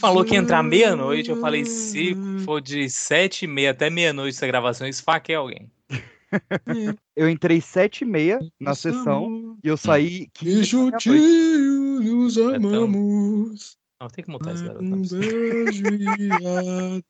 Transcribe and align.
falou 0.00 0.24
que 0.24 0.34
ia 0.34 0.38
entrar 0.40 0.62
meia-noite. 0.62 1.30
Eu 1.30 1.40
falei, 1.40 1.64
se 1.64 2.14
for 2.44 2.60
de 2.60 2.88
sete 2.90 3.44
e 3.44 3.48
meia 3.48 3.70
até 3.72 3.88
meia-noite 3.90 4.36
essa 4.36 4.46
gravação, 4.46 4.86
esfaquei 4.86 5.34
alguém. 5.34 5.68
Eu 7.14 7.28
entrei 7.28 7.60
sete 7.60 8.02
e 8.02 8.04
meia 8.06 8.38
na 8.58 8.74
sessão 8.74 9.54
e 9.62 9.68
eu 9.68 9.76
saí 9.76 10.28
Que 10.32 10.46
15 10.46 10.72
da 10.72 10.78
meia-noite. 10.78 11.04
juntinho 11.04 12.00
nos 12.00 12.34
tão- 12.34 12.54
amamos. 12.54 13.76
Não, 14.00 14.08
tem 14.08 14.24
que 14.24 14.30
montar 14.30 14.54
esse 14.54 14.64
garoto. 14.64 14.82
Um 14.82 14.88
não. 14.88 15.02
beijo 15.02 15.82
e 15.86 16.32
adeus. 16.32 17.02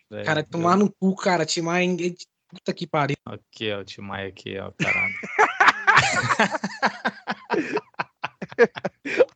Velho, 0.10 0.24
Cara, 0.24 0.42
tomar 0.42 0.78
no 0.78 0.90
cu, 0.98 1.14
cara. 1.14 1.44
Timar. 1.44 1.82
Puta 2.48 2.72
que 2.72 2.86
pariu. 2.86 3.16
Aqui, 3.26 3.70
ó, 3.72 3.80
o 3.80 3.84
Timaya 3.84 4.28
aqui, 4.28 4.56
ó, 4.58 4.72
caralho. 4.72 5.14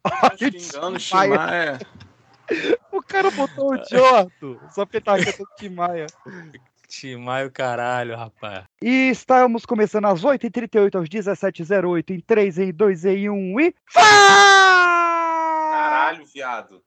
Olha 0.04 0.48
o 0.48 0.60
Xingando 0.60 0.96
o 0.96 0.98
Timaya. 0.98 1.30
Timaya. 1.30 1.78
O 2.92 3.02
cara 3.02 3.30
botou 3.30 3.74
o 3.74 3.84
Jordo, 3.88 4.60
só 4.70 4.84
porque 4.84 5.00
tava 5.00 5.24
cantando 5.24 5.48
Tim 5.56 5.70
Maia. 5.70 6.06
Timaya 6.88 7.46
o 7.46 7.50
caralho, 7.50 8.16
rapaz. 8.16 8.64
E 8.80 9.10
estamos 9.10 9.66
começando 9.66 10.04
às 10.04 10.22
8h38, 10.22 10.94
aos 10.94 11.08
17h08, 11.08 12.10
em 12.10 12.20
3, 12.20 12.58
em 12.58 12.72
2, 12.72 13.04
em 13.06 13.28
1 13.30 13.60
e. 13.60 13.74
Caralho, 15.72 16.24
viado. 16.26 16.80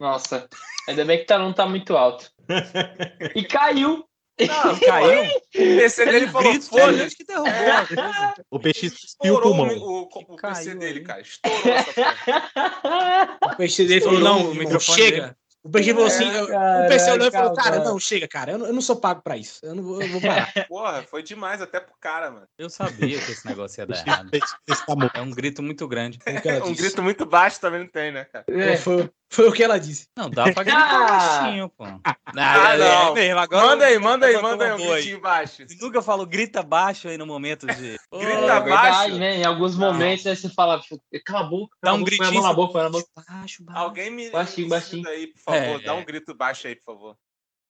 Nossa, 0.00 0.48
ainda 0.88 1.04
bem 1.04 1.18
que 1.18 1.26
tá, 1.26 1.38
não 1.38 1.52
tá 1.52 1.66
muito 1.66 1.96
alto. 1.96 2.32
E 3.36 3.44
caiu. 3.44 4.04
Não, 4.46 4.78
Caiu? 4.80 5.22
O 5.24 5.52
PC 5.52 6.04
dele 6.06 6.28
falou, 6.28 6.50
Grito, 6.50 6.66
foda-se. 6.66 7.16
que 7.16 7.24
derrubou. 7.24 7.52
a 7.52 7.86
coisa. 7.86 8.34
O 8.50 8.58
PX 8.60 8.82
espiou 8.82 9.36
o 9.36 9.38
Estourou 9.38 9.38
o, 9.38 9.42
pulmão. 9.42 9.76
o, 9.76 10.02
o, 10.02 10.36
PC 10.36 10.36
Caiu 10.64 10.78
dele, 10.78 10.98
aí. 11.00 11.04
cara. 11.04 11.20
Estourou 11.20 11.72
essa 11.74 11.92
porra. 11.92 13.38
O 13.52 13.56
peixe 13.56 13.84
dele 13.86 14.00
falou: 14.00 14.20
não, 14.20 14.50
o 14.50 14.54
microfone 14.54 14.98
chega. 15.02 15.36
O 15.62 15.70
peixe 15.70 15.92
falou 15.92 16.06
assim: 16.06 16.30
eu- 16.30 16.44
o 16.46 16.88
PC 16.88 17.10
olhou 17.10 17.28
e 17.28 17.30
falou: 17.30 17.54
cara, 17.54 17.84
não, 17.84 17.98
chega, 17.98 18.26
cara. 18.26 18.52
Eu 18.52 18.58
não, 18.58 18.66
eu 18.66 18.72
não 18.72 18.80
sou 18.80 18.96
pago 18.96 19.20
pra 19.22 19.36
isso. 19.36 19.60
Eu 19.62 19.74
não 19.74 19.82
vou, 19.82 20.00
eu 20.00 20.08
vou 20.08 20.20
parar. 20.20 20.50
Porra, 20.68 21.02
foi 21.02 21.22
demais 21.22 21.60
até 21.60 21.78
pro 21.80 21.94
cara, 22.00 22.30
mano. 22.30 22.46
Eu 22.58 22.70
sabia 22.70 23.18
que 23.18 23.30
esse 23.32 23.46
negócio 23.46 23.80
ia 23.80 23.86
dar 23.86 23.98
errado. 24.06 24.30
Tá. 24.30 25.10
É 25.14 25.20
um 25.20 25.30
grito 25.30 25.62
muito 25.62 25.86
grande. 25.86 26.18
Foi 26.22 26.32
ela 26.44 26.64
Um 26.66 26.74
grito 26.74 27.02
muito 27.02 27.26
baixo 27.26 27.60
também 27.60 27.80
não 27.80 27.88
tem, 27.88 28.10
né, 28.10 28.24
cara? 28.24 28.44
É. 28.48 28.76
Foi, 28.78 29.10
foi 29.32 29.48
o 29.48 29.52
que 29.52 29.62
ela 29.62 29.78
disse. 29.78 30.06
Não, 30.16 30.28
dá 30.28 30.52
pra 30.52 30.62
gritar 30.64 30.92
Ah! 30.92 31.06
baixinho, 31.42 31.68
pô. 31.70 31.84
Ah, 32.04 32.76
não. 32.76 33.14
mesmo, 33.14 33.38
agora 33.38 33.66
Manda 33.66 33.84
aí, 33.86 33.98
manda 33.98 34.26
aí, 34.26 34.42
manda 34.42 34.64
aí 34.64 34.72
um 34.72 34.90
gritinho 34.92 35.20
baixo. 35.20 35.64
Você 35.66 35.76
nunca 35.80 36.02
falou 36.02 36.26
grita 36.26 36.62
baixo 36.62 37.08
aí 37.08 37.16
no 37.16 37.26
momento 37.26 37.66
de. 37.66 37.98
Grita 38.12 38.12
É 38.12 38.60
verdade, 38.60 38.70
baixo. 38.70 39.14
né? 39.16 39.36
Em 39.38 39.44
alguns 39.44 39.78
Não. 39.78 39.92
momentos 39.92 40.26
aí 40.26 40.36
você 40.36 40.48
fala, 40.48 40.80
cala 41.24 41.40
a 41.40 41.48
boca, 41.48 41.76
Dá 41.82 41.92
um 41.92 41.96
põe 41.96 42.04
gritinho, 42.04 42.34
mão 42.34 42.42
na 42.42 42.52
boca, 42.52 42.72
põe 42.72 42.82
a 42.86 42.90
boca. 42.90 43.06
Baixo, 43.28 43.64
baixo. 43.64 43.80
Alguém 43.80 44.10
me 44.10 44.30
Baixinho, 44.30 44.68
baixinho. 44.68 45.08
aí, 45.08 45.28
por 45.28 45.40
favor. 45.40 45.58
É, 45.60 45.78
Dá 45.78 45.92
é. 45.92 45.94
um 45.94 46.04
grito 46.04 46.34
baixo 46.34 46.66
aí, 46.66 46.74
por 46.76 46.94
favor. 46.94 47.16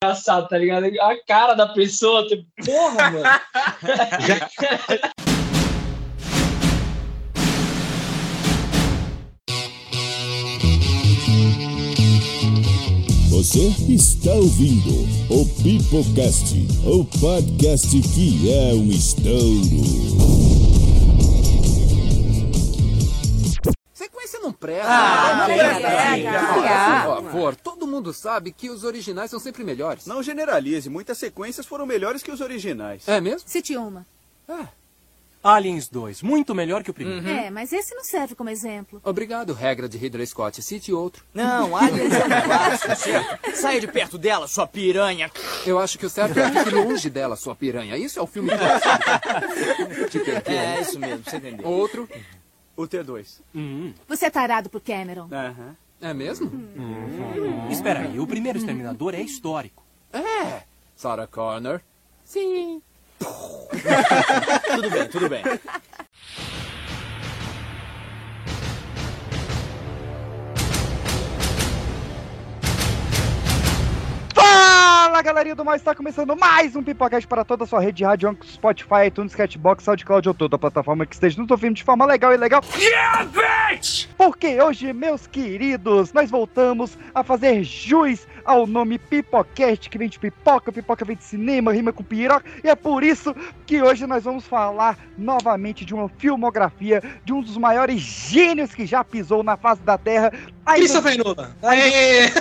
Engraçado, 0.03 0.49
tá 0.49 0.57
ligado? 0.57 0.87
A 1.01 1.25
cara 1.27 1.55
da 1.55 1.69
pessoa, 1.75 2.27
tipo, 2.27 2.47
porra, 2.65 3.11
mano. 3.11 3.23
Você 13.41 13.69
está 13.89 14.33
ouvindo 14.35 14.91
o 15.31 15.47
Pipocast, 15.63 16.55
o 16.85 17.07
podcast 17.19 17.89
que 18.13 18.53
é 18.53 18.75
um 18.75 18.91
estouro. 18.91 19.81
Sequência 23.95 24.41
não 24.41 24.53
presta. 24.53 24.87
Ah, 24.87 25.37
não 25.39 25.47
presta. 25.47 25.81
pega. 25.81 26.53
Por 26.53 27.23
favor, 27.23 27.57
todo 27.57 27.87
mundo 27.87 28.13
sabe 28.13 28.53
que 28.53 28.69
os 28.69 28.85
originais 28.85 29.31
são 29.31 29.41
sempre 29.41 29.65
melhores. 29.65 30.05
Não 30.05 30.23
generalize, 30.23 30.91
muitas 30.91 31.17
sequências 31.17 31.65
foram 31.65 31.87
melhores 31.87 32.23
que 32.23 32.31
os 32.31 32.43
originais. 32.43 33.09
É 33.09 33.23
mesmo? 33.23 33.49
Cite 33.49 33.75
uma. 33.75 34.05
Aliens 35.43 35.89
2, 35.89 36.23
muito 36.23 36.55
melhor 36.55 36.83
que 36.83 36.91
o 36.91 36.95
primeiro. 36.95 37.27
É, 37.27 37.51
mas 37.51 37.73
esse 37.73 37.95
não 37.95 38.05
serve 38.05 38.35
como 38.35 38.51
exemplo. 38.51 39.01
Obrigado, 39.03 39.55
regra 39.55 39.89
de 39.89 39.97
Ridley 39.97 40.27
Scott. 40.27 40.61
Cite 40.63 40.93
outro. 40.93 41.25
Não, 41.33 41.75
Aliens 41.75 42.13
é 42.13 42.25
um 42.25 42.29
clássico, 42.45 42.97
certo? 42.97 43.57
Saia 43.57 43.81
de 43.81 43.89
perto 43.89 44.19
dela, 44.19 44.47
sua 44.47 44.67
piranha. 44.67 45.31
Eu 45.65 45.79
acho 45.79 45.99
que 45.99 46.05
o 46.05 46.11
certo 46.11 46.39
é 46.39 46.51
fique 46.51 46.75
longe 46.75 47.09
dela, 47.09 47.37
sua 47.37 47.55
piranha. 47.57 47.97
Isso 47.97 48.19
é 48.19 48.23
o 48.23 48.27
filme 48.27 48.51
clássico. 48.51 48.91
É, 50.51 50.81
isso 50.81 50.99
mesmo, 50.99 51.25
você 51.25 51.37
entendeu. 51.37 51.67
Outro. 51.67 52.09
O 52.77 52.83
T2. 52.83 53.41
Você 54.09 54.27
é 54.27 54.31
tarado 54.31 54.69
por 54.69 54.81
Cameron. 54.81 55.29
Aham. 55.33 55.77
É 56.01 56.15
mesmo? 56.15 56.51
Espera 57.71 58.01
aí, 58.01 58.19
o 58.19 58.27
primeiro 58.27 58.59
Exterminador 58.59 59.15
é 59.15 59.21
histórico. 59.21 59.83
É. 60.13 60.63
Sarah 60.97 61.27
Connor. 61.27 61.81
Sim. 62.25 62.83
Tudo 64.75 64.91
bem, 64.91 65.09
tudo 65.09 65.29
bem. 65.29 65.43
Fala 74.35 75.00
galerinha 75.23 75.55
do 75.55 75.65
mal, 75.65 75.75
está 75.75 75.95
começando 75.95 76.35
mais 76.35 76.75
um 76.75 76.83
Pipocast 76.83 77.29
para 77.29 77.45
toda 77.45 77.65
a 77.65 77.67
sua 77.67 77.81
rede 77.81 77.99
de 77.99 78.05
rádio, 78.05 78.37
Spotify, 78.43 79.07
iTunes, 79.07 79.35
Catbox, 79.35 79.85
SoundCloud 79.85 80.29
ou 80.29 80.35
toda 80.35 80.57
a 80.57 80.59
plataforma 80.59 81.05
que 81.05 81.15
esteja 81.15 81.41
nos 81.41 81.51
ouvindo 81.51 81.75
de 81.75 81.85
forma 81.85 82.07
legal 82.07 82.33
e 82.33 82.39
legal. 82.39 82.63
Porque 84.17 84.61
hoje, 84.61 84.93
meus 84.93 85.27
queridos, 85.27 86.13
nós 86.13 86.31
voltamos 86.31 86.97
a 87.15 87.23
fazer 87.23 87.63
jus 87.63 88.27
ao 88.45 88.67
nome 88.67 88.99
Pipocast, 88.99 89.91
que 89.91 89.99
vem 89.99 90.09
de 90.09 90.19
pipoca, 90.19 90.73
pipoca 90.73 91.05
vem 91.05 91.17
de 91.17 91.25
cinema, 91.25 91.73
rima 91.73 91.93
com 91.93 92.03
piroca, 92.03 92.49
e 92.65 92.69
é 92.69 92.75
por 92.75 93.05
isso 93.05 93.35
que 93.67 93.83
hoje 93.83 94.07
nós 94.07 94.25
vamos 94.25 94.47
falar 94.47 94.99
novamente 95.19 95.85
de 95.85 95.95
uma 95.95 96.09
filmografia 96.09 97.03
de 97.25 97.33
um 97.33 97.43
dos 97.43 97.59
maiores 97.59 98.01
gênios 98.01 98.75
que 98.75 98.87
já 98.87 99.05
pisou 99.05 99.43
na 99.43 99.57
face 99.57 99.83
da 99.83 99.99
Terra. 99.99 100.33
Christopher 100.67 101.19
Nolan. 101.19 101.51
Aê! 101.63 102.31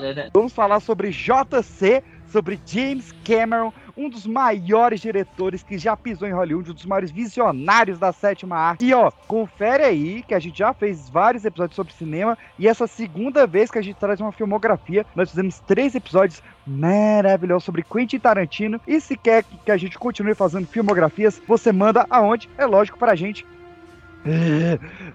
Vamos 0.33 0.53
falar 0.53 0.79
sobre 0.79 1.11
JC, 1.11 2.03
sobre 2.27 2.59
James 2.65 3.13
Cameron, 3.25 3.71
um 3.95 4.09
dos 4.09 4.25
maiores 4.25 5.01
diretores 5.01 5.63
que 5.63 5.77
já 5.77 5.95
pisou 5.95 6.27
em 6.27 6.31
Hollywood, 6.31 6.71
um 6.71 6.73
dos 6.73 6.85
maiores 6.85 7.11
visionários 7.11 7.99
da 7.99 8.11
sétima 8.11 8.55
arte. 8.55 8.85
E 8.85 8.93
ó, 8.93 9.11
confere 9.27 9.83
aí 9.83 10.23
que 10.23 10.33
a 10.33 10.39
gente 10.39 10.57
já 10.57 10.73
fez 10.73 11.09
vários 11.09 11.45
episódios 11.45 11.75
sobre 11.75 11.93
cinema 11.93 12.37
e 12.57 12.67
essa 12.67 12.87
segunda 12.87 13.45
vez 13.45 13.69
que 13.69 13.77
a 13.77 13.81
gente 13.81 13.97
traz 13.97 14.19
uma 14.19 14.31
filmografia, 14.31 15.05
nós 15.15 15.29
fizemos 15.29 15.59
três 15.59 15.93
episódios 15.93 16.41
maravilhosos 16.65 17.65
sobre 17.65 17.83
Quentin 17.83 18.19
Tarantino. 18.19 18.79
E 18.87 18.99
se 19.01 19.17
quer 19.17 19.43
que 19.65 19.71
a 19.71 19.77
gente 19.77 19.97
continue 19.97 20.33
fazendo 20.33 20.67
filmografias, 20.67 21.41
você 21.47 21.71
manda 21.71 22.05
aonde? 22.09 22.49
É 22.57 22.65
lógico 22.65 22.97
pra 22.97 23.15
gente. 23.15 23.45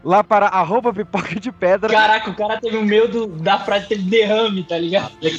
Lá 0.05 0.25
para 0.25 0.47
arroba 0.47 0.93
pipoca 0.93 1.39
de 1.39 1.53
pedra. 1.53 1.91
Caraca, 1.91 2.31
o 2.31 2.35
cara 2.35 2.61
teve 2.61 2.77
o 2.77 2.85
meio 2.85 3.09
do, 3.09 3.27
da 3.27 3.59
frase, 3.59 3.89
teve 3.89 4.03
derrame, 4.03 4.65
tá 4.65 4.79
ligado? 4.79 5.13
Olha 5.23 5.35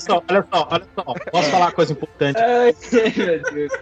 só, 0.00 0.22
olha 0.28 0.46
só, 0.50 0.68
olha 0.70 0.86
só. 0.94 1.02
Posso 1.30 1.50
falar 1.50 1.66
uma 1.66 1.72
coisa 1.72 1.92
importante? 1.92 2.38
Ai, 2.38 2.74
meu 3.16 3.42
Deus. 3.52 3.72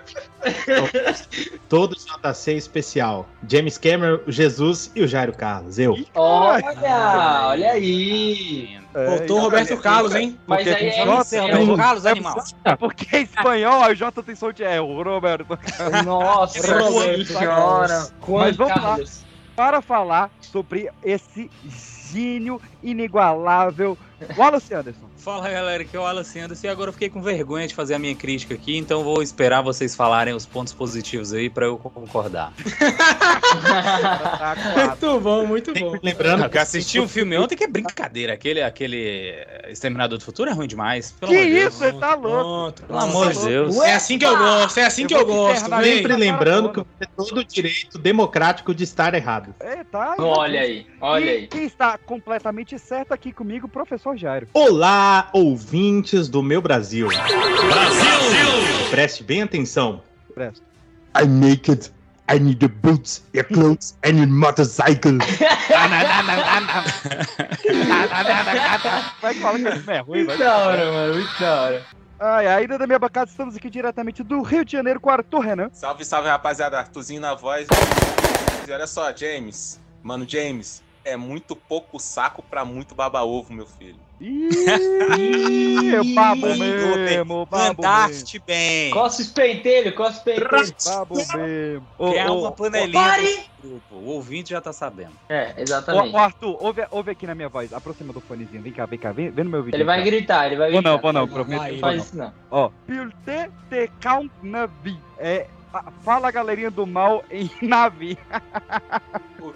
Todo 1.69 1.95
JC 1.95 2.53
especial. 2.57 3.27
James 3.49 3.79
Cameron, 3.79 4.21
o 4.27 4.33
Jesus 4.33 4.91
e 4.95 5.03
o 5.03 5.09
Jairo 5.09 5.33
Carlos. 5.33 5.79
Eu. 5.79 5.97
Olha, 6.15 7.47
olha 7.49 7.73
aí. 7.73 8.79
Voltou 8.93 9.39
o 9.39 9.41
Roberto 9.43 9.77
Carlos, 9.79 10.15
hein? 10.15 10.39
Mas 10.47 10.65
Porque 10.65 10.71
aí 10.85 10.89
é, 10.89 11.05
J, 11.05 11.37
é, 11.37 11.41
Roberto 11.41 11.73
o- 11.73 11.77
Carlos, 11.77 12.07
animal. 12.07 12.45
Porque 12.79 13.17
é 13.17 13.21
espanhol, 13.21 13.83
a 13.83 13.95
J 13.95 14.23
tem 14.23 14.35
som 14.35 14.53
de 14.53 14.65
é, 14.65 14.81
o 14.81 15.03
Roberto. 15.03 15.47
Nossa 16.05 16.77
Roberto 16.77 17.27
senhora. 17.27 18.09
Mas 18.29 18.57
vamos 18.57 18.75
lá. 18.75 18.81
Carlos. 18.83 19.25
Para 19.55 19.83
falar 19.83 20.31
sobre 20.41 20.89
esse 21.05 21.51
gênio 22.11 22.61
inigualável, 22.83 23.97
Wallace 24.37 24.73
Anderson. 24.75 25.10
Fala 25.21 25.51
galera, 25.51 25.83
aqui 25.83 25.95
é 25.95 26.01
o 26.01 26.03
Wallace 26.03 26.39
Anderson 26.39 26.67
e 26.67 26.71
agora 26.71 26.89
eu 26.89 26.93
fiquei 26.95 27.11
com 27.11 27.21
vergonha 27.21 27.69
de 27.69 27.75
fazer 27.75 27.93
a 27.95 27.99
minha 27.99 28.15
crítica 28.15 28.55
aqui, 28.55 28.79
então 28.79 29.05
vou 29.05 29.23
esperar 29.23 29.61
vocês 29.61 29.95
falarem 29.95 30.33
os 30.33 30.47
pontos 30.47 30.73
positivos 30.73 31.35
aí 31.35 31.51
pra 31.51 31.67
eu 31.67 31.77
concordar. 31.77 32.55
Tá. 33.61 34.57
Muito 34.89 35.21
bom, 35.21 35.47
muito 35.47 35.75
bom. 35.75 35.95
Lembrando 36.03 36.49
Eu 36.51 36.61
assisti 36.61 36.99
um 36.99 37.09
filme 37.09 37.37
ontem 37.37 37.55
que 37.57 37.65
é 37.65 37.69
brincadeira, 37.69 38.33
aquele, 38.33 38.63
aquele 38.63 39.35
Exterminador 39.69 40.17
do 40.19 40.25
Futuro 40.25 40.49
é 40.49 40.53
ruim 40.55 40.67
demais. 40.67 41.13
Pelo 41.13 41.33
Que 41.33 41.39
isso, 41.39 41.85
ele 41.85 41.99
tá 41.99 42.15
louco. 42.15 42.29
Pronto. 42.31 42.83
Pelo 42.85 42.99
amor 42.99 43.33
de 43.33 43.45
Deus. 43.45 43.77
É 43.81 43.95
assim 43.95 44.19
que 44.19 44.25
eu 44.25 44.37
gosto, 44.37 44.79
é 44.79 44.85
assim 44.85 45.07
que 45.07 45.15
eu 45.15 45.21
Eu 45.21 45.27
vou 45.27 45.55
te 45.55 45.61
gosto. 45.61 45.85
Sempre 45.85 46.17
lembrando 46.17 46.71
que 46.71 46.79
você 46.79 46.87
tem 46.99 47.09
todo 47.17 47.39
o 47.39 47.45
direito 47.45 47.99
democrático 47.99 48.75
de 48.75 48.85
estar 48.85 49.13
errado. 49.15 49.55
É, 49.61 49.85
tá. 49.85 50.15
Olha 50.19 50.61
aí, 50.61 50.87
olha 51.01 51.25
E 51.25 51.29
aí. 51.29 51.47
quem 51.47 51.65
está 51.65 51.99
completamente 51.99 52.79
certo 52.79 53.13
aqui 53.13 53.33
comigo, 53.33 53.67
o 53.67 53.71
professor 53.71 54.17
Jairo. 54.17 54.49
Olá, 54.55 55.10
ouvintes 55.33 56.29
do 56.29 56.43
meu 56.43 56.61
Brasil. 56.61 57.09
Brasil! 57.09 58.91
Preste 58.91 59.23
bem 59.23 59.43
atenção. 59.43 60.03
Presta. 60.35 60.65
I 61.21 61.27
make 61.27 61.71
it 61.71 61.93
I 62.31 62.39
need 62.39 62.63
your 62.63 62.71
boots, 62.71 63.25
your 63.35 63.43
clothes, 63.43 63.99
and 64.05 64.19
your 64.19 64.29
motorcycle. 64.29 65.19
Vai 69.21 69.35
falar 69.35 69.59
que 69.59 69.69
isso 69.69 69.87
não 69.87 69.95
é 69.95 69.99
ruim, 69.99 70.25
vai. 70.25 70.37
Muito 70.37 70.39
da 70.39 70.59
hora, 70.59 70.93
mano. 70.93 71.15
Muito 71.15 71.41
da 71.41 71.61
hora. 71.61 71.87
Ai, 72.21 72.47
ainda 72.47 72.79
da 72.79 72.87
minha 72.87 73.01
bancada, 73.01 73.29
estamos 73.29 73.57
aqui 73.57 73.69
diretamente 73.69 74.23
do 74.23 74.43
Rio 74.43 74.65
de 74.65 74.71
Janeiro 74.71 75.01
com 75.01 75.11
o 75.11 75.13
Arthur 75.13 75.41
Renan. 75.41 75.71
Salve, 75.73 76.05
salve, 76.05 76.29
rapaziada. 76.29 76.79
Arthurzinho 76.79 77.21
na 77.21 77.35
voz. 77.35 77.67
E 78.69 78.71
olha 78.71 78.87
só, 78.87 79.13
James. 79.17 79.81
Mano, 80.01 80.25
James, 80.29 80.85
é 81.05 81.17
muito 81.17 81.57
pouco 81.57 81.99
saco 81.99 82.45
pra 82.45 82.65
muito 82.65 82.95
baba-ovo, 82.95 83.53
meu 83.53 83.67
filho. 83.67 83.99
Ih, 84.21 85.95
eu 85.95 86.05
babo 86.15 86.47
mesmo, 86.47 86.67
babo 86.87 86.97
mesmo. 86.99 87.49
Mandaste 87.51 88.39
bem. 88.39 88.91
Cospe 88.91 89.23
os 89.23 89.29
pentelhos, 89.31 89.95
cospe 89.95 90.19
os 90.33 90.39
pentelhos. 90.39 90.75
Babo 90.85 91.15
mesmo. 91.17 91.87
Criar 92.11 92.31
uma 92.33 92.53
panelinha 92.53 92.93
pare! 92.93 93.51
grupo. 93.63 93.95
O 93.95 94.07
ouvinte 94.11 94.51
já 94.51 94.61
tá 94.61 94.73
sabendo. 94.73 95.13
É, 95.29 95.55
exatamente. 95.57 96.15
ô, 96.15 96.19
Arthur, 96.19 96.57
ouve, 96.63 96.87
ouve 96.91 97.11
aqui 97.13 97.27
na 97.27 97.35
minha 97.35 97.49
voz. 97.49 97.73
Aproxima 97.73 98.13
do 98.13 98.21
fonezinho. 98.21 98.63
Vem 98.63 98.73
cá, 98.73 98.87
vem 98.87 98.99
cá. 98.99 99.13
Vem, 99.13 99.31
vem 99.31 99.45
no 99.45 99.51
meu 99.51 99.63
vídeo. 99.63 99.77
Ele 99.77 99.85
vai 99.85 100.03
gritar, 100.03 100.47
ele 100.47 100.57
vai 100.57 100.71
Vou 100.71 100.81
gritar. 100.83 100.91
não, 100.93 100.99
vou 101.01 101.13
não, 101.13 101.21
Não 101.27 101.29
prometo. 101.29 101.63
que 101.65 101.71
Não 101.73 101.73
vou 101.73 101.81
faz 101.81 102.05
isso 102.05 102.17
não. 102.17 102.33
Ó, 102.51 102.71
Pilte 102.87 103.51
te 103.71 103.91
count 104.03 104.31
navi. 104.43 104.99
É, 105.19 105.47
fala 106.03 106.31
galerinha 106.31 106.71
do 106.71 106.87
mal 106.87 107.25
em 107.31 107.51
navi. 107.63 108.19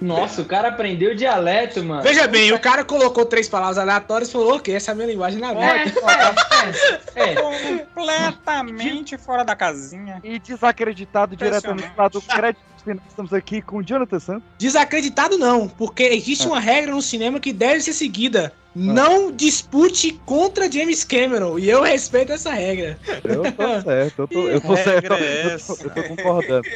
Nossa, 0.00 0.42
o 0.42 0.44
cara 0.44 0.68
aprendeu 0.68 1.12
o 1.12 1.14
dialeto, 1.14 1.82
mano. 1.82 2.02
Veja 2.02 2.26
bem, 2.26 2.52
o 2.52 2.58
cara 2.58 2.84
colocou 2.84 3.24
três 3.24 3.48
palavras 3.48 3.78
aleatórias 3.78 4.28
e 4.28 4.32
falou, 4.32 4.56
ok, 4.56 4.74
essa 4.74 4.90
é 4.90 4.92
a 4.92 4.94
minha 4.94 5.06
linguagem 5.08 5.40
na 5.40 5.52
É, 5.52 5.84
é, 7.16 7.22
é, 7.24 7.32
é. 7.32 7.34
Completamente 7.34 9.16
fora 9.18 9.44
da 9.44 9.54
casinha. 9.54 10.20
E 10.24 10.38
desacreditado 10.38 11.36
diretamente 11.36 11.92
lá 11.96 12.08
do 12.08 12.20
crédito. 12.20 12.62
Estamos 13.08 13.32
aqui 13.32 13.62
com 13.62 13.78
o 13.78 13.82
Jonathan 13.82 14.20
Santos. 14.20 14.42
Desacreditado 14.58 15.38
não, 15.38 15.68
porque 15.68 16.02
existe 16.02 16.46
uma 16.46 16.60
regra 16.60 16.92
no 16.92 17.00
cinema 17.00 17.40
que 17.40 17.52
deve 17.52 17.80
ser 17.80 17.94
seguida. 17.94 18.52
Não 18.74 19.30
dispute 19.30 20.12
contra 20.26 20.70
James 20.70 21.04
Cameron. 21.04 21.58
E 21.58 21.70
eu 21.70 21.82
respeito 21.82 22.32
essa 22.32 22.52
regra. 22.52 22.98
Eu 23.22 23.52
tô 23.52 23.80
certo, 23.82 24.22
eu 24.22 24.28
tô, 24.28 24.48
eu 24.48 24.60
tô 24.60 24.76
certo. 24.76 25.12
é 25.12 25.54
Eu 25.54 25.60
tô, 25.60 25.72
eu 25.84 25.90
tô 25.90 26.02
concordando. 26.16 26.68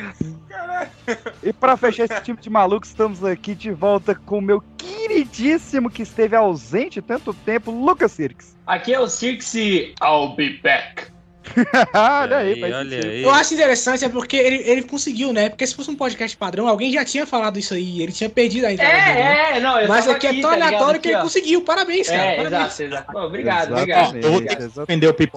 E 1.43 1.53
pra 1.53 1.77
fechar 1.77 2.05
esse 2.05 2.21
time 2.23 2.39
de 2.39 2.49
malucos, 2.49 2.91
estamos 2.91 3.25
aqui 3.25 3.55
de 3.55 3.73
volta 3.73 4.15
com 4.15 4.39
o 4.39 4.43
meu 4.43 4.63
queridíssimo 4.77 5.91
que 5.91 6.03
esteve 6.03 6.37
ausente 6.37 7.03
tanto 7.03 7.35
tempo, 7.35 7.71
Lucas 7.71 8.13
Sirks. 8.13 8.57
Aqui 8.67 8.95
é 8.95 9.01
o 9.01 9.09
Circe, 9.09 9.95
I'll 10.03 10.37
be 10.37 10.61
back. 10.63 11.18
olha 11.95 12.37
aí, 12.39 12.61
faz 12.61 12.75
olha 12.75 13.01
aí. 13.05 13.23
Eu 13.23 13.31
acho 13.31 13.55
interessante 13.55 14.05
é 14.05 14.09
porque 14.09 14.37
ele, 14.37 14.63
ele 14.69 14.83
conseguiu, 14.83 15.33
né? 15.33 15.49
Porque 15.49 15.67
se 15.67 15.75
fosse 15.75 15.91
um 15.91 15.97
podcast 15.97 16.37
padrão, 16.37 16.69
alguém 16.69 16.93
já 16.93 17.05
tinha 17.05 17.27
falado 17.27 17.59
isso 17.59 17.75
aí. 17.75 18.03
Ele 18.03 18.13
tinha 18.13 18.31
perdido 18.31 18.67
a 18.67 18.73
entrada 18.73 18.93
dele, 18.93 19.19
né? 19.19 19.51
É, 19.53 19.57
é, 19.57 19.61
não, 19.61 19.87
Mas 19.87 20.05
tava 20.05 20.17
aqui 20.17 20.27
é 20.27 20.33
tão 20.41 20.51
tá 20.51 20.57
ligado? 20.57 20.63
aleatório 20.69 21.01
que 21.01 21.09
Aqui, 21.09 21.15
ele 21.15 21.17
ó. 21.17 21.23
conseguiu. 21.23 21.63
Parabéns, 21.63 22.09
cara. 22.09 22.23
É, 22.23 22.37
Parabéns. 22.37 22.63
exato, 22.63 22.83
exato. 22.83 23.13
Pô, 23.13 23.21
obrigado, 23.21 23.73
obrigado. 23.73 24.17
Exatamente, 24.17 25.05
Eu 25.05 25.13
vou 25.13 25.13
ter 25.13 25.31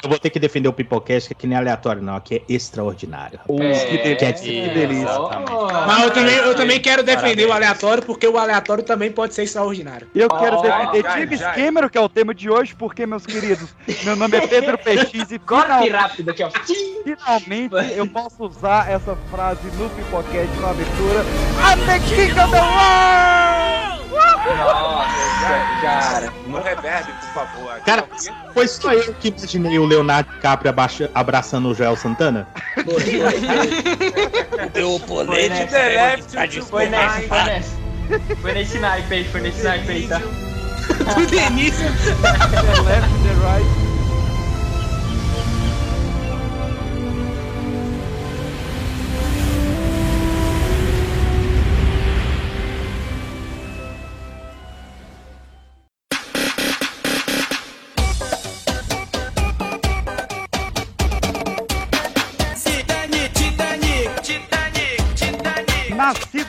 que. 0.00 0.06
Eu 0.06 0.10
vou 0.10 0.18
ter 0.18 0.30
que 0.30 0.38
defender 0.38 0.68
o 0.68 0.72
Pipocast, 0.72 1.28
que 1.28 1.32
aqui 1.34 1.46
não 1.46 1.56
é 1.56 1.58
aleatório, 1.60 2.02
não. 2.02 2.16
Aqui 2.16 2.36
é 2.36 2.42
extraordinário. 2.52 3.40
Oh, 3.48 3.60
É, 3.62 3.72
que 3.86 3.96
delícia, 3.98 4.32
que 4.32 4.62
que 4.62 4.68
delícia. 4.68 5.18
Mas 5.86 6.02
eu 6.02 6.10
também, 6.10 6.34
eu 6.36 6.54
também 6.54 6.80
quero 6.80 7.02
defender 7.02 7.46
Parabéns. 7.46 7.48
o 7.48 7.52
aleatório, 7.52 8.02
porque 8.02 8.26
o 8.28 8.38
aleatório 8.38 8.82
também 8.84 9.10
pode 9.10 9.34
ser 9.34 9.42
extraordinário. 9.44 10.06
Eu 10.14 10.28
quero 10.28 10.56
Ó, 10.58 10.62
defender 10.62 11.02
já, 11.02 11.18
James 11.18 11.40
já. 11.40 11.52
Cameron, 11.52 11.88
que 11.88 11.98
é 11.98 12.00
o 12.00 12.08
tema 12.08 12.34
de 12.34 12.48
hoje, 12.50 12.74
porque, 12.76 13.06
meus 13.06 13.24
queridos, 13.26 13.74
meu 14.04 14.16
nome 14.16 14.36
é 14.36 14.46
Pedro 14.46 14.78
PX 14.78 15.12
e 15.32 15.38
final- 15.40 15.88
rápido 15.90 16.30
aqui, 16.30 16.42
ó. 16.44 16.50
finalmente 17.04 17.74
eu 17.96 18.06
posso 18.06 18.44
usar 18.44 18.90
essa 18.90 19.16
frase 19.30 19.60
no 19.76 19.88
Pipocast 19.90 20.60
na 20.60 20.70
abertura. 20.70 21.24
I'm 21.64 21.86
the 21.86 21.98
king 22.00 22.32
of 22.38 22.50
the 22.50 22.60
world! 22.60 23.96
Nossa, 24.46 25.80
cara. 25.82 26.32
No 26.46 26.60
reverb, 26.60 27.06
por 27.12 27.28
favor. 27.34 27.72
Aqui 27.72 27.84
Cara, 27.84 28.04
é 28.12 28.52
foi 28.52 28.68
só 28.68 28.92
eu 28.92 29.12
que 29.14 29.28
imaginei 29.28 29.78
o 29.78 29.85
Leonardo 29.86 30.30
DiCaprio 30.32 30.70
abaixa- 30.70 31.10
abraçando 31.14 31.68
o 31.70 31.74
Joel 31.74 31.96
Santana? 31.96 32.46
Deu 34.72 34.94
o 34.94 34.98
Foi 34.98 35.06
polete. 35.08 35.48
nessa, 35.48 35.66
the 35.66 35.88
left, 35.88 36.32
tá 36.32 36.62
Foi 36.62 36.88
nessa, 36.88 37.14
right. 37.16 37.28
foi 37.28 37.42
nessa. 37.44 37.76
Foi 38.40 38.52
nesse 38.52 38.78
naipe 38.78 39.14
aí, 39.14 39.24
foi 39.24 39.40
nesse 39.40 39.62
naipe 39.62 39.90
aí, 39.90 40.06
tá? 40.06 40.18
Do 41.16 41.26
Denise. 41.26 41.82
The 41.82 42.82
left, 42.82 43.08
the 43.22 43.34
right. 43.42 43.85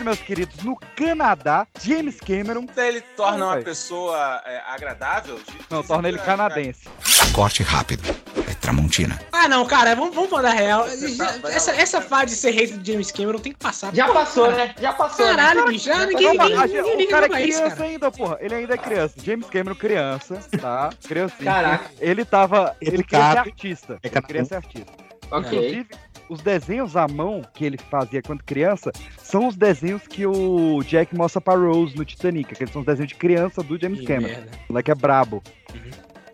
Meus 0.08 0.20
queridos, 0.20 0.64
no 0.64 0.78
Canadá, 0.96 1.68
James 1.84 2.20
Cameron. 2.20 2.66
Ele 2.76 3.02
torna 3.02 3.46
uma 3.46 3.58
pessoa 3.58 4.42
é, 4.46 4.62
agradável? 4.68 5.36
De- 5.38 5.44
Não, 5.70 5.82
de- 5.82 5.88
torna 5.88 6.08
ele 6.08 6.18
é, 6.18 6.22
canadense. 6.22 6.88
Corte 7.34 7.62
rápido. 7.64 8.04
É 8.50 8.54
Tramontina. 8.56 9.20
Ah, 9.32 9.48
não, 9.48 9.66
cara, 9.66 9.96
vamos, 9.96 10.16
vamos 10.16 10.30
mandar 10.32 10.52
real. 10.52 10.86
tá- 11.18 11.50
Essa, 11.52 11.72
essa 11.76 12.02
fase 12.02 12.28
de 12.28 12.32
ser 12.36 12.52
rei 12.52 12.68
do 12.68 12.86
James 12.86 13.12
Cameron 13.12 13.40
tem 13.40 13.52
que 13.54 13.60
passar. 13.60 13.94
Já 13.94 14.08
passou, 14.12 14.52
né? 14.52 14.74
Já 14.80 14.94
passou. 14.94 15.26
né? 15.26 15.36
Caralho, 15.36 15.66
bicho. 15.66 15.86
Já 15.86 16.06
ninguém, 16.06 16.32
ninguém, 16.32 16.58
a 16.58 16.68
gente- 16.68 16.82
ninguém 16.82 17.06
o 17.06 17.10
cara 17.10 17.26
é 17.26 17.30
criança 17.30 17.70
cara. 17.76 17.84
ainda, 17.84 18.12
porra. 18.12 18.38
Ele 18.40 18.56
ainda 18.56 18.74
é 18.74 18.78
criança. 18.78 19.16
James 19.24 19.48
Cameron, 19.50 19.76
criança, 19.76 20.40
tá? 20.60 20.90
Criancinha. 21.08 21.52
Caraca. 21.52 21.92
Ele 22.00 22.24
tava. 22.26 22.76
Ele 22.82 23.04
queria 23.04 23.32
ser 23.32 23.38
artista. 23.40 24.00
É 24.04 24.08
Ele 24.08 24.22
queria 24.22 24.46
ser 24.46 24.56
artista. 24.56 24.92
Ok. 25.30 25.58
Inclusive, 25.58 25.88
os 26.30 26.42
desenhos 26.42 26.96
à 26.96 27.08
mão 27.08 27.42
que 27.54 27.66
ele 27.66 27.78
fazia 27.78 28.22
quando 28.22 28.44
criança 28.44 28.92
são 29.18 29.48
os 29.48 29.56
desenhos 29.56 30.08
que 30.08 30.26
o 30.26 30.82
Jack 30.84 31.16
mostra 31.16 31.40
pra 31.42 31.56
Rose 31.56 31.96
no 31.96 32.06
Titanic. 32.06 32.54
Aqueles 32.54 32.72
são 32.72 32.82
os 32.82 32.86
desenhos 32.86 33.10
de 33.10 33.16
criança 33.16 33.62
do 33.64 33.80
James 33.80 34.00
Que 34.02 34.06
Cameron. 34.08 34.28
merda. 34.28 34.52
O 34.70 34.74
moleque 34.74 34.92
é 34.92 34.96
brabo. 34.96 35.44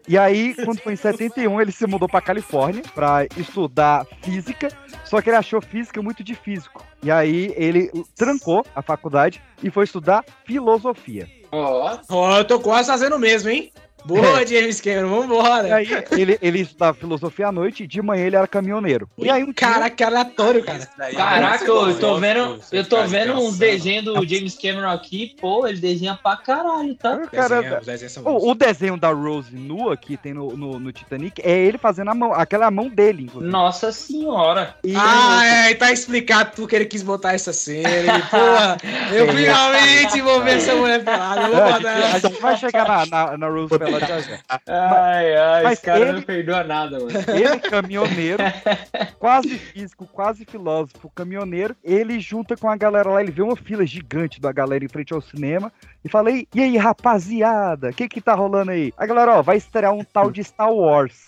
E 0.06 0.18
aí, 0.18 0.54
quando 0.66 0.82
foi 0.82 0.94
em 0.94 0.98
71, 0.98 1.62
ele 1.62 1.72
se 1.72 1.88
mudou 1.88 2.10
pra 2.10 2.20
Califórnia 2.20 2.84
pra 2.94 3.26
estudar 3.38 4.06
física, 4.22 4.68
só 5.06 5.22
que 5.22 5.30
ele 5.30 5.38
achou 5.38 5.62
física 5.62 6.02
muito 6.02 6.22
de 6.24 6.36
físico. 6.36 6.84
E 7.02 7.10
aí 7.10 7.54
ele 7.56 7.90
trancou 8.14 8.66
a 8.76 8.82
faculdade 8.82 9.42
e 9.64 9.70
foi 9.72 9.86
estudar 9.86 10.26
filosofia. 10.46 11.26
Ó, 11.54 11.98
Ó, 12.10 12.38
eu 12.38 12.44
tô 12.46 12.60
quase 12.60 12.90
fazendo 12.90 13.16
o 13.16 13.20
mesmo, 13.20 13.50
hein? 13.50 13.72
Boa, 14.06 14.46
James 14.46 14.82
Cameron, 14.82 15.08
E 15.08 15.28
vambora. 15.28 15.76
aí 15.76 15.88
ele, 16.12 16.38
ele 16.42 16.60
estudava 16.62 16.94
filosofia 16.94 17.48
à 17.48 17.52
noite 17.52 17.84
e 17.84 17.88
de 17.88 18.02
manhã 18.02 18.26
ele 18.26 18.36
era 18.36 18.48
caminhoneiro. 18.48 19.10
E 19.18 19.30
aí 19.30 19.44
um 19.44 19.54
Caraca, 19.54 19.96
que 19.96 20.04
aleatório, 20.04 20.64
cara. 20.64 20.88
É 21.00 21.14
Caraca, 21.14 21.66
eu 21.66 21.98
tô 22.00 22.18
vendo, 22.18 22.60
eu 22.72 22.84
tô 22.86 23.04
vendo 23.06 23.34
uns 23.34 23.58
desenhos 23.58 24.06
do 24.06 24.28
James 24.28 24.58
Cameron 24.58 24.90
aqui, 24.90 25.36
pô, 25.40 25.66
ele 25.68 25.80
desenha 25.80 26.18
pra 26.22 26.36
caralho, 26.36 26.96
tá? 26.96 27.16
o 27.16 27.28
cara- 27.30 27.62
Desenha, 27.84 28.22
o, 28.26 28.52
o 28.52 28.56
desenho 28.56 28.98
da 28.98 29.12
Rose 29.12 29.56
nua 29.56 29.96
que 29.96 30.18
tem 30.18 30.34
no, 30.34 30.56
no, 30.58 30.80
no 30.80 30.92
Titanic 30.92 31.42
é 31.44 31.52
ele 31.66 31.78
fazendo 31.78 32.10
a 32.10 32.16
mão, 32.16 32.34
aquela 32.34 32.70
mão 32.70 32.90
dele, 32.90 33.24
inclusive. 33.24 33.52
Nossa 33.52 33.92
senhora. 33.92 34.76
E- 34.84 34.94
Ah, 34.96 35.46
é, 35.46 35.74
tá 35.76 35.92
explicado 35.92 36.52
porque 36.56 36.76
ele 36.76 36.86
quis 36.86 37.04
botar 37.04 37.34
essa 37.34 37.54
cena. 37.54 37.90
Ele, 37.90 38.08
porra, 38.30 38.78
eu 39.14 39.28
finalmente 39.34 40.22
vou 40.22 40.42
ver 40.42 40.58
essa 40.58 40.76
mulher 40.76 41.04
pelada. 41.04 41.42
Eu 41.42 41.52
vou 41.52 41.60
É, 41.60 41.64
a, 41.64 41.72
gente, 41.72 41.78
botar 41.84 41.90
a 41.90 42.10
essa. 42.18 42.30
gente 42.30 42.42
vai 42.42 42.58
chegar 42.58 42.88
na, 42.88 43.06
na, 43.06 43.38
na 43.38 43.48
Rose 43.48 43.70
pelada 43.78 43.93
já 44.00 44.20
já. 44.20 44.40
Ai, 44.68 45.36
ai, 45.36 45.64
mas 45.64 45.74
esse 45.74 45.82
cara 45.84 46.00
ele- 46.00 46.12
não 46.14 46.22
perdoa 46.22 46.64
nada, 46.64 47.00
mano. 47.00 47.12
Ele, 47.12 47.60
caminhoneiro, 47.60 48.44
quase 49.20 49.58
físico, 49.58 50.06
quase 50.06 50.46
filósofo, 50.46 51.12
caminhoneiro, 51.16 51.76
ele 51.84 52.20
junta 52.20 52.56
com 52.58 52.70
a 52.70 52.76
galera 52.76 53.10
lá, 53.10 53.22
ele 53.22 53.32
vê 53.32 53.42
uma 53.42 53.56
fila 53.56 53.86
gigante 53.86 54.40
da 54.42 54.52
galera 54.52 54.84
em 54.84 54.90
frente 54.90 55.14
ao 55.14 55.22
cinema 55.22 55.72
e 56.04 56.10
fala, 56.10 56.32
e 56.32 56.48
e 56.54 56.62
aí, 56.62 56.78
rapaziada, 56.78 57.90
o 57.90 57.94
que 57.94 58.08
que 58.08 58.22
tá 58.22 58.34
rolando 58.34 58.72
aí? 58.72 58.94
A 58.98 59.06
galera, 59.06 59.38
ó, 59.38 59.42
vai 59.42 59.58
estrear 59.58 59.94
um 59.94 60.04
tal 60.04 60.30
de 60.32 60.44
Star 60.44 60.72
Wars. 60.72 61.26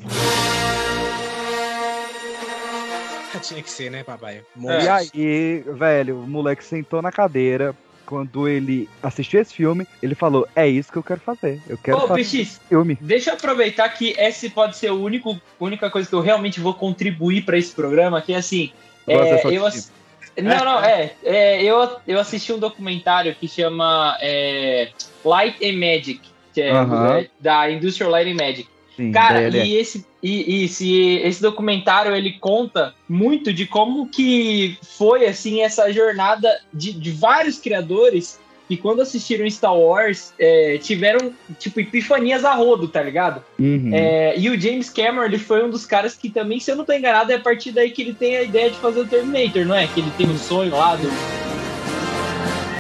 Tinha 3.42 3.62
que 3.62 3.70
ser, 3.70 3.92
né, 3.92 4.04
papai? 4.04 4.42
E 4.58 4.88
aí, 4.90 5.64
velho, 5.78 6.20
o 6.22 6.28
moleque 6.28 6.64
sentou 6.64 7.02
na 7.02 7.12
cadeira, 7.12 7.76
quando 8.06 8.48
ele 8.48 8.90
assistiu 9.02 9.42
esse 9.42 9.54
filme, 9.54 9.88
ele 10.02 10.16
falou, 10.16 10.48
é 10.56 10.68
isso 10.68 10.92
que 10.92 10.98
eu 10.98 11.04
quero 11.04 11.20
fazer, 11.20 11.60
eu 11.68 11.78
quero 11.78 11.98
Ô, 11.98 12.08
fazer 12.08 12.24
PX, 12.24 12.62
filme. 12.70 12.98
deixa 13.02 13.32
eu 13.32 13.34
aproveitar 13.36 13.90
que 13.90 14.16
esse 14.18 14.50
pode 14.50 14.78
ser 14.78 14.92
o 14.92 15.02
único, 15.02 15.40
única 15.60 15.90
coisa 15.90 16.08
que 16.08 16.16
eu 16.16 16.22
realmente 16.22 16.60
vou 16.60 16.74
contribuir 16.74 17.44
pra 17.44 17.58
esse 17.58 17.74
programa, 17.74 18.22
que 18.22 18.34
é 18.34 18.38
assim, 18.38 18.72
é, 19.08 19.42
eu 19.54 19.66
ass- 19.66 19.92
Não, 20.38 20.66
não, 20.66 20.84
é, 20.84 21.14
é, 21.24 21.64
eu, 21.64 21.98
eu 22.08 22.20
assisti 22.20 22.52
um 22.52 22.60
documentário 22.60 23.34
que 23.36 23.48
chama 23.48 24.18
é, 24.22 24.90
Light 25.24 25.64
and 25.66 25.78
Magic, 25.78 26.22
que 26.54 26.62
é, 26.62 26.72
Aham. 26.72 27.20
é, 27.20 27.30
da 27.40 27.72
Industrial 27.72 28.12
Light 28.12 28.32
and 28.32 28.36
Magic. 28.36 28.70
Sim, 28.96 29.12
Cara, 29.12 29.50
e 29.50 29.76
esse, 29.76 30.06
E, 30.26 30.64
e 30.64 30.68
se 30.68 31.18
esse 31.18 31.40
documentário 31.40 32.16
ele 32.16 32.32
conta 32.32 32.96
muito 33.08 33.54
de 33.54 33.68
como 33.68 34.08
que 34.08 34.76
foi 34.82 35.28
assim 35.28 35.62
essa 35.62 35.94
jornada 35.94 36.50
de, 36.74 36.94
de 36.94 37.12
vários 37.12 37.60
criadores 37.60 38.40
que 38.68 38.76
quando 38.76 39.04
assistiram 39.04 39.48
Star 39.48 39.78
Wars 39.78 40.34
é, 40.40 40.80
tiveram 40.80 41.32
tipo 41.60 41.80
epifanias 41.80 42.44
a 42.44 42.56
rodo, 42.56 42.88
tá 42.88 43.04
ligado? 43.04 43.44
Uhum. 43.60 43.92
É, 43.94 44.36
e 44.36 44.50
o 44.50 44.60
James 44.60 44.90
Cameron 44.90 45.26
ele 45.26 45.38
foi 45.38 45.64
um 45.64 45.70
dos 45.70 45.86
caras 45.86 46.16
que 46.16 46.32
também, 46.32 46.60
se 46.60 46.72
eu 46.72 46.76
não 46.76 46.86
tô 46.86 46.94
enganado, 46.94 47.32
é 47.32 47.36
a 47.36 47.40
partir 47.40 47.72
daí 47.72 47.92
que 47.92 48.02
ele 48.02 48.16
tem 48.16 48.38
a 48.38 48.42
ideia 48.42 48.72
de 48.72 48.78
fazer 48.78 49.02
o 49.02 49.06
Terminator, 49.06 49.64
não 49.64 49.76
é? 49.76 49.86
Que 49.86 50.00
ele 50.00 50.12
tem 50.18 50.28
um 50.28 50.40
sonho 50.40 50.72
lá 50.72 50.96
do. 50.96 51.08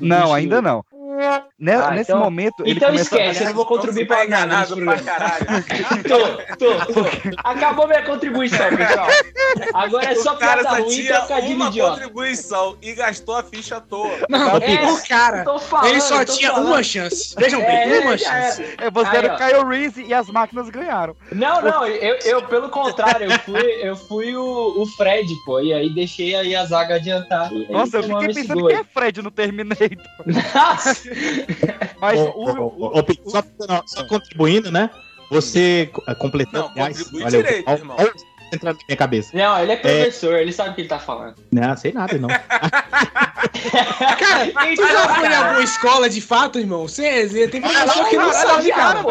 Não, 0.01 0.33
ainda 0.33 0.63
não. 0.63 0.83
Ne- 1.59 1.71
Ah, 1.73 1.91
nesse 1.91 2.11
então- 2.11 2.19
momento, 2.23 2.61
ele 2.65 2.71
então 2.71 2.93
esquece, 2.93 3.41
eu 3.43 3.47
não 3.47 3.53
vou 3.55 3.65
contribuir 3.65 4.07
pra 4.07 4.27
nada. 4.27 4.59
nesse 4.59 4.75
pra 4.75 4.95
programa. 4.95 5.01
caralho. 5.03 5.45
tô, 6.07 6.55
tô, 6.57 6.93
tô. 6.93 7.05
Acabou 7.43 7.87
minha 7.87 8.03
contribuição, 8.03 8.69
pessoal. 8.75 9.07
Agora 9.73 10.11
é 10.11 10.15
só 10.15 10.35
cara 10.35 10.61
piada 10.61 10.77
só 10.77 10.83
ruim 10.83 10.93
e 10.93 11.01
tinha 11.03 11.17
trocadilho 11.19 11.55
uma 11.55 11.67
idiota. 11.67 11.91
contribuição 11.91 12.77
e 12.81 12.93
gastou 12.93 13.35
a 13.37 13.43
ficha 13.43 13.77
à 13.77 13.81
toa. 13.81 14.11
Não, 14.29 14.57
É, 14.57 14.91
o 14.91 15.07
cara, 15.07 15.45
falando, 15.59 15.89
ele 15.89 16.01
só 16.01 16.25
tinha 16.25 16.51
falando. 16.51 16.67
uma 16.67 16.83
chance. 16.83 17.35
Vejam 17.37 17.61
bem, 17.61 17.69
É, 17.93 17.99
uma 18.01 18.17
já 18.17 18.29
chance. 18.31 18.61
era. 18.63 18.87
É, 18.87 18.91
você 18.91 19.09
Aí, 19.09 19.17
era 19.17 19.33
o 19.33 19.37
Kyle 19.37 19.65
Reese 19.69 20.03
e 20.03 20.13
as 20.13 20.27
máquinas 20.27 20.69
ganharam. 20.69 21.15
Não, 21.31 21.61
não, 21.61 21.85
eu, 21.87 22.17
eu 22.25 22.41
pelo 22.43 22.69
contrário, 22.69 23.31
eu 23.31 23.39
fui, 23.39 23.61
eu 23.81 23.95
fui 23.95 24.35
o, 24.35 24.81
o 24.81 24.85
Fred, 24.97 25.27
pô, 25.45 25.59
e 25.59 25.73
aí 25.73 25.93
deixei 25.93 26.35
aí 26.35 26.55
a 26.55 26.65
zaga 26.65 26.95
adiantar. 26.95 27.49
Nossa, 27.69 27.97
eu 27.97 28.03
fiquei 28.03 28.33
pensando 28.33 28.67
aí. 28.67 28.75
é 28.75 28.83
Fred 28.83 29.21
no 29.21 29.31
Terminator. 29.31 29.89
Nossa, 30.53 31.04
Mas 31.99 32.19
o, 32.19 32.97
ô, 32.97 33.03
Pico, 33.03 33.29
só, 33.29 33.43
não, 33.67 33.87
só 33.87 34.05
contribuindo, 34.07 34.71
né? 34.71 34.89
Você 35.29 35.89
eh, 36.07 36.15
completando. 36.15 36.65
Não, 36.65 36.71
aliás, 36.71 36.97
contribui 36.97 37.23
olha, 37.23 37.43
direito, 37.43 37.67
olha, 37.67 37.77
irmão. 37.77 37.97
olha 37.99 38.09
o 38.09 38.13
que 38.13 38.25
entrando 38.55 38.77
na 38.77 38.85
minha 38.87 38.97
cabeça. 38.97 39.37
Não, 39.37 39.59
ele 39.59 39.71
é 39.71 39.77
professor, 39.77 40.35
ele 40.35 40.53
sabe 40.53 40.69
o 40.69 40.75
que 40.75 40.81
ele 40.81 40.87
tá 40.87 40.99
falando. 40.99 41.35
Não, 41.51 41.75
sei 41.75 41.91
nada, 41.91 42.17
não. 42.17 42.29
Cara, 44.19 44.45
tu 44.75 44.87
já 44.87 45.15
foi 45.15 45.27
em 45.27 45.35
alguma 45.35 45.63
escola 45.63 46.09
de 46.09 46.21
fato, 46.21 46.59
irmão? 46.59 46.87
Você, 46.87 47.27
você 47.27 47.47
tem 47.47 47.61
professor 47.61 48.09
que 48.09 48.17
não 48.17 48.31
sabe, 48.31 48.69
cara. 48.69 49.03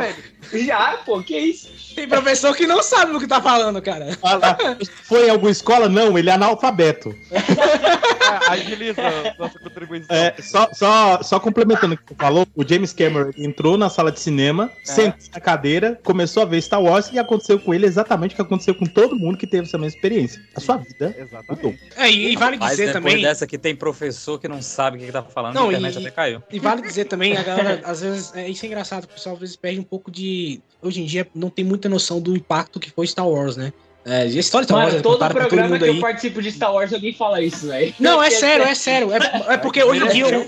Já, 0.52 0.98
pô, 1.04 1.22
que 1.22 1.36
isso? 1.36 1.68
Tem 1.94 2.08
professor 2.08 2.54
que 2.56 2.66
não 2.66 2.82
sabe 2.82 3.12
do 3.12 3.20
que 3.20 3.26
tá 3.26 3.40
falando, 3.40 3.80
cara. 3.80 4.12
Fala, 4.16 4.56
Foi 5.04 5.26
em 5.26 5.30
alguma 5.30 5.50
escola? 5.50 5.88
Não, 5.88 6.18
ele 6.18 6.28
é 6.30 6.32
analfabeto. 6.32 7.14
É, 7.30 8.50
agiliza 8.50 9.00
a 9.02 9.34
nossa 9.38 9.58
contribuição. 9.58 10.14
É, 10.14 10.34
só, 10.40 10.68
só, 10.72 11.22
só 11.22 11.38
complementando 11.40 11.94
o 11.94 11.96
que 11.98 12.04
você 12.08 12.14
falou, 12.14 12.46
o 12.54 12.66
James 12.66 12.92
Cameron 12.92 13.30
entrou 13.36 13.76
na 13.76 13.88
sala 13.88 14.10
de 14.10 14.20
cinema, 14.20 14.70
sentou 14.82 15.28
na 15.32 15.40
cadeira, 15.40 15.98
começou 16.02 16.42
a 16.42 16.46
ver 16.46 16.60
Star 16.62 16.82
Wars 16.82 17.10
e 17.12 17.18
aconteceu 17.18 17.58
com 17.58 17.72
ele 17.74 17.86
exatamente 17.86 18.32
o 18.32 18.36
que 18.36 18.42
aconteceu 18.42 18.74
com 18.74 18.86
todo 18.86 19.16
mundo 19.16 19.38
que 19.38 19.46
teve 19.46 19.66
essa 19.66 19.78
mesma 19.78 19.96
experiência. 19.96 20.42
A 20.54 20.60
sua 20.60 20.76
vida 20.78 21.08
mudou. 21.08 21.22
Exatamente. 21.24 21.80
É, 21.96 22.10
e, 22.10 22.32
e 22.32 22.36
vale 22.36 22.56
Mas 22.56 22.70
dizer 22.70 22.92
também. 22.92 23.22
dessa 23.22 23.46
que 23.46 23.58
tem 23.58 23.74
professor 23.76 24.38
que 24.38 24.48
não 24.48 24.60
sabe 24.62 24.96
o 24.96 25.00
que, 25.00 25.06
que 25.06 25.12
tá 25.12 25.22
falando, 25.22 25.54
Não, 25.54 25.68
a 25.68 25.72
internet 25.72 25.94
e- 25.96 25.98
até 25.98 26.10
caiu. 26.10 26.42
E 26.50 26.58
vale 26.58 26.82
dizer 26.82 27.04
também, 27.04 27.36
a 27.36 27.42
galera, 27.42 27.80
às 27.84 28.00
vezes, 28.00 28.34
é, 28.34 28.48
isso 28.48 28.64
é 28.64 28.68
engraçado, 28.68 29.04
o 29.04 29.08
pessoal 29.08 29.34
às 29.34 29.40
vezes 29.40 29.56
perde 29.56 29.80
um 29.80 29.84
pouco 29.84 30.10
de. 30.10 30.33
Hoje 30.82 31.00
em 31.00 31.06
dia 31.06 31.26
não 31.34 31.48
tem 31.48 31.64
muita 31.64 31.88
noção 31.88 32.20
do 32.20 32.36
impacto 32.36 32.78
que 32.78 32.90
foi 32.90 33.06
Star 33.06 33.28
Wars, 33.28 33.56
né? 33.56 33.72
É, 34.06 34.28
e 34.28 34.36
a 34.36 34.40
história 34.40 34.66
de 34.66 34.72
Star 34.72 34.84
Wars 34.84 34.94
é 34.94 35.00
todo 35.00 35.18
programa 35.28 35.78
que 35.78 35.84
aí. 35.84 35.96
eu 35.96 36.00
participo 36.00 36.42
de 36.42 36.52
Star 36.52 36.74
Wars, 36.74 36.92
alguém 36.92 37.14
fala 37.14 37.40
isso, 37.42 37.68
velho. 37.68 37.94
Não, 37.98 38.22
é 38.22 38.28
sério, 38.30 38.64
é 38.64 38.74
sério. 38.74 39.08
É, 39.12 39.54
é 39.54 39.56
porque 39.56 39.82
hoje 39.82 40.04
em 40.04 40.08
dia 40.08 40.46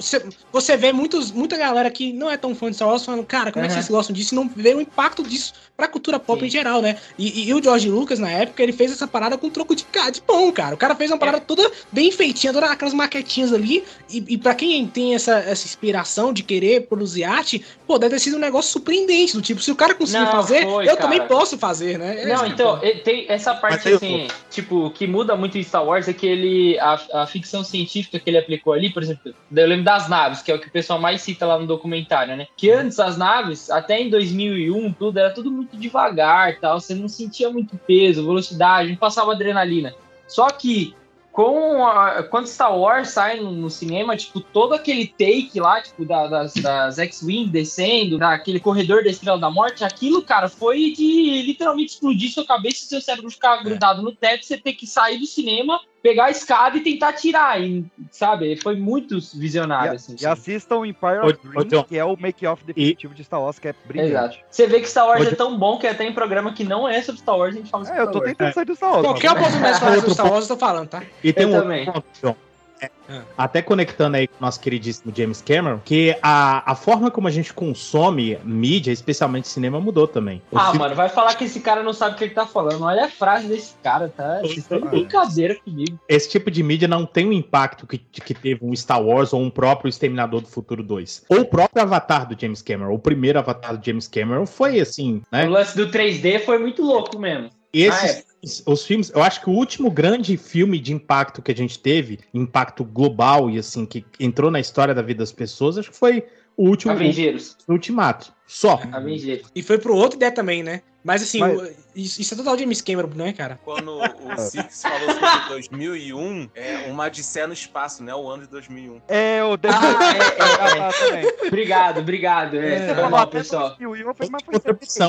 você, 0.53 0.77
vê 0.77 0.93
muitos, 0.93 1.31
muita 1.33 1.57
galera 1.57 1.91
que 1.91 2.13
não 2.13 2.31
é 2.31 2.37
tão 2.37 2.55
fã 2.55 2.69
de 2.69 2.77
Star 2.77 2.89
Wars 2.89 3.05
falando, 3.05 3.25
cara, 3.25 3.51
como 3.51 3.65
é 3.65 3.69
que 3.69 3.75
vocês 3.75 3.89
gostam 3.89 4.15
disso? 4.15 4.35
E 4.35 4.37
não 4.37 4.49
vê 4.55 4.75
o 4.75 4.81
impacto 4.81 5.23
disso 5.23 5.55
pra 5.77 5.87
cultura 5.89 6.19
pop 6.19 6.41
Sim. 6.41 6.47
em 6.47 6.51
geral, 6.51 6.81
né? 6.81 6.97
E, 7.19 7.49
e 7.49 7.55
o 7.55 7.63
George 7.63 7.89
Lucas, 7.89 8.19
na 8.19 8.31
época, 8.31 8.63
ele 8.63 8.73
fez 8.73 8.93
essa 8.93 9.07
parada 9.07 9.37
com 9.37 9.51
troco 9.51 9.75
de, 9.75 9.87
de 10.13 10.21
pão, 10.23 10.51
cara. 10.51 10.75
O 10.75 10.79
cara 10.79 10.95
fez 10.95 11.11
uma 11.11 11.19
parada 11.19 11.41
toda 11.41 11.71
bem 11.93 12.11
feitinha, 12.11 12.53
todas 12.53 12.71
aquelas 12.71 12.95
maquetinhas 12.95 13.53
ali. 13.53 13.85
E, 14.11 14.25
e 14.29 14.39
pra 14.39 14.55
quem 14.55 14.87
tem 14.87 15.15
essa, 15.15 15.39
essa 15.39 15.67
inspiração 15.67 16.33
de 16.33 16.43
querer 16.43 16.87
produzir 16.87 17.25
arte, 17.25 17.65
pô, 17.87 17.99
deve 17.99 18.15
ter 18.15 18.21
sido 18.21 18.37
um 18.37 18.41
negócio 18.41 18.73
surpreendente. 18.73 19.35
Do 19.35 19.43
tipo, 19.43 19.61
se 19.61 19.71
o 19.71 19.77
cara 19.77 19.95
conseguir 19.95 20.27
fazer, 20.27 20.63
foi, 20.65 20.85
eu 20.85 20.97
cara. 20.97 21.01
também 21.01 21.27
posso 21.27 21.59
fazer, 21.59 21.99
né? 21.99 22.23
É 22.23 22.27
Não, 22.27 22.37
isso 22.37 22.47
então, 22.47 22.79
é 22.83 22.91
e- 22.91 22.99
tem 23.01 23.27
essa 23.29 23.46
parte 23.55 23.85
Mas 23.85 23.87
eu- 23.87 23.97
assim, 23.97 24.29
tipo, 24.51 24.91
que 24.91 25.07
muda 25.07 25.37
muito 25.37 25.57
em 25.59 25.63
Star 25.63 25.85
Wars 25.85 26.09
é 26.09 26.13
que 26.13 26.27
ele. 26.27 26.79
A, 26.79 27.23
a 27.23 27.27
ficção 27.27 27.63
científica 27.65 28.19
que 28.19 28.29
ele 28.29 28.39
aplicou 28.39 28.73
ali, 28.73 28.91
por 28.91 29.03
exemplo, 29.03 29.35
eu 29.55 29.67
lembro 29.67 29.85
das 29.85 30.09
naves, 30.09 30.43
que 30.43 30.51
é 30.51 30.55
o 30.55 30.59
que 30.59 30.69
o 30.69 30.71
pessoal 30.71 30.99
mais 30.99 31.23
cita 31.23 31.47
lá 31.47 31.59
no 31.59 31.67
documentário, 31.67 32.37
né? 32.37 32.47
Que 32.57 32.71
antes 32.71 32.99
as 32.99 33.17
naves, 33.17 33.71
até 33.71 34.01
em 34.01 34.11
2001, 34.11 34.93
tudo 34.93 35.19
era 35.19 35.31
tudo 35.31 35.51
muito 35.51 35.77
devagar 35.77 36.59
tal, 36.61 36.81
você 36.81 36.95
não 36.95 37.09
sentia 37.09 37.51
muito 37.51 37.77
peso, 37.87 38.25
velocidade, 38.25 38.91
não 38.91 38.97
passava 38.97 39.33
adrenalina. 39.33 39.95
Só 40.27 40.49
que 40.51 40.95
com 41.37 41.87
a- 41.87 42.23
quando 42.23 42.47
Star 42.47 42.75
Wars 42.75 43.11
sai 43.11 43.39
no, 43.39 43.53
no 43.53 43.69
cinema, 43.69 44.17
tipo, 44.17 44.41
todo 44.41 44.73
aquele 44.73 45.07
take 45.07 45.61
lá, 45.61 45.83
tipo, 45.83 46.03
da- 46.03 46.27
das, 46.27 46.55
das 46.55 46.99
X-Wing 46.99 47.49
descendo, 47.49 48.17
daquele 48.17 48.59
corredor 48.59 49.05
da 49.05 49.11
Estrela 49.11 49.39
da 49.39 49.51
Morte, 49.51 49.85
aquilo, 49.85 50.23
cara, 50.23 50.49
foi 50.49 50.93
de 50.93 51.43
literalmente 51.43 51.93
explodir 51.93 52.33
sua 52.33 52.47
cabeça 52.47 52.77
e 52.87 52.89
seu 52.89 53.03
cérebro 53.03 53.31
ficar 53.31 53.63
grudado 53.63 54.01
no 54.01 54.13
teto, 54.13 54.47
você 54.47 54.57
ter 54.57 54.73
que 54.73 54.87
sair 54.87 55.19
do 55.19 55.27
cinema, 55.27 55.79
pegar 56.07 56.27
a 56.27 56.31
escada 56.31 56.77
e 56.77 56.81
tentar 56.81 57.13
tirar, 57.15 57.61
e, 57.61 57.85
sabe? 58.13 58.57
Foi 58.63 58.77
muito 58.77 59.19
visionário, 59.35 59.95
E, 59.95 59.97
assim. 59.97 60.15
e 60.21 60.25
assistam 60.27 60.77
o 60.77 60.87
Empire 60.87 61.19
of 61.19 61.39
Dreams, 61.43 61.85
que 61.89 61.99
é 61.99 62.05
o 62.05 62.17
make-off 62.17 62.63
definitivo 62.65 63.13
de 63.13 63.25
Star 63.25 63.41
Wars, 63.43 63.59
que 63.59 63.67
é 63.69 63.75
brilhante. 63.87 64.11
Exato. 64.13 64.39
Você 64.49 64.67
vê 64.69 64.81
que 64.81 64.89
Star 64.89 65.07
Wars 65.09 65.27
é 65.27 65.35
tão 65.35 65.59
bom 65.59 65.79
que 65.79 65.87
até 65.87 66.05
em 66.05 66.13
programa 66.13 66.53
que 66.53 66.63
não 66.63 66.87
é 66.89 67.03
sobre 67.03 67.21
Star 67.21 67.37
Wars, 67.37 67.55
a 67.55 67.59
gente 67.59 67.71
fala 67.71 67.85
sobre 67.85 67.99
É, 67.99 68.03
eu 68.03 68.05
Star 68.05 68.13
tô 68.13 68.19
Wars. 68.21 68.31
tentando 68.31 68.55
sair 68.55 68.65
do 68.65 68.77
Star 68.77 68.93
Wars. 68.93 69.03
Qualquer 69.03 69.31
oportunidade 69.33 69.75
de 69.75 69.81
falar 69.81 70.01
do 70.01 70.11
Star 70.15 70.31
Wars, 70.33 70.49
eu 70.49 70.57
tô 70.57 70.61
falando, 70.61 70.89
tá? 70.89 71.03
E 71.25 71.33
tem 71.33 71.43
Eu 71.45 71.49
um 71.51 71.61
também. 71.61 71.89
outro. 71.89 72.37
É. 72.81 72.91
Até 73.39 73.63
conectando 73.63 74.17
aí 74.17 74.27
com 74.27 74.35
o 74.39 74.45
nosso 74.45 74.61
queridíssimo 74.61 75.13
James 75.17 75.41
Cameron, 75.41 75.79
que 75.85 76.17
a, 76.23 76.71
a 76.71 76.75
forma 76.75 77.11
como 77.11 77.27
a 77.29 77.31
gente 77.31 77.55
consome 77.55 78.39
mídia, 78.45 78.91
especialmente 78.93 79.49
cinema, 79.49 79.81
mudou 79.81 80.07
também. 80.07 80.43
O 80.51 80.59
Ah, 80.59 80.65
filme- 80.67 80.79
mano, 80.81 80.95
vai 80.95 81.09
falar 81.09 81.35
que 81.35 81.45
esse 81.45 81.61
cara 81.61 81.83
não 81.83 81.93
sabe 81.93 82.15
o 82.15 82.19
que 82.19 82.25
ele 82.25 82.35
tá 82.35 82.47
falando. 82.47 82.83
Olha 82.85 83.07
a 83.07 83.09
frase 83.09 83.47
desse 83.49 83.75
cara, 83.83 84.09
tá? 84.15 84.41
Vocês 84.41 84.59
estão 84.59 84.81
de 84.81 84.89
brincadeira 84.89 85.55
comigo. 85.55 85.99
esse 86.09 86.29
tipo 86.29 86.51
de 86.51 86.63
mídia 86.63 86.89
não 86.89 87.07
tem 87.07 87.27
o 87.27 87.33
impacto 87.33 87.87
que, 87.87 87.99
que 87.99 88.35
teve 88.35 88.65
um 88.65 88.75
Star 88.75 89.03
Wars 89.03 89.33
ou 89.33 89.41
um 89.41 89.51
próprio 89.51 89.89
Exterminador 89.89 90.41
do 90.41 90.49
Futuro 90.49 90.83
2. 90.83 91.25
Ou 91.31 91.41
o 91.41 91.47
próprio 91.47 91.83
Avatar 91.83 92.29
do 92.29 92.39
James 92.39 92.61
Cameron. 92.61 92.93
O 92.93 92.99
primeiro 92.99 93.39
Avatar 93.39 93.77
do 93.77 93.85
James 93.85 94.09
Cameron 94.09 94.47
foi 94.47 94.81
assim, 94.81 95.23
né? 95.33 95.47
O 95.47 95.51
lance 95.51 95.77
do 95.77 95.89
3D 95.89 96.41
foi 96.45 96.59
muito 96.59 96.83
louco 96.83 97.19
mesmo. 97.19 97.51
Esses, 97.73 98.25
os 98.65 98.85
filmes, 98.85 99.11
eu 99.15 99.23
acho 99.23 99.41
que 99.41 99.51
o 99.51 99.53
último 99.53 99.91
grande 99.91 100.37
filme 100.37 100.79
de 100.79 100.93
impacto 100.93 101.43
que 101.43 101.51
a 101.51 101.57
gente 101.57 101.79
teve, 101.79 102.21
impacto 102.33 102.85
global 102.85 103.51
e 103.51 103.59
assim, 103.59 103.85
que 103.85 104.05
entrou 104.21 104.51
na 104.51 104.61
história 104.61 104.95
da 104.95 105.03
vida 105.03 105.19
das 105.19 105.33
pessoas, 105.33 105.77
acho 105.77 105.91
que 105.91 105.97
foi 105.97 106.25
o 106.57 106.69
último 106.69 106.93
Avengeiros. 106.93 107.57
o 107.67 107.73
Ultimato. 107.73 108.33
Só. 108.47 108.81
Avengeiros. 108.93 109.51
E 109.55 109.63
foi 109.63 109.79
pro 109.79 109.95
outro 109.95 110.17
ideia 110.17 110.33
também, 110.33 110.63
né? 110.63 110.83
Mas 111.07 111.23
assim, 111.23 111.39
Mas- 111.39 111.57
o- 111.57 111.73
isso, 111.95 112.21
isso 112.21 112.35
é 112.35 112.37
total 112.37 112.59
James 112.59 112.81
Cameron, 112.83 113.09
né, 113.15 113.33
cara? 113.33 113.61
Quando 113.65 113.93
o 113.97 114.01
Six 114.37 114.83
falou 114.83 115.09
sobre 115.13 115.49
2001, 115.51 116.51
é 116.53 116.91
uma 116.91 117.05
Odisseia 117.07 117.47
no 117.47 117.53
espaço, 117.53 118.03
né? 118.03 118.13
O 118.13 118.29
ano 118.29 118.43
de 118.43 118.49
2001. 118.49 119.01
É, 119.07 119.45
o 119.45 119.57
The 119.57 119.69
Ah, 119.71 120.17
é, 120.17 120.19
é, 120.19 120.81
Ah, 120.81 120.91
também. 120.93 121.25
é. 121.45 121.47
Obrigado, 121.47 122.01
obrigado. 122.01 122.57
É, 122.57 122.91
É, 122.91 122.95
foi 122.97 123.09
mal, 123.09 123.21
até 123.21 123.39
pessoal. 123.39 123.69
2001, 123.69 124.15
foi- 124.15 124.29
mas 124.29 124.43
foi 124.43 124.55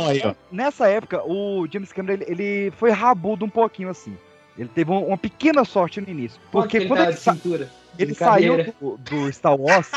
aí, 0.08 0.22
ó. 0.24 0.36
Nessa 0.52 0.88
época, 0.88 1.24
o 1.26 1.68
James 1.72 1.92
Cameron, 1.92 2.14
ele, 2.22 2.26
ele 2.28 2.72
foi 2.78 2.92
rabudo 2.92 3.44
um 3.44 3.50
pouquinho, 3.50 3.90
assim. 3.90 4.16
Ele 4.56 4.70
teve 4.70 4.92
um- 4.92 5.08
uma 5.08 5.18
pequena 5.18 5.66
sorte 5.66 6.00
no 6.00 6.08
início. 6.10 6.40
Porque 6.52 6.80
que 6.82 6.86
quando 6.88 7.00
tá 7.00 7.06
ele, 7.06 7.14
de 7.14 7.20
sa- 7.20 7.34
cintura? 7.34 7.72
ele 7.98 8.14
saiu 8.14 8.74
do, 8.80 8.98
do 8.98 9.34
Star 9.34 9.60
Wars, 9.60 9.90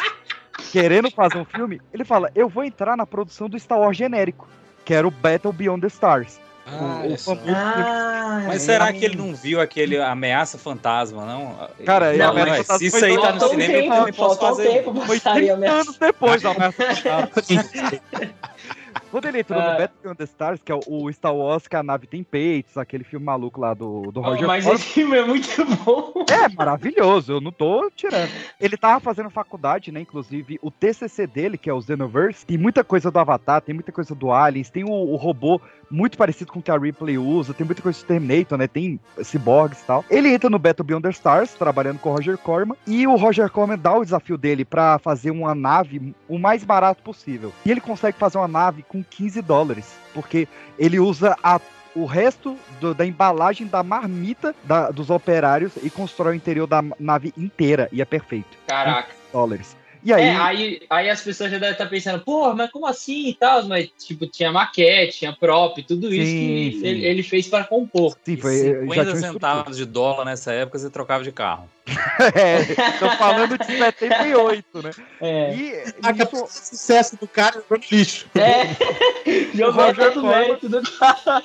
querendo 0.72 1.10
fazer 1.10 1.36
um 1.38 1.44
filme, 1.44 1.80
ele 1.92 2.04
fala, 2.04 2.30
eu 2.34 2.48
vou 2.48 2.64
entrar 2.64 2.96
na 2.96 3.06
produção 3.06 3.48
do 3.50 3.58
Star 3.58 3.78
Wars 3.78 3.96
genérico, 3.96 4.48
que 4.84 4.94
era 4.94 5.06
o 5.06 5.10
Battle 5.10 5.52
Beyond 5.52 5.82
the 5.82 5.86
Stars. 5.88 6.40
Ah, 6.66 7.02
o 7.04 7.18
famoso 7.18 7.48
Ah, 7.48 8.44
Mas 8.46 8.62
é. 8.62 8.72
será 8.72 8.92
que 8.92 9.04
ele 9.04 9.16
não 9.16 9.34
viu 9.34 9.60
aquele 9.60 9.98
Ameaça 10.00 10.56
Fantasma, 10.56 11.24
não? 11.24 11.68
Cara, 11.84 12.12
não, 12.12 12.30
Ameaça 12.30 12.50
mas 12.50 12.58
Fantasma 12.58 12.78
se 12.78 12.86
isso 12.86 13.04
aí 13.04 13.20
tá 13.20 13.32
no 13.32 13.48
cinema, 13.48 13.72
eu 13.72 13.82
tempo, 13.82 13.94
também 13.96 14.12
posso 14.12 14.40
fazer. 14.40 14.68
tempo 14.68 15.00
Foi 15.06 15.18
sair 15.18 15.50
a 15.50 15.54
30 15.54 15.56
minha... 15.56 15.72
anos 15.72 15.98
depois 15.98 16.42
da 16.42 16.50
Ameaça 16.50 16.94
Fantasma. 16.94 17.30
Quando 19.10 19.26
ele 19.26 19.40
entrou 19.40 19.60
no 19.60 19.66
Ah. 19.68 19.72
Battle 19.76 19.98
Beyond 20.02 20.18
the 20.18 20.24
Stars, 20.24 20.60
que 20.64 20.70
é 20.72 20.74
o- 20.86 21.10
Star 21.12 21.34
Wars 21.34 21.66
que 21.66 21.76
a 21.76 21.82
nave 21.82 22.06
tem 22.06 22.22
peitos, 22.22 22.76
aquele 22.76 23.02
filme 23.04 23.26
maluco 23.26 23.60
lá 23.60 23.74
do, 23.74 24.02
do 24.12 24.20
Roger 24.20 24.46
Mas 24.46 24.64
Corman. 24.64 24.80
esse 24.80 24.88
filme 24.92 25.16
é 25.18 25.24
muito 25.24 25.48
bom. 25.84 26.12
É 26.30 26.48
maravilhoso, 26.54 27.32
eu 27.32 27.40
não 27.40 27.50
tô 27.52 27.90
tirando. 27.94 28.30
Ele 28.60 28.76
tava 28.76 29.00
fazendo 29.00 29.28
faculdade, 29.30 29.90
né? 29.90 30.00
Inclusive, 30.00 30.58
o 30.62 30.70
TCC 30.70 31.26
dele, 31.26 31.58
que 31.58 31.68
é 31.68 31.74
o 31.74 31.80
Xenoverse, 31.82 32.46
tem 32.46 32.56
muita 32.56 32.84
coisa 32.84 33.10
do 33.10 33.18
Avatar, 33.18 33.60
tem 33.60 33.74
muita 33.74 33.90
coisa 33.92 34.14
do 34.14 34.30
Aliens, 34.32 34.70
tem 34.70 34.84
o, 34.84 34.90
o 34.90 35.16
robô 35.16 35.60
muito 35.90 36.16
parecido 36.16 36.52
com 36.52 36.60
o 36.60 36.62
que 36.62 36.70
a 36.70 36.78
Ripley 36.78 37.18
usa, 37.18 37.52
tem 37.52 37.66
muita 37.66 37.82
coisa 37.82 37.98
do 37.98 38.04
Terminator, 38.06 38.56
né? 38.56 38.68
Tem 38.68 39.00
cyborgs 39.24 39.82
e 39.82 39.84
tal. 39.84 40.04
Ele 40.08 40.32
entra 40.32 40.48
no 40.48 40.58
Battle 40.58 40.86
Beyond 40.86 41.02
the 41.02 41.10
Stars, 41.10 41.52
trabalhando 41.54 41.98
com 41.98 42.10
o 42.10 42.14
Roger 42.14 42.38
Corman, 42.38 42.76
e 42.86 43.06
o 43.08 43.16
Roger 43.16 43.50
Corman 43.50 43.76
dá 43.76 43.92
o 43.96 44.04
desafio 44.04 44.38
dele 44.38 44.64
pra 44.64 44.98
fazer 45.00 45.32
uma 45.32 45.52
nave 45.54 46.14
o 46.28 46.38
mais 46.38 46.62
barato 46.62 47.02
possível. 47.02 47.52
E 47.66 47.70
ele 47.72 47.80
consegue 47.80 48.16
fazer 48.16 48.38
uma 48.38 48.46
nave 48.46 48.84
com 48.84 48.99
15 49.02 49.42
dólares, 49.42 49.86
porque 50.14 50.48
ele 50.78 50.98
usa 50.98 51.36
a 51.42 51.60
o 51.92 52.04
resto 52.04 52.56
do- 52.80 52.94
da 52.94 53.04
embalagem 53.04 53.66
da 53.66 53.82
marmita 53.82 54.54
da- 54.62 54.92
dos 54.92 55.10
operários 55.10 55.72
e 55.82 55.90
constrói 55.90 56.34
o 56.34 56.36
interior 56.36 56.66
da 56.66 56.80
nave 57.00 57.34
inteira. 57.36 57.88
E 57.90 58.00
é 58.00 58.04
perfeito. 58.04 58.56
Caraca. 58.66 59.08
Dólares. 59.32 59.76
E 60.02 60.12
aí, 60.12 60.22
É, 60.22 60.36
aí, 60.36 60.82
aí 60.88 61.10
as 61.10 61.20
pessoas 61.20 61.50
já 61.50 61.58
devem 61.58 61.72
estar 61.72 61.86
pensando, 61.86 62.20
porra, 62.24 62.54
mas 62.54 62.70
como 62.70 62.86
assim 62.86 63.28
e 63.28 63.34
tal? 63.34 63.64
Mas, 63.64 63.88
tipo, 63.98 64.26
tinha 64.26 64.50
maquete, 64.50 65.18
tinha 65.18 65.32
prop, 65.32 65.82
tudo 65.82 66.12
isso 66.12 66.30
Sim, 66.30 66.70
que 66.70 66.78
sim. 66.80 66.86
Ele, 66.86 67.04
ele 67.06 67.22
fez 67.22 67.48
para 67.48 67.64
compor. 67.64 68.16
sim, 68.24 68.32
E 68.32 68.36
foi, 68.36 68.58
já 68.58 68.80
50 68.80 69.02
tinha 69.04 69.14
um 69.14 69.32
centavos 69.32 69.76
de 69.76 69.84
dólar 69.84 70.24
nessa 70.24 70.52
época 70.52 70.78
você 70.78 70.88
trocava 70.90 71.22
de 71.24 71.32
carro. 71.32 71.68
É, 72.34 72.62
tô 72.98 73.10
falando 73.16 73.58
de 73.58 73.64
78, 73.64 74.82
né? 74.82 74.90
É. 75.20 75.54
E 75.54 75.74
A 76.02 76.12
isso, 76.12 76.44
o 76.44 76.46
sucesso 76.46 77.16
do 77.16 77.26
cara 77.26 77.62
no 77.68 77.76
lixo. 77.90 78.26
É. 78.34 78.76
Jogou 79.54 79.94
todo 79.94 80.20
o 80.20 80.26
mérito 80.26 80.68
do 80.68 80.82
cara. 80.82 81.42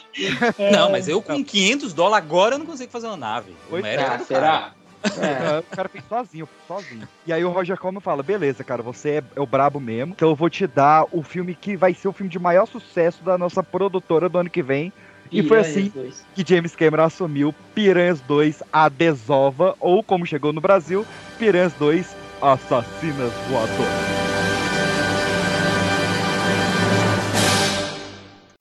É. 0.60 0.72
Não, 0.72 0.92
mas 0.92 1.08
eu 1.08 1.22
com 1.22 1.44
500 1.44 1.94
dólares 1.94 2.26
agora 2.26 2.56
eu 2.56 2.60
não 2.60 2.66
consigo 2.66 2.92
fazer 2.92 3.08
uma 3.08 3.18
nave. 3.18 3.52
O 3.52 3.72
Pois 3.72 3.84
mérito 3.84 4.10
Ah, 4.10 4.14
é 4.14 4.18
do 4.18 4.26
será? 4.26 4.75
Cara. 5.10 5.28
É. 5.28 5.60
o 5.60 5.76
cara 5.76 5.90
fez 5.90 6.04
sozinho, 6.08 6.50
sozinho. 6.68 7.08
E 7.26 7.34
aí 7.34 7.44
o 7.44 7.50
Roger 7.50 7.78
Corman 7.78 8.02
fala, 8.02 8.24
beleza, 8.24 8.64
cara, 8.64 8.82
você 8.82 9.10
é, 9.10 9.24
é 9.36 9.42
o 9.42 9.46
brabo 9.46 9.80
mesmo, 9.80 10.14
então 10.16 10.30
eu 10.30 10.36
vou 10.36 10.50
te 10.50 10.68
dar 10.68 11.06
o 11.12 11.22
filme 11.24 11.56
que 11.56 11.76
vai 11.76 11.94
ser 11.94 12.08
o 12.08 12.14
filme 12.14 12.30
de 12.30 12.40
maior 12.40 12.66
sucesso 12.66 13.24
da 13.24 13.38
nossa 13.38 13.64
produtora 13.64 14.30
do 14.30 14.38
ano 14.38 14.50
que 14.50 14.62
vem. 14.62 14.92
E 15.32 15.42
foi 15.44 15.60
assim 15.60 15.92
que 16.34 16.46
James 16.48 16.76
Cameron 16.76 17.04
assumiu 17.04 17.54
Piranhas 17.74 18.22
2 18.22 18.64
A 18.72 18.88
Desova, 18.88 19.76
ou 19.80 20.04
como 20.04 20.26
chegou 20.26 20.54
no 20.54 20.62
Brasil, 20.62 21.06
Piranhas 21.40 21.74
2 21.74 22.16
Assassinas 22.42 23.34
Voadoras. 23.50 24.16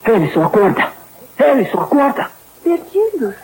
Ellison, 0.06 0.44
acorda! 0.44 0.92
Ellison, 1.38 1.80
acorda! 1.80 2.30
Perdidos. 2.62 3.34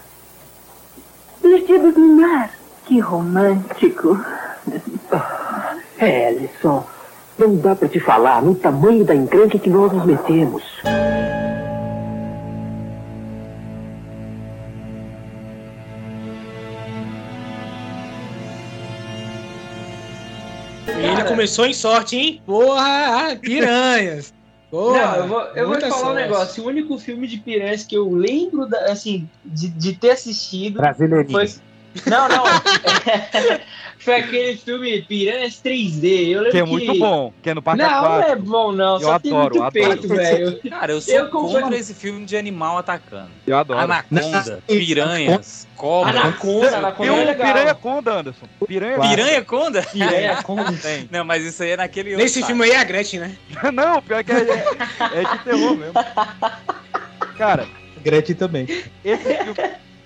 Perdidos 1.42 1.96
no 1.96 2.20
mar. 2.20 2.50
Que 2.90 2.98
romântico. 2.98 4.18
Ellison, 6.00 6.84
não 7.38 7.54
dá 7.54 7.76
pra 7.76 7.86
te 7.88 8.00
falar 8.00 8.42
no 8.42 8.52
tamanho 8.56 9.04
da 9.04 9.14
encrenca 9.14 9.60
que 9.60 9.70
nós 9.70 9.92
nos 9.92 10.04
metemos. 10.04 10.64
Ele 20.86 21.24
começou 21.24 21.66
em 21.66 21.72
sorte, 21.72 22.16
hein? 22.16 22.42
Porra, 22.44 23.36
piranhas. 23.40 24.32
Porra, 24.70 24.98
Não, 25.00 25.16
eu 25.16 25.28
vou, 25.28 25.40
eu 25.40 25.66
vou 25.68 25.76
te 25.78 25.88
falar 25.88 25.96
um 25.96 26.00
sorte. 26.04 26.22
negócio. 26.22 26.64
O 26.64 26.66
único 26.66 26.98
filme 26.98 27.26
de 27.26 27.38
piranhas 27.38 27.84
que 27.84 27.94
eu 27.96 28.08
lembro, 28.12 28.66
da- 28.66 28.92
assim, 28.92 29.28
de, 29.44 29.68
de 29.68 29.94
ter 29.94 30.10
assistido 30.12 30.78
Brasileirinho. 30.80 31.30
foi. 31.32 31.48
Não, 32.06 32.28
não. 32.28 32.44
foi 34.00 34.14
aquele 34.16 34.56
filme 34.56 35.02
Piranhas 35.02 35.60
3D. 35.62 36.28
Eu 36.28 36.38
lembro 36.38 36.50
Que 36.52 36.58
é 36.58 36.64
muito 36.64 36.98
bom, 36.98 37.32
que 37.42 37.50
é 37.50 37.54
no 37.54 37.62
Parque 37.62 37.82
Não, 37.82 38.02
não 38.02 38.22
é 38.22 38.36
bom, 38.36 38.72
não. 38.72 38.94
Eu 38.94 39.00
Só 39.00 39.18
tem 39.18 39.32
adoro, 39.32 39.60
muito 39.60 39.78
adoro. 39.78 40.00
peito, 40.00 40.08
velho. 40.08 40.60
Cara, 40.70 40.92
eu 40.92 41.00
sou 41.02 41.14
Eu 41.14 41.28
contra 41.28 41.76
esse 41.76 41.94
filme 41.94 42.24
de 42.24 42.36
animal 42.36 42.78
atacando. 42.78 43.30
Eu 43.46 43.56
adoro. 43.58 43.80
Anaconda, 43.80 44.62
piranhas, 44.66 45.68
cobras. 45.76 46.16
Anaconda, 46.16 46.78
Anaconda 46.78 47.10
Tem 47.10 47.18
é 47.18 47.22
um 47.22 47.26
legal. 47.26 47.46
Piranha 47.46 47.74
Conda, 47.74 48.12
Anderson. 48.12 48.46
Piranha 48.66 49.00
Piranha 49.00 49.44
Conda? 49.44 49.82
Piranha 49.82 50.36
Conda. 50.42 50.72
Tem. 50.72 51.08
Não, 51.10 51.24
mas 51.24 51.44
isso 51.44 51.62
aí 51.62 51.70
é 51.70 51.76
naquele 51.76 52.10
outro. 52.10 52.22
Nesse 52.22 52.42
filme 52.42 52.64
aí 52.64 52.70
é 52.70 52.78
a 52.78 52.84
Gretchen, 52.84 53.20
né? 53.20 53.36
Não, 53.72 54.00
pior 54.00 54.24
que 54.24 54.32
é, 54.32 54.36
é, 54.36 55.20
é 55.20 55.24
de 55.24 55.44
terror 55.44 55.76
mesmo. 55.76 55.94
Cara, 57.36 57.66
Gretchen 58.02 58.34
também. 58.34 58.66
esse 59.04 59.34
filme, 59.36 59.54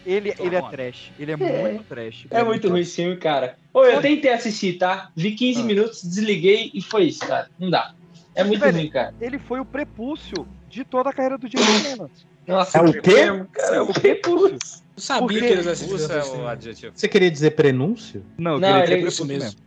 ele, 0.06 0.34
ele 0.38 0.56
é 0.56 0.62
trash. 0.62 1.10
Ele 1.18 1.32
é 1.32 1.36
muito 1.36 1.84
trash. 1.84 2.26
É 2.30 2.42
muito 2.44 2.68
ruim 2.68 2.80
esse 2.80 2.96
filme, 2.96 3.16
cara. 3.16 3.56
Ô, 3.72 3.84
eu 3.84 4.00
tentei 4.00 4.32
assistir, 4.32 4.74
tá? 4.78 5.10
Vi 5.16 5.32
15 5.32 5.60
Ah. 5.60 5.64
minutos, 5.64 6.02
desliguei 6.02 6.70
e 6.74 6.80
foi 6.82 7.04
isso, 7.04 7.20
cara. 7.20 7.48
Não 7.58 7.70
dá. 7.70 7.94
É 8.34 8.42
muito 8.42 8.60
Velho, 8.60 8.76
ruim, 8.78 8.90
cara. 8.90 9.14
Ele 9.20 9.38
foi 9.38 9.60
o 9.60 9.64
prepúcio 9.64 10.46
de 10.68 10.84
toda 10.84 11.10
a 11.10 11.12
carreira 11.12 11.38
do 11.38 11.48
James 11.50 11.82
Cameron. 11.82 12.08
Nossa, 12.46 12.78
É 12.78 12.82
o 12.82 12.92
que 12.92 13.00
quê? 13.00 13.14
Cara, 13.52 13.76
é 13.76 13.80
o 13.80 13.86
prepúcio. 13.92 14.58
Eu 14.96 15.02
sabia 15.02 15.26
Porque 15.26 15.40
que 15.40 15.52
eles 15.52 15.66
assistiam 15.66 15.96
Isso 15.96 16.86
é. 16.86 16.90
Você 16.94 17.08
queria 17.08 17.30
dizer 17.30 17.52
prenúncio? 17.52 18.24
Não, 18.38 18.52
eu 18.54 18.60
Não, 18.60 18.68
queria 18.68 18.76
ele 18.76 18.82
dizer 18.82 18.94
é 18.94 18.96
prepúcio 18.98 19.24
mesmo. 19.26 19.44
mesmo. 19.44 19.60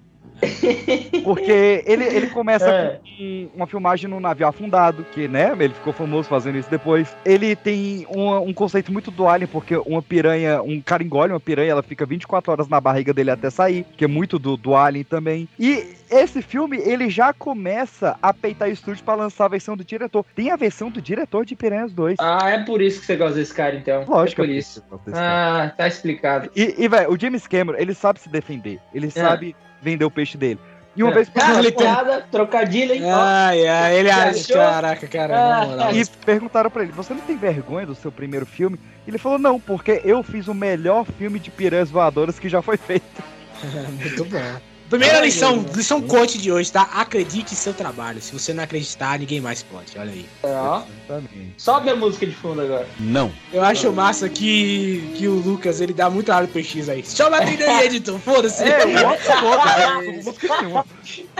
Porque 1.23 1.83
ele, 1.85 2.03
ele 2.03 2.27
começa 2.27 2.67
É. 2.69 2.99
com 3.17 3.49
uma 3.55 3.67
filmagem 3.67 4.09
num 4.09 4.19
navio 4.19 4.47
afundado, 4.47 5.05
que, 5.11 5.27
né, 5.27 5.51
ele 5.59 5.73
ficou 5.73 5.93
famoso 5.93 6.27
fazendo 6.29 6.57
isso 6.57 6.69
depois. 6.69 7.15
Ele 7.25 7.55
tem 7.55 8.05
uma- 8.09 8.39
um 8.39 8.53
conceito 8.53 8.91
muito 8.91 9.11
do 9.11 9.27
Alien, 9.27 9.47
porque 9.47 9.75
uma 9.77 10.01
piranha, 10.01 10.61
um 10.61 10.81
cara 10.81 11.03
engole 11.03 11.33
uma 11.33 11.39
piranha, 11.39 11.71
ela 11.71 11.83
fica 11.83 12.05
24 12.05 12.51
horas 12.51 12.67
na 12.67 12.79
barriga 12.79 13.13
dele 13.13 13.31
até 13.31 13.49
sair, 13.49 13.85
que 13.95 14.03
é 14.05 14.07
muito 14.07 14.37
do, 14.39 14.55
do 14.57 14.75
Alien 14.75 15.03
também. 15.03 15.47
E 15.59 15.95
esse 16.09 16.41
filme, 16.41 16.77
ele 16.77 17.09
já 17.09 17.33
começa 17.33 18.17
a 18.21 18.33
peitar 18.33 18.69
estúdio 18.69 19.03
pra 19.03 19.15
lançar 19.15 19.45
a 19.45 19.49
versão 19.49 19.75
do 19.75 19.83
diretor. 19.83 20.25
Tem 20.35 20.51
a 20.51 20.55
versão 20.55 20.89
do 20.89 21.01
diretor 21.01 21.45
de 21.45 21.55
Piranhas 21.55 21.91
2. 21.93 22.17
Ah, 22.19 22.49
é 22.49 22.63
por 22.63 22.81
isso 22.81 22.99
que 23.01 23.05
você 23.05 23.15
gosta 23.15 23.35
desse 23.35 23.53
cara, 23.53 23.75
então. 23.75 24.05
Lógico 24.07 24.41
é 24.41 24.45
por 24.45 24.53
isso. 24.53 24.83
Ah, 25.13 25.71
tá 25.75 25.87
explicado. 25.87 26.49
E, 26.55 26.75
e 26.77 26.87
velho, 26.87 27.11
o 27.11 27.19
James 27.19 27.47
Cameron, 27.47 27.77
ele 27.79 27.93
sabe 27.93 28.19
se 28.19 28.29
defender. 28.29 28.79
Ele 28.93 29.09
sabe 29.09 29.55
vender 29.81 30.05
o 30.05 30.11
peixe 30.11 30.37
dele. 30.37 30.59
E 30.95 31.03
uma 31.03 31.11
É. 31.11 31.15
vez 31.15 31.31
Ah, 31.35 31.59
ele 31.59 31.71
tem- 31.71 31.85
piada, 31.85 32.25
trocadilho, 32.31 32.93
hein? 32.93 33.03
Ai, 33.05 33.67
ai, 33.67 33.99
ele 33.99 34.09
acha. 34.09 34.29
achou? 34.39 34.55
Caraca, 34.55 35.07
cara, 35.07 35.35
na 35.35 35.57
Ah, 35.61 35.65
moral. 35.67 35.95
E 35.95 36.05
perguntaram 36.25 36.71
pra 36.71 36.81
ele: 36.83 36.91
Você 36.93 37.13
não 37.13 37.21
tem 37.21 37.37
vergonha 37.37 37.85
do 37.85 37.93
seu 37.93 38.11
primeiro 38.11 38.47
filme? 38.47 38.79
Ele 39.07 39.19
falou: 39.19 39.37
Não, 39.37 39.59
porque 39.59 40.01
eu 40.03 40.23
fiz 40.23 40.47
o 40.47 40.55
melhor 40.55 41.05
filme 41.05 41.39
de 41.39 41.51
piranhas 41.51 41.91
voadoras 41.91 42.39
que 42.39 42.49
já 42.49 42.63
foi 42.63 42.77
feito. 42.77 43.05
Muito 44.01 44.25
bom. 44.25 44.59
Primeira 44.89 45.19
lição, 45.19 45.65
lição 45.75 46.01
coach 46.01 46.37
de 46.37 46.51
hoje, 46.51 46.71
tá? 46.71 46.83
Acredite 46.93 47.53
em 47.53 47.57
seu 47.57 47.73
trabalho. 47.73 48.21
Se 48.21 48.31
você 48.31 48.53
não 48.53 48.63
acreditar, 48.63 49.19
ninguém 49.19 49.41
mais 49.41 49.61
pode. 49.61 49.97
Olha 49.97 50.11
aí. 50.11 50.25
ó. 50.43 50.81
Sobe 51.57 51.89
a 51.89 51.95
música 51.95 52.25
de 52.25 52.31
fundo 52.33 52.61
agora. 52.61 52.87
Não. 52.99 53.31
Eu 53.51 53.63
acho 53.63 53.91
massa 53.91 54.29
que, 54.29 55.13
que 55.17 55.27
o 55.27 55.33
Lucas, 55.35 55.81
ele 55.81 55.93
dá 55.93 56.09
muito 56.09 56.31
área 56.31 56.47
pro 56.47 56.61
PX 56.61 56.87
aí. 56.89 57.03
Chama 57.05 57.37
a 57.37 57.45
trilha 57.45 57.67
aí, 57.69 57.85
editor. 57.87 58.17
Foda-se. 58.19 58.63
É, 58.63 58.85
nenhuma. 58.85 59.17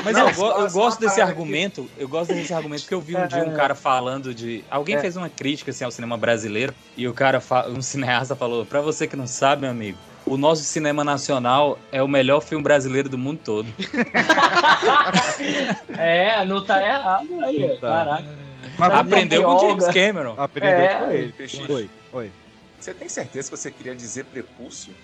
Mas 0.04 0.18
eu, 0.18 0.34
go- 0.34 0.52
eu 0.62 0.72
gosto 0.72 1.00
desse 1.00 1.22
argumento, 1.22 1.90
eu 1.98 2.08
gosto 2.08 2.34
desse 2.34 2.54
argumento 2.54 2.82
porque 2.82 2.94
eu 2.94 3.02
vi 3.02 3.16
um 3.16 3.28
dia 3.28 3.44
um 3.44 3.54
cara 3.54 3.76
falando 3.76 4.34
de. 4.34 4.64
Alguém 4.70 4.96
É. 4.96 5.00
fez 5.00 5.16
uma 5.18 5.30
crítica 5.30 5.72
assim, 5.72 5.84
ao 5.84 5.92
cinema 5.92 6.18
brasileiro 6.18 6.74
e 6.96 7.08
o 7.08 7.14
cara, 7.14 7.42
um 7.70 7.82
cineasta 7.82 8.36
falou: 8.36 8.66
Pra 8.66 8.82
você 8.82 9.08
que 9.08 9.16
não 9.16 9.28
sabe, 9.28 9.62
meu 9.64 9.72
amigo, 9.72 9.98
o 10.28 10.38
nosso 10.38 10.64
cinema 10.64 11.04
nacional 11.04 11.80
é 11.92 12.02
o 12.04 12.08
melhor 12.08 12.42
filme 12.42 12.64
brasileiro 12.64 13.10
do 13.10 13.18
mundo 13.18 13.40
todo. 13.44 13.68
É, 15.98 16.46
não 16.46 16.64
tá 16.64 16.82
errado 16.86 17.28
aí. 17.44 17.78
Tá. 17.80 18.06
Caraca. 18.06 18.28
Mas 18.78 18.94
Aprendeu 18.94 19.44
com 19.44 19.56
tapioca. 19.56 19.82
James 19.82 19.94
Cameron. 19.94 20.36
Aprendeu 20.38 20.80
É. 20.80 20.96
com 20.96 21.12
ele. 21.12 21.34
Oi, 21.70 21.90
oi. 22.14 22.32
Você 22.80 22.94
tem 22.94 23.10
certeza 23.10 23.50
que 23.50 23.58
você 23.58 23.72
queria 23.72 23.96
dizer 23.96 24.26
prepúcio? 24.26 24.94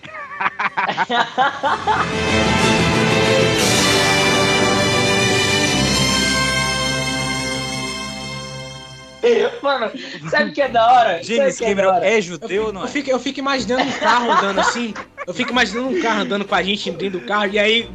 Mano, 9.62 9.90
sabe 10.30 10.50
o 10.50 10.52
que 10.52 10.62
é 10.62 10.68
da 10.68 10.86
hora? 10.92 11.22
James 11.22 11.60
é 11.60 11.66
Cameron 11.66 11.94
é 12.02 12.18
Eu 12.18 12.22
judeu 12.22 12.48
fico, 12.48 12.66
ou 12.66 12.72
não 12.72 12.80
eu, 12.82 12.86
é? 12.86 12.90
fico, 12.90 13.10
eu 13.10 13.18
fico 13.18 13.38
imaginando 13.38 13.82
um 13.82 13.92
carro 13.92 14.30
andando 14.32 14.60
assim. 14.60 14.94
Eu 15.26 15.32
fico 15.32 15.50
imaginando 15.50 15.88
um 15.88 16.02
carro 16.02 16.20
andando 16.20 16.44
com 16.44 16.54
a 16.54 16.62
gente 16.62 16.90
dentro 16.90 17.18
do 17.20 17.26
carro. 17.26 17.46
E 17.46 17.58
aí 17.58 17.90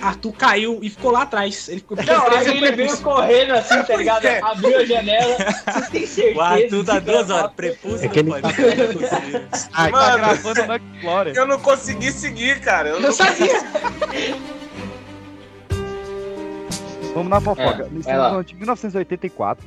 Arthur 0.00 0.32
caiu 0.32 0.78
e 0.82 0.88
ficou 0.88 1.10
lá 1.10 1.22
atrás. 1.22 1.68
Ele 1.68 1.80
ficou 1.80 1.96
Não, 1.96 2.28
aí 2.30 2.48
ele 2.56 2.72
veio 2.72 2.96
correndo 2.98 3.52
assim, 3.52 3.82
tá 3.82 3.96
ligado? 3.96 4.24
É. 4.24 4.40
Abriu 4.42 4.78
a 4.78 4.84
janela. 4.84 5.36
Vocês 5.66 5.88
têm 5.90 6.06
certeza? 6.06 6.38
O 6.38 6.40
Arthur 6.40 6.84
tá 6.84 6.98
duas 6.98 7.26
vai 7.28 7.36
horas, 7.38 7.52
prepúcio 7.54 8.06
É 8.06 8.08
que 8.08 8.18
ele- 8.20 8.30
não. 8.30 8.40
Não 8.40 8.48
é 8.48 8.52
possível. 8.52 9.42
Tá 9.72 9.90
Mano, 9.90 10.18
gravando 10.18 10.66
no 10.66 10.76
Explorer. 10.76 11.36
eu 11.36 11.46
não 11.46 11.58
consegui 11.60 12.10
seguir, 12.12 12.60
cara. 12.60 12.88
Eu 12.90 13.00
não 13.00 13.08
Eu 13.10 13.12
sabia. 13.14 13.60
Vamos 17.14 17.28
na 17.28 17.40
fofoca. 17.40 17.90
É, 18.06 18.42
de 18.44 18.54
1984. 18.54 19.66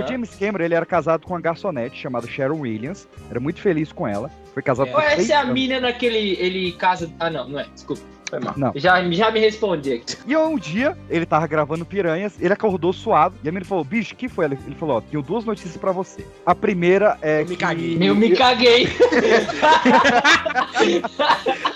O. 0.00 0.06
James 0.06 0.34
Cameron, 0.34 0.64
ele 0.64 0.74
era 0.74 0.86
casado 0.86 1.26
com 1.26 1.34
uma 1.34 1.40
garçonete 1.40 2.00
chamada 2.00 2.26
Sharon 2.26 2.60
Williams. 2.60 3.08
Era 3.30 3.40
muito 3.40 3.60
feliz 3.60 3.92
com 3.92 4.06
ela. 4.06 4.30
Foi 4.52 4.62
casado 4.62 4.90
Ou 4.90 5.00
seis 5.00 5.20
essa 5.20 5.32
é 5.34 5.36
a 5.36 5.44
mina 5.44 5.80
naquele. 5.80 6.36
Ele 6.40 6.72
casa. 6.72 7.10
Ah, 7.18 7.30
não, 7.30 7.48
não 7.48 7.60
é. 7.60 7.66
Desculpa. 7.74 8.02
Foi 8.28 8.40
mal. 8.40 8.54
Não. 8.56 8.72
Já, 8.74 9.08
já 9.10 9.30
me 9.30 9.38
respondi 9.38 9.92
aqui. 9.94 10.16
E 10.26 10.36
um 10.36 10.58
dia, 10.58 10.98
ele 11.08 11.24
tava 11.24 11.46
gravando 11.46 11.84
Piranhas, 11.84 12.34
ele 12.40 12.52
acordou 12.52 12.92
suado, 12.92 13.36
e 13.42 13.48
a 13.48 13.52
menina 13.52 13.64
falou, 13.64 13.84
bicho, 13.84 14.16
que 14.16 14.28
foi? 14.28 14.46
Ele 14.46 14.58
ele 14.66 14.74
falou, 14.74 14.96
ó, 14.96 15.00
tenho 15.00 15.22
duas 15.22 15.44
notícias 15.44 15.76
pra 15.76 15.92
você. 15.92 16.26
A 16.44 16.54
primeira 16.54 17.16
é 17.22 17.42
Eu 17.42 17.46
me 17.46 17.56
que... 17.56 17.56
caguei. 17.56 17.98
Eu 18.00 18.14
me 18.14 18.34
caguei. 18.34 18.88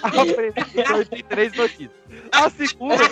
A 0.02 0.11
primeira 0.11 1.06
três 1.28 1.52
notícias. 1.56 2.00
A 2.33 2.49
segunda 2.51 3.03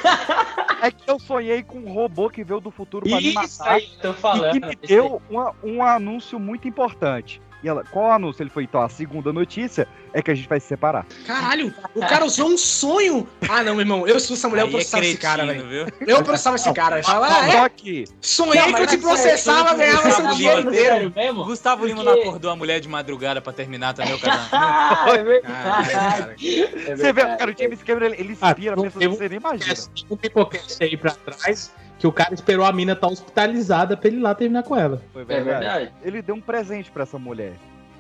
é 0.83 0.91
que 0.91 1.11
eu 1.11 1.19
sonhei 1.19 1.63
com 1.63 1.79
um 1.79 1.93
robô 1.93 2.31
que 2.31 2.45
veio 2.45 2.61
do 2.61 2.71
futuro 2.71 3.09
pra 3.09 3.21
me 3.21 3.29
Isso 3.29 3.59
matar. 3.59 3.75
aí, 3.75 3.89
tô 4.01 4.13
falando. 4.15 4.57
E 4.57 4.61
que 4.61 4.67
me 4.67 4.77
deu 4.77 5.21
uma- 5.29 5.55
um 5.63 5.83
anúncio 5.83 6.39
muito 6.39 6.67
importante. 6.69 7.41
E 7.63 7.69
ela, 7.69 7.83
qual 7.91 8.13
anúncio? 8.13 8.43
Ele 8.43 8.51
foi, 8.51 8.63
então, 8.65 8.81
a 8.81 8.89
segunda 8.89 9.33
notícia 9.33 9.89
é 10.15 10.23
que 10.23 10.31
a 10.31 10.35
gente 10.35 10.49
vai 10.49 10.61
se 10.61 10.67
separar. 10.69 11.05
Caralho, 11.27 11.75
o 11.95 12.01
cara 12.01 12.25
usou 12.25 12.49
um 12.49 12.57
sonho. 12.57 13.27
Ah, 13.49 13.65
não, 13.65 13.73
meu 13.75 13.81
irmão, 13.81 14.07
eu 14.07 14.21
sou 14.21 14.37
essa 14.37 14.49
mulher, 14.49 14.63
eu 14.63 14.67
Aí 14.67 14.71
é 14.71 14.77
processava 14.77 15.05
esse 15.05 15.17
cara, 15.17 15.45
cretino, 15.45 15.69
velho. 15.69 15.87
viu? 15.87 16.07
Eu 16.17 16.23
processava 16.23 16.55
esse 16.57 16.73
cara. 16.73 17.03
Fala, 17.03 17.29
ah, 17.29 17.65
é, 17.65 17.69
que, 17.69 18.05
sonhei 18.21 18.63
Não, 18.63 18.75
que 18.75 18.83
eu 18.83 18.87
te 18.87 18.95
é 18.95 18.99
processava, 18.99 19.75
ganhava 19.75 20.03
Gustavo 20.03 20.15
seu 20.15 20.23
Lima, 20.23 20.35
dinheiro 20.37 20.63
sério 20.73 21.09
inteiro. 21.09 21.13
mesmo? 21.17 21.45
Gustavo 21.45 21.85
Lima 21.85 22.05
Porque- 22.05 22.17
não 22.21 22.29
acordou 22.29 22.51
a 22.53 22.57
mulher 22.57 22.79
de 22.81 22.89
madrugada 22.89 23.41
pra 23.43 23.53
terminar 23.53 23.93
também 23.93 24.15
o 24.15 24.21
casamento. 24.21 24.49
Ah, 24.53 25.05
é 25.15 25.23
verdade. 25.25 25.91
Cara, 25.93 26.35
É 26.39 26.97
você 26.97 27.13
vê, 27.13 27.21
cara, 27.23 27.51
o 27.51 27.55
James 27.59 27.83
Cameron, 27.83 28.07
ele, 28.07 28.17
ele 28.21 28.39
Ah, 28.41 28.49
inspira 28.51 28.77
não 28.77 28.85
pessoas 28.85 29.05
que 29.05 29.11
você 29.17 29.29
nem 29.29 29.39
imagina. 29.39 29.75
Um 30.11 30.17
pipocast 30.17 30.83
aí 30.85 30.97
pra 30.97 31.11
trás, 31.13 31.73
que 31.99 32.07
o 32.07 32.13
cara 32.13 32.33
esperou 32.33 32.65
a 32.65 32.73
mina 32.73 32.93
estar 32.93 33.09
hospitalizada 33.09 33.97
pra 33.97 34.09
ele 34.09 34.19
ir 34.19 34.21
lá 34.21 34.35
terminar 34.35 34.63
com 34.63 34.77
ela. 34.77 35.03
Foi 35.13 35.23
É 35.23 35.25
verdade. 35.25 35.93
Ele 36.03 36.23
deu 36.23 36.35
um 36.35 36.41
presente 36.41 36.91
pra 36.91 37.03
essa 37.03 37.19
mulher, 37.19 37.55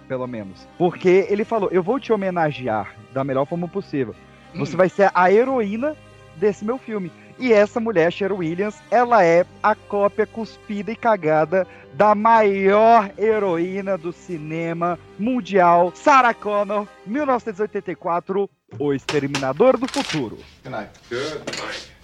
pelo 0.06 0.26
menos. 0.26 0.66
Porque 0.78 1.26
ele 1.28 1.44
falou: 1.44 1.68
Eu 1.72 1.82
vou 1.82 1.98
te 1.98 2.12
homenagear 2.12 2.94
da 3.12 3.24
melhor 3.24 3.46
forma 3.46 3.68
possível. 3.68 4.14
Você 4.54 4.76
vai 4.76 4.88
ser 4.88 5.10
a 5.14 5.30
heroína 5.30 5.96
desse 6.36 6.64
meu 6.64 6.78
filme. 6.78 7.12
E 7.38 7.52
essa 7.52 7.78
mulher, 7.78 8.12
Cher 8.12 8.32
Williams, 8.32 8.76
ela 8.90 9.24
é 9.24 9.46
a 9.62 9.74
cópia 9.74 10.26
cuspida 10.26 10.90
e 10.90 10.96
cagada 10.96 11.66
da 11.94 12.14
maior 12.14 13.10
heroína 13.16 13.96
do 13.96 14.12
cinema 14.12 14.98
mundial, 15.18 15.92
Sarah 15.94 16.34
Connor, 16.34 16.86
1984, 17.06 18.50
O 18.78 18.92
Exterminador 18.92 19.76
do 19.76 19.86
Futuro. 19.86 20.38
Good 20.64 20.70
night. 20.70 20.90
Good 21.08 21.62
night. 21.62 21.98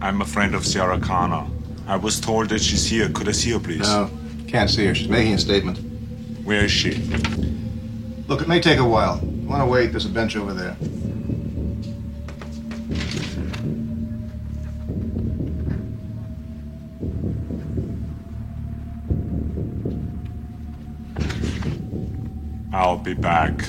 I'm 0.00 0.20
a 0.20 0.24
friend 0.24 0.54
of 0.54 0.66
Sarah 0.66 1.00
Connor. 1.00 1.46
I 1.86 1.96
was 1.96 2.20
told 2.20 2.48
that 2.50 2.60
she's 2.60 2.86
here. 2.86 3.08
Could 3.08 3.28
I 3.28 3.32
see 3.32 3.52
her, 3.52 3.58
please? 3.58 3.80
No, 3.80 4.10
can't 4.48 4.68
see 4.68 4.86
her. 4.86 4.94
She's 4.94 5.08
making 5.08 5.34
a 5.34 5.38
statement. 5.38 5.78
Where 6.44 6.64
is 6.64 6.70
she? 6.70 6.94
Look, 8.28 8.42
it 8.42 8.48
may 8.48 8.60
take 8.60 8.78
a 8.78 8.84
while. 8.84 9.20
You 9.24 9.48
want 9.48 9.62
to 9.62 9.66
wait? 9.66 9.92
There's 9.92 10.06
a 10.06 10.08
bench 10.08 10.36
over 10.36 10.52
there. 10.52 10.76
I'll 22.72 22.98
be 22.98 23.14
back. 23.14 23.62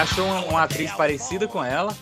Achou 0.00 0.24
uma, 0.24 0.40
uma 0.44 0.62
atriz 0.62 0.90
parecida 0.92 1.46
com 1.48 1.62
ela 1.64 1.94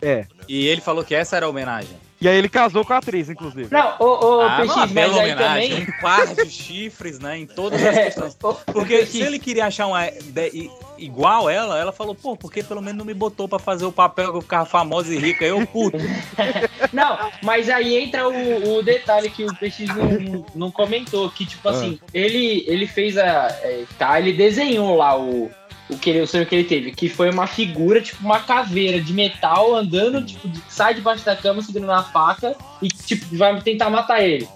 É. 0.00 0.26
e 0.48 0.66
ele 0.66 0.80
falou 0.80 1.04
que 1.04 1.14
essa 1.14 1.36
era 1.36 1.46
a 1.46 1.48
homenagem. 1.48 1.96
E 2.20 2.28
aí 2.28 2.36
ele 2.36 2.48
casou 2.48 2.84
com 2.84 2.92
a 2.92 2.98
atriz, 2.98 3.28
inclusive. 3.28 3.66
Não, 3.68 3.96
ô, 3.98 4.04
ô, 4.36 4.40
Ah, 4.42 4.58
PX, 4.60 4.68
uma 4.76 4.76
mas 4.82 4.92
bela 4.92 5.20
aí 5.22 5.32
homenagem. 5.32 5.70
também. 5.70 5.82
Um 5.88 6.00
par 6.00 6.26
de 6.36 6.48
chifres, 6.48 7.18
né? 7.18 7.36
Em 7.36 7.46
todas 7.48 7.84
as 7.84 7.96
É, 7.98 8.04
questões. 8.04 8.36
Porque 8.66 9.06
se 9.06 9.20
ele 9.20 9.40
queria 9.40 9.66
achar 9.66 9.88
uma 9.88 10.06
de- 10.08 10.70
igual 10.98 11.50
ela, 11.50 11.76
ela 11.76 11.90
falou, 11.90 12.14
pô, 12.14 12.36
porque 12.36 12.62
pelo 12.62 12.80
menos 12.80 12.96
não 12.96 13.04
me 13.04 13.12
botou 13.12 13.48
pra 13.48 13.58
fazer 13.58 13.86
o 13.86 13.90
papel 13.90 14.30
que 14.30 14.36
eu 14.38 14.42
ficava 14.42 14.64
famosa 14.64 15.12
e 15.12 15.18
rica. 15.18 15.44
Eu, 15.44 15.66
puto. 15.66 15.98
Não, 16.92 17.18
mas 17.42 17.68
aí 17.68 17.96
entra 17.96 18.28
o, 18.28 18.76
o 18.78 18.82
detalhe 18.84 19.28
que 19.28 19.44
o 19.44 19.54
PX 19.56 19.80
não, 19.88 20.44
não 20.54 20.70
comentou, 20.70 21.28
que 21.30 21.44
tipo 21.46 21.68
assim, 21.68 21.98
ele, 22.14 22.64
ele 22.68 22.86
fez 22.86 23.16
a. 23.16 23.48
é, 23.62 23.84
tá, 23.98 24.20
ele 24.20 24.32
desenhou 24.32 24.96
lá 24.96 25.18
o, 25.18 25.50
o 25.92 25.98
que 25.98 26.10
ele, 26.10 26.20
o 26.20 26.26
sonho 26.26 26.46
que 26.46 26.54
ele 26.54 26.64
teve, 26.64 26.92
que 26.92 27.08
foi 27.08 27.30
uma 27.30 27.46
figura, 27.46 28.00
tipo, 28.00 28.24
uma 28.24 28.40
caveira 28.40 29.00
de 29.00 29.12
metal 29.12 29.74
andando, 29.74 30.24
tipo, 30.24 30.48
de- 30.48 30.60
sai 30.68 30.94
debaixo 30.94 31.24
da 31.24 31.36
cama, 31.36 31.62
segurando 31.62 31.92
a 31.92 32.02
faca 32.02 32.54
e, 32.80 32.88
tipo, 32.88 33.36
vai 33.36 33.60
tentar 33.60 33.90
matar 33.90 34.22
ele. 34.22 34.48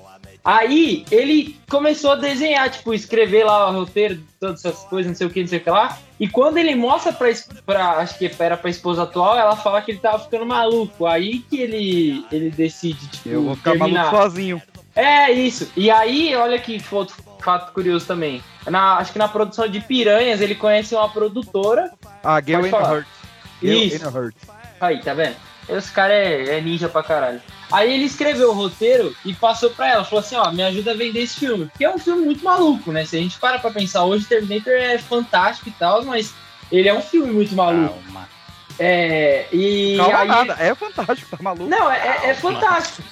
Aí 0.44 1.04
ele 1.10 1.56
começou 1.68 2.12
a 2.12 2.14
desenhar, 2.14 2.70
tipo, 2.70 2.94
escrever 2.94 3.42
lá 3.44 3.68
o 3.68 3.72
roteiro, 3.80 4.20
todas 4.38 4.64
essas 4.64 4.84
coisas, 4.84 5.10
não 5.10 5.16
sei 5.16 5.26
o 5.26 5.30
que, 5.30 5.40
não 5.40 5.48
sei 5.48 5.58
o 5.58 5.60
que 5.60 5.70
lá. 5.70 5.98
E 6.20 6.28
quando 6.28 6.56
ele 6.58 6.74
mostra 6.76 7.12
pra, 7.12 7.28
pra 7.66 7.90
acho 7.98 8.16
que 8.16 8.30
era 8.38 8.56
pra 8.56 8.70
esposa 8.70 9.02
atual, 9.02 9.36
ela 9.36 9.56
fala 9.56 9.82
que 9.82 9.90
ele 9.90 9.98
tava 9.98 10.20
ficando 10.20 10.46
maluco. 10.46 11.04
Aí 11.04 11.40
que 11.40 11.60
ele, 11.60 12.24
ele 12.30 12.50
decide, 12.50 13.08
tipo, 13.08 13.28
Eu 13.28 13.42
vou 13.42 13.56
ficar 13.56 13.72
terminar. 13.72 14.04
maluco 14.04 14.22
sozinho. 14.22 14.62
É 14.94 15.32
isso. 15.32 15.68
E 15.76 15.90
aí, 15.90 16.34
olha 16.36 16.58
que 16.60 16.78
fato, 16.78 17.12
fato 17.46 17.72
curioso 17.72 18.04
também. 18.06 18.42
Na, 18.66 18.96
acho 18.96 19.12
que 19.12 19.18
na 19.18 19.28
produção 19.28 19.68
de 19.68 19.80
Piranhas, 19.80 20.40
ele 20.40 20.56
conhece 20.56 20.94
uma 20.96 21.08
produtora. 21.08 21.92
A 22.24 22.40
Gail. 22.40 22.66
Hurt. 22.74 23.06
Isso. 23.62 24.08
Hurt. 24.08 24.34
Aí, 24.80 25.00
tá 25.00 25.14
vendo? 25.14 25.36
Esse 25.68 25.90
cara 25.92 26.12
é, 26.12 26.58
é 26.58 26.60
ninja 26.60 26.88
pra 26.88 27.02
caralho. 27.02 27.40
Aí 27.72 27.92
ele 27.94 28.04
escreveu 28.04 28.50
o 28.50 28.54
roteiro 28.54 29.14
e 29.24 29.32
passou 29.34 29.70
pra 29.70 29.88
ela. 29.90 30.04
Falou 30.04 30.20
assim, 30.20 30.36
ó, 30.36 30.50
me 30.50 30.62
ajuda 30.62 30.90
a 30.90 30.94
vender 30.94 31.20
esse 31.20 31.38
filme. 31.40 31.66
Porque 31.66 31.84
é 31.84 31.90
um 31.90 31.98
filme 31.98 32.24
muito 32.24 32.44
maluco, 32.44 32.90
né? 32.92 33.04
Se 33.04 33.16
a 33.16 33.20
gente 33.20 33.38
para 33.38 33.58
pra 33.58 33.70
pensar 33.70 34.04
hoje, 34.04 34.26
Terminator 34.26 34.72
é 34.72 34.98
fantástico 34.98 35.68
e 35.68 35.72
tal, 35.72 36.04
mas 36.04 36.32
ele 36.70 36.88
é 36.88 36.94
um 36.94 37.00
filme 37.02 37.32
muito 37.32 37.54
maluco. 37.54 37.94
Calma. 38.04 38.28
É, 38.78 39.46
e 39.52 39.96
Calma 39.96 40.18
aí... 40.18 40.28
nada, 40.28 40.56
é 40.58 40.74
fantástico, 40.74 41.36
tá 41.36 41.42
maluco? 41.42 41.66
Não, 41.68 41.90
é, 41.90 41.98
é- 42.26 42.30
é 42.30 42.34
fantástico. 42.34 43.02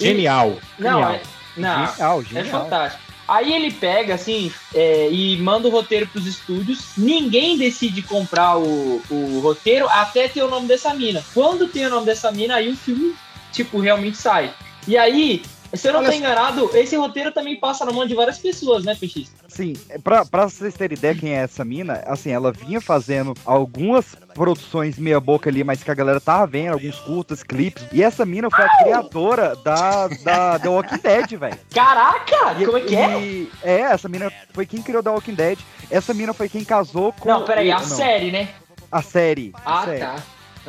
E- 0.00 0.06
Genial. 0.06 0.58
Não, 0.78 0.90
Genial. 1.00 1.14
é, 1.14 1.20
não, 1.56 1.86
Genial, 1.86 2.20
é 2.20 2.24
genial. 2.24 2.62
fantástico. 2.64 3.03
Aí 3.26 3.52
ele 3.52 3.72
pega, 3.72 4.14
assim, 4.14 4.52
é, 4.74 5.08
e 5.10 5.36
manda 5.38 5.68
o 5.68 5.70
roteiro 5.70 6.06
pros 6.06 6.26
estúdios. 6.26 6.92
Ninguém 6.96 7.56
decide 7.56 8.02
comprar 8.02 8.58
o, 8.58 9.02
o 9.10 9.40
roteiro 9.40 9.88
até 9.88 10.28
ter 10.28 10.42
o 10.42 10.50
nome 10.50 10.68
dessa 10.68 10.92
mina. 10.92 11.24
Quando 11.32 11.68
tem 11.68 11.86
o 11.86 11.90
nome 11.90 12.06
dessa 12.06 12.30
mina, 12.30 12.56
aí 12.56 12.70
o 12.70 12.76
filme, 12.76 13.14
tipo, 13.52 13.80
realmente 13.80 14.18
sai. 14.18 14.52
E 14.86 14.96
aí, 14.96 15.42
se 15.76 15.88
eu 15.88 15.92
não 15.92 16.04
só. 16.04 16.12
enganado, 16.12 16.70
esse 16.74 16.96
roteiro 16.96 17.32
também 17.32 17.56
passa 17.58 17.84
na 17.84 17.92
mão 17.92 18.06
de 18.06 18.14
várias 18.14 18.38
pessoas, 18.38 18.84
né, 18.84 18.94
PX? 18.94 19.32
Sim, 19.48 19.74
é, 19.88 19.98
pra, 19.98 20.24
pra 20.24 20.48
vocês 20.48 20.74
terem 20.74 20.96
ideia 20.96 21.14
quem 21.14 21.32
é 21.34 21.42
essa 21.42 21.64
mina, 21.64 22.02
assim, 22.06 22.30
ela 22.30 22.52
vinha 22.52 22.80
fazendo 22.80 23.34
algumas 23.44 24.14
produções 24.34 24.98
meia 24.98 25.20
boca 25.20 25.48
ali, 25.48 25.62
mas 25.64 25.82
que 25.82 25.90
a 25.90 25.94
galera 25.94 26.20
tava 26.20 26.46
vendo, 26.46 26.72
alguns 26.74 26.98
curtas, 27.00 27.42
clipes. 27.42 27.84
E 27.92 28.02
essa 28.02 28.24
mina 28.26 28.50
foi 28.50 28.64
a 28.64 28.78
criadora 28.78 29.54
da, 29.56 30.08
da 30.08 30.58
The 30.58 30.68
Walking 30.68 30.98
Dead, 30.98 31.30
velho. 31.38 31.58
Caraca! 31.72 32.60
E- 32.60 32.64
como 32.66 32.78
é 32.78 32.80
que 32.80 32.96
é? 32.96 33.20
e- 33.20 33.50
é, 33.62 33.80
essa 33.80 34.08
mina 34.08 34.32
foi 34.52 34.66
quem 34.66 34.82
criou 34.82 35.02
The 35.02 35.10
Walking 35.10 35.34
Dead. 35.34 35.58
Essa 35.90 36.12
mina 36.12 36.32
foi 36.32 36.48
quem 36.48 36.64
casou 36.64 37.12
com. 37.12 37.28
Não, 37.28 37.44
peraí, 37.44 37.70
a 37.70 37.78
não, 37.78 37.84
série, 37.86 38.30
né? 38.32 38.48
A 38.90 39.02
série. 39.02 39.52
a 39.64 39.80
Ah, 39.80 39.84
série. 39.84 39.98
tá. 40.00 40.16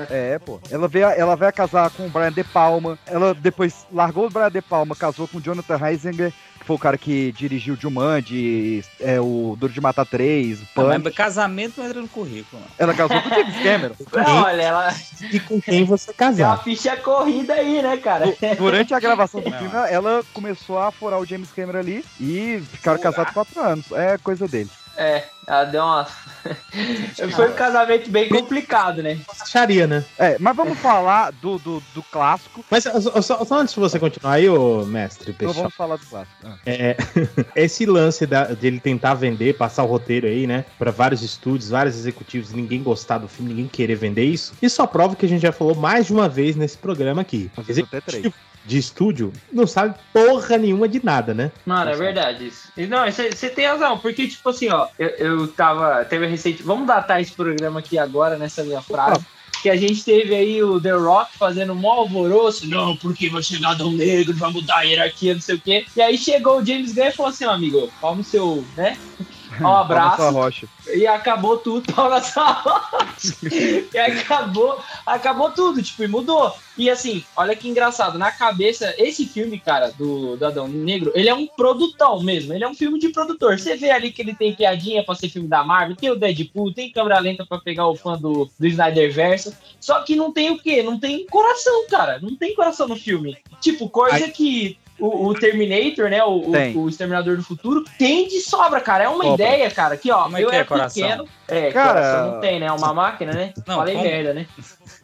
É, 0.09 0.37
pô. 0.39 0.59
Ela 0.69 0.87
veio, 0.87 1.05
ela 1.07 1.35
veio 1.35 1.49
a 1.49 1.53
casar 1.53 1.89
com 1.91 2.05
o 2.05 2.09
Brian 2.09 2.31
De 2.31 2.43
Palma. 2.43 2.97
Ela 3.05 3.33
depois 3.33 3.85
largou 3.91 4.27
o 4.27 4.29
Brian 4.29 4.51
De 4.51 4.61
Palma, 4.61 4.95
casou 4.95 5.27
com 5.27 5.37
o 5.37 5.41
Jonathan 5.41 5.79
Heisinger, 5.87 6.31
que 6.59 6.65
foi 6.65 6.75
o 6.75 6.79
cara 6.79 6.97
que 6.97 7.31
dirigiu 7.31 7.75
Jumanji, 7.75 8.83
é, 8.99 9.19
o 9.19 9.55
Duro 9.57 9.71
de 9.71 9.79
Matar 9.81 10.05
3, 10.05 10.61
o 10.61 10.65
Punch. 10.73 11.01
mas 11.03 11.15
casamento 11.15 11.79
não 11.79 11.85
entra 11.87 12.01
no 12.01 12.07
currículo. 12.07 12.61
não. 12.61 12.67
Ela 12.77 12.93
casou 12.93 13.21
com 13.21 13.27
o 13.29 13.31
James 13.31 13.55
Cameron. 13.63 13.95
Olha, 14.43 14.61
ela 14.61 14.95
E 15.31 15.39
com 15.39 15.61
quem 15.61 15.85
você 15.85 16.13
tem 16.13 16.27
uma 16.27 16.33
casar. 16.35 16.63
ficha 16.63 16.97
corrida 16.97 17.53
aí, 17.53 17.81
né, 17.81 17.97
cara? 17.97 18.25
Durante 18.57 18.93
a 18.93 18.99
gravação 18.99 19.41
do 19.41 19.49
Não. 19.49 19.57
filme, 19.59 19.75
ela 19.89 20.23
começou 20.33 20.79
a 20.79 20.91
furar 20.91 21.19
o 21.19 21.25
James 21.25 21.51
Cameron 21.51 21.79
ali 21.79 22.03
e 22.19 22.61
ficaram 22.71 22.99
casados 22.99 23.33
quatro 23.33 23.61
anos. 23.61 23.91
É 23.91 24.17
coisa 24.17 24.47
dele. 24.47 24.69
É, 24.97 25.25
ela 25.47 25.65
deu 25.65 25.81
uma. 25.83 26.07
Foi 27.35 27.49
um 27.49 27.53
casamento 27.53 28.09
bem 28.09 28.29
complicado, 28.29 29.01
né? 29.01 29.19
Acharia, 29.41 29.87
né? 29.87 30.05
É, 30.17 30.37
mas 30.39 30.55
vamos 30.55 30.77
falar 30.77 31.31
do, 31.31 31.57
do, 31.57 31.83
do 31.93 32.03
clássico. 32.03 32.63
Mas 32.69 32.83
só, 32.83 33.21
só- 33.21 33.55
antes 33.55 33.73
de 33.73 33.79
você 33.79 33.97
continuar 33.97 34.33
aí, 34.33 34.47
ô 34.47 34.85
mestre 34.85 35.31
Então 35.31 35.35
Peixão, 35.47 35.63
vamos 35.63 35.75
falar 35.75 35.95
do 35.97 36.05
clássico. 36.05 36.35
Ah. 36.43 36.57
é, 36.65 36.95
esse 37.55 37.85
lance 37.85 38.25
da, 38.25 38.45
de 38.45 38.67
ele 38.67 38.79
tentar 38.79 39.15
vender, 39.15 39.57
passar 39.57 39.83
o 39.83 39.87
roteiro 39.87 40.27
aí, 40.27 40.45
né, 40.45 40.65
pra 40.77 40.91
vários 40.91 41.21
estúdios, 41.23 41.69
vários 41.69 41.95
executivos, 41.95 42.51
ninguém 42.51 42.83
gostar 42.83 43.17
do 43.17 43.27
filme, 43.27 43.49
ninguém 43.53 43.67
querer 43.67 43.95
vender 43.95 44.25
isso, 44.25 44.53
isso 44.61 44.75
só 44.75 44.85
prova 44.85 45.15
que 45.15 45.25
a 45.25 45.29
gente 45.29 45.41
já 45.41 45.51
falou 45.51 45.75
mais 45.75 46.05
de 46.07 46.13
uma 46.13 46.29
vez 46.29 46.55
nesse 46.55 46.77
programa 46.77 47.21
aqui. 47.21 47.49
Até 47.57 48.01
três. 48.01 48.31
De 48.65 48.79
estúdio 48.79 49.31
não 49.53 49.67
sabe 49.67 49.93
porra 50.11 50.57
nenhuma 50.57 50.87
de 50.87 51.03
nada, 51.05 51.35
né? 51.35 51.51
Mano, 51.67 51.91
é 51.91 51.95
verdade 51.95 52.47
isso. 52.47 52.71
Não, 52.89 53.05
você 53.05 53.47
tem 53.47 53.67
razão, 53.67 53.99
porque, 53.99 54.27
tipo 54.27 54.49
assim, 54.49 54.69
ó, 54.69 54.87
eu, 54.97 55.09
eu 55.09 55.34
tava. 55.47 56.05
Teve 56.05 56.27
recente. 56.27 56.63
Vamos 56.63 56.87
datar 56.87 57.21
esse 57.21 57.31
programa 57.31 57.79
aqui 57.79 57.97
agora, 57.97 58.37
nessa 58.37 58.63
minha 58.63 58.81
frase. 58.81 59.25
que 59.61 59.69
a 59.69 59.75
gente 59.75 60.03
teve 60.03 60.35
aí 60.35 60.63
o 60.63 60.79
The 60.79 60.91
Rock 60.91 61.37
fazendo 61.39 61.73
um 61.73 61.89
alvoroço, 61.89 62.67
não, 62.67 62.95
porque 62.97 63.29
vai 63.29 63.41
chegar 63.41 63.71
Adão 63.71 63.91
Negro, 63.91 64.35
vai 64.35 64.51
mudar 64.51 64.77
a 64.77 64.81
hierarquia, 64.83 65.33
não 65.33 65.41
sei 65.41 65.55
o 65.55 65.59
quê. 65.59 65.85
E 65.95 66.01
aí 66.01 66.19
chegou 66.19 66.59
o 66.59 66.65
James 66.65 66.93
Gunn 66.93 67.07
e 67.07 67.11
falou 67.11 67.31
assim, 67.31 67.45
amigo, 67.45 67.91
palma 67.99 68.21
o 68.21 68.23
seu, 68.23 68.63
né? 68.77 68.95
Um 69.61 69.67
abraço. 69.67 70.21
E 70.93 71.07
acabou 71.07 71.57
tudo, 71.57 71.91
pau 71.93 72.09
na 72.09 72.21
sua 72.21 72.51
rocha. 72.51 73.33
E 73.93 73.97
acabou, 73.97 74.79
acabou 75.05 75.51
tudo, 75.51 75.81
tipo, 75.81 76.03
e 76.03 76.07
mudou. 76.07 76.53
E 76.77 76.89
assim, 76.89 77.23
olha 77.37 77.55
que 77.55 77.69
engraçado, 77.69 78.17
na 78.19 78.31
cabeça, 78.31 78.93
esse 78.97 79.25
filme, 79.25 79.59
cara, 79.59 79.91
do, 79.91 80.35
do 80.35 80.45
Adão 80.45 80.67
Negro, 80.67 81.11
ele 81.15 81.29
é 81.29 81.33
um 81.33 81.47
produtão 81.47 82.21
mesmo, 82.21 82.53
ele 82.53 82.63
é 82.63 82.67
um 82.67 82.75
filme 82.75 82.99
de 82.99 83.09
produtor. 83.09 83.57
Você 83.57 83.75
vê 83.77 83.91
ali 83.91 84.11
que 84.11 84.21
ele 84.21 84.35
tem 84.35 84.53
piadinha 84.53 85.03
pra 85.03 85.15
ser 85.15 85.29
filme 85.29 85.47
da 85.47 85.63
Marvel, 85.63 85.95
tem 85.95 86.11
o 86.11 86.15
Deadpool, 86.15 86.73
tem 86.73 86.91
câmera 86.91 87.19
lenta 87.19 87.45
pra 87.45 87.59
pegar 87.59 87.87
o 87.87 87.95
fã 87.95 88.17
do, 88.17 88.49
do 88.59 88.67
Snyder 88.67 89.11
Verso, 89.13 89.55
só 89.79 90.01
que 90.03 90.15
não 90.15 90.31
tem 90.33 90.49
o 90.51 90.57
quê? 90.57 90.83
Não 90.83 90.99
tem 90.99 91.25
coração, 91.27 91.87
cara, 91.89 92.19
não 92.21 92.35
tem 92.35 92.53
coração 92.53 92.87
no 92.87 92.95
filme. 92.97 93.37
Tipo, 93.61 93.89
coisa 93.89 94.25
Aí- 94.25 94.31
que 94.31 94.77
o, 94.99 95.27
o 95.27 95.33
Terminator, 95.33 96.09
né, 96.09 96.23
o, 96.23 96.37
o, 96.75 96.83
o 96.83 96.89
Exterminador 96.89 97.35
do 97.37 97.43
Futuro, 97.43 97.83
tem 97.97 98.27
de 98.27 98.39
sobra, 98.41 98.79
cara, 98.81 99.03
é 99.05 99.09
uma 99.09 99.23
Sobra. 99.23 99.45
ideia, 99.45 99.69
cara, 99.71 99.97
que 99.97 100.11
ó, 100.11 100.23
Como 100.23 100.37
é 100.37 100.43
eu 100.43 100.49
que 100.49 100.55
é 100.55 100.59
era 100.59 100.65
coração? 100.67 101.03
pequeno, 101.03 101.25
é, 101.47 101.71
Cara- 101.71 101.93
coração 101.93 102.31
não 102.33 102.39
tem, 102.41 102.59
né, 102.59 102.65
é 102.67 102.71
uma 102.71 102.93
máquina, 102.93 103.31
né, 103.33 103.53
Não, 103.67 103.75
falei 103.75 103.95
como? 103.95 104.07
merda, 104.07 104.33
né. 104.33 104.47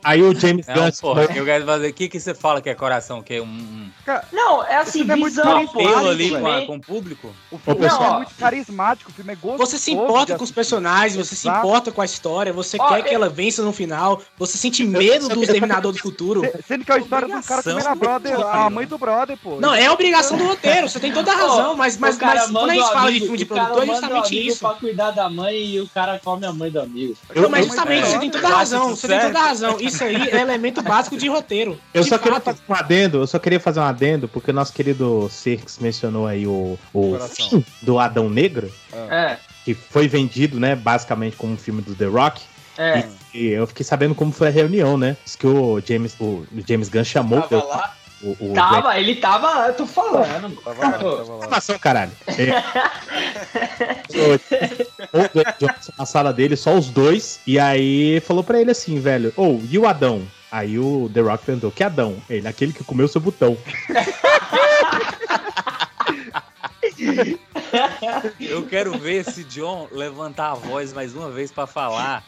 Aí 0.04 0.22
o 0.24 0.34
James 0.34 0.66
Não, 0.68 0.76
Gunn. 0.76 0.92
porra, 1.00 1.24
eu 1.36 1.46
quero 1.46 1.66
fazer. 1.66 1.90
O 1.90 1.94
que, 1.94 2.10
que 2.10 2.20
você 2.20 2.34
fala 2.34 2.60
que 2.62 2.70
é 2.70 2.74
coração? 2.76 3.22
Que 3.22 3.36
é 3.36 3.42
um, 3.42 3.90
Não, 4.32 4.64
é 4.64 4.78
assim, 4.78 5.00
filme 5.00 5.14
é 5.14 5.16
muito 5.16 5.40
apelo 5.42 6.10
ali 6.10 6.30
com, 6.32 6.66
com 6.66 6.76
o 6.76 6.80
público? 6.82 7.36
O 7.52 7.58
filme 7.60 7.88
Não, 7.88 8.06
é 8.06 8.18
muito 8.18 8.34
carismático, 8.36 9.12
o 9.12 9.14
filme 9.14 9.34
é 9.34 9.36
gostoso. 9.36 9.58
Você 9.72 9.78
se 9.78 9.92
importa 9.92 10.38
com 10.38 10.44
os 10.44 10.52
personagens, 10.52 11.16
você 11.16 11.36
se 11.36 11.48
importa 11.48 11.92
com 11.92 12.02
a 12.02 12.06
história, 12.06 12.52
você 12.52 12.78
Ó, 12.80 12.90
quer 12.90 13.04
que 13.04 13.10
eu- 13.10 13.16
ela 13.16 13.30
vença 13.30 13.62
no 13.62 13.72
final, 13.72 14.22
você 14.38 14.58
sente 14.58 14.84
medo 14.84 15.30
do 15.30 15.42
Exterminador 15.44 15.92
do 15.92 15.98
Futuro. 16.02 16.42
Se- 16.42 16.64
Sendo 16.68 16.86
que 16.86 16.92
é 16.92 16.96
a 16.96 16.98
história 17.00 17.28
do 17.28 17.44
cara 17.44 17.62
Obrigação. 17.62 17.74
comendo 17.74 17.90
a 17.90 17.96
brother, 17.96 18.40
a 18.40 18.70
mãe 18.72 18.88
do 18.88 18.98
brother, 18.98 19.38
pô. 19.38 19.60
Não, 19.60 19.76
é 19.84 19.92
obrigação 19.92 20.38
do 20.38 20.46
roteiro, 20.46 20.88
você 20.90 21.00
tem 21.00 21.12
toda 21.12 21.32
a 21.32 21.36
razão, 21.36 21.76
mas, 21.76 21.98
mas, 21.98 22.18
mas 22.18 22.50
quando 22.52 22.70
a 22.70 22.74
gente 22.74 22.88
fala 22.88 23.02
de 23.02 23.08
amigo, 23.08 23.26
filme 23.26 23.38
de 23.38 23.44
o 23.44 23.48
cara 23.48 23.62
produtor, 23.66 23.84
é 23.84 23.88
justamente 23.88 24.48
isso. 24.48 24.60
pra 24.60 24.70
cuidar 24.76 25.12
da 25.12 25.30
mãe 25.30 25.56
e 25.56 25.82
o 25.82 25.88
cara 25.90 26.20
come 26.24 26.46
a 26.46 26.52
mãe 26.54 26.70
do 26.72 26.80
amigo. 26.80 27.16
Não, 27.36 27.50
mas 27.50 27.62
eu- 27.66 27.68
justamente, 27.72 28.06
eu- 28.06 28.12
você 28.12 28.20
tem 28.20 28.30
toda 28.30 28.48
a 28.48 28.50
eu 28.52 28.56
razão, 28.56 28.88
isso 28.92 28.96
você 29.02 29.08
tem 29.08 29.20
toda 29.20 29.40
a 29.40 29.44
razão. 29.44 29.78
Isso 29.80 30.04
aí 30.04 30.30
é 30.30 30.42
elemento 30.42 30.82
básico 30.82 31.18
de 31.18 31.28
roteiro. 31.28 31.80
Eu 31.94 32.04
De 32.04 32.10
só 32.10 32.18
queria 32.18 32.40
fato. 32.40 32.46
fazer 32.58 32.62
um 32.70 32.74
adendo, 32.74 33.18
eu 33.20 33.28
só 33.28 33.40
queria 33.40 33.60
fazer 33.60 33.80
um 33.80 33.84
adendo, 33.84 34.28
porque 34.28 34.52
o 34.52 34.54
nosso 34.54 34.72
querido 34.74 35.28
Cirques 35.30 35.78
mencionou 35.80 36.26
aí 36.28 36.46
o, 36.48 36.78
o 36.94 37.18
fim 37.30 37.64
do 37.82 38.00
Adão 38.00 38.30
Negro, 38.30 38.72
É, 38.94 39.38
que 39.66 39.74
foi 39.74 40.08
vendido, 40.08 40.60
né, 40.60 40.76
basicamente 40.76 41.36
como 41.38 41.54
um 41.54 41.58
filme 41.58 41.82
do 41.82 41.94
The 41.96 42.06
Rock. 42.06 42.42
é. 42.78 43.06
E 43.34 43.48
eu 43.48 43.66
fiquei 43.66 43.86
sabendo 43.86 44.14
como 44.14 44.32
foi 44.34 44.48
a 44.50 44.52
reunião, 44.52 44.98
né? 44.98 45.16
Diz 45.24 45.38
que 45.38 45.48
o 45.48 45.82
James, 45.86 46.16
o 46.20 46.46
James 46.68 46.90
Gunn 46.90 47.04
chamou 47.06 47.42
Tava 47.42 47.64
lá. 47.64 47.94
O, 48.24 48.52
o 48.52 48.54
Tava, 48.54 49.00
ele 49.00 49.16
tava, 49.16 49.68
eu 49.68 49.74
tô 49.74 49.86
falando. 49.86 50.56
Tava 50.62 50.82
lá, 50.82 50.92
tava 50.92 51.24
lá. 51.24 51.38
Informação, 51.38 51.80
caralho. 51.80 52.12
É. 52.28 52.52
o 55.14 55.20
Johnson 55.60 55.94
na 55.98 56.06
sala 56.06 56.32
dele, 56.32 56.56
só 56.56 56.76
os 56.76 56.90
dois. 56.90 57.40
E 57.48 57.60
aí 57.60 58.20
falou 58.22 58.44
pra 58.44 58.60
ele 58.62 58.72
assim, 58.72 59.00
velho, 59.00 59.34
ou 59.36 59.62
e 59.70 59.78
o 59.78 59.88
Adão? 59.88 60.22
Aí 60.52 60.78
o 60.78 61.10
The 61.14 61.22
Rock 61.22 61.46
perguntou, 61.46 61.72
que 61.72 61.84
Adão? 61.84 62.18
Ele, 62.30 62.48
aquele 62.48 62.74
que 62.74 62.84
comeu 62.84 63.08
seu 63.08 63.22
botão. 63.22 63.58
Eu 68.40 68.68
quero 68.68 68.98
ver 69.00 69.22
esse 69.22 69.44
John 69.46 69.88
levantar 69.92 70.52
a 70.52 70.56
voz 70.56 70.94
mais 70.94 71.16
uma 71.16 71.32
vez 71.32 71.52
pra 71.52 71.66
falar 71.66 72.24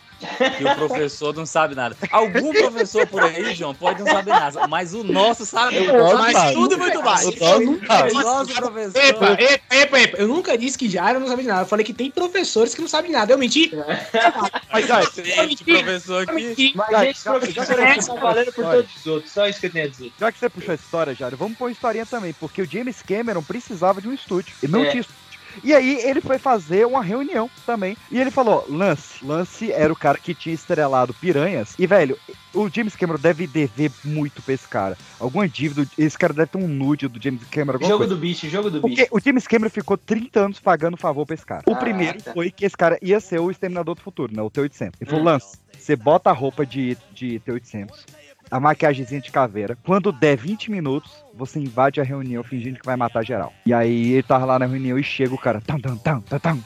que 0.57 0.63
o 0.65 0.75
professor 0.75 1.33
não 1.35 1.45
sabe 1.45 1.75
nada. 1.75 1.95
Algum 2.11 2.51
professor 2.51 3.05
por 3.07 3.21
aí, 3.23 3.53
John, 3.53 3.73
pode 3.73 4.01
não 4.03 4.11
saber 4.11 4.31
nada, 4.31 4.67
mas 4.67 4.93
o 4.93 5.03
nosso 5.03 5.45
sabe, 5.45 5.77
O 5.79 5.97
nosso 5.97 6.17
mas 6.17 6.33
sabe. 6.33 6.53
tudo 6.53 6.77
muito 6.77 7.03
mais. 7.03 7.25
O 7.25 7.31
nosso. 7.31 8.17
O 8.17 8.21
nosso 8.21 8.53
professor. 8.53 9.01
Epa, 9.03 9.31
epa, 9.33 9.75
epa, 9.75 9.99
epa. 9.99 10.17
Eu 10.17 10.27
nunca 10.27 10.57
disse 10.57 10.77
que 10.77 10.89
Jairo 10.89 11.19
não 11.19 11.27
sabe 11.27 11.41
de 11.43 11.47
nada. 11.47 11.61
Eu 11.61 11.65
falei 11.67 11.85
que 11.85 11.93
tem 11.93 12.09
professores 12.11 12.73
que 12.73 12.81
não 12.81 12.87
sabem 12.87 13.11
de 13.11 13.17
nada. 13.17 13.33
Eu 13.33 13.37
menti. 13.37 13.71
Mas, 14.71 14.89
aí, 14.89 15.05
Gente, 15.23 15.63
professor 15.63 16.23
aqui. 16.29 16.73
Mas, 16.75 16.99
gente, 16.99 17.23
professor 17.23 17.79
aqui 17.81 18.05
tá 18.05 18.15
valendo 18.15 18.53
por 18.53 18.65
todos 18.65 18.95
os 18.97 19.07
outros. 19.07 19.31
Só 19.31 19.47
isso 19.47 19.59
que 19.59 19.67
eu 19.67 19.71
tenho 19.71 19.85
a 19.85 19.89
dizer. 19.89 20.11
já 20.19 20.31
que 20.31 20.39
você 20.39 20.49
puxou 20.49 20.71
a 20.71 20.75
história, 20.75 21.13
Jário, 21.13 21.37
vamos 21.37 21.57
pôr 21.57 21.65
uma 21.65 21.71
historinha 21.71 22.05
também, 22.05 22.33
porque 22.33 22.61
o 22.61 22.65
James 22.69 23.01
Cameron 23.01 23.41
precisava 23.43 24.01
de 24.01 24.07
um 24.07 24.13
estúdio. 24.13 24.53
Ele 24.61 24.71
não 24.71 24.83
É. 24.83 24.89
tinha 24.89 25.01
estúdio. 25.01 25.22
E 25.63 25.73
aí 25.73 25.99
ele 26.03 26.21
foi 26.21 26.37
fazer 26.37 26.85
uma 26.87 27.03
reunião 27.03 27.49
também. 27.65 27.97
E 28.11 28.19
ele 28.19 28.31
falou: 28.31 28.65
Lance. 28.69 29.23
Lance 29.25 29.71
era 29.71 29.91
o 29.91 29.95
cara 29.95 30.17
que 30.17 30.33
tinha 30.33 30.55
estrelado 30.55 31.13
Piranhas. 31.13 31.75
E, 31.77 31.85
velho, 31.87 32.17
o 32.53 32.69
James 32.69 32.95
Cameron 32.95 33.19
deve 33.19 33.45
dever 33.47 33.91
muito 34.05 34.41
pra 34.41 34.53
esse 34.53 34.67
cara. 34.67 34.97
Alguma 35.19 35.47
dívida. 35.47 35.87
Esse 35.97 36.17
cara 36.17 36.33
deve 36.33 36.47
ter 36.51 36.57
um 36.57 36.67
nude 36.67 37.07
do 37.07 37.21
James 37.21 37.43
Cameron. 37.51 37.79
Jogo 37.79 37.97
coisa. 37.97 38.15
do 38.15 38.19
bicho, 38.21 38.47
jogo 38.49 38.69
do 38.69 38.79
Porque 38.81 38.95
bicho. 39.03 39.07
o 39.11 39.19
James 39.19 39.47
Cameron 39.47 39.69
ficou 39.69 39.97
30 39.97 40.39
anos 40.39 40.59
pagando 40.59 40.95
favor 40.97 41.25
pra 41.25 41.33
esse 41.35 41.45
cara. 41.45 41.63
O 41.67 41.73
Ah, 41.73 41.75
primeiro 41.77 42.21
tá. 42.21 42.33
foi 42.33 42.51
que 42.51 42.65
esse 42.65 42.77
cara 42.77 42.97
ia 43.01 43.19
ser 43.19 43.39
o 43.39 43.49
Exterminador 43.51 43.95
do 43.95 44.01
Futuro, 44.01 44.33
né? 44.35 44.41
O 44.41 44.49
T-800. 44.49 44.93
Ele 45.01 45.09
falou, 45.09 45.21
Hum. 45.21 45.25
Lance, 45.25 45.57
você 45.77 45.95
bota 45.95 46.29
a 46.29 46.33
roupa 46.33 46.65
de, 46.65 46.97
de 47.13 47.39
T-800, 47.39 47.89
a 48.53 48.59
maquiagemzinha 48.59 49.19
de 49.19 49.31
caveira. 49.31 49.75
Quando 49.83 50.11
der 50.11 50.37
20 50.37 50.69
minutos, 50.69 51.25
você 51.33 51.59
invade 51.59 51.99
a 51.99 52.03
reunião 52.03 52.43
fingindo 52.43 52.79
que 52.79 52.85
vai 52.85 52.95
matar 52.95 53.25
geral. 53.25 53.51
E 53.65 53.73
aí 53.73 54.11
ele 54.11 54.21
tava 54.21 54.45
lá 54.45 54.59
na 54.59 54.67
reunião 54.67 54.99
e 54.99 55.03
chega 55.03 55.33
o 55.33 55.39
cara. 55.39 55.59
Tam, 55.59 55.79
tam, 55.79 55.97
tam, 55.97 56.21
tam, 56.21 56.39
tam, 56.39 56.63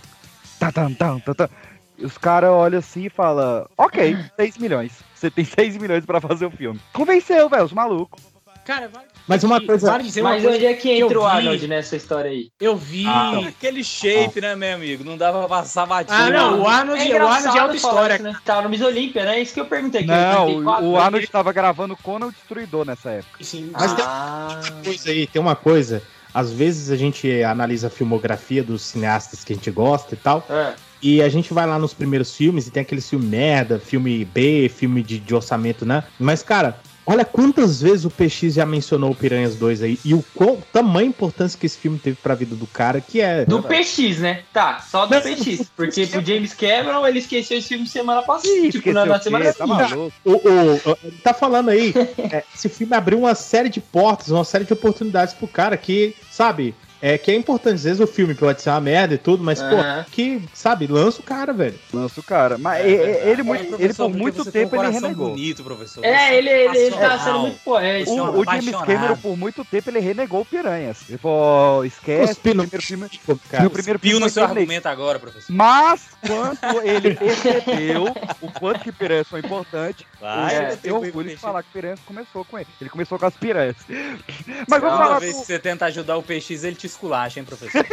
tam, 0.60 0.73
tam, 0.73 0.93
tam, 0.93 1.19
tam, 1.21 1.34
tam. 1.34 1.50
E 1.97 2.06
os 2.06 2.17
caras 2.17 2.50
olham 2.50 2.80
assim 2.80 3.06
e 3.06 3.10
falam: 3.10 3.65
Ok, 3.78 4.17
6 4.36 4.58
milhões. 4.58 5.02
Você 5.15 5.32
tem 5.32 5.45
6 5.45 5.78
milhões 5.78 6.06
pra 6.06 6.19
fazer 6.19 6.45
o 6.45 6.52
filme. 6.52 6.78
Convenceu, 6.91 7.47
velho, 7.47 7.63
os 7.63 7.71
malucos. 7.71 8.21
Cara, 8.65 8.89
vale, 8.89 9.08
Mas 9.27 9.43
uma 9.43 9.59
coisa. 9.59 9.97
dizer 9.99 10.21
uma 10.21 10.29
Mas 10.31 10.41
coisa. 10.43 10.57
onde 10.57 10.65
é 10.65 10.73
que 10.73 10.89
entra 10.91 11.19
o 11.19 11.23
vi- 11.23 11.27
Arnold 11.27 11.67
nessa 11.67 11.95
história 11.95 12.31
aí? 12.31 12.49
Eu 12.61 12.77
vi. 12.77 13.05
Ah, 13.05 13.41
Aquele 13.47 13.83
shape, 13.83 14.39
né, 14.39 14.55
meu 14.55 14.75
amigo? 14.75 15.03
Não 15.03 15.17
dava 15.17 15.39
pra 15.39 15.47
passar 15.49 15.85
batido. 15.85 16.13
Ah, 16.13 16.29
não, 16.29 16.61
o 16.61 16.67
Arnold, 16.67 17.01
o 17.01 17.05
engraçado 17.05 17.33
Arnold 17.35 17.57
é 17.57 17.61
outra 17.61 17.75
história. 17.77 18.13
isso, 18.15 18.23
né? 18.23 18.35
Tava 18.45 18.61
no 18.61 18.69
Miss 18.69 18.81
Olímpia, 18.81 19.25
né? 19.25 19.41
Isso 19.41 19.53
que 19.53 19.59
eu 19.59 19.65
perguntei 19.65 20.01
aqui. 20.01 20.09
Não, 20.09 20.49
eu 20.49 20.55
perguntei 20.63 20.87
o, 20.87 20.91
o. 20.91 20.97
Arnold 20.97 21.27
tava 21.27 21.51
gravando 21.51 21.97
Conan 21.97 22.27
o 22.27 22.31
Destruidor 22.31 22.85
nessa 22.85 23.09
época. 23.11 23.43
Sim, 23.43 23.69
Mas 23.73 23.93
tem 23.93 24.05
Ah, 24.07 24.61
coisa 24.83 25.09
aí, 25.09 25.27
tem 25.27 25.41
uma 25.41 25.55
coisa. 25.55 26.01
Às 26.33 26.51
vezes 26.51 26.91
a 26.91 26.95
gente 26.95 27.43
analisa 27.43 27.87
a 27.87 27.89
filmografia 27.89 28.63
dos 28.63 28.81
cineastas 28.83 29.43
que 29.43 29.51
a 29.53 29.55
gente 29.55 29.71
gosta 29.71 30.13
e 30.13 30.17
tal. 30.17 30.45
é. 30.49 30.73
E 30.99 31.21
a 31.21 31.29
gente 31.29 31.53
vai 31.53 31.67
lá 31.67 31.77
nos 31.77 31.93
primeiros 31.93 32.35
filmes 32.35 32.65
e 32.65 32.71
tem 32.71 32.81
aquele 32.81 33.01
filme 33.01 33.23
merda, 33.23 33.77
filme 33.79 34.25
B, 34.25 34.67
filme 34.67 35.03
de, 35.03 35.19
de 35.19 35.35
orçamento, 35.35 35.85
né? 35.85 36.03
Mas, 36.19 36.41
cara, 36.41 36.79
olha 37.07 37.23
quantas 37.25 37.81
vezes 37.81 38.03
o 38.05 38.09
PX 38.11 38.53
já 38.53 38.65
mencionou 38.65 39.11
o 39.11 39.15
Piranhas 39.15 39.55
2 39.55 39.81
aí 39.81 39.97
e 40.05 40.13
o 40.13 40.23
qual 40.35 40.57
tamanha 40.73 41.07
importância 41.07 41.57
que 41.57 41.65
esse 41.65 41.77
filme 41.77 41.97
teve 41.97 42.17
pra 42.21 42.35
vida 42.35 42.55
do 42.55 42.67
cara, 42.67 42.99
que 43.01 43.21
é. 43.21 43.45
Do 43.45 43.63
PX, 43.63 44.19
né? 44.19 44.43
Tá, 44.53 44.79
só 44.81 45.05
do 45.05 45.15
Não, 45.15 45.21
PX. 45.21 45.71
Porque 45.75 46.05
pro 46.05 46.23
James 46.23 46.53
Cameron 46.53 47.07
ele 47.07 47.19
esqueceu 47.19 47.57
esse 47.57 47.69
filme 47.69 47.87
semana 47.87 48.21
passada. 48.21 48.53
Ih, 48.53 48.69
tipo, 48.71 48.91
na, 48.91 49.05
na 49.05 49.19
semana 49.19 49.45
Tá 49.45 49.53
seguinte. 49.53 49.67
maluco. 49.89 50.13
O, 50.25 50.31
o- 50.31 50.91
o- 50.91 50.97
ele 51.03 51.17
tá 51.23 51.33
falando 51.33 51.69
aí, 51.69 51.93
é, 52.31 52.43
esse 52.53 52.67
filme 52.69 52.93
abriu 52.95 53.17
uma 53.19 53.33
série 53.33 53.69
de 53.69 53.79
portas, 53.79 54.29
uma 54.29 54.43
série 54.43 54.65
de 54.65 54.73
oportunidades 54.73 55.33
pro 55.33 55.47
cara 55.47 55.77
que, 55.77 56.13
sabe, 56.29 56.75
é 57.01 57.17
que 57.17 57.31
é 57.31 57.36
importante. 57.36 57.75
Às 57.75 57.83
vezes 57.83 57.99
o 57.99 58.07
filme 58.07 58.33
pode 58.33 58.62
ser 58.62 58.69
uma 58.69 58.81
merda 58.81 59.13
e 59.13 59.17
tudo, 59.17 59.43
mas, 59.43 59.62
Aham. 59.62 60.03
pô, 60.03 60.12
que, 60.12 60.41
sabe, 60.53 60.88
lança 60.88 61.19
o 61.19 61.23
cara, 61.23 61.53
velho. 61.53 61.75
Lança 61.93 62.19
o 62.19 62.23
cara. 62.23 62.57
Mas 62.57 62.79
É 62.79 62.83
verdade. 62.83 63.10
ele, 63.10 63.43
ele 63.83 63.93
por 63.93 64.10
muito 64.10 64.43
você 64.43 64.51
tem 64.51 64.65
um 64.65 64.69
tempo 64.69 64.83
ele 64.83 64.91
renegou. 64.93 65.29
bonito, 65.29 65.63
professor. 65.63 66.03
É, 66.03 66.36
ele, 66.38 66.49
ele, 66.49 66.77
ele 66.77 66.95
tá 66.95 67.19
sendo 67.19 67.39
muito 67.39 67.60
poético. 67.63 68.12
O, 68.12 68.15
Esse 68.15 68.19
é 68.19 68.23
o 68.23 68.45
James. 68.45 68.75
Cameron, 68.86 69.17
por 69.17 69.38
muito 69.38 69.65
tempo, 69.65 69.89
ele 69.89 69.99
renegou 69.99 70.41
o 70.41 70.45
Piranhas. 70.45 70.97
Ele 71.07 71.17
falou, 71.17 71.86
esquece, 71.86 72.33
o 72.33 72.53
no- 72.53 72.67
primeiro 72.67 72.81
filme... 72.81 73.07
Cara, 73.49 73.63
no 73.63 73.69
primeiro 73.69 73.99
Pio 73.99 74.12
filme 74.12 74.25
no 74.25 74.29
seu 74.31 74.43
argumento 74.43 74.88
agora, 74.88 75.19
professor. 75.19 75.53
Mas, 75.53 76.01
quando 76.27 76.81
ele 76.83 77.15
percebeu 77.15 78.05
o 78.41 78.51
quanto 78.51 78.81
que 78.81 78.91
Piranhas 78.91 79.27
foi 79.27 79.39
importante, 79.39 80.05
Vai, 80.19 80.57
eu 80.57 80.61
eu 80.61 80.77
tenho 80.77 80.95
orgulho 80.95 81.29
de 81.29 81.35
que 81.35 81.41
falar 81.41 81.63
que 81.63 81.69
Piranhas 81.71 81.99
começou 82.05 82.45
com 82.45 82.59
ele. 82.59 82.67
Ele 82.79 82.89
começou 82.89 83.17
com 83.17 83.25
as 83.25 83.35
piranhas. 83.35 83.75
Mas 84.67 84.81
vamos 84.81 84.97
falar 84.97 85.19
vez 85.19 85.35
do... 85.35 85.41
que 85.41 85.47
você 85.47 85.59
tenta 85.59 85.85
ajudar 85.85 86.17
o 86.17 86.23
PX, 86.23 86.63
ele 86.63 86.75
te 86.75 86.87
esculacha, 86.87 87.39
hein, 87.39 87.45
professor? 87.45 87.85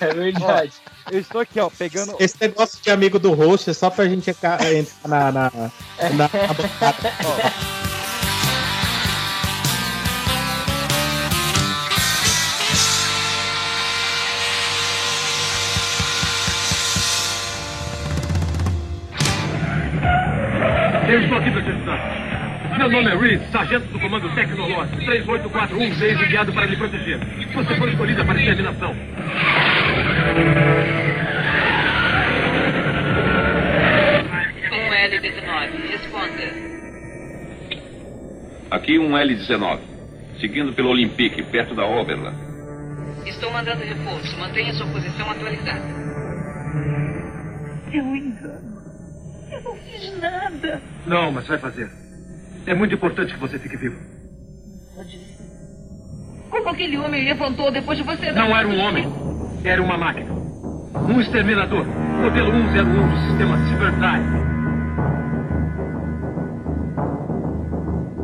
É 0.00 0.12
verdade. 0.12 0.72
Eu 1.10 1.20
estou 1.20 1.40
aqui, 1.40 1.60
ó, 1.60 1.70
pegando... 1.70 2.16
Esse 2.18 2.36
negócio 2.40 2.80
de 2.82 2.90
amigo 2.90 3.18
do 3.18 3.32
host 3.32 3.70
é 3.70 3.72
só 3.72 3.90
pra 3.90 4.06
gente 4.06 4.30
entrar 4.30 4.58
na, 5.06 5.32
na, 5.32 5.52
na, 5.52 5.70
na 6.12 6.28
bancada. 6.28 7.93
Eu 21.08 21.20
estou 21.20 21.38
aqui 21.38 21.50
para 21.50 21.62
te 21.62 21.70
ajudar. 21.70 22.78
Meu 22.78 22.90
nome 22.90 23.10
é 23.10 23.16
Reed, 23.16 23.42
sargento 23.52 23.86
do 23.88 24.00
comando 24.00 24.34
Tecnolote 24.34 24.96
38416, 24.96 26.20
enviado 26.22 26.52
para 26.52 26.66
lhe 26.66 26.76
proteger. 26.76 27.18
Você 27.52 27.74
foi 27.76 27.90
escolhida 27.90 28.24
para 28.24 28.38
exterminação. 28.38 28.90
Um 34.72 34.90
L19, 34.90 35.90
responda. 35.90 36.74
Aqui 38.70 38.98
um 38.98 39.16
L-19, 39.16 39.78
seguindo 40.40 40.72
pelo 40.72 40.88
Olympique, 40.88 41.42
perto 41.44 41.74
da 41.74 41.84
Oberland. 41.84 42.36
Estou 43.26 43.52
mandando 43.52 43.84
reforço. 43.84 44.36
Mantenha 44.38 44.72
sua 44.74 44.86
posição 44.86 45.30
atualizada. 45.30 45.84
É 47.92 48.02
um 48.02 48.16
engano. 48.16 48.73
Não 49.64 49.74
fiz 49.76 50.18
nada. 50.20 50.80
Não, 51.06 51.32
mas 51.32 51.46
vai 51.46 51.58
fazer. 51.58 51.90
É 52.66 52.74
muito 52.74 52.94
importante 52.94 53.32
que 53.34 53.40
você 53.40 53.58
fique 53.58 53.76
vivo. 53.76 53.96
Como 56.50 56.68
aquele 56.68 56.96
homem 56.98 57.24
levantou 57.24 57.70
depois 57.72 57.98
de 57.98 58.04
você... 58.04 58.30
Não 58.32 58.56
era 58.56 58.66
um 58.68 58.78
homem. 58.80 59.06
Era 59.64 59.82
uma 59.82 59.96
máquina. 59.98 60.32
Um 60.32 61.20
exterminador. 61.20 61.84
Modelo 61.86 62.52
101 62.52 63.08
do 63.08 63.16
sistema 63.28 63.56
Cyberdrive. 63.68 64.44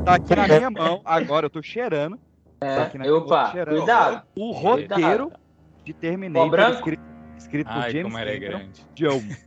Tá 0.05 0.15
aqui 0.15 0.35
na 0.35 0.47
minha 0.47 0.71
mão, 0.71 1.01
agora 1.05 1.47
eu 1.47 1.51
tô 1.51 1.63
cheirando. 1.63 2.19
É, 2.61 2.77
Tá 2.77 2.83
aqui 2.85 2.99
na 2.99 3.05
minha 3.05 3.17
mão, 3.17 3.25
opa, 3.27 3.51
cheirando. 3.51 3.77
cuidado. 3.77 4.23
O 4.37 4.53
roteiro 4.53 5.33
de 5.85 5.93
Terminator? 5.93 6.51
Escrito, 7.41 7.73
por 7.73 7.91
James 7.91 8.13
Cameron, 8.13 8.69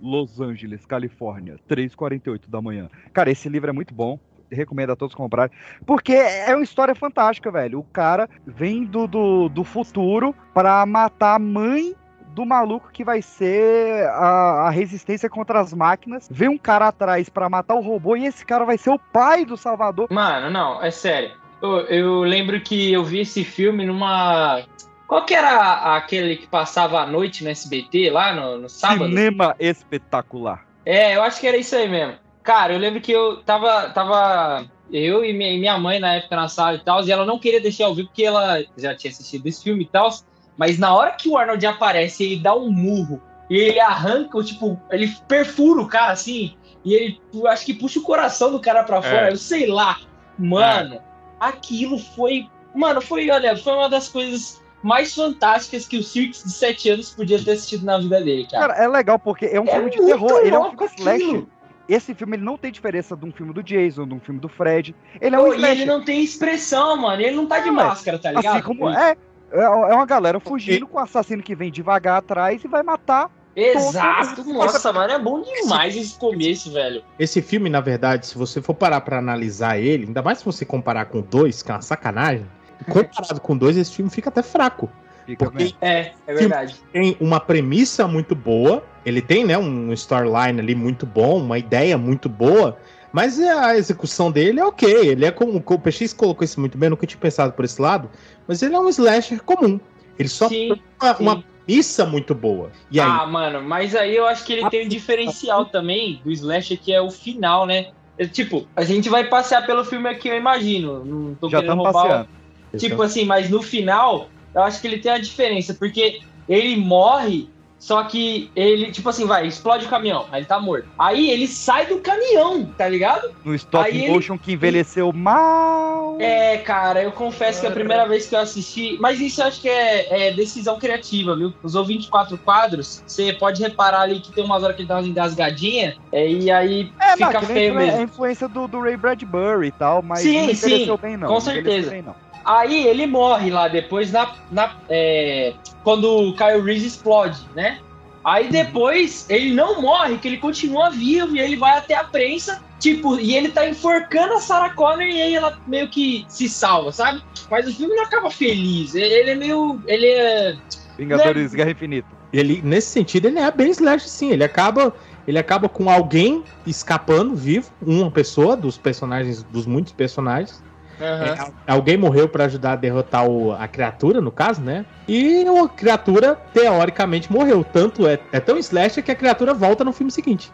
um, 0.02 0.12
Los 0.12 0.40
Angeles, 0.40 0.86
Califórnia, 0.86 1.58
3h48 1.70 2.42
da 2.48 2.62
manhã. 2.62 2.90
Cara, 3.12 3.32
esse 3.32 3.48
livro 3.50 3.70
é 3.70 3.74
muito 3.74 3.94
bom. 3.94 4.20
Recomendo 4.52 4.92
a 4.92 4.96
todos 4.96 5.16
comprarem. 5.16 5.56
Porque 5.84 6.14
é 6.14 6.54
uma 6.54 6.64
história 6.64 6.94
fantástica, 6.94 7.50
velho. 7.50 7.80
O 7.80 7.84
cara 7.84 8.30
vem 8.46 8.86
do, 8.86 9.08
do, 9.08 9.50
do 9.50 9.64
futuro 9.64 10.36
pra 10.54 10.86
matar 10.86 11.36
a 11.36 11.40
mãe 11.40 11.96
do 12.34 12.46
maluco 12.46 12.92
que 12.92 13.04
vai 13.04 13.22
ser 13.22 14.06
a, 14.10 14.68
a 14.68 14.70
resistência 14.70 15.30
contra 15.30 15.60
as 15.60 15.74
máquinas. 15.74 16.28
Vem 16.30 16.50
um 16.50 16.58
cara 16.58 16.88
atrás 16.88 17.30
pra 17.30 17.50
matar 17.50 17.76
o 17.76 17.82
robô 17.82 18.16
e 18.16 18.26
esse 18.26 18.46
cara 18.46 18.66
vai 18.66 18.78
ser 18.78 18.90
o 18.90 19.00
pai 19.00 19.46
do 19.46 19.56
Salvador. 19.56 20.08
Mano, 20.12 20.50
não, 20.50 20.84
é 20.84 20.92
sério. 20.92 21.32
Eu, 21.62 21.80
eu 21.88 22.20
lembro 22.24 22.60
que 22.60 22.92
eu 22.92 23.04
vi 23.06 23.20
esse 23.20 23.44
filme 23.44 23.86
numa. 23.86 24.64
Qual 25.08 25.26
que 25.26 25.34
era 25.34 25.96
aquele 25.96 26.38
que 26.38 26.48
passava 26.48 27.02
a 27.02 27.06
noite 27.06 27.44
no 27.44 27.50
SBT 27.50 28.10
lá 28.10 28.34
no, 28.34 28.58
no 28.58 28.70
sábado? 28.70 29.10
Cinema 29.10 29.56
espetacular. 29.60 30.66
É, 30.86 31.16
eu 31.16 31.24
acho 31.24 31.40
que 31.40 31.48
era 31.48 31.58
isso 31.58 31.76
aí 31.76 31.88
mesmo. 31.88 32.16
Cara, 32.42 32.74
eu 32.74 32.80
lembro 32.80 33.02
que 33.02 33.12
eu 33.12 33.38
tava. 33.44 33.90
tava 33.90 34.66
eu 34.92 35.24
e 35.26 35.34
minha, 35.34 35.78
mãe 35.78 36.00
na 36.00 36.16
época 36.16 36.36
na 36.36 36.48
sala 36.48 36.76
e 36.76 36.80
tal, 36.80 37.04
e 37.04 37.12
ela 37.12 37.26
não 37.26 37.40
queria 37.40 37.60
deixar 37.62 37.86
eu 37.86 37.96
ver 37.96 38.04
porque 38.04 38.24
ela 38.24 38.64
já 38.78 38.94
tinha 38.94 39.12
assistido 39.12 39.48
esse 39.48 39.64
filme 39.64 39.84
e 39.84 39.88
tal. 39.88 40.10
Mas 40.58 40.78
na 40.78 40.94
hora 40.94 41.12
que 41.12 41.28
o 41.28 41.38
Arnold 41.38 41.66
aparece, 41.66 42.24
ele 42.24 42.38
dá 42.38 42.54
um 42.54 42.70
murro 42.70 43.22
e 43.50 43.58
ele 43.58 43.80
arranca, 43.80 44.42
tipo, 44.44 44.80
ele 44.92 45.08
perfura 45.28 45.82
o 45.82 45.88
cara 45.88 46.12
assim, 46.12 46.56
e 46.86 46.94
ele 46.94 47.22
acho 47.48 47.66
que 47.66 47.74
puxa 47.74 48.00
o 48.00 48.04
coração 48.04 48.52
do 48.52 48.60
cara 48.60 48.84
pra 48.84 49.02
fora, 49.02 49.30
É. 49.30 49.32
eu 49.32 49.38
sei 49.38 49.68
lá. 49.68 50.00
Mano, 50.38 51.00
aquilo 51.40 51.98
foi. 51.98 52.48
Mano, 52.76 53.02
foi, 53.02 53.30
olha, 53.30 53.56
foi 53.56 53.74
uma 53.74 53.90
das 53.90 54.10
coisas 54.10 54.63
mais 54.84 55.16
fantásticas 55.16 55.88
que 55.88 55.98
o 55.98 56.04
Cirques 56.04 56.44
de 56.44 56.52
7 56.52 56.90
anos 56.90 57.12
podia 57.12 57.42
ter 57.42 57.52
assistido 57.52 57.86
na 57.86 57.98
vida 57.98 58.22
dele, 58.22 58.48
cara. 58.50 58.68
Cara, 58.68 58.84
é 58.84 58.88
legal 58.88 59.18
porque 59.18 59.46
é 59.46 59.60
um 59.60 59.66
É 59.66 59.72
filme 59.74 59.90
de 59.90 59.98
terror, 59.98 60.40
ele 60.44 60.56
é 60.56 60.60
um 60.60 60.72
filme 60.72 60.90
slasher. 60.98 61.46
Esse 61.90 62.14
filme 62.14 62.38
ele 62.38 62.44
não 62.46 62.58
tem 62.58 62.72
diferença 62.72 63.16
de 63.16 63.26
um 63.26 63.32
filme 63.32 63.54
do 63.54 63.62
Jason, 63.62 64.08
de 64.08 64.14
um 64.14 64.20
filme 64.20 64.40
do 64.40 64.48
Fred. 64.48 64.96
Ele 65.20 65.36
é 65.36 65.40
um 65.40 65.46
Pô, 65.46 65.56
e 65.56 65.66
ele 65.66 65.86
não 65.86 66.04
tem 66.04 66.24
expressão, 66.24 66.96
mano. 66.96 67.22
Ele 67.22 67.36
não 67.36 67.46
tá 67.46 67.60
de 67.60 67.68
Não, 67.68 67.74
máscara, 67.74 68.18
tá 68.18 68.32
ligado? 68.32 68.56
Assim 68.56 68.64
como 68.64 68.90
é, 68.90 69.12
é 69.12 69.18
é 69.62 69.94
uma 69.94 70.06
galera 70.06 70.40
fugindo 70.40 70.88
com 70.88 70.98
o 70.98 71.02
assassino 71.02 71.44
que 71.44 71.56
vem 71.56 71.72
devagar 71.72 72.18
atrás 72.18 72.64
e 72.64 72.68
vai 72.68 72.82
matar. 72.82 73.30
Exato, 73.56 74.44
nossa, 74.46 74.92
mano, 74.92 75.14
é 75.14 75.20
bom 75.20 75.44
demais 75.44 75.96
esse 75.96 76.18
começo, 76.18 76.72
velho. 76.72 77.04
Esse 77.20 77.40
filme, 77.40 77.70
na 77.70 77.82
verdade, 77.82 78.26
se 78.26 78.36
você 78.36 78.60
for 78.60 78.74
parar 78.74 79.02
pra 79.02 79.20
analisar 79.20 79.78
ele, 79.78 80.08
ainda 80.08 80.24
mais 80.24 80.40
se 80.40 80.46
você 80.46 80.66
comparar 80.66 81.06
com 81.06 81.22
dois, 81.22 81.62
que 81.62 81.70
é 81.70 81.76
uma 81.76 81.82
sacanagem, 81.82 82.48
comparado 82.84 83.40
com 83.42 83.58
dois, 83.58 83.78
esse 83.78 83.94
filme 83.96 84.10
fica 84.12 84.30
até 84.30 84.42
fraco. 84.44 84.90
Fica 85.26 85.46
Porque. 85.46 85.74
É, 85.82 86.12
é 86.28 86.34
verdade. 86.34 86.76
tem 86.92 87.16
uma 87.20 87.40
premissa 87.40 88.08
muito 88.08 88.36
boa, 88.36 88.84
ele 89.06 89.22
tem, 89.22 89.46
né, 89.46 89.58
um 89.58 89.92
storyline 89.94 90.60
ali 90.60 90.76
muito 90.76 91.06
bom, 91.06 91.38
uma 91.40 91.58
ideia 91.58 91.98
muito 91.98 92.28
boa, 92.28 92.78
mas 93.12 93.40
a 93.40 93.78
execução 93.78 94.32
dele 94.32 94.60
é 94.60 94.66
ok. 94.66 94.90
Ele 95.08 95.26
é 95.26 95.32
como 95.32 95.58
o 95.66 95.80
PX 95.80 96.12
colocou 96.14 96.44
isso 96.44 96.60
muito 96.60 96.78
bem, 96.78 96.88
eu 96.88 96.92
nunca 96.92 97.08
tinha 97.08 97.20
pensado 97.20 97.54
por 97.54 97.64
esse 97.64 97.82
lado, 97.82 98.10
mas 98.48 98.62
ele 98.62 98.76
é 98.76 98.80
um 98.80 98.90
slasher 98.90 99.42
comum. 99.44 99.80
Ele 100.20 100.30
só 100.30 100.48
Sim, 100.50 100.70
tem 100.76 100.84
uma, 101.02 101.16
sim. 101.16 101.24
uma 101.24 101.44
premissa 101.66 102.06
muito 102.06 102.36
boa. 102.36 102.72
E 102.92 103.00
aí, 103.00 103.08
Ah, 103.10 103.26
mano, 103.26 103.62
mas 103.62 103.96
aí 103.96 104.16
eu 104.16 104.28
acho 104.28 104.44
que 104.46 104.54
ele 104.54 104.70
tem 104.70 104.86
um 104.86 104.90
diferencial 104.90 105.66
também 105.66 106.22
do 106.24 106.32
Slasher, 106.32 106.78
que 106.80 106.92
é 106.94 107.02
o 107.02 107.10
final, 107.10 107.66
né? 107.66 107.88
É, 108.18 108.28
tipo, 108.28 108.68
a 108.76 108.84
gente 108.84 109.10
vai 109.10 109.24
passear 109.24 109.66
pelo 109.66 109.84
filme 109.84 110.08
aqui, 110.08 110.28
eu 110.28 110.38
imagino. 110.38 111.04
Não 111.04 111.34
tô 111.36 111.50
Já 111.50 111.62
querendo 111.62 111.78
roubar. 111.78 111.90
o- 111.90 111.94
passeando. 111.94 112.30
Tipo 112.78 113.02
assim, 113.04 113.26
mas 113.26 113.50
no 113.50 113.62
final, 113.62 114.30
eu 114.54 114.64
acho 114.64 114.82
que 114.82 114.88
ele 114.88 115.00
tem 115.00 115.12
a 115.12 115.18
diferença, 115.20 115.74
porque 115.76 116.18
ele 116.48 116.76
morre, 116.76 117.50
só 117.80 118.04
que 118.06 118.50
ele, 118.56 118.92
tipo 118.92 119.10
assim, 119.10 119.26
vai, 119.26 119.46
explode 119.46 119.86
o 119.86 119.90
caminhão, 119.90 120.26
aí 120.32 120.40
ele 120.40 120.48
tá 120.48 120.60
morto. 120.60 120.88
Aí 120.98 121.30
ele 121.30 121.48
sai 121.48 121.86
do 121.86 122.00
caminhão, 122.00 122.66
tá 122.78 122.88
ligado? 122.88 123.22
No 123.44 123.54
stop 123.56 123.86
Aí 123.86 124.04
ele- 124.04 124.12
motion 124.14 124.38
que 124.40 124.54
envelheceu 124.54 125.12
mal. 125.14 126.18
É, 126.20 126.58
cara, 126.60 127.02
eu 127.04 127.12
confesso 127.12 127.60
que 127.62 127.66
é 127.66 127.70
a 127.70 127.74
primeira 127.74 128.08
vez 128.08 128.28
que 128.28 128.36
eu 128.36 128.40
assisti, 128.40 128.98
mas 129.00 129.20
isso 129.20 129.42
eu 129.42 129.46
acho 129.48 129.60
que 129.62 129.68
é, 129.70 130.30
é 130.30 130.34
decisão 130.34 130.78
criativa, 130.78 131.36
viu? 131.36 131.52
Usou 131.64 131.84
24 131.86 132.38
quadros, 132.38 133.04
você 133.06 133.34
pode 133.34 133.62
reparar 133.62 134.02
ali 134.02 134.20
que 134.22 134.32
tem 134.32 134.44
umas 134.44 134.64
horas 134.64 134.76
que 134.76 134.82
ele 134.84 134.88
dá 134.90 134.96
umas 134.96 135.08
engasgadinhas, 135.08 135.96
é, 136.12 136.30
e 136.30 136.52
aí 136.52 136.92
É, 137.02 137.14
fica 137.18 137.34
não, 137.34 137.48
feio 137.48 137.74
influ- 137.74 137.80
é 137.80 137.84
a 137.84 137.88
mesmo. 137.88 138.02
influência 138.04 138.48
do, 138.48 138.68
do 138.68 138.80
Ray 138.82 138.96
Bradbury 138.98 139.68
e 139.68 139.72
tal, 139.72 140.02
mas 140.04 140.22
Sim, 140.22 140.34
não 140.44 140.52
envelheceu 140.52 140.96
sim, 140.96 141.02
bem, 141.02 141.18
não. 141.18 141.28
com 141.28 141.40
certeza. 141.42 141.90
bem, 141.90 142.02
não. 142.02 142.16
Aí 142.46 142.88
ele 142.88 143.08
morre 143.08 143.50
lá 143.50 143.68
depois 143.68 144.12
na, 144.12 144.34
na 144.52 144.76
é, 144.90 145.54
quando 145.84 146.06
o 146.06 146.36
Kyle 146.36 146.62
Reese 146.62 146.88
explode, 146.88 147.40
né? 147.56 147.80
Aí 148.24 148.50
depois 148.50 149.26
ele 149.30 149.54
não 149.54 149.82
morre, 149.82 150.18
que 150.18 150.28
ele 150.28 150.38
continua 150.38 150.90
vivo 150.90 151.36
e 151.36 151.40
ele 151.40 151.58
vai 151.58 151.78
até 151.78 151.96
a 151.96 152.06
prensa, 152.06 152.64
tipo, 152.80 153.20
e 153.20 153.36
ele 153.36 153.50
tá 153.50 153.68
enforcando 153.68 154.34
a 154.34 154.40
Sarah 154.40 154.74
Connor 154.74 155.02
e 155.02 155.22
aí 155.22 155.36
ela 155.36 155.60
meio 155.68 155.90
que 155.90 156.26
se 156.30 156.48
salva, 156.48 156.92
sabe? 156.92 157.22
Mas 157.52 157.68
o 157.68 157.74
filme 157.74 157.94
não 157.96 158.04
acaba 158.04 158.32
feliz. 158.32 158.96
Ele, 158.96 159.30
é 159.30 159.36
meio. 159.36 159.82
Ele 159.86 160.08
é. 160.08 160.56
Vingadores 160.98 161.54
Guerra 161.54 161.72
Infinita. 161.72 162.08
ele, 162.32 162.62
nesse 162.64 162.88
sentido, 162.88 163.28
ele 163.28 163.40
é 163.40 163.52
bem 163.52 163.72
slash, 163.72 164.08
sim. 164.08 164.32
Ele 164.32 164.44
acaba, 164.44 164.94
ele 165.28 165.38
acaba 165.38 165.68
com 165.68 165.90
alguém 165.90 166.44
escapando 166.66 167.36
vivo, 167.36 167.70
uma 167.82 168.10
pessoa 168.10 168.56
dos 168.56 168.78
personagens, 168.78 169.44
dos 169.44 169.66
muitos 169.66 169.92
personagens. 169.92 170.64
Aham. 171.04 171.54
É, 171.68 171.72
alguém 171.72 171.98
morreu 171.98 172.30
pra 172.30 172.46
ajudar 172.46 172.74
a 172.74 172.76
derrotar 172.76 173.28
o- 173.28 173.52
a 173.52 173.68
criatura, 173.68 174.22
no 174.22 174.32
caso, 174.32 174.62
né? 174.62 174.86
E 175.08 175.44
a 175.48 175.68
criatura, 175.68 176.36
teoricamente, 176.54 177.32
morreu. 177.32 177.64
Tanto 177.64 178.08
é, 178.08 178.18
é 178.32 178.40
tão 178.40 178.58
slasher 178.58 179.04
que 179.04 179.12
a 179.12 179.16
criatura 179.16 179.54
volta 179.54 179.84
no 179.84 179.92
filme 179.92 180.12
seguinte. 180.12 180.52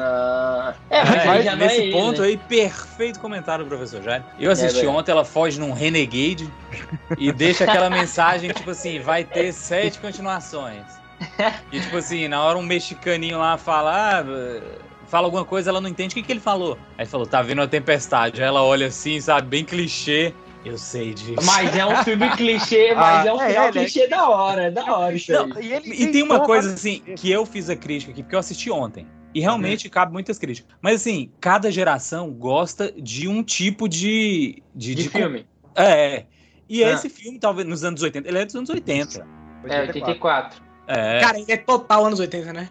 Ah, 0.00 0.74
é, 0.88 1.02
mas, 1.04 1.18
aí 1.18 1.26
Mas 1.26 1.44
já 1.44 1.56
não 1.56 1.62
é 1.64 1.66
nesse 1.66 1.82
ele, 1.82 1.92
ponto 1.92 2.20
né? 2.22 2.28
aí, 2.28 2.36
perfeito 2.36 3.20
comentário 3.20 3.64
do 3.64 3.68
professor 3.68 4.02
Jair. 4.02 4.24
Eu 4.38 4.50
assisti 4.52 4.78
É, 4.78 4.80
velho. 4.82 4.92
ontem, 4.92 5.10
ela 5.10 5.24
foge 5.24 5.58
num 5.58 5.72
Renegade 5.72 6.48
e 7.18 7.32
deixa 7.32 7.64
aquela 7.64 7.90
mensagem, 7.90 8.50
tipo 8.52 8.70
assim, 8.70 9.00
vai 9.00 9.24
ter 9.24 9.52
sete 9.52 9.98
continuações. 9.98 10.84
E 11.70 11.80
tipo 11.80 11.96
assim, 11.96 12.28
na 12.28 12.42
hora 12.42 12.58
um 12.58 12.62
mexicaninho 12.62 13.38
lá 13.38 13.58
fala, 13.58 14.20
ah, 14.20 14.24
fala 15.08 15.26
alguma 15.26 15.44
coisa, 15.44 15.70
ela 15.70 15.80
não 15.80 15.88
entende 15.88 16.12
o 16.12 16.14
que, 16.16 16.22
que 16.22 16.32
ele 16.32 16.40
falou. 16.40 16.78
Aí 16.96 17.06
falou, 17.06 17.26
tá 17.26 17.42
vindo 17.42 17.60
a 17.62 17.66
tempestade. 17.68 18.40
Aí 18.42 18.46
ela 18.48 18.62
olha 18.62 18.86
assim, 18.88 19.20
sabe, 19.20 19.48
bem 19.48 19.64
clichê. 19.64 20.32
Eu 20.64 20.76
sei 20.76 21.14
disso. 21.14 21.34
Mas 21.44 21.74
é 21.76 21.86
um 21.86 22.02
filme 22.04 22.28
clichê, 22.36 22.92
mas 22.94 23.24
Ah, 23.26 23.28
é 23.28 23.32
um 23.32 23.40
é, 23.40 23.50
ele 23.50 23.56
é- 23.58 23.70
clichê 23.72 24.06
da 24.08 24.28
hora, 24.28 24.62
é 24.64 24.70
da 24.70 24.96
hora 24.96 25.14
isso 25.14 25.32
Não, 25.32 25.56
aí. 25.56 25.68
E, 25.68 25.72
ele 25.72 26.02
E 26.02 26.12
tem 26.12 26.22
uma 26.22 26.40
coisa 26.40 26.74
assim 26.74 27.00
que 27.16 27.30
eu 27.30 27.46
fiz 27.46 27.70
a 27.70 27.76
crítica 27.76 28.12
aqui, 28.12 28.22
porque 28.22 28.34
eu 28.34 28.40
assisti 28.40 28.70
ontem. 28.70 29.06
E 29.34 29.40
realmente 29.40 29.88
cabe 29.88 30.12
muitas 30.12 30.38
críticas. 30.38 30.74
Mas 30.82 30.96
assim, 31.02 31.30
cada 31.40 31.70
geração 31.70 32.30
gosta 32.32 32.90
de 32.96 33.28
um 33.28 33.42
tipo 33.42 33.88
de. 33.88 34.62
De, 34.74 34.94
De 34.94 35.02
de- 35.04 35.08
filme. 35.10 35.46
É. 35.76 36.24
E 36.68 36.82
Ah. 36.82 36.90
esse 36.92 37.08
filme, 37.08 37.38
talvez, 37.38 37.66
nos 37.66 37.84
anos 37.84 38.02
80, 38.02 38.26
ele 38.28 38.38
é 38.38 38.44
dos 38.44 38.54
anos 38.56 38.68
80. 38.68 39.24
É, 39.64 39.80
84. 39.82 40.60
É. 40.86 41.20
Cara, 41.20 41.38
ele 41.38 41.52
é 41.52 41.56
total 41.56 42.04
anos 42.06 42.18
80, 42.18 42.52
né? 42.52 42.68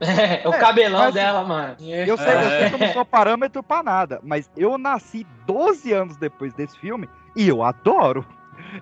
É, 0.00 0.48
o 0.48 0.54
É, 0.54 0.58
cabelão 0.58 1.00
mas- 1.04 1.14
dela, 1.14 1.44
mano. 1.44 1.76
Eu 1.78 2.16
sei, 2.16 2.26
eu 2.34 2.48
sei 2.48 2.68
que 2.70 2.74
eu 2.74 2.78
não 2.78 2.92
sou 2.92 3.04
parâmetro 3.04 3.62
pra 3.62 3.82
nada, 3.82 4.18
mas 4.22 4.50
eu 4.56 4.78
nasci 4.78 5.26
12 5.46 5.92
anos 5.92 6.16
depois 6.16 6.54
desse 6.54 6.78
filme 6.78 7.08
e 7.36 7.46
eu 7.48 7.62
adoro. 7.62 8.24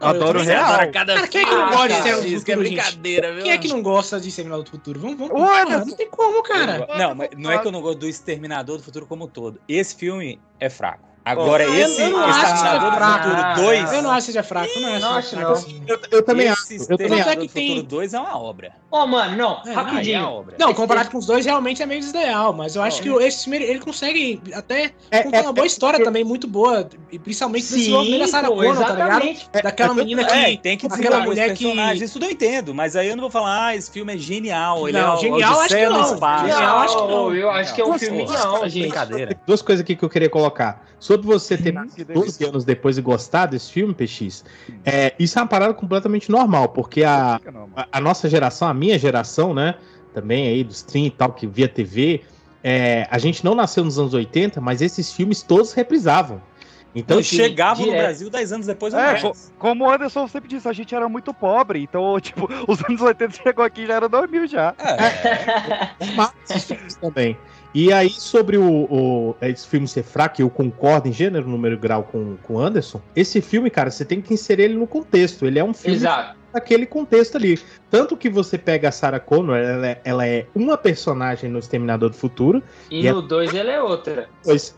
Adoro 0.00 0.40
real. 0.42 0.90
cada 0.92 1.14
Cara, 1.14 1.28
quem 1.28 1.40
é 1.42 1.44
que 1.44 1.50
não 1.54 1.70
gosta 1.70 1.88
de. 1.88 1.94
Exterminador 1.94 2.22
do 2.22 2.28
Isso 2.28 2.44
que 2.44 2.52
é 2.52 2.54
Futuro, 2.56 2.74
brincadeira, 2.74 3.32
viu? 3.32 3.42
Quem 3.42 3.52
é 3.52 3.58
que 3.58 3.68
não 3.68 3.82
gosta 3.82 4.20
de 4.20 4.28
Exterminador 4.28 4.64
do 4.64 4.70
Futuro? 4.70 5.00
Vamos, 5.00 5.18
vamos. 5.18 5.86
Não 5.86 5.96
tem 5.96 6.10
como, 6.10 6.42
cara. 6.42 6.86
Não, 6.98 7.14
mas 7.14 7.30
não 7.36 7.50
é 7.50 7.58
que 7.58 7.66
eu 7.66 7.72
não 7.72 7.80
gosto 7.80 7.98
do 8.00 8.08
Exterminador 8.08 8.76
do 8.76 8.82
Futuro 8.82 9.06
como 9.06 9.24
um 9.24 9.28
todo. 9.28 9.60
Esse 9.68 9.96
filme 9.96 10.40
é 10.60 10.68
fraco. 10.68 11.07
Agora, 11.28 11.64
Eu- 11.64 11.74
esse 11.74 12.00
eu 12.02 12.10
não 12.10 12.24
acho 12.24 12.38
que 12.40 12.46
Exterminador 12.46 12.80
seja 12.80 12.90
do 12.90 12.96
fraco. 12.96 13.28
Futuro 13.28 13.54
2. 13.66 13.92
Eu 13.92 14.02
não 14.02 14.10
acho 14.10 14.18
que 14.20 14.32
seja 14.32 14.42
fraco, 14.42 14.70
eu 14.74 14.80
não 14.80 14.88
acho, 14.94 15.00
Não 15.00 15.12
que 15.12 15.18
acho, 15.18 15.36
não. 15.36 15.52
assim. 15.52 15.82
Eu, 15.86 16.00
eu 16.10 16.22
também 16.22 16.46
esse 16.46 16.52
acho. 16.74 16.82
Eu 16.92 16.96
também 16.98 17.18
Exterminador 17.18 17.32
acho. 17.32 17.40
do 17.40 17.48
Futuro 17.48 17.82
2 17.82 18.14
é 18.14 18.20
uma 18.20 18.38
obra. 18.38 18.72
Ó, 18.90 19.06
mano, 19.06 19.36
não, 19.36 19.62
É, 19.66 19.72
rapidinho. 19.72 20.26
Aí 20.48 20.54
é. 20.54 20.58
Não, 20.58 20.72
comparado 20.72 21.10
com 21.10 21.18
os 21.18 21.26
dois, 21.26 21.44
realmente 21.44 21.82
é 21.82 21.86
meio 21.86 22.00
desleal, 22.00 22.54
mas 22.54 22.74
eu 22.74 22.82
acho 22.82 23.02
que 23.02 23.08
esse 23.22 23.44
filme 23.44 23.62
ele 23.62 23.78
consegue 23.80 24.40
até 24.54 24.92
É- 25.10 25.22
contar 25.22 25.38
é- 25.38 25.42
uma 25.42 25.52
boa 25.52 25.66
história 25.66 26.02
também, 26.02 26.24
muito 26.24 26.48
boa, 26.48 26.88
e 27.12 27.18
principalmente 27.18 27.62
desse 27.64 27.76
desenvolvimento 27.78 28.20
da 28.20 28.26
Sarah 28.28 28.48
pô, 28.48 28.56
Connor, 28.56 28.76
tá 28.84 28.92
ligado? 28.92 29.62
Daquela 29.62 29.94
menina 29.94 30.24
que. 30.24 30.32
É, 30.32 30.56
tem 30.56 30.78
que 30.78 30.86
aquela 30.86 31.20
mulher 31.20 31.52
que. 31.54 31.66
isso 32.02 32.14
tudo 32.14 32.24
eu 32.24 32.30
entendo, 32.30 32.74
mas 32.74 32.96
aí 32.96 33.08
eu 33.08 33.16
não 33.16 33.22
vou 33.22 33.30
falar, 33.30 33.66
ah, 33.66 33.76
esse 33.76 33.90
filme 33.90 34.14
é 34.14 34.16
genial, 34.16 34.88
ele 34.88 34.98
Não, 34.98 35.14
é 35.16 35.20
genial, 35.20 35.60
acho 35.60 35.76
que 35.76 35.86
não. 35.86 36.14
espaço. 36.14 36.46
Genial, 36.48 36.78
acho 36.78 36.96
que 36.96 37.02
não. 37.08 37.34
Eu 37.34 37.50
acho 37.50 37.74
que 37.74 37.80
é 37.80 37.84
um 37.84 37.98
filme 37.98 38.24
não, 38.24 38.68
gente. 38.68 38.82
Brincadeira. 38.88 39.38
Duas 39.46 39.60
coisas 39.60 39.82
aqui 39.82 39.94
que 39.96 40.04
eu 40.04 40.08
queria 40.08 40.30
colocar. 40.30 40.82
Sobre 41.01 41.26
você 41.26 41.57
ter 41.57 41.70
Hum, 41.70 41.74
nascido 41.74 42.12
12 42.12 42.44
anos 42.44 42.64
depois 42.64 42.99
e 42.99 43.03
gostar 43.03 43.46
desse 43.46 43.70
filme, 43.70 43.94
PX, 43.94 44.44
é, 44.84 45.14
isso 45.18 45.38
é 45.38 45.42
uma 45.42 45.49
parada 45.49 45.72
completamente 45.74 46.30
normal, 46.30 46.70
porque 46.70 47.05
a, 47.05 47.36
a, 47.76 47.88
a 47.92 48.01
nossa 48.01 48.28
geração, 48.28 48.66
a 48.66 48.74
minha 48.74 48.99
geração, 48.99 49.55
né, 49.55 49.76
também 50.12 50.49
aí 50.49 50.64
dos 50.64 50.82
30 50.82 51.07
e 51.07 51.11
tal, 51.18 51.32
que 51.32 51.46
via 51.46 51.68
TV, 51.68 52.24
é, 52.64 53.07
a 53.11 53.18
gente 53.18 53.44
não 53.44 53.55
nasceu 53.55 53.84
nos 53.84 53.99
anos 53.99 54.12
80, 54.12 54.61
mas 54.61 54.82
esses 54.82 55.12
filmes 55.12 55.42
todos 55.42 55.72
reprisavam. 55.72 56.42
Então, 56.94 57.18
Então 57.18 57.22
chegava 57.22 57.80
no. 57.84 57.92
Brasil 57.92 58.30
10 58.30 58.51
anos 58.53 58.66
depois 58.66 58.92
ou 58.92 58.99
É, 58.99 59.05
mais. 59.05 59.22
co- 59.22 59.32
como 59.59 59.84
o 59.84 59.90
Anderson 59.90 60.26
sempre 60.26 60.49
disse, 60.49 60.66
a 60.68 60.72
gente 60.72 60.94
era 60.94 61.09
muito 61.09 61.32
pobre, 61.34 61.80
então, 61.82 62.18
tipo, 62.18 62.49
os 62.66 62.82
anos 62.88 63.01
80 63.01 63.36
chegou 63.40 63.64
aqui 63.64 63.86
já 63.86 63.94
era 63.94 64.09
2000 64.09 64.46
já. 64.49 64.74
É. 64.78 66.16
Mas 66.16 66.32
esses 66.49 66.64
filmes 66.64 66.96
também. 66.96 67.36
E 67.80 67.92
aí, 67.92 68.10
sobre 68.10 68.56
o, 68.58 68.64
o- 68.90 69.36
esse 69.40 69.64
filme 69.64 69.86
ser 69.86 70.02
fraco, 70.02 70.42
eu 70.42 70.50
concordo 70.50 71.06
em 71.06 71.12
gênero, 71.12 71.46
número 71.48 71.76
e 71.76 71.78
grau 71.78 72.02
com, 72.02 72.36
com 72.42 72.54
o 72.54 72.58
Anderson. 72.58 73.00
Esse 73.14 73.40
filme, 73.40 73.70
cara, 73.70 73.88
você 73.88 74.04
tem 74.04 74.20
que 74.20 74.34
inserir 74.34 74.64
ele 74.64 74.74
no 74.74 74.84
contexto. 74.86 75.46
Ele 75.46 75.60
é 75.60 75.64
um 75.64 75.72
filme 75.72 75.96
Exato. 75.96 76.36
daquele 76.52 76.86
contexto 76.86 77.36
ali. 77.36 77.56
Tanto 77.88 78.16
que 78.16 78.28
você 78.28 78.58
pega 78.58 78.88
a 78.88 78.92
Sarah 78.92 79.20
Connor, 79.20 79.56
ela 79.56 79.86
é, 79.86 80.00
ela 80.04 80.26
é 80.26 80.46
uma 80.56 80.76
personagem 80.76 81.48
no 81.48 81.60
Exterminador 81.60 82.10
do 82.10 82.16
Futuro, 82.16 82.60
E 82.90 83.06
E 83.06 83.12
no 83.12 83.22
2 83.22 83.54
ele 83.54 83.70
é 83.70 83.80
outra. 83.80 84.28
pois. 84.42 84.76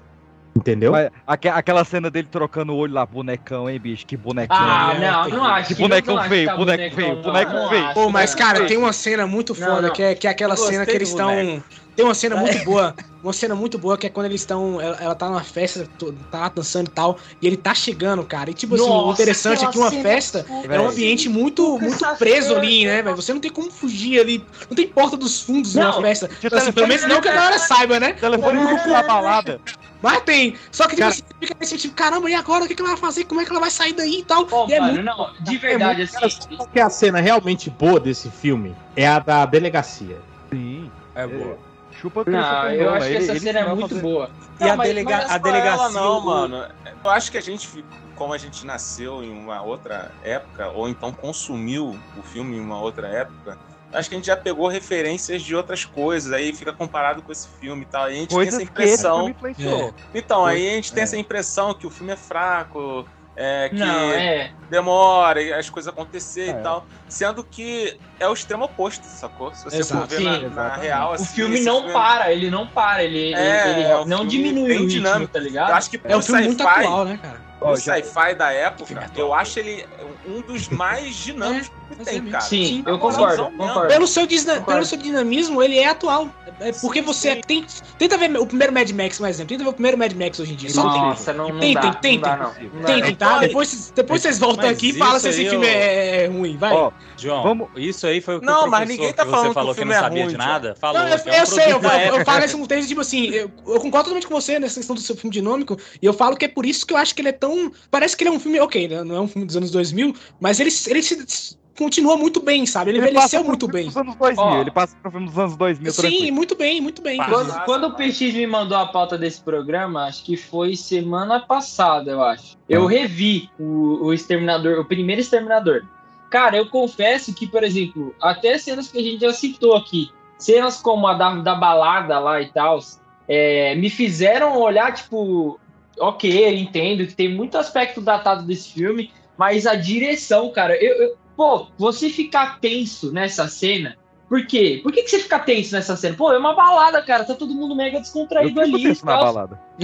Entendeu? 0.55 0.91
Mas 0.93 1.09
aque- 1.27 1.49
aquela 1.49 1.85
cena 1.85 2.11
dele 2.11 2.27
trocando 2.31 2.73
o 2.75 2.77
olho 2.77 2.93
lá, 2.93 3.07
bonecão, 3.07 3.71
hein, 3.71 3.79
bicho? 3.79 4.05
Que 4.05 4.17
bonecão. 4.17 4.57
Ah, 4.59 4.95
né? 4.99 5.09
não, 5.11 5.29
não 5.29 5.45
acho. 5.45 5.69
Que 5.69 5.75
bonecão 5.81 6.15
não 6.17 6.21
acho 6.23 6.29
feio, 6.29 6.45
que 6.49 6.51
tá 6.51 6.57
boneco 6.57 6.95
feio, 6.97 7.15
não, 7.15 7.23
boneco 7.23 7.53
não 7.53 7.69
feio. 7.69 7.95
Pô, 7.95 8.11
mas, 8.11 8.33
não. 8.33 8.39
cara, 8.39 8.67
tem 8.67 8.77
uma 8.77 8.93
cena 8.93 9.27
muito 9.29 9.59
Não, 9.59 9.67
foda, 9.69 9.83
não. 9.87 9.93
Que, 9.95 10.03
é, 10.03 10.15
que 10.17 10.27
é 10.27 10.31
aquela 10.31 10.57
cena 10.57 10.85
que 10.85 10.91
eles 10.91 11.09
estão. 11.11 11.63
Tem 11.97 12.05
uma 12.05 12.15
cena 12.15 12.37
muito 12.37 12.65
boa. 12.65 12.95
Uma 13.23 13.33
cena 13.33 13.55
muito 13.55 13.79
boa 13.79 13.99
que 13.99 14.07
é 14.07 14.11
quando 14.11 14.27
eles 14.27 14.41
estão. 14.41 14.81
Ela, 14.81 14.97
ela 15.01 15.15
tá 15.15 15.29
numa 15.29 15.43
festa, 15.43 15.87
tá 16.31 16.41
lá 16.41 16.49
dançando 16.49 16.89
e 16.89 16.91
tal. 16.91 17.19
E 17.43 17.47
ele 17.47 17.57
tá 17.57 17.75
chegando, 17.75 18.25
cara. 18.25 18.51
E 18.51 18.55
tipo 18.55 18.75
assim, 18.75 18.85
o 18.85 18.89
Nossa, 18.89 19.21
interessante 19.23 19.65
é 19.65 19.69
que 19.69 19.79
uma 19.79 19.91
festa 19.91 20.47
é 20.69 20.81
um 20.81 20.89
ambiente 20.89 21.29
muito, 21.29 21.79
muito 21.79 22.05
preso 22.17 22.55
ali, 22.57 22.87
né, 22.87 23.03
velho? 23.03 23.17
Você 23.17 23.33
não 23.33 23.41
tem 23.41 23.51
como 23.51 23.71
fugir 23.71 24.21
ali. 24.21 24.45
Não 24.69 24.75
tem 24.77 24.89
porta 24.89 25.17
dos 25.17 25.43
fundos 25.43 25.75
Não, 25.75 25.91
numa 25.93 26.03
festa. 26.03 26.31
Então, 26.43 26.59
assim, 26.59 26.73
pelo 26.73 26.89
menos 26.89 27.07
não 27.07 27.21
que 27.21 27.29
a 27.29 27.35
galera 27.35 27.59
saiba, 27.59 28.01
né? 28.01 28.13
Telefone 28.15 28.59
grupo 28.65 28.89
na 28.89 29.03
balada. 29.03 29.61
Mas 30.03 30.23
tem. 30.23 30.55
Só 30.73 30.85
que 30.85 30.91
tipo, 30.97 31.01
Cara- 31.01 31.11
assim, 31.13 31.23
fica 31.39 31.55
nesse 31.61 31.77
tipo, 31.77 31.95
caramba, 31.95 32.31
e 32.31 32.35
agora? 32.35 32.65
O 32.65 32.69
que, 32.69 32.75
que 32.75 32.81
ela 32.81 32.93
vai 32.93 32.99
fazer? 32.99 33.25
Como 33.25 33.41
é 33.41 33.45
que 33.45 33.51
ela 33.51 33.61
vai 33.61 33.71
sair 33.71 33.93
daí 33.93 34.21
e 34.21 34.25
tal? 34.25 34.47
Ó, 34.51 34.67
e 34.67 34.73
é 34.73 34.81
mano, 34.81 34.95
muito. 34.95 35.05
não, 35.05 35.31
de 35.41 35.59
verdade, 35.59 36.07
Cara, 36.07 36.27
assim. 36.27 36.41
sabe 36.41 36.57
qual 36.57 36.69
que 36.69 36.79
é 36.79 36.83
a 36.83 36.89
cena 36.89 37.21
realmente 37.21 37.69
boa 37.69 38.01
desse 38.01 38.31
filme? 38.31 38.75
É 38.97 39.07
a 39.07 39.19
da 39.19 39.45
delegacia. 39.45 40.17
Sim. 40.51 40.91
É 41.15 41.27
boa. 41.27 41.59
Chupa 42.01 42.25
Não, 42.27 42.71
eu 42.71 42.85
Nolan, 42.85 42.97
acho 42.97 43.07
que 43.07 43.13
ele- 43.13 43.23
essa 43.25 43.33
ele 43.33 43.41
cena 43.41 43.59
é 43.61 43.65
vai 43.65 43.75
muito 43.75 43.89
fazer- 43.91 44.01
boa. 44.01 44.31
E 44.59 44.65
a, 44.65 44.67
Não, 44.69 44.77
mas- 44.77 44.89
delega 44.89 45.17
mas 45.17 45.31
a 45.31 45.35
é 45.35 45.39
delegacia. 45.39 45.71
ela 45.73 45.89
não, 45.91 46.21
mano. 46.21 46.67
Eu 47.05 47.11
acho 47.11 47.31
que 47.31 47.37
a 47.39 47.41
gente, 47.43 47.85
como 48.17 48.33
a 48.33 48.39
gente 48.39 48.65
nasceu 48.65 49.23
em 49.23 49.31
uma 49.31 49.61
outra 49.63 50.11
época, 50.23 50.69
ou 50.71 50.89
então 50.89 51.13
consumiu 51.13 51.99
o 52.17 52.23
filme 52.23 52.57
em 52.57 52.61
uma 52.61 52.81
outra 52.81 53.07
época, 53.09 53.59
acho 53.93 54.09
que 54.09 54.15
a 54.15 54.19
gente 54.19 54.27
já 54.29 54.37
pegou 54.37 54.67
referências 54.69 55.43
de 55.43 55.55
outras 55.55 55.85
coisas, 55.85 56.33
aí 56.33 56.55
fica 56.55 56.73
comparado 56.73 57.21
com 57.23 57.31
esse 57.33 57.49
filme 57.61 57.83
e 57.83 57.87
tal. 57.87 58.05
Aí 58.05 58.15
a 58.17 58.21
gente 58.21 58.35
Coisas 58.35 58.55
tem 58.57 58.63
essa 58.65 58.73
que 58.73 58.83
esse 58.83 58.93
impressão. 58.95 59.17
filme 59.19 59.31
influenciou. 59.33 59.95
Então, 60.15 60.47
aí 60.47 60.69
a 60.71 60.75
gente 60.77 60.93
tem 60.93 61.01
É. 61.01 61.05
essa 61.05 61.17
impressão 61.19 61.75
que 61.75 61.87
o 61.87 61.91
filme 61.91 62.13
é 62.13 62.17
fraco, 62.17 63.05
é, 63.43 63.71
que 63.71 63.77
Não, 63.77 64.11
é. 64.13 64.51
demora 64.69 65.41
e 65.41 65.51
as 65.51 65.71
coisas 65.71 65.91
acontecer 65.91 66.49
É. 66.49 66.51
e 66.51 66.63
tal. 66.63 66.87
Sendo 67.09 67.43
que 67.43 67.99
é 68.19 68.29
o 68.29 68.35
extremo 68.35 68.65
oposto, 68.67 69.03
sacou? 69.07 69.55
Se 69.55 69.65
você 69.65 69.79
Exato. 69.79 70.07
for 70.07 70.09
ver 70.09 70.21
na, 70.21 70.35
Sim, 70.35 70.41
na 70.43 70.47
exatamente. 70.47 70.81
real, 70.83 71.11
O 71.11 71.15
assim, 71.15 71.25
filme 71.25 71.55
esse 71.55 71.65
não 71.65 71.91
para, 71.91 72.31
ele 72.31 72.51
não 72.51 72.67
para, 72.67 73.03
ele, 73.03 73.33
É, 73.35 73.71
ele, 73.71 73.83
é 73.85 73.97
um 73.97 74.05
não 74.05 74.19
filme 74.19 74.31
diminui 74.31 74.77
o 74.77 74.87
ritmo, 74.87 75.27
tá 75.27 75.39
ligado? 75.39 75.71
Eu 75.71 75.75
acho 75.77 75.89
que 75.91 76.01
É 76.05 76.15
um 76.15 76.21
filme 76.21 76.43
muito 76.43 76.69
atual, 76.69 77.05
né, 77.07 77.19
cara? 77.21 77.41
o 77.63 77.77
sci-fi 77.77 78.35
da 78.35 78.53
época, 78.53 79.11
eu 79.17 79.35
acho 79.35 79.59
ele 79.59 79.87
um 80.27 80.41
dos 80.43 80.69
mais 80.71 81.15
dinâmicos 81.15 81.71
mas 81.99 82.09
tem, 82.09 82.19
é 82.19 82.31
cara. 82.31 82.41
Sim, 82.45 82.83
Na 82.85 82.91
eu 82.93 82.99
concordo, 82.99 83.19
moralzão 83.21 83.51
mesmo. 83.51 83.67
concordo. 83.67 83.89
Pelo 83.89 84.07
seu, 84.07 84.27
Concordo. 84.29 84.65
pelo 84.65 84.85
seu 84.87 84.99
dinamismo, 84.99 85.63
ele 85.63 85.79
é 85.79 85.89
atual. 85.89 86.29
É 86.61 86.73
porque 86.73 87.01
Sim, 87.01 87.05
você 87.07 87.35
sim. 87.35 87.41
tem. 87.47 87.67
Tenta 87.99 88.19
ver 88.19 88.37
o 88.39 88.47
primeiro 88.47 88.73
Mad 88.73 88.91
Max, 88.91 89.19
por 89.19 89.29
exemplo. 89.29 89.49
Tenta 89.49 89.65
ver 89.65 89.71
o 89.71 89.73
primeiro 89.73 89.97
Mad 89.99 90.13
Max 90.13 90.39
hoje 90.41 90.53
em 90.53 90.57
dia. 90.57 90.71
Só 90.71 90.83
um. 90.83 90.85
Nossa, 90.87 91.33
não, 91.33 91.49
não 91.49 91.61
Tentem, 91.61 91.75
dá, 91.75 91.95
tentem. 91.95 92.21
não. 92.21 92.37
Não 92.39 92.81
dá, 92.83 92.87
Tentem, 92.87 93.11
não. 93.11 93.17
tá? 93.17 93.39
Depois, 93.39 93.93
depois 93.95 94.23
vocês 94.23 94.39
voltam 94.39 94.67
Mas 94.67 94.77
aqui 94.77 94.91
e 94.91 94.93
falam 94.95 95.17
isso 95.17 95.21
se 95.23 95.29
esse 95.31 95.41
aí, 95.43 95.49
filme 95.51 95.67
é, 95.67 96.25
é 96.25 96.27
ruim. 96.27 96.57
Vai. 96.57 96.73
Ó, 96.73 96.91
João, 97.17 97.43
Vamos- 97.43 97.69
isso 97.77 98.07
aí 98.07 98.21
foi 98.21 98.37
o 98.37 98.41
que 98.41 98.47
Não, 98.47 98.67
o 98.67 98.71
mas 98.71 98.89
ninguém 98.89 99.13
tá 99.13 99.25
que 99.25 99.31
falando 99.31 99.45
você 99.45 99.49
que 99.49 99.55
falou 99.55 99.75
que, 99.75 99.81
filme 99.81 99.93
não 99.93 99.99
é 99.99 100.03
sabia 100.03 100.23
ruim, 100.25 100.33
de 100.33 100.39
nada. 100.39 100.75
Falou, 100.79 101.01
Não, 101.03 101.09
eu, 101.09 101.19
que 101.19 101.29
é 101.29 101.33
um 101.33 101.37
eu 101.37 101.47
sei, 101.47 101.73
eu, 101.73 101.81
falo- 101.81 101.95
eu 101.95 102.01
época. 102.01 102.25
falo 102.25 102.45
esse 102.45 102.57
contexto, 102.57 102.89
tipo 102.89 103.01
assim, 103.01 103.27
eu, 103.31 103.51
eu 103.67 103.81
concordo 103.81 104.05
totalmente 104.05 104.27
com 104.27 104.35
você 104.35 104.59
nessa 104.59 104.77
questão 104.77 104.95
do 104.95 105.01
seu 105.01 105.17
filme 105.17 105.33
dinâmico, 105.33 105.77
e 106.03 106.07
eu 106.07 106.13
falo 106.13 106.37
que 106.37 106.45
é 106.45 106.49
por 106.49 106.67
isso 106.67 106.87
que 106.87 106.93
eu 106.93 106.99
acho 106.99 107.15
que 107.15 107.21
ele 107.23 107.29
é 107.29 107.33
tão. 107.33 107.73
Parece 107.91 108.17
que 108.17 108.23
ele 108.25 108.31
é 108.31 108.33
um 108.33 108.41
filme, 108.41 108.61
ok, 108.61 108.89
né, 108.89 109.03
não 109.05 109.17
é 109.17 109.21
um 109.21 109.29
filme 109.29 109.47
dos 109.47 109.57
anos 109.57 109.71
2000, 109.71 110.15
mas 110.41 110.61
ele, 110.61 110.71
ele 110.89 111.03
se, 111.03 111.59
continua 111.79 112.17
muito 112.17 112.41
bem, 112.41 112.67
sabe? 112.67 112.91
Ele, 112.91 112.99
Ele 112.99 113.09
envelheceu 113.09 113.43
muito 113.45 113.67
bem. 113.67 113.87
dos 113.87 113.97
anos 113.97 114.15
2000, 114.17 114.45
Ó. 114.45 114.61
ele 114.61 114.71
passa 114.71 114.97
pro 115.01 115.11
filme 115.11 115.27
dos 115.27 115.39
anos 115.39 115.57
2000 115.57 115.93
Sim, 115.93 116.01
tranquilo. 116.03 116.37
muito 116.37 116.55
bem, 116.57 116.81
muito 116.81 117.03
bem. 117.03 117.17
Quando, 117.25 117.65
quando 117.65 117.85
o 117.89 117.95
PX 117.95 118.21
me 118.35 118.47
mandou 118.47 118.77
a 118.77 118.87
pauta 118.87 119.17
desse 119.17 119.41
programa, 119.43 120.05
acho 120.07 120.25
que 120.25 120.37
foi 120.37 120.77
semana 120.77 121.41
passada, 121.41 122.11
eu 122.11 122.23
acho. 122.23 122.57
Eu 122.69 122.87
revi 122.87 123.49
o, 123.59 124.07
o 124.07 124.13
Exterminador, 124.13 124.79
o 124.79 124.85
primeiro 124.85 125.21
Exterminador. 125.21 125.83
Cara, 126.31 126.57
eu 126.57 126.67
confesso 126.69 127.35
que, 127.35 127.47
por 127.47 127.65
exemplo, 127.65 128.15
até 128.21 128.57
cenas 128.59 128.89
que 128.89 128.99
a 128.99 129.03
gente 129.03 129.21
já 129.21 129.33
citou 129.33 129.75
aqui, 129.77 130.11
cenas 130.39 130.81
como 130.81 131.07
a 131.07 131.15
da, 131.15 131.35
da 131.37 131.55
balada 131.55 132.19
lá 132.19 132.41
e 132.41 132.53
tal, 132.53 132.79
é, 133.27 133.75
me 133.75 133.91
fizeram 133.91 134.59
olhar, 134.61 134.93
tipo, 134.95 135.59
ok, 135.99 136.45
eu 136.47 136.55
entendo 136.55 137.07
que 137.07 137.15
tem 137.15 137.29
muito 137.35 137.59
aspecto 137.59 138.01
datado 138.01 138.45
desse 138.45 138.73
filme, 138.73 139.11
mas 139.37 139.67
a 139.67 139.75
direção, 139.75 140.51
cara, 140.53 140.77
eu, 140.77 140.95
eu- 141.03 141.20
pô, 141.41 141.69
você 141.79 142.11
ficar 142.11 142.61
tenso 142.61 143.11
nessa 143.13 143.49
cena, 143.49 143.97
por 144.29 144.47
quê? 144.47 144.81
Por 144.83 144.93
que, 144.93 145.03
que 145.05 145.11
você 145.11 145.21
fica 145.21 145.39
tenso 145.39 145.73
nessa 145.75 145.97
cena? 145.97 146.15
Pô, 146.15 146.31
é 146.33 146.39
uma 146.39 146.55
balada, 146.55 147.03
cara, 147.03 147.25
tá 147.25 147.35
todo 147.35 147.55
mundo 147.55 147.75
mega 147.75 147.97
Eu 147.97 148.03
descontraído 148.03 148.61
fico 148.61 148.77
ali. 148.77 148.83
tenso 148.83 149.07
na 149.07 149.17
balada. 149.17 149.59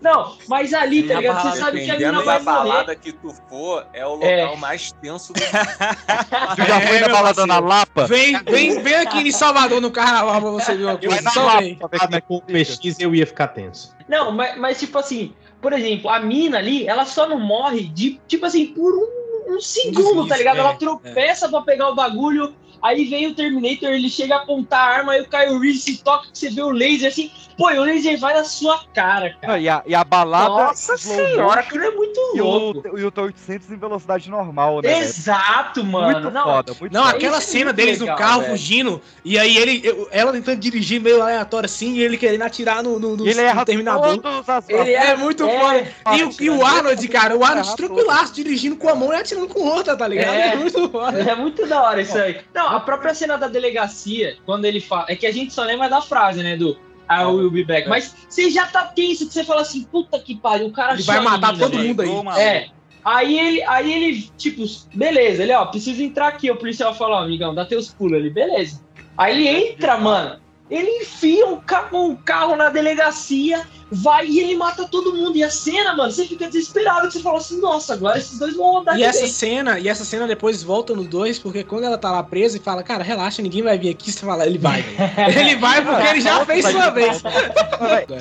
Não, 0.00 0.36
mas 0.46 0.72
ali, 0.74 1.02
tá 1.04 1.14
Na 1.14 1.20
ligado? 1.20 1.42
Você 1.50 1.58
sabe 1.58 1.84
que 1.84 1.90
a 1.90 1.94
mina 1.96 2.22
vai 2.22 2.38
morrer. 2.38 2.44
balada 2.44 2.94
que 2.94 3.12
tu 3.12 3.34
for, 3.48 3.86
é 3.94 4.06
o 4.06 4.14
local 4.14 4.28
É. 4.28 4.56
mais 4.56 4.92
tenso 4.92 5.32
do 5.32 5.40
Tu 5.40 6.66
já 6.68 6.80
foi 6.82 6.96
É, 6.96 7.00
na 7.00 7.08
balada 7.08 7.46
na. 7.46 7.58
Lapa? 7.58 8.06
Vem, 8.06 8.38
vem, 8.44 8.82
vem 8.82 8.94
aqui 8.96 9.18
em 9.26 9.32
Salvador 9.32 9.80
no 9.80 9.90
carnaval 9.90 10.40
pra 10.40 10.50
você 10.50 10.74
ver 10.74 10.84
uma 10.84 10.92
Vai 10.96 11.06
coisa. 11.06 11.22
na 11.22 11.30
Só 11.30 11.44
Lapa 11.46 11.60
vem. 11.60 11.76
pra 11.76 11.88
ver 11.88 11.98
como 11.98 12.14
é 12.16 12.20
que 12.20 12.26
com 12.28 12.36
o 12.36 12.42
fica. 12.46 12.58
PX 12.82 13.00
eu 13.00 13.14
ia 13.14 13.26
ficar 13.26 13.48
tenso. 13.48 13.94
Não, 14.06 14.30
mas, 14.32 14.58
mas 14.58 14.78
tipo 14.78 14.98
assim, 14.98 15.32
por 15.64 15.72
exemplo, 15.72 16.10
a 16.10 16.20
mina 16.20 16.58
ali, 16.58 16.86
ela 16.86 17.06
só 17.06 17.26
não 17.26 17.40
morre 17.40 17.84
de, 17.84 18.20
tipo 18.28 18.44
assim, 18.44 18.66
por 18.66 18.92
um, 18.92 19.54
um 19.54 19.60
segundo, 19.62 20.28
tá 20.28 20.36
ligado? 20.36 20.56
é, 20.56 20.60
ela 20.60 20.74
tropeça 20.74 21.48
pra 21.48 21.62
pegar 21.62 21.88
o 21.88 21.94
bagulho, 21.94 22.54
aí 22.84 23.04
vem 23.06 23.26
o 23.28 23.34
Terminator, 23.34 23.88
ele 23.88 24.08
chega 24.10 24.36
a 24.36 24.38
apontar 24.42 24.78
a 24.80 24.96
arma, 24.98 25.12
aí 25.12 25.22
o 25.22 25.28
Kyle 25.28 25.58
Reese 25.58 25.80
se 25.80 26.02
toca, 26.04 26.26
que 26.30 26.38
você 26.38 26.50
vê 26.50 26.62
o 26.62 26.70
laser 26.70 27.08
assim, 27.08 27.30
pô, 27.56 27.70
e 27.70 27.78
o 27.78 27.82
laser 27.82 28.18
vai 28.20 28.34
na 28.34 28.44
sua 28.44 28.78
cara, 28.94 29.30
cara. 29.40 29.54
Não, 29.54 29.58
e, 29.58 29.68
a, 29.68 29.82
e 29.86 29.94
a 29.94 30.04
balada. 30.04 30.48
Nossa 30.48 30.96
senhora, 30.96 31.60
aquilo 31.60 31.84
é 31.84 31.90
muito 31.90 32.20
E 32.34 32.40
o, 32.40 32.44
louco. 32.44 32.98
e 32.98 33.04
o 33.04 33.10
T800 33.10 33.62
em 33.70 33.76
velocidade 33.76 34.28
normal, 34.30 34.82
né? 34.82 34.88
velho? 34.90 35.04
Exato, 35.04 35.82
mano. 35.84 36.12
Muito 36.20 36.30
não, 36.30 36.44
foda, 36.44 36.74
muito 36.78 36.92
Não, 36.92 37.04
foda. 37.04 37.16
aquela 37.16 37.38
Isso 37.38 37.48
é 37.48 37.50
cena 37.52 37.64
muito 37.66 37.76
deles 37.76 37.98
legal, 38.00 38.16
no 38.16 38.22
carro 38.22 38.40
velho. 38.42 38.50
fugindo, 38.52 39.02
e 39.24 39.38
aí 39.38 39.56
ele, 39.56 39.80
eu- 39.82 40.08
ela 40.10 40.32
tentando 40.32 40.60
dirigir 40.60 41.00
meio 41.00 41.22
aleatório 41.22 41.66
assim, 41.66 41.94
e 41.94 42.02
ele 42.02 42.16
querendo 42.18 42.42
atirar 42.42 42.82
no, 42.82 42.98
no, 42.98 43.16
no, 43.16 43.26
Ele 43.26 43.34
no 43.34 43.40
erra 43.40 43.64
terminador. 43.64 44.20
as 44.46 44.68
Ele 44.68 44.92
é 44.92 45.16
muito 45.16 45.44
é, 45.44 45.58
foda. 45.60 46.16
E, 46.16 46.22
o- 46.24 46.34
e 46.40 46.50
o 46.50 46.64
Arnold, 46.64 47.08
cara, 47.08 47.36
o 47.36 47.44
Arnold 47.44 47.76
tranquilaço, 47.76 48.34
dirigindo 48.34 48.76
com 48.76 48.88
a 48.88 48.94
mão 48.94 49.12
e 49.12 49.16
atirando 49.16 49.48
com 49.48 49.60
outra, 49.60 49.96
tá 49.96 50.06
ligado? 50.06 50.34
É. 50.34 50.44
É, 50.54 50.56
muito 50.56 50.88
foda. 50.90 51.18
É 51.18 51.34
muito 51.34 51.66
da 51.66 51.82
hora 51.82 52.00
isso 52.02 52.16
aí. 52.18 52.40
Não, 52.54 52.73
a 52.76 52.80
própria 52.80 53.14
cena 53.14 53.36
da 53.36 53.48
delegacia, 53.48 54.36
quando 54.44 54.64
ele 54.64 54.80
fala. 54.80 55.06
É 55.08 55.16
que 55.16 55.26
a 55.26 55.32
gente 55.32 55.52
só 55.52 55.62
lembra 55.62 55.88
da 55.88 56.00
frase, 56.00 56.42
né? 56.42 56.56
Do 56.56 56.76
I 57.10 57.24
will 57.24 57.50
be 57.50 57.64
back. 57.64 57.88
Mas 57.88 58.14
você 58.28 58.50
já 58.50 58.66
tá 58.66 58.84
tenso 58.84 59.26
que 59.26 59.32
você 59.32 59.44
fala 59.44 59.60
assim, 59.60 59.84
puta 59.84 60.18
que 60.18 60.34
pariu, 60.34 60.68
o 60.68 60.72
cara 60.72 60.94
Ele 60.94 61.02
vai 61.02 61.20
matar 61.20 61.52
menina, 61.52 61.70
todo 61.70 61.78
mundo 61.78 62.30
aí. 62.30 62.40
É. 62.40 62.68
Aí 63.04 63.38
ele, 63.38 63.62
aí 63.64 63.92
ele, 63.92 64.30
tipo, 64.38 64.64
beleza, 64.94 65.42
ele, 65.42 65.52
ó, 65.52 65.66
precisa 65.66 66.02
entrar 66.02 66.28
aqui. 66.28 66.50
O 66.50 66.56
policial 66.56 66.94
fala, 66.94 67.16
ó, 67.16 67.22
amigão, 67.22 67.54
dá 67.54 67.64
teus 67.66 67.92
pulos 67.92 68.18
ali, 68.18 68.30
beleza. 68.30 68.82
Aí 69.16 69.34
ele 69.34 69.48
entra, 69.48 69.98
mano. 69.98 70.40
Ele 70.70 70.88
enfia 71.02 71.46
um 71.46 71.60
carro, 71.60 72.08
um 72.08 72.16
carro 72.16 72.56
na 72.56 72.70
delegacia, 72.70 73.66
vai 73.94 74.26
e 74.26 74.40
ele 74.40 74.56
mata 74.56 74.86
todo 74.86 75.14
mundo. 75.14 75.36
E 75.36 75.44
a 75.44 75.50
cena, 75.50 75.94
mano, 75.94 76.10
você 76.10 76.26
fica 76.26 76.46
desesperado, 76.46 77.06
que 77.08 77.14
você 77.14 77.20
fala 77.20 77.38
assim, 77.38 77.60
nossa, 77.60 77.94
agora 77.94 78.18
esses 78.18 78.38
dois 78.38 78.54
vão 78.56 78.72
rodar 78.72 78.98
E 78.98 79.02
essa 79.02 79.26
cena, 79.26 79.78
e 79.78 79.88
essa 79.88 80.04
cena 80.04 80.26
depois 80.26 80.62
volta 80.62 80.94
no 80.94 81.04
2, 81.04 81.38
porque 81.38 81.64
quando 81.64 81.84
ela 81.84 81.98
tá 81.98 82.10
lá 82.10 82.22
presa 82.22 82.56
e 82.56 82.60
fala, 82.60 82.82
cara, 82.82 83.02
relaxa, 83.02 83.40
ninguém 83.40 83.62
vai 83.62 83.78
vir 83.78 83.90
aqui, 83.90 84.10
você 84.10 84.24
fala, 84.24 84.46
ele 84.46 84.58
vai. 84.58 84.82
velho. 84.82 85.38
ele 85.38 85.56
vai 85.56 85.84
porque 85.84 86.08
ele 86.08 86.20
já 86.20 86.44
fez 86.44 86.66
sua 86.66 86.90
vez. 86.90 87.22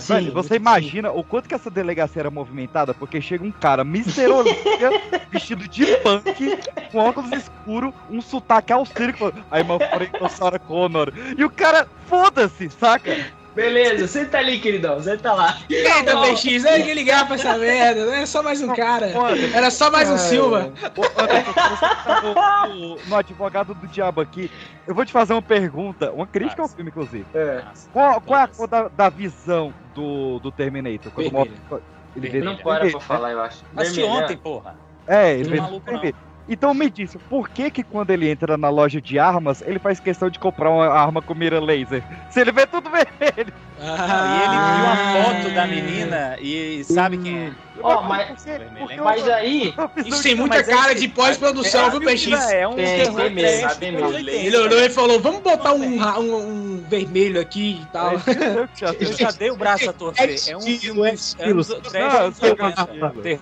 Velho, 0.08 0.32
você 0.34 0.56
imagina 0.56 1.12
o 1.12 1.24
quanto 1.24 1.48
que 1.48 1.56
essa 1.56 1.70
delegacia 1.70 2.22
era 2.22 2.32
movimentada, 2.32 2.94
porque 2.94 3.20
chega 3.22 3.44
um 3.44 3.52
cara 3.52 3.84
misterológico, 3.84 4.62
vestido 5.32 5.68
de 5.68 5.86
punk, 5.98 6.58
com 6.92 6.98
óculos 7.00 7.32
escuros, 7.32 7.94
um 8.10 8.22
sotaque 8.22 8.72
austríaco, 8.72 9.34
aí 9.50 9.64
meu 9.64 9.80
friend 9.80 10.12
Sarah 10.30 10.60
Connor. 10.60 11.12
E 11.38 11.44
o 11.44 11.50
cara, 11.50 11.88
foda-se, 12.08 12.70
saca? 12.70 13.43
Beleza, 13.56 14.08
senta 14.08 14.40
ali, 14.40 14.60
queridão, 14.60 15.02
senta 15.02 15.32
lá. 15.34 15.58
Eita, 15.70 16.18
PX, 16.22 16.66
é 16.66 16.82
que 16.82 16.94
ligar 16.94 17.26
pra 17.28 17.36
essa 17.36 17.58
merda, 17.58 18.06
não 18.06 18.14
é 18.14 18.26
só 18.26 18.42
mais 18.42 18.62
um 18.62 18.74
cara. 18.74 19.12
Era 19.54 19.70
só 19.70 19.92
mais 19.92 20.10
um 20.10 20.18
Silva. 20.18 20.74
Tá 21.16 22.68
no, 22.68 23.16
advogado 23.16 23.76
do 23.76 23.88
diabo 23.88 24.22
aqui, 24.22 24.50
eu 24.88 24.96
vou 24.96 25.06
te 25.06 25.12
fazer 25.12 25.34
uma 25.34 25.42
pergunta, 25.42 26.12
uma 26.12 26.26
crítica 26.26 26.64
ao 26.64 26.68
filme, 26.68 26.90
inclusive. 26.90 27.26
Qual, 27.92 28.20
qual 28.22 28.40
é 28.40 28.44
a 28.44 28.48
cor 28.48 28.68
da, 28.68 28.88
da 28.88 29.10
visão 29.10 29.74
do, 29.94 30.40
do 30.40 30.52
Terminator? 30.52 31.12
Quando 31.12 31.32
Vermelho. 32.16 32.38
ele 32.38 32.46
Não 32.46 32.58
para 32.58 32.86
né? 32.86 32.92
pra 32.92 33.00
falar, 33.00 33.32
eu 33.32 33.42
acho. 33.42 33.64
Assisti 33.76 34.04
ontem, 34.04 34.36
né? 34.36 34.42
porra. 34.42 34.76
É, 35.08 35.34
ele 35.34 35.44
Não 35.44 35.52
vê 35.52 35.58
é 35.58 35.62
maluco, 35.62 35.92
não. 35.92 36.02
Então 36.48 36.74
me 36.74 36.90
disse, 36.90 37.18
por 37.18 37.50
que 37.50 37.72
que 37.72 37.84
quando 37.84 38.12
ele 38.12 38.30
entra 38.30 38.58
na 38.58 38.70
loja 38.70 39.02
de 39.02 39.18
armas, 39.18 39.62
ele 39.62 39.80
faz 39.80 40.00
questão 40.00 40.30
de 40.30 40.38
comprar 40.38 40.70
uma 40.70 40.88
arma 40.88 41.22
com 41.22 41.34
mira 41.34 41.60
laser? 41.60 42.04
Se 42.30 42.42
ele 42.42 42.52
vê 42.52 42.68
tudo 42.68 42.90
vermelho. 42.92 43.54
Não, 43.80 43.86
e 43.88 44.44
ele 44.44 44.58
viu 44.58 44.86
a 44.88 45.24
foto 45.24 45.56
da 45.56 45.68
menina 45.68 46.38
e 46.40 46.84
sabe 46.84 47.18
quem 47.18 47.48
é. 47.48 47.52
Ó, 47.84 48.02
mas, 48.04 48.46
mas 49.04 49.28
aí. 49.30 49.74
Isso 50.06 50.24
tem 50.24 50.36
muita 50.36 50.58
é 50.58 50.64
cara 50.64 50.94
que- 50.96 51.02
de 51.02 51.08
pós-produção, 51.10 51.88
é- 51.88 51.90
viu, 51.92 52.02
PX? 52.02 52.28
é 52.52 52.68
um 52.68 52.76
Tem, 52.76 52.86
tem 52.86 53.30
mesmo, 53.30 53.76
tem 53.76 53.92
mesmo. 53.92 54.18
Ele 54.18 54.58
olhou 54.58 54.80
e 54.80 54.90
falou, 54.90 55.20
vamos 55.20 55.42
botar 55.42 55.74
um, 55.74 55.84
um, 55.84 56.36
um 56.36 56.84
vermelho 56.90 57.40
aqui 57.42 57.82
e 57.82 57.86
tal. 57.92 58.14
Eu 59.00 59.14
já 59.14 59.32
dei 59.32 59.52
o 59.52 59.56
braço 59.56 59.90
a 59.90 59.94
torcer. 59.94 60.40
É 60.48 60.58
um 60.58 60.62
filme. 60.62 61.10
É 61.38 61.54
um 61.54 61.62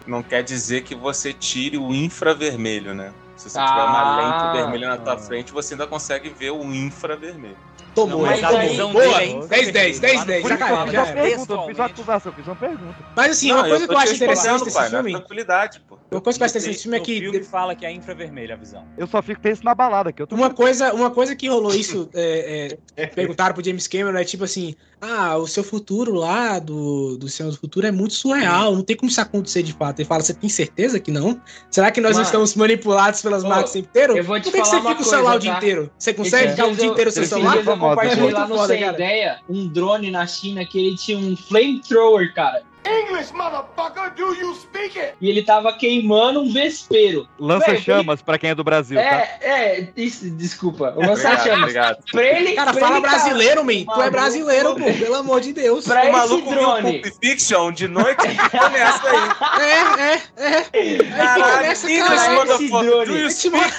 Não, 0.08 0.24
quer 0.24 0.44
dizer 0.44 0.82
que 0.82 0.96
você 0.96 1.32
tire 1.32 1.78
o 1.78 1.94
infravermelho, 1.94 2.94
né? 2.94 3.14
Se 3.38 3.50
você 3.50 3.60
tiver 3.60 3.72
Ah. 3.72 3.86
uma 3.86 4.18
lente 4.18 4.58
vermelha 4.58 4.90
na 4.90 4.98
tua 4.98 5.18
frente, 5.18 5.52
você 5.52 5.74
ainda 5.74 5.88
consegue 5.88 6.30
ver 6.30 6.52
o 6.52 6.64
infravermelho. 6.74 7.58
Tomou, 7.94 8.22
Mas 8.22 8.40
hein? 8.40 8.46
a 8.46 8.52
visão 8.62 8.92
Boa, 8.94 9.04
dele 9.20 9.34
é 9.34 9.48
10, 9.48 9.72
10, 9.72 10.00
10, 10.00 10.26
10, 10.26 10.42
Por 10.42 10.50
já 10.50 10.58
que 10.58 10.64
caiu, 10.64 10.84
fiz 10.84 10.92
já 10.94 11.02
uma 11.04 11.10
era. 11.10 11.22
fiz 11.68 11.78
uma 11.78 11.86
acusação, 11.86 12.34
fiz 12.34 12.48
uma 12.48 12.56
pergunta. 12.56 12.96
Mas 13.16 13.32
assim, 13.32 13.50
Não, 13.50 13.58
uma 13.58 13.68
coisa 13.68 13.88
que 13.88 13.94
eu 13.94 13.98
acho 13.98 14.08
te 14.08 14.16
interessante 14.16 14.64
desse 14.64 14.78
na 14.80 14.90
filme, 14.90 15.12
tranquilidade, 15.12 15.82
pô. 15.88 15.98
uma 16.12 16.22
coisa 16.22 16.40
que 16.40 16.44
eu 16.44 16.46
acho 16.46 16.52
interessante 16.58 16.72
desse 16.72 16.84
filme 16.84 16.98
é 16.98 17.00
que 17.02 17.20
filme 17.20 17.44
fala 17.44 17.76
que 17.76 17.86
é 17.86 17.92
infravermelho 17.92 18.54
a 18.54 18.58
visão. 18.58 18.86
Eu 18.98 19.08
só 19.08 19.22
fico 19.22 19.42
tenso 19.42 19.64
na 19.64 19.76
balada, 19.76 20.12
que 20.14 20.22
eu 20.22 20.28
Uma 20.32 20.50
coisa, 20.54 20.94
uma 20.94 21.12
coisa 21.12 21.36
que 21.36 21.48
rolou 21.50 21.74
isso, 21.76 22.10
é, 22.14 22.78
é, 22.96 23.08
perguntaram 23.08 23.54
pro 23.54 23.64
James 23.64 23.88
Cameron, 23.88 24.18
é 24.18 24.24
tipo 24.24 24.44
assim, 24.44 24.76
ah, 25.02 25.36
o 25.38 25.48
seu 25.48 25.64
futuro 25.64 26.14
lá, 26.14 26.60
do, 26.60 27.18
do 27.18 27.28
Senhor 27.28 27.50
do 27.52 27.58
Futuro, 27.58 27.88
é 27.88 27.92
muito 27.92 28.14
surreal, 28.14 28.76
não 28.76 28.84
tem 28.84 28.96
como 28.96 29.10
isso 29.10 29.20
acontecer 29.20 29.64
de 29.64 29.74
fato. 29.74 30.00
Ele 30.00 30.08
fala, 30.08 30.22
você 30.22 30.34
tem 30.34 30.50
certeza 30.50 31.00
que 31.00 31.10
não? 31.12 31.42
Será 31.72 31.90
que 31.92 32.00
nós 32.00 32.14
Mano, 32.14 32.26
estamos 32.26 32.56
manipulados 32.56 33.22
pelas 33.22 33.44
máquinas 33.44 33.72
o 33.72 33.74
tempo 33.74 33.88
inteiro? 33.90 34.18
eu 34.18 34.24
vou 34.24 34.40
te 34.40 34.44
Por 34.44 34.52
que, 34.54 34.62
que 34.62 34.68
falar 34.68 34.70
você 34.70 34.76
uma 34.88 34.90
fica 34.92 35.02
o 35.02 35.06
celular 35.06 35.36
o 35.38 35.40
dia 35.40 35.52
tá? 35.52 35.58
inteiro? 35.58 35.92
Você 35.98 36.14
consegue 36.14 36.52
ficar 36.52 36.68
o 36.68 36.76
dia 36.76 36.86
inteiro 36.86 37.12
sem 37.12 37.26
celular? 37.26 37.58
Compartilhei 37.90 38.24
muito 38.24 38.36
lá 38.36 38.48
no 38.48 38.56
foda, 38.56 38.74
Sem 38.74 38.82
cara. 38.84 38.94
Ideia 38.94 39.40
um 39.50 39.68
drone 39.68 40.12
na 40.12 40.26
China 40.28 40.66
que 40.66 40.80
ele 40.80 40.96
tinha 40.98 41.18
um 41.18 41.36
flamethrower, 41.36 42.34
cara. 42.34 42.64
English, 42.84 43.32
motherfucker, 43.32 44.12
do 44.16 44.34
you 44.34 44.56
speak 44.56 44.98
it? 45.00 45.14
E 45.22 45.30
ele 45.30 45.44
tava 45.44 45.72
queimando 45.72 46.42
um 46.42 46.52
vespeiro. 46.52 47.28
Lança 47.40 47.68
Véi, 47.74 47.80
chamas 47.82 48.24
pra 48.24 48.40
quem 48.40 48.50
é 48.50 48.56
do 48.56 48.64
Brasil, 48.64 48.98
tá? 49.00 49.04
É, 49.04 49.40
é, 49.44 49.88
isso, 49.96 50.28
desculpa. 50.32 50.92
O 50.98 51.02
lança 51.02 51.12
Obrigado, 51.30 51.44
chamas. 51.44 51.60
obrigado. 51.62 51.98
Pra 52.12 52.24
ele, 52.24 52.54
Cara, 52.54 52.72
pra 52.74 52.82
fala 52.82 52.98
ele, 52.98 53.08
brasileiro, 53.08 53.64
man. 53.64 53.86
Tu 53.86 54.02
é 54.02 54.10
brasileiro, 54.10 54.70
pô, 54.76 54.84
pelo 54.94 55.14
amor 55.16 55.42
de 55.42 55.54
Deus. 55.54 55.86
Pra 55.86 56.00
O 56.00 56.04
esse 56.06 56.12
maluco 56.12 56.50
viu 56.50 56.60
drone. 56.60 57.00
Pulp 57.02 57.14
Fiction 57.24 57.72
de 57.72 57.88
noite 57.88 58.26
e 58.26 58.30
nessa 58.72 59.10
aí. 59.10 59.62
É, 59.64 60.02
é, 60.02 60.58
é. 60.58 60.68
Aí 60.74 60.98
English, 61.08 62.00
cara. 62.00 62.16
esse 62.16 62.30
motherfucker, 62.32 63.06
do 63.06 63.16
you 63.16 63.30
speak 63.30 63.52
mora- 63.52 63.72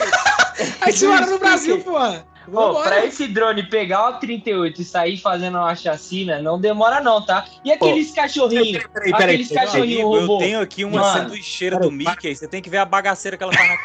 Aí 0.81 0.93
te 0.93 1.05
mora 1.07 1.27
no 1.27 1.39
Brasil, 1.41 1.81
pô. 1.81 1.99
Pô, 2.51 2.83
pra 2.83 3.05
esse 3.05 3.27
drone 3.29 3.63
pegar 3.65 4.09
o 4.11 4.13
38 4.19 4.81
e 4.81 4.85
sair 4.85 5.17
fazendo 5.17 5.59
uma 5.59 5.75
chacina, 5.75 6.41
não 6.41 6.61
demora 6.61 7.01
não, 7.01 7.25
tá? 7.25 7.45
E 7.65 7.73
aqueles 7.73 8.11
cachorrinhos? 8.13 8.83
peraí, 8.93 9.11
peraí, 9.11 9.25
aqueles 9.25 9.49
peraí. 9.49 9.67
cachorrinhos 9.67 10.01
eu 10.15 10.21
robô? 10.21 10.39
tenho 10.39 10.61
aqui 10.61 10.85
uma 10.85 11.01
Mano. 11.01 11.21
sanduicheira 11.21 11.79
do 11.79 11.91
Mickey, 11.91 12.35
você 12.35 12.49
tem 12.49 12.61
que 12.63 12.71
ver 12.71 12.79
a 12.79 12.85
bagaceira 12.85 13.37
que 13.37 13.43
ela 13.43 13.53
faz 13.53 13.69
na 13.69 13.77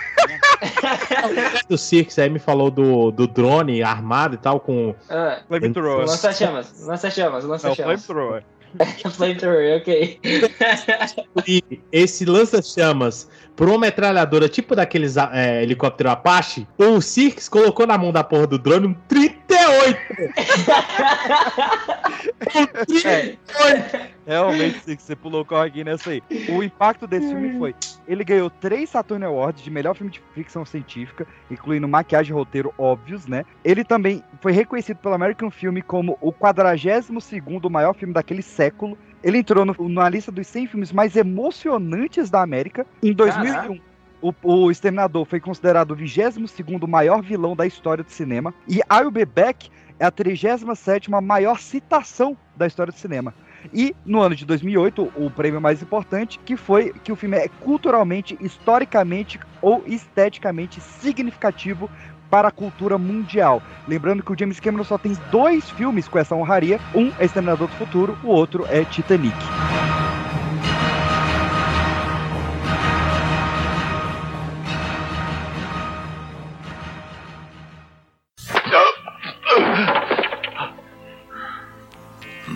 do 1.67 1.77
Cirque 1.77 2.19
aí 2.19 2.29
me 2.29 2.39
falou 2.39 2.71
do, 2.71 3.11
do 3.11 3.27
drone 3.27 3.83
armado 3.83 4.35
e 4.35 4.37
tal, 4.37 4.59
com. 4.59 4.95
Ah, 5.09 5.41
Flamethrower. 5.47 6.05
lança 6.05 6.33
chamas, 6.33 6.73
flamethrower. 9.11 9.77
Ok. 9.77 10.19
E 11.47 11.63
esse 11.91 12.25
lança-chamas 12.25 13.29
por 13.55 13.69
uma 13.69 13.79
metralhadora, 13.79 14.49
tipo 14.49 14.75
daqueles 14.75 15.15
é, 15.17 15.63
helicóptero 15.63 16.09
Apache, 16.09 16.67
o 16.77 17.01
Cirques 17.01 17.47
colocou 17.47 17.87
na 17.87 17.97
mão 17.97 18.11
da 18.11 18.23
porra 18.23 18.47
do 18.47 18.59
drone 18.59 18.87
um 18.87 18.93
38! 19.81 19.97
um 22.55 22.85
38! 22.85 23.39
Realmente, 24.25 24.79
Six, 24.81 25.03
você 25.03 25.15
pulou 25.15 25.41
o 25.41 25.45
corguinho 25.45 25.85
nessa 25.85 26.09
aí. 26.09 26.21
O 26.49 26.61
impacto 26.61 27.07
desse 27.07 27.29
filme 27.29 27.57
foi: 27.57 27.73
ele 28.07 28.23
ganhou 28.25 28.49
três 28.49 28.89
Saturn 28.89 29.23
Awards 29.23 29.63
de 29.63 29.71
melhor 29.71 29.95
filme 29.95 30.11
de 30.11 30.21
ficção 30.33 30.65
científica, 30.65 31.25
incluindo 31.49 31.87
maquiagem 31.87 32.31
e 32.31 32.37
roteiro 32.37 32.73
óbvios, 32.77 33.25
né? 33.25 33.45
Ele 33.63 33.83
também 33.85 34.21
foi 34.41 34.51
reconhecido 34.51 34.97
pelo 34.97 35.15
American 35.15 35.49
Film 35.49 35.77
como 35.85 36.17
o 36.19 36.31
42 36.33 37.09
maior 37.71 37.93
filme 37.93 38.13
daquele 38.13 38.41
século. 38.41 38.97
Ele 39.23 39.39
entrou 39.39 39.65
no- 39.65 39.89
na 39.89 40.07
lista 40.09 40.31
dos 40.31 40.45
100 40.47 40.67
filmes 40.67 40.91
mais 40.91 41.15
emocionantes 41.15 42.29
da 42.29 42.41
América. 42.41 42.85
Em 43.01 43.13
2001, 43.13 43.79
o, 44.21 44.33
o 44.43 44.71
Exterminador 44.71 45.25
foi 45.25 45.39
considerado 45.39 45.91
o 45.91 45.95
22 45.95 46.55
maior 46.87 47.21
vilão 47.21 47.55
da 47.55 47.65
história 47.65 48.03
do 48.03 48.11
cinema. 48.11 48.53
E 48.67 48.81
I'll 48.91 49.11
Be 49.11 49.25
Back 49.25 49.69
é 49.99 50.05
a 50.05 50.11
37 50.11 51.09
maior 51.09 51.59
citação 51.59 52.37
da 52.55 52.67
história 52.67 52.91
do 52.91 52.99
cinema. 52.99 53.33
E 53.73 53.95
no 54.05 54.21
ano 54.21 54.35
de 54.35 54.45
2008, 54.45 55.11
o 55.15 55.29
prêmio 55.31 55.59
mais 55.59 55.81
importante, 55.81 56.39
que 56.45 56.55
foi 56.55 56.93
que 57.03 57.11
o 57.11 57.15
filme 57.15 57.37
é 57.37 57.47
culturalmente, 57.47 58.37
historicamente 58.39 59.39
ou 59.61 59.83
esteticamente 59.85 60.79
significativo 60.79 61.89
para 62.29 62.49
a 62.49 62.51
cultura 62.51 62.97
mundial. 62.97 63.61
Lembrando 63.87 64.21
que 64.21 64.31
o 64.31 64.37
James 64.37 64.59
Cameron 64.59 64.83
só 64.83 64.97
tem 64.97 65.17
dois 65.31 65.69
filmes 65.71 66.07
com 66.07 66.19
essa 66.19 66.35
honraria. 66.35 66.79
Um 66.93 67.11
é 67.19 67.25
Exterminador 67.25 67.67
do 67.67 67.75
Futuro, 67.75 68.17
o 68.23 68.27
outro 68.27 68.65
é 68.69 68.83
Titanic. 68.85 69.35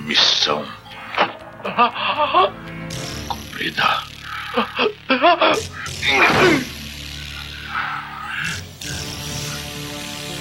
Missão 0.03 0.65
cumprida. 3.27 4.03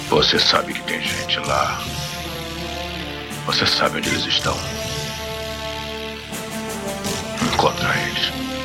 Você 0.09 0.39
sabe 0.39 0.73
que 0.73 0.81
tem 0.83 1.01
gente 1.01 1.39
lá. 1.39 1.81
Você 3.45 3.65
sabe 3.65 3.97
onde 3.97 4.09
eles 4.09 4.25
estão. 4.25 4.57
Encontra 7.53 7.95
eles. 7.97 8.60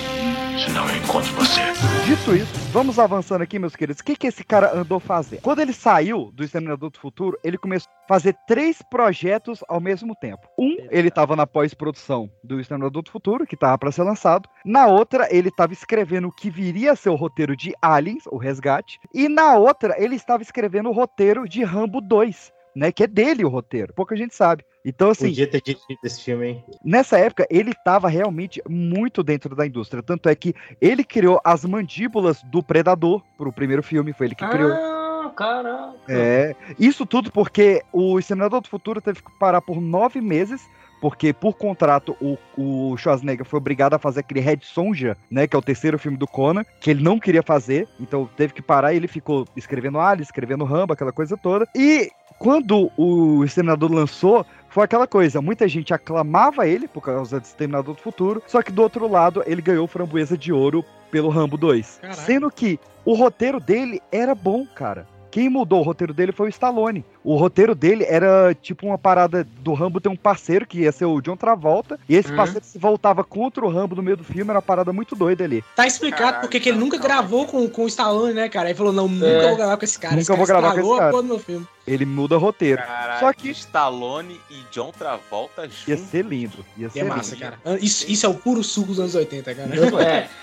Senão 0.59 0.89
eu 0.89 0.97
encontro 0.97 1.31
você. 1.35 1.61
Dito 2.07 2.35
isso, 2.35 2.71
vamos 2.73 2.99
avançando 2.99 3.43
aqui, 3.43 3.59
meus 3.59 3.77
queridos. 3.77 4.01
O 4.01 4.05
que, 4.05 4.17
que 4.17 4.27
esse 4.27 4.43
cara 4.43 4.75
andou 4.75 4.99
fazer? 4.99 5.41
Quando 5.43 5.61
ele 5.61 5.73
saiu 5.73 6.31
do 6.33 6.43
Exterminador 6.43 6.89
do 6.89 6.99
Futuro, 6.99 7.39
ele 7.45 7.59
começou 7.59 7.91
a 8.05 8.09
fazer 8.09 8.35
três 8.47 8.81
projetos 8.91 9.63
ao 9.69 9.81
mesmo 9.81 10.15
tempo. 10.15 10.49
Um, 10.59 10.77
ele 10.91 11.09
estava 11.09 11.37
na 11.37 11.47
pós-produção 11.47 12.31
do 12.43 12.59
Exterminador 12.59 13.03
do 13.03 13.11
Futuro, 13.11 13.47
que 13.47 13.55
estava 13.55 13.77
para 13.77 13.93
ser 13.93 14.03
lançado. 14.03 14.49
Na 14.65 14.87
outra, 14.87 15.29
ele 15.31 15.49
estava 15.49 15.75
escrevendo 15.75 16.29
o 16.29 16.33
que 16.33 16.49
viria 16.49 16.93
a 16.93 16.97
ser 16.97 17.11
o 17.11 17.17
roteiro 17.17 17.55
de 17.55 17.75
Aliens, 17.83 18.25
o 18.31 18.39
Resgate. 18.39 18.99
E 19.13 19.29
na 19.29 19.57
outra, 19.57 19.95
ele 19.99 20.15
estava 20.15 20.43
escrevendo 20.43 20.89
o 20.89 20.93
roteiro 20.93 21.47
de 21.47 21.63
Rambo 21.65 22.01
2. 22.01 22.56
Né, 22.77 22.93
que 22.93 23.05
é 23.05 23.07
dele 23.07 23.43
o 23.43 23.49
roteiro, 23.49 23.95
pouca 23.95 24.15
gente 24.15 24.35
sabe. 24.35 24.63
Então, 24.85 25.09
assim, 25.09 25.29
Podia 25.29 25.47
ter 25.47 25.63
dirigido 25.63 25.99
esse 26.05 26.23
filme, 26.23 26.47
hein? 26.47 26.65
Nessa 26.85 27.19
época, 27.19 27.47
ele 27.49 27.71
estava 27.71 28.07
realmente 28.07 28.63
muito 28.69 29.23
dentro 29.23 29.57
da 29.57 29.67
indústria. 29.67 30.03
Tanto 30.03 30.29
é 30.29 30.35
que 30.35 30.55
ele 30.79 31.03
criou 31.03 31.41
as 31.43 31.65
mandíbulas 31.65 32.43
do 32.43 32.63
Predador 32.63 33.23
pro 33.39 33.51
primeiro 33.51 33.83
filme, 33.83 34.13
foi 34.13 34.27
ele 34.27 34.35
que 34.35 34.47
criou. 34.47 34.71
Ah, 34.71 35.33
caraca. 35.35 35.97
É, 36.07 36.55
isso 36.79 37.07
tudo 37.07 37.33
porque 37.33 37.83
o 37.91 38.19
Exterminador 38.19 38.61
do 38.61 38.69
Futuro 38.69 39.01
teve 39.01 39.23
que 39.23 39.39
parar 39.39 39.63
por 39.63 39.81
nove 39.81 40.21
meses 40.21 40.63
porque 41.01 41.33
por 41.33 41.55
contrato 41.55 42.17
o, 42.21 42.39
o 42.57 42.97
Schwarzenegger 42.97 43.45
foi 43.45 43.59
obrigado 43.59 43.95
a 43.95 43.99
fazer 43.99 44.21
aquele 44.21 44.41
Red 44.41 44.61
Sonja, 44.63 45.17
né, 45.31 45.47
que 45.47 45.55
é 45.55 45.59
o 45.59 45.63
terceiro 45.63 45.99
filme 45.99 46.17
do 46.17 46.27
Conan, 46.27 46.65
que 46.81 46.91
ele 46.91 47.03
não 47.03 47.19
queria 47.19 47.43
fazer, 47.43 47.89
então 48.01 48.29
teve 48.37 48.55
que 48.55 48.63
parar 48.63 48.93
e 48.93 48.97
ele 48.97 49.09
ficou 49.09 49.47
escrevendo 49.57 50.01
Ali, 50.01 50.23
escrevendo 50.23 50.65
Rambo, 50.65 50.93
aquela 50.93 51.13
coisa 51.13 51.37
toda. 51.37 51.67
E 51.75 52.11
quando 52.39 52.91
o 52.97 53.45
Exterminador 53.45 53.93
lançou, 53.93 54.45
foi 54.69 54.85
aquela 54.85 55.07
coisa, 55.07 55.41
muita 55.41 55.67
gente 55.67 55.95
aclamava 55.95 56.67
ele 56.67 56.87
por 56.87 57.01
causa 57.01 57.41
do 57.41 57.45
Exterminador 57.45 57.95
do 57.95 58.01
Futuro, 58.01 58.43
só 58.47 58.63
que 58.63 58.71
do 58.71 58.83
outro 58.83 59.09
lado 59.09 59.43
ele 59.47 59.63
ganhou 59.63 59.87
framboesa 59.87 60.37
de 60.37 60.53
ouro 60.53 60.85
pelo 61.11 61.29
Rambo 61.29 61.57
2. 61.57 61.99
Caraca. 62.03 62.21
Sendo 62.21 62.51
que 62.51 62.79
o 63.05 63.15
roteiro 63.15 63.59
dele 63.59 64.03
era 64.13 64.35
bom, 64.35 64.67
cara. 64.67 65.07
Quem 65.37 65.51
mudou 65.51 65.81
o 65.81 65.83
roteiro 65.83 66.15
dele 66.15 66.33
foi 66.33 66.47
o 66.47 66.49
Stallone. 66.49 67.05
O 67.23 67.37
roteiro 67.37 67.75
dele 67.75 68.07
era 68.09 68.55
tipo 68.55 68.87
uma 68.87 68.97
parada 68.97 69.47
do 69.61 69.75
Rambo 69.75 70.01
ter 70.01 70.09
um 70.09 70.17
parceiro 70.17 70.67
que 70.67 70.79
ia 70.81 70.91
ser 70.93 71.05
o 71.05 71.21
John 71.21 71.37
Travolta, 71.37 72.01
e 72.09 72.17
esse 72.17 72.31
Uhum. 72.31 72.37
parceiro 72.37 72.65
se 72.65 72.79
voltava 72.79 73.23
contra 73.23 73.63
o 73.63 73.69
Rambo 73.69 73.95
no 73.95 74.03
meio 74.03 74.17
do 74.17 74.25
filme, 74.25 74.49
era 74.49 74.55
uma 74.57 74.63
parada 74.63 74.95
muito 74.95 75.15
doida 75.15 75.45
ali. 75.45 75.63
Tá 75.77 75.87
explicado 75.87 76.41
porque 76.41 76.59
que 76.59 76.71
ele 76.71 76.79
nunca 76.79 76.97
gravou 76.97 77.45
com, 77.45 77.69
com 77.69 77.85
o 77.85 77.87
Stallone, 77.87 78.33
né, 78.33 78.49
cara? 78.49 78.71
Ele 78.71 78.79
falou, 78.79 78.95
não, 78.95 79.07
nunca 79.09 79.27
É. 79.27 79.47
vou 79.49 79.57
gravar 79.59 79.77
com 79.77 79.85
esse 79.85 79.99
cara. 79.99 80.15
Nunca 80.17 80.23
esse 80.23 80.27
cara 80.29 80.39
vou 80.39 80.47
gravar 80.47 80.73
com 80.73 80.81
esse 80.81 80.89
cara. 80.97 81.05
a 81.07 81.11
porra 81.11 81.23
do 81.23 81.29
meu 81.29 81.39
filme. 81.39 81.67
Ele 81.87 82.07
muda 82.07 82.39
roteiro. 82.39 82.79
Caralho, 82.83 83.21
Só 83.21 83.33
que 83.35 83.51
Stallone 83.51 84.41
e 84.51 84.55
John 84.73 84.91
Travolta 84.91 85.65
ia 85.87 85.97
juntos. 85.97 86.11
ser 86.11 86.25
lindo. 86.25 86.65
Ia 86.79 86.89
ser 86.89 87.01
É 87.01 87.05
massa, 87.05 87.35
lindo. 87.35 87.45
cara. 87.63 87.79
Isso, 87.79 88.11
isso 88.11 88.25
é 88.25 88.29
o 88.31 88.35
puro 88.35 88.65
suco 88.65 88.89
dos 88.89 89.01
anos 89.01 89.15
80, 89.15 89.55
cara. 89.55 89.69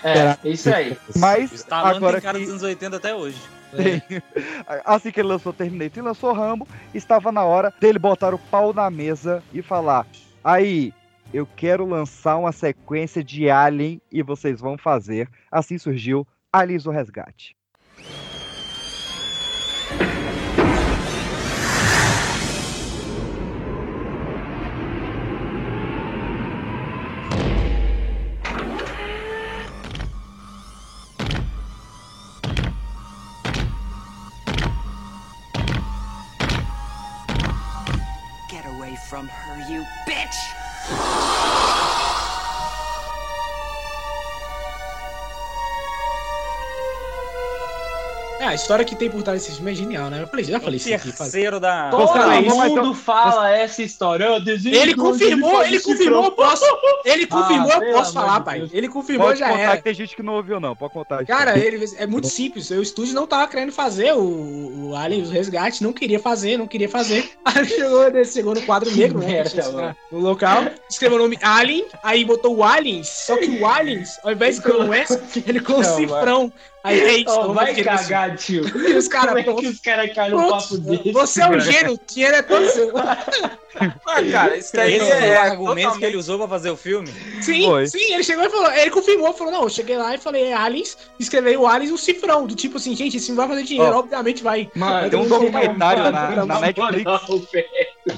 É, 0.04 0.38
é, 0.44 0.48
isso 0.48 0.72
aí. 0.72 0.96
Mas 1.16 1.50
O 1.50 1.54
Stallone 1.56 1.96
agora 1.96 2.12
tem 2.20 2.22
cara 2.22 2.38
que 2.38 2.44
dos 2.44 2.50
anos 2.52 2.62
80 2.62 2.96
até 2.96 3.12
hoje. 3.12 3.36
Tem- 3.76 4.02
assim 4.84 5.10
que 5.10 5.20
ele 5.20 5.28
lançou 5.28 5.52
Terminator 5.52 5.98
e 5.98 6.06
lançou 6.06 6.32
Rambo, 6.32 6.66
estava 6.92 7.30
na 7.30 7.44
hora 7.44 7.72
dele 7.80 7.98
botar 7.98 8.34
o 8.34 8.38
pau 8.38 8.72
na 8.72 8.90
mesa 8.90 9.42
e 9.52 9.62
falar: 9.62 10.06
aí, 10.42 10.92
eu 11.32 11.46
quero 11.56 11.86
lançar 11.86 12.36
uma 12.36 12.52
sequência 12.52 13.22
de 13.22 13.50
Alien 13.50 14.00
e 14.10 14.22
vocês 14.22 14.60
vão 14.60 14.78
fazer. 14.78 15.28
Assim 15.50 15.78
surgiu 15.78 16.26
Aliens 16.52 16.86
o 16.86 16.90
Resgate. 16.90 17.56
Bitch! 40.06 40.63
A 48.54 48.56
história 48.56 48.84
que 48.84 48.94
tem 48.94 49.10
por 49.10 49.20
trás 49.24 49.42
desse 49.42 49.56
filme 49.56 49.72
é 49.72 49.74
genial, 49.74 50.08
né? 50.08 50.22
Eu 50.22 50.28
falei, 50.28 50.44
já 50.44 50.60
falei 50.60 50.76
isso 50.76 50.94
aqui. 50.94 51.10
Terceiro 51.12 51.58
da. 51.58 51.90
Todo 51.90 52.14
mas 52.14 52.46
mundo 52.46 52.94
fala 52.94 53.50
essa 53.50 53.82
história. 53.82 54.24
Eu 54.26 54.36
Ele 54.72 54.94
confirmou, 54.94 55.62
ele 55.66 55.80
confirmou, 55.80 56.24
eu 56.26 56.30
posso. 56.30 56.64
Ele 57.04 57.26
confirmou, 57.26 57.72
Ah, 57.72 57.84
eu 57.84 57.92
posso 57.94 58.12
falar, 58.12 58.38
de 58.38 58.44
pai. 58.44 58.58
Deus. 58.60 58.70
Ele 58.72 58.88
confirmou, 58.88 59.26
Pode 59.26 59.40
já 59.40 59.48
contar 59.48 59.60
era. 59.60 59.76
que 59.76 59.82
tem 59.82 59.94
gente 59.94 60.14
que 60.14 60.22
não 60.22 60.34
ouviu, 60.34 60.60
não. 60.60 60.76
Pode 60.76 60.92
contar. 60.92 61.26
Cara, 61.26 61.58
ele 61.58 61.84
é 61.96 62.06
muito 62.06 62.28
simples. 62.28 62.70
O 62.70 62.80
estúdio 62.80 63.12
não 63.12 63.26
tava 63.26 63.48
querendo 63.48 63.72
fazer 63.72 64.14
o, 64.14 64.90
o 64.90 64.96
Alien, 64.96 65.22
os 65.22 65.30
resgates, 65.30 65.80
não 65.80 65.92
queria 65.92 66.20
fazer, 66.20 66.56
não 66.56 66.68
queria 66.68 66.88
fazer. 66.88 67.32
Aí 67.44 67.64
chegou, 67.64 68.24
chegou 68.24 68.54
no 68.54 68.62
quadro 68.62 68.88
negro, 68.94 69.18
né? 69.18 69.42
mano. 69.72 69.96
No 70.12 70.20
local, 70.20 70.64
escreveu 70.88 71.18
o 71.18 71.22
nome 71.22 71.36
Alien, 71.42 71.86
aí 72.04 72.24
botou 72.24 72.56
o 72.56 72.62
Aliens, 72.62 73.08
só 73.08 73.36
que 73.36 73.48
o 73.50 73.66
Aliens, 73.66 74.18
ao 74.22 74.30
invés 74.32 74.56
de 74.56 74.60
escrever 74.60 74.84
um 74.88 74.94
S, 74.94 75.42
ele 75.46 75.60
com 75.60 75.74
Não, 75.80 75.96
cifrão. 75.96 76.52
Aí 76.52 76.73
é 76.92 77.16
isso. 77.18 77.30
Oh, 77.40 77.52
vai 77.54 77.68
fazer 77.68 77.80
isso. 77.80 77.88
cagar, 78.08 78.36
tio. 78.36 78.64
E 78.88 78.94
os 78.94 79.08
caras, 79.08 79.44
Como 79.44 79.58
é 79.58 79.62
que 79.62 79.66
os 79.68 79.80
caras 79.80 80.12
caem 80.14 80.30
no 80.32 80.48
papo 80.50 80.76
desse? 80.78 81.12
Você 81.12 81.42
é 81.42 81.46
um 81.48 81.58
gênio, 81.60 81.94
o 81.94 82.00
dinheiro 82.12 82.36
é 82.36 82.42
todo 82.42 82.68
seu. 82.70 82.92
Ah, 83.76 84.22
cara, 84.30 84.56
isso 84.56 84.70
daí 84.72 84.94
Esse 84.94 85.10
é, 85.10 85.16
é 85.16 85.20
o 85.30 85.32
é 85.32 85.36
argumento 85.36 85.98
que 85.98 86.04
ele 86.04 86.16
usou 86.16 86.38
pra 86.38 86.46
fazer 86.46 86.70
o 86.70 86.76
filme. 86.76 87.08
Sim, 87.42 87.64
Foi. 87.64 87.86
sim, 87.88 88.12
ele 88.14 88.22
chegou 88.22 88.44
e 88.44 88.48
falou, 88.48 88.70
ele 88.70 88.90
confirmou, 88.90 89.32
falou, 89.34 89.52
não, 89.52 89.62
eu 89.64 89.68
cheguei 89.68 89.96
lá 89.96 90.14
e 90.14 90.18
falei, 90.18 90.44
é 90.44 90.54
Aliens, 90.54 90.96
escrevei 91.18 91.56
o 91.56 91.66
Aliens 91.66 91.90
um 91.90 91.96
cifrão, 91.96 92.46
do 92.46 92.54
tipo 92.54 92.76
assim, 92.76 92.94
gente, 92.94 93.16
esse 93.16 93.30
não 93.30 93.36
vai 93.36 93.48
fazer 93.48 93.64
dinheiro, 93.64 93.92
Ó, 93.92 93.98
obviamente 93.98 94.44
vai. 94.44 94.70
Mano, 94.76 95.10
Tem 95.10 95.18
um 95.18 95.26
documentário 95.26 96.04
na, 96.04 96.10
na 96.12 96.46
não, 96.46 96.60
Netflix. 96.60 97.04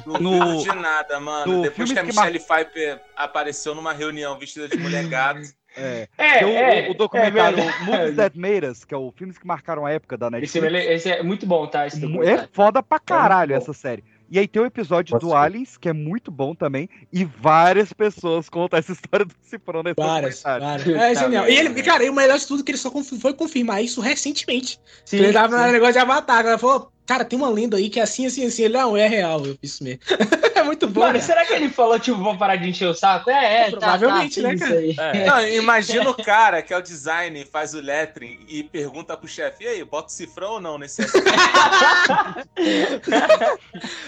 Não, 0.05 0.21
No- 0.21 0.62
de 0.62 0.67
nada, 0.75 1.19
mano. 1.21 1.51
no 1.57 1.62
Depois 1.62 1.89
filme 1.89 1.95
que 1.95 1.99
a 2.01 2.03
Michelle 2.03 2.39
Pfeiffer 2.39 3.01
apareceu 3.17 3.75
numa 3.75 3.95
reunião 3.95 4.39
vestida 4.39 4.69
de 4.69 4.77
mulher 4.77 5.07
gato. 5.09 5.41
É. 5.77 6.09
É, 6.16 6.39
Tem 6.39 6.47
o, 6.47 6.51
é, 6.51 6.91
o 6.91 6.95
documentário 6.95 7.59
é. 7.61 7.85
Movies 7.85 8.16
That 8.16 8.39
Made 8.39 8.66
Us, 8.66 8.85
que 8.85 8.95
é 8.95 8.97
o 8.97 9.12
filmes 9.12 9.37
que 9.39 9.47
marcaram 9.47 9.85
a 9.85 9.91
época 9.93 10.16
da 10.16 10.29
Esse, 10.39 10.61
Netflix. 10.61 10.87
esse 10.91 11.11
é 11.11 11.22
muito 11.22 11.47
bom, 11.47 11.66
tá? 11.66 11.87
Esse 11.87 12.05
É 12.27 12.49
foda 12.53 12.83
pra 12.83 12.99
caralho 12.99 13.51
bom. 13.53 13.57
essa 13.57 13.72
série. 13.72 14.03
E 14.29 14.41
aí 14.41 14.49
tem 14.49 14.61
o 14.61 14.66
episódio 14.66 15.12
Pode 15.12 15.24
do 15.24 15.31
ser. 15.31 15.37
Aliens, 15.37 15.77
que 15.77 15.89
é 15.89 15.93
muito 15.93 16.33
bom 16.33 16.53
também, 16.55 16.89
e 17.12 17.24
várias 17.24 17.93
pessoas 17.93 18.49
contam 18.49 18.79
essa 18.79 18.91
história 18.93 19.24
do 19.24 19.33
Cifrão 19.43 19.83
nesse 19.85 19.95
Várias, 19.97 20.43
várias. 20.43 20.87
É 20.89 21.14
Tá 21.14 21.20
genial. 21.22 21.49
E 21.49 21.57
ele, 21.57 21.83
cara, 21.83 22.05
e 22.05 22.11
o 22.11 22.14
melhor 22.14 22.37
de 22.39 22.47
tudo 22.47 22.61
é 22.62 22.64
que 22.64 22.72
ele 22.72 22.79
só 22.79 22.91
foi 23.20 23.33
confirmar 23.35 23.85
isso 23.85 24.01
recentemente. 24.01 24.81
Sim, 25.05 25.18
ele 25.18 25.33
tava 25.33 25.66
no 25.66 25.72
negócio 25.72 25.93
de 25.95 25.99
Avatar, 26.01 26.45
ela 26.45 26.59
falou, 26.59 26.91
cara, 27.07 27.25
tem 27.25 27.39
uma 27.39 27.49
lenda 27.49 27.77
aí 27.77 27.89
que 27.89 28.01
é 28.01 28.03
assim, 28.03 28.27
assim, 28.27 28.47
assim. 28.47 28.65
Ele, 28.65 28.77
não, 28.77 28.97
é 28.97 29.07
real, 29.07 29.45
eu 29.45 29.57
fiz 29.61 29.73
isso 29.73 29.85
mesmo. 29.85 30.01
é 30.55 30.63
muito 30.63 30.87
bom, 30.89 31.01
Mano, 31.01 31.15
né? 31.15 31.21
será 31.21 31.45
que 31.45 31.53
ele 31.53 31.69
falou, 31.69 31.99
tipo, 31.99 32.19
vou 32.19 32.37
parar 32.37 32.57
de 32.57 32.69
encher 32.69 32.89
o 32.89 32.95
saco? 32.95 33.31
É, 33.31 33.69
é, 33.69 33.71
tá, 33.71 33.79
Provavelmente, 33.79 34.43
tá, 34.43 34.49
né, 34.49 34.55
isso 34.55 34.97
cara? 34.97 35.17
É. 35.17 35.25
Não, 35.27 35.49
imagina 35.49 36.11
o 36.11 36.15
cara 36.15 36.63
que 36.63 36.75
é 36.75 36.77
o 36.77 36.83
design, 36.83 37.45
faz 37.45 37.75
o 37.75 37.81
lettering 37.81 38.41
e 38.49 38.63
pergunta 38.63 39.17
pro 39.17 39.29
chefe: 39.29 39.65
e 39.65 39.69
aí, 39.69 39.85
bota 39.85 40.09
o 40.09 40.13
cifrão 40.13 40.53
ou 40.53 40.61
não 40.61 40.79
nesse? 40.79 41.03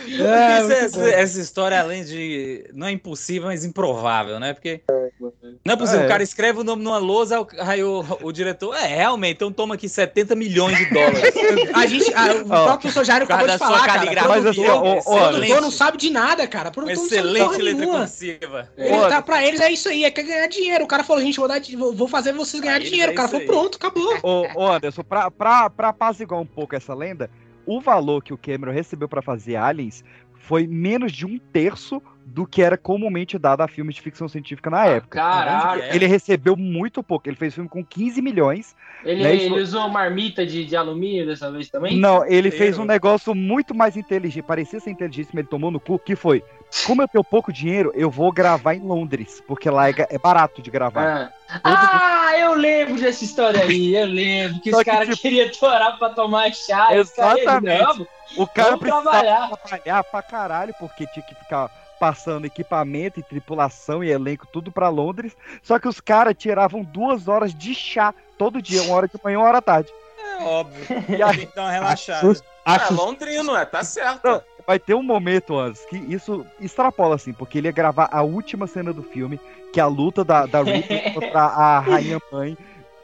É, 0.09 0.85
essa, 0.85 1.11
essa 1.11 1.41
história, 1.41 1.81
além 1.81 2.05
de. 2.05 2.65
Não 2.73 2.87
é 2.87 2.93
impossível, 2.93 3.49
mas 3.49 3.65
improvável, 3.65 4.41
né? 4.41 4.53
Porque. 4.53 4.81
Não 5.65 5.75
é 5.75 5.77
possível. 5.77 6.03
É. 6.03 6.07
O 6.07 6.09
cara 6.09 6.23
escreve 6.23 6.61
o 6.61 6.65
nome 6.65 6.83
numa 6.83 6.99
lousa, 6.99 7.47
aí 7.61 7.83
o, 7.83 8.05
o 8.23 8.33
diretor. 8.33 8.75
É, 8.75 8.87
realmente, 8.87 9.37
então 9.37 9.53
toma 9.53 9.75
aqui 9.75 9.89
70 9.89 10.35
milhões 10.35 10.77
de 10.77 10.87
dólares. 10.87 11.35
A 11.75 11.87
gente, 11.87 12.13
a, 12.15 12.33
o 12.35 12.45
próprio 12.47 12.88
professor 12.93 13.05
Jairo 13.05 13.27
por 13.27 13.37
causa 13.37 13.55
acabou 13.55 13.77
de 13.77 13.77
falar, 13.77 13.87
cara. 13.87 14.29
Mas 14.29 14.47
assim, 14.47 14.67
ó, 14.67 14.77
ó, 14.77 15.03
ó, 15.05 15.29
O 15.29 15.29
produtor 15.31 15.61
não 15.61 15.71
sabe 15.71 15.99
de 15.99 16.11
nada, 16.11 16.47
cara. 16.47 16.69
O 16.69 16.73
produtor 16.73 17.05
excelente 17.07 17.39
letra 17.39 17.65
nenhuma. 17.65 17.99
cursiva. 18.01 18.73
Ele 18.77 19.09
tá, 19.09 19.23
pra 19.23 19.47
eles 19.47 19.61
é 19.61 19.71
isso 19.71 19.89
aí, 19.89 20.05
é 20.05 20.11
quer 20.11 20.23
ganhar 20.23 20.47
dinheiro. 20.49 20.85
O 20.85 20.89
cara 20.89 21.05
falou, 21.05 21.23
gente, 21.23 21.39
vou, 21.39 21.49
dar, 21.49 21.61
vou 21.95 22.09
fazer 22.09 22.33
vocês 22.33 22.63
ganhar 22.63 22.79
dinheiro. 22.79 23.13
é 23.13 23.15
o 23.15 23.17
cara 23.17 23.29
isso 23.29 23.39
falou, 23.39 23.41
aí. 23.41 23.47
pronto, 23.47 23.77
acabou. 23.77 24.19
Ô, 24.23 24.63
ô 24.63 24.73
Anderson, 24.73 25.03
pra, 25.03 25.31
pra, 25.31 25.71
pra 25.71 25.89
apaziguar 25.89 26.41
um 26.41 26.47
pouco 26.47 26.75
essa 26.75 26.95
lenda, 26.95 27.31
o 27.67 27.81
valor 27.81 28.23
que 28.23 28.33
o 28.33 28.39
Cameron 28.39 28.73
recebeu 28.73 29.09
pra 29.09 29.23
fazer 29.23 29.57
Aliens 29.57 30.03
foi 30.35 30.67
menos 30.67 31.13
de 31.13 31.27
um 31.27 31.39
terço 31.53 32.03
do 32.31 32.47
que 32.47 32.63
era 32.63 32.77
comumente 32.77 33.39
dado 33.39 33.63
a 33.63 33.69
filmes 33.69 33.95
de 33.97 34.03
ficção 34.03 34.29
científica 34.29 34.69
na 34.69 34.85
época. 34.85 35.19
Caralho. 35.19 35.83
Ele 35.85 36.07
recebeu 36.07 36.57
muito 36.57 37.03
pouco. 37.03 37.29
Ele 37.29 37.37
fez 37.37 37.55
filme 37.55 37.69
com 37.69 37.85
15 37.85 38.21
milhões. 38.21 38.77
Ele, 39.05 39.23
Né, 39.23 39.35
ele 39.37 39.61
usou 39.61 39.89
marmita 39.89 40.45
de, 40.45 40.65
de 40.65 40.77
alumínio 40.77 41.27
dessa 41.27 41.51
vez 41.51 41.71
também? 41.71 41.97
Não, 41.97 42.27
ele 42.27 42.51
fez 42.51 42.79
um 42.79 42.85
negócio 42.85 43.35
muito 43.35 43.75
mais 43.75 43.97
inteligente. 43.97 44.43
Parecia 44.45 44.79
ser 44.79 44.91
inteligente, 44.91 45.29
mas 45.33 45.39
ele 45.41 45.49
tomou 45.49 45.71
no 45.71 45.81
cu. 45.81 45.99
Que 45.99 46.15
foi: 46.15 46.45
como 46.87 47.01
eu 47.03 47.09
tenho 47.09 47.25
pouco 47.25 47.53
dinheiro, 47.53 47.93
eu 47.95 48.11
vou 48.11 48.31
gravar 48.31 48.75
em 48.75 48.81
Londres. 48.81 49.43
Porque 49.47 49.71
lá 49.71 49.89
é, 49.89 49.95
é 50.11 50.19
barato 50.19 50.61
de 50.61 50.71
gravar. 50.71 51.33
Ah. 51.51 51.61
Ah, 51.65 52.39
eu 52.39 52.55
lembro 52.55 53.01
dessa 53.01 53.25
história 53.25 53.63
aí, 53.63 53.95
eu 53.97 54.07
lembro 54.07 54.61
que 54.61 54.71
Só 54.71 54.79
os 54.79 54.85
caras 54.85 55.09
tipo- 55.09 55.23
queriam 55.23 55.49
torar 55.53 55.99
pra 55.99 56.11
tomar 56.11 56.53
chá. 56.53 56.95
Exatamente. 56.95 57.99
não, 57.99 58.07
O 58.37 58.47
cara 58.47 58.77
precisava 58.77 59.03
trabalhar. 59.11 59.49
trabalhar 59.57 60.05
pra 60.05 60.23
caralho, 60.23 60.75
porque 60.79 61.07
tinha 61.07 61.25
que 61.25 61.35
ficar 61.35 61.71
passando 61.99 62.45
equipamento 62.47 63.19
e 63.21 63.23
tripulação 63.23 64.03
e 64.03 64.11
elenco 64.11 64.47
tudo 64.47 64.71
pra 64.73 64.89
Londres. 64.89 65.37
Só 65.63 65.79
que 65.79 65.89
os 65.89 66.01
caras 66.01 66.35
tiravam 66.37 66.83
duas 66.83 67.29
horas 67.29 67.55
de 67.55 67.75
chá 67.75 68.15
todo 68.37 68.63
dia, 68.63 68.83
uma 68.83 68.95
hora 68.95 69.09
de 69.09 69.15
manhã 69.23 69.35
e 69.35 69.37
uma 69.39 69.49
hora 69.49 69.59
à 69.59 69.63
tarde. 69.63 69.91
É 70.39 70.43
óbvio. 70.43 70.85
E 71.09 71.23
aí, 71.23 71.49
uma 71.57 71.71
relaxada. 71.71 72.37
Acho, 72.65 72.93
É 72.93 72.97
londrino, 72.97 73.57
é, 73.57 73.65
tá 73.65 73.83
certo. 73.83 74.21
Não, 74.25 74.43
vai 74.67 74.79
ter 74.79 74.95
um 74.95 75.03
momento 75.03 75.59
antes 75.59 75.85
que 75.87 75.97
isso 75.97 76.45
extrapola, 76.61 77.15
assim, 77.15 77.33
porque 77.33 77.59
ele 77.59 77.69
ia 77.69 77.73
gravar 77.73 78.09
a 78.13 78.23
última 78.23 78.67
cena 78.67 78.93
do 78.93 79.03
filme, 79.03 79.41
que 79.73 79.81
é 79.81 79.83
a 79.83 79.87
luta 79.87 80.23
da, 80.25 80.45
da 80.47 80.63
Ripley 80.63 81.01
contra 81.15 81.41
a 81.41 81.79
Rainha 81.81 82.21
Mãe. 82.31 82.57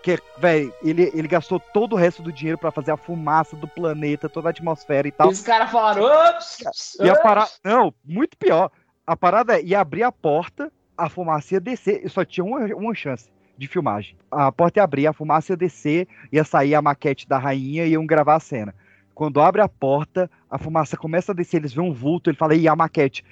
Que, 0.02 0.18
velho, 0.36 0.70
ele, 0.82 1.10
ele 1.14 1.26
gastou 1.26 1.58
todo 1.58 1.94
o 1.94 1.96
resto 1.96 2.20
do 2.22 2.30
dinheiro 2.30 2.58
pra 2.58 2.70
fazer 2.70 2.90
a 2.90 2.96
fumaça 2.96 3.56
do 3.56 3.66
planeta, 3.66 4.28
toda 4.28 4.48
a 4.48 4.50
atmosfera 4.50 5.08
e 5.08 5.08
E 5.08 5.12
tal. 5.12 5.28
os 5.30 5.40
caras 5.40 5.70
falaram, 5.70 6.02
ops, 6.04 6.98
E 7.00 7.08
a 7.08 7.12
ops." 7.14 7.22
parada. 7.22 7.50
Não, 7.64 7.94
muito 8.04 8.36
pior. 8.36 8.70
A 9.06 9.16
parada 9.16 9.58
é 9.58 9.62
ia 9.62 9.80
abrir 9.80 10.02
a 10.02 10.12
porta, 10.12 10.72
a 10.96 11.08
fumaça 11.08 11.54
ia 11.54 11.60
descer, 11.60 12.04
e 12.04 12.08
só 12.08 12.24
tinha 12.24 12.44
uma, 12.44 12.64
uma 12.74 12.94
chance 12.94 13.30
de 13.56 13.68
filmagem. 13.68 14.16
A 14.30 14.50
porta 14.50 14.80
ia 14.80 14.84
abrir, 14.84 15.06
a 15.06 15.12
fumaça 15.12 15.52
ia 15.52 15.56
descer, 15.56 16.08
ia 16.32 16.44
sair 16.44 16.74
a 16.74 16.82
maquete 16.82 17.28
da 17.28 17.38
rainha 17.38 17.84
e 17.84 17.90
iam 17.90 18.06
gravar 18.06 18.36
a 18.36 18.40
cena. 18.40 18.74
Quando 19.14 19.40
abre 19.40 19.60
a 19.62 19.68
porta, 19.68 20.30
a 20.50 20.58
fumaça 20.58 20.96
começa 20.96 21.32
a 21.32 21.34
descer, 21.34 21.58
eles 21.58 21.72
vêem 21.72 21.88
um 21.88 21.92
vulto, 21.92 22.30
ele 22.30 22.36
fala, 22.36 22.54
e 22.54 22.66
a 22.66 22.74
maquete? 22.74 23.24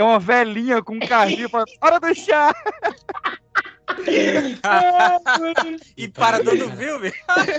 é 0.00 0.02
uma 0.02 0.18
velhinha 0.18 0.82
com 0.82 0.94
um 0.94 1.00
carrinho 1.00 1.48
falando, 1.48 1.70
hora 1.80 2.00
do 2.00 2.14
chá! 2.14 2.54
e 5.96 6.08
para 6.08 6.42
todo 6.42 6.66
o 6.66 6.70
filme. 6.76 7.12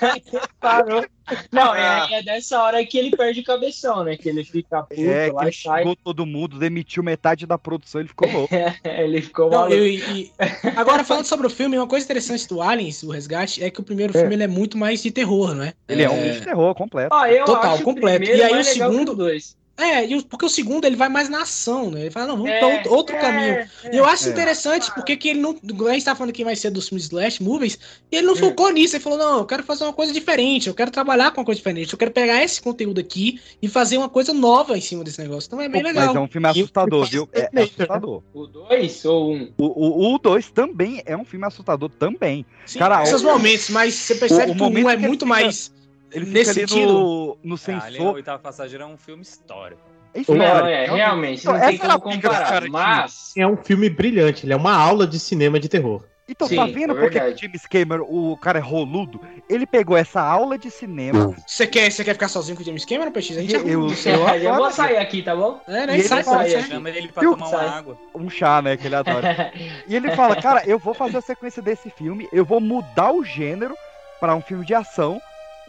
Parou. 0.60 1.06
Não, 1.52 1.74
é, 1.74 2.20
é 2.20 2.24
dessa 2.24 2.62
hora 2.62 2.86
que 2.86 2.98
ele 2.98 3.16
perde 3.16 3.40
o 3.40 3.44
cabeção, 3.44 4.04
né? 4.04 4.18
Que 4.18 4.28
ele 4.30 4.44
fica 4.44 4.84
puto 4.84 5.02
É, 5.02 5.32
lá 5.32 5.44
ele 5.44 5.52
sai. 5.54 5.80
xingou 5.82 5.96
todo 5.96 6.26
mundo, 6.26 6.60
demitiu 6.60 7.02
metade 7.04 7.46
da 7.46 7.58
produção, 7.58 8.02
ele 8.02 8.10
ficou 8.10 8.30
louco. 8.30 8.54
ele 8.84 9.22
ficou 9.22 9.50
Não, 9.50 9.60
maluco. 9.62 9.76
eu- 9.76 9.88
e- 9.88 10.32
agora, 10.76 11.04
falando 11.04 11.26
sobre 11.26 11.48
o 11.48 11.50
filme, 11.50 11.78
uma 11.78 11.88
coisa 11.88 12.06
interessante 12.06 12.48
do 12.48 12.62
Aliens, 12.62 13.02
o 13.04 13.12
Resgate, 13.12 13.64
é 13.64 13.70
que 13.70 13.80
o 13.80 13.84
primeiro 13.84 14.14
filme 14.14 14.36
ele 14.36 14.44
é 14.44 14.48
muito 14.48 14.78
mais 14.78 15.02
de 15.02 15.12
terror, 15.12 15.56
não 15.56 15.64
é? 15.64 15.74
Ele 15.88 16.04
é, 16.04 16.10
um 16.10 16.16
filme 16.16 16.32
de 16.32 16.42
terror 16.42 16.76
completo. 16.76 17.16
Eu 17.28 17.46
Total, 17.46 17.74
acho 17.76 17.84
completo. 17.84 18.26
E 18.30 18.44
aí 18.44 18.60
o 18.60 18.64
segundo- 18.64 19.16
dois. 19.16 19.56
É, 19.82 20.06
e 20.08 20.16
o- 20.16 20.24
porque 20.24 20.46
o 20.46 20.50
segundo 20.50 20.86
ele 20.86 20.96
vai 20.96 21.10
mais 21.10 21.28
na 21.30 21.42
ação, 21.42 21.90
né? 21.90 22.02
Ele 22.02 22.12
fala, 22.12 22.28
não, 22.28 22.38
vamos 22.38 22.52
É, 22.52 22.60
pra 22.60 22.68
outro, 22.68 22.94
outro 22.94 23.16
é, 23.16 23.20
caminho. 23.20 23.54
é. 23.54 23.68
e 23.92 23.98
eu 23.98 24.06
acho 24.06 24.28
É. 24.28 24.32
interessante 24.32 24.94
porque 24.94 25.16
que 25.18 25.30
ele 25.30 25.40
não. 25.40 25.56
A 25.90 25.94
gente 25.94 26.06
tá 26.06 26.16
falando 26.16 26.32
que 26.34 26.44
vai 26.44 26.56
ser 26.56 26.70
dos 26.70 26.88
filmes 26.90 27.06
Slash 27.06 27.42
Movies, 27.44 27.78
e 28.12 28.16
ele 28.18 28.28
não 28.28 28.36
focou 28.36 28.70
nisso. 28.72 28.96
Ele 28.96 29.04
falou, 29.04 29.18
não, 29.18 29.40
eu 29.40 29.46
quero 29.46 29.64
fazer 29.64 29.84
uma 29.84 29.94
coisa 29.94 30.14
diferente, 30.14 30.68
eu 30.68 30.74
quero 30.76 30.92
trabalhar 30.92 31.32
com 31.32 31.42
uma 31.42 31.46
coisa 31.46 31.58
diferente, 31.58 31.92
eu 31.94 31.98
quero 31.98 32.12
pegar 32.12 32.44
esse 32.44 32.62
conteúdo 32.62 33.00
aqui 33.00 33.40
e 33.62 33.68
fazer 33.68 33.98
uma 33.98 34.10
coisa 34.10 34.34
nova 34.34 34.78
em 34.78 34.82
cima 34.82 35.04
desse 35.04 35.20
negócio. 35.22 35.48
Então 35.48 35.60
é 35.62 35.68
bem 35.68 35.82
legal. 35.84 36.08
Mas 36.08 36.16
é 36.16 36.20
um 36.20 36.28
filme 36.28 36.48
assustador, 36.48 37.06
viu? 37.10 37.28
É 37.34 37.50
assustador. 37.62 38.22
O 38.34 38.48
2 38.48 39.06
ou 39.06 39.34
um? 39.34 39.52
O 39.58 40.18
2 40.20 40.52
também 40.52 41.02
é 41.06 41.16
um 41.18 41.26
filme 41.26 41.46
assustador 41.46 41.90
também. 41.90 42.46
Sim, 42.66 42.80
Cara, 42.80 43.02
esses 43.04 43.22
o- 43.22 43.26
momentos, 43.26 43.70
mas 43.70 43.94
você 43.96 44.16
percebe 44.16 44.52
o 44.52 44.56
que 44.56 44.62
o 44.62 44.64
momento 44.66 44.86
1 44.86 44.90
é 44.90 44.98
muito 44.98 45.26
fica- 45.26 45.26
mais. 45.26 45.72
Ele 46.14 46.26
fica 46.26 46.38
nesse 46.40 46.50
ali 46.52 46.68
sentido. 46.68 46.94
no, 46.94 47.38
no 47.44 47.56
Ah, 47.56 47.84
ali, 47.84 47.96
o 47.96 47.98
sensor. 47.98 48.14
Oitavo 48.16 48.44
Passageiro 48.44 48.84
é 48.84 48.88
um 48.88 48.98
filme 48.98 49.22
histórico. 49.24 49.82
É 50.14 50.20
história. 50.22 50.42
Não, 50.62 50.68
é, 50.68 50.86
realmente, 50.88 51.46
não 51.46 51.56
Então, 51.56 51.68
tem 51.68 51.76
essa 51.78 51.86
era 51.86 52.00
como 52.00 52.18
dos 52.18 52.30
comparar. 52.30 52.70
Mas. 52.70 53.34
É 53.38 53.48
um 53.48 53.56
filme 53.58 53.90
brilhante, 53.90 54.46
ele 54.46 54.54
é 54.54 54.58
uma 54.58 54.76
aula 54.76 55.08
de 55.08 55.20
cinema 55.20 55.60
de 55.60 55.70
terror. 55.70 56.04
Então, 56.28 56.48
Sim, 56.48 56.56
tá 56.56 56.66
vendo 56.66 56.98
é 56.98 57.02
porque 57.02 57.18
o. 57.20 57.38
James 57.38 57.66
Cameron, 57.66 58.06
o 58.08 58.38
cara 58.38 58.58
é 58.60 58.62
roludo? 58.62 59.20
Ele 59.50 59.66
pegou 59.66 59.98
essa 59.98 60.22
aula 60.22 60.58
de 60.58 60.72
cinema. 60.72 61.36
Você 61.46 61.68
quer, 61.68 61.92
você 61.92 62.06
quer 62.06 62.14
ficar 62.14 62.30
sozinho 62.30 62.56
com 62.56 62.62
o 62.64 62.66
James 62.66 62.86
Cameron, 62.86 63.12
PX? 63.12 63.32
A 63.38 63.42
gente 63.42 63.54
Eu- 63.54 63.68
eu- 63.68 63.80
arruma. 63.86 63.94
eu 64.06 64.36
Eu, 64.36 64.42
já 64.42 64.56
vou 64.56 64.72
sair 64.72 64.98
aqui, 64.98 65.24
tá 65.24 65.36
bom? 65.36 65.60
É, 65.68 65.84
E 65.84 65.88
né? 65.88 65.94
ele 65.96 66.04
Sai, 66.04 66.24
sai, 66.24 66.50
sai. 66.52 66.62
Chama 66.64 66.90
ele 66.90 67.10
pra 67.10 67.20
Viu? 67.22 67.32
tomar 67.34 67.48
uma 67.50 67.58
Sai. 67.58 67.68
água. 67.68 67.98
Um 68.16 68.30
chá, 68.30 68.62
né? 68.62 68.78
Que 68.78 68.88
ele 68.88 68.96
adora. 68.96 69.52
E 69.88 69.94
ele 69.96 70.12
fala, 70.16 70.36
cara, 70.42 70.64
eu 70.66 70.80
vou 70.80 70.94
fazer 70.94 71.18
a 71.18 71.22
sequência 71.22 71.62
desse 71.62 71.90
filme, 71.90 72.30
eu 72.32 72.46
vou 72.46 72.62
mudar 72.62 73.12
o 73.14 73.26
gênero 73.26 73.76
pra 74.20 74.34
um 74.36 74.42
filme 74.42 74.64
de 74.66 74.74
ação. 74.74 75.20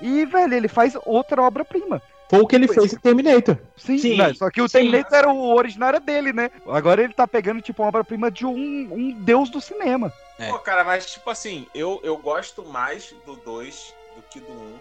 E, 0.03 0.24
velho, 0.26 0.55
ele 0.55 0.68
faz 0.68 0.94
outra 1.07 1.40
obra-prima. 1.42 2.03
Foi 2.28 2.40
o 2.40 2.46
que 2.46 2.57
ele 2.57 2.66
fez 2.66 2.92
em 2.92 2.96
Terminator. 2.98 3.57
Sim, 3.76 3.98
Sim, 3.98 4.16
né? 4.16 4.32
só 4.34 4.50
que 4.50 4.61
o 4.62 4.68
sim. 4.68 4.78
Terminator 4.78 5.18
era 5.18 5.28
o 5.30 5.55
originário 5.55 6.00
dele, 6.00 6.32
né? 6.32 6.50
Agora 6.66 7.03
ele 7.03 7.12
tá 7.12 7.26
pegando, 7.28 7.61
tipo, 7.61 7.82
uma 7.82 7.88
obra-prima 7.88 8.30
de 8.30 8.46
um, 8.46 8.53
um 8.55 9.12
deus 9.12 9.50
do 9.50 9.61
cinema. 9.61 10.11
É. 10.38 10.48
Pô, 10.48 10.59
cara, 10.59 10.82
mas 10.82 11.07
tipo 11.12 11.28
assim, 11.28 11.66
eu, 11.74 12.00
eu 12.03 12.16
gosto 12.16 12.64
mais 12.64 13.14
do 13.26 13.36
2 13.36 13.94
do 14.16 14.22
que 14.30 14.40
do 14.40 14.50
1. 14.50 14.55
Um. 14.55 14.74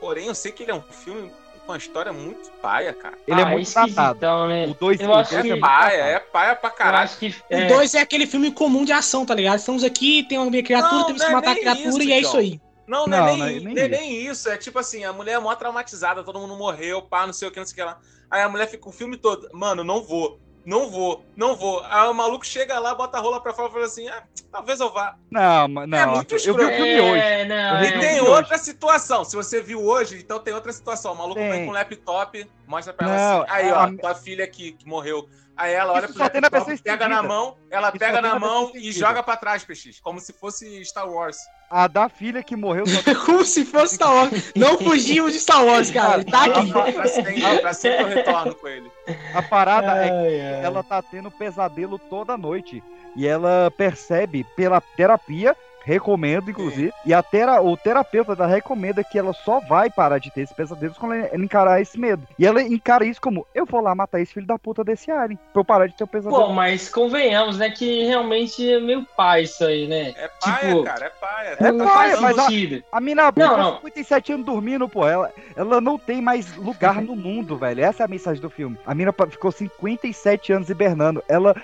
Porém, 0.00 0.26
eu 0.26 0.34
sei 0.34 0.50
que 0.50 0.64
ele 0.64 0.72
é 0.72 0.74
um 0.74 0.82
filme 0.82 1.30
com 1.64 1.72
uma 1.72 1.78
história 1.78 2.12
muito 2.12 2.50
paia, 2.60 2.92
cara. 2.92 3.16
Ele 3.26 3.40
é 3.40 3.44
Ah, 3.44 3.50
muito 3.50 3.72
datado. 3.72 4.48
né? 4.48 4.66
O 4.66 4.74
2 4.74 5.00
Eu 5.00 5.14
acho 5.14 5.34
É 5.36 5.56
paia, 5.60 5.94
é 6.02 6.18
paia 6.18 6.56
pra 6.56 6.70
caralho. 6.70 7.10
que. 7.20 7.28
O 7.28 7.34
é, 7.50 7.68
2 7.68 7.94
é 7.94 8.00
aquele 8.00 8.26
filme 8.26 8.50
comum 8.50 8.84
de 8.84 8.92
ação, 8.92 9.24
tá 9.24 9.34
ligado? 9.34 9.58
Estamos 9.58 9.84
aqui, 9.84 10.24
tem 10.24 10.38
uma 10.38 10.50
criatura, 10.50 10.92
Não, 10.96 11.06
temos 11.06 11.20
não 11.20 11.28
que 11.28 11.32
é 11.32 11.36
matar 11.36 11.50
a 11.50 11.54
nem 11.54 11.62
criatura 11.62 11.88
isso, 11.88 12.02
e 12.02 12.12
é 12.12 12.16
John. 12.20 12.20
isso 12.28 12.36
aí. 12.36 12.60
Não, 12.90 13.06
não, 13.06 13.18
Não, 13.18 13.28
é 13.28 13.36
não 13.36 13.44
é 13.46 13.50
nem, 13.52 13.60
nem 13.60 13.74
nem, 13.74 13.88
nem 13.88 14.26
isso. 14.26 14.48
É 14.50 14.56
tipo 14.56 14.78
assim, 14.78 15.04
a 15.04 15.12
mulher 15.12 15.34
é 15.34 15.38
mó 15.38 15.54
traumatizada, 15.54 16.24
todo 16.24 16.38
mundo 16.40 16.56
morreu, 16.56 17.00
pá, 17.02 17.24
não 17.26 17.32
sei 17.32 17.46
o 17.48 17.50
que, 17.50 17.60
não 17.60 17.66
sei 17.66 17.72
o 17.72 17.76
que 17.76 17.82
lá. 17.84 17.98
Aí 18.30 18.42
a 18.42 18.48
mulher 18.48 18.68
fica 18.68 18.88
o 18.88 18.92
filme 18.92 19.16
todo, 19.16 19.48
mano, 19.52 19.82
não 19.84 20.02
vou, 20.02 20.40
não 20.66 20.90
vou, 20.90 21.24
não 21.36 21.54
vou. 21.56 21.82
Aí 21.84 22.08
o 22.08 22.12
maluco 22.14 22.44
chega 22.44 22.78
lá, 22.78 22.94
bota 22.94 23.16
a 23.18 23.20
rola 23.20 23.40
pra 23.40 23.52
fora 23.52 23.68
e 23.68 23.72
fala 23.72 23.84
assim, 23.84 24.08
ah, 24.08 24.22
talvez 24.52 24.80
eu 24.80 24.92
vá. 24.92 25.16
Não, 25.30 25.68
mas 25.68 25.88
não. 25.88 25.98
É 25.98 26.06
muito 26.06 26.34
eu 26.34 26.38
vi 26.38 26.50
o 26.64 26.68
filme 26.68 27.00
hoje. 27.00 27.20
É, 27.22 27.44
não, 27.44 27.82
E 27.82 27.86
é. 27.86 27.98
tem 27.98 28.20
hoje. 28.20 28.30
outra 28.30 28.58
situação. 28.58 29.24
Se 29.24 29.36
você 29.36 29.60
viu 29.62 29.82
hoje, 29.84 30.18
então 30.18 30.38
tem 30.40 30.52
outra 30.52 30.72
situação. 30.72 31.12
O 31.12 31.16
maluco 31.16 31.40
Tem. 31.40 31.50
vem 31.50 31.64
com 31.64 31.70
um 31.70 31.74
laptop, 31.74 32.50
mostra 32.66 32.92
pra 32.92 33.06
ela 33.08 33.42
assim. 33.42 33.52
Aí, 33.52 33.72
ó, 33.72 33.76
a- 33.80 33.92
tua 33.96 34.14
filha 34.14 34.44
aqui 34.44 34.72
que 34.72 34.86
morreu. 34.86 35.28
Aí 35.56 35.72
ela 35.74 35.92
olha 35.92 36.04
Isso 36.06 36.14
pro 36.14 36.22
laptop, 36.22 36.78
pega 36.82 37.08
na 37.08 37.22
mão, 37.22 37.56
ela 37.70 37.88
Isso 37.88 37.98
pega 37.98 38.20
na 38.22 38.38
mão 38.38 38.70
e 38.74 38.90
joga 38.92 39.22
pra 39.22 39.36
trás, 39.36 39.62
PX. 39.64 40.00
Como 40.00 40.18
se 40.20 40.32
fosse 40.32 40.82
Star 40.84 41.08
Wars. 41.10 41.36
A 41.70 41.86
da 41.86 42.08
filha 42.08 42.42
que 42.42 42.56
morreu 42.56 42.84
Como 43.24 43.44
se 43.44 43.64
fosse 43.64 43.94
Star 43.94 44.12
Wars. 44.12 44.52
Não 44.56 44.76
fugimos 44.76 45.32
de 45.32 45.38
Star 45.38 45.64
Wars, 45.64 45.88
cara. 45.92 46.14
Ele 46.20 46.24
tá 46.24 46.44
aqui. 46.46 46.72
pra, 46.92 47.06
sempre, 47.06 47.58
pra 47.60 47.72
sempre 47.74 48.02
eu 48.02 48.08
retorno 48.08 48.54
com 48.56 48.66
ele. 48.66 48.90
A 49.32 49.40
parada 49.40 49.92
é 50.04 50.08
que 50.08 50.14
Ai, 50.14 50.40
ai. 50.40 50.64
ela 50.64 50.82
tá 50.82 51.00
tendo 51.00 51.30
pesadelo 51.30 51.96
toda 51.96 52.36
noite. 52.36 52.82
E 53.14 53.24
ela 53.26 53.72
percebe 53.76 54.44
pela 54.56 54.80
terapia, 54.80 55.56
recomendo, 55.90 56.50
inclusive, 56.50 56.92
e 57.04 57.12
a 57.12 57.22
tera, 57.22 57.60
o 57.60 57.76
terapeuta 57.76 58.36
dela 58.36 58.48
recomenda 58.48 59.02
que 59.02 59.18
ela 59.18 59.32
só 59.32 59.60
vai 59.60 59.90
parar 59.90 60.18
de 60.18 60.30
ter 60.30 60.42
esses 60.42 60.54
pesadelos 60.54 60.96
quando 60.96 61.14
ela 61.14 61.36
encarar 61.36 61.80
esse 61.80 61.98
medo. 61.98 62.22
E 62.38 62.46
ela 62.46 62.62
encara 62.62 63.04
isso 63.04 63.20
como: 63.20 63.46
eu 63.54 63.66
vou 63.66 63.80
lá 63.80 63.94
matar 63.94 64.20
esse 64.20 64.32
filho 64.32 64.46
da 64.46 64.58
puta 64.58 64.84
desse 64.84 65.10
alien, 65.10 65.38
pra 65.52 65.60
eu 65.60 65.64
parar 65.64 65.86
de 65.86 65.94
ter 65.96 66.04
o 66.04 66.06
pesadelo. 66.06 66.42
Pô, 66.46 66.52
mas 66.52 66.88
convenhamos, 66.88 67.58
né? 67.58 67.70
Que 67.70 68.04
realmente 68.06 68.72
é 68.72 68.78
meio 68.80 69.04
pai 69.16 69.42
isso 69.42 69.64
aí, 69.64 69.86
né? 69.88 70.14
É 70.16 70.28
paia, 70.40 70.68
Tipo, 70.68 70.84
cara, 70.84 71.06
é 71.06 71.10
paia. 71.10 71.56
É 71.58 71.72
não 71.72 71.86
paia, 71.86 72.10
faz 72.16 72.20
mas 72.20 72.38
a- 72.38 72.42
sentido. 72.44 72.84
A 72.92 73.00
mina 73.00 73.32
Não, 73.36 73.46
não, 73.48 73.58
não. 73.58 73.74
57 73.76 74.32
anos 74.32 74.46
dormindo, 74.46 74.88
pô. 74.88 75.06
Ela, 75.06 75.32
ela 75.56 75.80
não 75.80 75.98
tem 75.98 76.20
mais 76.22 76.54
lugar 76.56 77.02
no 77.02 77.16
mundo, 77.16 77.56
velho. 77.56 77.82
Essa 77.84 78.02
é 78.02 78.06
a 78.06 78.08
mensagem 78.08 78.40
do 78.40 78.48
filme. 78.50 78.78
A 78.86 78.94
mina 78.94 79.12
ficou 79.28 79.50
57 79.50 80.52
anos 80.52 80.70
hibernando. 80.70 81.22
Ela. 81.28 81.54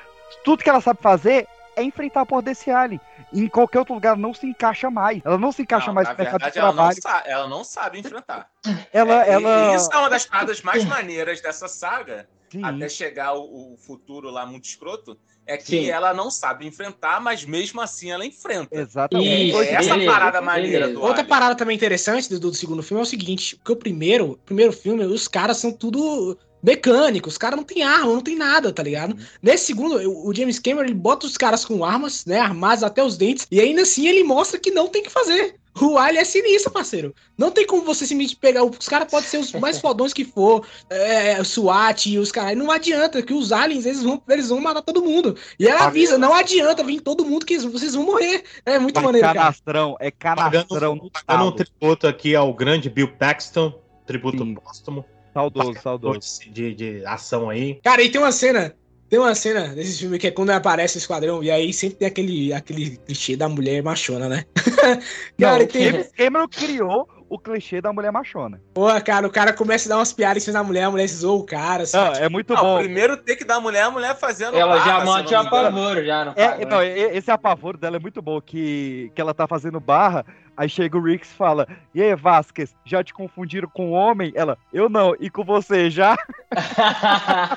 Tudo 0.44 0.62
que 0.62 0.68
ela 0.68 0.80
sabe 0.80 0.98
fazer 1.00 1.46
é 1.76 1.82
enfrentar 1.82 2.22
a 2.22 2.26
porra 2.26 2.42
desse 2.42 2.70
alien. 2.70 3.00
Em 3.32 3.46
qualquer 3.48 3.80
outro 3.80 3.94
lugar 3.94 4.16
não 4.16 4.32
se 4.32 4.46
encaixa 4.46 4.90
mais. 4.90 5.20
Ela 5.24 5.36
não 5.38 5.52
se 5.52 5.62
encaixa 5.62 5.88
Não, 5.88 5.94
mais 5.94 6.08
na 6.08 6.14
no 6.14 6.18
mercado 6.18 6.38
de 6.40 6.44
verdade, 6.44 6.58
ela 6.58 6.68
não, 6.68 6.74
trabalho. 6.76 7.02
sa- 7.02 7.22
ela 7.30 7.48
não 7.48 7.62
sabe 7.64 7.98
enfrentar. 8.00 8.48
Ela, 8.92 9.24
É, 9.26 9.28
e- 9.28 9.32
ela. 9.32 9.72
e 9.72 9.76
isso 9.76 9.92
é 9.92 9.96
uma 9.96 10.10
das 10.10 10.26
paradas 10.26 10.62
mais 10.62 10.84
maneiras 10.84 11.40
dessa 11.40 11.68
saga, 11.68 12.28
Sim. 12.50 12.64
até 12.64 12.88
chegar 12.88 13.34
o, 13.34 13.74
o 13.74 13.76
futuro 13.76 14.28
lá 14.30 14.44
muito 14.46 14.64
escroto, 14.64 15.16
é 15.46 15.56
que 15.56 15.64
Sim. 15.82 15.90
ela 15.90 16.12
não 16.14 16.30
sabe 16.30 16.66
enfrentar, 16.66 17.20
mas 17.20 17.44
mesmo 17.44 17.80
assim 17.80 18.10
ela 18.10 18.24
enfrenta. 18.26 18.74
Exatamente. 18.76 19.50
Isso, 19.50 19.62
É 19.62 19.74
essa 19.74 19.94
beleza, 19.94 20.10
parada 20.12 20.40
maneira 20.40 20.78
beleza. 20.86 20.94
do 20.94 21.00
Outra 21.00 21.16
Alien. 21.20 21.28
parada 21.28 21.54
também 21.54 21.76
interessante 21.76 22.28
do, 22.28 22.40
do 22.40 22.54
segundo 22.54 22.82
filme 22.82 23.00
é 23.00 23.04
o 23.04 23.06
seguinte: 23.06 23.54
porque 23.56 23.72
o 23.72 23.76
primeiro, 23.76 24.32
o 24.32 24.36
primeiro 24.38 24.72
filme, 24.72 25.04
os 25.04 25.28
caras 25.28 25.58
são 25.58 25.70
tudo 25.70 26.36
mecânicos, 26.62 27.34
os 27.34 27.38
caras 27.38 27.56
não 27.56 27.64
tem 27.64 27.82
arma, 27.82 28.12
não 28.12 28.20
tem 28.20 28.36
nada, 28.36 28.72
tá 28.72 28.82
ligado? 28.82 29.12
Uhum. 29.12 29.24
Nesse 29.42 29.66
segundo, 29.66 29.96
o 30.26 30.34
James 30.34 30.58
Cameron 30.58 30.86
ele 30.86 30.94
bota 30.94 31.26
os 31.26 31.36
caras 31.36 31.64
com 31.64 31.84
armas, 31.84 32.24
né, 32.24 32.40
armados 32.40 32.82
até 32.82 33.02
os 33.02 33.16
dentes, 33.16 33.46
e 33.50 33.60
ainda 33.60 33.82
assim 33.82 34.06
ele 34.06 34.24
mostra 34.24 34.58
que 34.58 34.70
não 34.70 34.88
tem 34.88 35.02
que 35.02 35.10
fazer. 35.10 35.56
O 35.80 35.98
Alien 35.98 36.22
é 36.22 36.24
sinistro, 36.24 36.72
parceiro. 36.72 37.14
Não 37.36 37.50
tem 37.50 37.66
como 37.66 37.82
você 37.82 38.06
simplesmente 38.06 38.36
pegar. 38.36 38.64
Os 38.64 38.88
caras 38.88 39.10
podem 39.10 39.28
ser 39.28 39.38
os 39.38 39.52
mais 39.52 39.78
fodões 39.80 40.12
que 40.12 40.24
for, 40.24 40.66
é, 40.88 41.42
SWAT 41.44 42.06
e 42.06 42.18
os 42.18 42.32
caras. 42.32 42.56
Não 42.56 42.70
adianta, 42.70 43.22
que 43.22 43.34
os 43.34 43.52
aliens 43.52 43.84
eles 43.84 44.02
vão, 44.02 44.22
eles 44.28 44.48
vão 44.48 44.60
matar 44.60 44.80
todo 44.80 45.02
mundo. 45.02 45.36
E 45.58 45.68
ela 45.68 45.86
avisa: 45.86 46.16
não 46.16 46.32
adianta 46.34 46.82
vir 46.82 47.00
todo 47.00 47.24
mundo 47.24 47.44
que 47.44 47.58
vocês 47.58 47.94
vão 47.94 48.06
morrer. 48.06 48.42
É 48.64 48.78
muito 48.78 48.98
É 48.98 49.02
maneiro, 49.02 49.26
cara. 49.26 49.38
canastrão, 49.38 49.96
é 50.00 50.10
canastrão 50.10 50.94
no 50.94 51.10
Dando 51.28 51.44
um 51.44 51.52
tributo 51.52 52.06
aqui 52.06 52.34
ao 52.34 52.54
grande 52.54 52.88
Bill 52.88 53.08
Paxton, 53.08 53.78
tributo 54.06 54.44
Sim. 54.44 54.54
póstumo. 54.54 55.04
Saudoso, 55.36 55.74
saudoso. 55.82 56.20
De, 56.50 56.74
de 56.74 57.04
ação 57.04 57.50
aí. 57.50 57.78
Cara, 57.84 58.02
e 58.02 58.08
tem 58.10 58.20
uma 58.20 58.32
cena. 58.32 58.74
Tem 59.08 59.20
uma 59.20 59.34
cena 59.36 59.68
nesse 59.68 59.98
filme 60.00 60.18
que 60.18 60.26
é 60.26 60.30
quando 60.32 60.50
aparece 60.50 60.96
o 60.96 60.98
esquadrão, 60.98 61.40
e 61.40 61.48
aí 61.48 61.72
sempre 61.72 61.96
tem 61.98 62.08
aquele, 62.08 62.52
aquele 62.52 62.96
clichê 62.96 63.36
da 63.36 63.48
mulher 63.48 63.80
machona, 63.82 64.28
né? 64.28 64.44
Não, 65.38 65.48
cara, 65.48 65.62
e 65.62 65.66
o 65.66 65.68
tem. 65.68 65.84
James 65.84 66.10
Cameron 66.16 66.48
criou 66.48 67.08
o 67.28 67.38
clichê 67.38 67.80
da 67.80 67.92
mulher 67.92 68.10
machona. 68.10 68.60
Pô, 68.74 68.86
cara, 69.04 69.26
o 69.26 69.30
cara 69.30 69.52
começa 69.52 69.88
a 69.88 69.90
dar 69.90 69.98
umas 69.98 70.12
piadas 70.12 70.42
em 70.42 70.46
cima 70.46 70.58
da 70.58 70.64
mulher, 70.64 70.84
a 70.84 70.90
mulher 70.90 71.06
zoa 71.08 71.36
o 71.38 71.44
cara. 71.44 71.84
assim. 71.84 71.96
Não, 71.96 72.12
é 72.14 72.28
muito 72.28 72.52
Não, 72.54 72.60
bom. 72.62 72.78
primeiro 72.78 73.16
tem 73.16 73.36
que 73.36 73.44
dar 73.44 73.56
a 73.56 73.60
mulher, 73.60 73.82
a 73.82 73.90
mulher 73.92 74.16
fazendo. 74.16 74.56
Ela 74.56 74.78
já 74.78 74.84
barra, 74.84 75.00
se 75.00 75.06
mante 75.06 75.32
eu 75.34 75.38
a 75.40 75.42
não 75.44 75.50
me 75.50 75.56
engano. 75.58 75.76
pavor, 75.76 76.04
já, 76.04 76.24
no 76.24 76.32
É, 76.36 76.64
não, 76.64 76.78
né? 76.78 77.16
esse 77.16 77.30
apavoro 77.30 77.78
dela 77.78 77.96
é 77.96 78.00
muito 78.00 78.20
bom, 78.20 78.40
que, 78.40 79.10
que 79.14 79.20
ela 79.20 79.34
tá 79.34 79.46
fazendo 79.46 79.78
barra, 79.78 80.24
aí 80.56 80.68
chega 80.68 80.96
o 80.96 81.02
Rix 81.02 81.30
e 81.30 81.34
fala, 81.34 81.66
e 81.94 82.02
aí, 82.02 82.14
Vasquez, 82.14 82.74
já 82.84 83.02
te 83.04 83.12
confundiram 83.12 83.68
com 83.68 83.90
homem? 83.92 84.32
Ela, 84.34 84.56
eu 84.72 84.88
não, 84.88 85.14
e 85.20 85.28
com 85.30 85.44
você 85.44 85.90
já? 85.90 86.16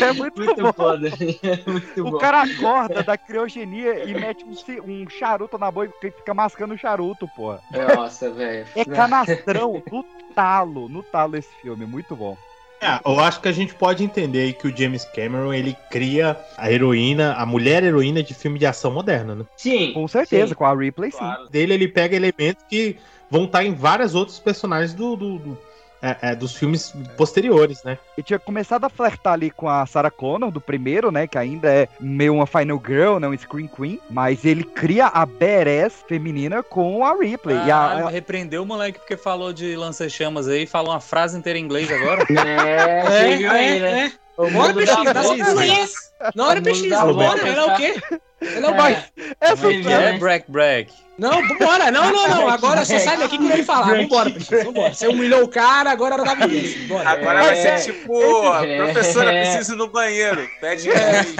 É 0.00 0.12
muito, 0.12 0.42
Muito 0.42 0.62
bom. 0.62 0.72
foda. 0.72 1.08
Muito 1.66 2.06
O 2.06 2.10
bom. 2.12 2.18
cara 2.18 2.42
acorda 2.42 3.02
da 3.02 3.16
criogenia 3.16 4.04
e 4.04 4.14
mete 4.14 4.44
um, 4.44 4.54
um 4.84 5.08
charuto 5.08 5.58
na 5.58 5.70
boca 5.70 5.92
e 6.02 6.10
fica 6.10 6.34
mascando 6.34 6.74
o 6.74 6.78
charuto, 6.78 7.28
porra. 7.28 7.60
Nossa, 7.96 8.30
velho. 8.30 8.66
É 8.74 8.84
canastrão 8.84 9.82
no 9.90 10.02
talo, 10.34 10.88
no 10.88 11.02
talo 11.02 11.36
esse 11.36 11.52
filme, 11.60 11.86
muito 11.86 12.14
bom. 12.16 12.36
É, 12.80 12.98
eu 13.04 13.20
acho 13.20 13.40
que 13.40 13.48
a 13.48 13.52
gente 13.52 13.74
pode 13.74 14.02
entender 14.02 14.40
aí 14.40 14.52
que 14.54 14.66
o 14.66 14.74
James 14.74 15.04
Cameron 15.04 15.52
ele 15.52 15.76
cria 15.90 16.36
a 16.56 16.72
heroína, 16.72 17.34
a 17.34 17.44
mulher 17.44 17.84
heroína 17.84 18.22
de 18.22 18.32
filme 18.32 18.58
de 18.58 18.64
ação 18.64 18.90
moderna, 18.90 19.34
né? 19.34 19.44
Sim. 19.56 19.92
Com 19.92 20.08
certeza, 20.08 20.48
sim. 20.48 20.54
com 20.54 20.64
a 20.64 20.74
Ripley, 20.74 21.12
sim. 21.12 21.18
Claro. 21.18 21.48
Dele 21.50 21.74
ele 21.74 21.88
pega 21.88 22.16
elementos 22.16 22.64
que 22.68 22.96
vão 23.30 23.44
estar 23.44 23.64
em 23.64 23.74
vários 23.74 24.14
outros 24.14 24.38
personagens 24.38 24.94
do, 24.94 25.14
do, 25.14 25.38
do, 25.38 25.58
é, 26.02 26.16
é, 26.22 26.34
dos 26.34 26.56
filmes 26.56 26.94
posteriores, 27.16 27.82
né? 27.84 27.98
E 28.16 28.22
tinha 28.22 28.38
começado 28.38 28.84
a 28.84 28.88
flertar 28.88 29.34
ali 29.34 29.50
com 29.50 29.68
a 29.68 29.84
Sarah 29.86 30.10
Connor, 30.10 30.50
do 30.50 30.60
primeiro, 30.60 31.10
né? 31.10 31.26
Que 31.26 31.38
ainda 31.38 31.68
é 31.68 31.88
meio 32.00 32.34
uma 32.34 32.46
Final 32.46 32.82
Girl, 32.84 33.18
né? 33.18 33.28
Um 33.28 33.36
Screen 33.36 33.68
Queen. 33.68 34.00
Mas 34.08 34.44
ele 34.44 34.64
cria 34.64 35.06
a 35.06 35.26
badass 35.26 36.04
feminina 36.08 36.62
com 36.62 37.04
a 37.04 37.14
Ripley. 37.14 37.56
e 37.66 37.70
Ah, 37.70 38.06
a, 38.06 38.10
repreendeu 38.10 38.62
o 38.62 38.66
moleque 38.66 38.98
porque 38.98 39.16
falou 39.16 39.52
de 39.52 39.76
lança-chamas 39.76 40.48
aí, 40.48 40.66
falou 40.66 40.92
uma 40.92 41.00
frase 41.00 41.36
inteira 41.36 41.58
em 41.58 41.62
inglês 41.62 41.90
agora. 41.90 42.24
É, 42.40 43.02
você 43.02 43.36
viu 43.36 43.50
aí, 43.50 43.80
né? 43.80 44.12
O 44.29 44.29
Bora, 44.48 44.74
peixinho, 44.74 45.04
da 45.04 45.12
dá 45.12 45.22
bola. 45.22 45.44
sequência. 45.44 45.98
Na 46.34 46.46
hora, 46.46 46.62
peixinho, 46.62 47.14
bora. 47.14 47.48
Ele 47.48 47.58
é 47.58 47.64
o 47.64 47.76
quê? 47.76 48.02
Ele 48.40 48.66
é 48.66 48.68
o 48.70 48.74
boy. 48.74 48.96
Essa 49.40 49.66
Ele 49.66 49.82
Que 49.82 49.88
é 49.92 50.14
é. 50.14 50.18
break 50.18 50.50
break. 50.50 50.92
Não, 51.18 51.46
vambora. 51.46 51.90
Não, 51.90 52.10
não, 52.10 52.28
não. 52.28 52.48
Agora 52.48 52.82
você 52.84 52.98
sai 52.98 53.18
daqui 53.18 53.36
quando 53.36 53.52
ele 53.52 53.62
falar. 53.64 53.94
Vambora, 53.94 54.30
peixinho. 54.30 54.64
Vambora. 54.64 54.94
Você 54.94 55.06
humilhou 55.08 55.42
o 55.44 55.48
cara, 55.48 55.90
agora 55.90 56.14
era 56.14 56.24
da 56.24 56.34
vingança. 56.34 56.78
Bora. 56.88 57.10
Agora 57.10 57.42
vai 57.42 57.58
É. 57.58 57.78
ser 57.78 57.92
tipo, 57.92 58.48
a 58.50 58.66
É. 58.66 58.76
professora 58.78 59.30
precisa 59.30 59.74
ir 59.74 59.76
no 59.76 59.88
banheiro. 59.88 60.48
Pede 60.60 60.88
inglês. 60.88 61.34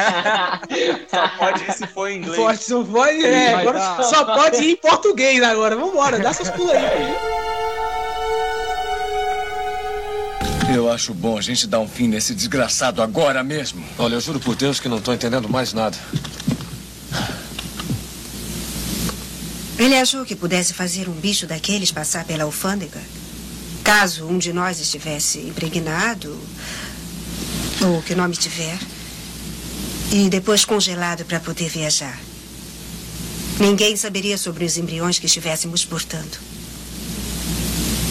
Só 1.08 1.28
pode 1.38 1.64
ir 1.64 1.72
se 1.72 1.86
for 1.86 2.08
em 2.08 2.18
inglês. 2.18 2.36
Forte, 2.36 2.64
só 2.64 2.84
pode, 2.84 3.24
é, 3.26 3.54
agora 3.54 4.02
só 4.02 4.24
pode 4.24 4.62
ir 4.62 4.72
em 4.72 4.76
português 4.76 5.42
agora. 5.42 5.76
Vambora, 5.76 6.18
dá 6.18 6.32
seus 6.34 6.50
pulos 6.50 6.72
aí. 6.72 6.82
peixinho. 6.90 7.59
Eu 10.72 10.88
acho 10.88 11.12
bom 11.12 11.36
a 11.36 11.40
gente 11.40 11.66
dar 11.66 11.80
um 11.80 11.88
fim 11.88 12.06
nesse 12.06 12.32
desgraçado 12.32 13.02
agora 13.02 13.42
mesmo. 13.42 13.84
Olha, 13.98 14.14
eu 14.14 14.20
juro 14.20 14.38
por 14.38 14.54
Deus 14.54 14.78
que 14.78 14.88
não 14.88 15.00
tô 15.00 15.12
entendendo 15.12 15.48
mais 15.48 15.72
nada. 15.72 15.98
Ele 19.76 19.96
achou 19.96 20.24
que 20.24 20.36
pudesse 20.36 20.72
fazer 20.72 21.08
um 21.08 21.12
bicho 21.12 21.44
daqueles 21.44 21.90
passar 21.90 22.24
pela 22.24 22.44
alfândega? 22.44 23.00
Caso 23.82 24.26
um 24.26 24.38
de 24.38 24.52
nós 24.52 24.78
estivesse 24.78 25.38
impregnado, 25.40 26.38
ou 27.82 28.00
que 28.02 28.14
nome 28.14 28.36
tiver, 28.36 28.78
e 30.12 30.28
depois 30.28 30.64
congelado 30.64 31.24
para 31.24 31.40
poder 31.40 31.68
viajar. 31.68 32.16
Ninguém 33.58 33.96
saberia 33.96 34.38
sobre 34.38 34.64
os 34.64 34.76
embriões 34.76 35.18
que 35.18 35.26
estivéssemos 35.26 35.84
portando. 35.84 36.38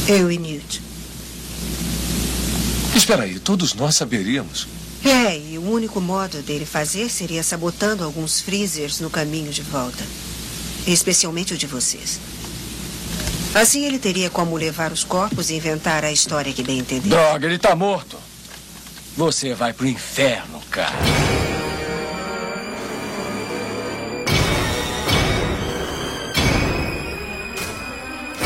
Eu 0.08 0.30
e 0.30 0.38
Newt. 0.38 0.90
Espera 3.10 3.24
aí, 3.24 3.40
todos 3.40 3.74
nós 3.74 3.96
saberíamos. 3.96 4.68
É, 5.04 5.36
e 5.36 5.58
o 5.58 5.68
único 5.68 6.00
modo 6.00 6.44
dele 6.44 6.64
fazer 6.64 7.10
seria 7.10 7.42
sabotando 7.42 8.04
alguns 8.04 8.40
freezers 8.40 9.00
no 9.00 9.10
caminho 9.10 9.52
de 9.52 9.64
volta. 9.64 10.04
Especialmente 10.86 11.52
o 11.52 11.58
de 11.58 11.66
vocês. 11.66 12.20
Assim 13.56 13.84
ele 13.84 13.98
teria 13.98 14.30
como 14.30 14.56
levar 14.56 14.92
os 14.92 15.04
corpos 15.04 15.50
e 15.50 15.56
inventar 15.56 16.06
a 16.06 16.12
história 16.12 16.54
que 16.54 16.62
bem 16.62 16.78
entender. 16.78 17.10
Droga, 17.10 17.48
ele 17.48 17.58
tá 17.58 17.76
morto. 17.76 18.16
Você 19.18 19.56
vai 19.56 19.74
pro 19.74 19.88
inferno, 19.88 20.62
cara. 20.70 20.94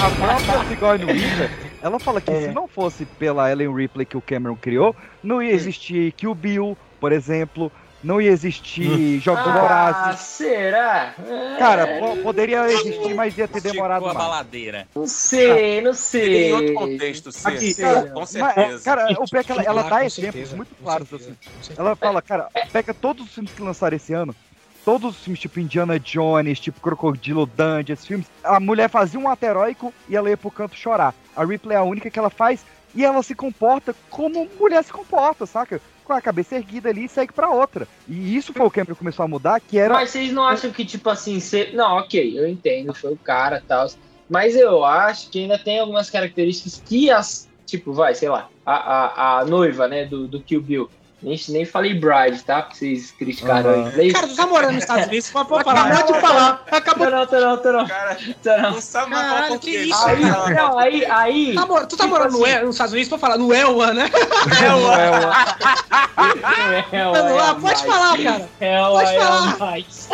a 0.04 0.10
própria 0.10 0.68
Sigourney 0.68 1.06
Weaver, 1.06 1.63
ela 1.84 2.00
fala 2.00 2.22
que 2.22 2.34
se 2.42 2.48
não 2.54 2.68
fosse 2.68 3.06
pela 3.06 3.52
Ellen 3.52 3.76
Ripley 3.76 4.06
que 4.06 4.18
o 4.18 4.22
Cameron 4.22 4.56
criou, 4.56 4.96
não 5.22 5.44
ia 5.44 5.52
existir 5.52 6.14
Kill 6.14 6.34
Bill, 6.34 6.78
por 7.00 7.12
exemplo, 7.12 7.72
não 8.02 8.22
ia 8.22 8.32
existir 8.32 9.20
Jogos 9.20 9.46
Ah, 9.48 9.62
Vorazes. 9.62 10.22
será? 10.22 11.14
Cara, 11.60 11.84
É, 11.84 12.00
po- 12.00 12.24
poderia 12.24 12.72
existir, 12.72 13.14
mas 13.14 13.38
ia 13.38 13.48
ter 13.48 13.62
demorado 13.62 14.06
mais. 14.06 14.18
baladeira. 14.18 14.88
Não 14.96 15.06
sei, 15.06 15.82
não 15.82 15.92
Em 15.92 15.96
sei. 15.96 16.54
outro 16.54 16.74
contexto, 16.74 17.32
sim. 17.32 17.50
Aqui, 17.50 17.74
sim, 17.74 17.82
cara, 17.82 18.02
com 18.12 18.20
mas, 18.22 18.30
certeza. 18.30 18.84
cara, 18.84 19.08
o 19.20 19.38
é 19.38 19.44
que 19.44 19.52
ela, 19.52 19.64
ela 19.64 19.84
dá 19.84 20.06
exemplos 20.06 20.14
certeza, 20.16 20.56
muito 20.56 20.76
claros 20.76 21.10
certeza, 21.10 21.38
assim. 21.60 21.74
Ela 21.78 21.96
fala, 21.96 22.22
cara, 22.22 22.50
pega 22.72 22.94
todos 22.94 23.26
os 23.28 23.34
filmes 23.34 23.54
que 23.54 23.62
lançaram 23.62 23.96
esse 23.96 24.14
ano, 24.14 24.36
todos 24.84 25.18
os 25.18 25.24
filmes 25.24 25.40
tipo 25.40 25.60
Indiana 25.60 26.00
Jones, 26.00 26.60
tipo 26.60 26.80
Crocodilo 26.80 27.46
Dundee, 27.46 27.94
esses 27.94 28.06
filmes, 28.06 28.28
a 28.44 28.60
mulher 28.60 28.90
fazia 28.90 29.20
um 29.20 29.28
ato 29.28 29.46
heróico 29.46 29.94
e 30.08 30.16
ela 30.16 30.30
ia 30.30 30.38
pro 30.38 30.52
canto 30.52 30.76
chorar. 30.76 31.14
A 31.36 31.44
Ripley 31.44 31.76
é 31.76 31.80
a 31.80 31.84
única 31.84 32.10
que 32.10 32.20
ela 32.20 32.30
faz 32.30 32.66
e 32.96 33.04
ela 33.04 33.24
se 33.24 33.34
comporta 33.34 33.96
como 34.10 34.48
mulher 34.60 34.84
se 34.84 34.92
comporta, 34.92 35.46
saca? 35.46 35.82
Com 36.04 36.14
a 36.14 36.22
cabeça 36.22 36.56
erguida 36.56 36.90
ali 36.90 37.06
e 37.06 37.10
segue 37.10 37.34
pra 37.34 37.50
outra. 37.50 37.88
E 38.08 38.36
isso 38.36 38.54
foi 38.54 38.66
o 38.66 38.70
que 38.70 38.84
começou 38.96 39.24
a 39.24 39.28
mudar, 39.28 39.60
que 39.60 39.78
era... 39.78 39.94
Mas 39.94 40.12
vocês 40.12 40.32
não 40.32 40.44
acham 40.44 40.70
que, 40.70 40.86
tipo 40.86 41.10
assim, 41.10 41.40
cê... 41.40 41.72
não, 41.74 41.98
ok, 41.98 42.38
eu 42.38 42.48
entendo, 42.48 42.94
foi 42.94 43.14
o 43.14 43.18
cara 43.18 43.62
e 43.64 43.68
tal. 43.68 43.88
Mas 44.30 44.56
eu 44.56 44.84
acho 44.84 45.30
que 45.30 45.40
ainda 45.40 45.58
tem 45.58 45.80
algumas 45.80 46.10
características 46.10 46.82
que 46.86 47.10
as. 47.10 47.48
Tipo, 47.66 47.94
vai, 47.94 48.14
sei 48.14 48.30
lá, 48.30 48.50
a, 48.66 48.74
a, 48.74 49.40
a 49.40 49.46
noiva, 49.46 49.88
né, 49.88 50.06
do, 50.06 50.28
do 50.28 50.42
Kill 50.42 50.62
Bill. 50.62 50.90
Nem, 51.24 51.40
nem 51.50 51.66
falei 51.66 51.94
Bride, 51.94 52.44
tá? 52.44 52.62
Porque 52.62 52.78
vocês 52.78 53.12
criticaram 53.12 53.70
Aham. 53.70 53.84
aí. 53.86 53.90
inglês. 53.92 54.14
Cara, 54.14 54.28
tu 54.28 54.36
tá 54.36 54.46
morando 54.46 54.74
nos 54.74 54.84
Estados 54.84 55.08
Unidos, 55.08 55.30
pode 55.32 55.48
pode 55.48 55.64
falar. 55.64 55.88
Acabou 55.88 56.14
de 56.14 56.22
falar. 56.22 56.66
Acabou. 56.70 57.10
Não, 57.10 57.26
não, 57.26 57.32
não, 57.32 57.64
não, 57.64 57.74
não. 57.74 57.88
Cara, 57.88 58.18
não. 58.46 59.10
Caralho, 59.10 59.60
que 59.60 59.72
isso, 59.72 60.06
Aí, 60.06 60.22
cara? 60.22 60.50
não, 60.54 60.78
aí, 60.78 61.06
aí. 61.06 61.56
Tá 61.56 61.66
tu 61.66 61.70
tá 61.72 62.04
tipo 62.04 62.08
morando 62.10 62.38
no 62.38 62.44
assim, 62.44 62.54
El- 62.54 62.66
nos 62.66 62.76
Estados 62.76 62.92
Unidos 62.94 63.10
pra 63.10 63.18
falar 63.18 63.38
no 63.38 63.54
Elwa, 63.54 63.94
né? 63.94 64.10
É, 66.92 67.04
Mano, 67.06 67.30
é, 67.30 67.40
ah, 67.40 67.56
é 67.58 67.62
pode 67.62 67.86
falar, 67.86 68.18
cara. 68.22 68.50
É, 68.60 68.80
Pode 68.82 69.10
é, 69.10 69.20
falar. 69.20 69.58
mais. 69.60 70.10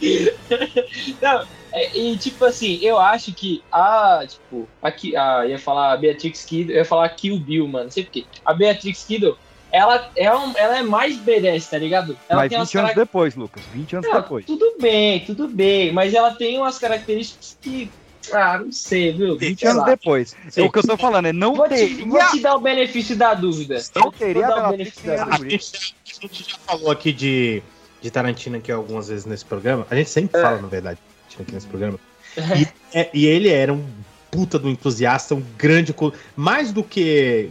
Não, 1.20 1.44
é, 1.72 1.98
e 1.98 2.16
tipo 2.16 2.44
assim, 2.44 2.78
eu 2.82 2.98
acho 2.98 3.34
que 3.34 3.62
a, 3.70 4.20
tipo, 4.26 4.68
aqui, 4.80 5.16
a, 5.16 5.44
ia 5.46 5.58
falar 5.58 5.92
a 5.92 5.96
Beatrix 5.96 6.44
Kiddo, 6.44 6.72
eu 6.72 6.76
ia 6.78 6.84
falar 6.84 7.08
Kill 7.10 7.38
Bill, 7.38 7.66
mano, 7.68 7.84
não 7.84 7.90
sei 7.90 8.04
porquê. 8.04 8.26
A 8.44 8.54
Beatrix 8.54 9.04
Kiddo, 9.04 9.36
ela 9.74 10.08
é, 10.16 10.32
um, 10.32 10.52
ela 10.56 10.78
é 10.78 10.82
mais 10.82 11.16
badass, 11.18 11.66
tá 11.68 11.76
ligado? 11.78 12.16
Ela 12.28 12.42
Mas 12.42 12.48
tem 12.50 12.58
20 12.60 12.76
umas 12.76 12.84
anos 12.84 12.94
depois, 12.94 13.34
Lucas. 13.34 13.62
20 13.72 13.96
anos 13.96 14.08
Não, 14.08 14.20
depois. 14.20 14.46
Tudo 14.46 14.76
bem, 14.80 15.20
tudo 15.24 15.48
bem, 15.48 15.92
mas 15.92 16.14
ela 16.14 16.30
tem 16.32 16.56
umas 16.58 16.78
características 16.78 17.58
que, 17.60 17.90
ah, 18.32 18.58
não 18.58 18.70
sei, 18.70 19.12
viu? 19.12 19.36
20 19.36 19.58
Sei 19.58 19.68
anos 19.68 19.82
lá. 19.82 19.88
depois. 19.88 20.36
É 20.56 20.62
o 20.62 20.70
que 20.70 20.78
eu 20.78 20.86
tô 20.86 20.96
falando, 20.96 21.26
é 21.26 21.32
não 21.32 21.56
Vou 21.56 21.68
te, 21.68 21.74
teria... 21.74 22.06
vou 22.06 22.20
te 22.30 22.40
dar 22.40 22.54
o 22.54 22.60
benefício 22.60 23.16
da 23.16 23.34
dúvida. 23.34 23.82
Não 23.96 24.12
teria 24.12 24.46
dar 24.46 24.58
a 24.64 24.68
o 24.68 24.70
benefício 24.70 25.06
da 25.06 25.22
a 25.22 25.24
dúvida. 25.24 25.50
gente, 25.50 25.96
a 26.06 26.26
gente 26.26 26.50
já 26.50 26.56
falou 26.58 26.90
aqui 26.92 27.12
de, 27.12 27.60
de 28.00 28.10
Tarantino 28.12 28.56
aqui 28.58 28.70
algumas 28.70 29.08
vezes 29.08 29.26
nesse 29.26 29.44
programa. 29.44 29.86
A 29.90 29.96
gente 29.96 30.08
sempre 30.08 30.40
fala, 30.40 30.62
na 30.62 30.68
verdade, 30.68 31.00
Tarantino 31.28 31.42
aqui 31.42 31.52
nesse 31.52 31.66
programa. 31.66 31.98
E, 32.36 32.68
é- 32.96 33.10
e 33.12 33.26
ele 33.26 33.48
era 33.48 33.72
um 33.72 33.84
puta 34.30 34.58
do 34.58 34.68
entusiasta, 34.68 35.34
um 35.34 35.44
grande. 35.58 35.94
Mais 36.36 36.72
do 36.72 36.82
que 36.82 37.50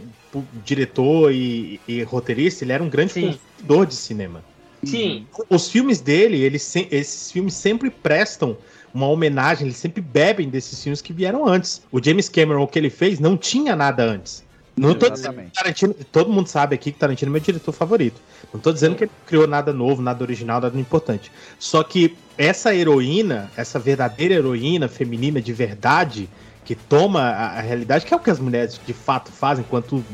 diretor 0.64 1.32
e, 1.32 1.80
e 1.86 2.02
roteirista, 2.02 2.64
ele 2.64 2.72
era 2.72 2.82
um 2.82 2.88
grande 2.88 3.12
Sim. 3.12 3.38
consumidor 3.56 3.86
de 3.86 3.94
cinema. 3.94 4.42
Sim, 4.82 5.26
Os 5.48 5.68
filmes 5.70 6.00
dele, 6.00 6.40
eles, 6.42 6.62
se- 6.62 6.88
esses 6.90 7.32
filmes 7.32 7.54
sempre 7.54 7.88
prestam 7.90 8.56
uma 8.92 9.08
homenagem, 9.08 9.66
eles 9.66 9.78
sempre 9.78 10.02
bebem 10.02 10.48
desses 10.48 10.82
filmes 10.82 11.00
que 11.00 11.12
vieram 11.12 11.46
antes. 11.46 11.82
O 11.90 12.02
James 12.04 12.28
Cameron, 12.28 12.62
o 12.62 12.68
que 12.68 12.78
ele 12.78 12.90
fez, 12.90 13.18
não 13.18 13.36
tinha 13.36 13.74
nada 13.74 14.04
antes. 14.04 14.44
Não 14.76 14.92
tô 14.94 15.08
dizendo 15.08 15.28
Exatamente. 15.28 15.50
que 15.50 15.54
Tarantino, 15.54 15.94
todo 16.10 16.32
mundo 16.32 16.48
sabe 16.48 16.74
aqui 16.74 16.90
que 16.90 16.98
Tarantino 16.98 17.30
é 17.30 17.32
meu 17.32 17.40
diretor 17.40 17.72
favorito. 17.72 18.20
Não 18.52 18.60
tô 18.60 18.72
dizendo 18.72 18.96
que 18.96 19.04
ele 19.04 19.10
criou 19.24 19.46
nada 19.46 19.72
novo, 19.72 20.02
nada 20.02 20.22
original, 20.22 20.60
nada 20.60 20.78
importante. 20.78 21.30
Só 21.60 21.82
que 21.84 22.16
essa 22.36 22.74
heroína, 22.74 23.50
essa 23.56 23.78
verdadeira 23.78 24.34
heroína 24.34 24.88
feminina 24.88 25.40
de 25.40 25.52
verdade, 25.52 26.28
que 26.64 26.74
toma 26.74 27.20
a, 27.22 27.58
a 27.58 27.60
realidade, 27.60 28.04
que 28.06 28.14
é 28.14 28.16
o 28.16 28.20
que 28.20 28.30
as 28.30 28.40
mulheres 28.40 28.80
de 28.84 28.94
fato 28.94 29.32
fazem, 29.32 29.64
enquanto 29.64 30.06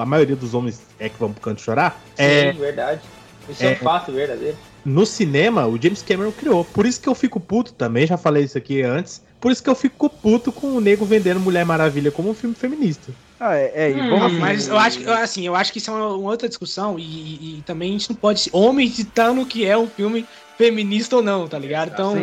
a 0.00 0.06
maioria 0.06 0.36
dos 0.36 0.54
homens 0.54 0.94
é 0.98 1.08
que 1.08 1.18
vão 1.18 1.32
pro 1.32 1.42
canto 1.42 1.60
chorar, 1.60 2.10
é, 2.16 2.52
sim, 2.52 2.58
verdade. 2.58 3.12
Isso 3.48 3.64
é, 3.64 3.66
é- 3.66 3.72
um 3.72 3.76
fato 3.76 4.12
verdadeiro. 4.12 4.58
no 4.84 5.04
cinema, 5.06 5.66
o 5.66 5.80
James 5.80 6.02
Cameron 6.02 6.32
criou. 6.32 6.64
Por 6.64 6.86
isso 6.86 7.00
que 7.00 7.08
eu 7.08 7.14
fico 7.14 7.40
puto 7.40 7.74
também, 7.74 8.06
já 8.06 8.16
falei 8.16 8.44
isso 8.44 8.56
aqui 8.58 8.82
antes. 8.82 9.24
Por 9.40 9.52
isso 9.52 9.62
que 9.62 9.70
eu 9.70 9.74
fico 9.74 10.08
puto 10.10 10.52
com 10.52 10.72
o 10.74 10.80
nego 10.80 11.04
vendendo 11.04 11.40
Mulher 11.40 11.64
Maravilha 11.64 12.10
como 12.10 12.30
um 12.30 12.34
filme 12.34 12.54
feminista. 12.56 13.14
Ah, 13.40 13.54
é, 13.56 13.72
é, 13.86 13.90
e 13.92 14.00
Hum, 14.00 14.24
assim, 14.24 14.40
Mas 14.40 14.66
eu 14.68 14.76
acho, 14.76 14.98
que- 14.98 15.04
assim, 15.08 15.46
eu 15.46 15.54
acho 15.54 15.72
que 15.72 15.78
isso 15.78 15.90
é 15.90 15.94
uma, 15.94 16.08
uma 16.14 16.30
outra 16.30 16.48
discussão 16.48 16.98
e, 16.98 17.02
e- 17.56 17.58
e 17.60 17.62
também 17.62 17.90
a 17.90 17.92
gente 17.98 18.10
não 18.10 18.16
pode 18.16 18.40
ser 18.40 18.50
homem 18.52 18.88
ditando 18.90 19.46
que 19.46 19.64
é 19.64 19.78
um 19.78 19.88
filme 19.88 20.28
feminista 20.60 21.16
ou 21.16 21.22
não, 21.22 21.48
tá 21.48 21.56
ligado? 21.58 21.90
Então, 21.92 22.16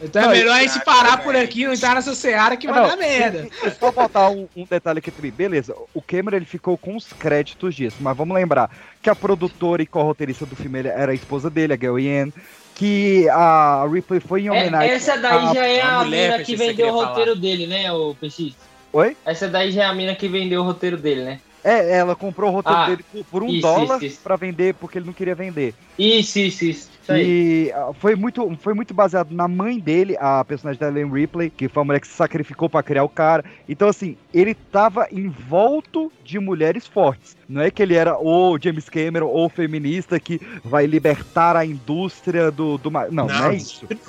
então 0.00 0.22
é 0.22 0.24
Não, 0.26 0.32
melhor 0.32 0.54
a 0.56 0.62
gente 0.62 0.80
parar 0.80 1.18
por 1.22 1.36
aqui, 1.36 1.64
não 1.66 1.74
entrar 1.74 1.94
nessa 1.94 2.14
seara 2.14 2.56
que 2.56 2.66
vai 2.66 2.80
Não, 2.80 2.88
dar 2.88 2.96
merda. 2.96 3.46
e- 3.62 3.66
e 3.68 3.70
Só 3.70 3.92
botar 3.92 4.30
um, 4.30 4.48
um 4.56 4.66
detalhe 4.66 4.98
aqui 4.98 5.12
também. 5.12 5.30
Beleza, 5.32 5.74
o 5.92 6.02
Cameron 6.02 6.36
ele 6.38 6.46
ficou 6.46 6.78
com 6.78 6.96
os 6.96 7.12
créditos 7.12 7.74
disso, 7.74 8.02
mas 8.02 8.16
vamos 8.16 8.34
lembrar 8.34 8.70
que 9.02 9.10
a 9.10 9.14
produtora 9.16 9.82
e 9.82 9.86
co-roteirista 9.86 10.46
do 10.46 10.56
filme 10.56 10.80
era 10.80 11.12
a 11.12 11.14
esposa 11.14 11.50
dele, 11.50 11.74
a 11.74 11.76
Gail 11.76 11.98
Yen, 11.98 12.32
que 12.74 13.28
a 13.30 13.86
Ripley 13.86 14.20
foi 14.20 14.42
em 14.42 14.48
É, 14.50 14.58
homenagem. 14.58 14.96
essa 14.96 15.16
daí 15.18 15.48
a- 15.48 15.52
já 15.52 15.66
é 15.66 15.80
a 15.82 15.90
a, 15.90 16.04
mulher, 16.04 16.42
que 16.44 16.56
vendeu 16.56 16.88
o 16.88 16.92
roteiro 16.92 17.38
dele, 17.38 17.66
né, 17.66 17.92
o 17.92 18.16
PX? 18.16 18.71
Oi? 18.92 19.16
Essa 19.24 19.48
daí 19.48 19.70
já 19.70 19.84
é 19.84 19.86
a 19.86 19.94
mina 19.94 20.14
que 20.14 20.28
vendeu 20.28 20.60
o 20.60 20.64
roteiro 20.64 20.96
dele, 20.96 21.24
né? 21.24 21.38
É, 21.64 21.96
ela 21.96 22.16
comprou 22.16 22.50
o 22.50 22.54
roteiro 22.54 22.78
Ah, 22.80 22.86
dele 22.86 23.04
por, 23.30 23.42
um 23.42 23.48
isso, 23.48 23.62
dólar 23.62 23.96
isso, 23.96 24.04
isso. 24.06 24.20
pra 24.20 24.36
vender 24.36 24.74
porque 24.74 24.98
ele 24.98 25.06
não 25.06 25.12
queria 25.12 25.34
vender. 25.34 25.74
Isso, 25.96 26.38
isso, 26.40 26.64
isso. 26.64 26.90
E 27.10 27.72
ah, 27.74 27.92
foi 27.94 28.14
muito, 28.14 28.56
foi 28.58 28.74
muito 28.74 28.94
baseado 28.94 29.32
na 29.32 29.48
mãe 29.48 29.78
dele, 29.78 30.16
a 30.20 30.44
personagem 30.44 30.78
da 30.80 30.88
Ellen 30.88 31.10
Ripley, 31.12 31.50
que 31.50 31.68
foi 31.68 31.82
a 31.82 31.84
mulher 31.84 32.00
que 32.00 32.06
se 32.06 32.14
sacrificou 32.14 32.68
pra 32.68 32.82
criar 32.82 33.04
o 33.04 33.08
cara. 33.08 33.44
Então, 33.68 33.88
assim, 33.88 34.16
ele 34.32 34.54
tava 34.54 35.06
envolto 35.10 36.12
de 36.22 36.38
mulheres 36.38 36.86
fortes. 36.86 37.36
Não 37.52 37.60
é 37.60 37.70
que 37.70 37.82
ele 37.82 37.94
era 37.94 38.18
o 38.18 38.58
James 38.58 38.88
Cameron 38.88 39.26
ou 39.28 39.48
feminista 39.48 40.18
que 40.18 40.40
vai 40.64 40.86
libertar 40.86 41.56
a 41.56 41.64
indústria 41.66 42.50
do. 42.50 42.78
do 42.78 42.90
ma- 42.90 43.08
não, 43.10 43.26
não, 43.26 43.46
é 43.50 43.56
isso. 43.56 43.86
Ele 43.90 44.00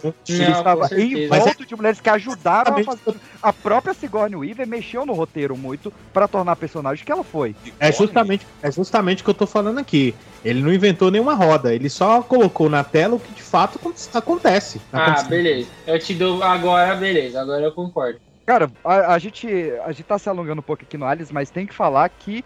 Não, 0.46 0.52
estava 0.52 0.82
com 0.82 0.88
certeza. 0.88 1.36
envolto 1.36 1.66
de 1.66 1.76
mulheres 1.76 2.00
que 2.00 2.10
ajudaram 2.10 2.78
a 2.78 2.84
fazer. 2.84 3.16
A 3.42 3.52
própria 3.52 3.94
Sigourney 3.94 4.36
Weaver 4.38 4.68
mexeu 4.68 5.06
no 5.06 5.14
roteiro 5.14 5.58
muito 5.58 5.92
pra 6.14 6.28
tornar 6.28 6.54
a 6.54 6.56
personagem 6.56 7.04
que 7.06 7.12
ela 7.12 7.24
foi. 7.24 7.54
É 7.80 7.92
justamente, 7.92 8.48
é 8.62 8.72
justamente 8.72 9.22
o 9.22 9.24
que 9.26 9.30
eu 9.30 9.34
tô 9.36 9.46
falando 9.46 9.80
aqui. 9.80 10.16
Ele 10.46 10.62
não 10.62 10.72
inventou 10.74 11.12
nenhuma 11.12 11.34
roda, 11.36 11.74
ele 11.74 11.90
só 11.90 12.22
colocou 12.22 12.70
na 12.70 12.84
tela 12.84 13.16
o 13.16 13.20
que 13.20 13.34
de 13.34 13.42
fato 13.44 13.78
acon- 13.78 13.94
acontece. 14.14 14.80
Ah, 14.92 15.04
Acontece. 15.04 15.30
beleza. 15.30 15.70
Eu 15.86 16.00
te 16.00 16.14
dou 16.14 16.42
agora, 16.44 16.96
beleza. 16.96 17.42
Agora 17.42 17.64
eu 17.64 17.72
concordo. 17.72 18.20
Cara, 18.46 18.70
a, 18.84 19.14
a 19.14 19.20
gente, 19.20 19.48
a 19.86 19.92
gente 19.94 20.04
tá 20.04 20.20
se 20.20 20.28
alongando 20.28 20.60
um 20.60 20.64
pouco 20.64 20.84
aqui 20.84 20.98
no 20.98 21.06
Alice, 21.06 21.34
mas 21.34 21.50
tem 21.50 21.66
que 21.66 21.74
falar 21.74 22.10
que 22.10 22.44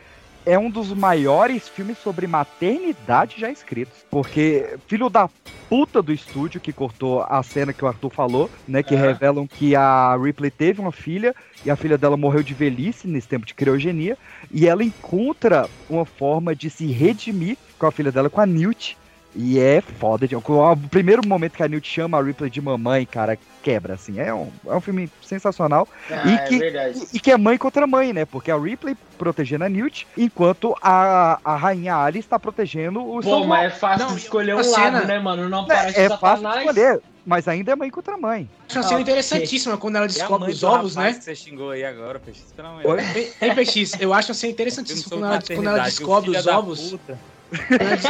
é 0.47 0.57
um 0.57 0.69
dos 0.69 0.93
maiores 0.93 1.67
filmes 1.67 1.97
sobre 1.97 2.25
maternidade 2.25 3.35
já 3.37 3.51
escritos. 3.51 4.05
Porque 4.09 4.77
filho 4.87 5.09
da 5.09 5.29
puta 5.69 6.01
do 6.01 6.13
estúdio 6.13 6.61
que 6.61 6.71
cortou 6.71 7.21
a 7.27 7.43
cena 7.43 7.73
que 7.73 7.83
o 7.83 7.87
Arthur 7.87 8.09
falou, 8.09 8.49
né? 8.65 8.81
Que 8.81 8.95
É. 8.95 8.97
revelam 8.97 9.45
que 9.45 9.75
a 9.75 10.15
Ripley 10.15 10.49
teve 10.49 10.79
uma 10.79 10.93
filha 10.93 11.35
e 11.65 11.69
a 11.69 11.75
filha 11.75 11.97
dela 11.97 12.15
morreu 12.15 12.41
de 12.41 12.53
velhice 12.53 13.07
nesse 13.07 13.27
tempo 13.27 13.45
de 13.45 13.53
criogenia. 13.53 14.17
E 14.49 14.65
ela 14.65 14.83
encontra 14.85 15.69
uma 15.89 16.05
forma 16.05 16.55
de 16.55 16.69
se 16.69 16.87
redimir 16.87 17.57
com 17.77 17.85
a 17.85 17.91
filha 17.91 18.11
dela, 18.11 18.29
com 18.29 18.39
a 18.39 18.45
Newt. 18.45 18.96
E 19.39 19.59
é 19.59 19.81
foda. 19.81 20.27
de- 20.27 20.35
O 20.35 20.41
primeiro 20.89 21.21
momento 21.25 21.53
que 21.53 21.61
a 21.61 21.67
Newt 21.67 21.87
chama 21.87 22.17
a 22.17 22.23
Ripley 22.23 22.49
de 22.49 22.59
mamãe, 22.59 23.05
cara, 23.05 23.37
quebra, 23.61 23.93
assim. 23.93 24.19
É 24.19 24.33
um, 24.33 24.51
é 24.65 24.75
um 24.75 24.81
filme 24.81 25.07
sensacional. 25.21 25.87
Ah, 26.11 26.27
e, 26.27 26.33
é 26.33 26.37
que, 26.39 26.57
verdade. 26.57 26.99
e, 27.13 27.17
e 27.17 27.19
que 27.19 27.31
é 27.31 27.37
mãe 27.37 27.55
contra 27.55 27.85
mãe, 27.85 28.11
né? 28.13 28.25
Porque 28.25 28.49
a 28.49 28.57
Ripley 28.57 28.95
protegendo 29.15 29.63
a 29.65 29.69
Newt, 29.69 30.07
enquanto 30.17 30.75
a, 30.81 31.39
a 31.43 31.55
rainha 31.55 31.95
Alice 31.97 32.25
está 32.25 32.39
protegendo 32.39 32.99
o 32.99 33.21
Pô, 33.21 33.45
mas 33.45 33.67
é 33.67 33.69
fácil 33.69 34.07
Não, 34.07 34.15
de 34.15 34.21
escolher 34.21 34.55
um 34.55 34.59
a 34.59 34.63
lado, 34.63 34.73
cena- 34.73 35.05
né, 35.05 35.19
mano? 35.19 35.47
Não 35.47 35.65
É, 35.65 35.67
parece 35.67 35.99
é 35.99 36.09
fácil 36.09 36.37
de 36.37 36.41
satanás. 36.43 36.67
escolher, 36.69 37.01
mas 37.23 37.47
ainda 37.47 37.71
é 37.73 37.75
mãe 37.75 37.91
contra 37.91 38.17
mãe. 38.17 38.49
Acho 38.67 38.79
uma 38.79 38.83
cena 38.83 39.01
interessantíssima 39.01 39.77
quando 39.77 39.97
ela 39.97 40.07
descobre 40.07 40.51
os 40.51 40.63
ovos, 40.63 40.95
né? 40.95 41.13
que 41.13 41.23
você 41.23 41.35
xingou 41.35 41.69
aí 41.69 41.85
agora, 41.85 42.19
Peixe? 42.19 42.41
Um 42.59 42.89
Oi? 42.89 43.01
minuto. 43.01 43.33
Hein, 43.39 43.53
PX, 43.53 43.99
eu 44.01 44.13
acho 44.13 44.29
uma 44.29 44.35
cena 44.35 44.53
interessantíssima 44.53 45.09
quando 45.11 45.25
ela, 45.25 45.43
quando 45.43 45.67
ela 45.69 45.83
descobre 45.83 46.31
os 46.31 46.47
ovos. 46.47 46.79
Des- 47.05 47.17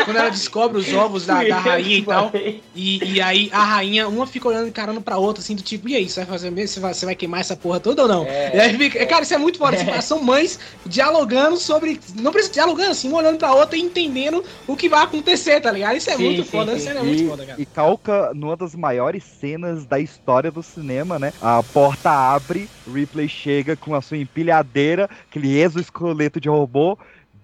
quando 0.05 0.17
ela 0.17 0.29
descobre 0.29 0.79
os 0.79 0.91
ovos 0.93 1.25
da, 1.25 1.43
da 1.43 1.59
rainha 1.59 1.97
e 1.97 2.05
tal. 2.05 2.31
E, 2.73 3.13
e 3.15 3.21
aí 3.21 3.49
a 3.51 3.63
rainha, 3.63 4.07
uma 4.07 4.25
fica 4.25 4.47
olhando 4.47 4.67
encarando 4.67 5.01
pra 5.01 5.17
outra, 5.17 5.41
assim, 5.41 5.55
do 5.55 5.61
tipo, 5.61 5.87
e 5.89 5.95
aí, 5.95 6.09
você 6.09 6.21
vai 6.21 6.25
fazer 6.29 6.49
mesmo? 6.51 6.67
Você 6.73 6.79
vai, 6.79 6.93
você 6.93 7.05
vai 7.05 7.15
queimar 7.15 7.39
essa 7.41 7.55
porra 7.55 7.79
toda 7.79 8.03
ou 8.03 8.07
não? 8.07 8.25
É. 8.25 8.55
E 8.55 8.59
aí 8.59 8.77
fica- 8.77 9.05
cara, 9.05 9.23
isso 9.23 9.33
é 9.33 9.37
muito 9.37 9.57
foda. 9.57 9.75
assim, 9.77 10.01
São 10.01 10.21
mães 10.23 10.59
dialogando 10.85 11.57
sobre. 11.57 11.99
Não 12.15 12.31
precisa 12.31 12.53
dialogando, 12.53 12.91
assim, 12.91 13.07
uma 13.09 13.17
olhando 13.19 13.37
pra 13.37 13.53
outra 13.53 13.77
e 13.77 13.81
entendendo 13.81 14.43
o 14.65 14.75
que 14.75 14.89
vai 14.89 15.03
acontecer, 15.03 15.59
tá 15.61 15.71
ligado? 15.71 15.95
Isso 15.97 16.09
é 16.09 16.15
Sim, 16.15 16.23
muito 16.23 16.43
sim, 16.43 16.49
foda, 16.49 16.71
sim. 16.71 16.77
essa 16.77 16.85
cena 16.85 16.99
é 17.01 17.03
muito 17.03 17.23
E, 17.23 17.27
foda, 17.27 17.45
cara. 17.45 17.61
e 17.61 17.65
calca 17.65 18.31
numa 18.33 18.55
das 18.55 18.73
maiores 18.75 19.23
cenas 19.23 19.85
da 19.85 19.99
história 19.99 20.51
do 20.51 20.63
cinema, 20.63 21.19
né? 21.19 21.33
A 21.39 21.61
porta 21.63 22.09
abre, 22.11 22.71
Ripley 22.85 23.27
chega 23.27 23.75
com 23.75 23.93
a 23.93 24.01
sua 24.01 24.17
empilhadeira, 24.17 25.09
aquele 25.29 25.57
exoesqueleto 25.59 26.39
de 26.39 26.49
robô. 26.49 26.97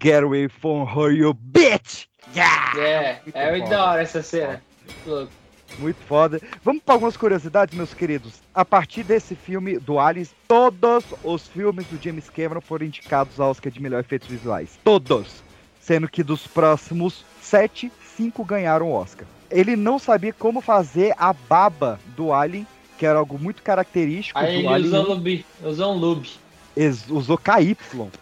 Get 0.03 0.23
away 0.23 0.49
from 0.49 0.85
her, 0.85 1.11
you 1.11 1.33
bitch! 1.33 2.07
Yeah! 2.35 2.73
É, 2.79 3.19
Muito 3.23 3.35
é 3.37 3.51
muito 3.51 3.63
foda. 3.65 3.75
da 3.77 3.85
hora 3.85 4.01
essa 4.01 4.21
cena. 4.23 4.61
Louco. 5.05 5.31
Muito 5.79 5.97
foda. 6.07 6.41
Vamos 6.63 6.83
para 6.83 6.95
algumas 6.95 7.15
curiosidades, 7.17 7.73
meus 7.75 7.93
queridos. 7.93 8.33
A 8.53 8.63
partir 8.65 9.03
desse 9.03 9.33
filme 9.35 9.79
do 9.79 9.97
Aliens, 9.99 10.31
todos 10.47 11.05
os 11.23 11.47
filmes 11.47 11.85
do 11.87 11.97
James 12.03 12.29
Cameron 12.29 12.61
foram 12.61 12.85
indicados 12.85 13.39
ao 13.39 13.49
Oscar 13.49 13.71
de 13.71 13.81
melhor 13.81 14.01
efeitos 14.01 14.27
visuais. 14.27 14.77
Todos. 14.83 15.41
Sendo 15.79 16.07
que 16.07 16.21
dos 16.21 16.45
próximos 16.47 17.23
sete, 17.41 17.91
cinco 18.15 18.43
ganharam 18.43 18.89
o 18.89 18.93
Oscar. 18.93 19.25
Ele 19.49 19.75
não 19.75 19.97
sabia 19.99 20.33
como 20.33 20.59
fazer 20.61 21.13
a 21.17 21.31
baba 21.33 21.99
do 22.15 22.31
Alien, 22.33 22.67
que 22.97 23.05
era 23.05 23.19
algo 23.19 23.37
muito 23.39 23.61
característico 23.63 24.37
Aí 24.37 24.53
do 24.53 24.59
ele 24.59 24.67
Alien. 24.67 24.87
usou, 24.89 25.03
lube, 25.15 25.45
usou 25.63 25.93
um 25.93 25.97
lube. 25.97 26.29
Ex- 26.75 27.09
usou 27.09 27.37
KY, 27.37 27.75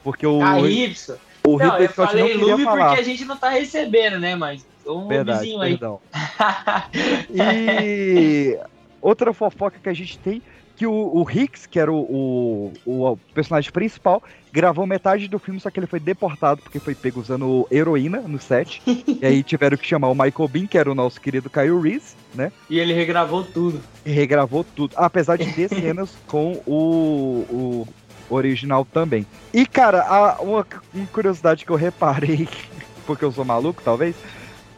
porque 0.03 0.25
o, 0.27 0.39
KY. 0.39 1.15
O 1.55 1.57
Não, 1.57 1.65
Ridley 1.65 1.85
eu 1.87 1.91
Scott 1.91 2.07
falei 2.09 2.23
não 2.23 2.31
queria 2.31 2.51
lube 2.53 2.63
falar. 2.63 2.85
porque 2.87 3.01
a 3.01 3.03
gente 3.03 3.25
não 3.25 3.37
tá 3.37 3.49
recebendo, 3.49 4.19
né? 4.19 4.35
Mas 4.35 4.65
um 4.85 5.07
Verdade, 5.07 5.39
lubezinho 5.39 5.61
aí. 5.61 5.71
perdão. 5.71 5.99
E 7.33 8.59
outra 9.01 9.33
fofoca 9.33 9.77
que 9.81 9.89
a 9.89 9.93
gente 9.93 10.17
tem 10.19 10.41
que 10.81 10.87
o, 10.87 10.91
o 10.91 11.29
Hicks, 11.29 11.67
que 11.67 11.79
era 11.79 11.91
o, 11.93 12.73
o, 12.85 13.05
o 13.11 13.17
personagem 13.35 13.71
principal, 13.71 14.23
gravou 14.51 14.87
metade 14.87 15.27
do 15.27 15.37
filme, 15.37 15.59
só 15.59 15.69
que 15.69 15.79
ele 15.79 15.85
foi 15.85 15.99
deportado 15.99 16.59
porque 16.63 16.79
foi 16.79 16.95
pego 16.95 17.19
usando 17.19 17.67
heroína 17.69 18.21
no 18.21 18.39
set. 18.39 18.81
e 18.87 19.23
aí 19.23 19.43
tiveram 19.43 19.77
que 19.77 19.85
chamar 19.85 20.09
o 20.09 20.15
Michael 20.15 20.47
Bean, 20.49 20.65
que 20.65 20.79
era 20.79 20.91
o 20.91 20.95
nosso 20.95 21.21
querido 21.21 21.51
Kyle 21.51 21.79
Reese, 21.79 22.15
né? 22.33 22.51
E 22.67 22.79
ele 22.79 22.93
regravou 22.93 23.43
tudo. 23.43 23.79
E 24.03 24.09
regravou 24.11 24.63
tudo. 24.63 24.93
Apesar 24.95 25.37
de 25.37 25.53
ter 25.53 25.69
cenas 25.69 26.15
com 26.25 26.53
o, 26.65 27.45
o 27.51 27.87
original 28.33 28.85
também. 28.85 29.25
E, 29.53 29.65
cara, 29.65 30.01
a- 30.03 30.41
uma, 30.41 30.65
uma 30.93 31.07
curiosidade 31.07 31.65
que 31.65 31.71
eu 31.71 31.75
reparei, 31.75 32.47
porque 33.05 33.25
eu 33.25 33.31
sou 33.31 33.45
maluco, 33.45 33.81
talvez, 33.83 34.15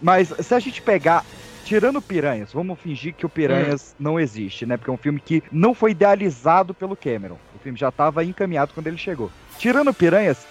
mas 0.01 0.33
se 0.39 0.53
a 0.53 0.59
gente 0.59 0.81
pegar. 0.81 1.23
Tirando 1.65 2.01
Piranhas, 2.01 2.51
vamos 2.51 2.77
fingir 2.77 3.13
que 3.13 3.25
o 3.25 3.29
Piranhas 3.29 3.95
não 3.97 4.19
existe, 4.19 4.65
né? 4.65 4.75
Porque 4.75 4.89
é 4.91 4.93
um 4.93 4.97
filme 4.97 5.17
que 5.17 5.41
não 5.49 5.73
foi 5.73 5.91
idealizado 5.91 6.73
pelo 6.73 6.93
Cameron. 6.93 7.37
O 7.55 7.59
filme 7.59 7.79
já 7.79 7.87
estava 7.87 8.21
encaminhado 8.21 8.73
quando 8.73 8.87
ele 8.87 8.97
chegou. 8.97 9.31
Tirando 9.57 9.93
Piranhas, 9.93 10.45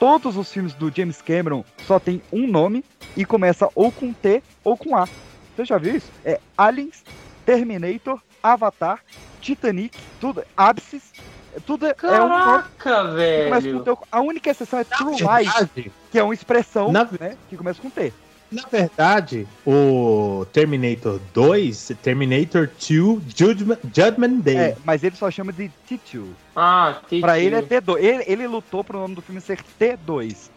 todos 0.00 0.36
os 0.36 0.52
filmes 0.52 0.74
do 0.74 0.90
James 0.92 1.22
Cameron 1.22 1.64
só 1.86 2.00
tem 2.00 2.20
um 2.32 2.48
nome 2.48 2.84
e 3.16 3.24
começa 3.24 3.68
ou 3.76 3.92
com 3.92 4.12
T 4.12 4.42
ou 4.64 4.76
com 4.76 4.96
A. 4.96 5.08
Você 5.54 5.64
já 5.64 5.78
viu 5.78 5.94
isso? 5.94 6.10
É 6.24 6.40
Aliens, 6.58 7.04
Terminator, 7.46 8.20
Avatar, 8.42 8.98
Titanic, 9.40 9.96
tudo, 10.20 10.42
Abscess, 10.56 11.12
tudo 11.60 11.86
é 11.86 11.90
um 11.90 11.94
Caraca, 11.94 12.68
começa 12.78 13.08
com 13.08 13.14
velho. 13.14 13.84
T. 13.84 13.96
A 14.12 14.20
única 14.20 14.50
exceção 14.50 14.78
é 14.78 14.84
True 14.84 15.14
Lies, 15.16 15.90
que 16.10 16.18
é 16.18 16.22
uma 16.22 16.34
expressão 16.34 16.90
Na- 16.92 17.08
né, 17.20 17.36
que 17.48 17.56
começa 17.56 17.80
com 17.80 17.88
T. 17.90 18.12
na 18.50 18.62
verdade, 18.70 19.46
o 19.66 20.46
Terminator 20.52 21.20
2, 21.34 21.92
Terminator 22.02 22.68
2 22.68 23.20
Judgment, 23.36 23.78
Judgment 23.94 24.40
Day. 24.40 24.56
É, 24.56 24.76
mas 24.84 25.02
ele 25.02 25.16
só 25.16 25.30
chama 25.30 25.52
de 25.52 25.70
T2. 25.88 26.24
Ah, 26.54 26.98
Titio. 27.04 27.20
Pra 27.20 27.38
ele 27.38 27.56
é 27.56 27.62
T2. 27.62 27.96
Ele, 27.98 28.24
ele 28.26 28.46
lutou 28.46 28.84
pro 28.84 28.98
nome 29.00 29.14
do 29.14 29.22
filme 29.22 29.40
ser 29.40 29.58
T2. 29.80 30.50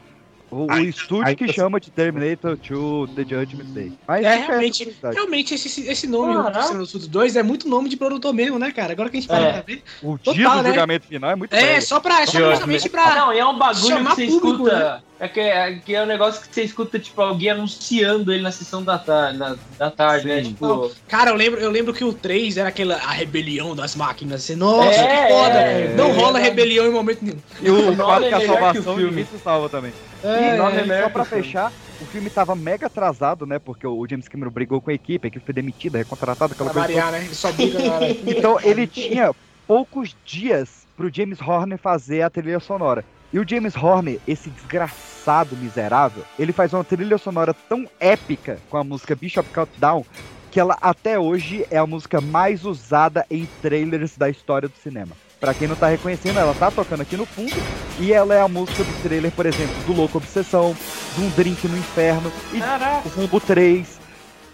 O, 0.51 0.65
o 0.65 0.79
estúdio 0.79 1.35
que 1.35 1.53
chama 1.53 1.79
de 1.79 1.91
Terminator 1.91 2.57
2 2.57 3.11
The 3.11 3.21
Judgment 3.23 3.65
Day. 3.73 3.93
Mas 4.07 4.25
É, 4.25 4.29
essa 4.35 4.47
realmente, 4.47 4.97
realmente 5.03 5.53
esse, 5.53 5.87
esse 5.87 6.07
nome, 6.07 6.33
Caraca. 6.41 6.59
o 6.73 6.87
Fudos 6.87 7.07
2, 7.07 7.35
é 7.35 7.43
muito 7.43 7.69
nome 7.69 7.87
de 7.87 7.95
produtor 7.95 8.33
mesmo, 8.33 8.57
né, 8.57 8.71
cara? 8.71 8.93
Agora 8.93 9.09
que 9.09 9.17
a 9.17 9.19
gente 9.19 9.29
para 9.29 9.39
É. 9.39 9.51
pra 9.53 9.61
ver. 9.61 9.83
O 10.01 10.17
Total, 10.17 10.33
dia 10.33 10.49
do 10.49 10.61
né? 10.63 10.69
julgamento 10.69 11.05
final 11.07 11.29
é 11.31 11.35
muito 11.35 11.53
É, 11.53 11.61
velho. 11.61 11.81
só 11.83 11.99
pra, 11.99 12.25
só 12.25 12.51
justamente 12.51 12.89
pra. 12.89 13.15
Não, 13.15 13.33
e 13.33 13.37
é 13.39 13.45
um 13.45 13.57
bagulho 13.57 13.97
que 13.97 14.03
você 14.03 14.27
público, 14.27 14.63
né? 14.65 15.01
É 15.19 15.27
que, 15.27 15.39
é 15.39 15.75
que 15.79 15.93
é 15.93 16.01
um 16.01 16.05
negócio 16.05 16.41
que 16.41 16.47
você 16.55 16.63
escuta, 16.63 16.97
tipo, 16.97 17.21
alguém 17.21 17.49
anunciando 17.49 18.31
ele 18.31 18.41
na 18.41 18.51
sessão 18.51 18.81
da 18.83 18.97
tarde, 18.97 19.37
na, 19.37 19.57
da 19.77 19.91
tarde, 19.91 20.27
né? 20.27 20.41
Sim. 20.43 20.51
Tipo. 20.53 20.89
Cara, 21.09 21.31
eu 21.31 21.35
lembro, 21.35 21.59
eu 21.59 21.69
lembro 21.69 21.93
que 21.93 22.05
o 22.05 22.13
3 22.13 22.55
era 22.55 22.69
aquela 22.69 22.95
a 22.95 23.11
rebelião 23.11 23.75
das 23.75 23.95
máquinas. 23.95 24.43
Assim, 24.43 24.55
Nossa, 24.55 24.87
É, 25.01 25.27
que 25.27 25.33
foda! 25.33 25.59
é, 25.59 25.93
não 25.95 26.05
é 26.07 26.11
rola 26.13 26.39
verdade. 26.39 26.43
rebelião 26.45 26.85
em 26.87 26.91
momento 26.91 27.21
nenhum. 27.21 27.37
E 27.61 27.69
o 27.69 27.91
O 27.91 27.95
nome 27.95 27.97
4 27.97 28.27
que 28.29 28.33
é 28.33 28.35
a 28.35 28.39
melhor 28.39 28.71
que 28.71 28.79
o 28.79 28.83
salvação 28.83 28.95
filme. 28.95 29.25
se 29.25 29.39
salva 29.39 29.69
também. 29.69 29.91
É, 30.23 30.29
e 30.29 30.91
é 30.91 31.01
só 31.01 31.07
que 31.07 31.13
pra 31.13 31.25
fechar, 31.25 31.71
o 31.99 32.05
filme 32.05 32.29
tava 32.29 32.55
mega 32.55 32.87
atrasado, 32.87 33.45
né? 33.45 33.59
Porque 33.59 33.85
o 33.85 34.07
James 34.09 34.27
Cameron 34.29 34.51
brigou 34.51 34.81
com 34.81 34.89
a 34.89 34.93
equipe, 34.93 35.27
a 35.27 35.29
equipe 35.29 35.43
foi 35.43 35.53
demitida, 35.53 35.97
recontratada, 35.97 36.53
aquela 36.53 36.69
Pra 36.69 36.81
coisa. 36.85 36.87
variar, 37.01 37.11
né? 37.11 37.25
Ele 37.25 37.35
só 37.35 37.51
briga 37.51 37.77
na 37.79 37.93
hora. 37.93 38.05
Então 38.25 38.57
ele 38.63 38.87
tinha 38.87 39.33
poucos 39.67 40.15
dias 40.25 40.87
pro 40.95 41.11
James 41.13 41.41
Horner 41.41 41.77
fazer 41.77 42.21
a 42.21 42.29
trilha 42.29 42.59
sonora. 42.61 43.03
E 43.31 43.39
o 43.39 43.47
James 43.47 43.75
Horner, 43.75 44.19
esse 44.27 44.49
desgraçado 44.49 45.55
miserável, 45.55 46.23
ele 46.37 46.51
faz 46.51 46.73
uma 46.73 46.83
trilha 46.83 47.17
sonora 47.17 47.53
tão 47.53 47.87
épica 47.99 48.59
com 48.69 48.77
a 48.77 48.83
música 48.83 49.15
Bishop 49.15 49.47
Countdown 49.49 50.05
que 50.49 50.59
ela 50.59 50.77
até 50.81 51.19
hoje 51.19 51.65
é 51.69 51.77
a 51.77 51.85
música 51.85 52.19
mais 52.19 52.65
usada 52.65 53.25
em 53.29 53.47
trailers 53.61 54.17
da 54.17 54.29
história 54.29 54.67
do 54.67 54.75
cinema. 54.81 55.15
Pra 55.39 55.53
quem 55.53 55.67
não 55.67 55.75
tá 55.75 55.87
reconhecendo, 55.87 56.39
ela 56.39 56.53
tá 56.53 56.69
tocando 56.69 57.01
aqui 57.01 57.15
no 57.15 57.25
fundo 57.25 57.55
e 57.99 58.11
ela 58.11 58.33
é 58.33 58.41
a 58.41 58.47
música 58.47 58.83
do 58.83 59.01
trailer, 59.01 59.31
por 59.31 59.45
exemplo, 59.45 59.75
do 59.85 59.93
Louco 59.93 60.17
Obsessão, 60.17 60.75
de 61.15 61.21
um 61.21 61.29
Drink 61.29 61.67
no 61.67 61.77
Inferno 61.77 62.31
e 62.51 62.59
Caraca. 62.59 63.07
do 63.07 63.15
Rambo 63.15 63.39
3. 63.39 63.98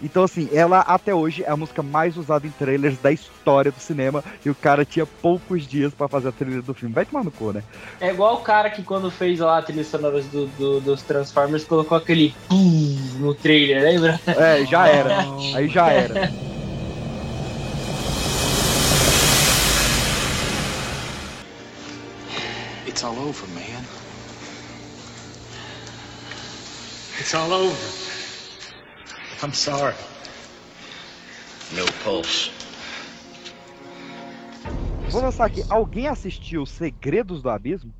Então, 0.02 0.24
assim, 0.24 0.48
ela 0.52 0.80
até 0.80 1.14
hoje 1.14 1.42
é 1.42 1.50
a 1.50 1.56
música 1.56 1.82
mais 1.82 2.16
usada 2.16 2.46
em 2.46 2.50
trailers 2.50 2.98
da 2.98 3.10
história 3.10 3.70
do 3.72 3.80
cinema. 3.80 4.22
E 4.44 4.50
o 4.50 4.54
cara 4.54 4.84
tinha 4.84 5.06
poucos 5.06 5.66
dias 5.66 5.94
pra 5.94 6.06
fazer 6.08 6.28
a 6.28 6.32
trilha 6.32 6.60
do 6.60 6.74
filme. 6.74 6.94
Vai 6.94 7.06
tomar 7.06 7.24
no 7.24 7.30
cu, 7.30 7.52
né? 7.52 7.62
É 8.00 8.10
igual 8.10 8.34
o 8.36 8.40
cara 8.40 8.68
que 8.70 8.82
quando 8.82 9.10
fez 9.10 9.38
lá 9.40 9.58
a 9.58 9.62
trilha 9.62 9.84
sonora 9.84 10.20
do, 10.22 10.46
do- 10.48 10.80
dos 10.80 11.02
Transformers 11.02 11.64
colocou 11.64 11.96
aquele 11.96 12.34
pum 12.48 12.96
no 13.18 13.34
trailer, 13.34 13.82
lembra? 13.82 14.20
É, 14.26 14.64
já 14.66 14.86
era. 14.86 15.26
Aí 15.54 15.68
já 15.68 15.88
era. 15.90 16.30
It's 22.86 23.02
all 23.02 23.18
over, 23.18 23.46
man. 23.48 23.84
It's 27.18 27.34
all 27.34 27.52
over. 27.52 27.95
I'm 29.42 29.52
sorry. 29.52 29.94
No 31.72 31.84
pulse. 32.04 32.50
Vou 35.10 35.22
lançar 35.22 35.46
aqui. 35.46 35.64
Alguém 35.68 36.08
assistiu 36.08 36.64
Segredos 36.66 37.42
do 37.42 37.50
Abismo? 37.50 37.92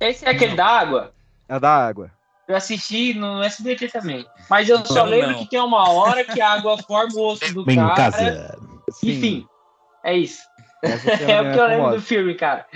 Esse 0.00 0.24
é 0.24 0.30
aquele 0.30 0.54
da 0.54 0.66
água? 0.66 1.12
É 1.48 1.58
da 1.58 1.70
água. 1.86 2.10
Eu 2.46 2.56
assisti 2.56 3.12
no 3.14 3.42
SBT 3.42 3.88
também. 3.88 4.24
Mas 4.48 4.68
eu 4.68 4.84
só 4.86 5.04
Não, 5.04 5.04
lembro 5.04 5.32
não. 5.32 5.38
que 5.38 5.50
tem 5.50 5.60
uma 5.60 5.90
hora 5.90 6.24
que 6.24 6.40
a 6.40 6.52
água 6.52 6.78
forma 6.78 7.12
o 7.16 7.26
osso 7.32 7.52
do 7.52 7.64
Bem 7.64 7.76
cara. 7.76 7.94
casa. 7.94 8.58
Enfim, 9.02 9.46
é 10.04 10.16
isso. 10.16 10.40
É 10.82 11.40
o 11.40 11.52
que 11.52 11.58
eu 11.58 11.66
lembro 11.66 11.90
do 11.96 12.00
filme, 12.00 12.34
cara. 12.34 12.66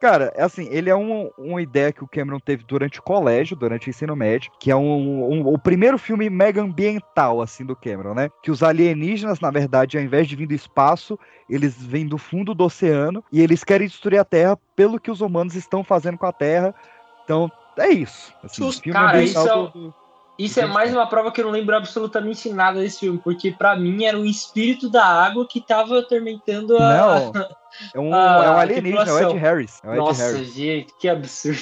Cara, 0.00 0.32
é 0.34 0.42
assim, 0.42 0.66
ele 0.70 0.90
é 0.90 0.96
um- 0.96 1.30
uma 1.38 1.62
ideia 1.62 1.92
que 1.92 2.02
o 2.02 2.08
Cameron 2.08 2.40
teve 2.40 2.64
durante 2.64 2.98
o 2.98 3.02
colégio, 3.02 3.56
durante 3.56 3.86
o 3.86 3.90
ensino 3.90 4.16
médio, 4.16 4.50
que 4.58 4.70
é 4.70 4.76
um, 4.76 5.32
um- 5.32 5.46
o 5.46 5.58
primeiro 5.58 5.96
filme 5.98 6.28
mega 6.28 6.60
ambiental, 6.60 7.40
assim, 7.40 7.64
do 7.64 7.76
Cameron, 7.76 8.14
né? 8.14 8.28
Que 8.42 8.50
os 8.50 8.62
alienígenas, 8.62 9.38
na 9.40 9.50
verdade, 9.50 9.96
ao 9.96 10.02
invés 10.02 10.26
de 10.26 10.34
vir 10.34 10.46
do 10.46 10.54
espaço, 10.54 11.18
eles 11.48 11.80
vêm 11.80 12.06
do 12.06 12.18
fundo 12.18 12.54
do 12.54 12.64
oceano 12.64 13.24
e 13.30 13.40
eles 13.40 13.62
querem 13.62 13.86
destruir 13.86 14.18
a 14.18 14.24
Terra 14.24 14.58
pelo 14.74 14.98
que 14.98 15.10
os 15.10 15.20
humanos 15.20 15.54
estão 15.54 15.84
fazendo 15.84 16.18
com 16.18 16.26
a 16.26 16.32
Terra. 16.32 16.74
Então, 17.24 17.50
é 17.78 17.88
isso. 17.88 18.34
Assim, 18.42 18.64
filme 18.72 18.98
Cara, 18.98 19.22
isso 19.22 19.38
é- 19.38 19.52
do- 19.54 19.68
do- 19.68 19.94
Isso 20.38 20.58
é 20.60 20.66
mais 20.66 20.92
uma 20.92 21.06
prova 21.06 21.30
que 21.30 21.40
eu 21.40 21.44
não 21.44 21.52
lembro 21.52 21.76
absolutamente 21.76 22.48
nada 22.50 22.80
desse 22.80 23.00
filme, 23.00 23.18
porque 23.22 23.50
pra 23.52 23.76
mim 23.76 24.04
era 24.04 24.18
o 24.18 24.24
espírito 24.24 24.88
da 24.90 25.04
água 25.04 25.46
que 25.46 25.60
tava 25.60 25.98
atormentando 25.98 26.76
a. 26.78 26.88
Não, 26.96 27.32
É 27.94 27.98
um, 27.98 28.12
a 28.14 28.44
é 28.44 28.50
um 28.50 28.58
alienígena, 28.58 29.08
é 29.08 29.26
o 29.26 29.30
Ed. 29.30 29.38
Harris. 29.38 29.80
É 29.82 29.88
o 29.88 29.92
Ed 29.92 29.98
Nossa, 29.98 30.22
Harris. 30.24 30.52
gente, 30.54 30.92
que 31.00 31.08
absurdo. 31.08 31.58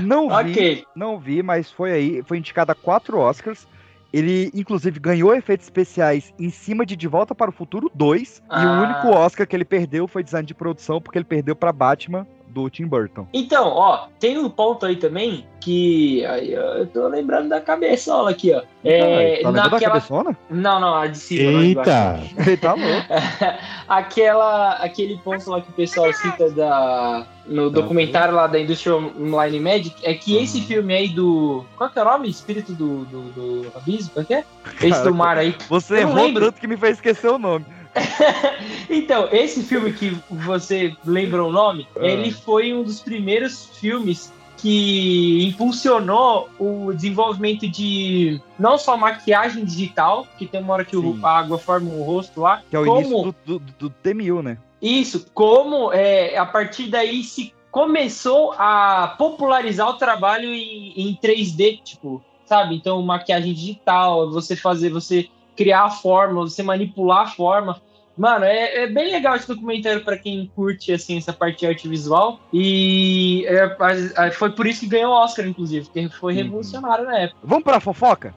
Não 0.00 0.28
vi, 0.44 0.50
Ok. 0.50 0.84
não 0.96 1.18
vi, 1.18 1.42
mas 1.42 1.70
foi 1.70 1.92
aí, 1.92 2.22
foi 2.24 2.38
indicado 2.38 2.72
a 2.72 2.74
quatro 2.74 3.18
Oscars. 3.18 3.66
Ele, 4.12 4.50
inclusive, 4.54 4.98
ganhou 4.98 5.32
efeitos 5.34 5.66
especiais 5.66 6.34
em 6.38 6.50
cima 6.50 6.84
de 6.84 6.96
De 6.96 7.06
Volta 7.06 7.32
para 7.34 7.48
o 7.50 7.52
Futuro 7.52 7.90
2. 7.94 8.38
E 8.38 8.66
o 8.66 8.68
Ah. 8.68 8.82
único 8.82 9.08
Oscar 9.10 9.46
que 9.46 9.54
ele 9.54 9.64
perdeu 9.64 10.08
foi 10.08 10.24
design 10.24 10.44
de 10.46 10.54
produção, 10.54 11.00
porque 11.00 11.16
ele 11.18 11.24
perdeu 11.24 11.54
para 11.54 11.72
Batman 11.72 12.26
do 12.50 12.68
Tim 12.68 12.86
Burton. 12.86 13.26
Então, 13.32 13.68
ó, 13.68 14.08
tem 14.18 14.38
um 14.38 14.48
ponto 14.48 14.84
aí 14.84 14.96
também 14.96 15.46
que 15.60 16.24
aí, 16.24 16.52
eu 16.52 16.86
tô 16.86 17.06
lembrando 17.06 17.50
da 17.50 17.60
cabeçola 17.60 18.30
aqui, 18.30 18.52
ó. 18.52 18.62
É, 18.82 18.98
Caralho, 18.98 19.42
tá 19.42 19.48
lembrando 19.48 19.54
da 19.54 19.62
naquela... 19.62 19.92
cabeçona? 19.94 20.36
Não, 20.48 20.80
não, 20.80 20.94
a 20.94 21.06
de 21.06 21.18
cima. 21.18 21.52
não, 21.52 21.62
de 21.62 21.74
baixo. 21.74 22.34
Ele 22.38 22.56
tá 22.56 22.74
louco. 22.74 23.06
Aquela, 23.86 24.74
aquele 24.74 25.18
ponto 25.18 25.50
lá 25.50 25.60
que 25.60 25.68
o 25.68 25.72
pessoal 25.72 26.12
cita 26.12 26.48
da, 26.50 27.26
no 27.44 27.68
documentário 27.68 28.34
lá 28.34 28.46
da 28.46 28.60
Industrial 28.60 29.00
Line 29.00 29.58
Magic 29.58 29.96
é 30.04 30.14
que 30.14 30.36
esse 30.36 30.60
filme 30.60 30.94
aí 30.94 31.08
do. 31.08 31.64
Qual 31.76 31.90
que 31.90 31.98
é 31.98 32.02
o 32.02 32.04
nome? 32.04 32.30
Espírito 32.30 32.72
do, 32.72 33.04
do, 33.06 33.22
do 33.32 33.72
Abismo? 33.76 34.12
Qual 34.14 34.24
que 34.24 34.34
é? 34.34 34.44
Esse 34.80 35.02
do 35.02 35.12
mar 35.12 35.36
aí. 35.36 35.56
Você 35.68 35.94
não 35.94 36.00
errou 36.10 36.24
lembro. 36.24 36.44
tanto 36.46 36.60
que 36.60 36.68
me 36.68 36.76
fez 36.76 36.98
esquecer 36.98 37.28
o 37.28 37.38
nome. 37.38 37.66
Então, 38.88 39.28
esse 39.32 39.62
filme 39.62 39.92
que 39.92 40.16
você 40.30 40.94
lembra 41.04 41.44
o 41.44 41.52
nome, 41.52 41.86
Ah. 41.96 42.04
ele 42.06 42.30
foi 42.30 42.72
um 42.74 42.82
dos 42.82 43.00
primeiros 43.00 43.66
filmes 43.78 44.32
que 44.56 45.46
impulsionou 45.46 46.48
o 46.58 46.92
desenvolvimento 46.92 47.66
de 47.68 48.40
não 48.58 48.76
só 48.76 48.96
maquiagem 48.96 49.64
digital, 49.64 50.26
que 50.36 50.46
tem 50.46 50.60
uma 50.60 50.74
hora 50.74 50.84
que 50.84 50.96
o- 50.96 51.18
a 51.22 51.38
água 51.38 51.56
forma 51.58 51.90
um 51.90 52.02
rosto 52.02 52.40
lá, 52.42 52.62
Que 52.68 52.76
é 52.76 52.78
o 52.80 52.84
como 52.84 53.00
início 53.00 53.34
do, 53.46 53.58
do, 53.58 53.72
do 53.78 53.90
TMU, 53.90 54.42
né? 54.42 54.58
isso, 54.82 55.26
como 55.32 55.92
é, 55.92 56.36
a 56.36 56.44
partir 56.44 56.88
daí 56.88 57.22
se 57.22 57.54
começou 57.70 58.52
a 58.58 59.14
popularizar 59.16 59.88
o 59.88 59.94
trabalho 59.94 60.52
em, 60.52 60.92
em 60.96 61.18
3D, 61.22 61.80
tipo, 61.82 62.22
sabe? 62.44 62.74
Então, 62.74 63.00
maquiagem 63.02 63.54
digital, 63.54 64.30
você 64.30 64.56
fazer, 64.56 64.90
você 64.90 65.28
criar 65.60 65.84
a 65.84 65.90
forma, 65.90 66.40
você 66.40 66.62
manipular 66.62 67.22
a 67.22 67.26
forma. 67.26 67.80
Mano, 68.16 68.44
é, 68.46 68.84
é 68.84 68.86
bem 68.86 69.10
legal 69.12 69.36
esse 69.36 69.46
documentário 69.46 70.02
para 70.04 70.16
quem 70.18 70.50
curte 70.54 70.90
assim 70.92 71.18
essa 71.18 71.32
parte 71.34 71.60
de 71.60 71.66
arte 71.66 71.86
visual. 71.86 72.40
E 72.52 73.44
é, 73.46 73.62
a- 73.64 74.26
a- 74.26 74.30
foi 74.32 74.50
por 74.52 74.66
isso 74.66 74.80
que 74.80 74.86
ganhou 74.88 75.12
o 75.12 75.16
Oscar, 75.24 75.46
inclusive, 75.46 75.84
porque 75.86 76.08
foi 76.18 76.32
revolucionário 76.34 77.04
na 77.04 77.18
época. 77.18 77.38
Vamos 77.44 77.64
pra 77.64 77.78
fofoca? 77.80 78.34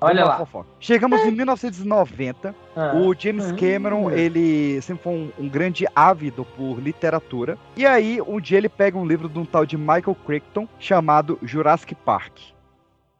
Olha 0.00 0.22
Vamos 0.24 0.28
lá. 0.30 0.36
fofoca. 0.38 0.68
Chegamos 0.80 1.20
em 1.20 1.30
1990. 1.30 2.54
Ah. 2.76 2.92
O 2.96 3.14
James 3.18 3.50
Ah. 3.50 3.54
Cameron, 3.54 4.10
ele 4.10 4.80
sempre 4.82 5.02
foi 5.04 5.12
um, 5.12 5.30
um 5.38 5.48
grande 5.48 5.86
ávido 5.94 6.44
por 6.56 6.78
literatura. 6.80 7.56
E 7.76 7.86
aí, 7.86 8.20
um 8.20 8.40
dia 8.40 8.58
ele 8.58 8.68
pega 8.68 8.98
um 8.98 9.06
livro 9.06 9.28
de 9.28 9.38
um 9.38 9.44
tal 9.44 9.64
de 9.64 9.76
Michael 9.76 10.16
Crichton 10.26 10.68
chamado 10.78 11.38
Jurassic 11.42 11.94
Park. 11.94 12.32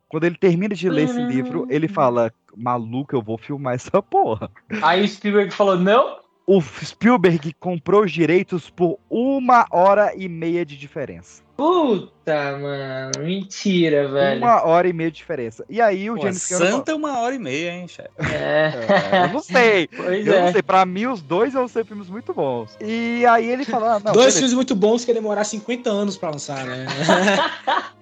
Quando 0.08 0.24
ele 0.24 0.36
termina 0.36 0.74
de 0.74 0.88
ler 0.88 1.04
esse 1.04 1.20
livro, 1.20 1.66
ele 1.70 1.88
fala: 1.88 2.32
Maluco, 2.56 3.14
eu 3.14 3.22
vou 3.22 3.38
filmar 3.38 3.74
essa 3.74 4.00
porra. 4.02 4.50
Aí 4.82 5.04
o 5.04 5.08
Spielberg 5.08 5.52
falou: 5.52 5.78
não. 5.78 6.18
O 6.46 6.60
Spielberg 6.60 7.54
comprou 7.54 8.04
os 8.04 8.12
direitos 8.12 8.68
por 8.68 8.98
uma 9.08 9.66
hora 9.70 10.12
e 10.16 10.28
meia 10.28 10.64
de 10.64 10.76
diferença. 10.76 11.43
Puta, 11.56 12.58
mano, 12.58 13.12
mentira, 13.24 14.08
velho. 14.08 14.38
Uma 14.42 14.64
hora 14.66 14.88
e 14.88 14.92
meia 14.92 15.08
de 15.10 15.16
diferença. 15.18 15.64
E 15.70 15.80
aí 15.80 16.10
o 16.10 16.16
Pô, 16.16 16.22
James 16.22 16.46
Cameron. 16.48 16.70
Santa 16.70 16.90
é 16.92 16.94
uma 16.96 17.20
hora 17.20 17.34
e 17.34 17.38
meia, 17.38 17.70
hein, 17.70 17.86
chefe? 17.86 18.08
É, 18.18 19.24
eu 19.28 19.32
não 19.32 19.40
sei. 19.40 19.86
Pois 19.96 20.26
eu 20.26 20.34
é. 20.34 20.40
não 20.42 20.52
sei. 20.52 20.62
Pra 20.62 20.84
mim, 20.84 21.06
os 21.06 21.22
dois 21.22 21.52
vão 21.52 21.68
ser 21.68 21.84
filmes 21.84 22.08
muito 22.08 22.34
bons. 22.34 22.76
E 22.80 23.24
aí 23.26 23.48
ele 23.48 23.64
falou: 23.64 23.88
ah, 23.88 24.00
não, 24.00 24.12
Dois 24.12 24.16
beleza. 24.16 24.36
filmes 24.38 24.54
muito 24.54 24.74
bons 24.74 25.04
que 25.04 25.10
ia 25.12 25.14
demorar 25.14 25.44
50 25.44 25.88
anos 25.88 26.16
pra 26.16 26.30
lançar, 26.30 26.64
né? 26.66 26.86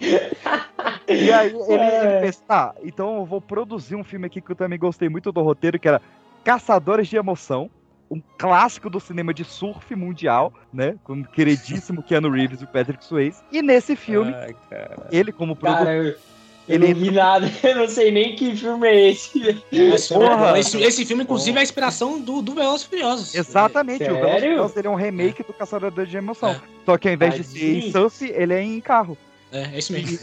E 1.08 1.30
aí 1.30 1.48
ele, 1.48 1.72
É. 1.82 2.12
ele 2.14 2.26
pensa, 2.26 2.40
tá, 2.46 2.74
então 2.82 3.16
eu 3.18 3.24
vou 3.26 3.40
produzir 3.40 3.94
um 3.96 4.04
filme 4.04 4.26
aqui 4.26 4.40
que 4.40 4.50
eu 4.50 4.56
também 4.56 4.78
gostei 4.78 5.08
muito 5.08 5.30
do 5.30 5.42
roteiro, 5.42 5.78
que 5.78 5.86
era 5.86 6.00
Caçadores 6.44 7.06
de 7.08 7.16
Emoção, 7.16 7.68
um 8.12 8.22
clássico 8.36 8.90
do 8.90 9.00
cinema 9.00 9.32
de 9.32 9.42
surf 9.42 9.94
mundial, 9.96 10.52
né? 10.70 10.96
Com 11.02 11.14
o 11.14 11.24
queridíssimo 11.24 12.02
Keanu 12.04 12.30
Reeves 12.30 12.60
e 12.60 12.64
o 12.64 12.68
Patrick 12.68 13.02
Swayze. 13.02 13.42
E 13.50 13.62
nesse 13.62 13.96
filme, 13.96 14.32
cara. 14.68 15.08
ele 15.10 15.32
como 15.32 15.56
produtor... 15.56 15.86
Cara, 15.86 15.96
eu, 15.96 16.04
eu 16.04 16.16
Ele 16.68 16.92
não 16.92 17.00
vi 17.00 17.10
nada, 17.10 17.50
eu 17.64 17.74
não 17.74 17.88
sei 17.88 18.10
nem 18.12 18.36
que 18.36 18.54
filme 18.54 18.86
é 18.86 19.10
esse. 19.10 19.64
Esse, 19.72 20.12
Porra. 20.12 20.58
esse, 20.58 20.80
esse 20.82 21.06
filme, 21.06 21.22
inclusive, 21.22 21.56
é 21.56 21.60
a 21.60 21.62
inspiração 21.62 22.20
do, 22.20 22.42
do 22.42 22.54
Velozes 22.54 22.86
Furiosos. 22.86 23.34
Exatamente, 23.34 24.02
o 24.02 24.06
Sério? 24.06 24.20
Velozes 24.20 24.42
e 24.42 24.46
Furiosos, 24.48 24.76
ele 24.76 24.86
é 24.86 24.90
um 24.90 24.94
remake 24.94 25.42
do 25.42 25.54
Caçador 25.54 25.90
de 26.04 26.16
Emoção. 26.16 26.54
Só 26.84 26.98
que 26.98 27.08
ao 27.08 27.14
invés 27.14 27.34
de 27.34 27.44
ser 27.44 27.58
em 27.58 27.74
Tadinho. 27.76 27.92
surf, 27.92 28.24
ele 28.30 28.52
é 28.52 28.62
em 28.62 28.80
carro. 28.80 29.16
É, 29.52 29.74
é 29.74 29.78
isso 29.78 29.92
mesmo. 29.92 30.18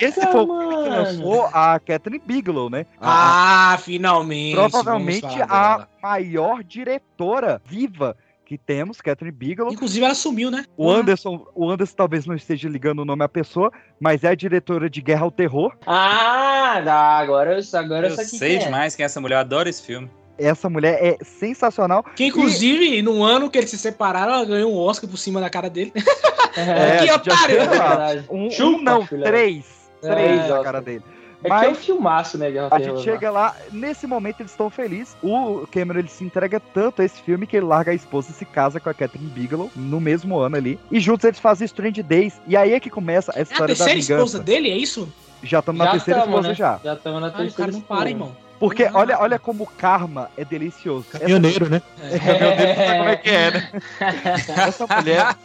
Esse 0.00 0.20
foi 0.20 0.40
o 0.42 0.46
filme 0.46 0.84
que 0.84 0.88
lançou 0.88 1.46
a 1.52 1.78
Catherine 1.80 2.22
Bigelow, 2.24 2.70
né? 2.70 2.86
A- 3.00 3.72
Ah, 3.74 3.78
finalmente. 3.78 4.54
provavelmente 4.54 5.26
a 5.42 5.46
dela. 5.76 5.88
maior 6.02 6.62
diretora 6.62 7.60
viva 7.64 8.16
que 8.44 8.56
temos, 8.56 9.00
Catherine 9.00 9.36
Bigelow. 9.36 9.72
Inclusive, 9.72 10.04
ela 10.04 10.14
sumiu, 10.14 10.52
né? 10.52 10.64
O 10.76 10.88
Anderson, 10.88 11.44
o 11.52 11.68
Anderson 11.68 11.94
talvez 11.96 12.26
não 12.26 12.36
esteja 12.36 12.68
ligando 12.68 13.00
o 13.00 13.04
nome 13.04 13.24
à 13.24 13.28
pessoa, 13.28 13.72
mas 13.98 14.22
é 14.22 14.28
a 14.28 14.34
diretora 14.36 14.88
de 14.88 15.00
Guerra 15.02 15.22
ao 15.24 15.32
Terror. 15.32 15.76
Ah, 15.84 16.80
dá, 16.84 17.18
agora 17.18 17.58
eu, 17.58 17.78
agora 17.78 18.06
eu, 18.06 18.10
Eu 18.10 18.16
sei 18.16 18.24
sei 18.24 18.48
quem 18.50 18.58
é. 18.58 18.64
demais 18.66 18.94
quem 18.94 19.02
é 19.02 19.06
essa 19.06 19.20
mulher, 19.20 19.34
eu 19.34 19.40
adoro 19.40 19.68
esse 19.68 19.82
filme. 19.82 20.08
Essa 20.38 20.68
mulher 20.68 20.98
é 21.02 21.24
sensacional. 21.24 22.04
Que, 22.14 22.26
inclusive, 22.26 23.00
no 23.02 23.22
ano 23.22 23.50
que 23.50 23.58
eles 23.58 23.70
se 23.70 23.78
separaram, 23.78 24.32
ela 24.34 24.44
ganhou 24.44 24.72
um 24.72 24.78
Oscar 24.78 25.08
por 25.08 25.16
cima 25.16 25.40
da 25.40 25.50
cara 25.50 25.68
dele. 25.70 25.92
É, 26.58 27.00
que 27.00 27.06
já 27.06 27.16
otário! 27.16 28.24
Um, 28.30 28.48
um 28.48 28.82
não, 28.82 29.04
filha. 29.06 29.26
três. 29.26 29.66
É, 30.02 30.08
Três 30.08 30.48
na 30.48 30.62
cara 30.62 30.80
dele. 30.80 31.02
É 31.44 31.48
que 31.48 31.52
é 31.52 31.68
um 31.68 31.72
Mas 31.72 31.84
filmaço, 31.84 32.38
né, 32.38 32.50
Guerra 32.50 32.68
a 32.70 32.78
gente 32.80 33.02
chega 33.02 33.30
lá, 33.30 33.54
nesse 33.70 34.06
momento 34.06 34.40
eles 34.40 34.52
estão 34.52 34.70
felizes. 34.70 35.14
O 35.22 35.66
Cameron 35.70 35.98
ele 35.98 36.08
se 36.08 36.24
entrega 36.24 36.58
tanto 36.58 37.02
a 37.02 37.04
esse 37.04 37.20
filme 37.20 37.46
que 37.46 37.58
ele 37.58 37.66
larga 37.66 37.90
a 37.92 37.94
esposa 37.94 38.30
e 38.30 38.32
se 38.32 38.46
casa 38.46 38.80
com 38.80 38.88
a 38.88 38.94
Catherine 38.94 39.30
Bigelow 39.30 39.70
no 39.76 40.00
mesmo 40.00 40.38
ano 40.38 40.56
ali. 40.56 40.80
E 40.90 40.98
juntos 40.98 41.24
eles 41.26 41.38
fazem 41.38 41.66
Strange 41.66 42.02
Days. 42.02 42.40
E 42.48 42.56
aí 42.56 42.72
é 42.72 42.80
que 42.80 42.88
começa 42.88 43.32
a 43.32 43.36
É 43.36 43.40
a 43.40 43.42
história 43.42 43.74
da 43.74 43.84
terceira 43.84 43.92
vingança. 44.00 44.12
esposa 44.14 44.38
dele, 44.42 44.70
é 44.70 44.76
isso? 44.78 45.12
Já 45.42 45.58
estamos 45.58 45.78
na 45.78 45.90
terceira 45.90 46.20
tamo, 46.20 46.30
esposa 46.32 46.48
né? 46.48 46.54
já. 46.54 46.80
Já 46.82 46.94
estamos 46.94 47.20
na 47.20 47.26
Ai, 47.26 47.32
o 47.32 47.36
terceira 47.36 47.56
cara 47.58 47.72
não 47.72 47.78
esposa. 47.80 48.00
para, 48.00 48.10
irmão. 48.10 48.36
Porque 48.58 48.84
olha, 48.94 49.18
olha 49.18 49.38
como 49.38 49.64
o 49.64 49.66
karma 49.66 50.30
é 50.36 50.44
delicioso. 50.44 51.06
Essa- 51.10 51.18
Caminhoneiro, 51.20 51.68
né? 51.68 51.82
É, 52.02 52.18
caminhoneiro, 52.18 52.74
sabe 52.76 52.98
como 52.98 53.08
é 53.10 53.16
que 53.16 53.30
é, 53.30 53.50
né? 53.50 53.70
Essa 54.68 54.86
mulher. 54.86 55.36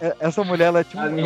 é- 0.00 0.16
Essa 0.20 0.44
mulher, 0.44 0.64
ela 0.66 0.80
é 0.80 0.84
tipo 0.84 1.00
A 1.02 1.06
um, 1.06 1.16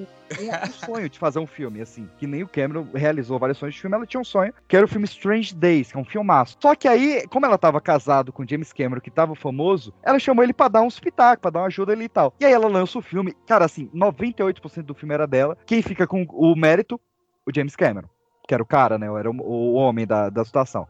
um 0.00 0.06
um 0.32 0.72
sonho 0.86 1.10
de 1.10 1.18
fazer 1.18 1.38
um 1.40 1.46
filme, 1.46 1.82
assim, 1.82 2.08
que 2.16 2.26
nem 2.26 2.42
o 2.42 2.48
Cameron 2.48 2.86
realizou 2.94 3.38
vários 3.38 3.58
sonhos 3.58 3.74
de 3.74 3.80
filme, 3.82 3.94
ela 3.96 4.06
tinha 4.06 4.18
um 4.20 4.24
sonho, 4.24 4.50
que 4.66 4.74
era 4.74 4.86
o 4.86 4.88
filme 4.88 5.04
Strange 5.04 5.54
Days, 5.54 5.92
que 5.92 5.98
é 5.98 6.00
um 6.00 6.04
filmaço. 6.06 6.56
Só 6.58 6.74
que 6.74 6.88
aí, 6.88 7.26
como 7.28 7.44
ela 7.44 7.58
tava 7.58 7.82
casado 7.82 8.32
com 8.32 8.46
James 8.46 8.72
Cameron, 8.72 8.98
que 9.00 9.10
tava 9.10 9.34
famoso, 9.34 9.92
ela 10.02 10.18
chamou 10.18 10.42
ele 10.42 10.54
pra 10.54 10.68
dar 10.68 10.80
um 10.80 10.88
espetáculo, 10.88 11.42
pra 11.42 11.50
dar 11.50 11.60
uma 11.60 11.66
ajuda 11.66 11.92
ali 11.92 12.04
e 12.04 12.08
tal. 12.08 12.32
E 12.40 12.46
aí 12.46 12.52
ela 12.52 12.66
lança 12.66 12.98
o 12.98 13.02
filme, 13.02 13.34
cara, 13.46 13.66
assim, 13.66 13.90
98% 13.94 14.82
do 14.86 14.94
filme 14.94 15.12
era 15.12 15.26
dela. 15.26 15.54
Quem 15.66 15.82
fica 15.82 16.06
com 16.06 16.24
o 16.30 16.56
mérito? 16.56 16.98
O 17.44 17.50
James 17.54 17.76
Cameron, 17.76 18.08
que 18.46 18.54
era 18.54 18.62
o 18.62 18.66
cara, 18.66 18.98
né? 18.98 19.06
Era 19.06 19.30
o, 19.30 19.36
o 19.40 19.74
homem 19.74 20.06
da, 20.06 20.28
da 20.28 20.44
situação. 20.44 20.86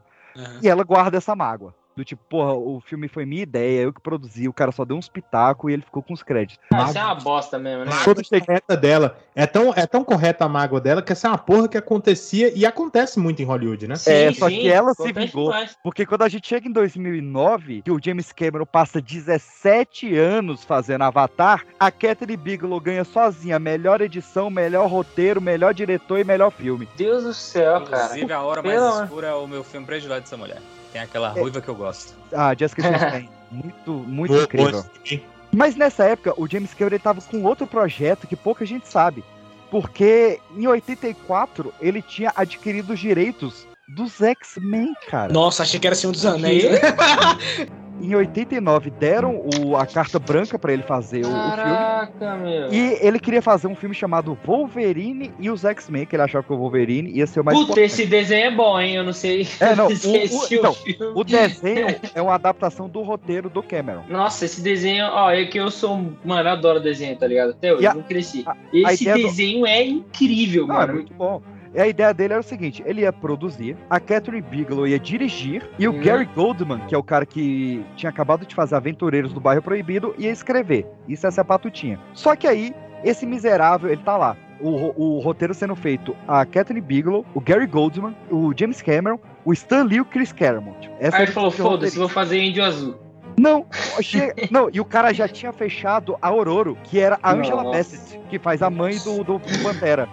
E 0.61 0.67
ela 0.67 0.83
guarda 0.83 1.17
essa 1.17 1.35
mágoa. 1.35 1.73
Do 1.95 2.03
tipo, 2.03 2.21
porra, 2.27 2.53
o 2.53 2.81
filme 2.81 3.07
foi 3.07 3.23
minha 3.25 3.43
ideia, 3.43 3.81
eu 3.81 3.93
que 3.93 4.01
produzi, 4.01 4.47
o 4.47 4.53
cara 4.53 4.71
só 4.71 4.83
deu 4.83 4.97
uns 4.97 5.07
pitacos 5.07 5.69
e 5.69 5.73
ele 5.73 5.83
ficou 5.83 6.01
com 6.01 6.13
os 6.13 6.23
créditos. 6.23 6.57
Ah, 6.73 6.85
isso 6.85 6.97
é 6.97 7.03
uma 7.03 7.15
bosta 7.15 7.59
mesmo, 7.59 7.85
né? 7.85 7.91
Toda 8.03 8.21
correta 8.23 8.75
dela. 8.75 9.17
É 9.35 9.45
tão, 9.45 9.71
é 9.75 9.85
tão 9.85 10.03
correta 10.03 10.45
a 10.45 10.49
mágoa 10.49 10.81
dela 10.81 11.01
que 11.03 11.11
essa 11.11 11.27
é 11.27 11.31
uma 11.31 11.37
porra 11.37 11.67
que 11.67 11.77
acontecia 11.77 12.51
e 12.57 12.65
acontece 12.65 13.19
muito 13.19 13.41
em 13.41 13.45
Hollywood, 13.45 13.87
né? 13.87 13.95
é, 14.07 14.33
só 14.33 14.49
que 14.49 14.67
ela 14.67 14.93
se 14.93 15.11
vingou. 15.13 15.53
Porque 15.83 16.05
quando 16.05 16.23
a 16.23 16.29
gente 16.29 16.47
chega 16.47 16.67
em 16.67 16.71
2009, 16.71 17.81
que 17.83 17.91
o 17.91 17.99
James 18.03 18.31
Cameron 18.31 18.65
passa 18.65 18.99
17 18.99 20.15
anos 20.17 20.63
fazendo 20.63 21.03
Avatar, 21.03 21.63
a 21.79 21.91
Catherine 21.91 22.37
Bigelow 22.37 22.79
ganha 22.79 23.03
sozinha 23.03 23.59
melhor 23.59 24.01
edição, 24.01 24.49
melhor 24.49 24.87
roteiro, 24.89 25.39
melhor 25.41 25.73
diretor 25.73 26.19
e 26.19 26.23
melhor 26.23 26.51
filme. 26.51 26.87
Deus 26.97 27.23
do 27.23 27.33
céu, 27.33 27.81
cara. 27.81 28.05
Inclusive, 28.05 28.33
A 28.33 28.41
Hora 28.41 28.63
Mais 28.63 28.79
Pelo- 28.81 29.03
Escura 29.03 29.27
é 29.27 29.33
o 29.35 29.47
meu 29.47 29.63
filme 29.63 29.85
predileto 29.85 30.21
dessa 30.21 30.37
mulher. 30.37 30.57
Tem 30.93 31.01
aquela 31.01 31.29
ruiva 31.29 31.59
que 31.59 31.67
eu 31.67 31.75
gosto. 31.75 32.13
Ah, 32.31 32.55
Jessica 32.57 32.83
Chastain. 32.87 33.27
muito, 33.51 33.91
muito 33.91 34.31
Boa, 34.31 34.43
incrível. 34.43 34.71
boa, 34.71 35.21
Mas 35.51 35.75
nessa 35.75 36.05
época, 36.05 36.33
o 36.39 36.47
James 36.47 36.73
Cameron 36.73 36.95
ele 36.95 37.03
tava 37.03 37.19
com 37.21 37.43
outro 37.43 37.65
projeto 37.67 38.27
que 38.27 38.35
pouca 38.35 38.63
gente 38.65 38.87
sabe. 38.87 39.23
Porque 39.71 40.39
em 40.55 40.67
84 40.67 41.73
ele 41.81 42.01
tinha 42.01 42.31
adquirido 42.35 42.93
os 42.93 42.99
direitos 42.99 43.65
dos 43.87 44.21
X-Men, 44.21 44.93
cara. 45.09 45.33
Nossa, 45.33 45.63
achei 45.63 45.79
que 45.79 45.87
era 45.87 45.95
Senhor 45.95 46.13
dos 46.13 46.25
Anéis. 46.25 46.63
Em 48.03 48.13
89 48.15 48.89
deram 48.89 49.41
o- 49.63 49.77
a 49.77 49.85
carta 49.85 50.19
branca 50.19 50.59
pra 50.59 50.73
ele 50.73 50.83
fazer 50.83 51.19
o, 51.25 51.29
o 51.29 51.31
filme. 51.31 51.49
Caraca, 51.55 52.35
meu. 52.35 52.73
E 52.73 52.97
ele 53.01 53.17
queria 53.19 53.41
fazer 53.41 53.67
um 53.67 53.75
filme 53.75 53.95
chamado 53.95 54.37
Wolverine 54.45 55.31
e 55.39 55.49
os 55.49 55.63
X-Men, 55.63 56.05
que 56.05 56.15
ele 56.15 56.23
achava 56.23 56.43
que 56.43 56.51
o 56.51 56.57
Wolverine 56.57 57.09
ia 57.09 57.25
ser 57.25 57.39
o 57.39 57.45
mais 57.45 57.57
Puta, 57.57 57.71
importante. 57.71 57.85
esse 57.85 58.05
desenho 58.05 58.47
é 58.47 58.51
bom, 58.51 58.79
hein? 58.79 58.95
Eu 58.95 59.03
não 59.05 59.13
sei. 59.13 59.47
É, 59.59 59.73
não, 59.73 59.87
o, 59.87 59.89
o- 59.89 60.47
então, 60.51 60.75
o 61.15 61.23
desenho 61.23 61.95
é 62.13 62.21
uma 62.21 62.35
adaptação 62.35 62.89
do 62.89 63.01
roteiro 63.01 63.49
do 63.49 63.63
Cameron. 63.63 64.03
Nossa, 64.09 64.43
esse 64.45 64.61
desenho, 64.61 65.05
ó, 65.05 65.31
é 65.31 65.45
que 65.45 65.57
eu 65.57 65.71
sou. 65.71 65.95
um- 65.95 66.13
Mano, 66.25 66.49
eu 66.49 66.53
adoro 66.53 66.79
desenho, 66.81 67.15
tá 67.17 67.25
ligado? 67.25 67.51
Até 67.51 67.73
hoje, 67.73 67.87
a- 67.87 67.91
eu 67.91 67.95
não 67.95 68.03
cresci. 68.03 68.43
a 68.45 68.55
Esse 68.91 69.05
do- 69.05 69.13
desenho 69.13 69.65
é 69.65 69.81
incrível, 69.85 70.67
Não, 70.67 70.75
é 70.75 70.79
mano. 70.79 70.93
muito 70.95 71.13
bom. 71.13 71.41
E 71.75 71.81
a 71.81 71.87
ideia 71.87 72.13
dele 72.13 72.33
era 72.33 72.39
o 72.39 72.43
seguinte: 72.43 72.83
ele 72.85 73.01
ia 73.01 73.11
produzir, 73.11 73.75
a 73.89 73.99
Catherine 73.99 74.41
Bigelow 74.41 74.87
ia 74.87 74.99
dirigir, 74.99 75.67
e 75.79 75.87
o 75.87 75.91
Uhum. 75.93 76.01
Gary 76.01 76.25
Goldman, 76.25 76.79
que 76.87 76.93
é 76.93 76.97
o 76.97 77.03
cara 77.03 77.25
que 77.25 77.83
tinha 77.95 78.09
acabado 78.09 78.45
de 78.45 78.53
fazer 78.53 78.75
Aventureiros 78.75 79.33
do 79.33 79.39
Bairro 79.39 79.61
Proibido, 79.61 80.13
ia 80.17 80.29
escrever. 80.31 80.85
Isso 81.07 81.25
essa 81.25 81.41
é 81.41 81.43
a 81.43 81.45
patutinha. 81.45 81.99
Só 82.13 82.35
que 82.35 82.47
aí, 82.47 82.73
esse 83.03 83.25
miserável, 83.25 83.89
ele 83.91 84.01
tá 84.03 84.15
lá. 84.17 84.37
O, 84.59 84.93
o 85.17 85.19
roteiro 85.19 85.53
sendo 85.53 85.75
feito 85.75 86.15
a 86.25 86.45
Catherine 86.45 86.79
Bigelow, 86.79 87.25
o 87.33 87.41
Gary 87.41 87.67
Goldman, 87.67 88.15
o 88.31 88.53
James 88.57 88.81
Cameron, 88.81 89.19
o 89.43 89.51
Stan 89.51 89.83
Lee 89.83 89.97
e 89.97 90.01
o 90.01 90.05
Chris 90.05 90.31
Claremont. 90.31 90.89
Essa 90.99 91.17
Aí 91.17 91.23
ele 91.23 91.31
falou: 91.33 91.51
foda-se, 91.51 91.97
vou 91.97 92.07
fazer 92.07 92.39
índio 92.41 92.63
azul. 92.63 92.95
Não, 93.37 93.65
che- 93.99 94.31
não, 94.51 94.69
e 94.71 94.79
o 94.79 94.85
cara 94.85 95.11
já 95.11 95.27
tinha 95.27 95.51
fechado 95.51 96.15
a 96.21 96.31
Ororo, 96.31 96.77
que 96.83 96.99
era 96.99 97.17
a 97.21 97.33
Angela 97.33 97.63
Nossa. 97.63 97.77
Bassett, 97.79 98.19
que 98.29 98.37
faz 98.37 98.61
a 98.61 98.69
mãe 98.69 98.95
do, 98.99 99.23
do 99.23 99.39
Pantera. 99.63 100.07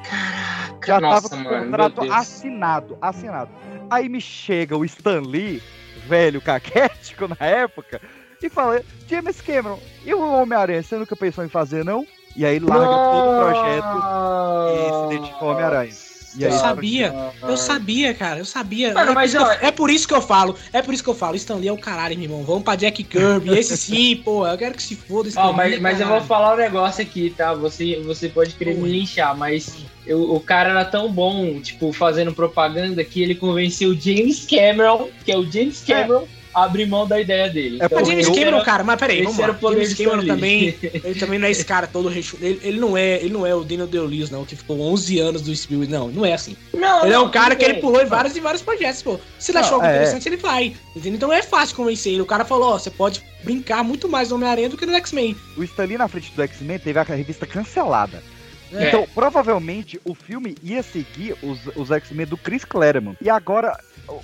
Já 0.86 1.01
nossa, 1.01 1.28
tava 1.28 1.43
com 1.43 1.48
o 1.48 1.59
contrato 1.65 2.12
assinado, 2.12 2.98
assinado. 3.01 3.51
Aí 3.90 4.09
me 4.09 4.20
chega 4.20 4.77
o 4.77 4.85
Stan 4.85 5.20
Lee, 5.20 5.62
velho 6.07 6.40
caquético 6.40 7.28
na 7.39 7.47
época, 7.47 8.01
e 8.43 8.48
fala, 8.48 8.82
James 9.07 9.40
Cameron, 9.40 9.78
e 10.05 10.15
o 10.15 10.20
Homem-Aranha, 10.20 10.82
você 10.82 10.97
nunca 10.97 11.15
pensou 11.15 11.44
em 11.44 11.48
fazer, 11.48 11.85
não? 11.85 12.07
E 12.36 12.47
aí 12.47 12.59
larga 12.59 12.86
todo 12.86 13.31
o 13.31 13.40
projeto 13.40 13.98
e 14.73 15.12
se 15.12 15.19
dedica 15.19 15.36
ao 15.36 15.48
Homem-Aranha. 15.48 16.10
E 16.36 16.44
aí, 16.44 16.52
Eu 16.52 16.59
sabia, 16.59 17.15
eu 17.43 17.57
sabia, 17.57 18.15
cara, 18.15 18.39
eu 18.39 18.44
sabia. 18.44 18.94
Mano, 18.94 19.11
é, 19.11 19.15
mas, 19.15 19.32
por 19.32 19.36
isso 19.39 19.44
ó, 19.47 19.48
que 19.57 19.65
eu- 19.65 19.69
é 19.69 19.73
por 19.73 19.90
isso 19.90 20.09
que 20.09 20.15
eu 20.15 20.23
falo, 20.23 20.57
é 20.73 20.81
por 20.82 20.94
isso 20.94 21.02
que 21.02 21.11
eu 21.11 21.15
falo, 21.15 21.36
Stan 21.36 21.57
Lee 21.57 21.69
é 21.69 21.73
o 21.73 21.78
caralho, 21.78 22.15
meu 22.16 22.24
irmão. 22.24 22.44
Vamos 22.44 22.62
pra 22.62 22.77
Jack 22.77 23.02
Kirby, 23.02 23.51
esse 23.59 23.77
sim, 23.77 24.16
pô, 24.16 24.47
eu 24.47 24.57
quero 24.57 24.74
que 24.74 24.82
se 24.82 24.94
foda 24.94 25.28
Stan 25.28 25.40
Ó, 25.48 25.52
mas, 25.52 25.81
mas 25.81 26.01
eu 26.01 26.07
vou 26.07 26.20
falar 26.23 26.55
um 26.55 26.59
negócio 26.59 27.02
aqui, 27.02 27.31
tá? 27.36 27.52
Você, 27.55 28.01
você 28.05 28.28
pode 28.28 28.55
querer 28.55 28.74
me 28.77 28.89
linchar, 28.89 29.36
mas 29.36 29.85
eu- 30.07 30.32
o 30.32 30.40
cara 30.40 30.70
era 30.70 30.85
tão 30.85 31.12
bom, 31.12 31.61
tipo, 31.61 31.93
fazendo 31.93 32.32
propaganda 32.32 33.02
que 33.05 33.20
ele 33.23 33.35
convenceu 33.35 33.90
o 33.90 34.01
James 34.01 34.47
Cameron, 34.47 35.09
que 35.24 35.32
é 35.32 35.36
o 35.36 35.51
James 35.51 35.82
Cameron, 35.85 36.24
a 36.24 36.40
abrir 36.55 36.86
mão 36.86 37.06
da 37.06 37.20
ideia 37.20 37.48
dele. 37.48 37.78
É 37.81 37.86
Então, 37.86 37.98
Mas 37.98 38.09
James 38.09 38.28
Cameron, 38.28 38.56
era- 38.56 38.64
cara, 38.64 38.85
mas 38.85 38.98
peraí, 38.98 39.22
vamos 39.22 39.39
lá. 39.39 39.56
James 39.60 39.94
Cameron 39.94 40.27
também, 40.27 40.74
ele 40.82 41.14
também 41.18 41.39
não 41.39 41.47
é 41.47 41.51
esse 41.51 41.64
cara 41.64 41.86
todo 41.86 42.09
rechu... 42.09 42.36
ele, 42.40 42.60
ele 42.62 42.81
não 42.81 42.97
é, 42.97 43.16
ele 43.16 43.32
não 43.32 43.47
é 43.47 43.55
o 43.55 43.62
Daniel 43.62 43.86
Day-Lewis, 43.86 44.31
não, 44.31 44.44
que 44.44 44.56
ficou 44.56 44.81
11 44.81 45.18
anos 45.20 45.43
do 45.43 45.55
Spielberg, 45.55 45.93
não, 45.93 46.09
não 46.09 46.24
é 46.27 46.32
assim. 46.32 46.56
Não, 46.74 47.05
ele 47.05 47.14
é 47.14 47.16
não, 47.16 47.27
um 47.27 47.31
cara 47.31 47.55
que 47.55 47.64
ele 47.64 47.74
bem. 47.74 47.82
pulou 47.82 48.02
em 48.02 48.06
vários 48.06 48.36
e 48.36 48.40
vários 48.40 48.62
projetos, 48.62 49.02
pô. 49.02 49.18
Se 49.39 49.51
ele 49.52 49.59
Não, 49.59 49.64
achou 49.64 49.74
algo 49.77 49.86
é. 49.86 49.90
interessante, 49.94 50.28
ele 50.28 50.36
vai. 50.36 50.74
Entendeu? 50.97 51.14
Então 51.16 51.32
é 51.32 51.43
fácil 51.43 51.77
convencer 51.77 52.12
ele. 52.12 52.22
O 52.22 52.27
cara 52.27 52.44
falou, 52.44 52.70
ó, 52.74 52.78
você 52.78 52.90
pode 52.90 53.22
brincar 53.44 53.82
muito 53.85 54.09
mais 54.09 54.31
no 54.31 54.36
Homem-Aranha 54.36 54.68
do 54.68 54.77
que 54.77 54.85
no 54.86 54.94
X-Men. 54.94 55.36
O 55.56 55.62
Stan 55.64 55.85
Lee 55.85 55.97
na 55.98 56.09
frente 56.09 56.32
do 56.35 56.43
X-Men 56.43 56.78
teve 56.78 56.98
a 56.98 57.02
revista 57.02 57.47
cancelada. 57.47 58.22
É. 58.72 58.86
Então, 58.89 59.06
provavelmente, 59.14 60.01
o 60.05 60.14
filme 60.14 60.55
ia 60.62 60.82
seguir 60.82 61.35
os, 61.43 61.59
os 61.74 61.90
X-Men 61.90 62.27
do 62.27 62.36
Chris 62.36 62.64
Claremont. 62.64 63.16
E 63.20 63.28
agora, 63.28 63.77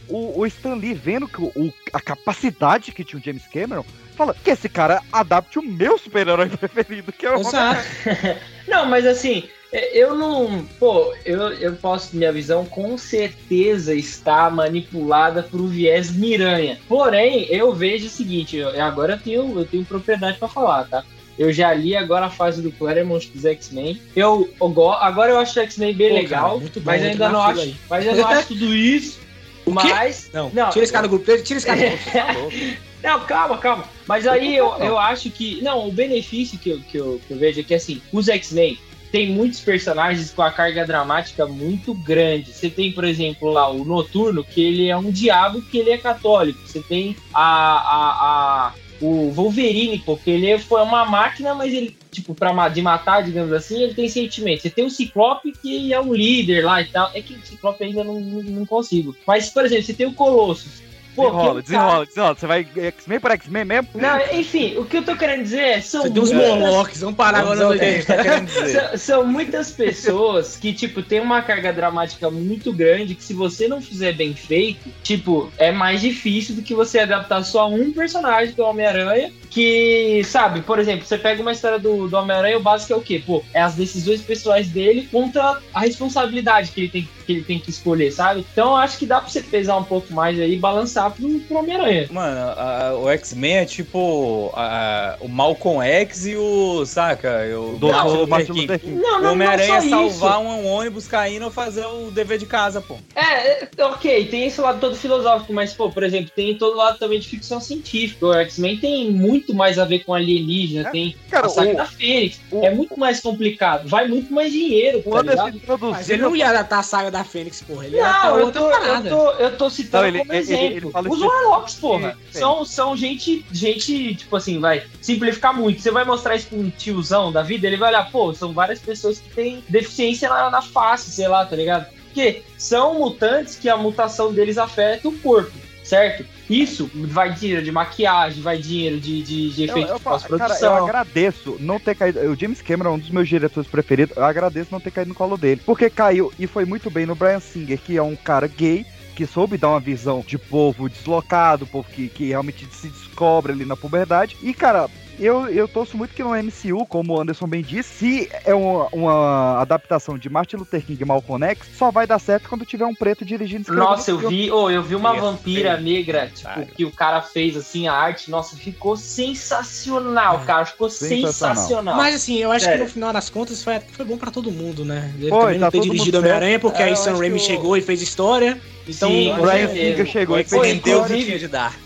o, 0.08 0.40
o 0.40 0.46
Stan 0.46 0.74
Lee, 0.74 0.94
vendo 0.94 1.28
que 1.28 1.40
o, 1.40 1.52
o- 1.56 1.72
a 1.92 2.00
capacidade 2.00 2.92
que 2.92 3.04
tinha 3.04 3.20
o 3.20 3.22
James 3.24 3.46
Cameron, 3.46 3.84
fala 4.16 4.34
que 4.34 4.50
esse 4.50 4.68
cara 4.68 5.00
adapte 5.12 5.58
o 5.58 5.62
meu 5.62 5.98
super-herói 5.98 6.48
preferido, 6.56 7.12
que 7.12 7.26
é 7.26 7.30
o 7.36 7.40
Exato. 7.40 7.80
Homem-Aranha. 8.04 8.40
Não, 8.66 8.84
mas 8.86 9.06
assim, 9.06 9.44
é, 9.72 9.96
eu 9.96 10.14
não. 10.16 10.64
Pô, 10.80 11.12
eu, 11.24 11.52
eu 11.52 11.76
posso. 11.76 12.16
Minha 12.16 12.32
visão 12.32 12.64
com 12.64 12.98
certeza 12.98 13.94
está 13.94 14.50
manipulada 14.50 15.42
pro 15.42 15.66
viés 15.68 16.10
Miranha. 16.10 16.76
Porém, 16.88 17.46
eu 17.48 17.72
vejo 17.72 18.06
o 18.06 18.10
seguinte: 18.10 18.56
eu- 18.56 18.82
agora 18.82 19.14
eu 19.14 19.18
tenho, 19.20 19.58
eu 19.58 19.64
tenho 19.64 19.84
propriedade 19.84 20.38
pra 20.38 20.48
falar, 20.48 20.84
tá? 20.84 21.04
Eu 21.38 21.52
já 21.52 21.72
li 21.74 21.94
agora 21.94 22.26
a 22.26 22.30
fase 22.30 22.60
do 22.62 22.72
Claremont 22.72 23.30
dos 23.32 23.44
X-Men. 23.44 24.00
Eu, 24.16 24.50
eu 24.60 24.68
go- 24.70 24.90
agora 24.92 25.30
eu 25.32 25.38
acho 25.38 25.58
o 25.58 25.62
X-Men 25.62 25.94
bem 25.94 26.08
Pô, 26.08 26.14
legal, 26.16 26.48
cara, 26.48 26.60
muito 26.60 26.80
bom, 26.80 26.86
mas 26.86 27.02
ainda 27.04 27.28
não 27.28 27.42
acho, 27.42 27.60
aí. 27.60 27.76
mas 27.90 28.06
eu 28.06 28.16
não 28.16 28.26
acho 28.26 28.48
tudo 28.48 28.74
isso. 28.74 29.20
O? 29.66 29.70
Mas 29.70 30.30
Não, 30.32 30.50
Não, 30.54 30.70
tira 30.70 30.84
esse 30.84 30.92
cara 30.92 31.06
do 31.06 31.10
grupo 31.10 31.26
dele, 31.26 31.42
tira 31.42 31.58
esse 31.58 31.66
cara 31.66 31.80
do 31.80 32.40
grupo. 32.40 32.56
Tá 33.02 33.18
Não, 33.18 33.20
calma, 33.26 33.58
calma. 33.58 33.84
Mas 34.06 34.26
aí 34.26 34.56
eu, 34.56 34.74
eu 34.78 34.98
acho 34.98 35.30
que. 35.30 35.60
Não, 35.62 35.86
o 35.86 35.92
benefício 35.92 36.58
que 36.58 36.70
eu, 36.70 36.80
que, 36.80 36.96
eu, 36.96 37.20
que 37.26 37.32
eu 37.32 37.38
vejo 37.38 37.60
é 37.60 37.62
que 37.62 37.74
assim, 37.74 38.00
os 38.12 38.28
X-Men 38.28 38.78
tem 39.12 39.30
muitos 39.30 39.60
personagens 39.60 40.30
com 40.30 40.42
a 40.42 40.50
carga 40.50 40.84
dramática 40.84 41.46
muito 41.46 41.94
grande. 41.94 42.52
Você 42.52 42.68
tem, 42.68 42.92
por 42.92 43.04
exemplo, 43.04 43.50
lá 43.50 43.68
o 43.70 43.84
Noturno, 43.84 44.42
que 44.42 44.62
ele 44.62 44.88
é 44.88 44.96
um 44.96 45.10
diabo 45.10 45.62
que 45.62 45.78
ele 45.78 45.90
é 45.90 45.98
católico. 45.98 46.60
Você 46.66 46.80
tem 46.80 47.16
a. 47.32 47.42
a, 47.42 48.66
a 48.68 48.72
o 49.00 49.30
Wolverine, 49.30 49.98
porque 49.98 50.30
ele 50.30 50.58
foi 50.58 50.82
uma 50.82 51.04
máquina, 51.04 51.54
mas 51.54 51.72
ele, 51.72 51.96
tipo, 52.10 52.34
pra, 52.34 52.68
de 52.68 52.82
matar, 52.82 53.22
digamos 53.22 53.52
assim, 53.52 53.82
ele 53.82 53.94
tem 53.94 54.08
sentimento. 54.08 54.62
Você 54.62 54.70
tem 54.70 54.84
o 54.84 54.90
Ciclope, 54.90 55.52
que 55.52 55.92
é 55.92 56.00
um 56.00 56.14
líder 56.14 56.64
lá 56.64 56.80
e 56.80 56.86
tal. 56.86 57.10
É 57.14 57.20
que 57.20 57.34
o 57.34 57.46
Ciclope 57.46 57.84
ainda 57.84 58.02
não, 58.02 58.20
não, 58.20 58.42
não 58.42 58.66
consigo. 58.66 59.14
Mas, 59.26 59.50
por 59.50 59.64
exemplo, 59.64 59.84
você 59.84 59.94
tem 59.94 60.06
o 60.06 60.14
Colossus. 60.14 60.82
Pô, 61.16 61.22
Desenrola, 61.24 61.62
desenrola, 61.62 62.06
desenrola. 62.06 62.34
Você 62.36 62.46
vai 62.46 62.68
X-Men 62.76 63.20
por 63.20 63.30
X-Men 63.32 63.64
mesmo? 63.64 63.88
não, 63.94 64.18
enfim, 64.32 64.76
o 64.76 64.84
que 64.84 64.98
eu 64.98 65.02
tô 65.02 65.16
querendo 65.16 65.42
dizer 65.42 65.60
é 65.62 65.80
são 65.80 66.02
Você 66.02 66.10
tem 66.10 66.22
uns 66.22 66.30
muitas- 66.32 66.58
Morlocks, 66.58 67.00
vamos 67.00 67.16
parar 67.16 67.38
agora. 67.40 67.64
ao 67.64 67.72
que 67.72 67.80
a 67.84 67.90
gente 67.92 68.06
tá 68.06 68.22
querendo 68.22 68.46
dizer. 68.46 68.68
são, 68.90 68.98
são 68.98 69.26
muitas 69.26 69.70
pessoas 69.72 70.56
que, 70.56 70.72
tipo, 70.72 71.02
tem 71.02 71.20
uma 71.20 71.40
carga 71.42 71.72
dramática 71.72 72.30
muito 72.30 72.72
grande 72.72 73.14
que 73.14 73.24
se 73.24 73.32
você 73.34 73.66
não 73.66 73.80
fizer 73.80 74.12
bem 74.12 74.34
feito, 74.34 74.88
tipo, 75.02 75.50
é 75.56 75.72
mais 75.72 76.00
difícil 76.00 76.54
do 76.54 76.62
que 76.62 76.74
você 76.74 76.98
adaptar 77.00 77.42
só 77.44 77.68
um 77.68 77.92
personagem, 77.92 78.54
que 78.54 78.60
é 78.60 78.64
o 78.64 78.68
Homem-Aranha, 78.68 79.32
que, 79.50 80.22
sabe, 80.24 80.60
por 80.60 80.78
exemplo, 80.78 81.06
você 81.06 81.16
pega 81.16 81.40
uma 81.40 81.52
história 81.52 81.78
do, 81.78 82.08
do 82.08 82.16
Homem-Aranha, 82.16 82.58
o 82.58 82.62
básico 82.62 82.92
é 82.92 82.96
o 82.96 83.00
quê? 83.00 83.22
Pô, 83.24 83.42
é 83.54 83.62
as 83.62 83.74
decisões 83.74 84.20
pessoais 84.20 84.68
dele 84.68 85.08
contra 85.10 85.58
a 85.72 85.80
responsabilidade 85.80 86.70
que 86.72 86.80
ele 86.82 86.88
tem, 86.88 87.08
que, 87.26 87.32
ele 87.32 87.42
tem 87.42 87.58
que 87.58 87.70
escolher, 87.70 88.10
sabe? 88.12 88.44
Então 88.52 88.70
eu 88.70 88.76
acho 88.76 88.98
que 88.98 89.06
dá 89.06 89.20
pra 89.20 89.30
você 89.30 89.40
pesar 89.40 89.76
um 89.78 89.84
pouco 89.84 90.12
mais 90.12 90.38
aí 90.38 90.54
e 90.54 90.58
balançar 91.06 91.10
pro, 91.12 91.40
pro 91.40 91.58
Homem-Aranha. 91.58 92.08
Mano, 92.10 92.40
a- 92.56 92.94
o 92.98 93.08
X-Men 93.10 93.56
é 93.58 93.64
tipo 93.64 94.50
a- 94.54 95.16
o 95.20 95.28
Malcolm 95.28 95.80
X 95.86 96.26
e 96.26 96.36
o. 96.36 96.84
Saca? 96.86 97.40
O 97.58 98.26
Martin 98.26 98.52
Luther 98.52 98.78
King. 98.80 98.94
King. 98.96 99.00
Não, 99.02 99.18
O 99.18 99.22
não, 99.22 99.32
Homem-Aranha 99.32 99.76
é 99.78 99.80
não 99.82 100.10
salvar 100.10 100.40
um 100.40 100.66
ônibus 100.66 101.06
caindo 101.06 101.44
ou 101.44 101.50
fazer 101.50 101.84
o 101.86 102.10
dever 102.10 102.38
de 102.38 102.46
casa, 102.46 102.80
pô. 102.80 102.96
É, 103.14 103.62
é, 103.64 103.84
ok, 103.84 104.26
tem 104.26 104.46
esse 104.46 104.60
lado 104.60 104.80
todo 104.80 104.96
filosófico, 104.96 105.52
mas, 105.52 105.72
pô, 105.72 105.90
por 105.90 106.02
exemplo, 106.02 106.30
tem 106.34 106.56
todo 106.56 106.76
lado 106.76 106.98
também 106.98 107.18
de 107.20 107.28
ficção 107.28 107.60
científica. 107.60 108.26
O 108.26 108.34
X-Men 108.34 108.78
tem 108.78 109.10
muito 109.10 109.54
mais 109.54 109.78
a 109.78 109.84
ver 109.84 110.00
com 110.00 110.14
alienígena, 110.14 110.90
tem 110.90 111.16
cara, 111.30 111.46
a 111.46 111.48
saga 111.48 111.72
o- 111.72 111.76
da 111.76 111.86
Fênix. 111.86 112.40
É 112.62 112.70
muito 112.70 112.98
mais 112.98 113.20
complicado, 113.20 113.88
vai 113.88 114.06
muito 114.08 114.32
mais 114.32 114.52
dinheiro, 114.52 115.02
tá 115.02 115.22
ligado? 115.22 115.60
Mas 115.90 116.08
ele 116.10 116.22
não 116.22 116.34
ia 116.36 116.48
adaptar 116.48 116.78
a 116.78 116.82
saga 116.82 117.10
da 117.10 117.24
Fênix, 117.24 117.62
porra. 117.62 117.86
Ele 117.86 117.96
Não, 117.96 118.04
adaptar 118.04 118.38
eu 118.40 118.52
tô, 118.52 118.70
eu, 118.70 119.02
tô, 119.08 119.30
eu 119.32 119.56
tô 119.56 119.70
citando 119.70 120.02
Não, 120.02 120.08
ele- 120.08 120.18
como 120.18 120.32
ele- 120.32 120.38
exemplo. 120.40 120.64
ele- 120.64 120.90
fala 120.96 121.08
Os 121.10 121.20
Warlocks, 121.20 121.74
porra, 121.74 122.16
Sim, 122.30 122.38
são, 122.38 122.64
são 122.64 122.96
gente, 122.96 123.44
gente, 123.52 124.14
tipo 124.14 124.34
assim, 124.36 124.58
vai 124.58 124.84
simplificar 125.00 125.54
muito. 125.54 125.80
Você 125.80 125.90
vai 125.90 126.04
mostrar 126.04 126.36
isso 126.36 126.48
pra 126.48 126.58
um 126.58 126.70
tiozão 126.70 127.30
da 127.30 127.42
vida, 127.42 127.66
ele 127.66 127.76
vai 127.76 127.90
olhar, 127.90 128.10
pô, 128.10 128.32
são 128.32 128.52
várias 128.52 128.80
pessoas 128.80 129.18
que 129.18 129.28
têm 129.30 129.62
deficiência 129.68 130.28
na, 130.28 130.50
na 130.50 130.62
face, 130.62 131.10
sei 131.10 131.28
lá, 131.28 131.44
tá 131.44 131.56
ligado? 131.56 131.86
Porque 132.06 132.42
são 132.56 132.94
mutantes 132.94 133.56
que 133.56 133.68
a 133.68 133.76
mutação 133.76 134.32
deles 134.32 134.56
afeta 134.56 135.06
o 135.06 135.12
corpo, 135.18 135.52
certo? 135.84 136.24
Isso 136.48 136.88
vai 136.94 137.32
dinheiro 137.34 137.62
de 137.62 137.72
maquiagem, 137.72 138.40
vai 138.40 138.56
dinheiro 138.56 139.00
de, 139.00 139.22
de, 139.22 139.50
de 139.50 139.62
Eu, 139.64 139.68
efeito 139.68 139.90
eu, 139.90 139.96
de 139.96 140.02
falo, 140.02 140.20
cara, 140.20 140.32
eu 140.32 140.38
pós-produção. 140.38 140.84
agradeço 140.84 141.56
não 141.58 141.78
ter 141.80 141.94
caído. 141.96 142.20
O 142.20 142.36
James 142.36 142.62
Cameron 142.62 142.90
é 142.90 142.92
um 142.94 142.98
dos 142.98 143.10
meus 143.10 143.28
diretores 143.28 143.68
preferidos. 143.68 144.16
Eu 144.16 144.24
agradeço 144.24 144.68
não 144.70 144.80
ter 144.80 144.92
caído 144.92 145.08
no 145.08 145.14
colo 145.14 145.36
dele. 145.36 145.60
Porque 145.66 145.90
caiu 145.90 146.32
e 146.38 146.46
foi 146.46 146.64
muito 146.64 146.88
bem 146.88 147.04
no 147.04 147.16
Brian 147.16 147.40
Singer, 147.40 147.78
que 147.78 147.96
é 147.96 148.02
um 148.02 148.14
cara 148.14 148.46
gay. 148.46 148.86
Que 149.16 149.26
soube 149.26 149.56
dar 149.56 149.70
uma 149.70 149.80
visão 149.80 150.22
de 150.24 150.36
povo 150.36 150.88
deslocado, 150.90 151.66
povo 151.66 151.88
que, 151.90 152.08
que 152.08 152.28
realmente 152.28 152.66
se 152.70 152.88
descobre 152.88 153.50
ali 153.50 153.64
na 153.64 153.74
puberdade. 153.74 154.36
E, 154.42 154.52
cara, 154.52 154.88
eu, 155.18 155.48
eu 155.48 155.66
torço 155.68 155.96
muito 155.96 156.14
que 156.14 156.22
no 156.22 156.30
MCU, 156.34 156.86
como 156.86 157.14
o 157.14 157.20
Anderson 157.20 157.46
bem 157.46 157.62
disse, 157.62 157.90
se 157.94 158.28
é 158.44 158.54
uma, 158.54 158.88
uma 158.92 159.60
adaptação 159.60 160.18
de 160.18 160.28
Martin 160.28 160.56
Luther 160.56 160.84
King 160.84 161.02
e 161.02 161.06
Malcolm 161.06 161.44
X, 161.46 161.68
só 161.76 161.90
vai 161.90 162.06
dar 162.06 162.18
certo 162.18 162.48
quando 162.48 162.64
tiver 162.64 162.84
um 162.86 162.94
preto 162.94 163.24
dirigindo 163.24 163.72
Nossa, 163.72 164.10
eu 164.10 164.28
vi, 164.28 164.50
oh, 164.50 164.70
eu 164.70 164.82
vi 164.82 164.94
uma 164.94 165.12
vampira 165.14 165.76
negra, 165.78 166.30
tipo, 166.34 166.66
que 166.74 166.84
o 166.84 166.90
cara 166.92 167.22
fez 167.22 167.56
assim 167.56 167.88
a 167.88 167.92
arte, 167.92 168.30
nossa, 168.30 168.56
ficou 168.56 168.96
sensacional, 168.96 170.40
cara, 170.40 170.64
ficou 170.64 170.88
Sensacional. 170.90 171.54
sensacional. 171.56 171.96
Mas 171.96 172.14
assim, 172.14 172.36
eu 172.38 172.50
acho 172.52 172.64
Sério. 172.64 172.78
que 172.80 172.84
no 172.84 172.90
final 172.90 173.12
das 173.12 173.30
contas 173.30 173.62
foi, 173.62 173.80
foi 173.92 174.04
bom 174.04 174.16
pra 174.18 174.30
todo 174.30 174.50
mundo, 174.50 174.84
né? 174.84 175.12
Ele 175.18 175.28
Foi, 175.30 175.40
também 175.40 175.58
tá 175.58 175.64
não 175.66 175.70
ter 175.70 175.78
todo 175.78 175.86
mundo 175.88 175.92
dirigido. 175.96 176.18
Homem-Aranha, 176.18 176.58
porque 176.58 176.82
É, 176.82 176.86
aí 176.86 176.90
eu 176.92 176.96
Sam 176.96 177.16
Raimi 177.18 177.36
o- 177.36 177.40
chegou 177.40 177.76
e 177.76 177.80
fez 177.82 178.02
história. 178.02 178.60
Então, 178.88 179.10
Sim, 179.10 179.32
O 179.32 179.46
certeza. 179.46 179.68
Singer 179.74 180.06
chegou 180.06 180.38
e 180.38 180.44
fez 180.44 181.24
tinha 181.24 181.38
de 181.38 181.48
dar. 181.48 181.85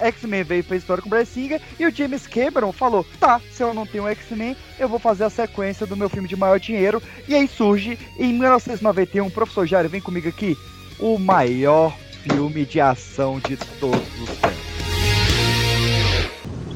X-Men 0.00 0.42
veio 0.44 0.60
e 0.60 0.62
fez 0.62 0.82
história 0.82 1.02
com 1.02 1.08
o 1.08 1.10
Brian 1.10 1.24
Singer 1.24 1.60
e 1.78 1.86
o 1.86 1.90
James 1.90 2.26
Cameron 2.26 2.72
falou: 2.72 3.04
tá, 3.20 3.40
se 3.52 3.62
eu 3.62 3.74
não 3.74 3.86
tenho 3.86 4.08
X-Men, 4.08 4.56
eu 4.78 4.88
vou 4.88 4.98
fazer 4.98 5.24
a 5.24 5.30
sequência 5.30 5.86
do 5.86 5.96
meu 5.96 6.08
filme 6.08 6.28
de 6.28 6.36
maior 6.36 6.58
dinheiro. 6.58 7.02
E 7.28 7.34
aí 7.34 7.46
surge, 7.46 7.98
em 8.18 8.32
1991, 8.32 9.30
professor 9.30 9.66
Jair, 9.66 9.88
vem 9.88 10.00
comigo 10.00 10.28
aqui, 10.28 10.56
o 10.98 11.18
maior 11.18 11.94
filme 12.22 12.64
de 12.64 12.80
ação 12.80 13.38
de 13.40 13.56
todos 13.78 14.00
os 14.20 14.30
tempos. 14.38 14.64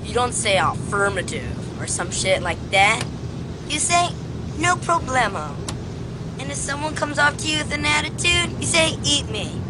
You 0.05 0.15
don't 0.15 0.35
say 0.35 0.57
affirmative 0.57 1.49
or 1.79 1.87
some 1.87 2.11
shit 2.11 2.43
like 2.43 2.61
that. 2.71 3.05
You 3.69 3.79
say, 3.79 4.09
no 4.59 4.77
problemo. 4.79 5.55
And 6.41 6.51
if 6.51 6.57
someone 6.57 6.95
comes 6.95 7.19
off 7.19 7.37
to 7.37 7.49
you 7.49 7.59
with 7.59 7.73
an 7.73 7.85
attitude, 7.85 8.51
you 8.59 8.67
say, 8.67 8.97
eat 9.05 9.29
me. 9.29 9.61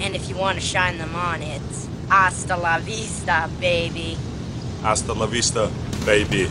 And 0.00 0.14
if 0.14 0.28
you 0.28 0.36
want 0.36 0.58
to 0.58 0.64
shine 0.64 0.98
them 0.98 1.14
on, 1.14 1.42
it's 1.42 1.89
hasta 2.10 2.56
la 2.56 2.78
vista, 2.78 3.48
baby. 3.60 4.18
Hasta 4.82 5.14
la 5.14 5.26
vista, 5.26 5.68
baby. 6.04 6.50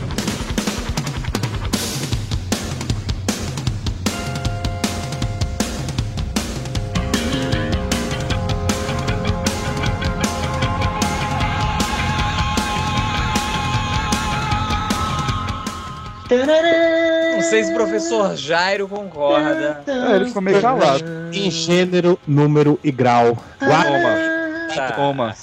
Não 17.36 17.42
sei 17.42 17.64
se 17.64 17.72
o 17.72 17.74
professor 17.74 18.36
Jairo 18.36 18.88
concorda. 18.88 19.82
É, 19.88 20.16
ele 20.16 20.26
ficou 20.26 20.42
meio 20.42 20.62
calado. 20.62 21.04
Em 21.34 21.50
gênero, 21.50 22.20
número 22.28 22.80
e 22.84 22.92
grau. 22.92 23.38
Guarda 23.60 24.39
Tá. 24.76 24.92
Toma. 24.94 25.36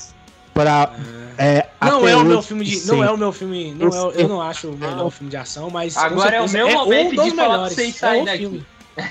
pra. 0.55 0.91
É, 1.39 1.69
Não 1.83 1.99
até 2.01 2.11
é 2.13 2.17
o 2.17 2.25
meu 2.25 2.43
filme 2.43 2.65
de. 2.65 2.87
Não 2.87 3.05
é 3.05 3.11
o 3.11 3.17
meu 3.17 3.33
filme. 3.33 3.75
Não 3.75 3.89
é, 3.89 4.23
eu 4.23 4.29
não 4.29 4.41
acho 4.41 4.71
o 4.71 4.77
melhor 4.77 5.11
filme 5.11 5.31
de 5.31 5.37
ação, 5.37 5.69
mas. 5.71 5.97
Agora 5.97 6.37
é 6.37 6.41
o 6.41 6.49
certeza 6.49 6.69
meu 6.69 6.79
momento 6.79 7.13
um 7.13 7.17
dos 7.17 7.25
de 7.27 7.31
falar 7.33 7.47
pra 7.49 7.53
melhores. 7.57 7.75
vocês 7.75 8.03
É 8.03 8.25
daqui. 8.25 8.39
filme. 8.39 8.67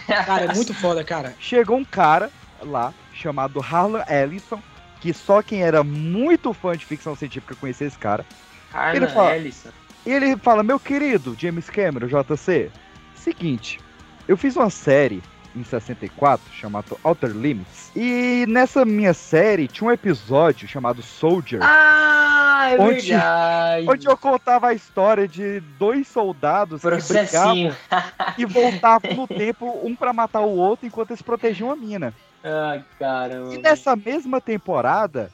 Cara, 0.08 0.46
é 0.46 0.54
muito 0.56 0.74
foda, 0.74 1.04
cara. 1.04 1.34
Chegou 1.40 1.78
um 1.78 1.86
cara 1.86 2.32
lá, 2.62 2.92
chamado 3.14 3.60
Harlan 3.60 4.04
Ellison, 4.10 4.60
que 5.00 5.14
só 5.14 5.44
quem 5.44 5.62
era 5.62 5.84
muito 5.84 6.52
fã 6.54 6.76
de 6.76 6.84
ficção 6.86 7.16
científica 7.16 7.56
conhecia 7.56 7.86
esse 7.86 7.98
cara. 8.00 8.26
Ele 8.74 9.06
Harlan 9.06 9.08
fala- 9.10 9.36
Ellison. 9.38 9.70
E 10.06 10.12
ele 10.12 10.36
fala, 10.38 10.64
meu 10.64 10.80
querido 10.80 11.36
James 11.40 11.70
Cameron, 11.70 12.08
JC, 12.08 12.72
seguinte, 13.16 13.80
eu 14.28 14.36
fiz 14.38 14.56
uma 14.56 14.70
série 14.70 15.22
em 15.56 15.64
64 15.64 16.52
chamada 16.53 16.88
Outer 17.03 17.32
Limits, 17.32 17.91
e 17.95 18.45
nessa 18.48 18.84
minha 18.86 19.14
série 19.14 19.68
tinha 19.68 19.88
um 19.88 19.91
episódio 19.91 20.68
chamado 20.68 21.02
Soldier, 21.02 21.61
Ah, 21.64 22.69
é 22.72 22.80
Onde- 22.80 23.10
verdade. 23.11 23.86
onde 23.90 24.07
eu 24.07 24.18
contava 24.18 24.68
a 24.69 24.73
história 24.73 25.27
de 25.27 25.60
dois 25.80 26.07
soldados 26.07 26.82
que 26.82 26.90
brigavam 27.14 27.76
e 28.38 28.45
voltavam 28.45 29.14
no 29.14 29.27
tempo, 29.27 29.80
um 29.84 29.95
pra 29.95 30.11
matar 30.14 30.41
o 30.41 30.49
outro 30.57 30.86
enquanto 30.88 31.11
eles 31.11 31.22
protegiam 31.22 31.72
a 31.72 31.76
mina. 31.76 32.14
Ai, 32.44 32.84
caramba. 32.99 33.53
E 33.53 33.57
nessa 33.57 33.95
mesma 33.95 34.40
temporada, 34.41 35.30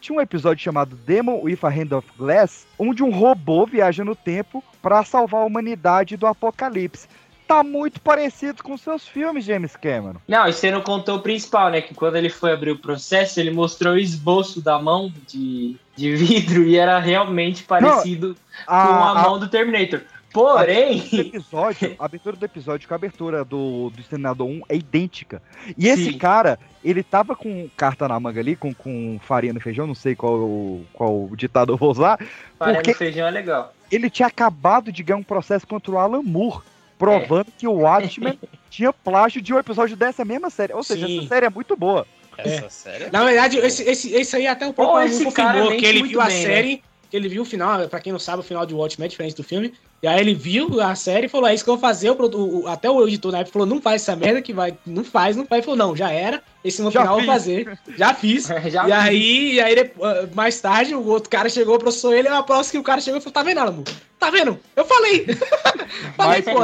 tinha 0.00 0.16
um 0.18 0.20
episódio 0.20 0.62
chamado 0.62 0.96
Demon 0.96 1.40
with 1.42 1.58
a 1.62 1.68
Hand 1.68 1.92
of 1.96 2.08
Glass, 2.18 2.66
onde 2.78 3.02
um 3.04 3.10
robô 3.10 3.64
viaja 3.66 4.04
no 4.04 4.16
tempo 4.16 4.62
pra 4.80 5.04
salvar 5.04 5.42
a 5.42 5.44
humanidade 5.44 6.16
do 6.16 6.26
apocalipse. 6.26 7.06
Tá 7.52 7.62
muito 7.62 8.00
parecido 8.00 8.62
com 8.62 8.78
seus 8.78 9.06
filmes, 9.06 9.44
James 9.44 9.76
Cameron. 9.76 10.18
Não, 10.26 10.48
e 10.48 10.54
você 10.54 10.70
não 10.70 10.80
contou 10.80 11.16
o 11.16 11.20
principal, 11.20 11.70
né? 11.70 11.82
Que 11.82 11.94
quando 11.94 12.16
ele 12.16 12.30
foi 12.30 12.50
abrir 12.50 12.70
o 12.70 12.78
processo, 12.78 13.38
ele 13.38 13.50
mostrou 13.50 13.92
o 13.92 13.98
esboço 13.98 14.62
da 14.62 14.78
mão 14.78 15.12
de, 15.28 15.76
de 15.94 16.16
vidro 16.16 16.64
e 16.64 16.78
era 16.78 16.98
realmente 16.98 17.62
parecido 17.62 18.34
com 18.64 18.72
a, 18.72 19.14
mão 19.22 19.38
do 19.38 19.48
Terminator. 19.48 20.00
Porém. 20.32 20.98
A 20.98 21.04
abertura 21.04 21.18
do 21.18 21.36
episódio, 21.36 21.96
a 21.98 22.04
abertura 22.06 22.36
do 22.36 22.44
episódio 22.46 22.88
com 22.88 22.94
a 22.94 22.96
abertura 22.96 23.44
do, 23.44 23.90
do 23.90 24.00
Exterminador 24.00 24.48
1 24.48 24.62
é 24.70 24.76
idêntica. 24.76 25.42
E 25.76 25.88
esse 25.88 26.12
Sim. 26.12 26.16
cara, 26.16 26.58
ele 26.82 27.02
tava 27.02 27.36
com 27.36 27.68
carta 27.76 28.08
na 28.08 28.18
manga 28.18 28.40
ali, 28.40 28.56
com, 28.56 28.72
com 28.72 29.20
farinha 29.22 29.52
no 29.52 29.60
feijão, 29.60 29.86
não 29.86 29.94
sei 29.94 30.16
qual, 30.16 30.80
qual 30.94 31.28
ditado 31.36 31.74
eu 31.74 31.76
vou 31.76 31.90
usar. 31.90 32.18
Farinha 32.58 32.80
no 32.82 32.94
feijão 32.94 33.26
é 33.26 33.30
legal. 33.30 33.74
ele 33.90 34.08
tinha 34.08 34.28
acabado 34.28 34.90
de 34.90 35.02
ganhar 35.02 35.18
um 35.18 35.22
processo 35.22 35.66
contra 35.66 35.92
o 35.92 35.98
Alan 35.98 36.22
Moore, 36.22 36.62
provando 37.02 37.46
que 37.58 37.66
o 37.66 37.72
Watchmen 37.72 38.38
tinha 38.70 38.92
plágio 38.92 39.42
de 39.42 39.52
um 39.52 39.58
episódio 39.58 39.96
dessa 39.96 40.24
mesma 40.24 40.48
série. 40.50 40.72
Ou 40.72 40.82
seja, 40.84 41.06
Sim. 41.06 41.18
essa 41.18 41.28
série 41.28 41.46
é 41.46 41.50
muito 41.50 41.76
boa. 41.76 42.06
Essa 42.38 42.70
série? 42.70 43.10
Na 43.10 43.24
verdade, 43.24 43.58
esse, 43.58 43.82
esse, 43.82 44.14
esse 44.14 44.36
aí 44.36 44.46
até 44.46 44.66
o 44.66 44.72
próprio 44.72 45.02
esse 45.06 45.30
cara 45.32 45.58
confirmou 45.60 45.78
que 45.78 45.84
ele 45.86 46.02
viu 46.04 46.20
a 46.20 46.26
bem, 46.26 46.36
né? 46.36 46.42
série, 46.42 46.82
que 47.10 47.16
ele 47.16 47.28
viu 47.28 47.42
o 47.42 47.44
final, 47.44 47.86
pra 47.88 48.00
quem 48.00 48.12
não 48.12 48.18
sabe, 48.20 48.40
o 48.40 48.42
final 48.44 48.64
de 48.64 48.72
Watchmen 48.72 49.06
é 49.06 49.08
diferente 49.08 49.34
do 49.36 49.44
filme. 49.44 49.74
E 50.02 50.06
aí 50.08 50.18
ele 50.18 50.34
viu 50.34 50.80
a 50.80 50.94
série 50.94 51.26
e 51.26 51.28
falou: 51.28 51.46
é 51.48 51.54
isso 51.54 51.62
que 51.64 51.70
eu 51.70 51.74
vou 51.76 51.80
fazer. 51.80 52.10
O, 52.10 52.62
o- 52.62 52.66
até 52.68 52.88
o 52.90 53.06
editor 53.06 53.32
na 53.32 53.38
época 53.38 53.52
falou: 53.52 53.66
não 53.66 53.82
faz 53.82 54.02
essa 54.02 54.16
merda 54.16 54.40
que 54.40 54.52
vai. 54.52 54.74
Não 54.86 55.04
faz, 55.04 55.36
não 55.36 55.44
faz. 55.44 55.58
Ele 55.58 55.64
falou: 55.64 55.76
não, 55.78 55.94
já 55.96 56.10
era. 56.10 56.42
Esse 56.64 56.80
no 56.80 56.90
Já 56.90 57.00
final 57.00 57.18
eu 57.18 57.24
vou 57.24 57.34
fazer. 57.34 57.78
Já 57.96 58.14
fiz. 58.14 58.46
Já 58.46 58.58
e 58.60 58.62
fiz. 58.62 58.92
aí, 58.92 59.52
e 59.54 59.60
aí 59.60 59.90
ah, 60.02 60.28
mais 60.34 60.60
tarde, 60.60 60.94
o 60.94 61.04
outro 61.06 61.28
cara 61.28 61.48
chegou, 61.48 61.78
processou 61.78 62.14
ele. 62.14 62.28
A 62.28 62.42
próxima 62.42 62.72
que 62.72 62.78
o 62.78 62.82
cara 62.84 63.00
chegou 63.00 63.18
e 63.18 63.22
falou: 63.22 63.32
tá 63.34 63.42
vendo, 63.42 63.58
Alamo? 63.58 63.84
Tá 64.18 64.30
vendo? 64.30 64.56
Eu 64.76 64.84
falei! 64.84 65.26
falei, 66.16 66.42
Mas 66.42 66.44
pô. 66.44 66.62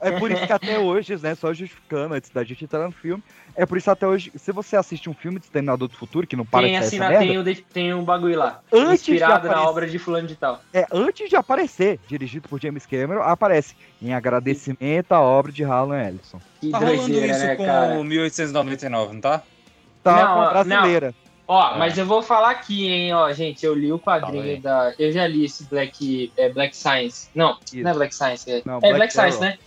é 0.00 0.10
por 0.18 0.30
isso 0.32 0.44
que 0.46 0.52
até 0.52 0.78
hoje, 0.78 1.16
né, 1.22 1.34
só 1.36 1.52
justificando 1.54 2.14
antes 2.14 2.30
da 2.30 2.42
gente 2.42 2.64
entrar 2.64 2.84
no 2.84 2.90
filme, 2.92 3.22
é 3.54 3.64
por 3.64 3.78
isso 3.78 3.88
até 3.90 4.06
hoje, 4.08 4.32
se 4.34 4.50
você 4.50 4.76
assiste 4.76 5.08
um 5.08 5.14
filme 5.14 5.38
de 5.38 5.44
Exterminador 5.46 5.86
do 5.86 5.94
Futuro, 5.96 6.26
que 6.26 6.34
não 6.34 6.44
para 6.44 6.66
Tem, 6.66 6.72
de 6.72 6.78
sair 6.78 6.86
assim, 6.88 6.96
essa 6.96 7.04
na- 7.04 7.20
merda, 7.20 7.44
tem, 7.54 7.64
tem 7.72 7.94
um 7.94 8.02
bagulho 8.02 8.36
lá. 8.36 8.60
Antes 8.72 9.04
de 9.04 9.12
inspirado 9.12 9.44
na 9.46 9.52
aparecer- 9.52 9.68
obra 9.68 9.86
de 9.86 9.98
fulano 10.00 10.26
de 10.26 10.34
tal. 10.34 10.60
é, 10.74 10.84
antes 10.92 11.28
de 11.30 11.36
aparecer, 11.36 12.00
dirigido 12.08 12.48
por 12.48 12.60
James 12.60 12.84
Cameron, 12.86 13.22
aparece 13.22 13.76
em 14.02 14.12
agradecimento 14.12 15.12
à 15.12 15.20
obra 15.20 15.52
de 15.52 15.62
Harlan 15.62 16.02
Ellison. 16.08 16.40
Que 16.60 16.70
Tá 16.70 16.78
rolando 16.78 16.98
doideira, 16.98 17.26
isso 17.32 17.46
né, 17.46 17.56
com 17.56 17.64
cara? 17.66 17.98
o 17.98 18.04
1899, 18.04 19.14
não 19.14 19.20
tá? 19.20 19.42
Tá 20.02 20.16
Não, 20.16 20.34
com 20.34 20.40
a 20.40 20.44
não. 20.44 20.50
brasileira. 20.50 21.14
Ó, 21.48 21.74
É. 21.74 21.78
mas 21.78 21.98
eu 21.98 22.06
vou 22.06 22.22
falar 22.22 22.50
aqui, 22.50 22.86
hein, 22.88 23.12
ó, 23.12 23.32
gente, 23.32 23.64
eu 23.66 23.74
li 23.74 23.92
o 23.92 23.98
quadrinho 23.98 24.44
aí. 24.44 24.60
da... 24.60 24.94
Eu 24.98 25.10
já 25.10 25.26
li 25.26 25.44
esse 25.44 25.64
Black, 25.64 26.32
é, 26.36 26.48
Black 26.48 26.76
Science. 26.76 27.28
Não, 27.34 27.56
Isso. 27.66 27.82
não 27.82 27.90
é 27.90 27.94
Black 27.94 28.14
Science, 28.14 28.50
é, 28.50 28.62
Não, 28.64 28.76
é 28.76 28.80
Black 28.80 28.94
Black, 28.96 29.12
Science, 29.12 29.40
né? 29.40 29.58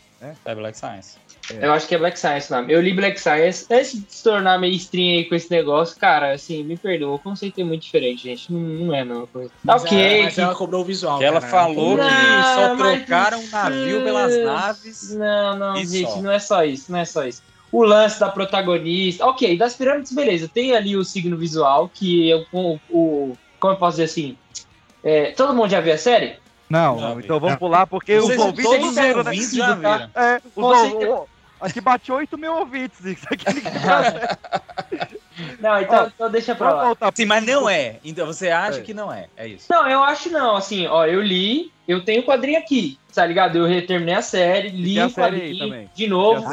É 0.45 0.56
Black 0.56 0.78
Science. 0.78 1.18
É. 1.52 1.65
Eu 1.68 1.74
acho 1.74 1.88
que 1.88 1.94
é 1.95 1.98
Black 1.98 2.18
Science 2.18 2.52
o 2.52 2.56
nome. 2.56 2.72
Eu 2.74 2.82
li 2.82 2.94
Black 2.94 3.20
Science 3.20 3.65
antes 3.70 3.94
de 3.94 4.06
se 4.07 4.24
tornar 4.24 4.57
mainstream 4.60 5.18
aí 5.18 5.26
com 5.26 5.36
esse 5.36 5.52
negócio. 5.52 5.98
Cara, 5.99 6.32
assim, 6.34 6.64
me 6.64 6.78
perdoa, 6.78 7.15
o 7.15 7.20
conceito 7.20 7.60
é 7.60 7.64
muito 7.65 7.82
diferente, 7.82 8.24
gente. 8.24 8.52
Não, 8.52 8.60
não 8.60 8.95
é, 8.95 9.03
não. 9.03 9.28
Coisa. 9.28 9.49
Tá 9.49 9.56
Mas 9.64 9.84
ok. 9.84 9.98
ela- 9.99 10.24
Mas 10.24 10.36
que- 10.36 10.41
ela 10.41 10.56
cobrou 10.56 10.82
o 10.82 10.86
visual. 10.86 11.18
Que 11.20 11.26
ela 11.26 11.41
falou 11.41 11.98
que 11.98 12.03
Não, 12.03 12.56
só 12.56 12.76
mas- 12.76 12.98
trocaram 13.06 13.40
um 13.41 13.48
navio 13.49 14.03
pelas 14.03 14.38
naves. 14.44 15.15
Não, 15.15 15.57
não, 15.57 15.76
gente, 15.78 16.10
só. 16.10 16.22
não 16.22 16.32
é 16.32 16.40
só 16.40 16.64
isso, 16.64 16.91
não 16.91 16.99
é 16.99 17.06
só 17.06 17.26
isso. 17.28 17.41
O 17.72 17.84
lance 17.84 18.20
da 18.20 18.30
protagonista. 18.30 19.26
Ok, 19.26 19.57
das 19.57 19.76
pirâmides, 19.76 20.14
beleza. 20.14 20.48
Tem 20.48 20.76
ali 20.76 20.95
o 20.95 21.03
signo 21.03 21.36
visual, 21.36 21.90
que 21.94 22.30
eu, 22.30 22.45
o, 22.53 22.80
o- 22.90 23.38
Como 23.60 23.74
eu 23.74 23.78
posso 23.78 23.98
dizer 23.98 24.03
assim? 24.06 24.38
É, 25.03 25.32
todo 25.32 25.53
mundo 25.53 25.70
já 25.70 25.82
viu 25.82 25.94
a 25.94 25.98
série? 25.98 26.36
Não, 26.70 26.99
não, 26.99 27.20
então 27.20 27.40
vamos 27.40 27.57
pular, 27.57 27.86
porque 27.86 28.15
os 28.18 28.24
ouvintes 28.30 28.64
todos 28.64 28.90
os 28.90 28.98
ouvintes 28.98 29.53
já 29.53 29.76
viram. 29.76 30.10
É, 30.15 30.41
os 30.56 30.64
Aqui 31.64 31.80
bate 31.81 32.11
8 32.11 32.38
mil 32.38 32.53
ouvintes, 32.56 33.03
isso 33.06 33.26
aqui 33.31 33.45
ninguém. 33.53 33.72
Não, 35.60 35.81
então, 35.81 36.03
Ó, 36.03 36.07
então 36.07 36.30
deixa 36.30 36.53
pra 36.53 36.73
lá. 36.73 36.84
voltar 36.85 37.11
Sim, 37.15 37.26
mas 37.26 37.44
não 37.44 37.68
é. 37.68 37.95
Então 38.06 38.27
você 38.27 38.49
acha 38.49 38.80
É. 38.80 38.81
que 38.84 38.94
não 38.94 39.11
é. 39.11 39.27
É 39.35 39.48
isso. 39.48 39.65
Não, 39.69 39.90
eu 39.90 40.03
acho 40.03 40.30
não, 40.30 40.56
assim, 40.56 40.85
ó, 40.85 41.06
eu 41.07 41.22
li, 41.22 41.72
eu 41.88 42.03
tenho 42.06 42.22
o 42.22 42.26
quadrinho 42.26 42.60
aqui, 42.60 42.99
tá 43.15 43.26
ligado? 43.26 43.57
Eu 43.68 43.88
terminei 43.88 44.14
a 44.14 44.22
série, 44.22 44.69
li 44.69 45.02
o 45.02 45.10
quadrinho 45.11 45.90
de 45.95 46.07
novo. 46.07 46.45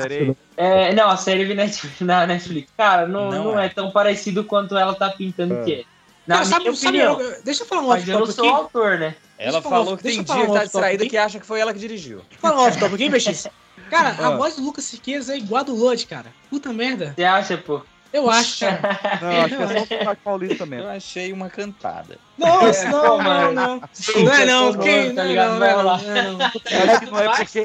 É, 0.56 0.94
não, 0.94 1.10
a 1.10 1.16
série 1.18 1.44
vi 1.44 1.54
na 2.00 2.26
Netflix. 2.26 2.70
Cara, 2.76 3.06
não, 3.06 3.30
Não 3.30 3.44
não, 3.52 3.60
é. 3.60 3.66
é. 3.66 3.68
tão 3.68 3.90
parecido 3.90 4.44
quanto 4.44 4.76
ela 4.78 4.94
tá 4.94 5.10
pintando 5.10 5.56
É. 5.56 5.64
que 5.64 5.74
é. 5.74 5.82
Na 6.26 6.36
Cara, 6.36 6.46
sabe, 6.46 6.76
sabe, 6.76 6.98
eu- 6.98 7.42
deixa 7.44 7.64
eu 7.64 7.66
falar 7.66 7.82
um 7.82 7.88
mas 7.88 8.08
eu 8.08 8.18
não 8.20 8.26
sou 8.26 8.44
o 8.44 8.48
aqui. 8.48 8.56
autor, 8.56 8.98
né? 8.98 9.14
Ela 9.36 9.60
falou 9.60 9.96
que 9.96 10.02
tem 10.04 10.22
dia 10.22 10.46
que 10.46 10.52
tá 10.52 10.62
distraída 10.64 11.06
que 11.06 11.16
acha 11.16 11.40
que 11.40 11.46
foi 11.46 11.60
ela 11.60 11.72
que 11.72 11.78
dirigiu. 11.78 12.22
Falar 12.38 12.62
um 12.62 12.66
off-top 12.66 12.94
aqui. 12.94 13.10
Cara, 13.90 14.10
a 14.18 14.28
Ah. 14.28 14.36
voz 14.36 14.56
do 14.56 14.62
Lucas 14.62 14.84
Siqueiros 14.84 15.28
é 15.28 15.36
igual 15.36 15.60
a 15.60 15.64
do 15.64 15.74
Lodge, 15.74 16.06
cara. 16.06 16.26
Puta 16.48 16.72
merda. 16.72 17.12
Você 17.16 17.24
acha, 17.24 17.56
pô? 17.58 17.82
Eu 18.12 18.28
acho, 18.28 18.58
cara. 18.66 18.80
Não, 19.22 19.30
acho 19.40 19.56
que 19.56 19.62
é 19.62 19.66
só 19.68 19.74
o 19.74 19.86
sotaque 19.86 20.20
paulista 20.24 20.66
mesmo. 20.66 20.86
Eu 20.86 20.90
achei 20.90 21.32
uma 21.32 21.48
cantada. 21.48 22.18
Nossa, 22.36 22.86
É, 22.86 22.90
não, 22.90 23.02
não, 23.04 23.18
mano. 23.22 23.52
não. 23.54 23.76
Não 24.24 24.32
é 24.34 24.46
não, 24.46 24.72
favor, 24.72 24.84
tá 24.84 25.12
Não, 25.22 25.24
ligado? 25.28 25.58
não, 25.60 25.60
não, 25.60 25.84
não, 25.84 26.32
não. 26.38 26.40
Eu 26.40 26.90
acho 26.90 27.00
que 27.00 27.06
não 27.10 27.18
é 27.20 27.36
porque. 27.36 27.60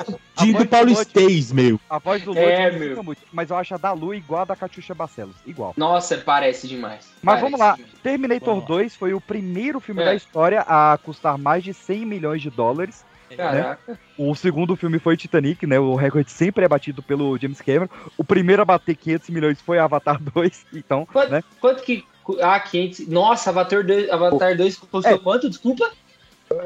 Lodge- 0.52 0.68
paulistês, 0.68 1.52
meu. 1.52 1.80
A 1.89 1.97
voz 1.97 2.22
do 2.22 2.30
Lodge 2.30 2.41
É, 2.45 2.69
meu. 2.69 3.03
muito, 3.03 3.22
mas 3.34 3.49
eu 3.49 3.57
acho 3.57 3.73
a 3.73 3.77
da 3.77 3.91
Lu 3.91 4.14
igual 4.14 4.43
a 4.43 4.45
da 4.45 4.56
Catiuxa 4.56 4.93
Barcelos. 4.93 5.35
Igual. 5.47 5.73
Nossa, 5.76 6.15
parece 6.18 6.68
demais. 6.68 7.07
Mas 7.23 7.39
Parece 7.39 7.43
vamos 7.43 7.60
lá. 7.60 7.73
demais. 7.76 7.91
Terminator 8.03 8.45
Vamos 8.53 8.61
lá. 8.69 8.76
2 8.76 8.95
foi 8.95 9.14
o 9.15 9.22
primeiro 9.22 9.80
filme 9.80 10.03
É. 10.03 10.06
da 10.06 10.14
história 10.14 10.61
a 10.68 10.95
custar 11.03 11.39
mais 11.39 11.64
de 11.64 11.73
100 11.73 12.06
milhões 12.06 12.39
de 12.43 12.52
dólares. 12.52 13.03
Caraca. 13.36 13.99
O 14.18 14.34
segundo 14.36 14.76
filme 14.76 14.99
foi 14.99 15.16
Titanic, 15.18 15.66
né? 15.68 15.80
O 15.80 15.95
recorde 15.95 16.32
sempre 16.32 16.66
é 16.66 16.68
batido 16.68 17.02
pelo 17.03 17.38
James 17.38 17.62
Cameron. 17.62 17.88
O 18.18 18.24
primeiro 18.24 18.62
a 18.62 18.66
bater 18.66 18.95
500 18.95 19.30
milhões 19.30 19.62
foi 19.62 19.78
Avatar 19.80 20.20
2. 20.34 20.66
Então, 20.74 21.06
Quanto, 21.06 21.32
né? 21.32 21.44
quanto 21.60 21.84
que. 21.84 22.03
Ah, 22.41 22.60
500. 22.60 23.07
Nossa, 23.07 23.49
Avatar 23.52 23.84
2, 23.86 24.10
Avatar 24.10 24.56
2 24.57 24.78
custou 24.78 25.12
É. 25.14 25.18
quanto? 25.18 25.49
Desculpa? 25.49 25.91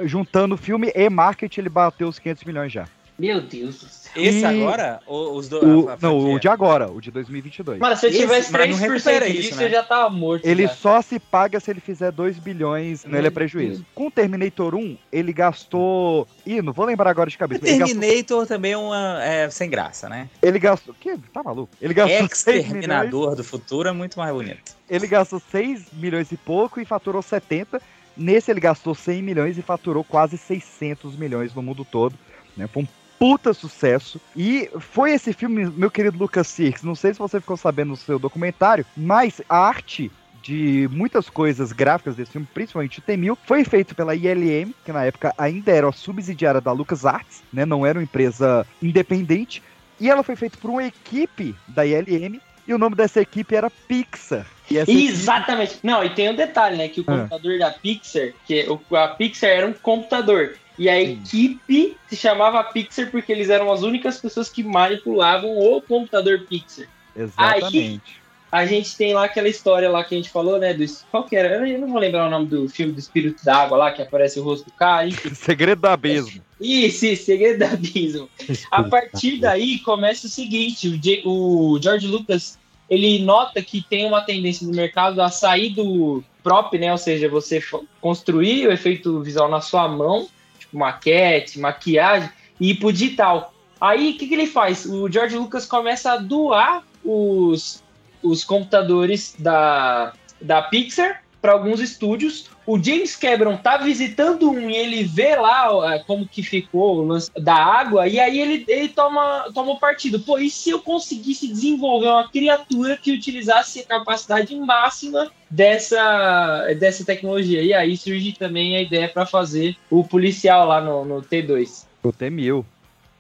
Juntando 0.04 0.56
filme 0.58 0.92
e 0.96 1.10
marketing, 1.10 1.62
ele 1.62 1.70
bateu 1.70 2.08
os 2.08 2.20
500 2.20 2.44
milhões 2.44 2.72
já. 2.72 2.86
Meu 3.18 3.42
Deus 3.42 3.80
do 3.82 3.90
céu. 3.90 3.99
Esse 4.16 4.40
E- 4.40 4.46
agora? 4.46 5.00
Ou 5.06 5.36
os 5.36 5.48
dois? 5.48 5.64
O, 5.64 5.90
a- 5.90 5.94
a 5.94 5.98
não, 6.02 6.34
o 6.34 6.40
de 6.40 6.48
agora, 6.48 6.90
o 6.92 7.00
de 7.00 7.12
2022. 7.12 7.80
Mano, 7.80 7.96
se 7.96 8.06
eu 8.06 8.10
Esse- 8.10 8.20
tivesse 8.20 8.52
mas 8.52 8.70
não 8.70 8.78
3% 8.78 8.92
recupera 8.92 9.30
disso, 9.30 9.50
isso, 9.50 9.58
né? 9.58 9.66
eu 9.66 9.70
já 9.70 9.84
tava 9.84 10.10
morto. 10.10 10.46
Ele 10.46 10.64
já. 10.64 10.74
só 10.74 11.02
se 11.02 11.20
paga 11.20 11.60
se 11.60 11.70
ele 11.72 11.80
fizer 11.80 12.12
2 12.12 12.40
bilhões, 12.40 13.04
não 13.06 13.12
ele 13.12 13.20
é 13.28 13.30
Meu 13.30 13.32
prejuízo. 13.32 13.86
Com 13.94 14.08
o 14.08 14.12
Terminator 14.12 14.76
1, 14.76 14.98
ele 15.12 15.32
gastou. 15.32 16.28
Ih, 16.46 16.62
não 16.62 16.74
vou 16.74 16.86
lembrar 16.86 17.10
agora 17.10 17.30
de 17.30 17.38
cabeça. 17.38 17.66
Gastou, 17.66 17.86
Terminator 17.88 18.48
também 18.48 18.72
é, 18.74 18.78
uma, 18.78 19.24
é 19.24 19.50
sem 19.50 19.70
graça, 19.70 20.10
né? 20.10 20.30
ele 20.42 20.60
gastou. 20.60 20.94
Que? 21.00 21.18
Tá 21.34 21.44
maluco? 21.44 21.70
Ele 21.82 21.94
gastou 21.94 22.28
6 22.34 22.46
milhões. 22.46 22.66
Exterminador 22.66 23.36
do 23.36 23.44
futuro 23.44 23.90
é 23.90 23.92
muito 23.92 24.18
mais 24.20 24.34
bonito. 24.34 24.76
Ele 24.90 25.08
gastou 25.08 25.40
6 25.52 25.86
milhões 25.94 26.32
e 26.32 26.38
pouco 26.38 26.80
e 26.82 26.86
faturou 26.86 27.22
70. 27.22 27.82
Nesse 28.18 28.52
ele 28.52 28.60
gastou 28.60 28.94
100 28.94 29.22
milhões 29.22 29.58
e 29.58 29.62
faturou 29.62 30.04
quase 30.04 30.38
600 30.38 31.16
milhões 31.16 31.54
no 31.54 31.62
mundo 31.62 31.86
todo. 31.86 32.16
Né? 32.58 32.68
Foi 32.68 32.84
um 32.84 32.88
puta 33.20 33.54
sucesso. 33.54 34.20
E 34.36 34.70
foi 34.80 35.12
esse 35.12 35.34
filme, 35.34 35.66
meu 35.76 35.92
querido 35.92 36.18
Lucas 36.18 36.48
Sirks, 36.48 36.82
não 36.84 36.96
sei 36.96 37.14
se 37.14 37.20
você 37.20 37.40
ficou 37.40 37.58
sabendo 37.58 37.90
no 37.90 37.98
seu 37.98 38.18
documentário, 38.18 38.86
mas 38.96 39.42
a 39.50 39.58
arte 39.58 40.10
de 40.42 40.88
muitas 40.92 41.30
coisas 41.30 41.74
gráficas 41.74 42.16
desse 42.16 42.32
filme, 42.32 42.48
principalmente 42.54 43.00
o 43.00 43.02
T-1000, 43.02 43.38
foi 43.46 43.64
feito 43.66 43.94
pela 43.94 44.16
ILM, 44.16 44.74
que 44.86 44.92
na 44.92 45.04
época 45.04 45.34
ainda 45.38 45.70
era 45.72 45.90
a 45.90 45.92
subsidiária 45.92 46.62
da 46.62 46.72
LucasArts, 46.72 47.44
né? 47.52 47.66
não 47.66 47.86
era 47.86 48.00
uma 48.00 48.04
empresa 48.04 48.66
independente, 48.82 49.62
e 50.00 50.10
ela 50.10 50.24
foi 50.24 50.38
feita 50.38 50.58
por 50.58 50.72
uma 50.72 50.84
equipe 50.86 51.54
da 51.68 51.86
ILM, 51.86 52.40
e 52.66 52.74
o 52.74 52.78
nome 52.78 52.96
dessa 52.96 53.20
equipe 53.20 53.54
era 53.54 53.70
Pixar. 53.70 54.46
E 54.72 54.78
essa 54.78 54.90
equipe- 54.90 55.10
Exatamente. 55.12 55.80
Não, 55.84 56.04
e 56.04 56.10
tem 56.12 56.30
um 56.30 56.36
detalhe, 56.36 56.78
né? 56.78 56.88
Que 56.88 57.02
o 57.02 57.04
Ah. 57.08 57.18
computador 57.18 57.60
da 57.60 57.72
Pixar, 57.72 58.30
que 58.46 58.66
a 58.96 59.08
Pixar 59.10 59.50
era 59.50 59.68
um 59.68 59.74
computador. 59.74 60.56
E 60.80 60.88
a 60.88 61.00
equipe 61.00 61.98
se 62.10 62.16
chamava 62.16 62.64
Pixar 62.64 63.12
porque 63.12 63.32
eles 63.32 63.50
eram 63.50 63.70
as 63.72 63.84
únicas 63.84 64.18
pessoas 64.18 64.50
que 64.50 64.64
manipulavam 64.64 65.56
o 65.58 65.82
computador 65.82 66.46
Pixar. 66.50 66.88
Exatamente. 67.16 68.18
A 68.52 68.66
gente 68.66 68.98
tem 68.98 69.14
lá 69.14 69.26
aquela 69.26 69.48
história 69.48 69.90
lá 69.92 70.04
que 70.04 70.16
a 70.16 70.18
gente 70.18 70.30
falou, 70.32 70.58
né? 70.58 70.74
Do, 70.74 70.84
qual 71.12 71.24
que 71.26 71.36
era? 71.36 71.68
Eu 71.70 71.78
não 71.80 71.90
vou 71.90 72.00
lembrar 72.00 72.26
o 72.26 72.30
nome 72.32 72.48
do 72.48 72.68
filme 72.68 72.94
do 72.94 73.00
Espírito 73.00 73.46
da 73.46 73.58
Água 73.58 73.78
lá, 73.78 73.92
que 73.92 74.02
aparece 74.02 74.40
o 74.40 74.44
rosto 74.44 74.66
do 74.66 74.72
cara. 74.72 75.08
Segredo 75.36 75.82
do 75.82 75.88
abismo. 75.88 76.42
Isso, 76.60 77.06
isso, 77.06 77.26
segredo 77.26 77.60
do 77.60 77.66
abismo. 77.74 78.30
A 78.72 78.82
partir 78.84 79.38
daí 79.38 79.80
começa 79.80 80.26
o 80.26 80.30
seguinte: 80.30 80.88
o, 80.88 80.98
J- 80.98 81.22
o 81.26 81.80
George 81.82 82.08
Lucas 82.08 82.58
ele 82.90 83.20
nota 83.20 83.62
que 83.62 83.86
tem 83.88 84.08
uma 84.08 84.22
tendência 84.22 84.66
no 84.66 84.74
mercado 84.74 85.22
a 85.22 85.30
sair 85.30 85.70
do 85.70 86.24
prop, 86.42 86.74
né? 86.78 86.92
Ou 86.92 86.98
seja, 86.98 87.30
você 87.30 87.62
construir 88.02 88.68
o 88.68 88.72
efeito 88.72 89.22
visual 89.22 89.48
na 89.48 89.62
sua 89.62 89.88
mão, 89.88 90.28
tipo 90.70 90.78
maquete, 90.78 91.60
maquiagem, 91.60 92.30
e 92.60 92.72
ir 92.72 92.76
pro 92.76 92.94
digital. 92.94 93.54
Aí 93.82 94.12
o 94.12 94.18
que, 94.18 94.28
que 94.28 94.34
ele 94.34 94.48
faz? 94.48 94.86
O 94.86 95.10
George 95.10 95.36
Lucas 95.38 95.66
começa 95.66 96.14
a 96.14 96.18
doar 96.18 96.84
os, 97.04 97.84
os 98.22 98.44
computadores 98.44 99.36
da, 99.40 100.14
da 100.42 100.62
Pixar 100.62 101.24
para 101.42 101.54
alguns 101.54 101.80
estúdios. 101.80 102.46
O 102.66 102.78
James 102.82 103.16
Cameron 103.16 103.58
tá 103.58 103.78
visitando 103.78 104.50
um 104.52 104.70
e 104.70 104.76
ele 104.76 105.04
vê 105.04 105.36
lá 105.36 105.98
como 106.06 106.28
que 106.28 106.44
ficou 106.44 106.98
o 106.98 107.02
lance 107.08 107.32
da 107.36 107.56
água, 107.56 108.08
e 108.08 108.20
aí 108.20 108.40
ele, 108.40 108.64
ele 108.68 108.90
toma, 108.90 109.50
toma 109.54 109.72
o 109.72 109.80
partido. 109.80 110.20
Pô, 110.20 110.38
e 110.38 110.50
se 110.50 110.70
eu 110.70 110.80
conseguisse 110.80 111.48
desenvolver 111.48 112.08
uma 112.08 112.30
criatura 112.30 112.96
que 112.98 113.12
utilizasse 113.12 113.80
a 113.80 113.86
capacidade 113.86 114.56
máxima 114.56 115.32
dessa, 115.50 116.68
dessa 116.80 117.04
tecnologia? 117.06 117.62
E 117.64 117.74
aí 117.74 117.98
surge 117.98 118.34
também 118.34 118.76
a 118.76 118.82
ideia 118.82 119.08
para 119.10 119.26
fazer 119.26 119.76
o 119.90 120.04
policial 120.04 120.68
lá 120.68 120.80
no, 120.82 121.06
no 121.06 121.22
T2. 121.22 121.86
O 122.04 122.12
T-1000. 122.12 122.64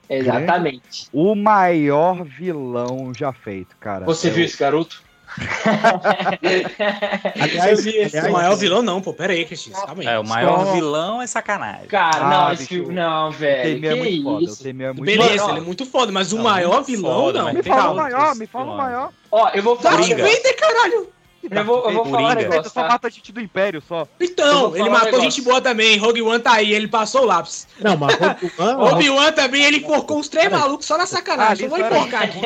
Exatamente. 0.10 1.08
O 1.14 1.36
maior 1.36 2.24
vilão 2.24 3.12
já 3.16 3.32
feito, 3.32 3.76
cara. 3.80 4.06
Você 4.06 4.28
É 4.28 4.32
viu 4.32 4.44
o- 4.44 4.46
esse 4.46 4.58
garoto? 4.58 5.04
Aliás, 7.42 7.86
esse. 7.86 8.20
O 8.20 8.32
maior 8.32 8.56
vilão 8.56 8.82
não, 8.82 9.02
pô. 9.02 9.14
Pera 9.14 9.34
aí, 9.34 9.46
Cristina. 9.46 9.76
Calma 9.78 10.02
aí. 10.02 10.08
É, 10.08 10.20
o 10.20 10.24
maior 10.26 10.66
Só- 10.66 10.74
vilão 10.74 11.22
é 11.22 11.28
sacanagem. 11.28 11.88
Cara, 11.88 12.26
Ah, 12.26 12.30
não, 12.30 12.54
esse 12.54 12.66
filme. 12.68 12.94
Não, 12.94 13.30
O 13.30 13.32
velho. 13.32 13.82
T-1000 13.82 13.86
é 13.86 13.94
Que 13.94 14.00
muito 14.00 14.24
foda. 14.24 14.38
O 14.38 14.42
isso? 14.44 14.64
T-1000 14.64 14.82
é 14.84 14.88
muito 14.94 15.06
Beleza, 15.06 15.38
foda. 15.40 15.52
ele 15.54 15.60
é 15.60 15.64
muito 15.64 15.86
foda, 15.86 16.12
mas 16.12 16.34
o 16.34 16.38
Não, 16.38 16.44
maior 16.44 16.74
muito 16.76 16.86
vilão 16.88 17.14
foda, 17.22 17.44
não. 17.44 17.54
Me 17.54 17.64
fala 17.64 17.92
o 17.92 17.96
maior, 17.96 18.36
me 18.36 18.48
fala 18.48 18.72
o 18.74 18.78
maior. 18.78 19.10
Ó, 19.32 19.50
eu 19.54 19.64
vou 19.64 19.76
falar. 19.78 19.98
Darth 19.98 20.08
um. 20.12 20.18
Vader, 20.18 20.56
caralho! 20.58 21.10
Eu 21.50 21.64
vou, 21.64 21.86
eu 21.90 21.94
vou 21.94 22.06
falar 22.06 22.32
um 22.32 22.36
negócio. 22.36 22.70
só 22.70 22.82
Tá? 22.82 22.88
mata 22.90 23.08
a 23.08 23.10
gente 23.10 23.32
do 23.32 23.40
Império, 23.40 23.82
só. 23.88 24.06
Então, 24.20 24.76
ele 24.76 24.90
um 24.90 24.92
matou 24.92 25.06
negócio. 25.06 25.32
gente 25.32 25.42
boa 25.42 25.62
também. 25.62 25.98
Rogue 25.98 26.22
One 26.22 26.44
tá 26.44 26.54
aí, 26.56 26.74
ele 26.74 26.88
passou 26.88 27.22
o 27.22 27.26
lápis. 27.26 27.66
Não, 27.80 27.96
mas 27.96 28.14
Rogue 28.20 28.52
One- 28.60 28.92
Obi-Wan 28.94 29.32
também, 29.32 29.64
ele 29.64 29.78
enforcou 29.78 30.18
uns 30.20 30.28
três 30.28 30.52
malucos 30.52 30.86
só 30.86 30.98
na 30.98 31.06
sacanagem. 31.06 31.64
Eu 31.66 31.70
vou 31.70 31.80
enforcar 31.80 32.24
aqui. 32.24 32.40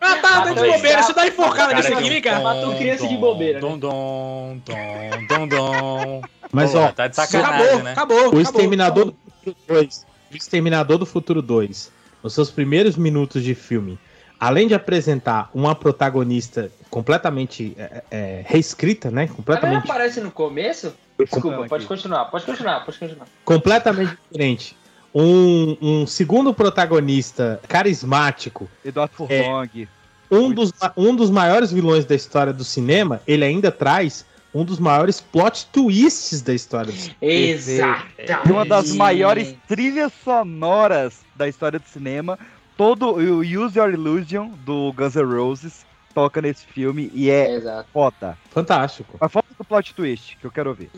Ah, 0.00 0.16
tá, 0.16 0.42
tá 0.42 0.52
de 0.54 0.66
bobeira, 0.66 1.02
você 1.02 1.12
dá 1.12 1.26
enforcada 1.26 1.74
Cara, 1.74 1.76
nesse 1.76 1.88
que 1.88 1.94
aqui, 1.94 2.08
vem 2.08 2.22
cá. 2.22 2.40
Matou 2.40 2.74
criança 2.76 3.06
de 3.06 3.16
bobeira, 3.16 3.54
né? 3.54 3.60
Dom, 3.60 3.78
dom, 3.78 4.60
dom, 4.64 5.26
dom, 5.28 5.48
dom. 5.48 6.22
Mas, 6.50 6.74
ó, 6.74 6.90
tá 6.90 7.06
de 7.06 7.16
sacanagem, 7.16 7.66
Acabou, 7.66 7.82
né? 7.82 7.92
acabou. 7.92 8.34
O 8.34 8.40
Exterminador 8.40 9.08
acabou. 9.08 9.14
do 9.14 9.44
Futuro 9.44 9.56
2. 9.68 10.06
O 10.32 10.36
Exterminador 10.36 10.98
do 10.98 11.06
Futuro 11.06 11.42
2. 11.42 11.92
Nos 12.22 12.34
seus 12.34 12.50
primeiros 12.50 12.96
minutos 12.96 13.42
de 13.42 13.54
filme, 13.54 13.98
além 14.38 14.66
de 14.66 14.74
apresentar 14.74 15.50
uma 15.54 15.74
protagonista 15.74 16.70
completamente 16.88 17.74
é, 17.78 18.02
é, 18.10 18.44
reescrita, 18.46 19.10
né? 19.10 19.24
Ela 19.24 19.34
Completamente, 19.34 19.84
aparece 19.84 20.20
no 20.20 20.30
começo? 20.30 20.94
Desculpa, 21.18 21.66
pode 21.68 21.86
continuar, 21.86 22.24
pode 22.26 22.46
continuar, 22.46 22.84
pode 22.84 22.98
continuar. 22.98 23.26
completamente 23.44 24.18
diferente. 24.30 24.76
Um, 25.14 25.76
um 25.80 26.06
segundo 26.06 26.54
protagonista 26.54 27.60
carismático, 27.66 28.68
Eduardo 28.84 29.14
Furlong. 29.14 29.88
um 30.30 30.52
dos, 30.52 30.72
um 30.96 31.16
dos 31.16 31.30
maiores 31.30 31.72
vilões 31.72 32.04
da 32.04 32.14
história 32.14 32.52
do 32.52 32.62
cinema, 32.62 33.20
ele 33.26 33.44
ainda 33.44 33.72
traz 33.72 34.24
um 34.54 34.64
dos 34.64 34.78
maiores 34.78 35.20
plot 35.20 35.66
twists 35.72 36.42
da 36.42 36.52
história 36.54 36.92
do 36.92 36.98
cinema. 36.98 37.16
Exato. 37.20 38.06
E 38.46 38.52
uma 38.52 38.64
das 38.64 38.92
maiores 38.92 39.54
trilhas 39.66 40.12
sonoras 40.24 41.20
da 41.36 41.48
história 41.48 41.78
do 41.78 41.88
cinema. 41.88 42.38
Todo 42.76 43.14
o 43.14 43.40
Use 43.40 43.78
Your 43.78 43.90
Illusion 43.90 44.48
do 44.64 44.92
Guns 44.92 45.14
N' 45.14 45.24
Roses 45.24 45.86
toca 46.14 46.40
nesse 46.40 46.64
filme 46.66 47.10
e 47.14 47.30
é 47.30 47.54
Exato. 47.54 47.88
foda. 47.92 48.38
Fantástico. 48.50 49.16
Mas 49.20 49.30
foda 49.30 49.46
do 49.60 49.64
plot 49.64 49.94
twist, 49.94 50.36
que 50.40 50.46
eu 50.46 50.50
quero 50.50 50.70
ouvir. 50.70 50.90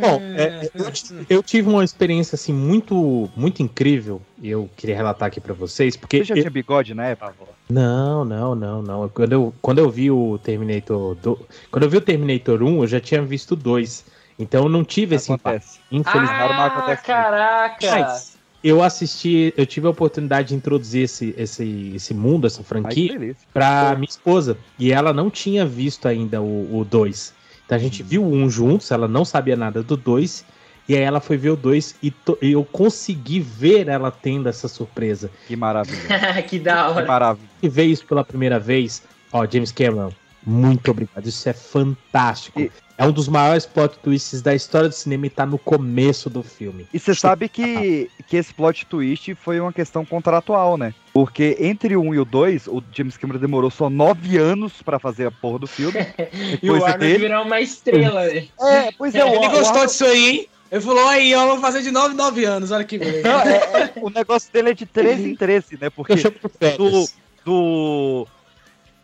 Bom, 0.00 0.20
é, 0.22 0.70
eu, 0.74 1.36
eu 1.38 1.42
tive 1.42 1.68
uma 1.68 1.82
experiência 1.82 2.36
assim 2.36 2.52
muito 2.52 3.28
muito 3.34 3.62
incrível 3.62 4.22
e 4.40 4.48
eu 4.48 4.70
queria 4.76 4.94
relatar 4.94 5.26
aqui 5.26 5.40
pra 5.40 5.52
vocês, 5.52 5.96
porque 5.96 6.18
Você 6.18 6.24
já 6.24 6.34
eu- 6.36 6.42
tinha 6.42 6.50
bigode 6.50 6.94
na 6.94 7.06
época? 7.06 7.32
não, 7.68 8.24
não, 8.24 8.54
não, 8.54 8.80
não. 8.80 9.08
Quando 9.08 9.32
eu, 9.32 9.54
quando 9.60 9.78
eu 9.80 9.90
vi 9.90 10.08
o 10.10 10.38
Terminator 10.38 11.16
do, 11.16 11.36
quando 11.70 11.82
eu 11.82 11.90
vi 11.90 11.96
o 11.96 12.00
Terminator 12.00 12.62
1, 12.62 12.82
eu 12.82 12.86
já 12.86 13.00
tinha 13.00 13.20
visto 13.22 13.56
dois. 13.56 14.04
Então 14.38 14.64
eu 14.64 14.68
não 14.68 14.84
tive 14.84 15.16
esse 15.16 15.32
Acontece. 15.32 15.80
impacto. 15.80 16.08
Infelizmente. 16.08 16.52
Ah, 16.52 16.96
caraca! 16.96 17.90
Mas 17.90 18.36
eu 18.62 18.82
assisti, 18.82 19.52
eu 19.56 19.66
tive 19.66 19.86
a 19.86 19.90
oportunidade 19.90 20.48
de 20.50 20.54
introduzir 20.54 21.02
esse, 21.04 21.34
esse, 21.36 21.92
esse 21.96 22.14
mundo, 22.14 22.46
essa 22.46 22.62
franquia, 22.62 23.34
pra 23.52 23.94
minha 23.96 24.08
esposa. 24.08 24.56
E 24.78 24.92
ela 24.92 25.12
não 25.12 25.28
tinha 25.30 25.64
visto 25.66 26.06
ainda 26.06 26.40
o 26.42 26.84
2. 26.88 27.34
Então 27.66 27.76
a 27.76 27.80
gente 27.80 28.02
viu 28.02 28.22
o 28.24 28.32
1 28.32 28.44
um 28.44 28.48
juntos, 28.50 28.90
ela 28.90 29.08
não 29.08 29.24
sabia 29.24 29.56
nada 29.56 29.82
do 29.82 29.96
2. 29.96 30.44
E 30.88 30.94
aí 30.94 31.02
ela 31.02 31.18
foi 31.20 31.36
ver 31.36 31.50
o 31.50 31.56
2 31.56 31.96
e, 32.00 32.12
to- 32.12 32.38
e 32.40 32.52
eu 32.52 32.64
consegui 32.64 33.40
ver 33.40 33.88
ela 33.88 34.08
tendo 34.10 34.48
essa 34.48 34.68
surpresa. 34.68 35.28
Que 35.48 35.56
maravilha. 35.56 36.42
que 36.48 36.60
da 36.60 36.84
Que 36.84 36.90
hora. 36.92 37.06
maravilha. 37.06 37.48
E 37.60 37.68
ver 37.68 37.84
isso 37.84 38.06
pela 38.06 38.22
primeira 38.24 38.60
vez, 38.60 39.02
ó, 39.32 39.44
James 39.50 39.72
Cameron, 39.72 40.12
muito 40.46 40.90
obrigado. 40.90 41.26
Isso 41.26 41.48
é 41.48 41.52
fantástico. 41.52 42.60
E- 42.60 42.70
É 42.98 43.04
um 43.04 43.12
dos 43.12 43.28
maiores 43.28 43.66
plot 43.66 43.98
twists 43.98 44.40
da 44.40 44.54
história 44.54 44.88
do 44.88 44.94
cinema 44.94 45.26
e 45.26 45.28
tá 45.30 45.44
no 45.44 45.58
começo 45.58 46.30
do 46.30 46.42
filme. 46.42 46.86
E 46.94 46.98
você 46.98 47.14
sabe 47.14 47.46
que, 47.46 48.10
que 48.26 48.38
esse 48.38 48.54
plot 48.54 48.86
twist 48.86 49.34
foi 49.34 49.60
uma 49.60 49.70
questão 49.70 50.02
contratual, 50.02 50.78
né? 50.78 50.94
Porque 51.12 51.58
entre 51.60 51.94
o 51.94 52.00
1 52.00 52.14
e 52.14 52.18
o 52.20 52.24
2, 52.24 52.68
o 52.68 52.82
James 52.94 53.18
Cameron 53.18 53.38
demorou 53.38 53.70
só 53.70 53.90
nove 53.90 54.38
anos 54.38 54.80
pra 54.82 54.98
fazer 54.98 55.26
a 55.26 55.30
porra 55.30 55.58
do 55.58 55.66
filme. 55.66 55.92
E 56.62 56.70
o 56.70 56.76
Arnold 56.76 56.98
dele. 56.98 57.18
virou 57.18 57.42
uma 57.44 57.60
estrela, 57.60 58.24
né? 58.24 58.48
É, 58.58 58.90
pois 58.96 59.14
é, 59.14 59.22
o, 59.22 59.28
Ele 59.28 59.36
o 59.46 59.50
gostou 59.50 59.66
Arnold- 59.66 59.86
disso 59.88 60.04
aí, 60.06 60.28
hein? 60.30 60.48
Ele 60.72 60.80
falou, 60.80 61.06
aí, 61.08 61.34
ó, 61.34 61.46
vou 61.48 61.58
fazer 61.60 61.82
de 61.82 61.90
9 61.90 62.14
em 62.14 62.16
9 62.16 62.44
anos, 62.46 62.70
olha 62.70 62.82
que 62.84 62.96
beleza. 62.96 63.28
Não, 63.28 63.40
é- 63.42 63.56
é- 63.82 63.92
o 64.00 64.08
negócio 64.08 64.50
dele 64.50 64.70
é 64.70 64.74
de 64.74 64.86
13 64.86 65.30
em 65.32 65.36
13, 65.36 65.78
né? 65.78 65.90
Porque 65.90 66.14
Eu 66.14 66.78
do. 66.78 67.06
Do. 67.44 68.28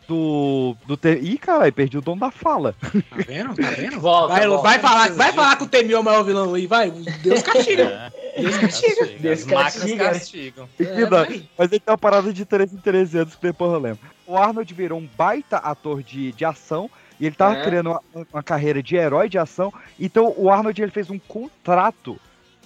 Do. 0.09 0.77
do 0.87 0.97
te... 0.97 1.15
Ih, 1.15 1.39
caralho, 1.39 1.73
perdi 1.73 1.97
o 1.97 2.01
dom 2.03 2.17
da 2.17 2.31
fala. 2.31 2.75
Tá 2.81 2.91
vendo? 3.27 3.55
Tá 3.55 3.71
vendo? 3.71 4.01
Volta, 4.01 4.35
Vai, 4.35 4.47
volta. 4.47 4.63
vai 4.63 4.79
falar, 4.79 5.11
vai 5.13 5.33
falar 5.33 5.57
que 5.57 5.65
o 5.65 5.69
Temil 5.69 5.97
é 5.97 6.01
o 6.01 6.05
maior 6.05 6.23
vilão 6.25 6.55
aí, 6.55 6.67
vai. 6.67 6.91
Deus 6.91 7.43
castiga. 7.43 8.13
Deus 8.37 8.57
castiga. 8.59 9.07
Deus 9.21 9.41
As 9.41 9.47
máquinas 9.47 9.73
castiga. 9.73 10.05
castigam. 10.09 10.69
É, 10.79 11.07
vai. 11.07 11.43
Mas 11.57 11.71
ele 11.71 11.81
tem 11.81 11.93
uma 11.93 11.99
parada 11.99 12.33
de 12.33 12.45
13 12.45 12.75
em 12.77 12.79
13 12.79 13.19
anos 13.19 13.35
que 13.37 13.43
depois 13.43 13.73
eu 13.73 13.79
lembro. 13.79 14.01
O 14.27 14.37
Arnold 14.37 14.73
virou 14.75 14.99
um 14.99 15.09
baita 15.17 15.57
ator 15.59 16.03
de, 16.03 16.33
de 16.33 16.45
ação. 16.45 16.91
E 17.21 17.27
ele 17.27 17.37
tava 17.37 17.57
É. 17.59 17.63
criando 17.63 17.91
uma, 17.91 18.01
uma 18.33 18.43
carreira 18.43 18.83
de 18.83 18.97
herói 18.97 19.29
de 19.29 19.39
ação. 19.39 19.73
Então 20.01 20.35
o 20.37 20.51
Arnold 20.51 20.83
ele 20.83 20.91
fez 20.91 21.09
um 21.11 21.19
contrato 21.19 22.19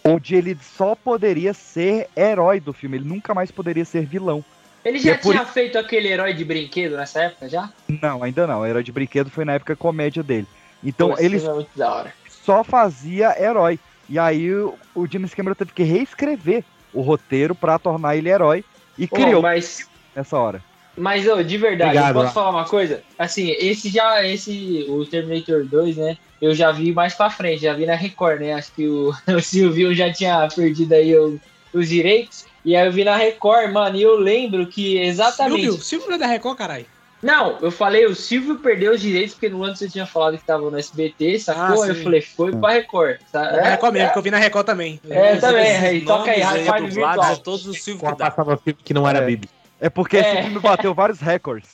onde 0.02 0.34
ele 0.36 0.56
só 0.76 0.94
poderia 0.94 1.52
ser 1.52 2.08
herói 2.16 2.60
do 2.60 2.72
filme. 2.72 2.96
Ele 2.96 3.08
nunca 3.08 3.34
mais 3.34 3.50
poderia 3.50 3.84
ser 3.84 4.06
vilão. 4.06 4.42
Ele 4.86 4.98
já 4.98 5.12
é 5.12 5.16
por 5.16 5.32
tinha 5.32 5.44
feito 5.44 5.76
aquele 5.78 6.08
herói 6.08 6.32
de 6.32 6.44
brinquedo 6.44 6.96
nessa 6.96 7.22
época 7.22 7.48
já? 7.48 7.68
Não, 8.00 8.22
ainda 8.22 8.46
não. 8.46 8.64
Herói 8.64 8.82
de 8.84 8.92
brinquedo 8.92 9.28
foi 9.30 9.44
na 9.44 9.54
época 9.54 9.74
comédia 9.74 10.22
dele. 10.22 10.46
Então 10.84 11.10
Pô, 11.10 11.18
ele 11.18 11.36
é 11.44 11.52
muito 11.52 11.70
da 11.76 11.92
hora. 11.92 12.12
só 12.28 12.62
fazia 12.62 13.34
herói. 13.42 13.78
E 14.08 14.18
aí 14.18 14.52
o, 14.54 14.74
o 14.94 15.06
James 15.10 15.34
Cameron 15.34 15.54
teve 15.56 15.72
que 15.72 15.82
reescrever 15.82 16.62
o 16.94 17.00
roteiro 17.02 17.54
pra 17.54 17.78
tornar 17.78 18.16
ele 18.16 18.28
herói. 18.28 18.64
E 18.96 19.06
Pô, 19.08 19.16
criou 19.16 19.42
mas, 19.42 19.90
nessa 20.14 20.38
hora. 20.38 20.62
mas 20.96 21.26
ô, 21.26 21.42
de 21.42 21.58
verdade, 21.58 21.90
Obrigado, 21.90 22.08
eu 22.10 22.14
posso 22.14 22.26
Rafa. 22.26 22.34
falar 22.34 22.50
uma 22.50 22.64
coisa? 22.68 23.02
Assim, 23.18 23.50
esse 23.58 23.88
já, 23.88 24.24
esse, 24.24 24.86
o 24.88 25.04
Terminator 25.04 25.64
2, 25.66 25.96
né? 25.96 26.16
Eu 26.40 26.54
já 26.54 26.70
vi 26.70 26.92
mais 26.92 27.14
pra 27.14 27.28
frente, 27.30 27.62
já 27.62 27.72
vi 27.74 27.84
na 27.86 27.94
Record, 27.96 28.40
né? 28.40 28.52
Acho 28.54 28.72
que 28.72 28.86
o, 28.86 29.12
o 29.36 29.40
Silvio 29.40 29.92
já 29.94 30.12
tinha 30.12 30.46
perdido 30.54 30.92
aí 30.92 31.16
o- 31.18 31.40
os 31.72 31.88
direitos. 31.88 32.46
E 32.66 32.74
aí 32.74 32.84
eu 32.84 32.90
vi 32.92 33.04
na 33.04 33.16
Record, 33.16 33.72
mano, 33.72 33.96
e 33.96 34.02
eu 34.02 34.16
lembro 34.16 34.66
que 34.66 34.98
exatamente. 34.98 35.62
Silvio, 35.62 35.80
Silvio 35.82 36.08
não 36.08 36.16
é 36.16 36.18
da 36.18 36.26
Record, 36.26 36.58
caralho. 36.58 36.84
Não, 37.22 37.56
eu 37.62 37.70
falei, 37.70 38.04
o 38.06 38.14
Silvio 38.14 38.56
perdeu 38.56 38.92
os 38.92 39.00
direitos, 39.00 39.34
porque 39.34 39.48
no 39.48 39.62
ano 39.64 39.74
você 39.76 39.88
tinha 39.88 40.04
falado 40.04 40.36
que 40.36 40.44
tava 40.44 40.68
no 40.70 40.76
SBT, 40.76 41.38
sacou? 41.38 41.82
Ah, 41.84 41.88
eu 41.88 41.94
falei, 41.94 42.20
foi 42.20 42.50
pra 42.54 42.72
Record. 42.72 43.18
Tá? 43.32 43.46
É 43.52 43.56
da 43.62 43.68
Record 43.70 43.92
mesmo, 43.94 44.08
porque 44.08 44.18
eu 44.18 44.22
vi 44.24 44.30
na 44.32 44.38
Record 44.38 44.66
também. 44.66 45.00
É, 45.08 45.36
também, 45.36 45.64
Esses 45.66 45.82
aí, 45.84 46.00
toca 46.04 46.30
aí, 46.30 46.40
dublados 46.40 46.94
virtual. 46.94 47.36
todos 47.38 47.66
os 47.66 47.82
Silvio 47.82 48.04
que 48.10 48.16
passava 48.18 48.60
que 48.84 48.92
não 48.92 49.08
era 49.08 49.20
É. 49.20 49.26
Bíblia. 49.26 49.50
É 49.80 49.88
porque 49.88 50.16
É. 50.16 50.20
esse 50.20 50.42
filme 50.42 50.58
bateu 50.58 50.92
vários 50.92 51.20
recordes. 51.20 51.70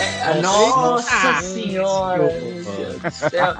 Ah, 0.00 0.34
Nossa 0.34 1.30
Ah, 1.30 1.34
senhora! 1.34 2.22
meu 2.22 2.62
Deus 2.76 3.02
do 3.02 3.10
céu. 3.10 3.54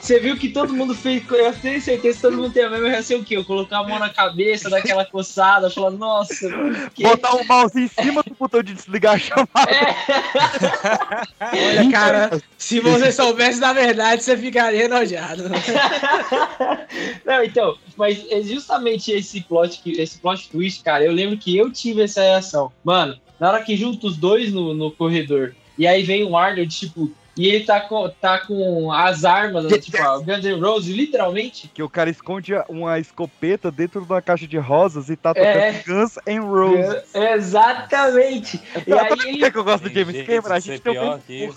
Você 0.00 0.18
viu 0.20 0.36
que 0.36 0.48
todo 0.48 0.72
mundo 0.74 0.94
fez. 0.94 1.22
Eu 1.30 1.52
tenho 1.52 1.80
certeza 1.80 2.16
que 2.16 2.22
todo 2.22 2.36
mundo 2.36 2.52
tem 2.52 2.64
a 2.64 2.70
mesma 2.70 2.88
reação 2.88 3.22
que 3.22 3.34
eu. 3.34 3.44
Colocar 3.44 3.78
a 3.78 3.84
mão 3.88 3.98
na 3.98 4.08
cabeça, 4.08 4.68
dar 4.70 4.78
aquela 4.78 5.04
coçada, 5.04 5.70
falar, 5.70 5.90
nossa, 5.92 6.48
quê? 6.94 7.04
Botar 7.04 7.34
o 7.36 7.44
mouse 7.44 7.80
em 7.80 7.88
cima 7.88 8.22
do 8.22 8.34
botão 8.34 8.62
de 8.62 8.72
desligar 8.74 9.14
a 9.14 9.18
chamada. 9.18 9.48
Olha, 11.66 11.90
cara, 11.90 12.30
se 12.56 12.80
você 12.80 13.12
soubesse 13.12 13.60
da 13.60 13.72
verdade, 13.72 14.22
você 14.22 14.36
ficaria 14.36 14.84
enojado. 14.84 15.44
Não, 17.24 17.42
então, 17.44 17.76
mas 17.96 18.24
é 18.30 18.42
justamente 18.42 19.10
esse 19.12 19.40
plot, 19.42 19.80
que- 19.82 20.00
esse 20.00 20.18
plot 20.18 20.48
twist, 20.50 20.82
cara, 20.82 21.04
eu 21.04 21.12
lembro 21.12 21.36
que 21.38 21.56
eu 21.56 21.70
tive 21.72 22.02
essa 22.02 22.20
reação. 22.22 22.72
Mano, 22.84 23.16
na 23.38 23.48
hora 23.48 23.62
que 23.62 23.76
junta 23.76 24.06
os 24.06 24.16
dois 24.16 24.52
no, 24.52 24.74
no 24.74 24.90
corredor, 24.90 25.54
e 25.78 25.86
aí 25.86 26.02
vem 26.02 26.24
o 26.24 26.36
Arnold, 26.36 26.68
tipo, 26.68 27.10
e 27.36 27.46
ele 27.46 27.64
tá 27.64 27.80
com, 27.80 28.08
tá 28.20 28.40
com 28.40 28.92
as 28.92 29.24
armas, 29.24 29.64
né, 29.64 29.78
tipo, 29.78 29.96
Guns 30.22 30.44
N' 30.44 30.60
Roses, 30.60 30.94
literalmente. 30.94 31.70
Que 31.72 31.82
o 31.82 31.88
cara 31.88 32.10
esconde 32.10 32.52
uma 32.68 32.98
escopeta 32.98 33.70
dentro 33.70 34.02
de 34.02 34.12
uma 34.12 34.20
caixa 34.20 34.46
de 34.46 34.58
rosas 34.58 35.08
e 35.08 35.16
tá 35.16 35.32
tocando 35.32 35.46
É. 35.46 35.82
Guns 35.86 36.18
N' 36.26 36.40
Roses. 36.40 37.02
É, 37.14 37.34
Exatamente. 37.34 38.60
E 38.86 38.92
aí 38.92 39.50
que 39.50 39.58
eu 39.58 39.64
gosto 39.64 39.88
do 39.88 39.94
James 39.94 40.26
Cameron? 40.26 40.54
A 40.54 40.60
gente 40.60 40.80
tem 40.80 40.98
um. 40.98 41.14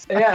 É. 0.10 0.32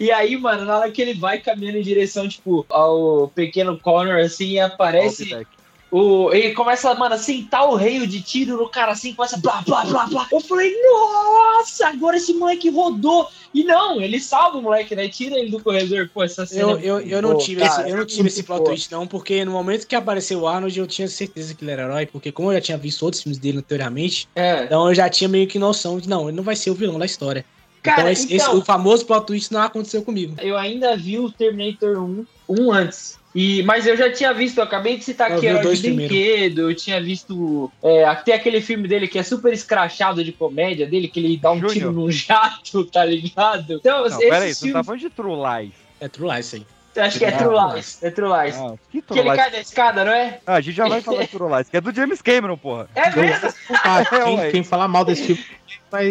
e 0.00 0.10
aí, 0.10 0.36
mano, 0.36 0.64
na 0.64 0.78
hora 0.78 0.90
que 0.90 1.00
ele 1.00 1.14
vai 1.14 1.38
caminhando 1.38 1.78
em 1.78 1.82
direção, 1.82 2.28
tipo, 2.28 2.66
ao 2.68 3.28
pequeno 3.28 3.78
Connor, 3.78 4.20
assim, 4.20 4.58
aparece. 4.58 5.46
O, 5.92 6.32
ele 6.32 6.52
começa, 6.54 6.94
mano, 6.94 7.16
a 7.16 7.18
sentar 7.18 7.68
o 7.68 7.74
reio 7.74 8.06
de 8.06 8.22
tiro 8.22 8.56
no 8.56 8.68
cara 8.68 8.92
assim, 8.92 9.12
começa 9.12 9.36
blá, 9.38 9.60
blá, 9.62 9.84
blá, 9.84 10.06
blá. 10.06 10.26
Eu 10.30 10.40
falei, 10.40 10.72
nossa, 10.82 11.88
agora 11.88 12.16
esse 12.16 12.32
moleque 12.32 12.70
rodou. 12.70 13.28
E 13.52 13.64
não, 13.64 14.00
ele 14.00 14.20
salva 14.20 14.58
o 14.58 14.62
moleque, 14.62 14.94
né? 14.94 15.08
Tira 15.08 15.36
ele 15.36 15.50
do 15.50 15.60
corredor. 15.60 16.08
Pô, 16.14 16.22
essa 16.22 16.46
cena. 16.46 16.62
Eu, 16.70 16.78
é 16.78 16.84
eu, 16.84 17.00
eu 17.00 17.20
não 17.22 17.36
tive 17.36 17.62
cara. 17.62 17.82
esse, 17.82 17.90
eu 17.90 17.96
não 17.96 18.06
tive 18.06 18.28
esse 18.28 18.44
plot 18.44 18.64
twist, 18.64 18.92
não, 18.92 19.04
porque 19.06 19.44
no 19.44 19.50
momento 19.50 19.86
que 19.86 19.96
apareceu 19.96 20.40
o 20.40 20.46
Arnold, 20.46 20.78
eu 20.78 20.86
tinha 20.86 21.08
certeza 21.08 21.54
que 21.54 21.64
ele 21.64 21.72
era 21.72 21.82
herói, 21.82 22.06
porque 22.06 22.30
como 22.30 22.50
eu 22.50 22.54
já 22.54 22.60
tinha 22.60 22.78
visto 22.78 23.02
outros 23.02 23.22
filmes 23.24 23.38
dele 23.38 23.58
anteriormente, 23.58 24.28
É. 24.36 24.64
então 24.64 24.86
eu 24.88 24.94
já 24.94 25.08
tinha 25.08 25.26
meio 25.28 25.48
que 25.48 25.58
noção 25.58 25.98
de, 25.98 26.08
não, 26.08 26.28
ele 26.28 26.36
não 26.36 26.44
vai 26.44 26.54
ser 26.54 26.70
o 26.70 26.74
vilão 26.74 26.98
da 26.98 27.06
história. 27.06 27.44
Cara, 27.82 28.02
então, 28.02 28.12
esse, 28.12 28.24
esse- 28.32 28.44
então- 28.46 28.58
o 28.58 28.64
famoso 28.64 29.04
plot 29.06 29.26
twist 29.26 29.50
não 29.52 29.62
aconteceu 29.62 30.02
comigo. 30.02 30.36
Eu 30.40 30.56
ainda 30.56 30.96
vi 30.96 31.18
o 31.18 31.32
Terminator 31.32 31.98
1, 31.98 32.26
1 32.48 32.72
antes. 32.72 33.18
E, 33.34 33.62
mas 33.62 33.86
eu 33.86 33.96
já 33.96 34.12
tinha 34.12 34.34
visto, 34.34 34.58
eu 34.58 34.64
acabei 34.64 34.96
de 34.96 35.04
citar 35.04 35.30
Eu 35.30 35.36
aqui 35.36 35.46
Herói 35.46 35.74
de 35.76 35.82
primeiro. 35.82 36.12
Brinquedo, 36.12 36.70
eu 36.70 36.74
tinha 36.74 37.00
visto 37.00 37.70
é, 37.82 38.04
até 38.04 38.34
aquele 38.34 38.60
filme 38.60 38.88
dele 38.88 39.06
que 39.06 39.18
é 39.18 39.22
super 39.22 39.52
escrachado 39.52 40.24
de 40.24 40.32
comédia 40.32 40.86
dele, 40.86 41.06
que 41.06 41.20
ele 41.20 41.36
dá 41.36 41.52
um 41.52 41.56
Júnior. 41.56 41.72
tiro 41.72 41.92
num 41.92 42.10
jato, 42.10 42.84
tá 42.90 43.04
ligado? 43.04 43.74
Então, 43.74 44.08
Não, 44.08 44.18
peraí, 44.18 44.52
você 44.54 44.66
não 44.66 44.72
tá 44.72 44.84
falando 44.84 45.00
de 45.00 45.10
True 45.10 45.34
Lies. 45.36 45.72
É 46.00 46.08
True 46.08 46.28
Lies 46.34 46.54
aí. 46.54 46.66
acho 46.96 47.18
que 47.20 47.24
é 47.24 47.30
Não, 47.30 47.38
True 47.38 47.74
Lies, 47.74 48.02
é 48.02 48.10
True 48.10 48.28
Lies. 48.42 48.56
Ah, 48.56 48.74
que 48.90 49.00
que 49.02 49.18
ele 49.18 49.28
Lies? 49.28 49.36
cai 49.40 49.50
da 49.52 49.60
escada, 49.60 50.04
não 50.04 50.12
é? 50.12 50.40
Ah, 50.44 50.54
a 50.54 50.60
gente 50.60 50.74
já 50.74 50.88
vai 50.88 51.00
falar 51.00 51.22
de 51.22 51.28
True 51.28 51.54
Lies, 51.54 51.68
que 51.68 51.76
é 51.76 51.80
do 51.80 51.94
James 51.94 52.20
Cameron, 52.20 52.56
porra. 52.56 52.88
É 52.96 53.14
mesmo? 53.14 53.48
Ah, 53.84 54.00
É, 54.00 54.24
quem, 54.24 54.50
quem 54.50 54.64
falar 54.64 54.88
mal 54.88 55.04
desse 55.04 55.22
filme 55.36 55.44
vai 55.88 56.04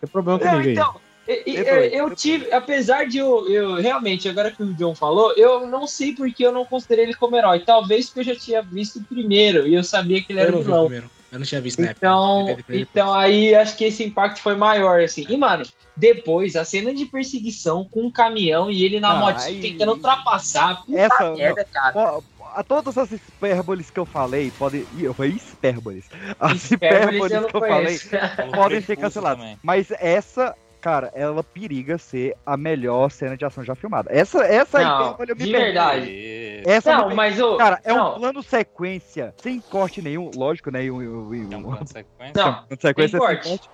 ter 0.00 0.06
problema 0.10 0.38
Não, 0.40 0.50
comigo 0.50 0.66
aí. 0.68 0.72
então, 0.72 0.96
e- 1.28 1.56
Entrou 1.60 1.76
eu, 1.76 2.08
eu 2.08 2.14
tive, 2.14 2.52
apesar 2.52 3.06
de 3.06 3.18
eu, 3.18 3.48
eu 3.48 3.74
realmente, 3.76 4.28
agora 4.28 4.50
que 4.50 4.62
o 4.62 4.74
John 4.74 4.94
falou, 4.94 5.32
eu 5.36 5.66
não 5.66 5.86
sei 5.86 6.14
porque 6.14 6.44
eu 6.46 6.52
não 6.52 6.64
considerei 6.64 7.04
ele 7.06 7.14
como 7.14 7.36
herói. 7.36 7.60
Talvez 7.60 8.06
porque 8.06 8.20
eu 8.20 8.34
já 8.34 8.36
tinha 8.36 8.62
visto 8.62 9.00
o 9.00 9.04
primeiro 9.04 9.66
e 9.66 9.74
eu 9.74 9.82
sabia 9.84 10.22
que 10.22 10.32
ele 10.32 10.40
Eu 10.40 10.44
era 10.44 10.52
o 10.52 10.56
vi 10.56 10.60
o 10.62 10.64
vilão. 10.64 10.80
primeiro. 10.84 11.10
Eu 11.32 11.40
não 11.40 11.46
tinha 11.46 11.60
visto 11.60 11.80
época. 11.80 11.96
Então, 11.98 12.48
Eu 12.68 12.76
então 12.80 13.12
aí 13.12 13.52
acho 13.54 13.76
que 13.76 13.84
esse 13.84 14.04
impacto 14.04 14.40
foi 14.40 14.54
maior, 14.54 15.00
assim. 15.02 15.26
E, 15.28 15.36
mano, 15.36 15.64
depois, 15.96 16.54
a 16.54 16.64
cena 16.64 16.94
de 16.94 17.04
perseguição 17.04 17.84
com 17.90 18.04
um 18.04 18.10
caminhão 18.12 18.70
e 18.70 18.84
ele 18.84 19.00
na 19.00 19.10
Ah, 19.10 19.16
motinha 19.16 19.46
aí- 19.48 19.60
tentando 19.60 19.92
ultrapassar. 19.92 20.84
Puta 20.86 20.98
Essa- 20.98 21.32
merda, 21.34 21.64
cara. 21.64 22.20
A 22.54 22.62
todas 22.62 22.96
as 22.96 23.10
hipérboles 23.12 23.90
que 23.90 23.98
eu 24.00 24.06
falei, 24.06 24.50
podem. 24.52 24.86
Ih, 24.92 25.04
Eu 25.04 25.14
falei 25.14 25.32
hipérboles. 25.32 26.08
As 26.38 26.70
Hipérboles 26.70 26.70
hipérboles 26.70 27.32
eu 27.32 27.44
que 27.48 27.56
eu 27.56 27.60
falei 27.60 27.98
conheço. 27.98 28.08
podem 28.54 28.80
ser 28.80 28.96
canceladas. 28.96 29.38
também. 29.40 29.58
Mas 29.62 29.88
essa, 29.98 30.54
cara, 30.86 31.10
ela 31.16 31.42
periga 31.42 31.98
ser 31.98 32.36
a 32.46 32.56
melhor 32.56 33.10
cena 33.10 33.36
de 33.36 33.44
ação 33.44 33.64
já 33.64 33.74
filmada. 33.74 34.08
Essa, 34.12 34.44
essa 34.44 34.80
Não, 34.80 35.00
hipérbole 35.02 35.32
eu 35.32 35.36
me 35.36 35.44
de 35.44 35.50
perdi. 35.50 35.64
verdade. 35.64 36.62
Essa 36.64 36.96
Não, 36.96 37.08
me 37.08 37.14
mas 37.16 37.40
o. 37.40 37.56
Cara, 37.56 37.80
é 37.82 37.92
um 37.92 37.96
não, 37.96 38.14
plano 38.14 38.40
sequência, 38.40 39.34
sem 39.42 39.60
corte 39.60 40.00
nenhum, 40.00 40.30
lógico, 40.36 40.70
né? 40.70 40.84
e 40.84 40.90
um- 40.92 41.02
e 41.02 41.08
um- 41.08 41.52
É 41.52 41.56
um- 41.56 41.58
um 41.58 41.62
plano 41.64 41.86
sequência. 41.88 42.32
Não, 42.36 42.52
plano 42.52 42.66
de 42.70 42.82
sequência 42.82 42.94
tem 42.94 43.08
sem 43.08 43.18
corte. 43.18 43.48
corte. 43.48 43.70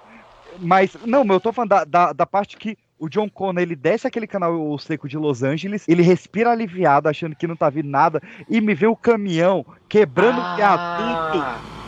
Mas, 0.58 0.96
não, 1.04 1.22
eu 1.26 1.40
tô 1.40 1.52
falando 1.52 1.68
da, 1.68 1.84
da, 1.84 2.12
da 2.14 2.24
parte 2.26 2.56
que 2.56 2.78
o 2.98 3.10
John 3.10 3.28
Connor, 3.28 3.60
ele 3.62 3.76
desce 3.76 4.06
aquele 4.06 4.26
canal 4.26 4.78
seco 4.78 5.06
de 5.06 5.18
Los 5.18 5.42
Angeles, 5.42 5.86
ele 5.86 6.02
respira 6.02 6.50
aliviado, 6.50 7.10
achando 7.10 7.36
que 7.36 7.46
não 7.46 7.56
tá 7.56 7.68
vindo 7.68 7.90
nada, 7.90 8.22
e 8.48 8.58
me 8.58 8.74
vê 8.74 8.86
o 8.86 8.96
caminhão 8.96 9.66
quebrando 9.86 10.40
o 10.40 10.56
viaduto. 10.56 11.81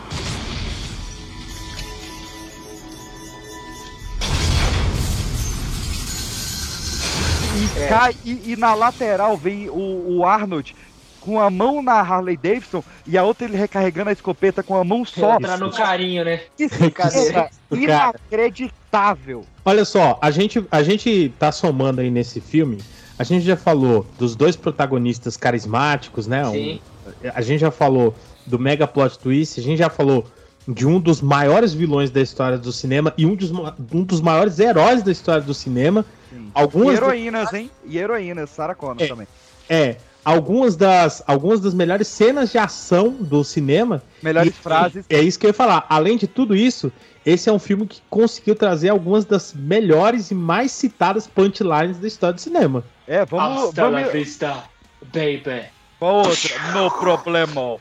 Ah, 7.76 7.80
É. 7.80 7.88
cai 7.88 8.16
e, 8.24 8.52
e 8.52 8.56
na 8.56 8.74
lateral 8.74 9.36
vem 9.36 9.68
o, 9.70 10.16
o 10.18 10.24
Arnold 10.26 10.74
com 11.20 11.40
a 11.40 11.48
mão 11.48 11.80
na 11.82 11.94
Harley 12.00 12.36
Davidson 12.36 12.84
e 13.06 13.16
a 13.16 13.24
outra 13.24 13.46
ele 13.46 13.56
recarregando 13.56 14.10
a 14.10 14.12
escopeta 14.12 14.62
com 14.62 14.76
a 14.76 14.84
mão 14.84 15.04
só. 15.04 15.36
Entra 15.36 15.56
no 15.56 15.70
carinho, 15.72 16.24
né? 16.24 16.40
Que 16.56 16.68
cena 16.68 17.48
inacreditável. 17.70 19.44
Olha 19.64 19.84
só, 19.84 20.18
a 20.20 20.30
gente, 20.30 20.64
a 20.70 20.82
gente 20.82 21.32
tá 21.38 21.50
somando 21.50 22.00
aí 22.00 22.10
nesse 22.10 22.40
filme. 22.40 22.78
A 23.18 23.24
gente 23.24 23.44
já 23.44 23.56
falou 23.56 24.06
dos 24.18 24.34
dois 24.36 24.56
protagonistas 24.56 25.36
carismáticos, 25.36 26.26
né? 26.26 26.44
Sim. 26.50 26.80
Um- 27.24 27.30
a 27.34 27.40
gente 27.40 27.60
já 27.60 27.70
falou 27.70 28.14
do 28.46 28.58
mega 28.58 28.86
plot 28.86 29.18
twist, 29.18 29.58
a 29.60 29.62
gente 29.62 29.78
já 29.78 29.88
falou 29.90 30.26
de 30.66 30.86
um 30.86 30.98
dos 30.98 31.20
maiores 31.20 31.72
vilões 31.74 32.10
da 32.10 32.20
história 32.20 32.56
do 32.58 32.72
cinema 32.72 33.12
e 33.16 33.24
um 33.26 33.34
dos, 33.34 33.50
um 33.50 34.02
dos 34.02 34.20
maiores 34.20 34.58
heróis 34.58 35.02
da 35.02 35.12
história 35.12 35.42
do 35.42 35.54
cinema. 35.54 36.04
E 36.34 36.50
Algumas 36.54 36.96
heroínas, 36.96 37.52
hein? 37.52 37.70
E 37.84 37.98
heroínas, 37.98 38.50
Sarah 38.50 38.74
Connor 38.74 39.02
É. 39.02 39.06
também. 39.08 39.26
É, 39.68 39.96
algumas 40.24 40.76
das, 40.76 41.22
algumas 41.26 41.60
das 41.60 41.72
melhores 41.74 42.06
cenas 42.08 42.50
de 42.52 42.58
ação 42.58 43.10
do 43.10 43.42
cinema. 43.44 44.02
Melhores 44.22 44.50
E- 44.52 44.56
frases. 44.62 45.04
É 45.08 45.20
isso 45.20 45.38
que 45.38 45.46
eu 45.46 45.50
ia 45.50 45.54
falar. 45.54 45.86
Além 45.88 46.16
de 46.16 46.26
tudo 46.26 46.54
isso, 46.54 46.92
esse 47.24 47.48
é 47.48 47.52
um 47.52 47.58
filme 47.58 47.86
que 47.86 48.02
conseguiu 48.10 48.54
trazer 48.54 48.90
algumas 48.90 49.24
das 49.24 49.54
melhores 49.54 50.30
e 50.30 50.34
mais 50.34 50.70
citadas 50.72 51.26
punchlines 51.26 51.98
da 51.98 52.06
história 52.06 52.34
do 52.34 52.40
cinema. 52.40 52.84
É, 53.06 53.24
vamos. 53.24 53.64
Hasta 53.68 53.82
la 53.88 53.98
vamos... 54.00 54.12
vista, 54.12 54.64
baby. 55.12 55.64
Qual 55.98 56.16
outra? 56.26 56.72
No 56.72 56.90
problema. 56.90 57.78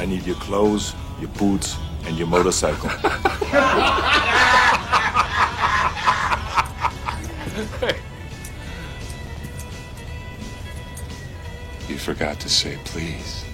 I 0.00 0.06
need 0.06 0.26
your 0.28 0.38
clothes, 0.40 0.94
your 1.20 1.30
boots, 1.38 1.76
and 2.06 2.16
your 2.18 2.28
motorcycle. 2.28 2.90
You 11.88 11.98
forgot 11.98 12.40
to 12.40 12.48
say 12.48 12.78
please. 12.84 13.44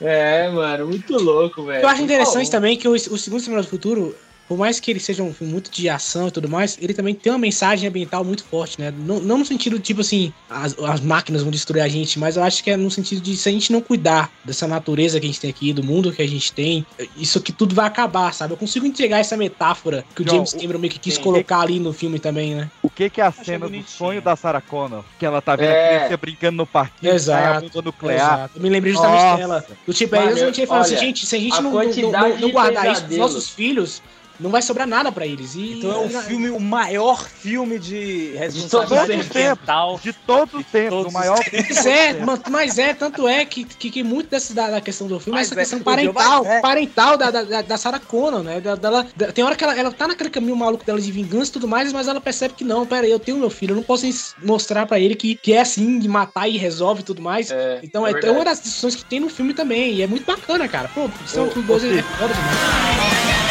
É, 0.00 0.48
mano, 0.50 0.86
muito 0.86 1.16
louco, 1.16 1.62
velho. 1.62 1.82
Eu 1.82 1.88
acho 1.88 2.02
interessante 2.02 2.50
também 2.50 2.76
que 2.76 2.88
o, 2.88 2.92
o 2.92 3.18
Segundo 3.18 3.40
Semana 3.40 3.62
do 3.62 3.68
Futuro, 3.68 4.16
por 4.50 4.58
mais 4.58 4.80
que 4.80 4.90
ele 4.90 4.98
seja 4.98 5.22
um 5.22 5.32
filme 5.32 5.52
muito 5.52 5.70
de 5.70 5.88
ação 5.88 6.26
e 6.26 6.30
tudo 6.32 6.48
mais, 6.48 6.76
ele 6.82 6.92
também 6.92 7.14
tem 7.14 7.32
uma 7.32 7.38
mensagem 7.38 7.88
ambiental 7.88 8.24
muito 8.24 8.42
forte, 8.42 8.80
né? 8.80 8.92
Não, 9.06 9.20
não 9.20 9.38
no 9.38 9.44
sentido, 9.44 9.78
tipo 9.78 10.00
assim, 10.00 10.32
as, 10.50 10.76
as 10.76 11.00
máquinas 11.00 11.42
vão 11.42 11.52
destruir 11.52 11.80
a 11.82 11.86
gente, 11.86 12.18
mas 12.18 12.36
eu 12.36 12.42
acho 12.42 12.64
que 12.64 12.68
é 12.68 12.76
no 12.76 12.90
sentido 12.90 13.20
de 13.20 13.36
se 13.36 13.48
a 13.48 13.52
gente 13.52 13.70
não 13.70 13.80
cuidar 13.80 14.28
dessa 14.44 14.66
natureza 14.66 15.20
que 15.20 15.26
a 15.26 15.28
gente 15.28 15.38
tem 15.40 15.50
aqui, 15.50 15.72
do 15.72 15.84
mundo 15.84 16.10
que 16.12 16.20
a 16.20 16.26
gente 16.26 16.52
tem, 16.52 16.84
isso 17.16 17.38
aqui 17.38 17.52
tudo 17.52 17.76
vai 17.76 17.86
acabar, 17.86 18.34
sabe? 18.34 18.52
Eu 18.52 18.56
consigo 18.56 18.84
entregar 18.84 19.20
essa 19.20 19.36
metáfora 19.36 20.04
que 20.16 20.22
o 20.22 20.24
John, 20.24 20.34
James 20.38 20.52
Cameron 20.54 20.80
meio 20.80 20.92
que 20.92 20.98
quis 20.98 21.14
Sim. 21.14 21.22
colocar 21.22 21.60
ali 21.60 21.78
no 21.78 21.92
filme 21.92 22.18
também, 22.18 22.56
né? 22.56 22.68
O 22.82 22.90
que 22.90 23.08
que 23.08 23.20
é 23.20 23.24
a 23.26 23.30
cena 23.30 23.68
do 23.68 23.82
sonho 23.84 24.20
da 24.20 24.34
Sarah 24.34 24.60
Connor? 24.60 25.04
Que 25.16 25.24
ela 25.24 25.40
tá 25.40 25.54
vendo 25.54 25.68
É. 25.68 25.94
a 25.94 25.98
criança 25.98 26.16
brincando 26.16 26.56
no 26.56 26.66
parquinho, 26.66 27.12
Exato, 27.12 27.56
a 27.58 27.60
bomba 27.68 27.82
nuclear. 27.82 28.16
Exato. 28.34 28.52
Eu 28.56 28.62
me 28.62 28.68
lembrei 28.68 28.92
justamente 28.94 29.22
Nossa. 29.22 29.36
dela. 29.36 29.64
Do 29.86 29.94
tipo, 29.94 30.16
é 30.16 30.18
Mano, 30.18 30.30
exatamente 30.32 30.60
ele 30.60 30.66
falando 30.66 30.84
assim, 30.86 30.96
gente, 30.96 31.24
se 31.24 31.36
a 31.36 31.38
gente 31.38 31.54
a 31.54 31.60
não, 31.60 31.70
não, 31.70 31.84
não- 31.84 32.38
não 32.38 32.50
guardar 32.50 32.90
isso 32.90 33.04
pros 33.04 33.16
nossos 33.16 33.48
filhos, 33.48 34.02
não 34.40 34.50
vai 34.50 34.62
sobrar 34.62 34.86
nada 34.86 35.12
pra 35.12 35.26
eles. 35.26 35.54
E, 35.54 35.78
Então 35.78 35.92
é 35.92 35.98
um 35.98 36.08
filme, 36.22 36.50
o 36.50 36.58
maior 36.60 37.24
filme 37.28 37.78
de 37.78 38.32
responsabilidade 38.36 39.06
todos 39.06 39.26
os 39.26 39.36
ambiental. 39.36 40.00
De 40.02 40.12
todos 40.12 40.54
os 40.60 40.66
tempos, 40.66 40.90
todos 40.90 41.12
o 41.12 41.14
maior. 41.14 41.38
Mas 41.52 41.86
é, 41.86 42.16
mas 42.50 42.78
é, 42.78 42.94
tanto 42.94 43.28
é 43.28 43.44
que, 43.44 43.64
que, 43.64 43.90
que 43.90 44.02
muito 44.02 44.28
dessa 44.30 44.54
da, 44.54 44.70
da 44.70 44.80
questão 44.80 45.06
do 45.06 45.20
filme 45.20 45.38
Mas 45.38 45.48
é 45.48 45.50
essa 45.50 45.54
é, 45.54 45.62
questão 45.62 45.78
o 45.80 45.82
parental, 45.84 46.44
é. 46.46 46.60
parental 46.60 47.16
da, 47.16 47.30
da, 47.30 47.62
da- 47.62 47.76
Sarah 47.76 48.00
Connor, 48.00 48.42
né? 48.42 48.60
Da, 48.60 48.74
dela, 48.74 49.06
da- 49.16 49.32
tem 49.32 49.44
hora 49.44 49.54
que 49.56 49.64
ela, 49.64 49.78
ela 49.78 49.92
tá 49.92 50.08
naquele 50.08 50.30
caminho 50.30 50.56
maluco 50.56 50.84
dela 50.84 51.00
de 51.00 51.10
vingança 51.12 51.50
e 51.50 51.52
tudo 51.52 51.68
mais, 51.68 51.92
mas 51.92 52.08
ela 52.08 52.20
percebe 52.20 52.54
que 52.54 52.64
não, 52.64 52.86
pera 52.86 53.06
aí, 53.06 53.10
eu 53.10 53.18
tenho 53.18 53.38
meu 53.38 53.50
filho, 53.50 53.72
eu 53.72 53.76
não 53.76 53.82
posso 53.82 54.06
mostrar 54.42 54.86
pra 54.86 54.98
ele 54.98 55.14
que, 55.14 55.34
que 55.36 55.52
é 55.52 55.60
assim, 55.60 55.98
de 55.98 56.08
matar 56.08 56.48
e 56.48 56.56
resolve 56.56 57.00
e 57.02 57.04
tudo 57.04 57.20
mais. 57.22 57.50
então 57.82 58.06
é, 58.06 58.12
é 58.12 58.26
é 58.26 58.30
uma 58.30 58.44
das 58.44 58.60
discussões 58.62 58.94
que 58.94 59.04
tem 59.04 59.20
no 59.20 59.28
filme 59.28 59.52
também, 59.54 59.94
e 59.94 60.02
é 60.02 60.06
muito 60.06 60.24
bacana, 60.24 60.68
cara. 60.68 60.88
Pô, 60.94 61.08
são 61.26 61.48
tudo 61.48 61.64
ô, 61.72 61.78
dois 61.78 61.84
é 61.84 62.02
Fih. 62.02 62.02
foda 62.02 62.34
demais. 62.34 63.49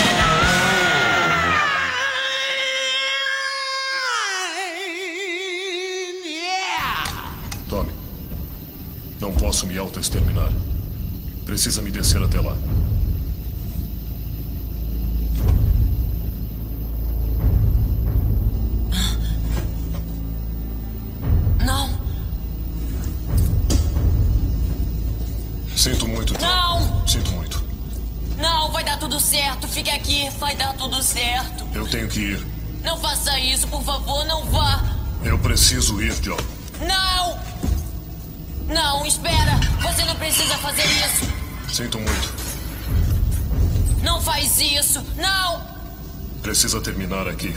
Posso 9.39 9.65
me 9.65 9.77
autoexterminar. 9.77 10.51
Precisa 11.45 11.81
me 11.81 11.89
descer 11.89 12.21
até 12.21 12.39
lá. 12.39 12.55
Não, 21.65 21.89
Sinto 25.75 26.07
muito, 26.07 26.33
não, 26.41 27.07
Sinto 27.07 27.31
muito. 27.31 27.63
não, 28.37 28.71
vai 28.71 28.83
dar 28.83 28.97
tudo 28.97 29.19
certo. 29.19 29.67
Fique 29.67 29.89
aqui, 29.89 30.29
vai 30.39 30.55
dar 30.55 30.73
tudo 30.73 31.01
certo. 31.01 31.65
Eu 31.73 31.87
tenho 31.87 32.07
que 32.07 32.19
ir. 32.19 32.47
Não 32.83 32.97
faça 32.97 33.39
isso, 33.39 33.67
por 33.67 33.83
favor, 33.83 34.25
não 34.25 34.45
vá. 34.45 34.83
Eu 35.23 35.37
preciso 35.39 36.01
ir, 36.01 36.13
John. 36.21 36.37
Não! 36.81 37.39
Não, 38.69 39.03
espera! 39.03 39.59
Você 39.81 40.05
não 40.05 40.15
precisa 40.15 40.55
fazer 40.59 40.85
isso! 40.85 41.25
Sinto 41.67 41.97
muito. 41.99 42.33
Não 44.03 44.21
faz 44.21 44.59
isso! 44.59 45.03
Não! 45.15 45.61
Precisa 46.43 46.79
terminar 46.79 47.27
aqui. 47.27 47.55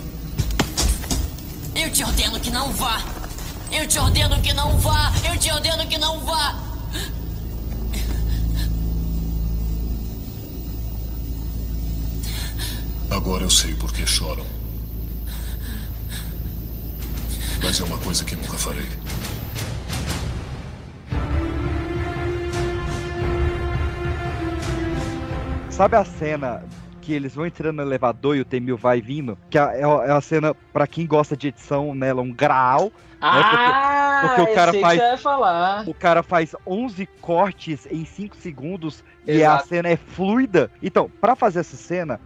Eu 1.74 1.90
te 1.92 2.02
ordeno 2.02 2.40
que 2.40 2.50
não 2.50 2.72
vá! 2.72 3.02
Eu 3.70 3.86
te 3.86 3.98
ordeno 3.98 4.40
que 4.40 4.54
não 4.54 4.78
vá! 4.78 5.12
Eu 5.30 5.38
te 5.38 5.50
ordeno 5.50 5.86
que 5.86 5.98
não 5.98 6.20
vá! 6.20 6.58
Agora 13.10 13.44
eu 13.44 13.50
sei 13.50 13.74
por 13.74 13.92
que 13.92 14.06
choram. 14.06 14.46
Mas 17.62 17.78
é 17.78 17.84
uma 17.84 17.98
coisa 17.98 18.24
que 18.24 18.34
nunca 18.34 18.56
farei. 18.56 18.88
Sabe 25.72 25.96
a 25.96 26.04
cena 26.04 26.62
que 27.00 27.14
eles 27.14 27.34
vão 27.34 27.46
entrando 27.46 27.76
no 27.76 27.82
elevador 27.82 28.36
e 28.36 28.40
o 28.40 28.44
Temil 28.44 28.76
vai 28.76 29.00
vindo? 29.00 29.38
Que 29.48 29.58
é, 29.58 29.80
é 29.80 30.12
a 30.12 30.20
cena, 30.20 30.54
pra 30.70 30.86
quem 30.86 31.06
gosta 31.06 31.34
de 31.34 31.48
edição, 31.48 31.94
nela, 31.94 32.20
um 32.20 32.30
graal. 32.30 32.92
Ah, 33.18 34.20
porque, 34.20 34.36
porque 34.36 34.52
o 34.52 34.54
cara 34.54 34.72
faz. 34.74 35.00
O 35.86 35.94
cara 35.94 36.22
faz 36.22 36.54
11 36.66 37.06
cortes 37.22 37.88
em 37.90 38.04
5 38.04 38.36
segundos 38.36 39.02
e 39.26 39.42
a 39.42 39.54
Exato. 39.54 39.68
cena 39.68 39.88
é 39.88 39.96
fluida. 39.96 40.70
Então, 40.82 41.10
pra 41.20 41.34
fazer 41.34 41.60
essa 41.60 41.76
cena, 41.76 42.20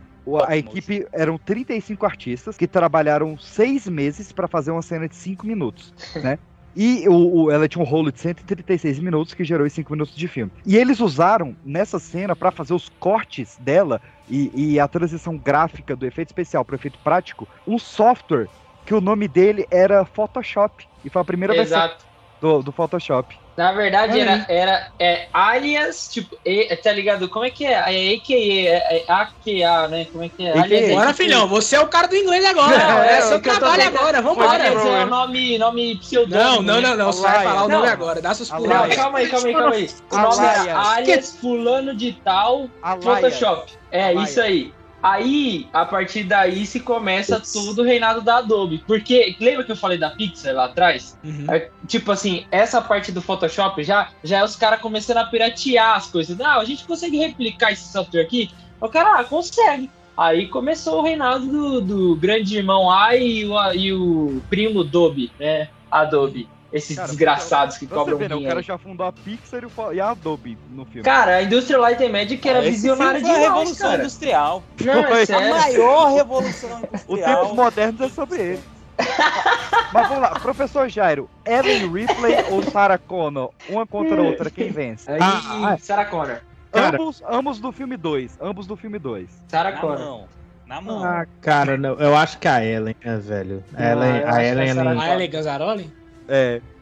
a 0.46 0.56
equipe 0.56 1.06
eram 1.12 1.38
35 1.38 2.04
artistas 2.04 2.56
que 2.56 2.66
trabalharam 2.66 3.38
seis 3.38 3.86
meses 3.86 4.32
pra 4.32 4.48
fazer 4.48 4.72
uma 4.72 4.82
cena 4.82 5.08
de 5.08 5.14
5 5.14 5.46
minutos, 5.46 5.94
né? 6.16 6.38
E 6.76 7.08
o, 7.08 7.44
o- 7.44 7.50
ela 7.50 7.66
tinha 7.66 7.82
um 7.82 7.86
rolo 7.86 8.12
de 8.12 8.20
136 8.20 8.98
minutos 8.98 9.32
que 9.32 9.42
gerou 9.42 9.66
os 9.66 9.72
5 9.72 9.90
minutos 9.92 10.14
de 10.14 10.28
filme. 10.28 10.52
E 10.64 10.76
eles 10.76 11.00
usaram 11.00 11.56
nessa 11.64 11.98
cena 11.98 12.36
pra 12.36 12.50
fazer 12.50 12.74
os 12.74 12.90
cortes 13.00 13.56
dela 13.58 14.00
e, 14.28 14.50
e 14.54 14.78
a 14.80 14.86
transição 14.86 15.38
gráfica 15.38 15.96
do 15.96 16.04
efeito 16.06 16.28
especial 16.28 16.64
para 16.64 16.76
efeito 16.76 16.98
prático, 17.02 17.48
um 17.66 17.78
software 17.78 18.48
que 18.84 18.94
o 18.94 19.00
nome 19.00 19.26
dele 19.26 19.66
era 19.70 20.04
Photoshop. 20.04 20.86
E 21.04 21.10
foi 21.10 21.22
a 21.22 21.24
primeira 21.24 21.56
Exato. 21.56 22.05
Do, 22.40 22.62
do 22.62 22.72
Photoshop. 22.72 23.34
Na 23.56 23.72
verdade, 23.72 24.20
era, 24.20 24.44
era 24.50 24.88
é, 25.00 25.28
alias, 25.32 26.08
tipo, 26.08 26.36
e, 26.44 26.76
tá 26.76 26.92
ligado? 26.92 27.26
Como 27.26 27.46
é 27.46 27.50
que 27.50 27.64
é? 27.64 27.72
É 27.72 28.14
AKA, 28.14 28.34
é, 28.34 28.96
é 28.98 29.04
AKA, 29.08 29.88
né? 29.88 30.04
Como 30.12 30.22
é 30.22 30.28
que 30.28 30.46
é? 30.46 30.50
AKA. 30.50 30.62
Alias, 30.62 30.90
Bora, 30.90 31.04
é, 31.04 31.06
tipo- 31.06 31.22
filhão, 31.22 31.48
você 31.48 31.76
é 31.76 31.80
o 31.80 31.88
cara 31.88 32.06
do 32.06 32.14
inglês 32.14 32.44
agora. 32.44 32.76
Não, 32.76 33.02
é, 33.02 33.16
é, 33.16 33.22
seu 33.22 33.40
trabalho 33.40 33.82
agora, 33.86 34.20
vambora. 34.20 34.48
Pode 34.58 34.76
dizer 34.76 34.88
o 34.88 35.06
nome, 35.06 35.58
nome 35.58 35.96
pseudônimo. 35.96 36.44
Não, 36.44 36.62
não, 36.62 36.80
né? 36.82 36.88
não, 36.88 36.96
não. 36.96 37.12
Você 37.12 37.22
vai 37.22 37.44
falar 37.44 37.64
o 37.64 37.68
nome 37.68 37.86
Não. 37.86 37.92
agora, 37.92 38.20
dá 38.20 38.34
seus 38.34 38.50
pulos. 38.50 38.68
Não, 38.68 38.88
calma 38.90 39.18
aí, 39.20 39.28
calma 39.28 39.46
aí, 39.48 39.54
calma 39.54 39.74
aí. 39.74 39.90
O 40.12 40.16
nome 40.18 40.46
Alias. 40.46 40.66
era 40.66 40.90
alias 40.90 41.36
fulano 41.40 41.96
de 41.96 42.12
tal 42.22 42.68
Alias. 42.82 43.04
Photoshop. 43.04 43.72
É, 43.90 44.04
Alias. 44.08 44.30
isso 44.30 44.40
aí. 44.42 44.74
Aí, 45.06 45.68
a 45.72 45.84
partir 45.84 46.24
daí, 46.24 46.66
se 46.66 46.80
começa 46.80 47.40
todo 47.40 47.78
o 47.78 47.84
reinado 47.84 48.20
da 48.20 48.38
Adobe. 48.38 48.82
Porque, 48.88 49.36
lembra 49.38 49.62
que 49.62 49.70
eu 49.70 49.76
falei 49.76 49.96
da 49.96 50.10
Pixar 50.10 50.52
lá 50.52 50.64
atrás? 50.64 51.16
Uhum. 51.22 51.46
É, 51.48 51.70
tipo 51.86 52.10
assim, 52.10 52.44
essa 52.50 52.82
parte 52.82 53.12
do 53.12 53.22
Photoshop 53.22 53.84
já, 53.84 54.08
já 54.24 54.38
é 54.38 54.44
os 54.44 54.56
caras 54.56 54.80
começando 54.80 55.18
a 55.18 55.24
piratear 55.24 55.94
as 55.96 56.08
coisas. 56.08 56.36
Não, 56.36 56.58
a 56.58 56.64
gente 56.64 56.84
consegue 56.84 57.18
replicar 57.18 57.70
esse 57.70 57.92
software 57.92 58.22
aqui? 58.22 58.50
O 58.80 58.88
cara, 58.88 59.20
ah, 59.20 59.24
consegue. 59.24 59.88
Aí 60.16 60.48
começou 60.48 60.98
o 60.98 61.04
reinado 61.04 61.46
do, 61.46 61.80
do 61.80 62.16
grande 62.16 62.56
irmão 62.56 62.90
A 62.90 63.14
e 63.16 63.44
o, 63.44 63.72
e 63.74 63.92
o 63.92 64.42
primo 64.50 64.80
Adobe, 64.80 65.30
né? 65.38 65.68
Adobe. 65.88 66.48
Esses 66.72 66.96
Cara, 66.96 67.08
desgraçados 67.08 67.78
que 67.78 67.86
Você 67.86 67.94
cobram 67.94 68.18
vê, 68.18 68.28
né? 68.28 68.34
O 68.34 68.38
dinheiro. 68.38 68.54
cara 68.56 68.62
já 68.62 68.76
fundou 68.76 69.06
a 69.06 69.12
Pixar 69.12 69.62
e 69.62 69.66
o 69.66 69.92
e 69.92 70.00
a 70.00 70.10
Adobe 70.10 70.58
no 70.70 70.84
filme. 70.84 71.02
Cara, 71.02 71.36
a 71.36 71.42
Industrial 71.42 71.80
Light 71.80 72.02
and 72.02 72.10
Magic 72.10 72.48
era 72.48 72.58
Esse 72.60 72.70
visionária 72.72 73.20
foi 73.20 73.30
a 73.30 73.38
Revolução 73.38 73.90
cara. 73.90 74.02
Industrial. 74.02 74.62
Não, 74.84 74.92
é. 74.94 75.22
A 75.22 75.54
maior 75.60 76.14
revolução 76.14 76.70
Os 76.82 76.84
industrial. 77.18 77.40
tempos 77.40 77.56
modernos 77.56 78.00
é 78.00 78.08
sobre 78.08 78.40
ele. 78.40 78.62
Mas 79.92 80.08
vamos 80.08 80.22
lá, 80.22 80.30
professor 80.40 80.88
Jairo, 80.88 81.28
Ellen 81.46 81.90
Ripley 81.92 82.44
ou 82.50 82.62
Sarah 82.64 82.98
Connor? 82.98 83.50
Uma 83.68 83.86
contra 83.86 84.18
a 84.20 84.22
outra, 84.24 84.50
quem 84.50 84.70
vence? 84.70 85.10
Aí, 85.10 85.18
Ah, 85.20 85.76
Sarah 85.80 86.06
Connor. 86.06 86.40
Cara. 86.72 86.96
Ambos, 86.96 87.22
ambos 87.28 87.60
do 87.60 87.72
filme 87.72 87.96
2. 87.96 88.38
Ambos 88.40 88.66
do 88.66 88.76
filme 88.76 88.98
2. 88.98 89.30
Sarah 89.48 89.70
Na 89.72 89.80
Connor. 89.80 89.98
mão. 89.98 90.28
Na 90.66 90.80
mão. 90.80 91.04
Ah, 91.04 91.26
cara, 91.40 91.76
não, 91.78 91.94
eu 91.94 92.16
acho 92.16 92.38
que 92.38 92.48
a 92.48 92.62
Ellen, 92.64 92.96
é, 93.02 93.16
velho. 93.16 93.62
A 93.74 93.80
Não, 93.80 93.90
Ellen, 94.02 94.16
eu 94.20 94.26
a 94.26 94.30
acho 94.30 94.38
que 94.38 94.44
Ellen, 94.46 94.70
a 94.70 94.74
Ellen- 94.74 95.00
A 95.00 95.14
Ellen 95.14 95.30
Gazzaroli? 95.30 95.92
É. 96.28 96.60
A 96.60 96.75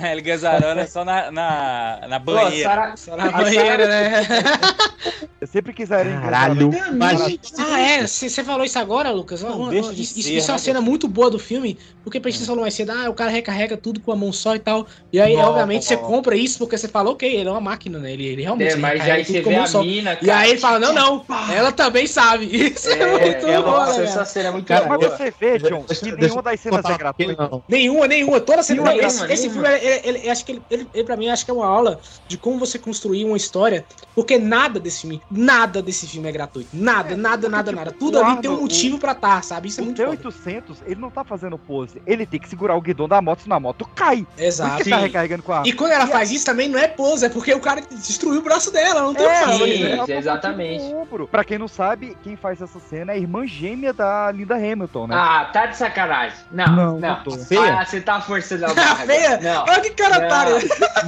Nelly 0.00 0.22
Gazzaroli 0.22 0.80
é 0.80 0.86
só 0.86 1.04
na, 1.04 1.30
na, 1.30 2.00
na 2.08 2.20
Pô, 2.20 2.34
banheira. 2.34 2.68
Sarah- 2.68 2.96
Só 2.96 3.16
na 3.16 3.30
banheira, 3.32 3.86
né? 3.86 4.22
Eu 5.40 5.46
sempre 5.46 5.72
quis 5.72 5.90
a 5.92 6.04
Caralho, 6.04 6.70
imagina. 6.90 7.38
Ah, 7.58 7.80
é? 7.80 8.06
Você 8.06 8.42
falou 8.42 8.64
isso 8.64 8.78
agora, 8.78 9.10
Lucas? 9.10 9.40
Não 9.42 9.70
de 9.70 9.78
isso, 10.02 10.14
ser, 10.20 10.36
isso 10.36 10.50
é 10.50 10.52
uma 10.52 10.58
né, 10.58 10.64
cena 10.64 10.80
muito 10.80 11.06
boa 11.06 11.30
do 11.30 11.38
filme, 11.38 11.78
porque 12.02 12.18
a 12.18 12.30
gente 12.30 12.44
falou 12.44 12.62
mais 12.62 12.74
cedo, 12.74 12.90
ah, 12.90 13.08
o 13.08 13.14
cara 13.14 13.30
recarrega 13.30 13.76
tudo 13.76 14.00
com 14.00 14.10
a 14.10 14.16
mão 14.16 14.32
só 14.32 14.56
e 14.56 14.58
tal. 14.58 14.86
E 15.12 15.20
aí, 15.20 15.36
Não, 15.36 15.42
obviamente, 15.48 15.84
você 15.84 15.94
não. 15.96 16.02
compra 16.02 16.36
isso 16.36 16.58
porque 16.58 16.76
você 16.76 16.88
falou, 16.88 17.12
ok, 17.12 17.28
ele 17.36 17.48
é 17.48 17.52
uma 17.52 17.60
máquina, 17.60 17.98
né? 18.00 18.12
Ele, 18.12 18.26
ele 18.26 18.42
realmente 18.42 18.72
É, 18.72 18.76
mas 18.76 19.00
aí 19.00 19.24
você 19.24 19.40
com 19.42 19.50
vê 19.50 19.56
a 19.56 19.66
só. 19.66 19.82
mina, 19.82 20.12
E 20.20 20.26
cara. 20.26 20.38
aí 20.40 20.50
ele 20.50 20.58
fala, 20.60 20.78
não, 20.80 20.92
não, 20.92 21.24
ela 21.52 21.70
também 21.70 22.06
sabe. 22.06 22.46
Isso 22.74 22.90
é, 22.90 23.06
muito 23.06 23.46
É, 23.46 23.62
bom, 23.62 23.70
nossa, 23.70 23.98
né, 23.98 24.04
essa 24.04 24.24
cena 24.24 24.48
é 24.48 24.52
muito 24.52 24.66
Cara, 24.66 24.88
Mas 24.88 24.98
boa. 24.98 25.16
você 25.16 25.32
vê, 25.38 25.58
John, 25.58 25.84
que 25.84 26.12
nenhuma 26.16 26.42
das 26.42 26.60
cenas 26.60 26.84
é 26.84 26.98
gratuita. 26.98 27.48
não. 27.50 27.62
Nenhuma, 27.68 28.06
nenhuma. 28.08 28.40
Toda 28.40 28.62
cena. 28.62 28.87
Nenhuma, 28.88 29.06
esse, 29.08 29.32
esse 29.32 29.50
filme, 29.50 29.68
ele, 29.68 29.84
ele- 29.86 30.18
ele- 30.18 30.30
acho 30.30 30.44
que 30.44 30.52
ele, 30.52 30.62
ele, 30.70 30.88
ele, 30.94 31.04
pra 31.04 31.16
mim, 31.16 31.28
acho 31.28 31.44
que 31.44 31.50
é 31.50 31.54
uma 31.54 31.66
aula 31.66 32.00
de 32.26 32.36
como 32.38 32.58
você 32.58 32.78
construir 32.78 33.24
uma 33.24 33.36
história. 33.36 33.84
Porque 34.14 34.38
nada 34.38 34.80
desse 34.80 35.02
filme, 35.02 35.22
nada 35.30 35.80
desse 35.80 36.06
filme 36.06 36.28
é 36.28 36.32
gratuito. 36.32 36.68
Nada, 36.72 37.16
nada, 37.16 37.48
nada, 37.48 37.72
nada. 37.72 37.92
Tudo 37.92 38.18
o 38.18 38.24
ali 38.24 38.40
tem 38.40 38.50
um 38.50 38.60
motivo 38.60 38.98
pra 38.98 39.14
tá, 39.14 39.40
sabe? 39.42 39.68
Isso 39.68 39.80
é 39.80 39.82
O 39.82 39.86
muito 39.86 40.02
foda. 40.04 40.16
T-800, 40.16 40.76
ele 40.86 41.00
não 41.00 41.10
tá 41.10 41.22
fazendo 41.24 41.56
pose. 41.58 42.02
Ele 42.06 42.26
tem 42.26 42.40
que 42.40 42.48
segurar 42.48 42.74
o 42.76 42.80
guidão 42.80 43.08
da 43.08 43.20
moto, 43.22 43.42
senão 43.42 43.56
a 43.56 43.60
moto 43.60 43.88
cai. 43.94 44.26
Exato. 44.36 44.88
Tá 44.88 44.96
recarregando 44.98 45.42
com 45.42 45.52
a 45.52 45.56
arma. 45.58 45.68
E 45.68 45.72
quando 45.72 45.92
ela 45.92 46.06
faz 46.06 46.30
isso 46.30 46.44
também 46.44 46.68
não 46.68 46.78
é 46.78 46.88
pose, 46.88 47.26
é 47.26 47.28
porque 47.28 47.52
o 47.54 47.60
cara 47.60 47.80
destruiu 47.80 48.40
o 48.40 48.42
braço 48.42 48.70
dela, 48.72 49.02
não 49.02 49.14
tem 49.14 49.24
o 49.26 49.28
que 49.28 49.34
É, 49.34 49.44
fazer. 49.44 50.06
tá 50.06 50.12
exatamente. 50.14 50.84
o. 51.12 51.26
Pra 51.28 51.44
quem 51.44 51.58
não 51.58 51.68
sabe, 51.68 52.16
quem 52.22 52.36
faz 52.36 52.60
essa 52.60 52.78
cena 52.80 53.12
é 53.12 53.14
a 53.14 53.18
irmã 53.18 53.46
gêmea 53.46 53.92
da 53.92 54.30
Linda 54.32 54.54
Hamilton, 54.56 55.06
né? 55.06 55.14
Ah, 55.16 55.48
tá 55.52 55.66
de 55.66 55.76
sacanagem. 55.76 56.36
Não, 56.50 56.66
Não, 56.66 56.98
não. 56.98 57.00
não. 57.00 57.22
Ah, 57.62 57.84
você 57.84 58.00
tá 58.00 58.20
forçando 58.20 58.66
a. 58.66 58.68
feia? 59.06 59.40
Não. 59.40 59.62
Olha 59.64 59.80
que 59.80 59.90
cara 59.90 60.26
otário. 60.26 60.56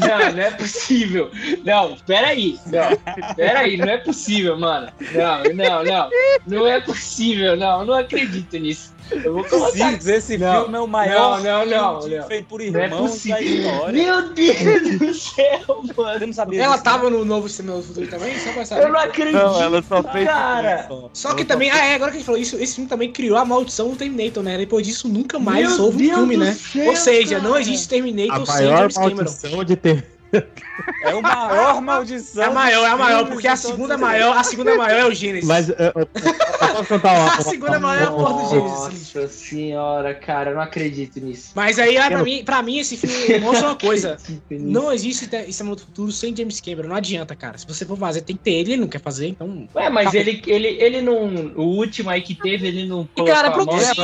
não, 0.01 0.33
não 0.33 0.43
é 0.43 0.51
possível. 0.51 1.31
Não, 1.65 1.97
peraí. 2.07 2.59
Não, 2.67 3.35
peraí, 3.35 3.77
não 3.77 3.89
é 3.89 3.99
possível, 3.99 4.59
mano. 4.59 4.93
Não, 5.13 5.43
não, 5.55 5.85
não. 5.85 6.11
Não 6.47 6.67
é 6.67 6.81
possível, 6.81 7.57
não. 7.57 7.85
Não 7.85 7.95
acredito 7.95 8.57
nisso. 8.59 8.95
Eu 9.13 9.35
vou 9.35 9.45
colocar. 9.45 9.71
Sim, 10.01 10.11
esse 10.11 10.39
Não, 10.39 10.63
filme 10.63 10.77
é 10.77 10.81
o 10.81 10.87
maior 10.87 11.43
não, 11.43 11.65
não, 11.65 11.67
não, 11.67 12.01
filme 12.03 12.17
não. 12.19 12.27
feito 12.27 12.47
por 12.47 12.61
Não 12.61 12.81
é 12.81 12.85
irmãos 12.85 13.25
da 13.25 13.41
história. 13.41 13.93
Meu 13.93 14.33
Deus 14.35 14.99
do 14.99 15.15
céu, 15.15 15.83
mano. 15.97 16.27
Não 16.27 16.33
sabia 16.33 16.63
Ela 16.63 16.73
disso, 16.75 16.85
tava 16.85 17.11
no 17.11 17.25
novo 17.25 17.49
Cinema 17.49 17.79
do 17.79 17.83
Futuro 17.83 18.07
também, 18.09 18.39
só 18.39 18.53
pra 18.53 18.65
saber. 18.65 18.83
Eu 18.85 18.93
não 18.93 19.01
acredito. 19.01 19.33
Não, 19.37 19.63
ela 19.63 19.83
só 19.83 20.03
fez 20.03 20.27
Cara. 20.27 20.89
Só 21.13 21.35
que 21.35 21.45
também, 21.45 21.71
ah, 21.71 21.85
é, 21.85 21.95
agora 21.95 22.11
que 22.11 22.17
a 22.17 22.21
gente 22.21 22.27
falou 22.27 22.41
isso, 22.41 22.57
esse 22.57 22.75
filme 22.77 22.89
também 22.89 23.13
criou 23.13 23.37
a 23.37 23.45
maldição 23.45 23.91
do 23.91 23.97
Terminator, 23.97 24.43
né? 24.43 24.57
Depois 24.59 24.87
disso, 24.87 25.09
nunca 25.09 25.39
mais 25.39 25.77
Meu 25.77 25.85
houve 25.87 26.11
um 26.11 26.15
filme, 26.15 26.37
né? 26.37 26.53
céu, 26.55 26.87
Ou 26.89 26.97
seja, 26.97 27.37
cara. 27.37 27.49
não 27.49 27.59
existe 27.59 27.87
A 27.87 27.91
Terminator 27.91 28.47
sem 28.47 28.67
maior 28.67 28.79
James 28.79 28.95
Cameron. 28.95 29.15
maldição 29.17 29.65
de 29.65 29.77
ter. 29.77 30.20
É 31.03 31.11
a 31.11 31.21
maior 31.21 31.81
maldição. 31.81 32.43
É 32.43 32.47
a 32.47 32.51
maior, 32.51 32.87
é 32.87 32.91
a 32.91 32.97
maior, 32.97 33.29
porque 33.29 33.49
a 33.49 33.57
segunda 33.57 33.97
maior, 33.99 34.37
a 34.37 34.43
segunda 34.43 34.77
maior 34.77 35.01
é 35.01 35.07
o 35.07 35.15
Gênesis. 35.15 35.49
Mas 35.49 35.69
eu, 35.69 35.77
eu, 35.79 35.93
eu 35.95 36.07
posso 36.07 36.85
contar 36.87 37.13
uma. 37.13 37.35
A 37.35 37.43
segunda 37.43 37.79
maior 37.79 38.03
é 38.03 38.07
a 38.07 38.11
porra 38.11 38.43
do 38.43 38.51
Gênesis. 38.51 39.15
Nossa 39.15 39.29
senhora, 39.29 40.15
cara, 40.15 40.51
eu 40.51 40.55
não 40.57 40.63
acredito 40.63 41.21
nisso. 41.21 41.53
Mas 41.55 41.79
aí, 41.79 41.97
ah, 41.97 42.09
pra 42.09 42.23
mim, 42.23 42.45
pra 42.45 42.63
mim, 42.63 42.79
esse 42.79 42.97
filme 42.97 43.39
mostra 43.41 43.69
uma 43.69 43.77
coisa. 43.77 44.17
Não 44.51 44.93
existe 44.93 45.29
Cinema 45.53 45.77
do 45.77 45.83
Futuro 45.83 46.13
sem 46.13 46.35
James 46.37 46.61
Cameron. 46.61 46.89
Não 46.89 46.97
adianta, 46.97 47.35
cara. 47.35 47.57
Se 47.57 47.67
você 47.67 47.85
for 47.85 47.97
fazer, 47.97 48.23
tem 48.23 48.37
que 48.37 48.43
ter 48.43 48.53
ele, 48.53 48.73
ele 48.73 48.81
não 48.81 48.89
quer 48.89 49.01
fazer, 49.01 49.29
então. 49.29 49.69
Ué, 49.75 49.89
mas 49.89 50.11
Tá 50.11 50.19
ele, 50.19 50.43
ele, 50.47 50.69
ele 50.69 51.03
não. 51.03 51.53
O 51.57 51.77
último 51.77 52.11
aí 52.11 52.21
que 52.21 52.35
teve, 52.35 52.69
ele 52.69 52.87
não 52.87 53.09
E, 53.17 53.25
cara, 53.25 53.51
produzir. 53.51 53.95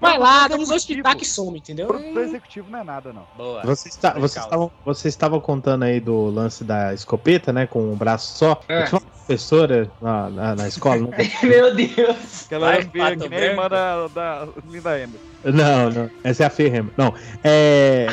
Vai 0.00 0.18
lá, 0.18 0.48
dá 0.48 0.56
uns 0.56 0.68
dois 0.68 0.84
pitacos 0.84 1.26
e 1.26 1.30
some, 1.30 1.58
entendeu? 1.58 1.86
Produtor 1.86 2.22
executivo 2.22 2.70
não 2.70 2.80
é 2.80 2.84
nada, 2.84 3.12
não. 3.12 3.26
Boa. 3.36 3.62
Você 3.64 3.88
está, 3.88 4.08
Legal. 4.08 4.28
vocês, 4.28 4.44
estavam, 4.44 4.70
vocês 4.84 5.14
estavam 5.28 5.40
contando 5.40 5.82
aí 5.84 6.00
do 6.00 6.26
lance 6.30 6.64
da 6.64 6.92
escopeta, 6.94 7.52
né? 7.52 7.66
Com 7.66 7.92
um 7.92 7.94
braço 7.94 8.36
só. 8.36 8.60
É. 8.68 8.82
Eu 8.82 8.86
tinha 8.86 9.00
uma 9.00 9.10
professora 9.26 9.90
na, 10.00 10.30
na, 10.30 10.56
na 10.56 10.68
escola. 10.68 10.96
nunca- 10.96 11.18
Meu 11.46 11.74
Deus. 11.74 12.50
É 12.50 12.82
feia 12.82 12.86
Pato 13.10 13.18
que 13.18 13.28
nem 13.28 13.38
a 13.38 13.44
irmã 13.44 13.68
da, 13.68 14.08
da 14.08 14.48
Linda 14.68 14.90
Hamilton. 14.94 15.18
Não, 15.44 15.90
não. 15.90 16.10
Essa 16.24 16.44
é 16.44 16.46
a 16.46 16.50
Ferrema. 16.50 16.90
Não. 16.96 17.14
É. 17.44 18.06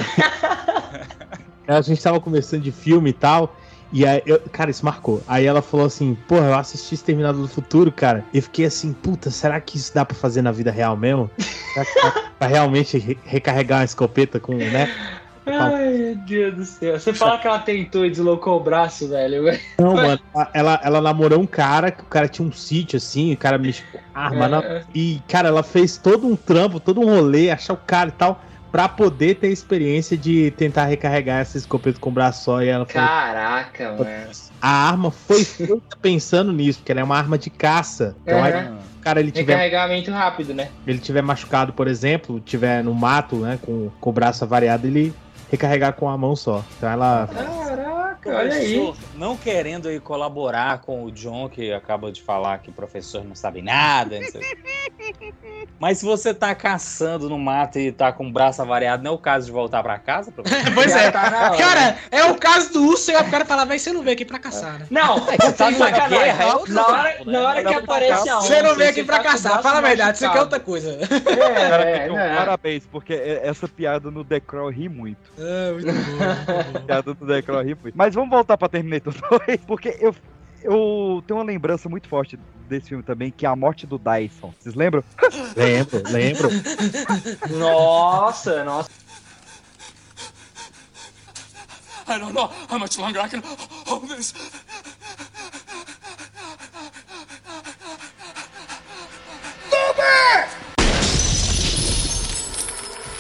a 1.67 1.81
gente 1.81 2.01
tava 2.03 2.19
conversando 2.19 2.61
de 2.63 2.71
filme 2.71 3.09
e 3.09 3.13
tal. 3.13 3.55
E 3.93 4.05
aí, 4.05 4.21
eu, 4.25 4.39
cara, 4.51 4.69
isso 4.71 4.83
marcou. 4.83 5.21
Aí 5.27 5.45
ela 5.45 5.61
falou 5.61 5.85
assim: 5.85 6.17
Porra, 6.27 6.47
eu 6.47 6.55
assisti 6.55 6.95
Exterminado 6.95 7.41
do 7.41 7.47
Futuro, 7.47 7.91
cara. 7.91 8.25
E 8.33 8.41
fiquei 8.41 8.65
assim: 8.65 8.91
Puta, 8.93 9.29
será 9.31 9.59
que 9.61 9.77
isso 9.77 9.93
dá 9.93 10.03
pra 10.03 10.15
fazer 10.17 10.41
na 10.41 10.51
vida 10.51 10.69
real 10.71 10.97
mesmo? 10.97 11.29
Será 11.73 11.85
que 11.85 12.01
dá 12.01 12.11
pra 12.39 12.47
realmente 12.47 12.97
re- 12.97 13.17
recarregar 13.23 13.79
uma 13.79 13.85
escopeta 13.85 14.39
com, 14.39 14.53
né? 14.55 14.89
Ai, 15.45 15.89
meu 15.89 16.15
Deus 16.15 16.55
do 16.55 16.65
céu. 16.65 16.99
Você 16.99 17.13
fala 17.13 17.37
que 17.37 17.47
ela 17.47 17.59
tentou 17.59 18.05
e 18.05 18.09
deslocou 18.09 18.57
o 18.59 18.63
braço, 18.63 19.07
velho. 19.09 19.43
Não, 19.79 19.93
mano. 19.93 20.19
Ela, 20.53 20.79
ela 20.83 21.01
namorou 21.01 21.39
um 21.39 21.45
cara, 21.45 21.91
que 21.91 22.01
o 22.03 22.07
cara 22.07 22.27
tinha 22.27 22.47
um 22.47 22.51
sítio 22.51 22.97
assim, 22.97 23.33
o 23.33 23.37
cara 23.37 23.57
mexia 23.57 23.85
com 23.91 23.99
arma. 24.13 24.45
É. 24.45 24.49
na- 24.49 24.81
E, 24.93 25.19
cara, 25.27 25.47
ela 25.49 25.63
fez 25.63 25.97
todo 25.97 26.27
um 26.27 26.35
trampo, 26.35 26.79
todo 26.79 26.99
um 27.01 27.05
rolê, 27.05 27.51
achar 27.51 27.73
o 27.73 27.77
cara 27.77 28.09
e 28.09 28.13
tal, 28.13 28.41
pra 28.71 28.89
poder 28.89 29.35
ter 29.35 29.47
a 29.47 29.51
experiência 29.51 30.17
de 30.17 30.51
tentar 30.51 30.85
recarregar 30.85 31.39
essa 31.41 31.57
escopeta 31.57 31.99
com 31.99 32.09
o 32.09 32.13
braço 32.13 32.43
só. 32.45 32.61
E 32.63 32.67
ela 32.67 32.85
falou: 32.85 33.07
Caraca, 33.07 33.91
mano. 33.93 34.31
a 34.61 34.69
arma 34.89 35.11
foi 35.11 35.45
feita 35.45 35.95
pensando 36.01 36.51
nisso, 36.51 36.79
porque 36.79 36.91
ela 36.91 37.01
é 37.01 37.03
uma 37.03 37.17
arma 37.17 37.37
de 37.37 37.49
caça. 37.49 38.15
Então, 38.23 38.43
aí, 38.43 38.51
Aham. 38.53 38.79
o 38.97 39.01
cara 39.01 39.19
ele 39.19 39.31
tiver, 39.31 39.53
Recarregamento 39.53 40.11
rápido, 40.11 40.53
né? 40.53 40.69
ele 40.87 40.97
tiver 40.99 41.21
machucado, 41.21 41.71
por 41.71 41.87
exemplo, 41.87 42.39
tiver 42.39 42.83
no 42.83 42.93
mato, 42.95 43.37
né, 43.37 43.59
com, 43.61 43.89
com 44.01 44.09
o 44.09 44.13
braço 44.13 44.43
avariado, 44.43 44.87
ele 44.87 45.13
recarregar 45.55 45.93
com 45.93 46.09
a 46.09 46.17
mão 46.17 46.35
só. 46.35 46.63
Então 46.77 46.89
ela. 46.89 47.27
Caraca, 47.31 47.94
olha 48.25 48.53
aí. 48.53 48.93
Não 49.15 49.35
querendo 49.37 49.87
aí 49.87 49.99
colaborar 49.99 50.79
com 50.79 51.03
o 51.03 51.11
John, 51.11 51.49
que 51.49 51.71
acaba 51.71 52.11
de 52.11 52.21
falar 52.21 52.59
que 52.59 52.69
o 52.69 52.73
professor 52.73 53.23
não 53.23 53.35
sabe 53.35 53.61
nada. 53.61 54.19
Não. 54.19 54.25
Mas 55.79 55.97
se 55.97 56.05
você 56.05 56.33
tá 56.33 56.55
caçando 56.55 57.29
no 57.29 57.37
mato 57.37 57.77
e 57.77 57.91
tá 57.91 58.11
com 58.11 58.27
o 58.27 58.31
braço 58.31 58.61
avariado, 58.61 59.03
não 59.03 59.11
é 59.11 59.13
o 59.13 59.17
caso 59.17 59.45
de 59.47 59.51
voltar 59.51 59.83
pra 59.83 59.99
casa, 59.99 60.31
professor? 60.31 60.55
Pois 60.73 60.91
Já 60.91 61.01
é. 61.01 61.11
tá. 61.11 61.55
Cara, 61.57 61.97
é 62.11 62.23
o 62.25 62.35
caso 62.35 62.73
do 62.73 62.83
urso, 62.87 63.11
e 63.11 63.15
o 63.15 63.31
cara 63.31 63.45
fala, 63.45 63.65
vai, 63.65 63.77
você 63.77 63.91
não 63.91 64.01
veio 64.01 64.13
aqui 64.13 64.25
pra 64.25 64.39
caçar, 64.39 64.79
né? 64.79 64.87
Não, 64.89 65.19
você 65.25 65.51
tá 65.53 65.71
numa 65.71 65.89
guerra, 65.89 66.43
é 66.43 66.53
outro 66.53 66.73
na 66.73 66.87
hora, 66.87 67.03
né? 67.03 67.23
na 67.25 67.39
hora 67.41 67.63
que 67.63 67.73
aparece 67.73 68.29
a 68.29 68.35
Você 68.35 68.61
não 68.61 68.75
veio 68.75 68.89
aqui 68.89 69.03
pra 69.03 69.17
tá 69.17 69.23
caçar. 69.23 69.61
Fala 69.61 69.79
a 69.79 69.81
verdade, 69.81 70.17
isso 70.17 70.25
aqui 70.25 70.37
é 70.37 70.41
outra 70.41 70.59
coisa. 70.59 70.91
É, 70.91 71.69
Cara, 71.69 71.83
é, 71.83 72.07
John, 72.07 72.19
é. 72.19 72.35
parabéns, 72.35 72.85
porque 72.91 73.13
essa 73.13 73.67
piada 73.67 74.09
no 74.11 74.23
The 74.23 74.39
Crow 74.39 74.69
ri 74.69 74.87
muito. 74.89 75.31
É, 75.37 75.71
muito 75.71 75.85
bom, 75.85 75.93
muito 75.93 76.73
bom. 76.73 76.85
piada 76.85 77.13
do 77.13 77.25
The 77.25 77.41
Crow 77.41 77.61
ri 77.61 77.75
muito. 77.81 77.95
Mas 77.95 78.04
vamos 78.13 78.29
voltar 78.29 78.57
pra 78.57 78.69
Terminator 78.69 79.13
2, 79.47 79.61
porque 79.65 79.97
eu, 79.99 80.15
eu 80.61 81.23
tenho 81.25 81.39
uma 81.39 81.45
lembrança 81.45 81.89
muito 81.89 82.07
forte 82.07 82.37
desse 82.67 82.89
filme 82.89 83.03
também, 83.03 83.31
que 83.31 83.45
é 83.45 83.49
a 83.49 83.55
morte 83.55 83.87
do 83.87 83.97
Dyson. 83.97 84.53
Vocês 84.59 84.75
lembram? 84.75 85.03
Lembro, 85.55 86.03
lembro. 86.09 86.49
Nossa, 87.57 88.63
nossa. 88.63 88.89
I 92.07 92.19
don't 92.19 92.33
know 92.33 92.51
how 92.69 92.77
much 92.77 92.99
longer 92.99 93.19
I 93.19 93.27
can 93.27 93.41
hold 93.87 94.07
this. 94.09 94.33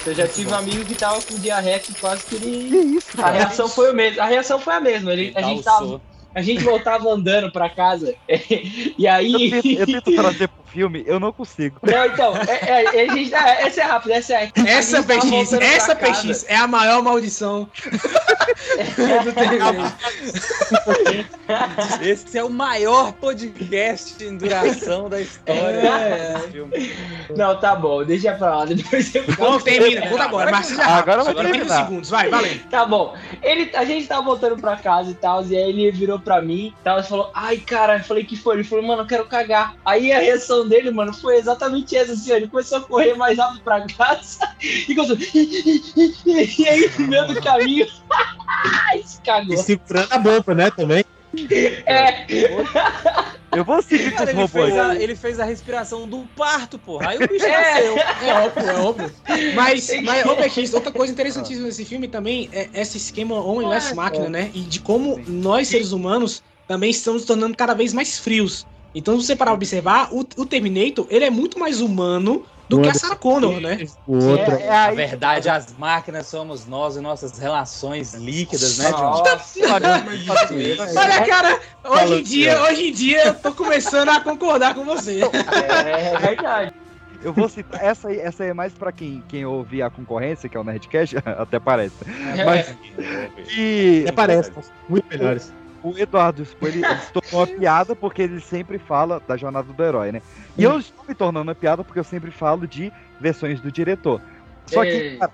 Eu 0.05 0.13
já 0.13 0.27
tive 0.27 0.51
um 0.51 0.55
amigo 0.55 0.85
que 0.85 0.93
tava 0.93 1.21
com 1.21 1.35
diarreia 1.35 1.79
que 1.79 1.93
quase 1.99 2.25
que 2.25 2.35
ele. 2.35 2.69
Que 2.69 2.75
isso, 2.97 3.07
A 3.13 3.23
cara? 3.23 3.37
reação 3.37 3.67
foi 3.67 3.91
o 3.91 3.95
mesmo. 3.95 4.21
A 4.21 4.25
reação 4.25 4.59
foi 4.59 4.73
a 4.75 4.79
mesma. 4.79 5.11
Ele, 5.11 5.33
a, 5.35 5.41
gente 5.41 5.63
tava, 5.63 6.01
a 6.33 6.41
gente 6.41 6.63
voltava 6.63 7.09
andando 7.09 7.51
pra 7.51 7.69
casa. 7.69 8.13
E 8.97 9.07
aí. 9.07 9.51
Eu 9.51 9.61
tento, 9.61 9.79
eu 9.79 9.85
tento 9.85 10.15
trazer 10.15 10.47
pro 10.47 10.64
filme, 10.75 11.03
eu 11.07 11.19
não 11.21 11.31
consigo. 11.31 11.79
Não, 11.83 12.05
então, 12.05 12.33
é, 12.35 13.05
é, 13.05 13.09
gente, 13.09 13.33
é, 13.33 13.65
essa 13.65 13.81
é 13.81 13.83
rápida, 13.85 14.15
essa 14.15 14.33
é. 14.33 14.51
Essa 14.67 15.01
tava 15.01 15.21
PX, 15.21 15.53
essa 15.53 15.95
casa. 15.95 16.21
PX 16.21 16.45
é 16.49 16.57
a 16.57 16.67
maior 16.67 17.01
maldição 17.01 17.69
do 19.23 19.33
Terminator. 19.33 19.91
Esse 22.01 22.37
é 22.37 22.43
o 22.43 22.49
maior 22.49 23.13
podcast 23.13 24.21
em 24.21 24.37
duração 24.37 25.07
da 25.09 25.21
história 25.21 25.87
É. 25.87 26.35
Não, 27.35 27.57
tá 27.57 27.73
bom, 27.75 28.03
deixa 28.03 28.33
pra 28.33 28.57
lá. 28.57 28.65
Depois 28.65 29.15
eu 29.15 29.23
Bom, 29.37 29.57
termina, 29.59 30.09
conta 30.09 30.23
agora. 30.25 30.51
Agora 30.55 31.23
vai 31.23 31.31
agora 31.31 31.33
30 31.33 31.51
terminar. 31.51 31.85
segundos, 31.85 32.09
vai, 32.09 32.29
valendo. 32.29 32.69
Tá 32.69 32.85
bom. 32.85 33.15
Ele, 33.41 33.71
a 33.75 33.85
gente 33.85 34.07
tava 34.07 34.23
voltando 34.23 34.57
pra 34.57 34.75
casa 34.75 35.11
e 35.11 35.13
tal, 35.13 35.45
e 35.45 35.55
aí 35.55 35.69
ele 35.69 35.91
virou 35.91 36.19
pra 36.19 36.41
mim 36.41 36.67
e 36.67 36.83
tal, 36.83 36.99
e 36.99 37.03
falou, 37.03 37.31
ai, 37.33 37.57
cara, 37.57 37.97
eu 37.97 38.03
falei, 38.03 38.25
que 38.25 38.35
foi? 38.35 38.55
Ele 38.55 38.63
falou, 38.63 38.83
mano, 38.83 39.03
eu 39.03 39.07
quero 39.07 39.25
cagar. 39.25 39.75
Aí 39.85 40.11
a 40.11 40.19
reação 40.19 40.64
reação 40.65 40.67
dele, 40.67 40.91
mano, 40.91 41.13
foi 41.13 41.37
exatamente 41.37 41.95
essa, 41.95 42.13
assim, 42.13 42.31
ó, 42.31 42.35
ele 42.35 42.47
começou 42.47 42.79
a 42.79 42.81
correr 42.81 43.13
mais 43.15 43.37
rápido 43.37 43.61
pra 43.61 43.85
casa 43.87 44.39
e 44.61 44.95
começou... 44.95 45.17
E 45.17 46.67
aí, 46.67 46.91
no 46.99 47.07
meio 47.07 47.27
do 47.27 47.41
caminho, 47.41 47.87
se 49.05 49.21
cagou. 49.21 49.53
E 49.53 49.57
segurando 49.57 50.11
a 50.11 50.17
bomba, 50.17 50.55
né, 50.55 50.71
também. 50.71 51.05
É. 51.85 52.25
Eu 53.53 53.65
vou 53.65 53.81
seguir 53.81 54.11
com 54.11 54.23
os 54.23 54.29
ele, 54.29 54.41
robôs. 54.41 54.51
fez 54.51 54.77
a, 54.77 54.95
ele 54.95 55.15
fez 55.15 55.39
a 55.39 55.43
respiração 55.43 56.07
do 56.07 56.19
parto, 56.35 56.79
porra. 56.79 57.09
Aí 57.09 57.17
o 57.17 57.27
bicho 57.27 57.45
É, 57.45 57.73
nasceu. 57.73 57.97
é 57.97 58.33
óbvio, 58.45 58.69
é 58.69 58.75
óbvio. 58.79 59.11
Mas, 59.53 59.89
mas 60.01 60.73
outra 60.73 60.91
coisa 60.93 61.11
interessantíssima 61.11 61.67
desse 61.67 61.83
filme 61.83 62.07
também 62.07 62.49
é 62.53 62.69
esse 62.73 62.97
esquema 62.97 63.35
homem 63.35 63.67
versus 63.67 63.91
máquina, 63.91 64.29
né? 64.29 64.49
E 64.53 64.61
de 64.61 64.79
como 64.79 65.19
nós, 65.27 65.67
seres 65.67 65.91
humanos, 65.91 66.41
também 66.69 66.89
estamos 66.89 67.25
tornando 67.25 67.55
cada 67.55 67.73
vez 67.73 67.93
mais 67.93 68.17
frios. 68.17 68.65
Então, 68.95 69.19
se 69.19 69.27
você 69.27 69.35
parar 69.35 69.51
pra 69.51 69.57
observar, 69.57 70.07
o, 70.11 70.19
o 70.37 70.45
Terminator, 70.45 71.05
ele 71.09 71.25
é 71.25 71.29
muito 71.29 71.59
mais 71.59 71.81
humano 71.81 72.45
do 72.69 72.81
que 72.81 72.89
a 72.89 72.93
Sarah 72.93 73.17
Connor, 73.17 73.59
né? 73.59 73.85
O 74.07 74.15
outro. 74.25 74.55
É, 74.55 74.63
é 74.63 74.69
Na 74.69 74.91
verdade, 74.91 75.49
as 75.49 75.77
máquinas 75.77 76.27
somos 76.27 76.65
nós 76.65 76.95
e 76.95 77.01
nossas 77.01 77.37
relações 77.37 78.13
líquidas, 78.13 78.77
né, 78.77 78.91
John? 78.91 79.21
Olha, 80.97 81.25
cara, 81.25 81.59
hoje 81.83 82.13
em 82.13 82.23
dia, 82.23 82.61
hoje 82.63 82.87
em 82.87 82.91
dia, 82.93 83.27
eu 83.27 83.33
tô 83.35 83.53
começando 83.53 84.09
a 84.09 84.21
concordar 84.21 84.73
com 84.73 84.85
você. 84.85 85.19
É 85.21 86.17
verdade. 86.17 86.71
Eu 87.21 87.33
vou 87.33 87.49
citar. 87.49 87.83
Essa 87.83 88.09
aí, 88.09 88.19
essa 88.19 88.43
aí 88.43 88.49
é 88.49 88.53
mais 88.53 88.73
pra 88.73 88.91
quem, 88.91 89.23
quem 89.27 89.45
ouvir 89.45 89.81
a 89.81 89.89
concorrência, 89.89 90.47
que 90.47 90.55
é 90.55 90.59
o 90.59 90.63
Nerdcast, 90.63 91.17
até 91.25 91.59
parece. 91.59 91.95
Mas. 92.45 92.77
E. 93.57 94.03
Até 94.03 94.11
parece, 94.11 94.51
muito 94.87 95.05
melhores. 95.09 95.51
O 95.85 95.97
Eduardo 95.97 96.41
Expo, 96.41 96.67
ele, 96.67 96.79
ele 96.83 96.99
se 96.99 97.11
tornou 97.13 97.41
uma 97.41 97.47
piada 97.47 97.95
porque 97.95 98.21
ele 98.23 98.39
sempre 98.41 98.79
fala 98.79 99.21
da 99.27 99.37
jornada 99.37 99.71
do 99.71 99.83
herói, 99.83 100.11
né? 100.11 100.21
E 100.57 100.63
eu 100.63 100.79
estou 100.79 101.05
me 101.07 101.13
tornando 101.13 101.47
uma 101.49 101.55
piada 101.55 101.83
porque 101.83 101.99
eu 101.99 102.03
sempre 102.03 102.31
falo 102.31 102.67
de 102.67 102.91
versões 103.21 103.61
do 103.61 103.71
diretor. 103.71 104.19
Só 104.65 104.83
que, 104.83 105.17
cara, 105.19 105.31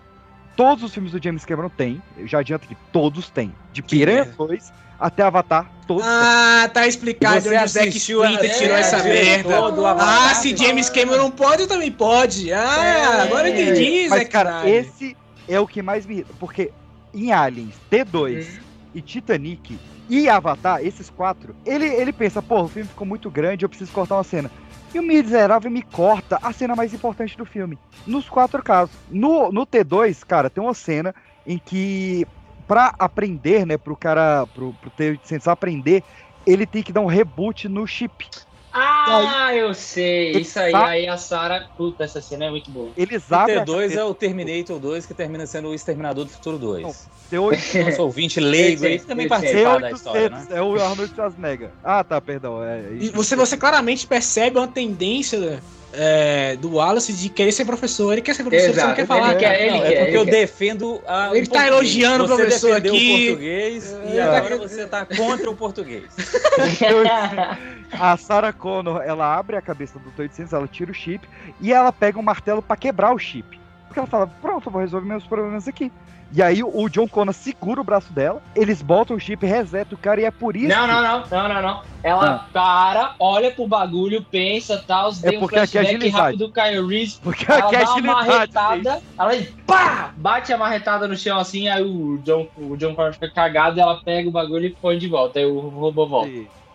todos 0.57 0.84
os 0.84 0.94
filmes 0.94 1.14
do 1.14 1.23
James 1.23 1.45
Cameron 1.45 1.69
tem, 1.69 2.02
eu 2.18 2.28
já 2.28 2.40
adianto 2.40 2.68
que 2.68 2.76
todos 2.91 3.30
têm. 3.30 3.53
De 3.72 3.82
Piranha 3.82 4.26
2 4.38 4.73
até 4.99 5.23
Avatar, 5.23 5.68
todos 5.88 6.06
Ah, 6.06 6.69
tá 6.73 6.86
explicado 6.86 7.40
Você 7.41 7.56
onde 7.56 7.64
o 7.64 7.68
Zack 7.69 7.88
a- 7.88 7.90
Splinter 7.90 8.57
tirou 8.57 8.76
é, 8.76 8.80
essa 8.82 9.02
diretor 9.02 9.49
merda. 9.49 9.72
do 9.72 9.86
Avatar, 9.86 10.30
Ah, 10.32 10.34
se 10.36 10.56
James 10.56 10.90
Cameron 10.90 11.32
pode, 11.32 11.61
eu 11.64 11.68
também 11.68 11.91
pode. 11.91 12.52
Ah, 12.52 13.23
agora 13.23 13.48
eu 13.49 13.53
entendi. 13.53 14.07
Mas, 14.10 14.19
Zack 14.19 14.32
cara, 14.32 14.69
esse 14.69 15.15
é 15.48 15.60
o 15.60 15.65
que 15.65 15.82
mais 15.82 16.06
me 16.06 16.15
irrita. 16.15 16.34
Porque 16.38 16.72
em 17.14 17.32
Aliens, 17.32 17.76
T2 17.90 18.60
e 18.94 19.02
Titanic 19.02 19.80
e 20.12 20.28
Avatar, 20.28 20.86
esses 20.86 21.10
quatro, 21.10 21.56
ele, 21.66 21.86
ele 21.86 22.12
pensa, 22.12 22.42
pô, 22.42 22.64
o 22.64 22.68
filme 22.68 22.90
ficou 22.90 23.08
muito 23.08 23.32
grande, 23.32 23.64
eu 23.64 23.70
preciso 23.70 23.94
cortar 23.94 24.16
uma 24.16 24.26
cena. 24.26 24.52
E 24.94 25.00
o 25.00 25.02
Miserável 25.02 25.72
me 25.72 25.82
corta 25.82 26.38
a 26.42 26.52
cena 26.52 26.76
mais 26.76 26.94
importante 26.94 27.38
do 27.38 27.46
filme. 27.46 27.80
Nos 28.06 28.28
quatro 28.28 28.62
casos. 28.62 28.94
No, 29.10 29.54
no 29.54 29.66
T2, 29.66 30.26
cara, 30.26 30.50
tem 30.50 30.62
uma 30.62 30.74
cena 30.74 31.16
em 31.48 31.58
que, 31.58 32.28
pra 32.68 32.94
aprender, 33.00 33.66
né, 33.66 33.78
pro 33.78 33.96
cara, 33.96 34.46
pro, 34.48 34.74
pro 34.74 34.92
T800 34.92 35.50
aprender, 35.50 36.04
ele 36.46 36.66
tem 36.66 36.84
que 36.84 36.92
dar 36.92 37.00
um 37.00 37.06
reboot 37.06 37.70
no 37.70 37.88
chip. 37.88 38.28
Ah, 38.73 39.53
eu 39.53 39.73
sei. 39.73 40.31
Isso 40.31 40.60
aí, 40.60 40.72
Tá. 40.72 40.88
aí 40.88 41.07
a 41.07 41.18
Sarah. 41.18 41.68
Puta, 41.77 42.03
essa 42.03 42.22
cena 42.22 42.45
é 42.45 42.49
muito 42.49 42.72
boa. 42.72 42.91
Eles 42.95 43.30
O 43.30 43.35
abrem 43.35 43.57
a 43.57 43.65
T2 43.65 43.95
é 43.98 44.03
o 44.03 44.14
Terminator 44.14 44.80
2, 44.80 45.06
que 45.06 45.14
termina 45.14 45.45
sendo 45.45 45.69
o 45.69 45.73
Exterminador 45.73 46.26
do 46.26 46.31
Futuro 46.31 46.57
2. 46.57 47.10
T800 47.31 47.85
Nosso 47.85 48.02
ouvinte 48.03 48.39
leigo 48.41 48.85
aí 48.85 48.99
também 48.99 49.27
participar 49.27 49.80
da 49.80 49.91
história, 49.91 50.30
né? 50.30 50.45
é 50.49 50.61
o 50.61 50.76
Arnold 50.81 51.14
Schwarzenegger. 51.14 51.72
Ah, 51.84 52.03
tá, 52.03 52.19
perdão. 52.22 52.64
É, 52.64 52.93
E 52.93 53.10
você, 53.10 53.35
você 53.35 53.57
claramente 53.57 54.06
percebe 54.07 54.57
uma 54.57 54.68
tendência 54.68 55.61
é, 55.94 56.56
do 56.58 56.76
Wallace 56.76 57.14
de 57.14 57.30
querer 57.30 57.52
ser 57.52 57.66
professor. 57.66 58.12
Ele 58.14 58.22
quer 58.22 58.34
ser 58.36 58.44
professor, 58.44 58.74
você 58.74 58.82
não 58.82 58.92
Exato, 58.92 58.96
quer 58.96 59.02
ele 59.02 59.08
falar. 59.08 59.36
quer, 59.36 59.42
cara. 59.42 59.60
ele 59.62 59.72
Não, 59.72 59.80
quer, 59.82 59.86
é 59.86 59.96
porque 59.98 60.10
ele 60.12 60.18
eu 60.18 60.26
quer. 60.26 60.32
defendo 60.32 61.02
a, 61.08 61.30
Ele 61.36 61.48
tá 61.48 61.52
português. 61.54 61.68
elogiando 61.68 62.24
o 62.24 62.28
professor 62.28 62.76
aqui. 62.78 62.88
o 62.90 63.28
português 63.28 63.96
e 64.14 64.18
É. 64.18 64.22
agora 64.24 64.58
você 64.58 64.86
tá 64.88 65.06
contra 65.06 65.50
o 65.50 65.56
português. 65.56 66.04
A 68.00 68.16
Sarah 68.18 68.54
Connor, 68.54 69.02
ela 69.02 69.36
abre 69.38 69.56
a 69.58 69.62
cabeça 69.62 70.00
do 70.00 70.10
T-800, 70.12 70.54
ela 70.54 70.68
tira 70.68 70.92
o 70.92 70.94
chip 70.94 71.28
e 71.60 71.74
ela 71.74 71.92
pega 71.92 72.18
um 72.18 72.22
martelo 72.24 72.62
pra 72.62 72.78
quebrar 72.78 73.14
o 73.14 73.20
chip. 73.20 73.60
Porque 73.88 74.00
ela 74.00 74.08
fala, 74.08 74.28
pronto, 74.42 74.68
eu 74.70 74.72
vou 74.72 74.82
resolver 74.82 75.06
meus 75.06 75.26
problemas 75.26 75.68
aqui. 75.68 75.92
E 76.34 76.41
aí 76.41 76.64
o 76.64 76.88
John 76.88 77.08
Connor 77.10 77.34
segura 77.34 77.82
o 77.82 77.84
braço 77.84 78.12
dela, 78.14 78.41
eles 78.56 78.82
botam 78.82 79.18
o 79.18 79.20
chip, 79.20 79.45
resetam 79.45 79.98
o 79.98 80.02
cara 80.02 80.22
e 80.22 80.26
é 80.26 80.32
por 80.32 80.56
isso 80.56 80.70
Não, 80.70 80.86
que- 80.86 80.91
não, 80.94 81.02
não, 81.02 81.24
não, 81.30 81.53
não, 81.53 81.62
não. 81.62 81.82
Ela 82.03 82.48
para, 82.53 83.14
olha 83.20 83.52
pro 83.52 83.68
bagulho, 83.68 84.24
pensa 84.24 84.82
tal, 84.88 85.12
É 85.24 85.30
tem 85.30 85.38
um 85.38 85.41
porque 85.41 85.60
aqui 85.60 85.78
é 85.78 85.82
flashback 85.82 85.95
agilidade. 85.98 86.24
rápido 86.24 86.48
do 86.48 86.53
Kyle 86.53 86.88
Reese. 86.88 87.20
Porque 87.22 87.45
ela 87.52 87.66
aqui 87.66 87.76
é 87.76 87.80
dá 87.80 87.86
uma 87.86 87.94
agilidade, 87.94 88.28
marretada, 88.28 88.99
ela 89.20 89.32
pá, 89.68 90.14
bate 90.16 90.53
a 90.53 90.58
marretada 90.58 91.08
no 91.08 91.18
chão 91.18 91.38
assim, 91.38 91.68
aí 91.68 91.84
o 91.84 92.18
John, 92.24 92.48
o 92.58 92.76
John 92.78 92.95
Connor 92.95 93.14
fica 93.14 93.30
cagado, 93.30 93.80
ela 93.80 93.99
pega 94.03 94.28
o 94.28 94.32
bagulho 94.32 94.66
e 94.66 94.70
põe 94.72 94.98
de 94.98 95.08
volta, 95.08 95.38
aí 95.38 95.45
o 95.45 95.60
robô 95.60 96.08
volta. 96.08 96.32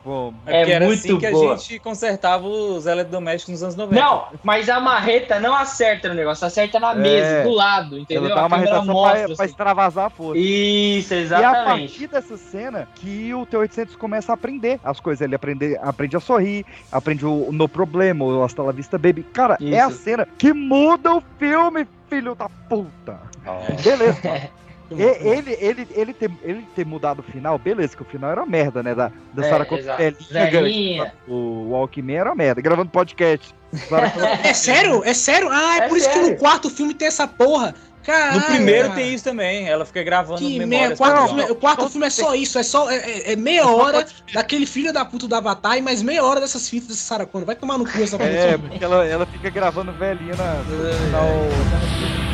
Bom, 0.06 0.32
É, 0.46 0.62
É 0.62 0.70
era 0.70 0.86
muito 0.86 1.00
assim 1.00 1.18
que 1.18 1.28
boa. 1.32 1.54
a 1.54 1.56
gente 1.56 1.80
consertava 1.80 2.46
os 2.46 2.86
eletrodomésticos 2.86 3.50
nos 3.54 3.62
anos 3.64 3.74
90. 3.74 4.00
Não, 4.00 4.26
mas 4.44 4.68
a 4.68 4.78
marreta 4.78 5.40
não 5.40 5.52
acerta 5.52 6.08
no 6.08 6.14
negócio, 6.14 6.46
acerta 6.46 6.78
na 6.78 6.94
mesa, 6.94 7.26
É. 7.26 7.42
do 7.42 7.50
lado, 7.50 7.98
entendeu? 7.98 8.26
ela 8.26 8.34
dá 8.36 8.40
uma 8.42 8.46
a 8.46 8.50
câmera 8.50 8.70
arretação 8.76 8.94
mostra. 8.94 9.18
pra, 9.26 9.34
pra 9.34 9.44
assim. 9.44 9.50
extravasar 9.50 10.04
a 10.06 10.10
força. 10.10 10.38
Isso, 10.40 11.12
E 11.12 11.16
é 11.16 11.18
a 11.18 11.22
exatamente. 11.22 11.88
partir 11.88 12.06
dessa 12.06 12.36
cena 12.36 12.88
que 12.94 13.34
o 13.34 13.44
T-800 13.44 13.96
começa 13.96 14.30
a 14.30 14.34
aprender 14.34 14.78
as 14.84 15.00
coisas. 15.00 15.22
Ele 15.22 15.34
aprende, 15.34 15.76
aprende 15.82 16.16
a 16.16 16.20
sorrir, 16.20 16.64
aprende 16.92 17.26
o 17.26 17.48
No 17.50 17.68
Problema, 17.68 18.24
o 18.24 18.44
Hasta 18.44 18.62
La 18.62 18.70
Vista 18.70 18.96
Baby. 18.96 19.24
Cara, 19.24 19.58
é 19.60 19.80
a 19.80 19.88
Isso. 19.88 19.98
cena 20.04 20.24
que 20.38 20.52
muda 20.52 21.14
o 21.16 21.22
filme, 21.36 21.84
filho 22.08 22.36
da 22.36 22.48
puta. 22.68 23.18
Beleza. 23.82 24.20
E- 24.24 24.65
ele, 24.90 25.52
ele, 25.60 25.88
ele, 25.90 26.12
ter, 26.14 26.30
ele 26.42 26.66
ter 26.74 26.86
mudado 26.86 27.20
o 27.20 27.22
final, 27.22 27.58
beleza, 27.58 27.96
que 27.96 28.02
o 28.02 28.06
final 28.06 28.30
era 28.30 28.40
uma 28.40 28.46
merda, 28.46 28.82
né? 28.82 28.94
Da, 28.94 29.10
da 29.34 29.46
É, 29.46 29.50
Sarah 29.50 29.66
Velhinha. 30.50 31.12
O 31.26 31.70
Walkman 31.70 32.16
era 32.16 32.30
uma 32.30 32.36
merda. 32.36 32.60
Gravando 32.60 32.90
podcast. 32.90 33.54
É 34.44 34.54
sério? 34.54 35.02
É 35.04 35.12
sério? 35.12 35.48
Ah, 35.50 35.76
é, 35.76 35.78
É 35.84 35.88
por 35.88 35.98
isso 35.98 36.08
que 36.08 36.14
sério. 36.14 36.30
no 36.30 36.36
quarto 36.36 36.70
filme 36.70 36.94
tem 36.94 37.08
essa 37.08 37.26
porra. 37.26 37.74
Caralho, 38.04 38.38
No 38.38 38.46
primeiro 38.46 38.94
tem 38.94 39.12
isso 39.12 39.24
também. 39.24 39.68
Ela 39.68 39.84
fica 39.84 40.00
gravando 40.04 40.38
Que 40.38 40.60
memórias 40.60 40.92
o 40.92 40.96
quarto, 40.96 41.26
filme, 41.26 41.42
o 41.50 41.54
quarto 41.56 41.90
filme 41.90 42.06
é 42.06 42.10
só 42.10 42.34
isso, 42.36 42.56
é 42.56 42.62
só 42.62 42.88
é, 42.88 42.96
é- 42.98 43.32
é 43.32 43.36
meia 43.36 43.66
hora 43.66 44.06
daquele 44.32 44.64
filho 44.64 44.92
da 44.92 45.04
puta 45.04 45.26
do 45.26 45.34
Avatar 45.34 45.76
e 45.76 45.82
mais 45.82 46.02
meia 46.02 46.22
hora 46.24 46.38
dessas 46.40 46.68
fitas 46.68 46.86
dessa 46.90 47.00
Sarah 47.02 47.26
Connor. 47.26 47.44
Vai 47.46 47.56
tomar 47.56 47.76
no 47.76 47.84
cu 47.84 48.00
essa 48.00 48.16
porra 48.16 48.30
É, 48.30 48.56
porque 48.56 48.84
ela, 48.84 49.04
ela 49.04 49.26
fica 49.26 49.50
gravando 49.50 49.90
velhinha 49.90 50.36
na, 50.36 50.54
no 50.54 50.92
final. 50.94 52.25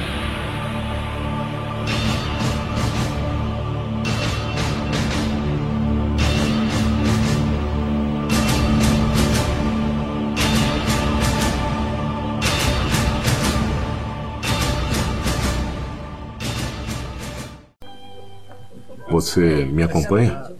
Você 19.22 19.64
me 19.64 19.84
acompanha? 19.84 20.42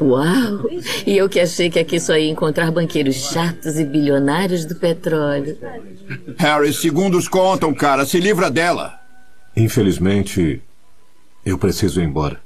Uau! 0.00 0.70
E 1.04 1.16
eu 1.16 1.28
que 1.28 1.40
achei 1.40 1.68
que 1.68 1.80
aqui 1.80 1.98
só 1.98 2.16
ia 2.16 2.30
encontrar 2.30 2.70
banqueiros 2.70 3.16
chatos 3.16 3.76
e 3.76 3.84
bilionários 3.84 4.64
do 4.64 4.76
petróleo. 4.76 5.58
Harry, 6.38 6.72
segundos 6.72 7.26
contam, 7.26 7.74
cara. 7.74 8.06
Se 8.06 8.20
livra 8.20 8.50
dela. 8.50 9.00
Infelizmente, 9.56 10.62
eu 11.44 11.58
preciso 11.58 12.00
ir 12.00 12.04
embora. 12.04 12.40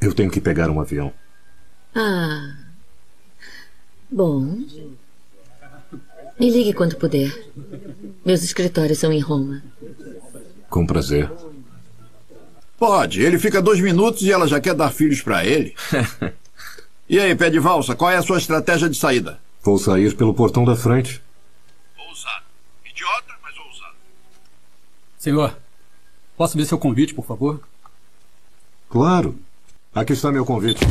Eu 0.00 0.12
tenho 0.12 0.30
que 0.30 0.40
pegar 0.40 0.68
um 0.68 0.80
avião. 0.80 1.12
Ah. 1.94 2.56
Bom. 4.10 4.58
Me 6.40 6.50
ligue 6.50 6.72
quando 6.72 6.96
puder. 6.96 7.32
Meus 8.24 8.42
escritórios 8.42 8.98
são 8.98 9.12
em 9.12 9.20
Roma. 9.20 9.62
Com 10.68 10.84
prazer. 10.84 11.30
Pode. 12.78 13.22
Ele 13.22 13.38
fica 13.38 13.62
dois 13.62 13.80
minutos 13.80 14.22
e 14.22 14.32
ela 14.32 14.46
já 14.46 14.60
quer 14.60 14.74
dar 14.74 14.90
filhos 14.90 15.22
pra 15.22 15.44
ele. 15.44 15.74
e 17.08 17.18
aí, 17.18 17.34
pé 17.34 17.50
de 17.50 17.58
valsa, 17.58 17.94
qual 17.94 18.10
é 18.10 18.16
a 18.16 18.22
sua 18.22 18.38
estratégia 18.38 18.88
de 18.88 18.96
saída? 18.96 19.40
Vou 19.62 19.78
sair 19.78 20.14
pelo 20.14 20.34
portão 20.34 20.64
da 20.64 20.76
frente. 20.76 21.22
Ousado. 21.96 22.44
Idiota, 22.84 23.34
mas 23.42 23.56
ousado. 23.56 23.94
Senhor, 25.18 25.56
posso 26.36 26.56
ver 26.56 26.66
seu 26.66 26.78
convite, 26.78 27.14
por 27.14 27.24
favor? 27.24 27.60
Claro. 28.90 29.38
Aqui 29.94 30.12
está 30.12 30.30
meu 30.30 30.44
convite. 30.44 30.84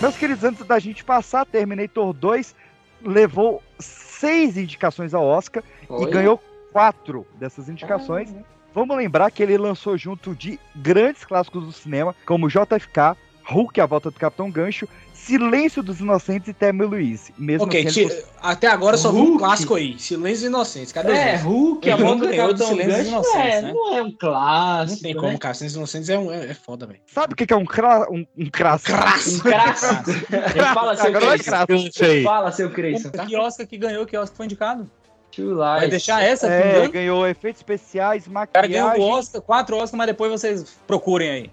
Meus 0.00 0.16
queridos, 0.16 0.44
antes 0.44 0.64
da 0.64 0.78
gente 0.78 1.04
passar, 1.04 1.44
Terminator 1.44 2.12
2 2.12 2.54
levou 3.02 3.62
seis 3.78 4.56
indicações 4.56 5.14
ao 5.14 5.24
Oscar 5.24 5.62
e 5.82 5.86
Olha. 5.88 6.10
ganhou 6.10 6.42
quatro 6.72 7.26
dessas 7.34 7.68
indicações. 7.68 8.34
vamos 8.74 8.96
lembrar 8.96 9.30
que 9.30 9.42
ele 9.42 9.56
lançou 9.56 9.96
junto 9.96 10.34
de 10.34 10.58
grandes 10.76 11.24
clássicos 11.24 11.64
do 11.64 11.72
cinema, 11.72 12.14
como 12.26 12.48
JFK, 12.48 13.16
Hulk, 13.44 13.80
A 13.80 13.86
Volta 13.86 14.10
do 14.10 14.18
Capitão 14.18 14.50
Gancho, 14.50 14.88
Silêncio 15.28 15.82
dos 15.82 16.00
Inocentes 16.00 16.48
e 16.48 16.52
Thelma 16.52 16.84
e 16.84 16.86
Louise. 16.86 17.32
Mesmo 17.38 17.64
Ok, 17.66 17.86
assim, 17.86 18.00
ele 18.00 18.24
até 18.40 18.66
agora 18.66 18.96
só 18.96 19.12
vi 19.12 19.18
um 19.18 19.24
Hulk. 19.24 19.38
clássico 19.38 19.74
aí. 19.74 19.98
Silêncios 19.98 20.44
Inocentes. 20.44 20.90
Cadê 20.92 21.12
os 21.12 21.18
É, 21.18 21.24
outros? 21.32 21.42
Hulk, 21.42 21.90
a 21.90 21.96
nunca 21.98 22.14
do 22.16 22.28
ganhou 22.28 22.46
Capitão 22.48 22.66
Silêncios 22.68 22.96
Gancho 22.96 23.08
Inocentes, 23.10 23.40
é, 23.54 23.62
né? 23.62 23.72
não 23.72 23.94
é 23.96 24.02
um 24.02 24.10
clássico, 24.12 24.96
Não 24.96 25.02
tem 25.02 25.14
né? 25.14 25.20
como, 25.20 25.38
cara. 25.38 25.54
Silêncios 25.54 25.76
Inocentes 25.76 26.08
é, 26.08 26.18
um, 26.18 26.32
é, 26.32 26.46
é 26.50 26.54
foda, 26.54 26.86
velho. 26.86 27.00
Sabe 27.06 27.32
o 27.34 27.36
que 27.36 27.46
que 27.46 27.52
é 27.52 27.56
um 27.56 27.64
cra... 27.66 28.10
um, 28.10 28.26
um 28.36 28.50
crasso? 28.50 28.84
Crasso. 28.86 29.36
Um 29.36 29.40
crasso. 29.40 29.86
Fala, 30.74 30.96
seu 30.96 31.06
é 31.06 31.12
Creyson. 31.20 31.44
crasso. 31.44 32.22
Fala, 32.24 32.52
seu 32.52 32.70
Creyson. 32.70 33.10
Que 33.10 33.36
Oscar 33.36 33.66
que 33.66 33.76
ganhou, 33.76 34.06
que 34.06 34.16
Oscar 34.16 34.36
foi 34.36 34.46
indicado? 34.46 34.90
Vai 35.56 35.88
deixar 35.88 36.20
essa 36.22 36.48
É, 36.48 36.88
ganhou 36.88 37.24
efeitos 37.26 37.60
especiais, 37.60 38.26
O 38.26 38.30
cara 38.32 38.66
ganhou 38.66 38.88
maquiagem. 38.88 39.04
o 39.12 39.14
Oscar, 39.14 39.40
quatro 39.40 39.76
Oscars, 39.76 39.92
mas 39.92 40.06
depois 40.08 40.32
vocês 40.32 40.76
procurem 40.86 41.30
aí. 41.30 41.50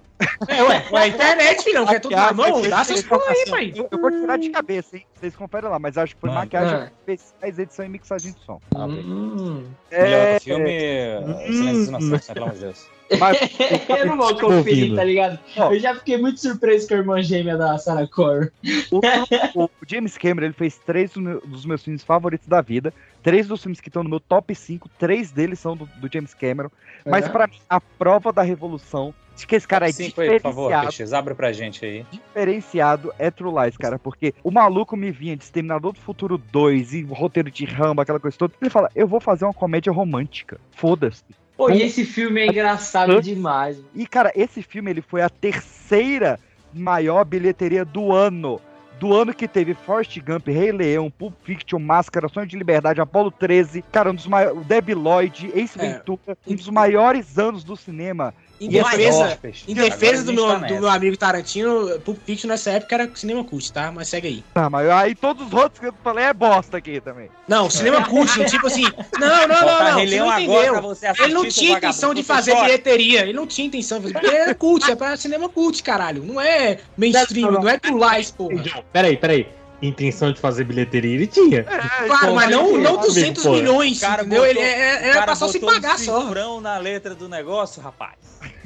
É, 0.47 0.63
ué, 0.63 0.85
ué, 0.91 1.01
a 1.01 1.07
internet, 1.07 1.63
filhão, 1.63 1.85
quer 1.85 1.99
tudo 1.99 2.15
na 2.15 2.31
mão? 2.31 2.61
Dá 2.61 2.83
seus 2.83 3.01
pulos 3.03 3.27
aí, 3.27 3.45
pai. 3.49 3.73
Eu, 3.75 3.87
eu 3.91 3.99
vou 3.99 4.09
tirar 4.11 4.37
de 4.37 4.49
cabeça, 4.49 4.95
hein? 4.95 5.05
Vocês 5.19 5.35
conferem 5.35 5.69
lá, 5.69 5.77
mas 5.77 5.97
acho 5.97 6.15
que 6.15 6.21
foi 6.21 6.29
Mano. 6.29 6.41
maquiagem, 6.41 6.75
Ah. 6.75 6.91
especiais, 7.07 7.59
edição 7.59 7.85
e 7.85 7.89
mixagem 7.89 8.31
de 8.31 8.39
som. 8.45 8.61
Hum. 8.75 9.65
Melhor 9.91 10.39
filme, 10.39 10.71
é... 10.71 11.21
Silêncios 11.47 11.87
Inocentes, 11.89 12.27
né, 12.27 12.33
pelo 12.33 12.45
amor 12.45 12.55
de 12.55 12.61
Deus. 12.61 12.95
Mas, 13.19 13.37
eu 13.99 14.05
não 14.07 14.17
vou 14.17 14.35
conferir, 14.39 14.95
tá 14.95 15.03
ligado? 15.03 15.37
Ó. 15.57 15.71
Eu 15.73 15.79
já 15.79 15.93
fiquei 15.93 16.17
muito 16.17 16.39
surpreso 16.39 16.87
com 16.87 16.93
a 16.93 16.97
irmã 16.97 17.21
gêmea 17.21 17.57
da 17.57 17.77
Sarah 17.77 18.07
Connor. 18.07 18.51
o, 18.91 18.99
o 19.65 19.69
James 19.87 20.17
Cameron 20.17 20.47
ele 20.47 20.53
fez 20.53 20.77
três 20.79 21.11
dos 21.11 21.65
meus, 21.65 21.83
filmes 21.83 22.03
favoritos 22.03 22.47
da 22.47 22.61
vida. 22.61 22.93
Três 23.21 23.47
dos 23.47 23.61
filmes 23.61 23.79
que 23.79 23.89
estão 23.89 24.03
no 24.03 24.09
meu 24.09 24.19
top 24.19 24.55
5, 24.55 24.89
três 24.97 25.31
deles 25.31 25.59
são 25.59 25.75
do, 25.75 25.85
do 25.97 26.09
James 26.11 26.33
Cameron. 26.33 26.69
Mas 27.05 27.25
Aham. 27.25 27.33
pra 27.33 27.47
mim, 27.47 27.57
a 27.69 27.79
prova 27.79 28.31
da 28.33 28.41
revolução 28.41 29.13
de 29.35 29.45
que 29.45 29.55
esse 29.55 29.67
cara 29.67 29.89
é 29.89 29.91
Cinco 29.91 30.21
aí, 30.21 30.29
por 30.31 30.41
favor, 30.41 30.63
diferenciado, 30.67 30.87
Peixes, 30.87 31.13
abre 31.13 31.35
pra 31.35 31.51
gente 31.51 31.85
aí. 31.85 32.05
diferenciado 32.11 33.13
é 33.19 33.29
True 33.29 33.53
Lies, 33.63 33.77
cara. 33.77 33.99
Porque 33.99 34.33
o 34.43 34.51
maluco 34.51 34.95
me 34.95 35.11
vinha 35.11 35.35
de 35.35 35.43
Exterminador 35.43 35.93
do 35.93 35.99
Futuro 35.99 36.37
2 36.37 36.93
e 36.93 37.01
roteiro 37.03 37.51
de 37.51 37.65
Rambo, 37.65 38.01
aquela 38.01 38.19
coisa 38.19 38.37
toda. 38.37 38.53
Ele 38.61 38.69
fala, 38.69 38.89
eu 38.95 39.07
vou 39.07 39.19
fazer 39.19 39.45
uma 39.45 39.53
comédia 39.53 39.91
romântica. 39.91 40.59
Foda-se. 40.71 41.23
Pô, 41.57 41.69
e 41.69 41.81
esse 41.81 42.03
filme 42.03 42.41
é 42.41 42.47
engraçado 42.47 43.21
demais. 43.21 43.77
E, 43.93 44.05
cara, 44.05 44.31
esse 44.35 44.61
filme 44.61 44.91
ele 44.91 45.01
foi 45.01 45.21
a 45.21 45.29
terceira 45.29 46.39
maior 46.73 47.23
bilheteria 47.23 47.85
do 47.85 48.11
ano. 48.11 48.59
Do 48.99 49.13
ano 49.13 49.33
que 49.33 49.45
teve 49.47 49.73
Forrest 49.73 50.17
Gump, 50.21 50.47
Rei 50.47 50.71
Leão, 50.71 51.11
Pulp 51.11 51.33
Fiction, 51.43 51.79
Máscara, 51.79 52.29
Sonho 52.29 52.47
de 52.47 52.57
Liberdade, 52.57 53.01
Apollo 53.01 53.29
13, 53.29 53.81
cara, 53.91 54.09
um 54.09 54.15
dos 54.15 54.25
maiores, 54.25 54.65
Debbie 54.65 54.93
Lloyd, 54.93 55.51
Ace 55.53 55.77
É. 55.77 55.93
Ventura, 55.93 56.37
um 56.47 56.55
dos 56.55 56.69
maiores 56.69 57.37
anos 57.37 57.63
do 57.65 57.75
cinema. 57.75 58.33
Em 58.59 58.71
E 58.71 58.79
é 58.79 58.83
defesa, 58.83 59.39
em 59.67 59.73
defesa 59.73 60.23
do 60.23 60.33
meu, 60.33 60.47
tá 60.47 60.55
do 60.59 60.73
meu 60.75 60.87
amigo 60.87 61.17
Tarantino, 61.17 61.99
Pulp 61.99 62.17
Fiction 62.25 62.47
nessa 62.47 62.71
época 62.71 62.95
era 62.95 63.11
cinema 63.13 63.43
cult, 63.43 63.71
tá? 63.73 63.91
Mas 63.91 64.07
segue 64.07 64.27
aí. 64.27 64.43
Tá, 64.53 64.69
mas 64.69 64.89
aí 64.89 65.13
todos 65.13 65.47
os 65.47 65.53
outros 65.53 65.79
que 65.79 65.87
eu 65.87 65.93
falei 66.03 66.25
é 66.25 66.33
bosta 66.33 66.77
aqui 66.77 67.01
também. 67.01 67.29
Não, 67.47 67.69
cinema 67.69 68.05
cult, 68.07 68.37
no 68.39 68.45
tipo 68.45 68.67
assim. 68.67 68.85
Não, 69.19 69.47
não, 69.47 69.61
não, 69.61 69.83
não. 69.83 69.99
Você 69.99 70.05
Leão 70.05 70.27
não 70.27 70.39
entendeu. 70.39 70.81
você 70.81 71.07
Ele 71.19 71.33
não 71.33 71.45
tinha 71.47 71.77
intenção 71.77 72.13
de 72.13 72.23
fazer 72.23 72.55
bilheteria. 72.55 73.21
Ele 73.21 73.33
não 73.33 73.47
tinha 73.47 73.67
intenção 73.67 73.99
de 73.99 74.03
fazer. 74.03 74.13
Porque 74.19 74.35
ele 74.35 74.49
é 74.51 74.53
cult, 74.53 74.89
é 74.91 74.95
pra 74.95 75.17
cinema 75.17 75.49
cult, 75.49 75.81
caralho. 75.83 76.23
Não 76.23 76.39
é 76.39 76.79
mainstream, 76.97 77.51
não 77.51 77.67
é 77.67 77.77
True 77.77 77.99
Lies, 77.99 78.31
porra. 78.31 78.83
Peraí, 78.91 79.17
peraí. 79.17 79.47
Intenção 79.81 80.31
de 80.31 80.39
fazer 80.39 80.63
bilheteria 80.63 81.13
ele 81.15 81.27
tinha. 81.27 81.63
Claro, 81.63 82.33
mas 82.33 82.49
não, 82.49 82.77
não 82.77 82.97
200 82.97 83.43
pô. 83.43 83.51
milhões, 83.51 83.99
cara 83.99 84.21
entendeu? 84.23 84.43
botou- 84.43 84.49
Ele 84.49 84.59
é, 84.59 85.09
é, 85.09 85.15
o 85.15 85.17
é 85.17 85.21
pra 85.21 85.35
só 85.35 85.47
se 85.47 85.57
um 85.57 85.61
pagar 85.61 85.99
só. 85.99 86.59
na 86.61 86.77
letra 86.77 87.13
do 87.13 87.27
negócio, 87.27 87.81
rapaz. 87.81 88.13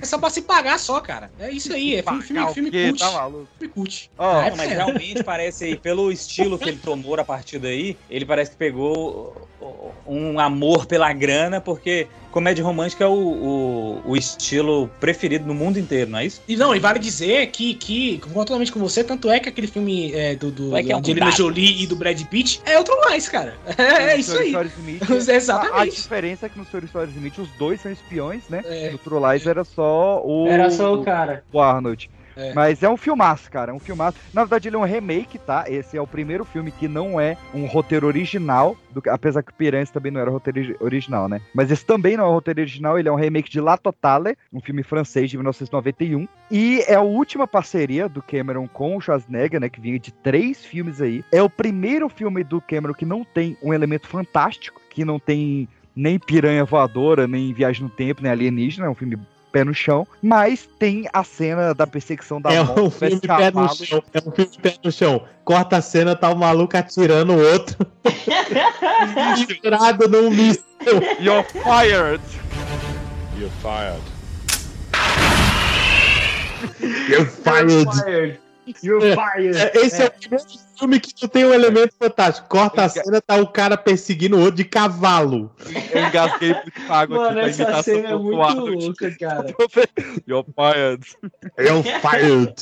É 0.01 0.05
só 0.05 0.17
pra 0.17 0.29
se 0.29 0.41
pagar 0.43 0.79
só, 0.79 0.99
cara. 1.01 1.31
É 1.39 1.51
isso 1.51 1.73
aí, 1.73 1.95
é 1.95 2.03
filme, 2.03 2.21
filme, 2.21 2.53
filme 2.53 2.71
Que 2.71 2.87
cult. 2.89 2.99
tá 2.99 3.11
maluco. 3.11 3.47
Filme 3.57 3.73
cult. 3.73 4.11
Não, 4.17 4.41
época 4.41 4.57
mas 4.57 4.71
realmente 4.71 5.23
parece 5.23 5.65
aí, 5.65 5.75
pelo 5.75 6.11
estilo 6.11 6.57
que 6.57 6.69
ele 6.69 6.79
tomou 6.79 7.19
a 7.19 7.25
partir 7.25 7.59
daí, 7.59 7.97
ele 8.09 8.25
parece 8.25 8.51
que 8.51 8.57
pegou 8.57 9.48
um 10.05 10.39
amor 10.39 10.85
pela 10.85 11.11
grana, 11.13 11.59
porque 11.59 12.07
comédia 12.31 12.63
romântica 12.63 13.03
é 13.03 13.07
o, 13.07 13.11
o, 13.11 14.01
o 14.05 14.17
estilo 14.17 14.89
preferido 14.99 15.45
no 15.45 15.53
mundo 15.53 15.79
inteiro, 15.79 16.11
não 16.11 16.19
é 16.19 16.25
isso? 16.25 16.41
E 16.47 16.55
não, 16.55 16.75
e 16.75 16.79
vale 16.79 16.99
dizer 16.99 17.47
que, 17.47 17.73
que 17.73 18.17
concordo 18.19 18.47
totalmente 18.47 18.71
com 18.71 18.79
você, 18.79 19.03
tanto 19.03 19.29
é 19.29 19.39
que 19.39 19.49
aquele 19.49 19.67
filme 19.67 20.13
é, 20.13 20.35
do, 20.35 20.51
do, 20.51 20.77
É 20.77 20.81
é 20.81 20.95
um 20.95 20.99
Angelina 20.99 21.27
dado. 21.27 21.37
Jolie 21.37 21.83
e 21.83 21.87
do 21.87 21.95
Brad 21.95 22.21
Pitt 22.25 22.61
é 22.65 22.77
outro 22.77 22.99
mais, 23.01 23.27
cara. 23.27 23.55
É, 23.79 24.11
é 24.11 24.17
isso 24.17 24.37
aí. 24.37 24.53
Smith, 24.77 25.09
Exatamente. 25.29 25.73
A, 25.73 25.81
a 25.81 25.85
diferença 25.85 26.45
é 26.45 26.49
que 26.49 26.57
no 26.57 26.63
Story 26.63 26.87
Stories 26.87 27.15
Smith 27.15 27.37
os 27.37 27.49
dois 27.51 27.81
são 27.81 27.91
espiões, 27.91 28.43
né? 28.49 28.61
É. 28.65 28.91
No 28.91 28.97
True 28.97 29.21
Lies 29.31 29.47
era 29.47 29.63
só 29.63 30.21
o. 30.23 30.47
Era 30.47 30.69
só 30.69 30.93
o 30.93 31.03
cara. 31.03 31.43
o 31.51 31.59
Arnold. 31.59 32.09
É. 32.39 32.53
Mas 32.53 32.81
é 32.83 32.89
um 32.89 32.97
filmaço, 32.97 33.51
cara. 33.51 33.71
É 33.71 33.73
um 33.75 33.79
filmaço. 33.79 34.17
Na 34.33 34.43
verdade, 34.43 34.69
ele 34.69 34.75
é 34.75 34.79
um 34.79 34.83
remake, 34.85 35.37
tá? 35.37 35.65
Esse 35.67 35.97
é 35.97 36.01
o 36.01 36.07
primeiro 36.07 36.45
filme 36.45 36.71
que 36.71 36.87
não 36.87 37.19
é 37.19 37.37
um 37.53 37.65
roteiro 37.65 38.07
original. 38.07 38.75
do- 38.91 39.03
apesar 39.07 39.43
que 39.43 39.51
o 39.51 39.55
Piranhas 39.55 39.91
também 39.91 40.11
não 40.11 40.19
era 40.19 40.31
roteiro 40.31 40.59
ori- 40.59 40.77
original, 40.79 41.29
né? 41.29 41.39
Mas 41.53 41.69
esse 41.69 41.85
também 41.85 42.17
não 42.17 42.25
é 42.25 42.27
um 42.27 42.31
roteiro 42.33 42.59
original. 42.59 42.97
Ele 42.97 43.07
é 43.07 43.11
um 43.11 43.15
remake 43.15 43.49
de 43.49 43.61
La 43.61 43.77
Totale, 43.77 44.35
um 44.51 44.59
filme 44.59 44.81
francês 44.81 45.29
de 45.29 45.37
1991. 45.37 46.27
E 46.49 46.79
é 46.87 46.95
a 46.95 47.01
última 47.01 47.45
parceria 47.47 48.09
do 48.09 48.21
Cameron 48.21 48.67
com 48.67 48.97
o 48.97 49.01
Schwarzenegger, 49.01 49.59
né? 49.59 49.69
Que 49.69 49.79
vinha 49.79 49.99
de 49.99 50.11
três 50.11 50.65
filmes 50.65 51.01
aí. 51.01 51.23
É 51.31 51.41
o 51.43 51.49
primeiro 51.49 52.09
filme 52.09 52.43
do 52.43 52.59
Cameron 52.59 52.93
que 52.95 53.05
não 53.05 53.23
tem 53.23 53.55
um 53.61 53.71
elemento 53.73 54.07
fantástico, 54.07 54.81
que 54.89 55.05
não 55.05 55.19
tem 55.19 55.67
nem 55.95 56.17
piranha 56.17 56.63
voadora, 56.65 57.27
nem 57.27 57.53
viagem 57.53 57.83
no 57.83 57.89
tempo, 57.89 58.23
nem 58.23 58.31
alienígena. 58.31 58.87
É 58.87 58.89
um 58.89 58.95
filme 58.95 59.17
pé 59.51 59.63
no 59.63 59.73
chão, 59.73 60.07
mas 60.21 60.67
tem 60.79 61.07
a 61.11 61.23
cena 61.23 61.73
da 61.73 61.85
perseguição 61.85 62.39
da 62.41 62.53
É 62.53 62.63
moto, 62.63 62.83
um 62.83 62.89
filme 62.89 63.19
pé 63.19 63.51
no 63.51 63.75
chão. 63.75 64.03
É 64.13 64.19
um 64.19 64.31
filme 64.31 64.57
pé 64.61 64.75
no 64.83 64.91
chão. 64.91 65.23
Corta 65.43 65.77
a 65.77 65.81
cena, 65.81 66.15
tá 66.15 66.29
o 66.29 66.35
maluco 66.35 66.77
atirando 66.77 67.33
o 67.33 67.51
outro. 67.51 67.75
Misturado 69.37 70.07
num 70.07 70.29
míssil. 70.29 70.65
You're 71.19 71.43
fired! 71.43 72.21
You're 73.37 73.51
fired. 73.61 74.01
You're 77.09 77.25
fired. 77.25 77.87
You're 78.07 78.37
É, 78.71 79.15
fired. 79.15 79.57
é, 79.57 79.71
Esse 79.85 80.03
é. 80.03 80.05
o 80.07 80.11
primeiro 80.11 80.45
filme 80.77 80.99
que 80.99 81.13
não 81.21 81.29
tem 81.29 81.45
um 81.45 81.53
elemento 81.53 81.93
fantástico. 81.97 82.47
Corta 82.47 82.83
a 82.85 82.89
cena, 82.89 83.21
tá 83.21 83.35
o 83.37 83.47
cara 83.47 83.77
perseguindo 83.77 84.37
o 84.37 84.39
outro 84.39 84.55
de 84.57 84.63
cavalo. 84.63 85.51
Eu 85.91 86.07
engasguei 86.07 86.53
muito 86.53 86.91
água 86.91 87.17
Mano, 87.17 87.39
aqui 87.41 87.57
pra 87.57 87.71
essa 87.71 87.83
cena 87.83 88.09
é 88.09 88.11
do 88.11 88.23
muito 88.23 88.65
louca, 88.65 89.15
cara. 89.19 89.45
You're 90.27 90.45
fired. 90.55 91.05
You're 91.57 91.83
fired. 92.01 92.55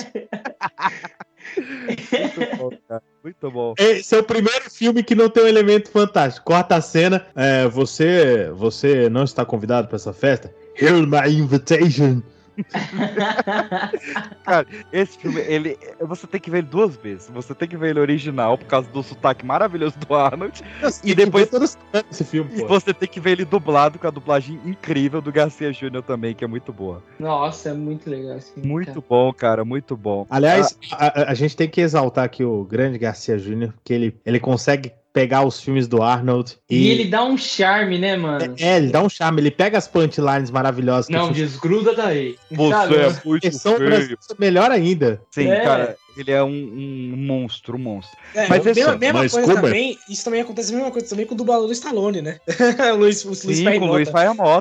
Muito 1.58 2.58
bom, 2.58 2.70
cara. 2.88 3.04
Muito 3.24 3.52
bom. 3.52 3.74
Esse 3.78 4.16
é 4.16 4.20
o 4.20 4.24
primeiro 4.24 4.70
filme 4.70 5.04
que 5.04 5.16
não 5.16 5.30
tem 5.30 5.44
um 5.44 5.48
elemento 5.48 5.90
fantástico. 5.90 6.46
Corta 6.46 6.76
a 6.76 6.82
cena. 6.82 7.26
é, 7.36 7.68
você, 7.68 8.50
você 8.54 9.10
não 9.10 9.24
está 9.24 9.46
convidado 9.46 9.88
para 9.88 9.96
essa 9.96 10.14
festa? 10.14 10.54
Here's 10.80 11.06
my 11.06 11.28
invitation. 11.28 12.22
Cara, 14.44 14.66
esse 14.92 15.18
filme, 15.18 15.40
ele. 15.42 15.78
Você 16.02 16.28
tem 16.28 16.40
que 16.40 16.50
ver 16.50 16.60
ele 16.60 16.68
duas 16.68 16.96
vezes. 16.96 17.30
Você 17.34 17.54
tem 17.54 17.68
que 17.68 17.78
ver 17.78 17.90
ele 17.92 18.00
original 18.00 18.58
por 18.58 18.66
causa 18.66 18.90
do 18.90 19.04
sotaque 19.04 19.46
maravilhoso 19.46 19.98
do 20.00 20.14
Arnold. 20.16 20.62
E 21.04 21.14
depois 21.16 21.50
esse 22.10 22.24
filme, 22.24 22.50
E 22.56 22.62
pô. 22.62 22.68
você 22.68 22.94
tem 22.94 23.08
que 23.08 23.20
ver 23.20 23.32
ele 23.32 23.46
dublado 23.46 24.00
com 24.00 24.08
a 24.08 24.12
dublagem 24.12 24.60
incrível 24.66 25.22
do 25.22 25.32
Garcia 25.32 25.72
Júnior 25.72 26.04
também, 26.04 26.34
que 26.36 26.44
é 26.44 26.48
muito 26.48 26.72
boa. 26.74 27.04
Nossa, 27.20 27.70
é 27.70 27.74
muito 27.74 28.10
legal 28.10 28.38
esse 28.38 28.54
filme, 28.54 28.70
Muito 28.70 28.88
cara. 28.88 29.04
bom, 29.08 29.34
cara, 29.34 29.66
muito 29.66 29.96
bom. 29.98 30.26
Aliás, 30.30 30.78
a, 30.92 31.08
a- 31.22 31.32
a 31.32 31.34
gente 31.34 31.56
tem 31.56 31.68
que 31.70 31.82
exaltar 31.82 32.24
aqui 32.26 32.44
o 32.44 32.64
grande 32.64 32.98
Garcia 32.98 33.38
Júnior, 33.38 33.74
que 33.84 33.94
ele, 33.94 34.18
ele 34.26 34.40
consegue 34.40 34.92
pegar 35.18 35.44
os 35.44 35.60
filmes 35.60 35.88
do 35.88 36.04
Arnold 36.04 36.56
E 36.70 36.78
e. 36.78 36.90
ele 36.90 37.06
dá 37.06 37.24
um 37.24 37.36
charme, 37.36 37.98
né, 37.98 38.16
mano? 38.16 38.54
É, 38.60 38.78
ele 38.78 38.90
dá 38.90 39.02
um 39.02 39.10
charme, 39.10 39.42
ele 39.42 39.50
pega 39.50 39.76
as 39.76 39.88
punchlines 39.88 40.52
maravilhosas. 40.52 41.10
Não, 41.10 41.32
desgruda 41.32 41.96
daí. 41.96 42.36
Você 42.52 42.94
é 42.96 43.14
muito 43.26 43.42
Versão 43.42 43.78
feio. 43.78 44.18
é 44.30 44.36
melhor 44.38 44.70
ainda. 44.70 45.20
Sim, 45.32 45.48
É. 45.50 45.62
cara, 45.62 45.98
ele 46.22 46.32
é 46.32 46.44
um, 46.44 46.50
um 46.50 47.14
monstro, 47.18 47.78
um 47.78 47.80
monstro. 47.80 48.18
É, 48.34 48.48
Mas 48.48 48.64
mesma, 48.64 48.98
mesma 48.98 49.20
mas 49.20 49.32
coisa 49.32 49.48
como 49.48 49.60
é? 49.60 49.70
também, 49.70 50.00
isso 50.10 50.24
também 50.24 50.42
acontece 50.42 50.74
a 50.74 50.76
mesma 50.76 50.92
coisa 50.92 51.08
também 51.08 51.26
com 51.26 51.34
o 51.34 51.38
dublador 51.38 51.68
do 51.68 51.74
Stallone, 51.74 52.22
né? 52.22 52.40
o 52.94 52.98
Luiz, 52.98 53.24
o 53.24 53.30
Luiz 53.30 53.40
Sim, 53.40 53.80
com 53.80 53.86
o. 53.86 53.92
Luiz 53.92 54.10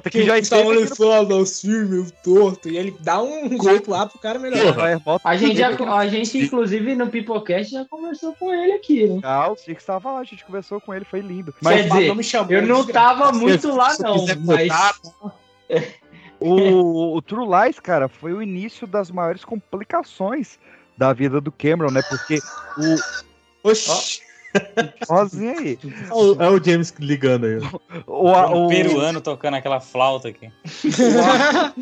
que 0.02 0.10
Que 0.10 0.24
já 0.24 0.34
o 0.34 0.36
esteve 0.36 0.62
Stallone 0.62 0.82
aqui 0.84 0.96
fala 0.96 1.24
dos 1.24 1.60
filmes 1.60 2.12
torto, 2.22 2.68
e 2.68 2.76
ele 2.76 2.96
dá 3.00 3.22
um 3.22 3.62
jeito 3.62 3.90
lá 3.90 4.06
pro 4.06 4.18
cara 4.18 4.38
Mota. 5.04 5.28
A 5.28 5.36
gente, 5.36 5.58
já, 5.58 5.68
a 5.68 6.06
gente, 6.06 6.38
inclusive, 6.38 6.94
no 6.94 7.08
Pipocast 7.08 7.72
já 7.72 7.84
conversou 7.84 8.34
com 8.34 8.52
ele 8.52 8.72
aqui, 8.72 9.06
né? 9.06 9.20
Ah, 9.22 9.50
o 9.50 9.56
Six 9.56 9.84
tava 9.84 10.12
lá, 10.12 10.20
a 10.20 10.24
gente 10.24 10.44
conversou 10.44 10.80
com 10.80 10.94
ele, 10.94 11.04
foi 11.04 11.20
lindo. 11.20 11.52
Quer 11.52 11.58
Mas 11.62 11.86
dizer, 11.86 12.08
não 12.08 12.14
me 12.14 12.24
chamou, 12.24 12.52
eu 12.52 12.62
não 12.66 12.86
tava 12.86 13.32
muito 13.32 13.74
lá, 13.74 13.90
Se 13.90 14.02
não, 14.02 14.24
mas... 14.44 14.72
o, 16.40 17.16
o 17.16 17.22
True 17.22 17.46
Lies, 17.46 17.80
cara, 17.80 18.08
foi 18.08 18.32
o 18.32 18.42
início 18.42 18.86
das 18.86 19.10
maiores 19.10 19.44
complicações 19.44 20.58
da 20.97 21.12
vida 21.12 21.40
do 21.40 21.52
Cameron, 21.52 21.90
né? 21.90 22.02
Porque 22.09 22.39
o. 22.78 23.68
Oxi. 23.68 24.20
Sozinho 25.06 25.59
aí. 25.59 25.78
É 26.09 26.12
o, 26.14 26.43
é 26.43 26.48
o 26.51 26.62
James 26.64 26.94
ligando 26.98 27.44
aí. 27.44 27.59
O, 28.06 28.31
Um 28.31 28.64
o- 28.64 28.68
peruano 28.68 29.20
tocando 29.20 29.55
aquela 29.55 29.81
flauta 29.81 30.28
aqui. 30.28 30.51
o 30.82 31.23
Ar- 31.23 31.74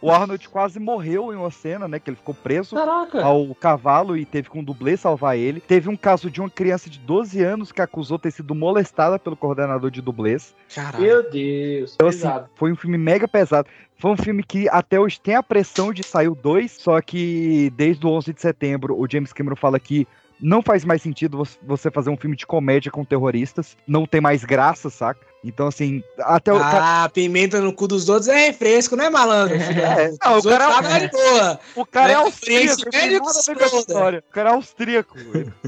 o 0.00 0.10
Arnold 0.10 0.48
quase 0.48 0.80
morreu 0.80 1.32
em 1.32 1.36
uma 1.36 1.50
cena, 1.50 1.86
né? 1.86 1.98
Que 1.98 2.08
ele 2.10 2.16
ficou 2.16 2.34
preso 2.34 2.74
Caraca. 2.76 3.22
ao 3.22 3.54
cavalo 3.54 4.16
e 4.16 4.24
teve 4.24 4.48
que 4.48 4.58
um 4.58 4.64
dublê 4.64 4.96
salvar 4.96 5.36
ele. 5.36 5.60
Teve 5.60 5.90
um 5.90 5.96
caso 5.96 6.30
de 6.30 6.40
uma 6.40 6.48
criança 6.48 6.88
de 6.88 6.98
12 6.98 7.42
anos 7.42 7.70
que 7.72 7.82
acusou 7.82 8.18
ter 8.18 8.30
sido 8.30 8.54
molestada 8.54 9.18
pelo 9.18 9.36
coordenador 9.36 9.90
de 9.90 10.00
dublês. 10.00 10.54
Caralho. 10.74 11.04
Meu 11.04 11.30
Deus, 11.30 11.92
Então, 11.94 12.08
assim, 12.08 12.18
pesado. 12.20 12.48
foi 12.56 12.72
um 12.72 12.76
filme 12.76 12.96
mega 12.96 13.28
pesado. 13.28 13.68
Foi 13.98 14.10
um 14.10 14.16
filme 14.16 14.42
que 14.42 14.68
até 14.68 14.98
hoje 14.98 15.20
tem 15.20 15.34
a 15.34 15.42
pressão 15.42 15.92
de 15.92 16.02
sair 16.02 16.28
o 16.28 16.34
2, 16.34 16.72
só 16.78 17.00
que 17.00 17.70
desde 17.76 18.06
o 18.06 18.10
11 18.10 18.32
de 18.34 18.40
setembro 18.40 18.98
o 18.98 19.06
James 19.10 19.32
Cameron 19.32 19.56
fala 19.56 19.78
que 19.80 20.06
não 20.40 20.60
faz 20.62 20.84
mais 20.84 21.00
sentido 21.00 21.38
vo- 21.38 21.48
você 21.62 21.90
fazer 21.90 22.10
um 22.10 22.16
filme 22.16 22.36
de 22.36 22.44
comédia 22.44 22.90
com 22.90 23.04
terroristas, 23.04 23.76
não 23.86 24.04
tem 24.04 24.20
mais 24.20 24.44
graça, 24.44 24.90
saca? 24.90 25.20
Então, 25.44 25.66
assim, 25.68 26.02
até 26.18 26.52
o. 26.52 26.56
Ah, 26.58 27.08
pimenta 27.12 27.60
no 27.60 27.72
cu 27.72 27.86
dos 27.86 28.08
outros 28.08 28.28
é 28.28 28.46
refresco, 28.46 28.96
não 28.96 29.04
é 29.04 29.10
malandro? 29.10 29.54
É, 29.56 30.10
não, 30.24 30.38
o 30.38 30.42
cara 30.42 30.64
é 30.64 31.08
tá 31.08 31.16
boa. 31.16 31.60
O 31.76 31.86
cara 31.86 32.12
é 32.12 32.16
Né? 32.16 32.22
austríaco, 32.22 32.90
tem 32.90 33.10
nada 33.12 33.30
a 33.30 33.42
ver 33.42 33.54
com 33.58 33.64
exploda. 33.64 33.76
história. 33.78 34.24
O 34.28 34.32
cara 34.32 34.50
é 34.50 34.52
austríaco. 34.54 35.16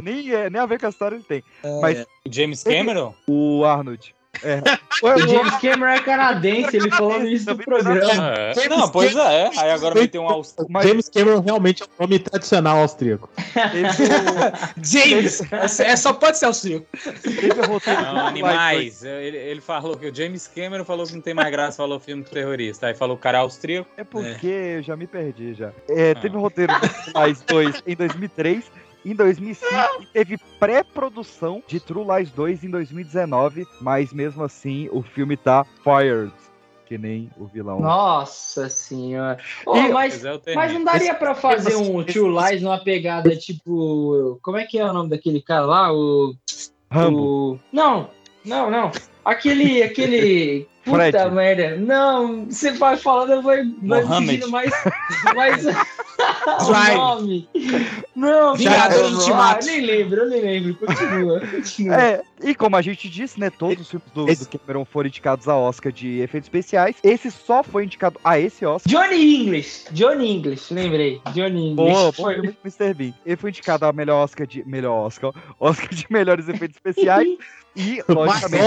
nem, 0.02 0.32
é, 0.34 0.50
nem 0.50 0.60
a 0.60 0.66
ver 0.66 0.80
com 0.80 0.86
a 0.86 0.88
história 0.88 1.14
ele 1.16 1.24
tem. 1.24 1.44
Mas 1.80 2.00
O 2.02 2.32
James 2.32 2.62
Cameron? 2.64 3.14
o 3.28 3.64
Arnold. 3.64 4.15
É. 4.42 4.60
O 5.02 5.18
James 5.18 5.54
Cameron 5.56 5.92
é 5.92 6.00
canadense, 6.00 6.76
ele 6.76 6.90
falou 6.90 7.18
no 7.18 7.26
início 7.26 7.54
do 7.54 7.62
programa. 7.62 8.34
É. 8.34 8.68
Não, 8.68 8.88
pois 8.88 9.14
é. 9.14 9.50
Aí 9.56 9.70
agora 9.70 9.94
meteu 9.94 10.22
um 10.22 10.28
austríaco. 10.28 10.72
Mas 10.72 10.86
James 10.86 11.08
Cameron 11.08 11.40
realmente 11.40 11.82
é 11.82 11.86
um 11.86 12.04
nome 12.04 12.18
tradicional 12.18 12.78
austríaco. 12.78 13.28
James, 14.82 15.42
é, 15.80 15.96
só 15.96 16.12
pode 16.12 16.38
ser 16.38 16.46
austríaco. 16.46 16.86
teve 17.22 17.60
o 17.60 17.66
roteiro 17.66 18.00
Não, 18.02 18.26
animais. 18.26 19.02
Ele, 19.02 19.36
ele 19.36 19.60
falou 19.60 19.96
que 19.96 20.08
o 20.08 20.14
James 20.14 20.46
Cameron 20.46 20.84
falou 20.84 21.06
que 21.06 21.14
não 21.14 21.20
tem 21.20 21.34
mais 21.34 21.50
graça, 21.50 21.76
falou 21.76 22.00
filme 22.00 22.24
terrorista. 22.24 22.86
Aí 22.86 22.94
falou 22.94 23.16
o 23.16 23.18
cara 23.18 23.38
é 23.38 23.40
austríaco. 23.40 23.88
É 23.96 24.04
porque 24.04 24.46
eu 24.46 24.82
já 24.82 24.96
me 24.96 25.06
perdi 25.06 25.54
já. 25.54 25.72
É, 25.88 26.14
teve 26.14 26.36
o 26.36 26.40
roteiro 26.40 26.72
do 26.72 26.88
True 26.88 27.26
Lies 27.26 27.42
2 27.42 27.82
em 27.86 27.96
2003, 27.96 28.64
em 29.10 29.14
2005 29.14 29.72
e 30.02 30.06
teve 30.06 30.36
pré-produção 30.58 31.62
de 31.66 31.78
True 31.80 32.04
Lies 32.16 32.30
2 32.30 32.64
em 32.64 32.70
2019, 32.70 33.66
mas 33.80 34.12
mesmo 34.12 34.42
assim 34.44 34.88
o 34.92 35.02
filme 35.02 35.36
tá 35.36 35.64
fired, 35.82 36.32
que 36.86 36.98
nem 36.98 37.30
o 37.38 37.46
vilão. 37.46 37.80
Nossa 37.80 38.68
senhora. 38.68 39.38
E- 39.66 39.88
mas, 39.88 40.18
Pois 40.22 40.46
é, 40.46 40.54
mas 40.54 40.72
não 40.72 40.84
daria 40.84 41.14
pra 41.14 41.34
fazer 41.34 41.70
esse- 41.70 41.82
um 41.90 42.00
esse- 42.02 42.12
True 42.12 42.34
Lies 42.50 42.62
numa 42.62 42.78
pegada 42.82 43.34
tipo. 43.36 44.38
Como 44.42 44.56
é 44.56 44.64
que 44.64 44.78
é 44.78 44.84
o 44.84 44.92
nome 44.92 45.10
daquele 45.10 45.40
cara 45.40 45.64
lá? 45.66 45.92
O. 45.92 46.34
Rambo. 46.90 47.18
o- 47.54 47.60
Não, 47.72 48.10
não, 48.44 48.70
não. 48.70 48.90
Aquele. 49.24 49.82
aquele. 49.82 50.68
Puta 50.86 51.10
Fred. 51.10 51.30
merda. 51.34 51.76
Não, 51.76 52.44
você 52.46 52.70
vai 52.70 52.96
falando, 52.96 53.32
eu 53.32 53.42
vou, 53.42 53.52
pedindo 54.20 54.48
mais. 54.50 54.70
mais... 55.34 55.64
o 55.66 56.94
nome. 56.96 57.48
Não, 58.14 58.54
Vingadores 58.54 59.12
Ultimato. 59.18 59.66
ah, 59.66 59.66
nem 59.66 59.80
lembro, 59.80 60.20
eu 60.22 60.30
nem 60.30 60.40
lembro. 60.40 60.74
Continua, 60.76 61.40
continua. 61.50 61.96
É, 62.00 62.22
e 62.42 62.54
como 62.54 62.76
a 62.76 62.82
gente 62.82 63.08
disse, 63.08 63.38
né, 63.38 63.50
todos 63.50 63.80
os 63.82 63.90
filmes 63.90 64.08
do, 64.14 64.28
Esse- 64.30 64.48
do 64.48 64.58
Cameron 64.58 64.84
foram 64.84 65.08
indicados 65.08 65.48
a 65.48 65.56
Oscar 65.56 65.90
de 65.92 66.20
efeitos 66.20 66.46
especiais. 66.46 66.96
Esse 67.02 67.30
só 67.32 67.62
foi 67.62 67.84
indicado 67.84 68.18
a 68.24 68.38
esse 68.38 68.64
Oscar. 68.64 68.90
Johnny 68.90 69.42
English. 69.42 69.86
Johnny 69.90 70.36
English, 70.36 70.72
lembrei. 70.72 71.20
Johnny 71.34 71.70
English. 71.72 71.92
Boa, 71.92 72.12
bom 72.12 72.12
Foi- 72.12 72.36
do 72.36 72.56
Mr. 72.64 72.94
Bean. 72.94 73.12
Ele 73.26 73.36
foi 73.36 73.50
indicado 73.50 73.84
a 73.86 73.92
melhor 73.92 74.22
Oscar 74.22 74.46
de. 74.46 74.64
Melhor 74.66 75.06
Oscar. 75.06 75.32
ó, 75.58 75.68
Oscar 75.70 75.88
de 75.90 76.06
melhores 76.10 76.48
efeitos 76.48 76.76
especiais. 76.76 77.28
E, 77.76 78.02
logicamente, 78.08 78.64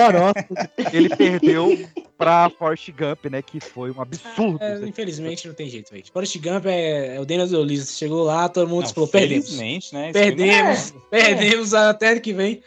ele 0.94 1.10
perdeu 1.10 1.88
pra 2.18 2.49
Forrest 2.49 2.90
Gump, 2.91 3.26
né? 3.31 3.41
Que 3.41 3.60
foi 3.60 3.91
um 3.91 4.02
absurdo. 4.02 4.64
É, 4.64 4.86
infelizmente 4.88 5.48
não 5.48 5.56
tem 5.56 5.69
jeito, 5.69 5.91
velho. 5.91 6.03
Forrest 6.14 6.38
Gump 6.38 6.65
é, 6.65 7.15
é 7.15 7.19
o 7.19 7.26
Daniel 7.26 7.48
Day-Lewis. 7.48 7.98
Chegou 7.98 8.23
lá, 8.23 8.48
todo 8.49 8.68
mundo 8.68 8.84
Não, 8.84 8.94
falou, 8.94 9.07
perdemos. 9.10 9.57
né? 9.57 9.77
esse 9.77 9.90
filme 9.90 10.14
Perdemos, 10.14 10.94
perdemos 11.10 11.73
até 11.73 12.11
ano 12.11 12.22
que 12.22 12.34
vem. 12.34 12.61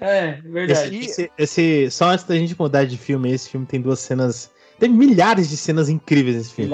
É, 0.00 0.40
verdade. 0.44 0.98
Esse, 0.98 1.30
esse- 1.38 1.90
só 1.90 2.06
antes 2.06 2.24
da 2.24 2.36
gente 2.36 2.58
mudar 2.58 2.84
de 2.84 2.96
filme, 2.96 3.32
esse 3.32 3.48
filme 3.50 3.66
tem 3.66 3.80
duas 3.80 3.98
cenas. 4.00 4.50
Tem 4.78 4.90
milhares 4.90 5.48
de 5.48 5.56
cenas 5.56 5.88
incríveis 5.88 6.36
nesse 6.36 6.52
filme. 6.52 6.72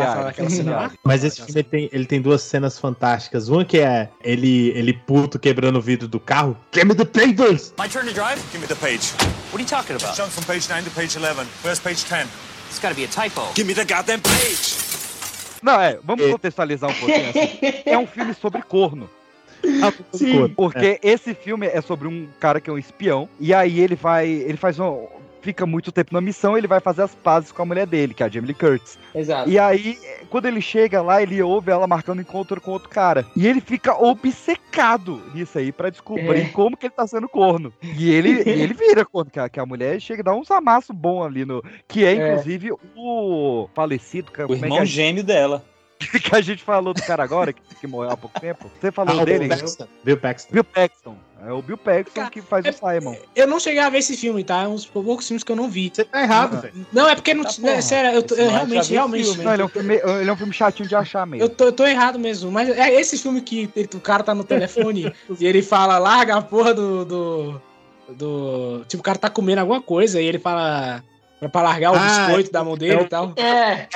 Cena? 0.51 0.91
Mas 1.05 1.23
esse 1.23 1.37
filme 1.37 1.53
ele 1.61 1.63
tem, 1.65 1.91
ele 1.93 2.05
tem 2.07 2.21
duas 2.21 2.43
cenas 2.43 2.79
fantásticas. 2.79 3.49
Uma 3.49 3.65
que 3.65 3.79
é 3.79 4.09
ele, 4.25 4.71
ele 4.71 4.93
puto 4.93 5.39
quebrando 5.39 5.79
o 5.79 5.81
vidro 5.83 6.09
do 6.09 6.19
carro. 6.19 6.57
Give 6.73 6.87
me 6.87 6.95
the 6.95 7.05
papers! 7.05 7.73
My 7.79 7.89
turn 7.89 8.09
to 8.09 8.15
drive? 8.15 8.41
Give 8.51 8.59
me 8.61 8.67
the 8.67 8.75
page. 8.75 9.13
What 9.53 9.55
are 9.55 9.63
you 9.63 9.69
talking 9.69 9.97
about? 9.97 10.17
Jump 10.17 10.31
from 10.33 10.45
page 10.45 10.69
9 10.69 10.83
to 10.85 10.91
page 10.91 11.17
11. 11.17 11.47
Where's 11.63 11.79
page 11.79 12.05
10? 12.05 12.27
It's 12.69 12.81
gotta 12.81 12.95
be 12.95 13.05
a 13.05 13.09
typo. 13.09 13.53
Give 13.55 13.67
me 13.67 13.75
the 13.75 13.85
goddamn 13.85 14.21
page! 14.21 14.77
Não, 15.63 15.81
é, 15.81 15.97
vamos 16.03 16.25
É. 16.27 16.31
contextualizar 16.33 16.91
um 16.91 16.95
pouquinho. 16.95 17.29
assim. 17.31 17.83
É 17.87 17.97
um 17.97 18.07
filme 18.07 18.35
sobre 18.35 18.63
corno. 18.63 19.09
Sim. 20.13 20.49
Porque 20.57 20.99
esse 21.05 21.35
filme 21.35 21.69
é 21.69 21.81
sobre 21.81 22.09
um 22.09 22.27
cara 22.41 22.61
que 22.61 22.69
é 22.69 22.73
um 22.73 22.79
espião. 22.79 23.29
E 23.39 23.55
aí 23.55 23.79
ele 23.79 23.95
vai. 23.95 24.29
Ele 24.29 24.57
faz 24.57 24.77
um. 24.81 25.07
Fica 25.43 25.67
muito 25.67 25.91
tempo 25.91 26.15
na 26.15 26.21
missão, 26.21 26.57
ele 26.57 26.69
vai 26.69 26.79
fazer 26.81 27.03
as 27.03 27.15
pazes 27.17 27.51
com 27.51 27.63
a 27.63 27.65
mulher 27.67 27.85
dele, 27.87 28.15
que 28.15 28.23
é 28.23 28.27
a 28.27 28.29
Jamie 28.29 28.47
Lee 28.47 28.55
Curtis. 28.55 28.97
Exato. 29.15 29.51
E 29.51 29.59
aí, 29.59 29.99
quando 30.31 30.47
ele 30.47 30.61
chega 30.61 31.03
lá, 31.03 31.21
ele 31.21 31.43
ouve 31.43 31.71
ela 31.73 31.87
marcando 31.87 32.21
encontro 32.23 32.61
com 32.61 32.71
outro 32.71 32.89
cara. 32.89 33.27
E 33.37 33.47
ele 33.47 33.61
fica 33.61 33.93
obcecado 34.01 35.21
nisso 35.35 35.59
aí 35.59 35.73
pra 35.73 35.91
descobrir 35.91 36.43
É. 36.43 36.49
como 36.51 36.77
que 36.77 36.87
ele 36.87 36.95
tá 36.95 37.07
sendo 37.07 37.29
corno. 37.29 37.73
E 37.83 38.11
ele, 38.13 38.43
e 38.49 38.63
ele 38.63 38.73
vira 38.75 39.05
corno, 39.05 39.31
que 39.31 39.41
a, 39.41 39.49
que 39.49 39.59
a 39.61 39.67
mulher 39.67 40.01
chega 40.01 40.21
e 40.21 40.25
dá 40.25 40.33
uns 40.35 40.51
amassos 40.51 40.95
bons 40.95 41.25
ali 41.27 41.45
no. 41.45 41.63
Que 41.89 42.05
é, 42.05 42.15
É. 42.15 42.31
inclusive, 42.33 42.71
o 42.97 43.69
falecido. 43.75 44.31
que- 44.31 44.43
O 44.43 44.47
como 44.47 44.55
é 44.55 44.59
que 44.61 44.65
irmão 44.67 44.79
a- 44.79 44.85
gêmeo 44.85 45.25
dela. 45.25 45.65
que 46.23 46.35
a 46.35 46.41
gente 46.41 46.63
falou 46.65 46.93
do 46.93 47.01
cara 47.03 47.23
agora, 47.23 47.53
que, 47.53 47.61
que 47.81 47.87
morreu 47.87 48.11
há 48.11 48.17
pouco 48.17 48.41
tempo. 48.41 48.69
Você 48.81 48.91
falou 48.91 49.19
Ah, 49.19 49.23
o 49.23 49.25
dele? 49.25 49.47
Bill 49.47 49.49
Paxton. 49.59 49.87
Bill 50.05 50.17
Paxton. 50.17 50.53
Bill 50.53 50.65
Paxton. 50.65 51.17
É 51.45 51.53
o 51.53 51.61
Bill 51.61 51.77
Paxton 51.77 52.31
que 52.31 52.41
faz 52.41 52.65
o 52.65 52.73
Simon. 52.73 53.17
Eu 53.35 53.49
não 53.49 53.59
cheguei 53.59 53.81
a 53.81 53.91
ver 53.91 53.99
esse 53.99 54.17
filme, 54.17 54.45
tá? 54.45 54.63
É 54.63 54.69
um 54.69 54.75
dos 54.77 54.87
poucos 54.87 55.27
filmes 55.27 55.43
que 55.43 55.51
eu 55.51 55.57
não 55.57 55.69
vi. 55.69 55.91
Você 55.93 56.05
tá 56.05 56.23
errado, 56.23 56.61
velho. 56.61 56.87
Não, 56.93 57.09
é 57.09 57.15
porque 57.17 57.35
não. 57.35 57.43
Tá, 57.43 57.51
né, 57.59 57.81
sério, 57.81 58.11
eu, 58.13 58.23
tô- 58.23 58.37
eu 58.37 58.49
realmente, 58.49 58.93
realmente. 58.93 59.25
filme, 59.25 59.45
Não, 59.45 59.53
ele 59.53 59.63
é, 59.63 59.65
um 59.65 59.69
filme, 59.69 59.95
ele 59.97 60.31
é 60.31 60.33
um 60.33 60.37
filme 60.37 60.53
chatinho 60.53 60.89
de 60.89 60.95
achar 60.95 61.27
mesmo. 61.27 61.45
Eu 61.45 61.49
tô, 61.49 61.65
eu 61.65 61.73
tô 61.73 61.85
errado 61.85 62.17
mesmo, 62.19 62.51
mas 62.53 62.69
é 62.69 62.95
esse 62.95 63.19
filme 63.19 63.41
que 63.41 63.69
ele- 63.75 63.89
o 63.95 64.01
cara 64.01 64.23
tá 64.23 64.35
no 64.35 64.45
telefone 64.45 65.13
e 65.41 65.45
ele 65.45 65.63
fala, 65.63 65.99
larga 65.99 66.37
a 66.37 66.43
porra 66.43 66.73
do, 66.73 67.05
do. 67.05 67.61
do- 68.11 68.85
Tipo, 68.87 69.01
o 69.01 69.05
cara 69.05 69.19
tá 69.19 69.29
comendo 69.29 69.61
alguma 69.61 69.83
coisa 69.83 70.21
e 70.21 70.25
ele 70.27 70.39
fala. 70.39 71.03
Pra, 71.41 71.49
pra 71.49 71.63
largar 71.63 71.91
o 71.93 71.97
Ah, 71.97 71.99
biscoito 72.27 72.53
da 72.53 72.63
mão 72.63 72.77
dele 72.79 73.01
é 73.01 73.03
e 73.03 73.09
tal. 73.09 73.33
É. 73.37 73.89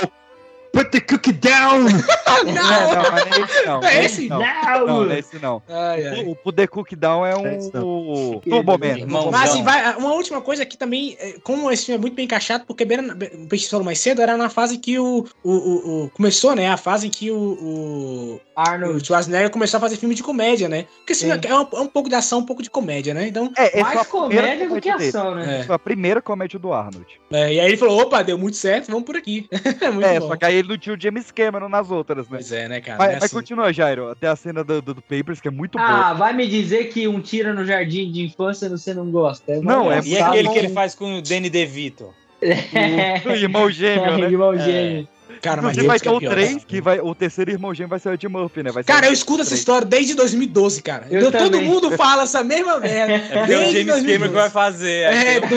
Put 0.77 0.90
the 0.90 1.01
cookie 1.01 1.32
down! 1.32 1.86
É, 1.89 2.43
não, 2.53 2.94
não 2.94 3.16
é 3.16 3.40
esse 3.40 3.66
não. 3.66 3.81
É 3.82 4.05
esse? 4.05 4.28
Não, 4.28 4.39
Não! 4.86 5.11
é 5.11 5.19
esse 5.19 5.39
não. 5.39 5.62
Ai, 5.69 6.07
ai. 6.07 6.24
O, 6.24 6.36
o 6.44 6.53
The 6.53 6.66
Cook 6.66 6.93
Down 6.94 7.24
é 7.24 7.35
um. 7.35 7.47
É 7.47 7.59
o 7.81 8.40
Turbo 8.44 8.73
Man. 8.78 9.31
Mas 9.32 9.51
assim, 9.51 9.62
vai, 9.62 9.97
uma 9.97 10.12
última 10.12 10.40
coisa 10.43 10.65
aqui 10.65 10.77
também, 10.77 11.16
é, 11.19 11.36
como 11.43 11.70
esse 11.70 11.86
filme 11.86 11.98
é 11.98 12.01
muito 12.01 12.15
bem 12.15 12.27
encaixado, 12.27 12.65
porque 12.66 12.85
o 12.85 13.47
Peixe 13.48 13.69
falou 13.70 13.85
mais 13.86 13.98
cedo, 14.01 14.20
era 14.20 14.36
na 14.36 14.51
fase 14.51 14.77
que 14.77 14.98
o. 14.98 15.24
o, 15.43 15.51
o, 15.53 16.05
o- 16.05 16.11
começou, 16.11 16.55
né? 16.55 16.69
A 16.69 16.77
fase 16.77 17.07
em 17.07 17.11
que 17.11 17.31
o, 17.31 17.36
o 17.39 18.40
Arnold. 18.56 19.06
Schwarzenegger 19.06 19.50
começou 19.50 19.76
a 19.76 19.80
fazer 19.82 19.96
filme 19.96 20.14
de 20.14 20.22
comédia, 20.22 20.68
né? 20.68 20.86
Porque 20.98 21.12
esse 21.12 21.26
filme 21.26 21.38
Sim. 21.40 21.48
é 21.48 21.54
um, 21.54 21.68
é 21.74 21.80
um 21.82 21.86
pouco 21.86 22.08
de 22.08 22.14
ação, 22.14 22.38
um 22.38 22.44
pouco 22.46 22.62
de 22.62 22.70
comédia, 22.70 23.12
né? 23.12 23.28
Então. 23.28 23.52
É, 23.56 23.82
Mais 23.82 24.06
comédia 24.06 24.68
do 24.68 24.80
que 24.80 24.90
dele. 24.90 25.08
ação, 25.08 25.34
né? 25.34 25.60
É. 25.60 25.62
Foi 25.64 25.74
a 25.76 25.78
primeira 25.78 26.22
comédia 26.22 26.58
do 26.58 26.72
Arnold. 26.72 27.06
é, 27.30 27.52
e 27.54 27.60
aí 27.60 27.66
ele 27.66 27.76
falou: 27.76 28.00
opa, 28.00 28.22
deu 28.22 28.38
muito 28.38 28.56
certo, 28.56 28.86
vamos 28.90 29.04
por 29.04 29.14
aqui. 29.16 29.46
muito 29.92 30.06
é, 30.06 30.18
bom. 30.18 30.28
só 30.28 30.36
que 30.36 30.44
aí 30.46 30.54
ele 30.56 30.68
não 30.68 30.78
tinha 30.78 30.94
o 30.96 31.00
James 31.00 31.30
Cameron 31.30 31.68
nas 31.68 31.90
outras, 31.90 32.28
né? 32.28 32.38
Pois 32.38 32.50
é, 32.50 32.66
né, 32.68 32.80
cara? 32.80 32.98
Mas, 32.98 33.10
é 33.10 33.14
mas 33.14 33.24
assim. 33.24 33.34
continua, 33.36 33.72
Jairo. 33.72 34.08
Até 34.08 34.28
a 34.28 34.36
cena 34.36 34.64
do, 34.64 34.80
do, 34.80 34.94
do 34.94 35.02
Papers, 35.02 35.40
que 35.40 35.48
é 35.48 35.50
muito 35.50 35.78
Ah, 35.78 35.86
boa. 35.86 36.14
vai 36.14 36.32
me 36.32 36.46
dizer 36.48 36.84
que 36.88 37.06
um 37.06 37.20
tira 37.20 37.52
no 37.52 37.64
jardim 37.64 38.10
de 38.10 38.22
infância 38.22 38.68
você 38.70 38.94
não 38.94 39.10
gosta. 39.10 39.52
É 39.52 39.60
Não, 39.60 39.92
é- 39.92 40.00
E 40.04 40.18
aquele 40.18 40.48
que 40.48 40.58
ele 40.58 40.68
faz 40.70 40.94
com 40.94 41.18
o 41.18 41.22
Danny 41.22 41.50
DeVito? 41.50 42.14
O 43.26 43.30
irmão 43.30 43.70
gêmeo, 43.70 44.16
né? 44.18 44.30
Irmão 44.30 44.58
gêmeo. 44.58 45.08
Cara, 45.47 45.62
mas 45.62 45.77
vai 45.77 45.98
ter 45.98 46.09
é 46.09 46.12
o 46.12 46.18
pior. 46.18 46.31
3, 46.31 46.64
que 46.64 46.81
vai, 46.81 47.01
o 47.01 47.14
terceiro 47.14 47.51
irmão 47.51 47.74
gêmeo 47.74 47.89
vai 47.89 47.98
ser 47.98 48.09
o 48.09 48.14
Ed 48.14 48.28
Murphy, 48.28 48.62
né? 48.62 48.73
Vai 48.73 48.82
ser 48.82 48.93
Cara, 48.93 49.06
o 49.06 49.09
eu 49.09 49.12
escuto 49.12 49.43
essa 49.43 49.51
três. 49.51 49.60
história 49.60 49.86
desde 49.86 50.14
2012, 50.14 50.82
cara. 50.82 51.06
Eu 51.10 51.31
todo 51.31 51.51
também. 51.51 51.68
mundo 51.68 51.90
fala 51.93 52.24
essa 52.24 52.43
mesma 52.43 52.78
merda. 52.81 53.06
É 53.16 53.18
porque 53.18 53.39
é 53.39 53.43
o 53.43 53.47
desde 53.47 53.73
James 53.73 53.86
2012. 53.86 54.06
Cameron 54.06 54.28
que 54.28 54.35
vai 54.35 54.51
fazer. 54.51 54.90
É, 54.90 55.36
É, 55.36 55.40
do... 55.40 55.56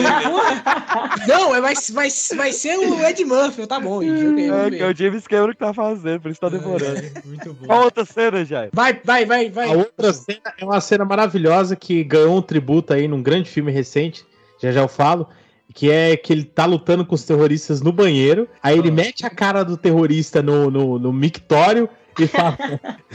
Não, 1.26 1.54
é, 1.54 1.60
vai, 1.60 1.74
vai, 1.92 2.08
vai 2.36 2.52
ser 2.52 2.78
o 2.78 3.06
Ed 3.06 3.24
Murphy, 3.24 3.66
tá 3.66 3.80
bom, 3.80 4.02
É, 4.02 4.70
que 4.70 4.82
é 4.82 4.86
o 4.86 4.94
James 4.94 5.26
Cameron 5.26 5.52
que 5.52 5.58
tá 5.58 5.74
fazendo, 5.74 6.20
por 6.20 6.30
isso 6.30 6.40
tá 6.40 6.48
demorando. 6.48 6.98
É, 6.98 7.12
Muito 7.24 7.54
bom. 7.54 7.66
Qual 7.66 7.84
outra 7.84 8.04
cena, 8.04 8.44
Jairo? 8.44 8.70
Vai, 8.72 9.00
vai, 9.04 9.24
vai, 9.24 9.50
vai. 9.50 9.68
A 9.68 9.72
outra 9.72 10.12
cena 10.12 10.54
é 10.58 10.64
uma 10.64 10.80
cena 10.80 11.04
maravilhosa 11.04 11.76
que 11.76 12.02
ganhou 12.04 12.36
um 12.36 12.42
tributo 12.42 12.92
aí 12.92 13.08
num 13.08 13.22
grande 13.22 13.50
filme 13.50 13.72
recente, 13.72 14.24
já 14.60 14.70
já 14.72 14.80
eu 14.80 14.88
falo, 14.88 15.26
que 15.74 15.90
é 15.90 16.16
que 16.16 16.32
ele 16.32 16.44
tá 16.44 16.64
lutando 16.64 17.04
com 17.04 17.14
os 17.14 17.24
terroristas 17.24 17.80
no 17.80 17.92
banheiro, 17.92 18.48
aí 18.62 18.78
ele 18.78 18.90
mete 18.90 19.24
a 19.24 19.30
cara 19.30 19.62
do 19.62 19.76
terrorista 19.76 20.42
no, 20.42 20.70
no, 20.70 20.98
no 20.98 21.12
mictório 21.12 21.88
e 22.18 22.26
fala: 22.26 22.58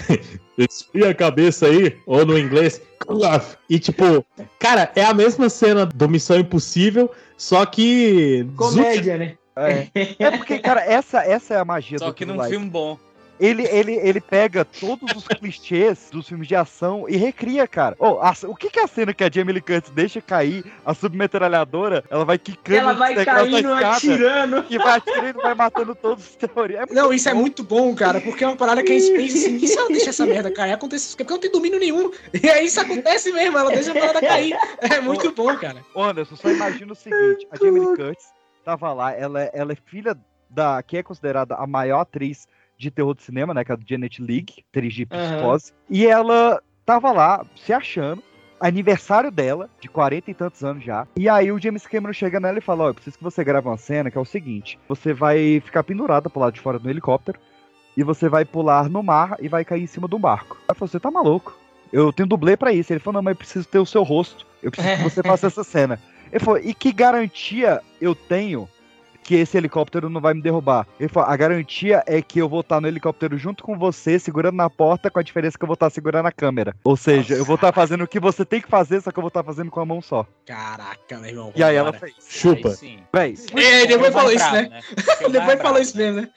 esfria 0.57 1.09
a 1.09 1.15
cabeça 1.15 1.67
aí, 1.67 1.97
ou 2.05 2.25
no 2.25 2.37
inglês, 2.37 2.81
e 3.69 3.79
tipo, 3.79 4.25
cara, 4.59 4.91
é 4.95 5.03
a 5.03 5.13
mesma 5.13 5.49
cena 5.49 5.85
do 5.85 6.09
Missão 6.09 6.39
Impossível, 6.39 7.11
só 7.37 7.65
que. 7.65 8.47
Comédia, 8.55 9.17
né? 9.17 9.37
É. 9.55 9.87
É 10.19 10.31
porque, 10.31 10.59
cara, 10.59 10.83
essa, 10.83 11.23
essa 11.23 11.53
é 11.53 11.57
a 11.57 11.65
magia 11.65 11.97
Só 11.97 12.07
do 12.07 12.13
que 12.13 12.25
True 12.25 12.37
num 12.37 12.43
filme 12.43 12.69
bom. 12.69 12.99
Ele, 13.39 13.63
ele, 13.67 13.93
ele 13.95 14.21
pega 14.21 14.63
todos 14.63 15.11
os 15.15 15.27
clichês 15.27 16.09
dos 16.11 16.27
filmes 16.27 16.47
de 16.47 16.55
ação 16.55 17.05
e 17.09 17.17
recria, 17.17 17.67
cara. 17.67 17.95
Oh, 17.99 18.19
a- 18.21 18.33
o 18.47 18.55
que, 18.55 18.69
que 18.69 18.79
é 18.79 18.83
a 18.83 18.87
cena 18.87 19.13
que 19.13 19.23
a 19.23 19.29
Jamie 19.29 19.53
Lee 19.53 19.61
Curtis 19.61 19.91
deixa 19.91 20.21
cair 20.21 20.63
a 20.85 20.93
submetralhadora? 20.93 22.03
Ela 22.09 22.23
vai 22.23 22.37
quicando. 22.37 22.77
Ela 22.79 22.93
vai 22.93 23.25
caindo, 23.25 23.73
atirando. 23.73 24.65
E 24.69 24.77
vai 24.77 24.97
atirando, 24.97 25.41
vai 25.41 25.53
matando 25.53 25.95
todos 25.95 26.29
os 26.29 26.35
terroristas. 26.35 26.89
Não, 26.95 27.11
isso 27.11 27.27
é 27.27 27.33
muito 27.33 27.63
bom, 27.63 27.93
cara, 27.95 28.21
porque 28.21 28.43
é 28.43 28.47
uma 28.47 28.55
parada 28.55 28.81
que 28.83 28.91
a 28.91 28.99
gente 28.99 29.11
pensa 29.15 29.37
assim, 29.37 29.55
e 29.57 29.67
se 29.67 29.77
ela 29.77 29.87
deixa 29.89 30.09
essa 30.11 30.25
merda 30.25 30.51
cair? 30.51 30.71
Acontece 30.73 31.07
isso, 31.07 31.17
porque 31.17 31.31
não 31.33 31.39
tem 31.39 31.51
domínio 31.51 31.79
nenhum. 31.79 32.11
E 32.41 32.49
aí 32.49 32.65
isso 32.65 32.79
acontece 32.79 33.31
mesmo, 33.31 33.57
ela 33.57 33.69
deixa 33.71 33.91
a 33.91 33.95
parada 33.95 34.21
cair. 34.21 34.55
É 34.79 35.01
muito 35.01 35.31
bom, 35.33 35.55
cara. 35.57 35.83
Anderson, 35.95 36.35
só 36.35 36.49
imagina 36.49 36.93
o 36.93 36.95
seguinte: 36.95 37.47
a 37.51 37.57
Jamie 37.57 37.79
Lee 37.85 37.95
Curtis 37.97 38.27
tava 38.63 38.93
lá, 38.93 39.11
ela, 39.13 39.41
é- 39.43 39.51
ela 39.53 39.73
é 39.73 39.75
filha 39.75 40.17
da 40.49 40.81
que 40.83 40.97
é 40.97 41.03
considerada 41.03 41.55
a 41.55 41.67
maior 41.67 41.99
atriz 42.01 42.47
de 42.85 42.91
terror 42.91 43.13
do 43.13 43.21
cinema, 43.21 43.53
né? 43.53 43.63
Que 43.63 43.71
é 43.71 43.75
a 43.75 43.79
Janet 43.85 44.21
de 44.21 45.07
Aham. 45.11 45.19
Psicose. 45.19 45.73
E 45.89 46.05
ela 46.05 46.61
tava 46.85 47.11
lá 47.11 47.45
se 47.55 47.73
achando. 47.73 48.23
Aniversário 48.57 49.29
dela, 49.29 49.69
de 49.81 49.89
40 49.89 50.31
e 50.31 50.33
tantos 50.33 50.63
anos 50.63 50.83
já. 50.83 51.05
E 51.17 51.27
aí 51.27 51.51
o 51.51 51.59
James 51.59 51.85
Cameron 51.85 52.13
chega 52.13 52.39
nela 52.39 52.57
e 52.57 52.61
fala: 52.61 52.85
Ó, 52.85 52.89
eu 52.89 52.93
preciso 52.93 53.17
que 53.17 53.23
você 53.23 53.43
grave 53.43 53.67
uma 53.67 53.77
cena 53.77 54.09
que 54.09 54.17
é 54.17 54.21
o 54.21 54.25
seguinte: 54.25 54.79
você 54.87 55.13
vai 55.13 55.59
ficar 55.59 55.83
pendurada 55.83 56.29
pro 56.29 56.39
lado 56.39 56.53
de 56.53 56.61
fora 56.61 56.79
do 56.79 56.89
helicóptero 56.89 57.37
e 57.97 58.03
você 58.03 58.29
vai 58.29 58.45
pular 58.45 58.89
no 58.89 59.03
mar 59.03 59.35
e 59.41 59.49
vai 59.49 59.65
cair 59.65 59.83
em 59.83 59.87
cima 59.87 60.07
de 60.07 60.15
um 60.15 60.19
barco. 60.19 60.57
Ela 60.67 60.75
falou: 60.75 60.87
Você 60.87 60.99
tá 60.99 61.11
maluco? 61.11 61.57
Eu 61.91 62.13
tenho 62.13 62.29
dublê 62.29 62.55
pra 62.55 62.71
isso. 62.71 62.93
Ele 62.93 62.99
falou: 63.01 63.15
Não, 63.15 63.23
mas 63.23 63.33
eu 63.33 63.37
preciso 63.37 63.67
ter 63.67 63.79
o 63.79 63.85
seu 63.85 64.03
rosto. 64.03 64.47
Eu 64.63 64.71
preciso 64.71 64.97
que 64.97 65.03
você 65.03 65.21
faça 65.23 65.47
essa 65.47 65.63
cena. 65.63 65.99
Ele 66.31 66.43
falou: 66.43 66.59
E 66.59 66.73
que 66.73 66.93
garantia 66.93 67.81
eu 67.99 68.15
tenho 68.15 68.69
que 69.25 69.35
esse 69.35 69.57
helicóptero 69.57 70.09
não 70.09 70.21
vai 70.21 70.33
me 70.33 70.41
derrubar? 70.41 70.87
Ele 70.99 71.09
falou: 71.09 71.29
A 71.29 71.35
garantia 71.35 72.03
é 72.05 72.21
que 72.21 72.39
eu 72.39 72.47
vou 72.47 72.61
estar 72.61 72.79
no 72.79 72.87
helicóptero 72.87 73.37
junto 73.37 73.63
com 73.63 73.77
você, 73.77 74.17
segurando 74.19 74.55
na 74.55 74.69
porta, 74.69 75.09
com 75.09 75.19
a 75.19 75.23
diferença 75.23 75.57
que 75.57 75.63
eu 75.63 75.67
vou 75.67 75.73
estar 75.73 75.89
segurando 75.89 76.27
a 76.27 76.31
câmera. 76.31 76.75
Ou 76.83 76.95
seja, 76.95 77.33
eu 77.33 77.43
vou 77.43 77.55
estar 77.55 77.73
fazendo 77.73 78.03
o 78.03 78.07
que 78.07 78.19
você 78.19 78.45
tem 78.45 78.61
que 78.61 78.69
fazer, 78.69 79.01
só 79.01 79.11
que 79.11 79.17
eu 79.17 79.23
vou 79.23 79.29
estar 79.29 79.43
fazendo 79.43 79.71
com 79.71 79.79
a 79.79 79.85
mão 79.85 80.01
só. 80.01 80.25
Caraca, 80.45 81.17
meu 81.17 81.29
irmão. 81.29 81.51
E 81.55 81.63
aí 81.63 81.75
ela 81.75 81.91
fez. 81.91 82.13
Chupa. 82.19 82.69
Aí 82.69 82.75
sim. 82.75 82.99
Véi, 83.11 83.35
É, 83.55 83.87
depois 83.87 84.13
falou 84.13 84.31
isso, 84.31 84.51
né? 84.51 84.79
Fiquei 84.81 85.29
Depois 85.29 85.45
mais 85.45 85.61
falou 85.61 85.81
isso 85.81 85.97
mesmo, 85.97 86.21
né? 86.21 86.29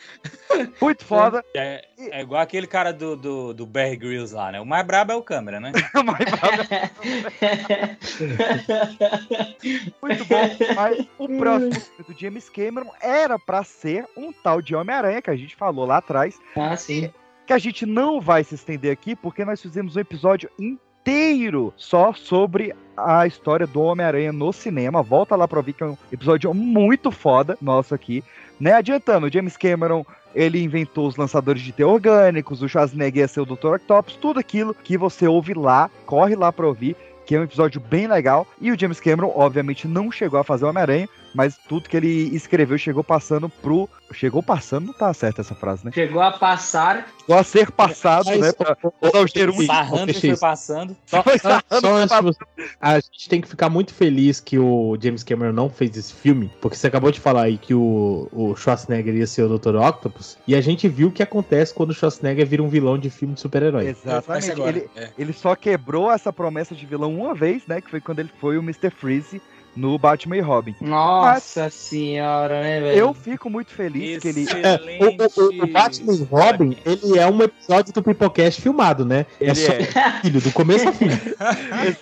muito 0.80 1.04
foda. 1.04 1.44
É, 1.54 1.84
é 1.98 2.22
igual 2.22 2.40
aquele 2.40 2.66
cara 2.66 2.92
do, 2.92 3.16
do, 3.16 3.52
do 3.52 3.66
Bear 3.66 3.98
Grylls 3.98 4.34
lá, 4.34 4.50
né? 4.50 4.60
O 4.60 4.66
mais 4.66 4.86
brabo 4.86 5.12
é 5.12 5.16
o 5.16 5.22
câmera, 5.22 5.60
né? 5.60 5.72
Mas 6.04 6.18
Muito 10.00 10.24
bom. 10.24 10.56
Mas 10.74 11.06
o 11.18 11.28
próximo 11.38 11.72
do 12.06 12.18
James 12.18 12.48
Cameron 12.48 12.77
era 13.00 13.38
pra 13.38 13.64
ser 13.64 14.06
um 14.16 14.32
tal 14.32 14.60
de 14.60 14.74
Homem-Aranha, 14.74 15.22
que 15.22 15.30
a 15.30 15.36
gente 15.36 15.56
falou 15.56 15.86
lá 15.86 15.98
atrás. 15.98 16.38
Ah, 16.56 16.76
sim. 16.76 17.10
Que 17.46 17.52
a 17.52 17.58
gente 17.58 17.86
não 17.86 18.20
vai 18.20 18.44
se 18.44 18.54
estender 18.54 18.92
aqui, 18.92 19.16
porque 19.16 19.44
nós 19.44 19.60
fizemos 19.60 19.96
um 19.96 20.00
episódio 20.00 20.50
inteiro 20.58 21.72
só 21.76 22.12
sobre 22.12 22.74
a 22.96 23.26
história 23.26 23.66
do 23.66 23.80
Homem-Aranha 23.80 24.32
no 24.32 24.52
cinema. 24.52 25.02
Volta 25.02 25.34
lá 25.36 25.48
pra 25.48 25.58
ouvir 25.58 25.72
que 25.72 25.82
é 25.82 25.86
um 25.86 25.96
episódio 26.12 26.52
muito 26.52 27.10
foda 27.10 27.56
nosso 27.60 27.94
aqui. 27.94 28.22
Né? 28.60 28.72
Adiantando, 28.72 29.26
o 29.26 29.32
James 29.32 29.56
Cameron 29.56 30.04
ele 30.34 30.62
inventou 30.62 31.06
os 31.06 31.16
lançadores 31.16 31.62
de 31.62 31.72
T 31.72 31.84
orgânicos, 31.84 32.62
o 32.62 32.68
Schwarzenegger 32.68 33.22
ia 33.22 33.28
ser 33.28 33.40
o 33.40 33.46
Dr. 33.46 33.74
Octopus, 33.74 34.16
tudo 34.16 34.38
aquilo 34.38 34.74
que 34.74 34.98
você 34.98 35.26
ouve 35.26 35.54
lá, 35.54 35.90
corre 36.04 36.36
lá 36.36 36.52
pra 36.52 36.66
ouvir, 36.66 36.94
que 37.26 37.34
é 37.34 37.40
um 37.40 37.44
episódio 37.44 37.80
bem 37.80 38.06
legal. 38.06 38.46
E 38.60 38.70
o 38.70 38.78
James 38.78 39.00
Cameron, 39.00 39.32
obviamente, 39.34 39.88
não 39.88 40.10
chegou 40.10 40.38
a 40.38 40.44
fazer 40.44 40.64
o 40.64 40.68
Homem-Aranha, 40.68 41.08
mas 41.34 41.56
tudo 41.68 41.88
que 41.88 41.96
ele 41.96 42.34
escreveu 42.34 42.78
chegou 42.78 43.04
passando 43.04 43.48
pro. 43.48 43.88
Chegou 44.14 44.42
passando, 44.42 44.86
não 44.86 44.94
tá 44.94 45.12
certa 45.12 45.42
essa 45.42 45.54
frase, 45.54 45.84
né? 45.84 45.90
Chegou 45.92 46.22
a 46.22 46.32
passar. 46.32 47.06
Chegou 47.20 47.36
a 47.36 47.44
ser 47.44 47.70
passado, 47.70 48.24
Mas- 48.26 48.40
né? 48.40 48.52
Pra 48.52 48.74
usar 49.02 49.20
o 49.20 49.26
gerúndio. 49.26 49.66
Sarrando 49.66 50.06
Deixa 50.06 50.20
foi 50.28 50.36
passando. 50.38 50.96
Só, 51.04 51.22
Foi 51.22 51.38
só- 51.38 51.60
sarrando, 51.60 51.86
só 51.86 51.94
antes 51.94 52.16
foi 52.16 52.32
de 52.32 52.38
você- 52.38 52.74
a 52.80 52.94
gente 53.00 53.28
tem 53.28 53.40
que 53.42 53.48
ficar 53.48 53.68
muito 53.68 53.92
feliz 53.92 54.40
que 54.40 54.58
o 54.58 54.96
James 54.98 55.22
Cameron 55.22 55.52
não 55.52 55.68
fez 55.68 55.94
esse 55.94 56.14
filme, 56.14 56.50
porque 56.58 56.74
você 56.74 56.86
acabou 56.86 57.12
de 57.12 57.20
falar 57.20 57.42
aí 57.42 57.58
que 57.58 57.74
o, 57.74 58.28
o 58.32 58.56
Schwarzenegger 58.56 59.14
ia 59.14 59.26
ser 59.26 59.42
o 59.42 59.58
Dr. 59.58 59.76
Octopus, 59.76 60.38
e 60.46 60.54
a 60.54 60.60
gente 60.62 60.88
viu 60.88 61.08
o 61.08 61.12
que 61.12 61.22
acontece 61.22 61.74
quando 61.74 61.90
o 61.90 61.94
Schwarzenegger 61.94 62.46
vira 62.46 62.62
um 62.62 62.68
vilão 62.70 62.96
de 62.96 63.10
filme 63.10 63.34
de 63.34 63.40
super-herói. 63.42 63.88
Exatamente. 63.88 64.58
Ele, 64.58 64.88
é. 64.96 65.10
ele 65.18 65.34
só 65.34 65.54
quebrou 65.54 66.10
essa 66.10 66.32
promessa 66.32 66.74
de 66.74 66.86
vilão 66.86 67.14
uma 67.14 67.34
vez, 67.34 67.66
né? 67.66 67.82
Que 67.82 67.90
foi 67.90 68.00
quando 68.00 68.20
ele 68.20 68.30
foi 68.40 68.56
o 68.56 68.62
Mr. 68.62 68.88
Freeze 68.90 69.42
no 69.78 69.96
Batman 69.98 70.36
e 70.36 70.40
Robin. 70.40 70.74
Nossa 70.80 71.70
senhora, 71.70 72.60
né, 72.62 72.80
velho? 72.80 72.98
Eu 72.98 73.14
fico 73.14 73.48
muito 73.48 73.70
feliz 73.70 74.20
que 74.20 74.28
ele. 74.28 74.44
É, 74.62 74.78
o, 75.04 75.60
o- 75.60 75.64
o 75.64 75.66
Batman 75.68 76.14
e 76.14 76.22
Robin, 76.24 76.76
ele 76.84 77.18
é 77.18 77.26
um 77.26 77.40
episódio 77.42 77.92
do 77.92 78.02
Pipocast 78.02 78.60
filmado, 78.60 79.04
né? 79.04 79.24
Ele 79.40 79.50
é 79.52 79.54
só 79.54 79.72
é. 79.72 80.20
filho, 80.22 80.40
do 80.40 80.52
começo 80.52 80.88
ao 80.88 80.92
fim. 80.94 81.08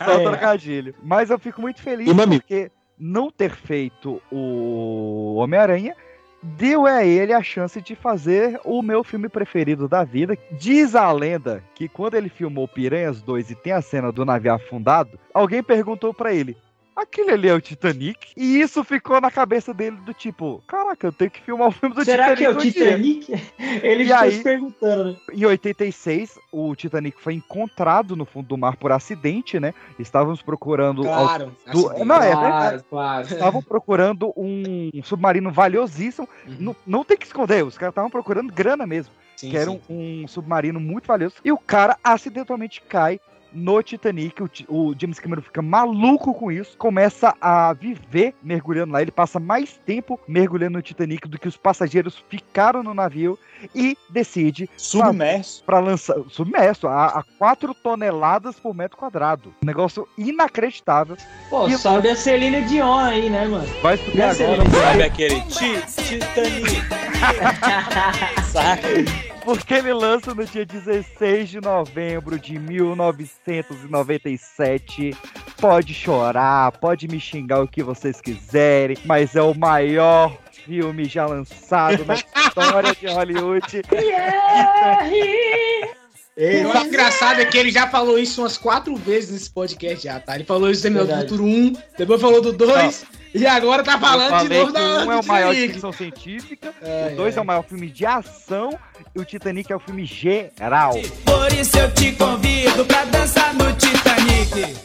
É 0.01 0.15
o 0.16 0.23
trocadilho. 0.23 0.94
Mas 1.03 1.31
eu 1.31 1.39
fico 1.39 1.61
muito 1.61 1.81
feliz 1.82 2.09
E, 2.09 2.15
porque 2.15 2.70
não 2.98 3.31
ter 3.31 3.51
feito 3.55 4.20
o 4.32 5.35
Homem-Aranha 5.36 5.94
deu 6.43 6.86
a 6.86 7.05
ele 7.05 7.32
a 7.32 7.43
chance 7.43 7.81
de 7.82 7.94
fazer 7.97 8.61
o 8.65 8.81
meu 8.82 9.03
filme 9.03 9.28
preferido 9.28 9.89
da 9.89 10.05
vida. 10.05 10.36
Diz 10.53 10.94
a 10.94 11.11
lenda 11.11 11.62
que 11.74 11.89
quando 11.89 12.15
ele 12.15 12.28
filmou 12.28 12.69
Piranhas 12.69 13.20
2 13.20 13.51
e 13.51 13.55
tem 13.55 13.73
a 13.73 13.82
cena 13.82 14.12
do 14.12 14.24
navio 14.24 14.55
afundado, 14.55 15.19
alguém 15.35 15.62
perguntou 15.62 16.15
pra 16.15 16.32
ele: 16.32 16.57
Aquele 16.97 17.31
ali 17.32 17.48
é 17.48 17.55
o 17.55 17.60
Titanic? 17.60 18.28
E 18.36 18.59
isso 18.60 18.82
ficou 18.82 19.20
na 19.20 19.31
cabeça 19.31 19.74
dele 19.74 19.97
do 19.98 20.14
tipo, 20.14 20.62
caraca, 20.66 21.06
eu 21.09 21.12
tenho 21.12 21.31
que 21.31 21.43
filmar 21.43 21.68
o 21.68 21.70
filme 21.73 21.94
do 21.94 22.05
Será 22.05 22.35
Titanic. 22.35 22.39
que 22.39 22.44
é 22.47 22.51
o 22.51 22.56
dia." 22.56 22.73
Titanic? 22.73 23.44
Ele 23.86 24.02
E 24.05 24.06
ficou 24.06 24.23
aí- 24.23 24.32
se 24.32 24.43
perguntando, 24.43 25.05
né? 25.12 25.16
Em 25.32 25.44
86, 25.44 26.39
o 26.51 26.74
Titanic 26.74 27.20
foi 27.23 27.35
encontrado 27.35 28.16
no 28.16 28.24
fundo 28.24 28.48
do 28.48 28.56
mar 28.56 28.77
por 28.77 28.93
acidente, 28.93 29.60
né? 29.60 29.74
Estávamos 29.98 30.40
procurando. 30.40 31.02
Claro. 31.02 31.55
do- 31.70 31.86
acidente. 31.89 32.05
Não, 32.06 32.16
é 32.16 32.32
claro, 32.32 32.51
verdade. 32.51 32.85
claro. 32.89 33.27
Estavam 33.27 33.62
procurando 33.62 34.32
um 34.36 34.90
submarino 35.05 35.51
valiosíssimo. 35.52 36.27
Não, 36.59 36.74
não 36.86 37.05
tem 37.05 37.16
que 37.16 37.27
esconder, 37.27 37.62
os 37.64 37.77
caras 37.77 37.93
estavam 37.93 38.10
procurando 38.10 38.52
grana 38.52 38.86
mesmo. 38.86 39.12
Sim, 39.36 39.51
que 39.51 39.56
era 39.59 39.70
um, 39.70 39.78
um 39.90 40.27
submarino 40.27 40.81
muito 40.81 41.06
valioso. 41.06 41.35
E 41.44 41.52
o 41.52 41.59
cara 41.59 41.98
acidentalmente 42.02 42.81
cai 42.81 43.20
no 43.57 43.83
Titanic. 43.83 44.43
O, 44.43 44.49
o 44.69 44.95
James 45.01 45.19
Cameron 45.19 45.43
fica 45.43 45.62
maluco 45.62 46.35
com 46.35 46.53
isso. 46.53 46.77
Começa 46.77 47.35
a 47.41 47.73
viver 47.73 48.35
mergulhando 48.43 48.93
lá. 48.93 49.03
Ele 49.03 49.11
passa 49.11 49.41
mais 49.41 49.81
tempo 49.87 50.20
mergulhando 50.28 50.74
no 50.78 50.83
Titanic 50.83 51.27
do 51.28 51.39
que 51.39 51.49
os 51.49 51.57
passageiros 51.57 52.23
ficaram 52.28 52.83
no 52.83 52.93
navio. 52.95 53.39
E 53.74 53.97
decide 54.11 54.69
Submerso. 54.77 55.65
para 55.65 55.78
lançar 55.81 56.15
submerso 56.28 56.87
a, 56.87 57.07
a 57.07 57.24
4 57.39 57.74
toneladas 57.74 58.61
por 58.61 58.74
metro 58.74 58.99
quadrado. 58.99 59.55
Um 59.62 59.66
negócio 59.66 60.07
inacreditável. 60.19 61.16
Pô, 61.49 61.66
E- 61.66 61.77
sobe 61.78 62.11
a 62.11 62.16
Celina 62.16 62.61
Dion 62.62 62.99
aí, 62.99 63.31
né, 63.31 63.47
mano? 63.47 63.66
Vai 63.83 63.99
E 64.15 64.20
a 64.20 64.31
agora. 64.31 64.70
Sabe 64.70 65.03
aquele 65.05 65.41
Ti- 65.43 65.83
Titanic? 66.03 66.83
Saca? 68.53 69.36
Porque 69.47 69.74
ele 69.74 69.93
lança 69.93 70.35
no 70.35 70.44
dia 70.44 70.66
16 70.66 71.48
de 71.48 71.60
novembro 71.60 72.36
de 72.36 72.59
1997. 72.59 75.16
Pode 75.60 75.94
chorar, 75.94 76.73
pode 76.73 77.06
me 77.06 77.20
xingar 77.20 77.62
o 77.62 77.68
que 77.68 77.81
vocês 77.81 78.20
quiserem, 78.20 78.98
mas 79.05 79.36
é 79.36 79.43
o 79.43 79.55
maior 79.55 80.36
filme 80.51 81.05
já 81.05 81.27
lançado 81.27 82.05
na 82.05 82.14
história 82.14 82.93
de 82.93 83.06
Hollywood. 83.06 83.82
O 86.39 86.68
mais 86.68 86.89
engraçado 86.89 87.40
é 87.40 87.47
que 87.47 87.56
ele 87.56 87.70
já 87.70 87.89
falou 87.89 88.18
isso 88.18 88.43
umas 88.43 88.59
quatro 88.59 88.94
vezes 88.94 89.31
nesse 89.31 89.51
podcast 89.51 90.05
já, 90.05 90.20
tá? 90.20 90.35
Ele 90.35 90.44
falou 90.44 90.70
isso 90.70 90.82
do 90.82 90.85
Terminal 90.93 91.06
do. 91.06 91.16
Futuro 91.23 91.44
1, 91.44 91.73
depois 91.97 92.20
falou 92.20 92.43
do 92.43 92.52
2, 92.52 93.06
e 93.37 93.47
agora 93.47 93.83
tá 93.83 93.99
falando 93.99 94.49
de 94.49 94.55
novo 94.57 94.73
da 94.73 94.81
um 95.05 95.13
é 95.13 95.21
o 95.21 95.25
maior 95.27 95.55
de 95.55 95.69
ficção 95.69 95.93
científica, 95.93 96.75
Ai, 96.83 97.13
o 97.13 97.17
dois 97.17 97.35
ai. 97.35 97.39
é 97.39 97.43
o 97.43 97.47
maior 97.47 97.63
filme 97.63 97.89
de 97.89 98.07
ação 98.07 98.79
e 99.15 99.21
o 99.21 99.25
Titanic 99.25 99.71
é 99.73 99.77
o 99.77 99.81
filme 99.81 100.05
geral. 100.05 100.93
Por 101.25 101.53
isso 101.53 101.79
eu 101.79 101.93
te 101.93 102.13
convido 102.13 102.85
pra 102.85 103.05
dançar 103.05 103.55
no 103.55 103.73
Titanic. 103.75 104.77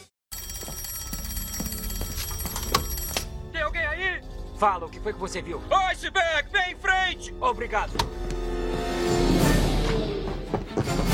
Tem 3.51 3.61
alguém 3.61 3.85
aí? 3.85 4.21
Fala, 4.59 4.85
o 4.85 4.89
que 4.89 4.99
foi 4.99 5.13
que 5.13 5.19
você 5.19 5.41
viu? 5.41 5.61
Iceberg, 5.91 6.49
vem 6.51 6.71
em 6.73 6.75
frente! 6.75 7.33
Obrigado. 7.39 7.91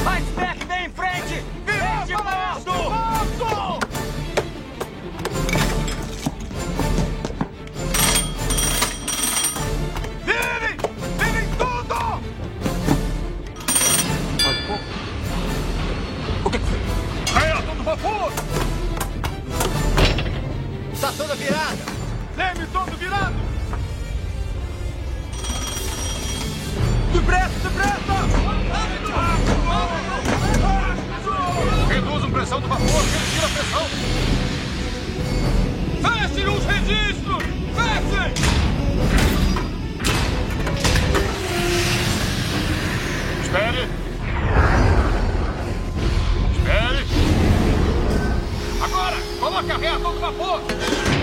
Iceberg, 0.05 0.65
vem 0.65 0.85
em 0.85 0.89
frente! 0.89 1.43
Verde 1.65 2.13
morto! 2.13 2.71
Vivem! 2.71 3.96
Vapor! 17.87 18.33
Está 20.93 21.09
toda 21.13 21.35
virada! 21.35 21.77
Leme 22.35 22.67
todo 22.73 22.97
virado! 22.97 23.33
Depressa, 27.13 27.59
depressa! 27.63 28.27
Reduz 31.87 32.23
a 32.25 32.27
pressão 32.27 32.59
do 32.59 32.67
vapor, 32.67 32.87
retira 32.87 33.45
a 33.45 33.49
pressão! 33.51 33.87
Fechem 36.01 36.49
os 36.49 36.65
registros! 36.65 37.43
Fechem! 37.73 38.33
Espere! 43.43 44.06
Agora, 48.87 49.17
coloque 49.39 49.71
a 49.71 49.77
ré 49.77 49.87
a 49.89 49.99
todo 49.99 50.19
vapor. 50.19 51.16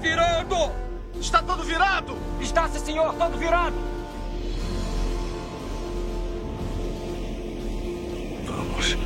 Virando? 0.00 0.72
Está 1.20 1.42
todo 1.42 1.62
virado! 1.62 2.16
Está, 2.40 2.68
sim, 2.68 2.78
senhor, 2.78 3.14
todo 3.14 3.36
virado! 3.38 3.74
Vamos. 8.46 8.96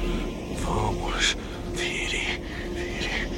Vamos. 0.65 1.37
Vire. 1.73 2.41
Vire. 2.73 3.29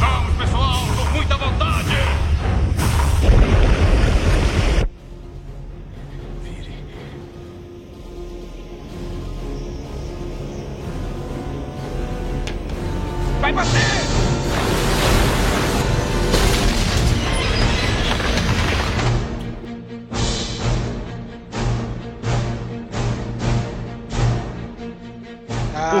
Vamos, 0.00 0.37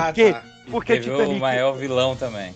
Por 0.08 0.14
quê? 0.14 0.32
tá. 0.32 0.42
Porque 0.70 0.92
Teve 0.94 1.10
Titanic... 1.10 1.36
o 1.36 1.40
maior 1.40 1.72
vilão 1.72 2.14
também. 2.16 2.54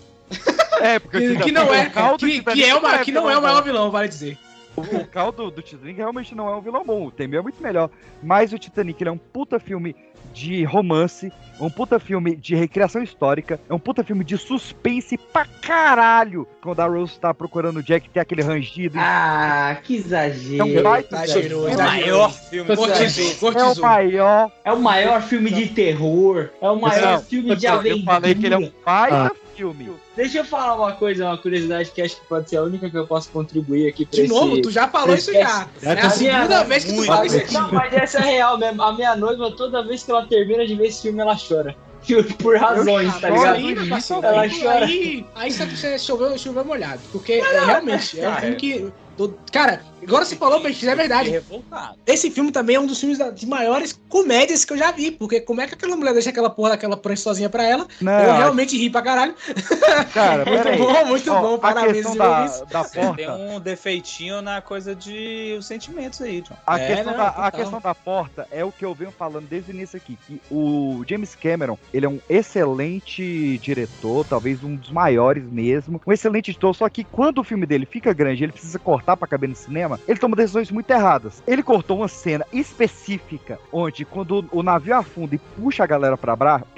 É, 0.81 0.99
porque 0.99 1.17
o 1.17 1.19
Que, 1.19 1.27
Titanic- 1.27 1.43
que 1.45 1.51
não 1.51 1.73
é, 1.73 1.89
caldo 1.89 2.17
do 2.17 2.31
que, 2.31 2.43
que 2.43 2.63
é, 2.63 2.75
uma, 2.75 2.99
que 2.99 3.11
não 3.11 3.29
é 3.29 3.37
o 3.37 3.41
maior 3.41 3.63
vilão. 3.63 3.89
vale 3.91 4.07
dizer. 4.07 4.37
O, 4.75 4.81
o 4.81 5.07
caldo 5.07 5.51
do 5.51 5.61
Titanic 5.61 5.97
realmente 5.97 6.33
não 6.35 6.49
é 6.49 6.55
um 6.55 6.61
vilão 6.61 6.83
bom. 6.83 7.05
O 7.07 7.11
Temer 7.11 7.39
é 7.39 7.43
muito 7.43 7.61
melhor. 7.61 7.89
Mas 8.21 8.51
o 8.53 8.57
Titanic 8.59 9.01
ele 9.01 9.09
é 9.09 9.13
um 9.13 9.17
puta 9.17 9.59
filme 9.59 9.95
de 10.33 10.63
romance, 10.63 11.31
um 11.59 11.69
puta 11.69 11.99
filme 11.99 12.35
de 12.35 12.55
recriação 12.55 13.01
histórica, 13.03 13.59
é 13.69 13.73
um 13.73 13.79
puta 13.79 14.03
filme 14.03 14.23
de 14.23 14.37
suspense 14.37 15.17
pra 15.17 15.45
caralho. 15.45 16.47
Quando 16.61 16.79
a 16.79 16.85
Rose 16.87 17.19
tá 17.19 17.33
procurando 17.33 17.77
o 17.77 17.83
Jack, 17.83 18.09
tem 18.09 18.19
aquele 18.21 18.41
rangido. 18.41 18.97
Ah, 18.99 19.77
que 19.83 19.95
É 19.95 19.97
exagero. 19.99 20.65
um 20.65 20.81
baita 20.83 21.23
Exagerou, 21.23 21.59
filme. 21.61 21.73
exagerou. 21.73 22.17
maior 22.19 22.31
filme 22.33 22.75
Cortizou, 22.75 23.51
É 23.53 23.63
o 23.65 23.81
maior. 23.81 24.51
É 24.65 24.71
o 24.73 24.79
maior 24.81 25.21
filme 25.21 25.51
de 25.51 25.67
terror. 25.67 26.49
É 26.61 26.69
o 26.69 26.79
maior 26.81 27.13
Não, 27.13 27.21
filme 27.21 27.55
de 27.55 27.65
eu 27.65 27.73
aventura. 27.73 28.05
falei 28.05 28.35
que 28.35 28.45
ele 28.45 28.55
é 28.55 28.57
um 28.57 28.71
baita 28.83 29.31
Ah. 29.31 29.42
Filme. 29.55 29.91
Deixa 30.15 30.39
eu 30.39 30.45
falar 30.45 30.75
uma 30.75 30.91
coisa, 30.93 31.25
uma 31.25 31.37
curiosidade 31.37 31.91
que 31.91 32.01
acho 32.01 32.15
que 32.19 32.25
pode 32.27 32.49
ser 32.49 32.57
a 32.57 32.63
única 32.63 32.89
que 32.89 32.97
eu 32.97 33.07
posso 33.07 33.29
contribuir 33.29 33.87
aqui 33.87 34.05
pra 34.05 34.15
De 34.15 34.21
esse... 34.23 34.33
novo, 34.33 34.61
tu 34.61 34.71
já 34.71 34.87
falou 34.87 35.15
isso 35.15 35.31
já. 35.31 35.65
cast. 35.79 35.85
É 35.85 35.91
a 36.01 36.09
segunda 36.09 36.63
vez 36.63 36.83
que 36.83 36.93
tu 36.93 37.03
fala 37.03 37.25
isso 37.25 37.37
aqui. 37.37 37.53
Não, 37.53 37.71
mas 37.71 37.93
essa 37.93 38.19
é 38.19 38.21
real 38.21 38.57
mesmo. 38.57 38.81
A 38.81 38.93
minha 38.93 39.15
noiva, 39.15 39.51
toda 39.51 39.83
vez 39.83 40.03
que 40.03 40.11
ela 40.11 40.25
termina 40.25 40.65
de 40.65 40.75
ver 40.75 40.87
esse 40.87 41.01
filme, 41.03 41.19
ela 41.19 41.37
chora. 41.37 41.75
Por 42.39 42.57
razões, 42.57 43.17
tá 43.19 43.29
ligado? 43.29 43.55
aí, 43.55 43.73
Ela 43.73 44.41
aí, 44.41 44.61
chora. 44.61 44.85
Aí, 44.85 45.25
aí 45.35 45.51
você 45.51 45.97
choveu, 45.97 46.37
choveu 46.37 46.65
molhado. 46.65 47.01
Porque 47.11 47.33
é, 47.33 47.65
realmente 47.65 48.19
é 48.19 48.29
um 48.29 48.35
filme 48.35 48.55
que. 48.55 48.93
Do- 49.17 49.37
Cara, 49.51 49.81
agora 50.01 50.25
você 50.25 50.35
falou, 50.35 50.59
Peixe, 50.61 50.87
é 50.87 50.95
verdade. 50.95 51.29
revoltado. 51.29 51.97
Esse 52.05 52.31
filme 52.31 52.51
também 52.51 52.75
é 52.75 52.79
um 52.79 52.85
dos 52.87 52.99
filmes 52.99 53.17
da- 53.17 53.29
de 53.29 53.45
maiores 53.45 53.99
comédias 54.09 54.65
que 54.65 54.73
eu 54.73 54.77
já 54.77 54.91
vi. 54.91 55.11
Porque 55.11 55.39
como 55.41 55.61
é 55.61 55.67
que 55.67 55.73
aquela 55.75 55.95
mulher 55.95 56.13
deixa 56.13 56.29
aquela 56.29 56.49
porra 56.49 56.71
daquela 56.71 56.97
prancha 56.97 57.21
sozinha 57.23 57.49
pra 57.49 57.63
ela? 57.63 57.87
Não, 58.01 58.11
eu 58.11 58.31
acho- 58.31 58.39
realmente 58.41 58.77
ri 58.77 58.89
pra 58.89 59.01
caralho. 59.01 59.35
Cara, 60.13 60.45
muito 60.45 60.63
peraí. 60.63 60.77
bom, 60.79 61.05
muito 61.05 61.31
Ó, 61.31 61.41
bom. 61.41 61.55
a 61.55 61.59
Parabéns, 61.59 61.93
questão 61.93 62.15
da, 62.15 62.43
desenvolvidos. 62.45 62.71
da 62.71 62.83
porta. 62.83 63.13
Tem 63.15 63.29
um 63.31 63.59
defeitinho 63.59 64.41
na 64.41 64.61
coisa 64.61 64.95
de 64.95 65.55
os 65.59 65.65
sentimentos 65.65 66.21
aí, 66.21 66.41
John. 66.41 66.55
A, 66.65 66.79
É, 66.79 66.87
questão 66.95 67.11
não, 67.11 67.17
da, 67.17 67.27
a 67.29 67.51
questão 67.51 67.79
da 67.79 67.93
porta 67.95 68.47
é 68.51 68.65
o 68.65 68.71
que 68.71 68.83
eu 68.83 68.93
venho 68.93 69.11
falando 69.11 69.47
desde 69.47 69.71
o 69.71 69.75
início 69.75 69.97
aqui, 69.97 70.17
que 70.27 70.41
o 70.49 71.03
James 71.07 71.35
Cameron, 71.35 71.77
ele 71.93 72.05
é 72.05 72.09
um 72.09 72.19
excelente 72.29 73.57
diretor, 73.59 74.25
talvez 74.25 74.63
um 74.63 74.75
dos 74.75 74.89
maiores 74.91 75.43
mesmo, 75.43 76.01
um 76.05 76.11
excelente 76.11 76.51
editor, 76.51 76.73
só 76.73 76.89
que 76.89 77.03
quando 77.03 77.39
o 77.39 77.43
filme 77.43 77.65
dele 77.65 77.85
fica 77.85 78.13
grande, 78.13 78.43
ele 78.43 78.51
precisa 78.51 78.79
cortar 78.79 79.02
pra 79.17 79.27
caber 79.27 79.49
no 79.49 79.55
cinema, 79.55 79.99
ele 80.07 80.19
toma 80.19 80.35
decisões 80.35 80.71
muito 80.71 80.89
erradas. 80.89 81.41
Ele 81.45 81.61
cortou 81.61 81.97
uma 81.97 82.07
cena 82.07 82.45
específica, 82.51 83.59
onde 83.71 84.05
quando 84.05 84.45
o 84.51 84.63
navio 84.63 84.95
afunda 84.95 85.35
e 85.35 85.37
puxa 85.37 85.83
a 85.83 85.87
galera 85.87 86.17
pra, 86.17 86.35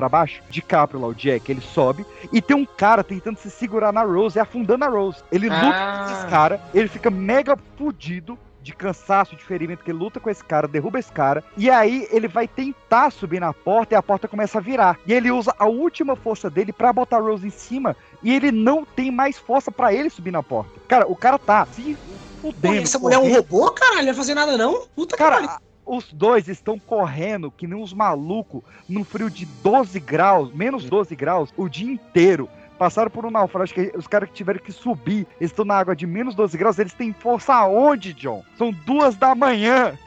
baixo, 0.10 0.41
DiCaprio 0.49 0.99
lá, 1.02 1.07
o 1.07 1.14
Jack, 1.15 1.52
ele 1.52 1.61
sobe, 1.61 2.06
e 2.31 2.41
tem 2.41 2.56
um 2.56 2.65
cara 2.65 3.03
tentando 3.03 3.38
se 3.38 3.49
segurar 3.49 3.91
na 3.91 4.03
Rose 4.03 4.38
e 4.38 4.41
afundando 4.41 4.85
a 4.85 4.88
Rose. 4.89 5.23
Ele 5.31 5.49
luta 5.49 5.65
Ah. 5.65 6.06
com 6.07 6.11
esses 6.14 6.26
caras, 6.26 6.60
ele 6.73 6.88
fica 6.88 7.10
mega 7.10 7.57
fudido, 7.77 8.38
de 8.66 8.76
cansaço, 8.76 9.36
de 9.36 9.44
ferimento, 9.44 9.84
que 9.84 9.92
ele 9.92 10.00
luta 10.00 10.20
com 10.20 10.28
esse 10.28 10.44
cara, 10.44 10.68
derruba 10.68 10.98
esse 10.98 11.12
cara, 11.12 11.44
e 11.56 11.70
aí 11.70 12.08
ele 12.10 12.28
vai 12.28 12.48
tentar 12.48 13.12
subir 13.12 13.40
na 13.40 13.54
porta 13.54 13.94
e 13.94 13.98
a 13.98 14.02
porta 14.02 14.28
começa 14.28 14.58
a 14.58 14.62
virar. 14.62 14.98
E 15.06 15.14
ele 15.14 15.30
usa 15.30 15.54
a 15.60 15.68
última 15.68 16.16
força 16.16 16.50
dele 16.50 16.74
pra 16.74 16.92
botar 16.92 17.20
Rose 17.20 17.46
em 17.46 17.52
cima, 17.52 17.96
e 18.24 18.34
ele 18.34 18.52
não 18.52 18.84
tem 18.84 19.12
mais 19.12 19.38
força 19.38 19.72
pra 19.72 19.94
ele 19.94 20.10
subir 20.10 20.32
na 20.32 20.42
porta. 20.42 20.72
Cara, 20.88 21.06
o 21.08 21.16
cara 21.16 21.38
tá 21.38 21.68
se 21.68 21.96
Pô, 22.42 22.52
fudendo. 22.52 22.82
essa 22.82 22.98
mulher 22.98 23.18
é 23.18 23.20
um 23.20 23.32
robô, 23.32 23.72
caralho? 23.72 23.98
Não 24.00 24.06
vai 24.06 24.14
fazer 24.16 24.34
nada, 24.34 24.58
não? 24.58 24.88
Puta. 24.96 25.16
Cara, 25.16 25.60
os 25.86 26.12
dois 26.12 26.48
estão 26.48 26.80
correndo 26.80 27.52
que 27.52 27.68
nem 27.68 27.80
uns 27.80 27.94
malucos 27.94 28.64
num 28.90 29.04
frio 29.04 29.30
de 29.30 29.46
12 29.46 30.00
graus, 30.00 30.52
menos 30.52 30.86
12 30.86 31.16
graus, 31.16 31.54
o 31.56 31.70
dia 31.70 31.92
inteiro. 31.92 32.50
Passaram 32.77 33.10
por 33.10 33.26
um 33.26 33.31
naufrágio 33.31 33.73
que 33.73 33.97
os 33.97 34.07
caras 34.07 34.30
que 34.30 34.35
tiveram 34.35 34.60
que 34.60 34.72
subir, 34.72 35.26
estão 35.39 35.64
na 35.64 35.76
água 35.76 35.95
de 35.95 36.06
menos 36.06 36.35
12 36.35 36.57
graus, 36.57 36.77
eles 36.77 36.93
têm 36.93 37.14
força 37.14 37.53
aonde, 37.53 38.14
John? 38.14 38.43
São 38.57 38.72
duas 38.72 39.15
da 39.15 39.34
manhã. 39.34 39.97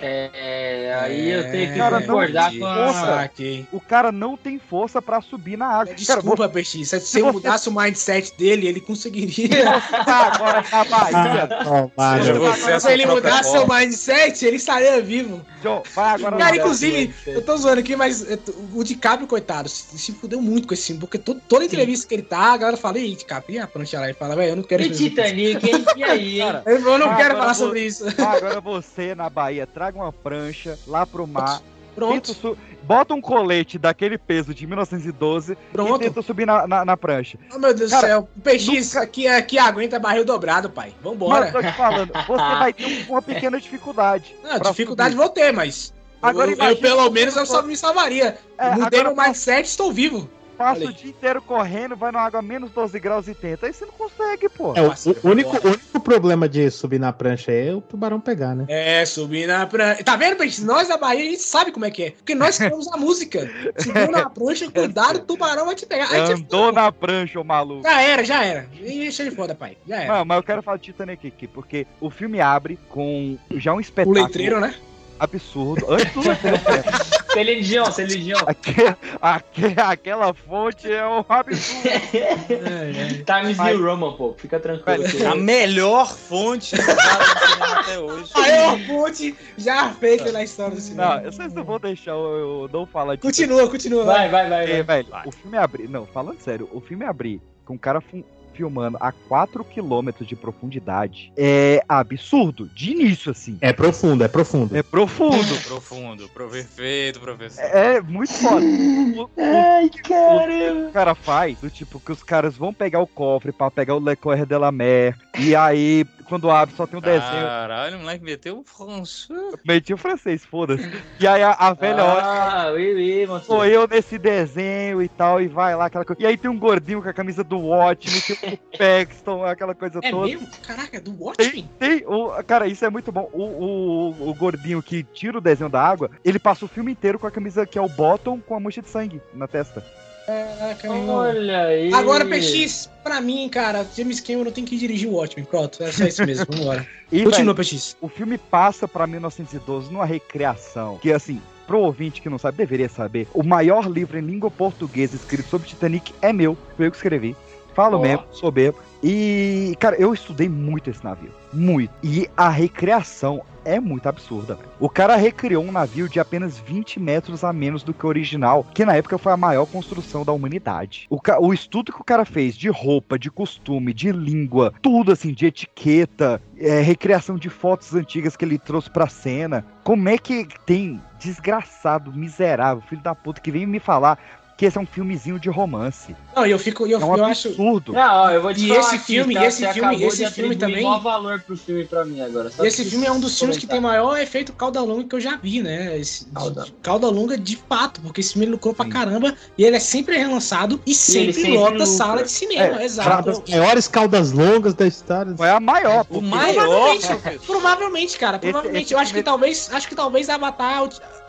É, 0.00 0.98
aí 1.00 1.30
eu 1.30 1.50
tenho 1.50 1.72
que 1.72 1.78
Cara, 1.78 2.00
não 2.00 2.06
concordar 2.06 2.52
com 2.58 2.66
a... 2.66 2.74
força. 2.86 3.06
Saquei. 3.06 3.66
O 3.72 3.80
cara 3.80 4.12
não 4.12 4.36
tem 4.36 4.58
força 4.58 5.00
pra 5.00 5.20
subir 5.20 5.56
na 5.56 5.66
água. 5.66 5.86
Cara, 5.86 5.96
Desculpa, 5.96 6.48
Peixe. 6.48 6.84
Se 6.84 7.00
se 7.00 7.06
você 7.06 7.20
você- 7.22 7.32
mudasse 7.32 7.68
o 7.68 7.72
mindset 7.72 8.32
dele, 8.36 8.66
ele 8.66 8.80
conseguiria. 8.80 9.80
tá 10.04 10.32
agora 10.34 10.64
na 10.70 10.84
Bahia. 10.84 11.48
Ah, 11.96 12.16
Seja 12.18 12.34
você 12.34 12.72
a 12.72 12.80
Se 12.80 12.86
sua 12.86 12.92
ele 12.92 13.06
mudasse 13.06 13.50
seu 13.50 13.60
forma. 13.60 13.78
mindset, 13.80 14.44
ele 14.46 14.56
estaria 14.56 15.00
vivo. 15.00 15.44
John, 15.62 15.82
vai 15.94 16.14
agora 16.14 16.36
Cara, 16.36 16.56
inclusive, 16.56 17.14
eu 17.26 17.42
tô 17.42 17.56
zoando 17.56 17.80
aqui, 17.80 17.96
mas 17.96 18.30
é, 18.30 18.38
o 18.74 18.84
DiCaprio, 18.84 19.26
coitado, 19.26 19.68
se, 19.68 19.98
se 19.98 20.12
fudeu 20.12 20.40
muito 20.40 20.68
com 20.68 20.74
esse 20.74 20.86
filme, 20.88 21.00
porque 21.00 21.18
to- 21.18 21.40
toda 21.48 21.64
entrevista 21.64 22.06
que 22.06 22.14
ele 22.14 22.22
tá, 22.22 22.52
a 22.52 22.56
galera 22.56 22.76
fala, 22.76 22.98
e 22.98 23.14
DiCaprio, 23.16 23.56
e 23.56 23.58
a 23.58 23.66
prancha 23.66 23.98
lá, 23.98 24.04
ele 24.06 24.14
fala, 24.14 24.36
velho, 24.36 24.50
eu 24.50 24.56
não 24.56 24.62
quero 24.62 24.82
E 24.82 24.90
Titanic, 24.90 25.66
hein? 25.68 25.84
E 25.96 26.04
aí, 26.04 26.40
hein? 26.42 26.60
Eu 26.66 26.76
eu 26.86 26.98
não 26.98 27.16
quero 27.16 27.36
falar 27.36 27.52
vo- 27.52 27.58
sobre 27.64 27.80
isso. 27.86 28.04
Agora 28.18 28.60
você 28.60 29.14
na 29.14 29.28
Bahia, 29.28 29.66
traga 29.86 29.98
uma 29.98 30.12
prancha 30.12 30.78
lá 30.86 31.06
pro 31.06 31.26
mar. 31.26 31.60
Pronto. 31.94 32.34
su- 32.34 32.58
Bota 32.82 33.14
um 33.14 33.20
colete 33.20 33.78
daquele 33.78 34.18
peso 34.18 34.54
de 34.54 34.66
1912 34.66 35.56
Pronto. 35.72 35.96
e 36.02 36.06
tenta 36.06 36.22
subir 36.22 36.46
na, 36.46 36.66
na, 36.66 36.84
na 36.84 36.96
prancha. 36.96 37.38
Oh, 37.54 37.58
meu 37.58 37.72
Deus 37.74 37.90
Cara, 37.90 38.02
do 38.02 38.06
céu. 38.08 38.28
O 38.36 38.40
PX 38.40 38.96
aqui, 38.96 39.26
aqui 39.26 39.58
aguenta 39.58 39.98
barril 39.98 40.24
dobrado, 40.24 40.68
pai. 40.70 40.92
Vambora. 41.02 41.46
Mas 41.46 41.54
eu 41.54 41.62
tô 41.62 41.66
te 41.66 41.76
falando, 41.76 42.12
você 42.12 42.58
vai 42.58 42.72
ter 42.72 42.84
um- 42.86 43.12
uma 43.12 43.22
pequena 43.22 43.58
dificuldade. 43.60 44.36
Não, 44.44 44.58
dificuldade 44.70 45.10
subir. 45.14 45.22
vou 45.24 45.28
ter, 45.32 45.52
mas. 45.52 45.92
Agora 46.20 46.50
eu, 46.50 46.56
eu, 46.56 46.76
pelo 46.76 47.10
menos 47.10 47.34
eu 47.36 47.46
só 47.46 47.62
me 47.62 47.76
salvaria. 47.76 48.36
É, 48.58 48.70
Mudei 48.74 49.00
agora 49.00 49.14
meu 49.14 49.24
mindset, 49.24 49.66
estou 49.68 49.92
vivo. 49.92 50.28
Passa 50.56 50.84
o 50.84 50.92
dia 50.92 51.10
inteiro 51.10 51.42
correndo, 51.42 51.96
vai 51.96 52.12
numa 52.12 52.22
água 52.22 52.40
a 52.40 52.42
menos 52.42 52.70
12 52.70 52.98
graus 52.98 53.28
e 53.28 53.34
tenta. 53.34 53.66
Aí 53.66 53.72
você 53.72 53.84
não 53.84 53.92
consegue, 53.92 54.48
pô. 54.48 54.74
É, 54.74 54.82
o, 54.82 54.90
o 55.22 55.30
único, 55.30 55.56
o 55.56 55.70
único 55.70 56.00
problema 56.00 56.48
de 56.48 56.70
subir 56.70 56.98
na 56.98 57.12
prancha 57.12 57.52
é 57.52 57.72
o 57.72 57.80
tubarão 57.80 58.20
pegar, 58.20 58.54
né? 58.54 58.64
É, 58.68 59.04
subir 59.04 59.46
na 59.46 59.66
prancha. 59.66 60.02
Tá 60.02 60.16
vendo, 60.16 60.36
Peixe? 60.36 60.64
Nós 60.64 60.88
da 60.88 60.96
Bahia, 60.96 61.22
a 61.22 61.30
gente 61.30 61.42
sabe 61.42 61.72
como 61.72 61.84
é 61.84 61.90
que 61.90 62.04
é. 62.04 62.10
Porque 62.10 62.34
nós 62.34 62.56
criamos 62.58 62.88
a 62.92 62.96
música. 62.96 63.50
Subiu 63.78 64.10
na 64.10 64.28
prancha, 64.30 64.70
cuidado, 64.70 65.16
o 65.16 65.20
tubarão 65.20 65.66
vai 65.66 65.74
te 65.74 65.86
pegar. 65.86 66.10
Aí 66.10 66.32
Andou 66.32 66.72
na 66.72 66.90
prancha, 66.90 67.40
ô 67.40 67.44
maluco. 67.44 67.82
Já 67.82 68.02
era, 68.02 68.24
já 68.24 68.44
era. 68.44 68.68
Deixa 68.80 69.22
ele 69.22 69.30
foda, 69.30 69.54
pai. 69.54 69.76
Já 69.86 69.96
era. 70.02 70.18
Não, 70.18 70.24
mas 70.24 70.36
eu 70.36 70.42
quero 70.42 70.62
falar 70.62 70.76
de 70.78 70.84
Titanic 70.84 71.26
aqui, 71.26 71.46
porque 71.46 71.86
o 72.00 72.10
filme 72.10 72.40
abre 72.40 72.78
com 72.88 73.38
já 73.54 73.72
um 73.72 73.76
O 73.76 73.80
espetáculo 73.80 74.22
letreiro, 74.22 74.60
né? 74.60 74.74
Absurdo. 75.18 75.86
Antes 75.92 76.12
do 76.12 76.20
letreiro, 76.20 76.56
é. 76.68 77.16
Celine 77.32 77.62
Dion, 77.62 77.90
Celine 77.92 78.24
Dion. 78.24 78.38
Aque- 78.46 78.96
aque- 79.20 79.74
aquela 79.80 80.32
fonte 80.32 80.90
é 80.90 81.06
um 81.06 81.24
absurdo. 81.28 81.90
Times 83.26 83.58
New 83.58 83.84
Roman, 83.84 84.12
pô. 84.16 84.34
Fica 84.38 84.58
tranquilo. 84.58 85.04
que- 85.04 85.24
A 85.24 85.34
melhor 85.34 86.08
fonte 86.14 86.74
até 86.80 87.98
hoje. 87.98 88.30
A 88.34 88.40
maior 88.40 88.78
ponte 88.86 89.34
já 89.58 89.90
feita 89.90 90.32
na 90.32 90.42
história 90.42 90.74
do 90.74 90.80
cinema. 90.80 91.16
Não, 91.20 91.30
vocês 91.32 91.52
não 91.52 91.64
vão 91.64 91.78
deixar 91.78 92.12
eu, 92.12 92.18
eu 92.64 92.70
não 92.72 92.86
falar 92.86 93.16
de 93.16 93.22
Continua, 93.22 93.68
continua. 93.68 94.04
Vai, 94.04 94.28
vai, 94.28 94.48
vai. 94.48 94.64
É, 94.70 94.82
vai. 94.82 95.02
velho, 95.02 95.14
o 95.26 95.32
filme 95.32 95.56
abrir. 95.58 95.88
Não, 95.88 96.06
falando 96.06 96.40
sério, 96.40 96.68
o 96.72 96.80
filme 96.80 97.04
abrir 97.04 97.40
com 97.64 97.74
um 97.74 97.78
cara 97.78 98.00
fu- 98.00 98.24
filmando 98.56 98.96
a 99.00 99.12
4 99.12 99.64
km 99.64 100.10
de 100.20 100.34
profundidade 100.34 101.32
é 101.36 101.84
absurdo. 101.88 102.66
De 102.74 102.92
início, 102.92 103.30
assim. 103.30 103.58
É 103.60 103.72
profundo, 103.72 104.24
é 104.24 104.28
profundo. 104.28 104.76
É 104.76 104.82
profundo. 104.82 105.36
Profundo, 105.66 106.28
pro 106.28 106.48
perfeito, 106.48 107.20
professor. 107.20 107.62
É 107.64 108.00
muito 108.00 108.32
foda. 108.32 108.64
O, 109.16 109.30
Ai, 109.38 109.86
o 109.86 109.90
que 109.90 110.88
o 110.88 110.92
cara 110.92 111.14
faz, 111.14 111.58
do 111.58 111.70
tipo, 111.70 111.98
que 111.98 112.12
os 112.12 112.22
caras 112.22 112.56
vão 112.56 112.72
pegar 112.72 113.00
o 113.00 113.06
cofre 113.06 113.52
pra 113.52 113.70
pegar 113.70 113.94
o 113.94 114.00
Le 114.00 114.14
Coeur 114.16 114.44
de 114.44 114.58
la 114.58 114.70
Mer, 114.70 115.16
e 115.38 115.54
aí, 115.54 116.04
quando 116.28 116.50
abre, 116.50 116.74
só 116.74 116.86
tem 116.86 116.98
um 116.98 117.02
desenho. 117.02 117.22
Caralho, 117.46 117.96
o 117.96 118.00
moleque 118.00 118.24
meteu 118.24 118.58
um 118.58 118.64
francês. 118.64 119.54
Meti 119.64 119.94
o 119.94 119.96
francês, 119.96 120.44
foda-se. 120.44 120.90
E 121.20 121.26
aí 121.26 121.42
a, 121.42 121.52
a 121.52 121.72
velha 121.72 122.04
olha. 122.04 122.22
Ah, 122.24 122.72
oui, 122.72 122.94
oui, 122.94 123.40
Sou 123.44 123.64
eu 123.64 123.86
nesse 123.86 124.18
desenho 124.18 125.02
e 125.02 125.08
tal, 125.08 125.40
e 125.40 125.48
vai 125.48 125.74
lá, 125.76 125.86
aquela 125.86 126.04
coisa. 126.04 126.22
E 126.22 126.26
aí 126.26 126.36
tem 126.36 126.50
um 126.50 126.58
gordinho 126.58 127.02
com 127.02 127.08
a 127.08 127.12
camisa 127.12 127.42
do 127.44 127.58
Watchmen, 127.58 128.20
tem 128.20 128.54
o 128.54 128.58
Paxton, 128.78 129.44
aquela 129.44 129.74
coisa 129.74 130.00
É 130.02 130.10
toda. 130.10 130.26
mesmo? 130.26 130.48
Caraca, 130.66 131.00
do 131.00 131.12
Watchmen? 131.18 131.68
Tem, 131.78 132.04
o, 132.06 132.30
cara, 132.44 132.66
isso 132.66 132.84
é 132.84 132.90
muito 132.90 133.12
bom. 133.12 133.28
O, 133.32 133.42
o, 133.42 134.30
o 134.30 134.34
gordinho 134.34 134.82
que 134.82 135.02
tira 135.02 135.38
o 135.38 135.40
desenho 135.40 135.70
da 135.70 135.82
água, 135.82 136.10
ele 136.24 136.38
passa 136.38 136.64
o 136.64 136.68
filme 136.68 136.92
inteiro 136.92 137.18
com 137.18 137.26
a 137.26 137.30
camisa 137.30 137.66
que 137.66 137.78
é 137.78 137.82
o 137.82 137.88
bottom 137.88 138.40
com 138.40 138.54
a 138.54 138.60
mancha 138.60 138.82
de 138.82 138.88
sangue 138.88 139.20
na 139.32 139.46
testa. 139.46 139.84
Caraca, 140.26 140.92
meu. 140.92 141.08
Olha 141.08 141.62
aí. 141.62 141.94
Agora, 141.94 142.24
PX, 142.24 142.90
pra 143.04 143.20
mim, 143.20 143.48
cara, 143.48 143.86
James 143.96 144.20
Cameron 144.20 144.50
tem 144.50 144.64
que 144.64 144.76
dirigir 144.76 145.08
o 145.08 145.14
Watchmen. 145.14 145.46
Pronto, 145.46 145.82
é 145.82 145.92
só 145.92 146.04
isso 146.04 146.26
mesmo. 146.26 146.46
Vambora. 146.50 146.86
E, 147.12 147.22
Continua, 147.22 147.54
velho, 147.54 147.68
PX. 147.68 147.96
O 148.00 148.08
filme 148.08 148.36
passa 148.36 148.88
pra 148.88 149.06
1912 149.06 149.92
numa 149.92 150.04
recreação. 150.04 150.98
Que, 150.98 151.12
assim, 151.12 151.40
pro 151.64 151.78
ouvinte 151.78 152.20
que 152.20 152.28
não 152.28 152.36
sabe, 152.36 152.58
deveria 152.58 152.88
saber. 152.88 153.28
O 153.32 153.44
maior 153.44 153.88
livro 153.88 154.18
em 154.18 154.22
língua 154.22 154.50
portuguesa 154.50 155.14
escrito 155.14 155.48
sobre 155.48 155.68
Titanic 155.68 156.12
é 156.20 156.32
meu. 156.32 156.58
Foi 156.76 156.88
eu 156.88 156.90
que 156.90 156.96
escrevi. 156.96 157.36
Falo 157.76 157.98
Ó. 157.98 158.00
mesmo, 158.00 158.24
sou 158.32 158.50
bebo. 158.50 158.78
E, 159.04 159.76
cara, 159.78 159.94
eu 159.96 160.12
estudei 160.12 160.48
muito 160.48 160.90
esse 160.90 161.04
navio. 161.04 161.30
Muito. 161.52 161.92
E 162.02 162.28
a 162.36 162.48
recriação 162.48 163.44
é 163.66 163.80
muito 163.80 164.08
absurda. 164.08 164.58
O 164.78 164.88
cara 164.88 165.16
recriou 165.16 165.64
um 165.64 165.72
navio 165.72 166.08
de 166.08 166.20
apenas 166.20 166.58
20 166.58 167.00
metros 167.00 167.42
a 167.42 167.52
menos 167.52 167.82
do 167.82 167.92
que 167.92 168.06
o 168.06 168.08
original, 168.08 168.64
que 168.72 168.84
na 168.84 168.94
época 168.94 169.18
foi 169.18 169.32
a 169.32 169.36
maior 169.36 169.66
construção 169.66 170.24
da 170.24 170.32
humanidade. 170.32 171.06
O, 171.10 171.18
o 171.40 171.52
estudo 171.52 171.92
que 171.92 172.00
o 172.00 172.04
cara 172.04 172.24
fez 172.24 172.56
de 172.56 172.68
roupa, 172.68 173.18
de 173.18 173.30
costume, 173.30 173.92
de 173.92 174.12
língua, 174.12 174.72
tudo 174.80 175.12
assim, 175.12 175.32
de 175.32 175.46
etiqueta, 175.46 176.40
é, 176.56 176.80
recriação 176.80 177.36
de 177.36 177.50
fotos 177.50 177.94
antigas 177.94 178.36
que 178.36 178.44
ele 178.44 178.58
trouxe 178.58 178.88
pra 178.88 179.08
cena. 179.08 179.66
Como 179.82 180.08
é 180.08 180.16
que 180.16 180.46
tem 180.64 181.02
desgraçado, 181.18 182.12
miserável, 182.12 182.82
filho 182.88 183.02
da 183.02 183.14
puta, 183.14 183.40
que 183.40 183.50
vem 183.50 183.66
me 183.66 183.80
falar 183.80 184.18
que 184.56 184.64
esse 184.64 184.78
é 184.78 184.80
um 184.80 184.86
filmezinho 184.86 185.38
de 185.38 185.50
romance? 185.50 186.16
Não, 186.34 186.46
eu 186.46 186.58
fico. 186.58 186.86
Eu, 186.86 187.00
É 187.00 187.04
um 187.04 187.16
eu 187.16 187.24
acho. 187.26 187.48
absurdo. 187.48 187.92
Não, 187.92 188.14
ó, 188.22 188.30
eu 188.30 188.40
vou 188.40 188.54
te 188.54 188.64
E 188.64 188.68
falar 188.68 188.80
esse 188.80 188.94
aqui, 188.96 189.04
filme- 189.04 189.34
tá? 189.34 189.44
esse 189.46 189.58
Você 189.66 189.72
filme- 189.74 190.02
esse 190.04 190.24
de 190.24 190.30
filme 190.30 190.56
também- 190.56 190.82
maior 190.84 190.98
valor 191.00 191.40
pro 191.40 191.56
filme 191.56 191.84
pra 191.84 192.04
mim 192.04 192.20
agora. 192.22 192.50
só 192.50 192.64
Esse 192.64 192.84
filme 192.84 193.06
é 193.06 193.12
um 193.12 193.20
dos 193.20 193.38
filmes 193.38 193.58
que 193.58 193.66
tem 193.66 193.80
comentar. 193.80 194.02
maior 194.02 194.18
efeito 194.18 194.52
cauda 194.54 194.80
longa 194.80 195.04
que 195.04 195.14
eu 195.14 195.20
já 195.20 195.36
vi, 195.36 195.60
né? 195.62 195.98
Esse, 195.98 196.24
Cauda. 196.26 196.64
de- 196.64 196.72
cauda 196.82 197.08
longa 197.08 197.36
de 197.36 197.56
fato, 197.68 198.00
porque 198.00 198.20
esse 198.22 198.32
filme 198.32 198.46
lucrou 198.46 198.74
pra 198.74 198.86
caramba 198.88 199.34
e 199.58 199.64
ele 199.64 199.76
é 199.76 199.80
sempre 199.80 200.16
relançado 200.16 200.80
e 200.86 200.94
sempre, 200.94 201.34
sempre 201.34 201.56
lota 201.56 201.70
lucra. 201.72 201.86
sala 201.86 202.22
de 202.22 202.30
cinema, 202.30 202.80
É, 202.80 202.84
exato. 202.84 203.10
Uma 203.10 203.22
das 203.22 203.48
maiores 203.50 203.88
caudas 203.88 204.32
longas 204.32 204.72
da 204.74 204.86
história. 204.86 205.34
Foi 205.36 205.50
a 205.50 205.60
maior. 205.60 206.06
O 206.08 206.20
maior, 206.22 206.54
Provavelmente, 206.96 207.46
provavelmente, 207.46 208.18
cara, 208.18 208.36
Esse- 208.36 208.42
provavelmente. 208.52 208.84
esse 208.84 208.94
eu 208.94 208.98
acho 208.98 209.12
que 209.12 209.22
talvez, 209.22 209.68
acho 209.72 209.88
que 209.88 209.94
talvez 209.94 210.28
Avatar 210.28 210.82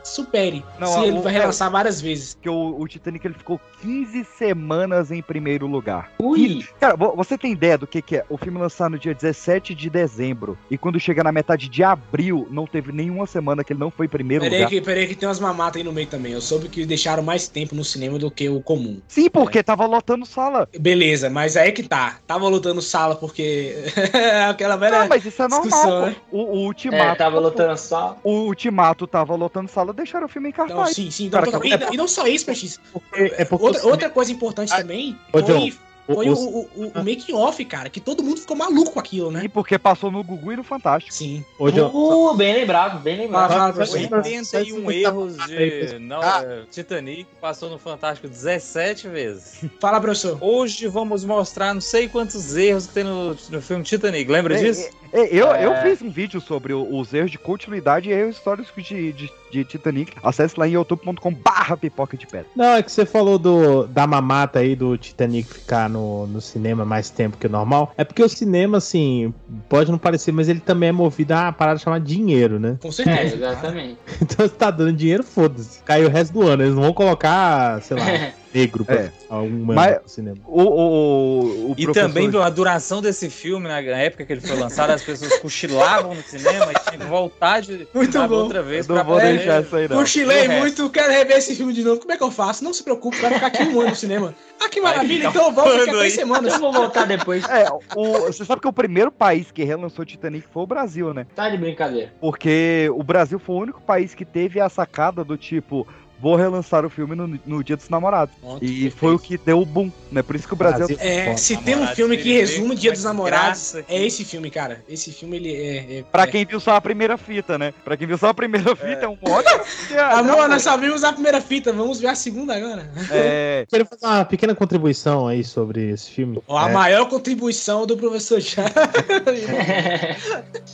supere, 0.08 0.64
Não, 0.80 0.88
se 0.88 1.00
ele 1.06 1.20
vai 1.20 1.34
é, 1.36 1.38
relançar 1.40 1.70
várias 1.72 2.00
vezes. 2.02 2.38
que 2.42 2.50
o, 2.50 2.80
o 2.80 2.88
Titanic 2.88 3.26
ele 3.26 3.34
ficou 3.36 3.60
15 3.82 4.24
semanas 4.24 5.12
em 5.12 5.22
primeiro 5.22 5.68
lugar. 5.68 6.12
Ui! 6.20 6.66
Cara, 6.80 6.96
vo- 6.96 7.16
você 7.16 7.38
tem 7.38 7.52
ideia 7.52 7.78
do 7.78 7.86
que, 7.88 8.02
que 8.02 8.18
é? 8.18 8.26
O 8.30 8.38
filme 8.38 8.58
lançado 8.60 8.92
no 8.92 9.00
dia 9.00 9.14
17 9.14 9.74
de 9.76 9.90
dezembro. 9.90 10.58
E 10.70 10.78
quando 10.78 11.00
chega 11.00 11.24
na 11.24 11.32
metade 11.32 11.68
de 11.70 11.84
abril, 11.84 12.48
não 12.50 12.66
teve 12.66 12.92
nenhuma 12.92 13.26
semana 13.28 13.64
que 13.64 13.74
ele 13.74 13.80
não 13.80 13.92
foi 13.92 14.06
em 14.06 14.10
primeiro 14.10 14.44
Peraí 14.44 14.60
lugar. 14.60 14.70
que, 14.70 14.82
peraí 14.82 15.08
que 15.08 15.16
tem 15.16 15.28
umas 15.28 15.40
mamatas 15.40 15.78
aí 15.78 15.84
no 15.84 15.92
meio 15.92 16.08
também. 16.08 16.32
Eu 16.34 16.42
soube 16.42 16.70
que 16.70 16.86
deixaram 16.86 17.22
mais 17.24 17.48
tempo 17.48 17.76
no 17.76 17.84
cinema 17.84 18.18
do 18.18 18.32
que 18.32 18.48
o 18.50 18.62
comum. 18.62 19.00
Sim, 19.08 19.30
porque 19.30 19.62
tava 19.64 19.86
lotando 19.86 20.26
sala. 20.26 20.68
Beleza, 20.80 21.30
mas 21.30 21.58
aí 21.58 21.72
que 21.72 21.84
tá. 21.84 22.18
Tava 22.26 22.48
lutando 22.48 22.82
sala 22.82 23.16
porque. 23.16 23.76
Aquela 24.50 24.76
velha. 24.76 25.00
Não, 25.00 25.08
mas 25.08 25.26
isso 25.26 25.42
é 25.42 25.48
discussão, 25.48 25.90
normal. 25.90 26.06
né? 26.10 26.16
O, 26.32 26.38
o 26.42 26.58
Ultimato. 26.66 27.04
É, 27.04 27.16
tava 27.16 27.40
lutando 27.40 27.78
só. 27.78 28.18
O 28.24 28.32
Ultimato 28.48 29.06
tava 29.08 29.36
lotando 29.36 29.70
sala, 29.70 29.94
deixaram 29.98 30.26
o 30.26 30.30
filme 30.30 30.50
em 30.50 30.52
cartaz. 30.54 30.78
Não, 30.80 30.86
sim, 30.94 31.12
sim. 31.12 31.30
Cara, 31.30 31.52
não, 31.52 31.60
que- 31.60 31.68
e, 31.68 31.94
e 31.94 31.98
não 31.98 32.08
só 32.08 32.26
isso, 32.28 32.46
PX. 32.46 32.80
É 33.14 33.44
porque 33.44 33.66
Outra, 33.66 33.86
outra 33.86 34.10
coisa 34.10 34.32
importante 34.32 34.70
também 34.74 35.18
Ô, 35.34 35.40
foi, 35.40 35.44
John, 35.44 35.72
foi 36.08 36.30
o- 36.30 36.34
o, 36.34 36.38
o, 36.38 36.70
o, 36.76 36.88
o 36.96 36.98
making 37.04 37.34
off, 37.34 37.64
cara, 37.66 37.90
que 37.90 38.00
todo 38.00 38.24
mundo 38.24 38.40
ficou 38.40 38.56
maluco 38.56 38.92
com 38.92 39.00
aquilo, 39.00 39.30
né? 39.30 39.42
E 39.44 39.50
porque 39.50 39.78
passou 39.78 40.10
no 40.10 40.24
Gugu 40.24 40.54
e 40.54 40.56
no 40.56 40.64
Fantástico. 40.64 41.14
Sim. 41.14 41.44
Ô, 41.60 41.70
John, 41.70 41.92
Uh, 41.94 42.34
bem 42.34 42.54
lembrado, 42.54 43.02
bem 43.02 43.18
lembrado. 43.18 43.74
professor. 43.74 44.00
só- 44.08 44.16
81 44.16 44.90
erros 44.92 45.36
de 45.48 46.00
não, 46.00 46.24
é, 46.24 46.62
Titanic, 46.72 47.28
passou 47.42 47.70
no 47.70 47.78
Fantástico 47.78 48.28
17 48.30 49.10
vezes. 49.10 49.66
Fala, 49.82 50.00
professor. 50.00 50.38
Hoje 50.40 50.88
vamos 50.88 51.26
mostrar 51.26 51.74
não 51.74 51.82
sei 51.82 52.08
quantos 52.08 52.56
erros 52.56 52.88
que 52.88 52.94
tem 52.94 53.04
no, 53.04 53.30
no 53.50 53.62
filme 53.62 53.84
Titanic. 53.84 54.32
Lembra 54.32 54.56
É, 54.58 54.64
disso? 54.64 54.82
é, 54.82 54.86
é, 54.86 54.90
eu, 55.14 55.48
eu 55.48 55.74
É. 55.74 55.82
fiz 55.84 56.02
um 56.02 56.10
vídeo 56.10 56.40
sobre 56.42 56.74
os 56.74 57.14
erros 57.14 57.32
de 57.32 57.38
continuidade 57.38 58.10
e 58.10 58.14
erros 58.14 58.36
históricos 58.38 58.72
de, 58.84 59.14
de, 59.14 59.32
de 59.52 59.64
Titanic. 59.64 60.14
Acesse 60.24 60.60
lá 60.60 60.68
em 60.68 60.72
youtube.com 60.74 61.34
barra 61.34 61.78
pipoca 61.78 62.18
de 62.18 62.26
pedra. 62.28 62.48
Não, 62.56 62.76
é 62.76 62.84
que 62.84 62.92
você 62.92 63.06
falou 63.06 63.38
do, 63.40 63.86
da 63.88 64.06
mamata 64.08 64.60
aí 64.60 64.76
do 64.76 64.98
Titanic 64.98 65.48
ficar 65.54 65.90
no, 65.90 66.28
no 66.28 66.42
cinema 66.42 66.84
mais 66.86 67.10
tempo 67.10 67.38
que 67.38 67.48
o 67.48 67.50
normal. 67.50 67.92
É 67.98 68.04
porque 68.04 68.24
o 68.24 68.30
cinema, 68.30 68.78
assim, 68.78 69.34
pode 69.70 69.92
não 69.92 69.98
parecer, 69.98 70.32
mas 70.32 70.50
ele 70.50 70.60
também 70.60 70.90
é 70.90 70.92
movido 70.92 71.34
a 71.34 71.44
uma 71.44 71.54
parada 71.54 71.80
chamada 71.80 72.04
dinheiro, 72.04 72.60
né? 72.60 72.78
Com 72.82 72.90
É, 72.90 72.92
certeza. 72.92 73.36
exatamente. 73.38 73.98
Então 74.22 74.48
você 74.48 74.54
tá 74.56 74.72
dando 74.72 74.94
dinheiro, 74.94 75.24
foda-se. 75.24 75.82
Caiu 75.84 76.08
o 76.08 76.12
resto 76.12 76.34
do 76.34 76.42
ano. 76.48 76.64
Eles 76.64 76.76
não 76.76 76.84
vão 76.84 76.94
colocar, 76.94 77.82
sei 77.82 77.98
lá, 77.98 78.06
negro 78.60 78.86
pra 78.86 78.96
É. 78.96 79.12
um 79.32 79.64
Mas- 79.66 80.00
cinema. 80.08 80.38
O, 80.46 80.62
o, 80.62 81.40
o 81.72 81.76
E 81.78 81.84
professor- 81.86 82.08
também 82.08 82.30
a 82.42 82.50
duração 82.50 83.02
desse 83.02 83.30
filme, 83.30 83.68
na 83.68 83.80
época 83.80 84.26
que 84.26 84.34
ele 84.34 84.42
foi 84.42 84.56
lançado, 84.58 84.92
as 84.92 85.04
pessoas 85.04 85.38
cochilavam 85.40 86.14
no 86.16 86.22
cinema 86.24 86.72
e 86.72 86.90
tinham 86.90 87.00
que 87.00 87.06
voltar 87.06 87.62
de 87.62 87.88
Muito 87.94 88.28
bom. 88.28 88.36
outra 88.36 88.62
vez 88.64 88.88
Eu 88.88 88.96
não 88.96 89.04
vou 89.04 89.16
poder- 89.16 89.38
deixar 89.38 89.62
isso 89.62 89.76
aí, 89.76 89.88
não. 89.88 89.98
Cochilei 89.98 90.38
O 90.46 90.50
resto. 90.50 90.60
muito, 90.60 90.90
quero 90.90 91.12
rever 91.12 91.38
esse 91.38 91.56
filme 91.56 91.74
de 91.74 91.84
novo. 91.84 92.00
Como 92.00 92.12
é 92.12 92.18
que 92.18 92.24
eu 92.24 92.32
faço? 92.32 92.64
Não 92.64 92.74
se 92.74 92.84
preocupe, 92.84 93.18
vai 93.22 93.34
ficar 93.34 93.48
aqui 93.48 93.64
um 93.64 93.80
ano 93.82 93.90
no 93.90 93.96
cinema. 93.96 94.34
Ah, 94.60 94.70
que 94.70 94.82
maravilha, 94.82 95.28
então 95.28 95.46
eu 95.48 95.52
volto 95.52 95.78
daqui 95.78 95.90
a 95.90 95.94
três 95.94 96.14
semanas. 96.14 96.54
Eu 96.54 96.60
vou 96.60 96.74
voltar 96.74 97.06
depois. 97.06 97.44
É, 97.50 97.68
o, 97.96 98.22
você 98.22 98.44
sabe 98.44 98.62
que 98.62 98.68
o 98.68 98.74
primeiro 98.74 99.12
país 99.12 99.52
que 99.52 99.64
relançou 99.64 100.04
Titanic 100.04 100.48
foi 100.52 100.64
o 100.64 100.68
Brasil, 100.68 101.14
né? 101.14 101.28
Tá 101.36 101.50
de 101.50 101.58
brincadeira. 101.58 102.12
Porque 102.20 102.90
o 102.94 103.04
Brasil 103.04 103.38
foi 103.40 103.56
o 103.56 103.60
único 103.60 103.82
país 103.82 104.16
que 104.16 104.26
teve 104.26 104.60
a 104.60 104.68
sacada 104.70 105.24
do 105.24 105.38
tipo, 105.38 105.88
vou 106.20 106.36
relançar 106.36 106.86
o 106.86 106.90
filme 106.90 107.16
no, 107.16 107.40
no 107.46 107.64
Dia 107.64 107.78
dos 107.78 107.90
Namorados. 107.90 108.34
E 108.62 108.68
perfeito. 108.68 108.96
foi 108.98 109.14
o 109.16 109.20
que 109.20 109.38
deu 109.38 109.62
o 109.62 109.66
boom, 109.66 109.92
né? 110.12 110.22
Por 110.22 110.36
isso 110.36 110.48
que 110.48 110.54
o 110.54 110.58
Brasil. 110.58 110.88
Brasil- 110.88 110.98
É, 111.00 111.36
se 111.38 111.58
tem 111.58 111.76
um 111.76 111.88
filme 111.88 112.18
que 112.18 112.32
resume 112.34 112.58
o 112.60 112.62
como 112.68 112.76
Dia 112.76 112.90
é 112.90 112.94
dos 112.94 113.02
que 113.02 113.08
Namorados, 113.08 113.72
graça 113.74 113.86
é 113.88 114.06
esse 114.06 114.26
filme, 114.26 114.50
cara. 114.50 114.84
Esse 114.90 115.12
filme, 115.12 115.38
ele 115.38 115.54
é... 115.56 116.00
é 116.00 116.04
Pra 116.12 116.24
é- 116.24 116.28
quem 116.28 116.46
viu 116.46 116.60
só 116.60 116.76
a 116.76 116.82
primeira 116.82 117.18
fita, 117.18 117.58
né? 117.58 117.74
Pra 117.84 117.96
quem 117.96 118.08
viu 118.08 118.18
só 118.18 118.28
a 118.30 118.34
primeira 118.34 118.76
fita, 118.76 119.06
é, 119.06 119.08
um 119.08 119.18
ótimo. 119.22 119.62
Amor, 120.12 120.48
nós 120.50 120.62
só 120.64 120.76
vimos 120.78 121.04
a 121.04 121.14
primeira 121.14 121.40
fita, 121.42 121.72
vamos 121.72 122.00
ver 122.00 122.08
a 122.08 122.16
segunda 122.16 122.56
agora. 122.56 122.90
É, 123.12 123.66
Queria 123.70 123.86
fazer 123.86 124.06
uma 124.06 124.26
pequena 124.26 124.54
contribuição 124.56 125.28
aí 125.28 125.44
sobre 125.44 125.92
esse 125.92 126.10
filme. 126.12 126.42
A 126.50 126.70
É, 126.70 126.74
maior 126.74 127.08
contribuição 127.10 127.86
do 127.86 127.96
professor 127.98 128.42
Chá. 128.42 128.66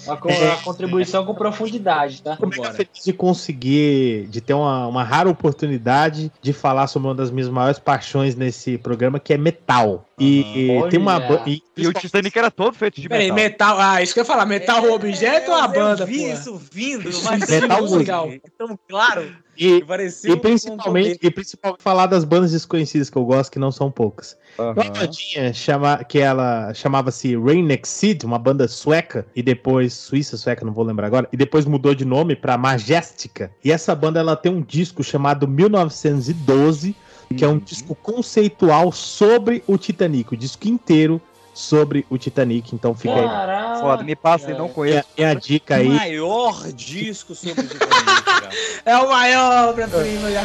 Uma, 0.05 0.17
co- 0.17 0.29
uma 0.29 0.57
contribuição 0.63 1.25
com 1.25 1.33
profundidade, 1.33 2.21
tá? 2.21 2.31
Mega 2.31 2.45
Vambora. 2.49 2.73
feliz 2.73 3.03
de 3.05 3.13
conseguir, 3.13 4.27
de 4.29 4.41
ter 4.41 4.53
uma, 4.53 4.87
uma 4.87 5.03
rara 5.03 5.29
oportunidade 5.33 6.31
de 6.41 6.53
falar 6.53 6.87
sobre 6.87 7.09
uma 7.09 7.15
das 7.15 7.29
minhas 7.31 7.49
maiores 7.49 7.79
paixões 7.79 8.35
nesse 8.35 8.77
programa, 8.77 9.19
que 9.19 9.33
é 9.33 9.37
metal. 9.37 10.07
E, 10.19 10.39
e 10.85 10.89
tem 10.89 10.99
uma. 10.99 11.19
E, 11.45 11.61
E 11.75 11.87
o 11.87 11.93
Titanic 11.93 12.37
era 12.37 12.49
todo 12.51 12.73
feito 12.75 13.01
de 13.01 13.09
Peraí, 13.09 13.31
metal. 13.31 13.75
metal. 13.75 13.79
Ah, 13.79 14.01
isso 14.01 14.13
que 14.13 14.19
eu 14.19 14.23
ia 14.23 14.27
falar. 14.27 14.45
Metal 14.45 14.83
o 14.83 14.93
objeto 14.93 15.51
ou 15.51 15.57
a 15.57 15.67
banda, 15.67 16.03
Eu 16.03 16.07
vi 16.07 16.19
porra? 16.19 16.33
isso 16.33 16.61
vindo, 16.71 17.09
Isso 17.09 17.25
mas 17.25 17.49
é 17.49 17.61
metal 17.61 17.79
muito 17.81 17.95
legal. 17.95 18.29
Então, 18.31 18.79
claro, 18.87 19.35
e, 19.57 19.83
e 20.25 20.31
um- 20.31 20.37
principalmente, 20.39 21.19
e 21.21 21.31
principalmente 21.31 21.81
falar 21.81 22.07
das 22.07 22.23
bandas 22.23 22.51
desconhecidas 22.51 23.09
que 23.09 23.17
eu 23.17 23.25
gosto, 23.25 23.51
que 23.51 23.59
não 23.59 23.71
são 23.71 23.91
poucas. 23.91 24.37
Uma 24.57 24.73
bandinha 24.91 25.53
chama, 25.53 26.03
que 26.03 26.19
ela 26.19 26.73
chamava-se 26.73 27.35
Rain 27.35 27.67
Exceed, 27.71 28.23
uma 28.23 28.37
banda 28.37 28.67
sueca, 28.67 29.25
e 29.35 29.41
depois, 29.41 29.93
suíça, 29.93 30.37
sueca, 30.37 30.65
não 30.65 30.73
vou 30.73 30.83
lembrar 30.83 31.07
agora, 31.07 31.27
e 31.31 31.37
depois 31.37 31.65
mudou 31.65 31.95
de 31.95 32.05
nome 32.05 32.35
pra 32.35 32.57
Majestica. 32.57 33.51
E 33.63 33.71
essa 33.71 33.95
banda 33.95 34.19
ela 34.19 34.35
tem 34.35 34.51
um 34.51 34.61
disco 34.61 35.03
chamado 35.03 35.47
1912, 35.47 36.95
que 37.35 37.43
é 37.43 37.47
um 37.47 37.57
disco 37.57 37.95
conceitual 37.95 38.91
sobre 38.91 39.63
o 39.65 39.77
Titanic, 39.77 40.33
o 40.33 40.37
disco 40.37 40.67
inteiro 40.67 41.19
sobre 41.53 42.05
o 42.09 42.17
Titanic. 42.17 42.73
Então 42.73 42.93
fica 42.95 43.13
aí. 43.15 43.27
Caraca. 43.27 43.79
Foda, 43.79 44.03
me 44.03 44.15
passa 44.15 44.47
aí, 44.47 44.57
não 44.57 44.65
É, 44.65 44.69
conheço. 44.69 45.07
é 45.17 45.25
a 45.25 45.33
dica 45.33 45.75
o 45.75 45.77
aí. 45.77 45.89
maior 45.89 46.71
disco 46.71 47.35
sobre 47.35 47.61
o 47.65 47.67
Titanic, 47.67 48.21
cara. 48.23 48.49
É 48.85 48.97
o 48.97 49.09
maior 49.09 49.69
obra-prima 49.69 50.31
já. 50.31 50.43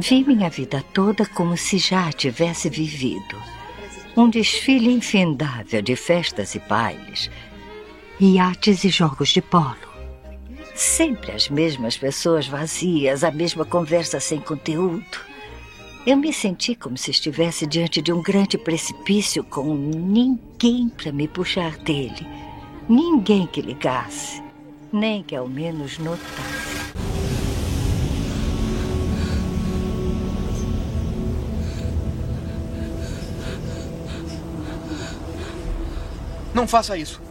Vi 0.00 0.24
minha 0.24 0.48
vida 0.48 0.82
toda 0.94 1.26
como 1.26 1.58
se 1.58 1.76
já 1.76 2.08
a 2.08 2.12
tivesse 2.12 2.70
vivido. 2.70 3.36
Um 4.16 4.30
desfile 4.30 4.90
infindável 4.90 5.82
de 5.82 5.94
festas 5.94 6.54
e 6.54 6.58
bailes, 6.58 7.30
iates 8.18 8.82
e 8.82 8.88
jogos 8.88 9.28
de 9.28 9.42
polo. 9.42 9.76
Sempre 10.74 11.32
as 11.32 11.50
mesmas 11.50 11.98
pessoas 11.98 12.46
vazias, 12.48 13.22
a 13.22 13.30
mesma 13.30 13.66
conversa 13.66 14.18
sem 14.18 14.40
conteúdo. 14.40 15.20
Eu 16.06 16.16
me 16.16 16.32
senti 16.32 16.74
como 16.74 16.96
se 16.96 17.10
estivesse 17.10 17.66
diante 17.66 18.00
de 18.00 18.10
um 18.10 18.22
grande 18.22 18.56
precipício 18.56 19.44
com 19.44 19.74
ninguém 19.74 20.88
para 20.88 21.12
me 21.12 21.28
puxar 21.28 21.76
dele. 21.76 22.26
Ninguém 22.88 23.46
que 23.46 23.60
ligasse, 23.60 24.42
nem 24.90 25.22
que 25.22 25.36
ao 25.36 25.46
menos 25.46 25.98
notasse. 25.98 26.99
Não 36.60 36.68
faça 36.68 36.94
isso. 36.94 37.22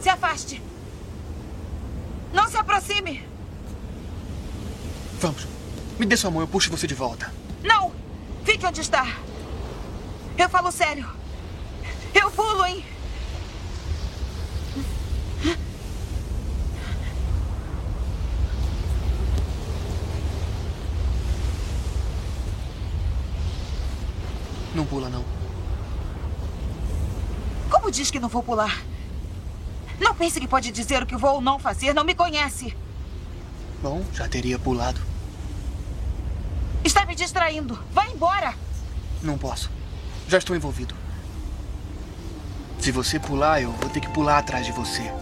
Se 0.00 0.08
afaste. 0.08 0.60
Não 2.32 2.48
se 2.48 2.56
aproxime. 2.56 3.22
Vamos. 5.20 5.46
Me 5.96 6.04
dê 6.04 6.16
sua 6.16 6.32
mão, 6.32 6.40
eu 6.40 6.48
puxo 6.48 6.68
você 6.68 6.88
de 6.88 6.94
volta. 6.94 7.32
Não. 7.62 7.92
Fique 8.44 8.66
onde 8.66 8.80
está. 8.80 9.06
Eu 10.36 10.48
falo 10.48 10.72
sério. 10.72 11.08
Eu 12.12 12.28
pulo, 12.32 12.66
hein? 12.66 12.84
Não 24.74 24.84
pula, 24.84 25.08
não. 25.08 25.35
Como 27.76 27.90
diz 27.90 28.10
que 28.10 28.18
não 28.18 28.30
vou 28.30 28.42
pular? 28.42 28.82
Não 30.00 30.14
pense 30.14 30.40
que 30.40 30.48
pode 30.48 30.70
dizer 30.70 31.02
o 31.02 31.06
que 31.06 31.14
vou 31.14 31.34
ou 31.34 31.40
não 31.42 31.58
fazer. 31.58 31.92
Não 31.92 32.04
me 32.04 32.14
conhece. 32.14 32.74
Bom, 33.82 34.02
já 34.14 34.26
teria 34.26 34.58
pulado. 34.58 34.98
Está 36.82 37.04
me 37.04 37.14
distraindo. 37.14 37.78
Vá 37.92 38.06
embora. 38.06 38.54
Não 39.22 39.36
posso. 39.36 39.70
Já 40.26 40.38
estou 40.38 40.56
envolvido. 40.56 40.94
Se 42.78 42.90
você 42.90 43.20
pular, 43.20 43.60
eu 43.60 43.70
vou 43.72 43.90
ter 43.90 44.00
que 44.00 44.08
pular 44.08 44.38
atrás 44.38 44.64
de 44.64 44.72
você. 44.72 45.12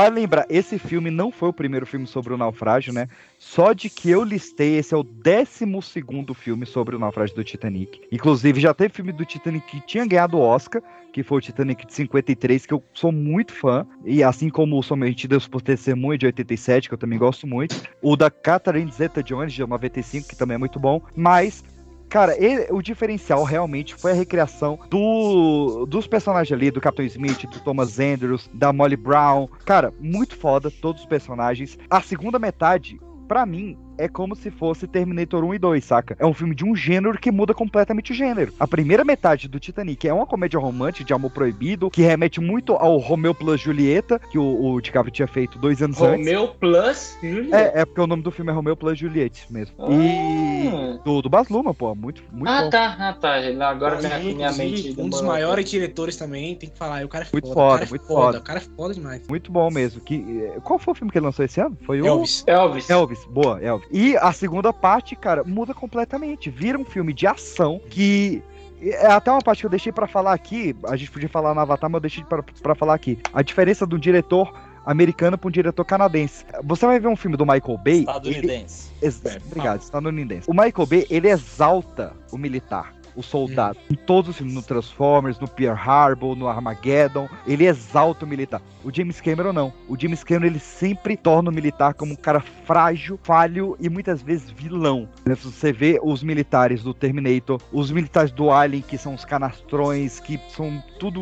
Vai 0.00 0.08
lembrar, 0.08 0.46
esse 0.48 0.78
filme 0.78 1.10
não 1.10 1.30
foi 1.30 1.50
o 1.50 1.52
primeiro 1.52 1.84
filme 1.84 2.06
sobre 2.06 2.32
o 2.32 2.38
naufrágio, 2.38 2.90
né? 2.90 3.06
Só 3.38 3.74
de 3.74 3.90
que 3.90 4.08
eu 4.08 4.24
listei, 4.24 4.78
esse 4.78 4.94
é 4.94 4.96
o 4.96 5.02
12 5.02 5.66
filme 6.34 6.64
sobre 6.64 6.96
o 6.96 6.98
naufrágio 6.98 7.36
do 7.36 7.44
Titanic. 7.44 8.00
Inclusive, 8.10 8.62
já 8.62 8.72
teve 8.72 8.94
filme 8.94 9.12
do 9.12 9.26
Titanic 9.26 9.66
que 9.66 9.86
tinha 9.86 10.06
ganhado 10.06 10.38
o 10.38 10.40
Oscar, 10.40 10.80
que 11.12 11.22
foi 11.22 11.36
o 11.36 11.40
Titanic 11.42 11.86
de 11.86 11.92
53, 11.92 12.64
que 12.64 12.72
eu 12.72 12.82
sou 12.94 13.12
muito 13.12 13.52
fã. 13.52 13.86
E 14.02 14.22
assim 14.22 14.48
como 14.48 14.78
o 14.78 14.82
Somente 14.82 15.28
Deus 15.28 15.46
por 15.46 15.60
Testemunha 15.60 16.16
de 16.16 16.24
87, 16.24 16.88
que 16.88 16.94
eu 16.94 16.98
também 16.98 17.18
gosto 17.18 17.46
muito. 17.46 17.76
O 18.00 18.16
da 18.16 18.30
Catherine 18.30 18.90
Zeta-Jones, 18.90 19.52
de 19.52 19.60
95, 19.60 20.28
que 20.28 20.36
também 20.36 20.54
é 20.54 20.58
muito 20.58 20.80
bom. 20.80 21.02
Mas 21.14 21.62
Cara, 22.10 22.36
ele- 22.42 22.66
o 22.70 22.82
diferencial 22.82 23.44
realmente 23.44 23.94
foi 23.94 24.10
a 24.10 24.14
recriação 24.14 24.78
do, 24.90 25.86
dos 25.86 26.06
personagens 26.08 26.52
ali, 26.52 26.70
do 26.70 26.80
Capitão 26.80 27.06
Smith, 27.06 27.46
do 27.46 27.60
Thomas 27.60 28.00
Andrews, 28.00 28.50
da 28.52 28.72
Molly 28.72 28.96
Brown. 28.96 29.46
Cara, 29.64 29.94
muito 30.00 30.36
foda, 30.36 30.70
todos 30.70 31.02
os 31.02 31.06
personagens. 31.08 31.78
A 31.88 32.00
segunda 32.02 32.38
metade, 32.38 33.00
pra 33.28 33.46
mim, 33.46 33.78
é 34.00 34.08
como 34.08 34.34
se 34.34 34.50
fosse 34.50 34.86
Terminator 34.86 35.44
1 35.44 35.54
e 35.54 35.58
2, 35.58 35.84
saca? 35.84 36.16
É 36.18 36.26
um 36.26 36.32
filme 36.32 36.54
de 36.54 36.64
um 36.64 36.74
gênero 36.74 37.18
que 37.18 37.30
muda 37.30 37.52
completamente 37.52 38.12
o 38.12 38.14
gênero. 38.14 38.52
A 38.58 38.66
primeira 38.66 39.04
metade 39.04 39.46
do 39.46 39.60
Titanic 39.60 40.08
é 40.08 40.12
uma 40.12 40.26
comédia 40.26 40.58
romântica 40.58 41.04
de 41.04 41.12
amor 41.12 41.30
proibido, 41.30 41.90
que 41.90 42.02
remete 42.02 42.40
muito 42.40 42.72
ao 42.72 42.96
Romeo 42.96 43.34
plus 43.34 43.60
Julieta, 43.60 44.18
que 44.18 44.38
o, 44.38 44.72
o 44.72 44.80
DiCaprio 44.80 45.12
tinha 45.12 45.28
feito 45.28 45.58
dois 45.58 45.82
anos 45.82 46.00
antes. 46.00 46.26
Romeu 46.26 46.48
Plus 46.48 47.18
Julieta. 47.22 47.56
É, 47.56 47.80
é 47.80 47.84
porque 47.84 48.00
o 48.00 48.06
nome 48.06 48.22
do 48.22 48.30
filme 48.30 48.50
é 48.50 48.54
Romeo 48.54 48.76
plus 48.76 48.98
Juliette 48.98 49.52
mesmo. 49.52 49.74
E 49.90 50.98
do, 51.04 51.22
do 51.22 51.28
Baz 51.28 51.48
Luhrmann, 51.48 51.74
pô, 51.74 51.94
muito, 51.94 52.22
muito 52.32 52.48
ah, 52.48 52.62
bom. 52.62 52.70
tá, 52.70 52.96
ah, 52.98 53.12
tá. 53.12 53.34
Agora 53.68 53.98
minha, 53.98 54.08
Inclusive, 54.08 54.34
minha 54.34 54.52
mente. 54.52 54.94
um 54.98 55.08
dos 55.08 55.20
maiores 55.20 55.68
diretores 55.68 56.16
também, 56.16 56.54
tem 56.56 56.68
que 56.68 56.78
falar. 56.78 57.04
O 57.04 57.08
cara 57.08 57.24
é 57.24 57.28
Muito 57.32 57.48
foda. 57.52 57.54
foda, 57.54 57.74
o 57.74 57.78
cara 57.78 57.84
é 57.84 57.90
muito 57.90 58.06
foda. 58.06 58.20
foda. 58.20 58.38
O 58.38 58.42
cara 58.42 58.58
é 58.58 58.62
foda 58.62 58.94
demais. 58.94 59.28
Muito 59.28 59.52
bom 59.52 59.70
mesmo. 59.70 60.00
Que, 60.00 60.14
eh, 60.54 60.60
qual 60.62 60.78
foi 60.78 60.92
o 60.92 60.94
filme 60.94 61.10
que 61.10 61.18
ele 61.18 61.26
lançou 61.26 61.44
esse 61.44 61.60
ano? 61.60 61.76
Foi 61.84 62.00
o 62.00 62.06
Elvis. 62.06 62.44
Elvis. 62.46 62.90
Elvis, 62.90 63.24
boa, 63.26 63.60
Elvis. 63.62 63.88
E 63.90 64.16
a 64.16 64.32
segunda 64.32 64.72
parte, 64.72 65.16
cara, 65.16 65.42
muda 65.44 65.74
completamente. 65.74 66.48
Vira 66.50 66.78
um 66.78 66.84
filme 66.84 67.12
de 67.12 67.26
ação 67.26 67.80
que. 67.90 68.42
É 68.82 69.06
até 69.08 69.30
uma 69.30 69.42
parte 69.42 69.60
que 69.60 69.66
eu 69.66 69.70
deixei 69.70 69.92
pra 69.92 70.06
falar 70.06 70.32
aqui. 70.32 70.74
A 70.84 70.96
gente 70.96 71.10
podia 71.10 71.28
falar 71.28 71.52
no 71.54 71.60
Avatar, 71.60 71.90
mas 71.90 71.96
eu 71.98 72.00
deixei 72.00 72.24
pra, 72.24 72.42
pra 72.42 72.74
falar 72.74 72.94
aqui. 72.94 73.18
A 73.32 73.42
diferença 73.42 73.84
do 73.86 73.98
diretor 73.98 74.50
americano 74.86 75.36
pra 75.36 75.48
um 75.48 75.50
diretor 75.50 75.84
canadense. 75.84 76.46
Você 76.64 76.86
vai 76.86 76.98
ver 76.98 77.08
um 77.08 77.16
filme 77.16 77.36
do 77.36 77.44
Michael 77.44 77.76
Bay. 77.76 77.98
Estadunidense. 78.00 78.90
ele- 79.02 79.42
Obrigado, 79.46 79.82
estadunidense. 79.82 80.48
O 80.50 80.54
Michael 80.54 80.86
Bay, 80.86 81.06
ele 81.10 81.28
exalta 81.28 82.14
o 82.32 82.38
militar. 82.38 82.94
O 83.20 83.22
soldado. 83.22 83.78
Em 83.90 83.94
todos 83.94 84.30
os 84.30 84.36
filmes, 84.38 84.54
no 84.54 84.62
Transformers, 84.62 85.38
no 85.38 85.46
Pearl 85.46 85.76
Harbor, 85.76 86.34
no 86.34 86.48
Armageddon, 86.48 87.28
ele 87.46 87.66
exalta 87.66 88.24
o 88.24 88.28
militar. 88.28 88.62
O 88.82 88.90
James 88.90 89.20
Cameron 89.20 89.52
não. 89.52 89.72
O 89.86 89.98
James 89.98 90.24
Cameron 90.24 90.46
ele 90.46 90.58
sempre 90.58 91.18
torna 91.18 91.50
o 91.50 91.52
militar 91.52 91.92
como 91.92 92.14
um 92.14 92.16
cara 92.16 92.40
frágil, 92.40 93.20
falho 93.22 93.76
e 93.78 93.90
muitas 93.90 94.22
vezes 94.22 94.50
vilão. 94.50 95.06
Né, 95.26 95.34
Você 95.34 95.70
vê 95.70 96.00
os 96.02 96.22
militares 96.22 96.82
do 96.82 96.94
Terminator, 96.94 97.60
os 97.70 97.90
militares 97.90 98.32
do 98.32 98.50
Alien, 98.50 98.82
que 98.82 98.96
são 98.96 99.14
os 99.14 99.24
canastrões, 99.24 100.18
que 100.18 100.40
são 100.48 100.82
tudo 100.98 101.20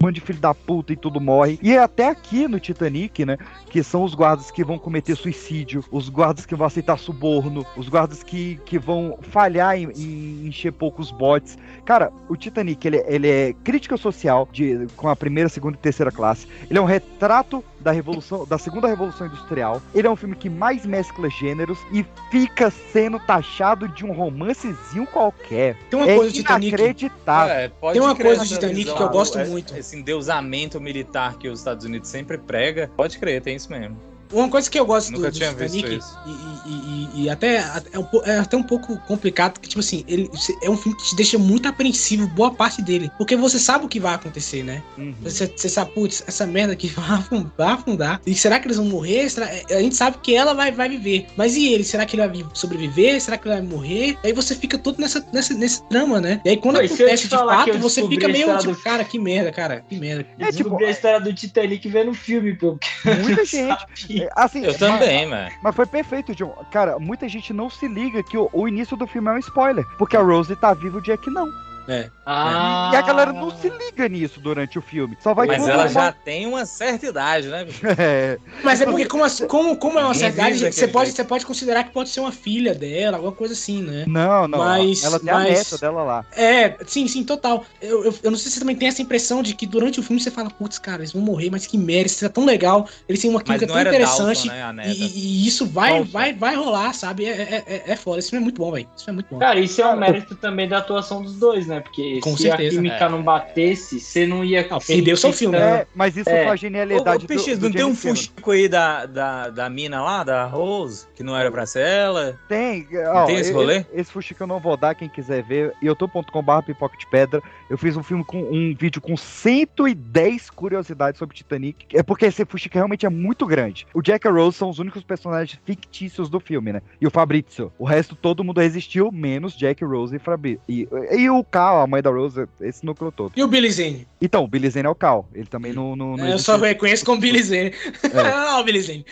monte 0.00 0.16
de 0.16 0.20
filho 0.20 0.38
da 0.38 0.54
puta 0.54 0.92
e 0.92 0.96
tudo 0.96 1.20
morre. 1.20 1.58
E 1.62 1.76
até 1.76 2.08
aqui 2.08 2.46
no 2.46 2.60
Titanic, 2.60 3.24
né? 3.24 3.36
Que 3.70 3.82
são 3.82 4.04
os 4.04 4.14
guardas 4.14 4.50
que 4.50 4.64
vão 4.64 4.78
cometer 4.78 5.16
suicídio, 5.16 5.84
os 5.90 6.08
guardas 6.08 6.46
que 6.46 6.54
vão 6.54 6.66
aceitar 6.66 6.98
suborno, 6.98 7.66
os 7.76 7.88
guardas 7.88 8.22
que, 8.22 8.60
que 8.64 8.78
vão 8.78 9.18
falhar 9.22 9.76
em, 9.76 9.90
em 9.96 10.46
encher 10.46 10.72
poucos 10.72 11.10
bots. 11.10 11.58
Cara, 11.88 12.12
o 12.28 12.36
Titanic, 12.36 12.86
ele, 12.86 13.02
ele 13.06 13.26
é 13.26 13.54
crítica 13.64 13.96
social 13.96 14.46
de, 14.52 14.86
com 14.94 15.08
a 15.08 15.16
primeira, 15.16 15.48
segunda 15.48 15.74
e 15.74 15.80
terceira 15.80 16.12
classe. 16.12 16.46
Ele 16.68 16.78
é 16.78 16.82
um 16.82 16.84
retrato 16.84 17.64
da 17.80 17.90
revolução, 17.90 18.44
da 18.46 18.58
segunda 18.58 18.86
revolução 18.86 19.26
industrial. 19.26 19.80
Ele 19.94 20.06
é 20.06 20.10
um 20.10 20.14
filme 20.14 20.36
que 20.36 20.50
mais 20.50 20.84
mescla 20.84 21.30
gêneros 21.30 21.78
e 21.90 22.04
fica 22.30 22.70
sendo 22.70 23.18
taxado 23.18 23.88
de 23.88 24.04
um 24.04 24.12
romancezinho 24.12 25.06
qualquer. 25.06 25.78
Tem 25.88 25.98
uma 25.98 26.10
é 26.10 26.14
coisa 26.16 26.30
do 26.30 26.36
Titanic. 26.36 26.68
inacreditável. 26.68 27.54
É, 27.54 27.68
pode 27.70 27.98
Tem 27.98 28.06
uma 28.06 28.14
coisa 28.14 28.42
do 28.42 28.48
Titanic 28.48 28.76
visão, 28.76 28.94
que 28.94 29.02
eu 29.02 29.08
gosto 29.08 29.38
esse- 29.38 29.50
muito. 29.50 29.74
Esse 29.74 29.96
endeusamento 29.96 30.78
militar 30.78 31.38
que 31.38 31.48
os 31.48 31.60
Estados 31.60 31.86
Unidos 31.86 32.10
sempre 32.10 32.36
prega. 32.36 32.90
Pode 32.98 33.18
crer, 33.18 33.40
tem 33.40 33.56
isso 33.56 33.72
mesmo. 33.72 33.96
Uma 34.32 34.48
coisa 34.48 34.70
que 34.70 34.78
eu 34.78 34.84
gosto 34.86 35.10
do, 35.10 35.18
Nunca 35.18 35.30
do 35.30 35.36
tinha 35.36 35.52
visto 35.52 35.74
Titanic 35.76 35.98
isso. 35.98 36.18
e, 36.26 36.30
e- 36.30 37.08
e- 37.22 37.22
e 37.24 37.30
até 37.30 37.56
é, 37.92 37.98
um, 37.98 38.06
é 38.24 38.38
até 38.38 38.56
um 38.56 38.62
pouco 38.62 38.96
complicado, 39.06 39.58
que, 39.58 39.68
tipo 39.68 39.80
assim, 39.80 40.04
ele 40.06 40.30
é 40.62 40.70
um 40.70 40.76
filme 40.76 40.96
que 40.98 41.04
te 41.08 41.16
deixa 41.16 41.38
muito 41.38 41.66
apreensivo, 41.68 42.26
boa 42.28 42.52
parte 42.52 42.82
dele. 42.82 43.10
Porque 43.18 43.36
você 43.36 43.58
sabe 43.58 43.84
o 43.84 43.88
que 43.88 43.98
vai 44.00 44.14
acontecer, 44.14 44.62
né? 44.62 44.82
Uhum. 44.96 45.14
Você, 45.22 45.46
você 45.54 45.68
sabe, 45.68 45.92
putz, 45.92 46.22
essa 46.26 46.46
merda 46.46 46.72
aqui 46.74 46.88
vai 46.94 47.10
afun- 47.18 47.50
vai 47.56 47.68
afundar. 47.72 48.20
E 48.26 48.34
será 48.34 48.58
que 48.58 48.66
eles 48.66 48.76
vão 48.76 48.86
morrer? 48.86 49.28
Será- 49.30 49.46
é, 49.52 49.64
a 49.76 49.80
gente 49.80 49.96
sabe 49.96 50.18
que 50.22 50.34
ela 50.34 50.52
vai, 50.54 50.70
vai 50.72 50.88
viver. 50.88 51.26
Mas 51.36 51.56
e 51.56 51.72
ele? 51.72 51.84
Será 51.84 52.04
que 52.04 52.14
ele 52.16 52.26
vai 52.26 52.36
vi- 52.36 52.46
sobreviver? 52.54 53.20
Será 53.20 53.36
que 53.38 53.48
ele 53.48 53.54
vai 53.60 53.64
morrer? 53.64 54.18
Aí 54.24 54.32
você 54.32 54.54
fica 54.54 54.76
todo 54.78 54.98
nessa, 55.00 55.24
nessa, 55.32 55.54
nesse 55.54 55.82
drama, 55.88 56.20
né? 56.20 56.40
E 56.44 56.50
aí 56.50 56.56
quando 56.56 56.76
acontece 56.76 57.22
te 57.24 57.28
de 57.28 57.36
fato, 57.36 57.78
você 57.78 58.06
fica 58.08 58.28
meio 58.28 58.56
tipo, 58.58 58.72
do- 58.74 58.82
cara, 58.82 59.04
que 59.04 59.18
merda, 59.18 59.50
cara, 59.52 59.84
que 59.88 59.96
merda. 59.96 60.26
Eu 60.38 60.46
descobri 60.52 60.84
a 60.86 60.90
história 60.90 61.20
do 61.20 61.32
Titanic 61.32 61.88
vendo 61.88 62.10
o 62.10 62.14
filme, 62.14 62.54
pô. 62.54 62.78
Muita 63.24 63.44
gente. 63.46 64.17
É, 64.22 64.30
Assim, 64.34 64.64
Eu 64.64 64.76
também, 64.76 65.26
mano. 65.26 65.50
Mas 65.62 65.74
foi 65.74 65.86
perfeito, 65.86 66.34
John. 66.34 66.54
Cara, 66.70 66.98
muita 66.98 67.28
gente 67.28 67.52
não 67.52 67.68
se 67.70 67.86
liga 67.86 68.22
que 68.22 68.36
o, 68.36 68.48
o 68.52 68.68
início 68.68 68.96
do 68.96 69.06
filme 69.06 69.28
é 69.28 69.32
um 69.32 69.38
spoiler. 69.38 69.84
Porque 69.96 70.16
a 70.16 70.22
Rose 70.22 70.54
tá 70.56 70.72
viva 70.74 70.98
o 70.98 71.02
Jack 71.02 71.28
não. 71.30 71.48
É. 71.88 72.10
Ah. 72.30 72.90
E 72.92 72.96
a 72.96 73.02
galera 73.02 73.32
não 73.32 73.50
se 73.56 73.70
liga 73.70 74.06
nisso 74.08 74.38
durante 74.40 74.78
o 74.78 74.82
filme. 74.82 75.16
Só 75.20 75.32
vai 75.32 75.46
Mas 75.46 75.66
ela 75.66 75.84
numa- 75.84 75.88
já 75.88 76.12
tem 76.12 76.46
uma 76.46 76.66
certa 76.66 77.06
idade, 77.06 77.48
né? 77.48 77.64
bicho? 77.64 77.80
É. 77.98 78.38
Mas 78.62 78.80
é 78.80 78.84
porque, 78.86 79.06
como, 79.06 79.24
como, 79.48 79.76
como 79.76 79.98
é 79.98 80.04
uma 80.04 80.14
certa 80.14 80.36
idade, 80.42 80.58
você 80.58 80.86
pode, 80.86 81.06
jeito. 81.06 81.16
você 81.16 81.24
pode 81.24 81.46
considerar 81.46 81.84
que 81.84 81.90
pode 81.90 82.10
ser 82.10 82.20
uma 82.20 82.30
filha 82.30 82.74
dela, 82.74 83.16
alguma 83.16 83.32
coisa 83.32 83.54
assim, 83.54 83.82
né? 83.82 84.04
Não, 84.06 84.46
não. 84.46 84.58
Mas- 84.58 85.02
ela 85.04 85.18
tem 85.18 85.32
mas- 85.32 85.46
a 85.46 85.48
neta 85.50 85.78
dela 85.78 86.02
lá. 86.02 86.24
É, 86.36 86.76
sim, 86.86 87.08
sim, 87.08 87.24
total. 87.24 87.64
Eu, 87.80 88.04
eu, 88.04 88.14
eu 88.24 88.30
não 88.30 88.38
sei 88.38 88.48
se 88.50 88.54
você 88.54 88.60
também 88.60 88.76
tem 88.76 88.88
essa 88.88 89.00
impressão 89.02 89.42
de 89.42 89.54
que 89.54 89.66
durante 89.66 89.98
o 89.98 90.02
filme 90.02 90.20
você 90.20 90.30
fala, 90.30 90.50
putz, 90.50 90.78
cara, 90.78 91.00
eles 91.00 91.12
vão 91.12 91.22
morrer, 91.22 91.50
mas 91.50 91.66
que 91.66 91.78
merda, 91.78 92.06
isso 92.06 92.24
é 92.24 92.28
tão 92.28 92.44
legal, 92.44 92.86
eles 93.08 93.20
têm 93.22 93.30
uma 93.30 93.40
química 93.42 93.66
tão 93.66 93.80
interessante. 93.80 94.48
Dalton, 94.48 94.72
né, 94.74 94.84
e, 94.88 95.44
e- 95.44 95.46
isso 95.46 95.66
vai, 95.66 95.94
Dalton. 95.94 96.10
vai, 96.12 96.32
vai 96.34 96.54
rolar, 96.56 96.92
sabe? 96.92 97.24
É, 97.26 97.30
é, 97.30 97.64
é, 97.66 97.82
é 97.92 97.96
foda. 97.96 98.18
Esse 98.18 98.30
filme 98.30 98.42
é 98.42 98.44
muito 98.44 98.58
bom, 98.60 98.70
velho. 98.72 98.86
Filme 98.96 99.08
é 99.08 99.12
muito 99.12 99.26
bom. 99.30 99.38
Cara, 99.38 99.58
isso 99.58 99.80
é 99.80 99.86
um 99.86 99.96
mérito 99.96 100.34
também 100.36 100.68
da 100.68 100.78
atuação 100.78 101.22
dos 101.22 101.34
dois, 101.36 101.66
né? 101.66 101.80
Porque 101.80 102.17
Com 102.20 102.36
se 102.36 102.42
certeza. 102.44 102.68
a 102.68 102.70
química 102.70 103.04
É. 103.04 103.08
não 103.08 103.22
batesse, 103.22 104.00
você 104.00 104.26
não 104.26 104.44
ia. 104.44 104.66
Não, 104.68 104.78
perdeu 104.78 105.16
seu 105.16 105.32
filme, 105.32 105.56
É. 105.56 105.60
É, 105.60 105.86
mas 105.94 106.16
isso 106.16 106.28
É. 106.28 106.42
foi 106.42 106.50
a 106.50 106.52
Ô, 106.52 106.56
genialidade 106.56 107.24
ô, 107.24 107.28
Peixe, 107.28 107.54
do, 107.56 107.62
não 107.62 107.70
do 107.70 107.76
tem 107.76 107.84
um 107.84 107.94
fuxico 107.94 108.50
aí 108.50 108.68
da, 108.68 109.06
da, 109.06 109.48
da 109.50 109.70
mina 109.70 110.02
lá, 110.02 110.24
da 110.24 110.44
Rose, 110.46 111.06
que 111.14 111.22
não 111.22 111.36
era 111.36 111.50
pra 111.50 111.66
ser 111.66 111.86
ela? 111.86 112.38
Tem, 112.48 112.86
ó, 113.12 113.24
tem 113.26 113.36
esse 113.36 113.52
rolê? 113.52 113.84
Esse 113.92 114.10
fuxico 114.12 114.42
eu 114.42 114.46
não 114.46 114.58
vou 114.58 114.76
dar, 114.76 114.94
quem 114.94 115.08
quiser 115.08 115.42
ver. 115.42 115.72
youtube.com.br 115.82 116.62
pipoca 116.66 116.96
de 116.96 117.06
pedra. 117.10 117.42
Eu 117.70 117.76
fiz 117.78 117.96
um 117.96 118.02
filme 118.02 118.24
com 118.24 118.38
um 118.40 118.74
vídeo 118.78 119.00
com 119.00 119.16
110 119.16 120.50
curiosidades 120.50 121.18
sobre 121.18 121.36
Titanic. 121.36 121.86
É 121.94 122.02
porque 122.02 122.26
esse 122.26 122.44
fuxico 122.44 122.74
realmente 122.74 123.06
é 123.06 123.10
muito 123.10 123.46
grande. 123.46 123.86
O 123.94 124.02
Jack 124.02 124.26
e 124.26 124.28
a 124.28 124.32
Rose 124.32 124.56
são 124.56 124.70
os 124.70 124.78
únicos 124.78 125.02
personagens 125.02 125.58
fictícios 125.64 126.28
do 126.30 126.40
filme, 126.40 126.72
né? 126.72 126.82
E 127.00 127.06
o 127.06 127.10
Fabrizio. 127.10 127.72
O 127.78 127.84
resto 127.84 128.14
todo 128.16 128.42
mundo 128.44 128.60
resistiu, 128.60 129.10
menos 129.12 129.56
Jack, 129.56 129.84
Rose 129.84 130.16
e 130.16 130.18
Fabrizio. 130.18 130.60
E, 130.68 130.88
e 131.12 131.28
o 131.30 131.42
Cal, 131.44 131.80
a 131.80 131.86
mãe 131.86 132.02
da 132.02 132.07
Rose, 132.10 132.46
esse 132.60 132.84
núcleo 132.84 133.10
todo. 133.12 133.32
E 133.36 133.42
o 133.42 133.48
Billy 133.48 133.70
Zane? 133.70 134.06
Então, 134.20 134.44
o 134.44 134.48
Billy 134.48 134.68
Zane 134.70 134.86
é 134.86 134.90
o 134.90 134.94
Cal. 134.94 135.28
Ele 135.34 135.46
também 135.46 135.72
não. 135.72 135.94
não, 135.96 136.16
não 136.16 136.24
É, 136.24 136.28
eu 136.28 136.34
existe- 136.34 136.46
só 136.46 136.56
reconheço 136.56 137.04
como 137.04 137.20
Billy 137.20 137.42
Zane. 137.42 137.72
É. 138.12 138.18
ah, 138.34 138.58
o 138.60 138.64
Billy 138.64 138.80
Zane. 138.80 139.06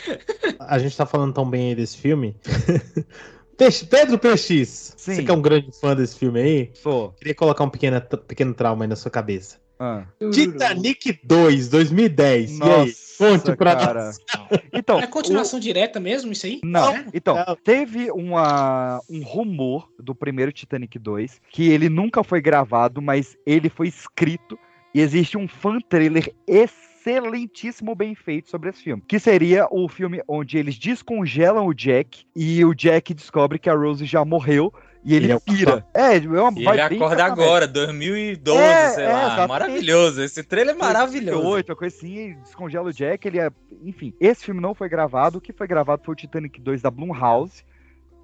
A 0.58 0.78
gente 0.78 0.96
tá 0.96 1.06
falando 1.06 1.32
tão 1.34 1.48
bem 1.48 1.68
aí 1.68 1.74
desse 1.74 1.96
filme. 1.98 2.36
Pedro 3.90 4.18
PX, 4.18 4.94
Sim. 4.96 5.14
você 5.14 5.22
que 5.22 5.30
é 5.30 5.34
um 5.34 5.40
grande 5.40 5.70
fã 5.80 5.96
desse 5.96 6.18
filme 6.18 6.40
aí, 6.40 6.70
Sou. 6.74 7.12
queria 7.12 7.34
colocar 7.34 7.64
um 7.64 7.70
pequeno, 7.70 7.98
pequeno 8.00 8.52
trauma 8.52 8.84
aí 8.84 8.88
na 8.88 8.96
sua 8.96 9.10
cabeça. 9.10 9.56
Ah. 9.78 10.04
Titanic 10.30 11.18
2, 11.24 11.68
2010. 11.68 12.58
e 12.58 12.62
aí? 12.62 12.94
Conte 13.18 13.56
pra 13.56 13.76
cara. 13.76 14.10
Então, 14.72 14.98
É 15.00 15.06
continuação 15.06 15.58
direta 15.58 15.98
mesmo, 15.98 16.32
isso 16.32 16.46
aí? 16.46 16.60
Não, 16.62 16.90
É? 16.94 17.06
então, 17.14 17.36
teve 17.64 18.10
uma, 18.10 19.00
um 19.10 19.22
rumor 19.22 19.88
do 19.98 20.14
primeiro 20.14 20.52
Titanic 20.52 20.98
2 20.98 21.40
que 21.50 21.68
ele 21.70 21.88
nunca 21.88 22.22
foi 22.22 22.40
gravado, 22.40 23.00
mas 23.00 23.36
ele 23.46 23.68
foi 23.68 23.88
escrito 23.88 24.58
e 24.94 25.00
existe 25.00 25.36
um 25.36 25.46
fan 25.48 25.78
trailer 25.88 26.32
excelentíssimo 26.46 27.94
bem 27.94 28.14
feito 28.14 28.50
sobre 28.50 28.70
esse 28.70 28.82
filme, 28.82 29.02
que 29.06 29.18
seria 29.18 29.66
o 29.70 29.88
filme 29.88 30.22
onde 30.26 30.58
eles 30.58 30.78
descongelam 30.78 31.66
o 31.66 31.74
Jack 31.74 32.24
e 32.34 32.64
o 32.64 32.74
Jack 32.74 33.14
descobre 33.14 33.58
que 33.58 33.70
a 33.70 33.74
Rose 33.74 34.04
já 34.04 34.24
morreu 34.24 34.72
e 35.06 35.14
ele, 35.14 35.26
Ele 35.26 35.32
é 35.34 35.38
pira. 35.38 35.86
É, 35.94 36.16
é 36.16 36.18
uma 36.18 36.52
E 36.60 36.64
vai 36.64 36.80
ele 36.80 36.88
bem 36.88 36.98
acorda 36.98 37.24
agora, 37.24 37.68
2012, 37.68 38.60
É, 38.60 38.88
sei 38.90 39.04
é, 39.04 39.08
lá. 39.08 39.22
exatamente. 39.22 39.48
Maravilhoso. 39.48 40.20
Esse 40.22 40.42
trailer 40.42 40.74
é 40.74 40.78
maravilhoso. 40.78 41.42
2008, 41.42 41.70
uma 41.70 41.76
coisa 41.76 41.96
assim, 41.96 42.36
descongela 42.42 42.88
o 42.88 42.92
Jack, 42.92 43.28
ele 43.28 43.38
é. 43.38 43.48
Enfim, 43.84 44.12
esse 44.20 44.44
filme 44.44 44.60
não 44.60 44.74
foi 44.74 44.88
gravado. 44.88 45.38
O 45.38 45.40
que 45.40 45.52
foi 45.52 45.68
gravado 45.68 46.02
foi 46.04 46.12
o 46.12 46.16
Titanic 46.16 46.60
2 46.60 46.82
da 46.82 46.90
Blumhouse, 46.90 47.64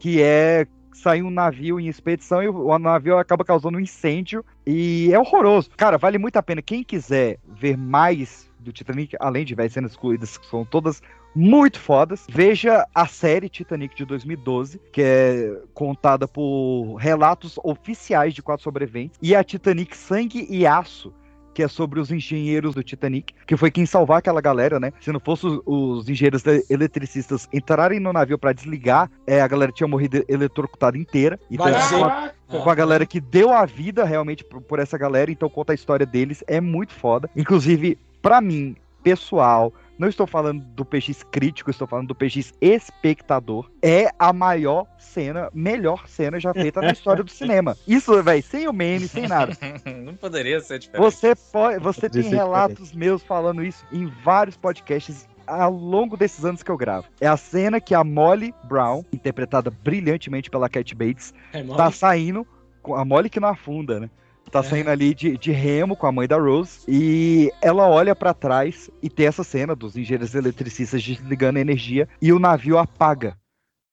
que 0.00 0.20
é. 0.20 0.66
Saiu 0.94 1.24
um 1.26 1.30
navio 1.30 1.80
em 1.80 1.88
expedição 1.88 2.42
e 2.42 2.48
o 2.48 2.66
o 2.68 2.78
navio 2.78 3.16
acaba 3.16 3.44
causando 3.44 3.78
um 3.78 3.80
incêndio. 3.80 4.44
E 4.66 5.08
é 5.10 5.18
horroroso. 5.18 5.70
Cara, 5.74 5.96
vale 5.96 6.18
muito 6.18 6.36
a 6.36 6.42
pena. 6.42 6.60
Quem 6.60 6.84
quiser 6.84 7.38
ver 7.48 7.78
mais 7.78 8.46
do 8.58 8.72
Titanic, 8.72 9.16
além 9.18 9.44
de 9.44 9.54
várias 9.54 9.72
cenas 9.72 9.92
excluídas, 9.92 10.36
que 10.36 10.46
são 10.46 10.66
todas 10.66 11.00
muito 11.34 11.78
fodas, 11.78 12.26
veja 12.28 12.86
a 12.94 13.06
série 13.06 13.48
Titanic 13.48 13.94
de 13.96 14.04
2012, 14.04 14.80
que 14.92 15.02
é 15.02 15.60
contada 15.74 16.28
por 16.28 16.96
relatos 16.96 17.58
oficiais 17.62 18.34
de 18.34 18.42
quatro 18.42 18.62
sobreviventes, 18.62 19.18
e 19.22 19.34
a 19.34 19.42
Titanic 19.42 19.96
Sangue 19.96 20.46
e 20.48 20.66
Aço, 20.66 21.12
que 21.54 21.62
é 21.62 21.68
sobre 21.68 22.00
os 22.00 22.10
engenheiros 22.10 22.74
do 22.74 22.82
Titanic, 22.82 23.34
que 23.46 23.56
foi 23.56 23.70
quem 23.70 23.84
salvar 23.84 24.18
aquela 24.18 24.40
galera, 24.40 24.80
né? 24.80 24.92
Se 25.00 25.12
não 25.12 25.20
fosse 25.20 25.46
os, 25.46 25.60
os 25.66 26.08
engenheiros 26.08 26.42
eletricistas 26.68 27.48
entrarem 27.52 28.00
no 28.00 28.12
navio 28.12 28.38
pra 28.38 28.52
desligar, 28.52 29.10
é, 29.26 29.40
a 29.40 29.48
galera 29.48 29.72
tinha 29.72 29.86
morrido 29.86 30.24
eletrocutada 30.28 30.96
inteira. 30.96 31.38
Então, 31.50 31.66
Vai 31.70 32.32
com 32.48 32.70
a 32.70 32.74
galera 32.74 33.06
que 33.06 33.20
deu 33.20 33.50
a 33.50 33.64
vida 33.64 34.04
realmente 34.04 34.44
por, 34.44 34.60
por 34.60 34.78
essa 34.78 34.98
galera, 34.98 35.30
então 35.30 35.48
conta 35.48 35.72
a 35.72 35.74
história 35.74 36.04
deles, 36.04 36.44
é 36.46 36.60
muito 36.60 36.92
foda. 36.92 37.30
Inclusive, 37.34 37.98
pra 38.20 38.40
mim, 38.40 38.76
pessoal, 39.02 39.72
não 40.02 40.08
estou 40.08 40.26
falando 40.26 40.64
do 40.64 40.84
PX 40.84 41.22
crítico, 41.22 41.70
estou 41.70 41.86
falando 41.86 42.08
do 42.08 42.14
PX 42.14 42.52
espectador, 42.60 43.70
é 43.80 44.10
a 44.18 44.32
maior 44.32 44.84
cena, 44.98 45.48
melhor 45.54 46.08
cena 46.08 46.40
já 46.40 46.52
feita 46.52 46.80
na 46.82 46.90
história 46.90 47.22
do 47.22 47.30
cinema. 47.30 47.76
Isso, 47.86 48.20
velho, 48.20 48.42
sem 48.42 48.66
o 48.66 48.72
meme, 48.72 49.06
sem 49.06 49.28
nada. 49.28 49.56
não 50.04 50.16
poderia 50.16 50.60
ser 50.60 50.80
diferente. 50.80 51.04
Você 51.04 51.36
pode, 51.36 51.78
você 51.78 52.10
tem 52.10 52.22
relatos 52.22 52.92
meus 52.92 53.22
falando 53.22 53.62
isso 53.62 53.86
em 53.92 54.06
vários 54.24 54.56
podcasts 54.56 55.28
ao 55.46 55.72
longo 55.72 56.16
desses 56.16 56.44
anos 56.44 56.64
que 56.64 56.70
eu 56.70 56.76
gravo. 56.76 57.06
É 57.20 57.28
a 57.28 57.36
cena 57.36 57.80
que 57.80 57.94
a 57.94 58.02
Molly 58.02 58.52
Brown, 58.64 59.04
interpretada 59.12 59.70
brilhantemente 59.70 60.50
pela 60.50 60.68
Cat 60.68 60.94
Bates, 60.96 61.32
É, 61.52 61.62
tá 61.62 61.92
saindo 61.92 62.44
com 62.82 62.96
a 62.96 63.04
Molly 63.04 63.30
que 63.30 63.38
não 63.38 63.48
afunda, 63.48 64.00
né? 64.00 64.10
Tá 64.52 64.60
É. 64.60 64.62
saindo 64.62 64.90
ali 64.90 65.14
de, 65.14 65.36
de 65.38 65.50
remo 65.50 65.96
com 65.96 66.06
a 66.06 66.12
mãe 66.12 66.28
da 66.28 66.36
Rose 66.36 66.84
e 66.86 67.50
ela 67.62 67.88
olha 67.88 68.14
pra 68.14 68.34
trás 68.34 68.90
e 69.02 69.08
tem 69.08 69.26
essa 69.26 69.42
cena 69.42 69.74
dos 69.74 69.96
engenheiros 69.96 70.34
eletricistas 70.34 71.02
desligando 71.02 71.58
a 71.58 71.62
energia 71.62 72.06
e 72.20 72.32
o 72.32 72.38
navio 72.38 72.76
apaga. 72.76 73.36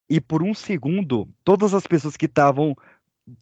E 0.09 0.19
por 0.19 0.43
um 0.43 0.53
segundo, 0.53 1.29
todas 1.45 1.73
as 1.73 1.88
pessoas 1.88 2.17
que 2.17 2.25
estavam 2.25 2.75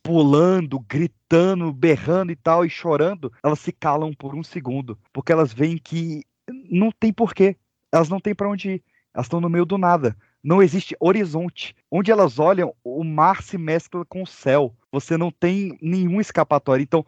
pulando, 0.03 0.79
gritando, 0.87 1.73
berrando 1.73 2.31
e 2.31 2.35
tal 2.35 2.63
e 2.63 2.69
chorando, 2.69 3.31
elas 3.43 3.59
se 3.59 3.71
calam 3.71 4.13
por 4.13 4.35
um 4.35 4.43
segundo, 4.43 4.97
porque 5.11 5.31
elas 5.31 5.51
veem 5.51 5.77
que 5.77 6.23
não 6.69 6.91
tem 6.91 7.11
porquê. 7.11 7.55
Elas 7.91 8.09
não 8.09 8.19
têm 8.19 8.35
pra 8.35 8.49
onde 8.49 8.69
ir. 8.69 8.83
Elas 9.13 9.25
estão 9.25 9.41
no 9.41 9.49
meio 9.49 9.65
do 9.65 9.77
nada. 9.77 10.15
Não 10.47 10.63
existe 10.63 10.95
horizonte. 10.97 11.75
Onde 11.91 12.09
elas 12.09 12.39
olham, 12.39 12.73
o 12.81 13.03
mar 13.03 13.43
se 13.43 13.57
mescla 13.57 14.05
com 14.05 14.23
o 14.23 14.25
céu. 14.25 14.73
Você 14.89 15.17
não 15.17 15.29
tem 15.29 15.77
nenhum 15.81 16.21
escapatório. 16.21 16.81
Então, 16.81 17.05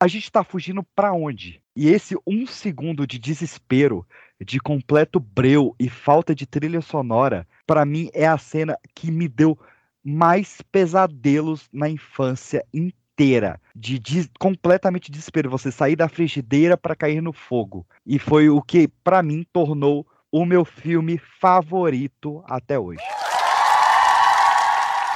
a 0.00 0.08
gente 0.08 0.32
tá 0.32 0.42
fugindo 0.42 0.82
pra 0.96 1.12
onde? 1.12 1.62
E 1.76 1.88
esse 1.88 2.16
um 2.26 2.44
segundo 2.44 3.06
de 3.06 3.20
desespero, 3.20 4.04
de 4.44 4.58
completo 4.58 5.20
breu 5.20 5.76
e 5.78 5.88
falta 5.88 6.34
de 6.34 6.44
trilha 6.44 6.80
sonora, 6.80 7.46
pra 7.64 7.84
mim 7.84 8.10
é 8.12 8.26
a 8.26 8.36
cena 8.36 8.76
que 8.96 9.12
me 9.12 9.28
deu 9.28 9.56
mais 10.02 10.60
pesadelos 10.72 11.68
na 11.72 11.88
infância 11.88 12.66
inteira. 12.74 13.60
De 13.76 13.96
des- 14.00 14.28
completamente 14.40 15.08
desespero. 15.08 15.48
Você 15.50 15.70
sair 15.70 15.94
da 15.94 16.08
frigideira 16.08 16.76
pra 16.76 16.96
cair 16.96 17.22
no 17.22 17.32
fogo. 17.32 17.86
E 18.04 18.18
foi 18.18 18.50
o 18.50 18.60
que, 18.60 18.88
pra 19.04 19.22
mim, 19.22 19.46
tornou 19.52 20.04
o 20.32 20.46
meu 20.46 20.64
filme 20.64 21.20
favorito 21.38 22.42
até 22.48 22.78
hoje. 22.78 23.02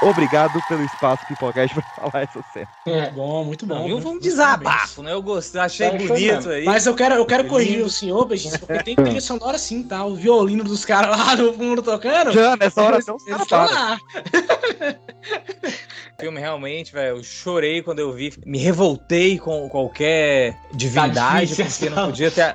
Obrigado 0.02 0.62
pelo 0.68 0.84
espaço 0.84 1.26
Pipocast 1.26 1.74
pra 1.74 1.82
falar 1.82 2.24
essa 2.24 2.44
cena. 2.52 2.68
Muito 2.86 3.14
bom, 3.14 3.44
muito 3.44 3.66
bom. 3.66 3.74
Não? 3.76 3.88
Muito 3.88 4.02
Foi 4.02 4.12
um 4.12 4.18
desabafo, 4.18 5.02
né? 5.02 5.14
Eu 5.14 5.22
gostei, 5.22 5.58
achei 5.58 5.90
bonito 5.90 6.50
aí. 6.50 6.64
Mas 6.64 6.84
eu 6.84 6.94
quero, 6.94 7.14
eu 7.14 7.24
quero 7.24 7.46
corrigir 7.46 7.82
o 7.82 7.88
senhor, 7.88 8.26
Beijinho, 8.26 8.58
porque 8.58 8.82
tem 8.82 8.94
trilha 8.96 9.22
sonora 9.22 9.56
sim, 9.56 9.82
tá? 9.82 10.04
O 10.04 10.14
violino 10.14 10.62
dos 10.62 10.84
caras 10.84 11.16
lá 11.16 11.34
no 11.34 11.54
fundo 11.54 11.82
tocando. 11.82 12.32
Já, 12.32 12.56
nessa 12.58 12.82
hora 12.82 12.96
eles, 12.96 13.06
não 13.06 13.16
eles 13.26 13.40
estão 13.40 13.64
lá. 13.64 13.98
O 16.18 16.20
filme 16.20 16.40
realmente, 16.40 16.92
velho, 16.92 17.16
eu 17.16 17.24
chorei 17.24 17.82
quando 17.82 18.00
eu 18.00 18.12
vi. 18.12 18.34
Me 18.44 18.58
revoltei 18.58 19.38
com 19.38 19.66
qualquer 19.70 20.58
divindade, 20.74 21.46
difícil 21.46 21.88
porque 21.88 22.00
não 22.00 22.06
podia 22.08 22.30
ter. 22.30 22.54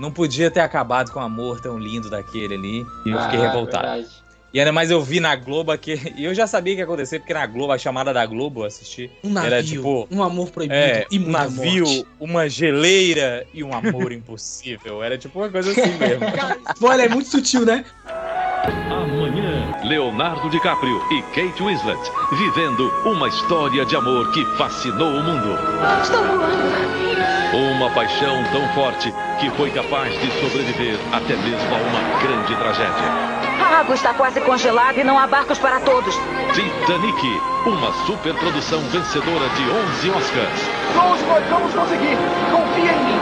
Não 0.00 0.10
podia 0.10 0.50
ter 0.50 0.60
acabado 0.60 1.10
com 1.12 1.20
um 1.20 1.22
amor 1.22 1.60
tão 1.60 1.78
lindo 1.78 2.08
daquele 2.08 2.54
ali. 2.54 2.86
E 3.04 3.10
eu 3.10 3.20
fiquei 3.20 3.38
Ah, 3.38 3.42
revoltado. 3.42 3.86
verdade. 3.86 4.08
E 4.52 4.58
ainda 4.58 4.72
mais 4.72 4.90
eu 4.90 5.00
vi 5.00 5.20
na 5.20 5.36
Globo 5.36 5.70
aqui. 5.70 6.00
E 6.16 6.24
eu 6.24 6.34
já 6.34 6.44
sabia 6.46 6.72
que 6.74 6.80
ia 6.80 6.84
acontecer, 6.84 7.20
porque 7.20 7.32
na 7.34 7.46
Globo, 7.46 7.72
a 7.72 7.78
chamada 7.78 8.12
da 8.12 8.24
Globo, 8.26 8.62
eu 8.62 8.64
assisti. 8.64 9.08
Um 9.22 9.30
navio, 9.30 9.46
Era 9.52 9.62
tipo. 9.62 10.08
um 10.10 10.22
amor 10.24 10.50
proibido 10.50 10.74
É, 10.74 11.06
e 11.10 11.18
um 11.20 11.28
navio, 11.28 11.84
morte. 11.84 12.06
uma 12.18 12.48
geleira 12.48 13.46
e 13.54 13.62
um 13.62 13.72
amor 13.72 14.10
impossível. 14.12 15.02
Era 15.04 15.16
tipo 15.18 15.38
uma 15.38 15.48
coisa 15.50 15.70
assim 15.70 15.96
mesmo. 15.98 16.24
Olha, 16.82 17.02
é 17.02 17.08
muito 17.08 17.28
sutil, 17.28 17.64
né? 17.64 17.84
Amanhã, 18.90 19.80
Leonardo 19.84 20.50
DiCaprio 20.50 21.00
e 21.12 21.22
Kate 21.34 21.62
Winslet 21.62 22.00
vivendo 22.32 22.88
uma 23.04 23.28
história 23.28 23.84
de 23.86 23.94
amor 23.94 24.32
que 24.32 24.44
fascinou 24.56 25.10
o 25.10 25.22
mundo. 25.22 25.58
Estou 26.02 26.24
voando. 26.26 26.99
Uma 27.52 27.90
paixão 27.90 28.42
tão 28.52 28.68
forte 28.74 29.12
que 29.40 29.50
foi 29.50 29.70
capaz 29.70 30.12
de 30.20 30.30
sobreviver 30.40 30.96
até 31.12 31.34
mesmo 31.36 31.74
a 31.74 31.78
uma 31.78 32.20
grande 32.22 32.54
tragédia. 32.56 33.10
A 33.60 33.80
água 33.80 33.94
está 33.94 34.14
quase 34.14 34.40
congelada 34.40 35.00
e 35.00 35.04
não 35.04 35.18
há 35.18 35.26
barcos 35.26 35.58
para 35.58 35.80
todos. 35.80 36.14
Titanic, 36.54 37.40
uma 37.66 37.92
superprodução 38.06 38.80
vencedora 38.82 39.48
de 39.50 39.62
11 39.68 40.10
Oscars. 40.10 40.60
Nós 40.94 41.20
vamos 41.50 41.74
conseguir! 41.74 42.16
Confia 42.52 42.92
em 42.92 43.04
mim! 43.04 43.20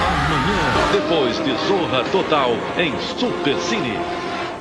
Amanhã, 0.00 0.92
depois 0.92 1.36
de 1.44 1.54
Zorra 1.66 2.04
Total 2.10 2.50
em 2.78 2.98
Super 3.18 3.56
Cine. 3.58 3.98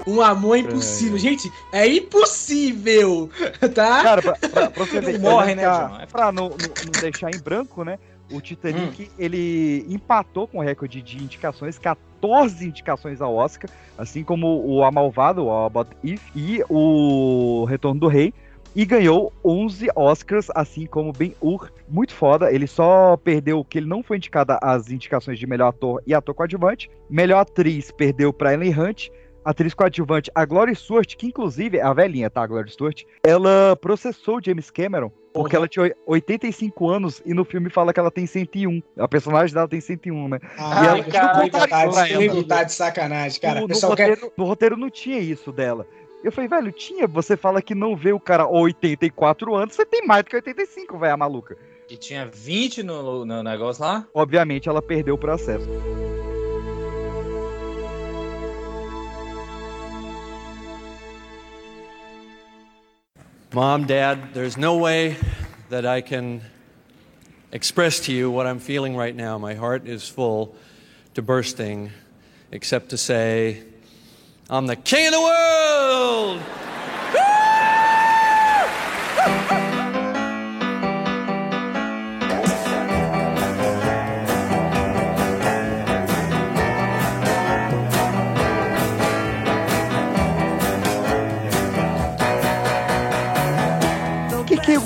Um 0.06 0.22
amor 0.22 0.58
impossível. 0.58 1.18
Gente, 1.18 1.52
é 1.72 1.88
impossível, 1.88 3.30
tá? 3.76 4.04
Cara, 4.04 4.22
pra, 4.22 4.34
pra, 4.34 4.70
pra 4.70 4.86
você 4.86 5.02
ver, 5.02 5.20
morre, 5.20 5.56
né, 5.56 5.64
John? 5.64 5.98
É 6.02 6.06
Pra 6.06 6.32
não, 6.32 6.50
não- 6.50 6.58
não 6.58 7.02
deixar 7.02 7.30
em 7.34 7.40
branco, 7.40 7.84
né? 7.84 7.98
O 8.32 8.42
Titanic, 8.42 9.10
ele 9.18 9.86
empatou 9.88 10.48
com 10.48 10.58
o 10.60 10.62
recorde 10.62 11.02
de 11.02 11.18
indicações, 11.18 11.80
14 11.80 12.68
indicações 12.68 13.22
ao 13.22 13.34
Oscar, 13.36 13.70
assim 13.98 14.24
como 14.24 14.66
o 14.66 14.84
A 14.84 14.92
Malvado, 14.92 15.46
o 15.46 15.66
About 15.66 15.96
If, 16.04 16.22
e 16.36 16.62
o 16.70 17.66
Retorno 17.66 18.02
do 18.02 18.08
Rei, 18.08 18.34
e 18.76 18.86
ganhou 18.86 19.34
11 19.44 19.88
Oscars, 19.96 20.50
assim 20.54 20.86
como 20.86 21.14
Ben-Hur. 21.14 21.72
Muito 21.88 22.14
foda, 22.14 22.52
ele 22.52 22.68
só 22.68 23.18
perdeu 23.18 23.64
que 23.64 23.80
ele 23.80 23.88
não 23.88 24.04
foi 24.04 24.18
indicado 24.18 24.58
às 24.62 24.92
indicações 24.92 25.40
de 25.40 25.48
melhor 25.48 25.70
ator 25.70 26.04
e 26.06 26.14
ator 26.14 26.36
coadjuvante. 26.36 26.90
Melhor 27.10 27.40
atriz 27.40 27.92
perdeu 27.92 28.34
pra 28.34 28.54
Ellen 28.54 28.78
Hunt, 28.78 29.08
atriz 29.44 29.74
coadjuvante, 29.74 30.30
a 30.36 30.44
Gloria 30.44 30.76
Stewart, 30.76 31.16
que 31.16 31.26
inclusive 31.26 31.78
é 31.78 31.82
a 31.82 31.94
velhinha, 31.94 32.30
tá? 32.30 32.44
A 32.44 32.48
Gloria 32.48 32.72
Stewart, 32.72 33.04
ela 33.24 33.76
processou 33.78 34.40
James 34.44 34.70
Cameron 34.70 35.12
porque 35.42 35.56
ela 35.56 35.68
tinha 35.68 35.84
oi- 35.84 35.94
85 36.06 36.90
anos 36.90 37.22
e 37.26 37.34
no 37.34 37.46
filme 37.46 37.70
fala 37.70 37.94
que 37.94 38.00
ela 38.00 38.12
tem 38.12 38.26
101. 38.26 38.82
A 38.98 39.08
personagem 39.08 39.54
dela 39.54 39.68
tem 39.68 39.80
101, 39.82 40.28
né? 40.28 40.40
Ah, 40.58 40.84
e 40.84 40.88
ela 40.88 41.04
contaram 41.04 41.50
tá, 41.50 42.06
de, 42.06 42.14
ela. 42.28 42.44
tá 42.44 42.64
de 42.64 42.74
sacanagem, 42.74 43.40
cara. 43.42 43.56
No, 43.56 43.60
O 43.60 43.68
no 43.68 43.68
pessoal 43.74 43.96
quer- 43.96 44.10
roteiro, 44.10 44.34
no 44.38 44.44
roteiro 44.46 44.78
não 44.78 44.90
tinha 44.90 45.20
isso 45.20 45.52
dela. 45.52 45.86
Eu 46.24 46.32
falei, 46.32 46.48
velho, 46.50 46.72
tinha. 46.72 47.08
Você 47.08 47.38
fala 47.38 47.62
que 47.62 47.76
não 47.76 47.96
vê 47.96 48.12
o 48.12 48.20
cara 48.20 48.48
84 48.48 49.56
anos, 49.56 49.76
você 49.76 49.86
tem 49.86 50.06
mais 50.06 50.24
do 50.24 50.30
que 50.30 50.36
85, 50.36 50.98
velho, 50.98 51.14
a 51.14 51.18
maluca. 51.18 51.56
E 51.90 51.96
tinha 51.96 52.26
20 52.26 52.84
no, 52.84 53.24
no 53.26 53.44
negócio 53.44 53.84
lá. 53.84 54.06
Obviamente 54.14 54.68
ela 54.68 54.82
perdeu 54.82 55.16
o 55.16 55.18
processo. 55.18 55.70
Mom, 63.54 63.86
Dad, 63.86 64.34
there's 64.34 64.58
no 64.58 64.76
way 64.76 65.16
that 65.70 65.86
I 65.86 66.02
can 66.02 66.42
express 67.54 68.02
to 68.02 68.12
you 68.12 68.30
what 68.30 68.46
I'm 68.46 68.60
feeling 68.60 68.94
right 68.94 69.16
now. 69.16 69.38
My 69.38 69.54
heart 69.54 69.88
is 69.88 70.06
full 70.06 70.54
to 71.14 71.22
bursting, 71.22 71.92
except 72.52 72.90
to 72.90 72.98
say, 72.98 73.64
I'm 74.50 74.68
the 74.68 74.76
king 74.76 75.08
of 75.08 75.14
the 75.14 75.22
world! 75.22 76.42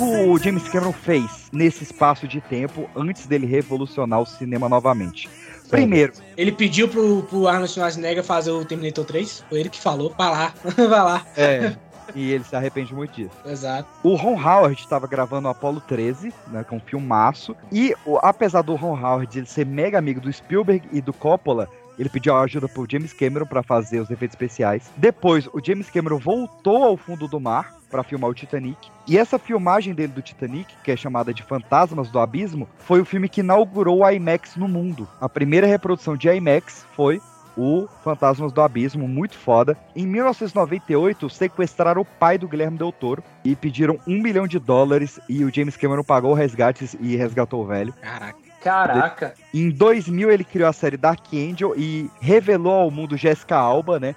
O 0.02 0.10
que, 0.10 0.16
que 0.24 0.28
o 0.28 0.38
James 0.38 0.68
Cameron 0.68 0.92
fez 0.92 1.48
nesse 1.52 1.84
espaço 1.84 2.26
de 2.28 2.40
tempo 2.40 2.88
antes 2.96 3.26
dele 3.26 3.46
revolucionar 3.46 4.20
o 4.20 4.26
cinema 4.26 4.68
novamente? 4.68 5.28
Primeiro, 5.70 6.12
Ele 6.36 6.52
pediu 6.52 6.86
pro, 6.88 7.22
pro 7.22 7.48
Arnold 7.48 7.70
Schwarzenegger 7.72 8.22
fazer 8.22 8.50
o 8.50 8.64
Terminator 8.64 9.04
3. 9.06 9.44
Foi 9.48 9.60
ele 9.60 9.70
que 9.70 9.80
falou. 9.80 10.14
Vai 10.18 10.30
lá, 10.30 10.52
vai 10.76 10.88
lá. 10.88 11.26
é, 11.36 11.74
e 12.14 12.30
ele 12.30 12.44
se 12.44 12.54
arrepende 12.54 12.94
muito 12.94 13.14
disso. 13.14 13.30
Exato. 13.46 13.88
O 14.02 14.14
Ron 14.14 14.34
Howard 14.38 14.78
estava 14.78 15.06
gravando 15.06 15.48
o 15.48 15.50
Apollo 15.50 15.80
13, 15.88 16.30
né, 16.48 16.62
com 16.68 16.76
um 16.76 16.80
filmaço. 16.80 17.56
E 17.72 17.94
o- 18.04 18.18
apesar 18.20 18.60
do 18.60 18.74
Ron 18.74 18.98
Howard 19.00 19.38
ele 19.38 19.46
ser 19.46 19.64
mega 19.64 19.98
amigo 19.98 20.20
do 20.20 20.30
Spielberg 20.30 20.86
e 20.92 21.00
do 21.00 21.12
Coppola, 21.14 21.68
ele 22.02 22.08
pediu 22.08 22.36
ajuda 22.36 22.68
pro 22.68 22.84
James 22.90 23.12
Cameron 23.12 23.46
para 23.46 23.62
fazer 23.62 24.00
os 24.00 24.10
efeitos 24.10 24.34
especiais. 24.34 24.90
Depois, 24.96 25.46
o 25.52 25.64
James 25.64 25.88
Cameron 25.88 26.18
voltou 26.18 26.82
ao 26.82 26.96
fundo 26.96 27.28
do 27.28 27.38
mar 27.38 27.76
para 27.88 28.02
filmar 28.02 28.28
o 28.28 28.34
Titanic. 28.34 28.90
E 29.06 29.16
essa 29.16 29.38
filmagem 29.38 29.94
dele 29.94 30.12
do 30.12 30.20
Titanic, 30.20 30.74
que 30.82 30.90
é 30.90 30.96
chamada 30.96 31.32
de 31.32 31.44
Fantasmas 31.44 32.10
do 32.10 32.18
Abismo, 32.18 32.68
foi 32.80 33.00
o 33.00 33.04
filme 33.04 33.28
que 33.28 33.40
inaugurou 33.40 34.00
o 34.00 34.10
IMAX 34.10 34.56
no 34.56 34.66
mundo. 34.66 35.06
A 35.20 35.28
primeira 35.28 35.66
reprodução 35.66 36.16
de 36.16 36.28
IMAX 36.28 36.84
foi 36.96 37.20
o 37.56 37.86
Fantasmas 38.02 38.52
do 38.52 38.60
Abismo, 38.60 39.06
muito 39.06 39.38
foda. 39.38 39.76
Em 39.94 40.04
1998, 40.04 41.30
sequestraram 41.30 42.02
o 42.02 42.04
pai 42.04 42.36
do 42.36 42.48
Guilherme 42.48 42.78
Del 42.78 42.90
Toro 42.90 43.22
e 43.44 43.54
pediram 43.54 44.00
um 44.08 44.20
milhão 44.20 44.48
de 44.48 44.58
dólares 44.58 45.20
e 45.28 45.44
o 45.44 45.54
James 45.54 45.76
Cameron 45.76 46.02
pagou 46.02 46.32
o 46.32 46.34
resgate 46.34 46.98
e 46.98 47.14
resgatou 47.14 47.62
o 47.62 47.66
velho. 47.66 47.92
Caraca. 48.00 48.41
Caraca. 48.62 49.34
Em 49.52 49.70
2000 49.70 50.30
ele 50.30 50.44
criou 50.44 50.68
a 50.68 50.72
série 50.72 50.96
Dark 50.96 51.26
Angel 51.32 51.74
e 51.76 52.10
revelou 52.20 52.72
ao 52.72 52.90
mundo 52.90 53.16
Jessica 53.16 53.56
Alba, 53.56 53.98
né? 53.98 54.14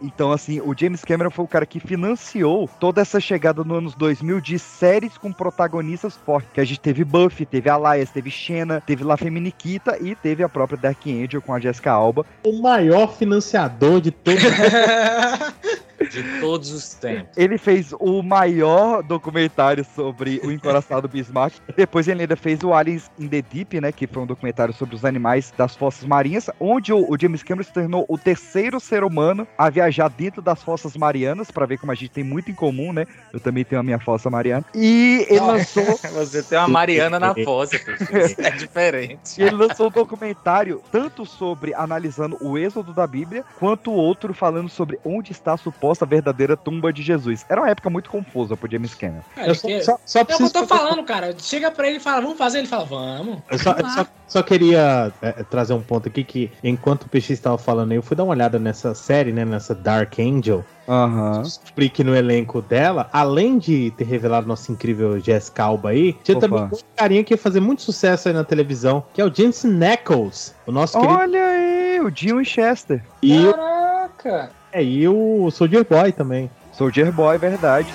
Então, 0.00 0.30
assim, 0.30 0.60
o 0.60 0.74
James 0.76 1.04
Cameron 1.04 1.30
foi 1.30 1.44
o 1.44 1.48
cara 1.48 1.64
que 1.64 1.80
financiou 1.80 2.68
toda 2.78 3.00
essa 3.00 3.18
chegada 3.18 3.64
no 3.64 3.76
anos 3.76 3.94
2000 3.94 4.40
de 4.40 4.58
séries 4.58 5.16
com 5.16 5.32
protagonistas 5.32 6.16
fortes. 6.16 6.50
Que 6.52 6.60
a 6.60 6.64
gente 6.64 6.80
teve 6.80 7.02
Buffy, 7.02 7.46
teve 7.46 7.70
Elias, 7.70 8.10
teve 8.10 8.30
Xena, 8.30 8.82
teve 8.84 9.02
La 9.02 9.16
Feminikita 9.16 9.96
e 10.00 10.14
teve 10.14 10.42
a 10.42 10.48
própria 10.48 10.78
Dark 10.78 11.06
Angel 11.06 11.40
com 11.40 11.54
a 11.54 11.60
Jessica 11.60 11.92
Alba. 11.92 12.26
O 12.44 12.60
maior 12.60 13.14
financiador 13.16 14.00
de 14.00 14.10
todos. 14.10 14.42
De 16.10 16.40
todos 16.40 16.70
os 16.70 16.94
tempos. 16.94 17.36
Ele 17.36 17.58
fez 17.58 17.92
o 17.98 18.22
maior 18.22 19.02
documentário 19.02 19.84
sobre 19.94 20.40
o 20.44 20.50
encoraçado 20.50 21.08
Bismarck. 21.08 21.54
Depois 21.76 22.06
ele 22.08 22.22
ainda 22.22 22.36
fez 22.36 22.62
o 22.62 22.72
Aliens 22.72 23.10
in 23.18 23.28
the 23.28 23.42
Deep, 23.42 23.80
né? 23.80 23.92
Que 23.92 24.06
foi 24.06 24.22
um 24.22 24.26
documentário 24.26 24.74
sobre 24.74 24.94
os 24.94 25.04
animais 25.04 25.52
das 25.56 25.74
fossas 25.74 26.04
marinhas, 26.04 26.50
onde 26.60 26.92
o, 26.92 27.16
James 27.18 27.42
Cameron 27.42 27.64
se 27.64 27.72
tornou 27.72 28.04
o 28.08 28.18
terceiro 28.18 28.78
ser 28.78 29.04
humano 29.04 29.46
a 29.56 29.70
viajar 29.70 30.08
dentro 30.08 30.42
das 30.42 30.62
fossas 30.62 30.96
marianas, 30.96 31.50
pra 31.50 31.66
ver 31.66 31.78
como 31.78 31.92
a 31.92 31.94
gente 31.94 32.10
tem 32.10 32.24
muito 32.24 32.50
em 32.50 32.54
comum, 32.54 32.92
né? 32.92 33.06
Eu 33.32 33.40
também 33.40 33.64
tenho 33.64 33.80
a 33.80 33.84
minha 33.84 33.98
fossa 33.98 34.28
mariana. 34.28 34.64
E 34.74 35.26
ele 35.28 35.40
lançou. 35.40 35.84
Você 36.12 36.42
tem 36.42 36.58
uma 36.58 36.68
Mariana 36.68 37.18
na 37.18 37.34
fossa, 37.34 37.76
é 38.38 38.50
diferente. 38.50 39.40
E 39.40 39.42
ele 39.42 39.56
lançou 39.56 39.88
um 39.88 39.90
documentário 39.90 40.82
tanto 40.90 41.24
sobre 41.24 41.74
analisando 41.74 42.36
o 42.40 42.58
êxodo 42.58 42.92
da 42.92 43.06
Bíblia, 43.06 43.44
quanto 43.58 43.90
outro 43.92 44.34
falando 44.34 44.68
sobre 44.68 44.98
onde 45.04 45.32
está 45.32 45.54
a 45.54 45.56
suposta 45.86 46.06
verdadeira 46.06 46.56
tumba 46.56 46.92
de 46.92 47.02
Jesus. 47.02 47.44
Era 47.48 47.60
uma 47.60 47.70
época 47.70 47.88
muito 47.88 48.10
confusa 48.10 48.56
pro 48.56 48.70
James 48.70 48.94
Cameron. 48.94 49.22
Cara, 49.34 49.54
que- 49.54 49.72
é 49.72 50.34
o 50.34 50.38
que 50.38 50.42
eu 50.44 50.50
tô 50.50 50.66
falando, 50.66 51.04
cara. 51.04 51.34
Chega 51.38 51.70
pra 51.70 51.86
ele 51.88 51.98
e 51.98 52.00
fala, 52.00 52.20
vamos 52.22 52.36
fazer? 52.38 52.58
Ele 52.58 52.66
fala, 52.68 52.84
vamos. 52.84 53.42
Eu 53.50 53.58
só, 53.58 53.72
eu 53.72 53.88
só- 53.90 54.06
só 54.26 54.42
queria 54.42 55.12
é, 55.22 55.44
trazer 55.44 55.74
um 55.74 55.82
ponto 55.82 56.08
aqui 56.08 56.24
que, 56.24 56.52
enquanto 56.62 57.04
o 57.04 57.08
PX 57.08 57.30
estava 57.30 57.56
falando 57.58 57.92
aí, 57.92 57.98
eu 57.98 58.02
fui 58.02 58.16
dar 58.16 58.24
uma 58.24 58.32
olhada 58.32 58.58
nessa 58.58 58.94
série, 58.94 59.32
né? 59.32 59.44
Nessa 59.44 59.74
Dark 59.74 60.18
Angel. 60.18 60.64
Aham. 60.88 61.42
Descobri 61.42 61.88
que 61.88 62.04
no 62.04 62.14
elenco 62.14 62.62
dela, 62.62 63.08
além 63.12 63.58
de 63.58 63.90
ter 63.96 64.04
revelado 64.04 64.46
nossa 64.46 64.70
incrível 64.70 65.18
Jessica 65.18 65.64
Alba 65.64 65.90
aí, 65.90 66.12
tinha 66.22 66.36
Opa. 66.38 66.48
também 66.48 66.64
um 66.64 66.78
carinha 66.96 67.24
que 67.24 67.34
ia 67.34 67.38
fazer 67.38 67.60
muito 67.60 67.82
sucesso 67.82 68.28
aí 68.28 68.34
na 68.34 68.44
televisão, 68.44 69.04
que 69.12 69.20
é 69.20 69.24
o 69.24 69.34
Jensen 69.34 69.82
Ackles, 69.84 70.54
o 70.66 70.72
nosso 70.72 70.98
querido. 70.98 71.18
Olha 71.18 71.44
aí, 71.44 72.00
o 72.00 72.10
Jim 72.14 72.34
Winchester. 72.34 73.02
E, 73.22 73.50
Caraca. 73.52 74.50
é, 74.72 74.82
e 74.82 75.08
o 75.08 75.50
Soldier 75.50 75.84
Boy 75.88 76.12
também. 76.12 76.50
Soldier 76.72 77.10
Boy, 77.10 77.38
verdade. 77.38 77.92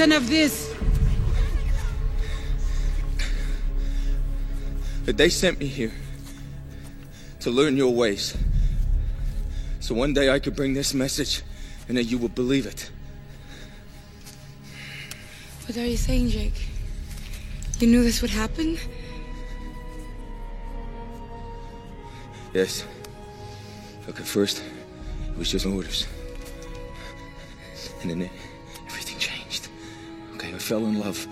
Certain 0.00 0.16
of 0.16 0.30
this? 0.30 0.74
That 5.04 5.18
they 5.18 5.28
sent 5.28 5.58
me 5.60 5.66
here 5.66 5.92
to 7.40 7.50
learn 7.50 7.76
your 7.76 7.92
ways. 7.92 8.34
So 9.80 9.94
one 9.94 10.14
day 10.14 10.30
I 10.30 10.38
could 10.38 10.56
bring 10.56 10.72
this 10.72 10.94
message 10.94 11.42
and 11.86 11.98
then 11.98 12.08
you 12.08 12.16
would 12.16 12.34
believe 12.34 12.64
it. 12.64 12.90
What 15.66 15.76
are 15.76 15.84
you 15.84 15.98
saying, 15.98 16.30
Jake? 16.30 16.68
You 17.78 17.88
knew 17.88 18.02
this 18.02 18.22
would 18.22 18.30
happen? 18.30 18.78
Yes. 22.54 22.86
Look, 24.06 24.18
at 24.18 24.26
first, 24.26 24.62
it 25.28 25.36
was 25.36 25.50
just 25.50 25.66
orders. 25.66 26.06
And 28.00 28.10
then 28.10 28.22
it. 28.22 28.30
Okay, 30.40 30.54
I 30.54 30.58
fell 30.58 30.86
in 30.86 30.98
love. 30.98 31.26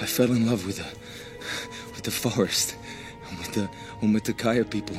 I 0.00 0.06
fell 0.06 0.32
in 0.32 0.46
love 0.46 0.64
with 0.64 0.78
the 0.78 0.86
with 1.92 2.02
the 2.02 2.10
forest 2.10 2.76
and 3.28 3.38
with 3.38 3.52
the 3.52 3.68
and 4.00 4.14
with 4.14 4.24
the 4.24 4.32
Kaya 4.32 4.64
people. 4.64 4.96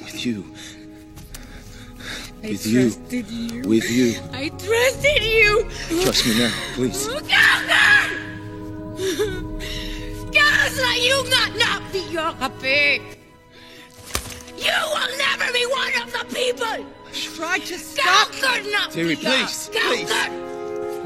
With 0.00 0.24
you. 0.24 0.46
I 2.42 2.48
With 2.48 2.66
you. 2.66 2.80
you. 3.10 3.68
With 3.68 3.90
you. 3.90 4.14
I 4.32 4.48
trusted 4.48 5.22
you. 5.22 5.68
Trust 6.04 6.24
me 6.26 6.38
now, 6.38 6.52
please. 6.72 7.06
Gather! 7.28 8.08
Gather, 10.32 10.94
you 10.96 11.16
not 11.28 11.50
not 11.58 11.92
be 11.92 12.00
your 12.08 12.32
pig. 12.62 13.02
You 14.56 14.80
will 14.94 15.18
never 15.18 15.52
be 15.52 15.66
one 15.66 15.92
of 16.02 16.12
the 16.16 16.24
people. 16.34 16.86
Try 17.36 17.58
to 17.58 17.76
stop. 17.76 18.32
Gather, 18.32 18.70
not 18.70 18.90
Terry, 18.90 19.16
be 19.16 19.20
your- 19.20 19.32
please, 19.32 19.68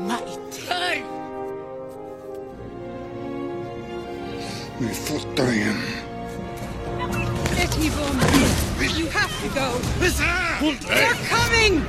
please. 0.09 0.17
Gather. 0.17 0.17
My 0.17 0.21
turn. 0.53 1.05
You 4.81 4.89
thought 4.89 5.41
I 5.41 5.53
am. 5.53 5.81
Let 7.57 7.79
me 7.79 7.89
go. 7.91 8.05
You 8.97 9.07
have 9.09 9.35
to 9.43 9.49
go. 9.55 9.79
They're 10.87 11.15
coming. 11.29 11.83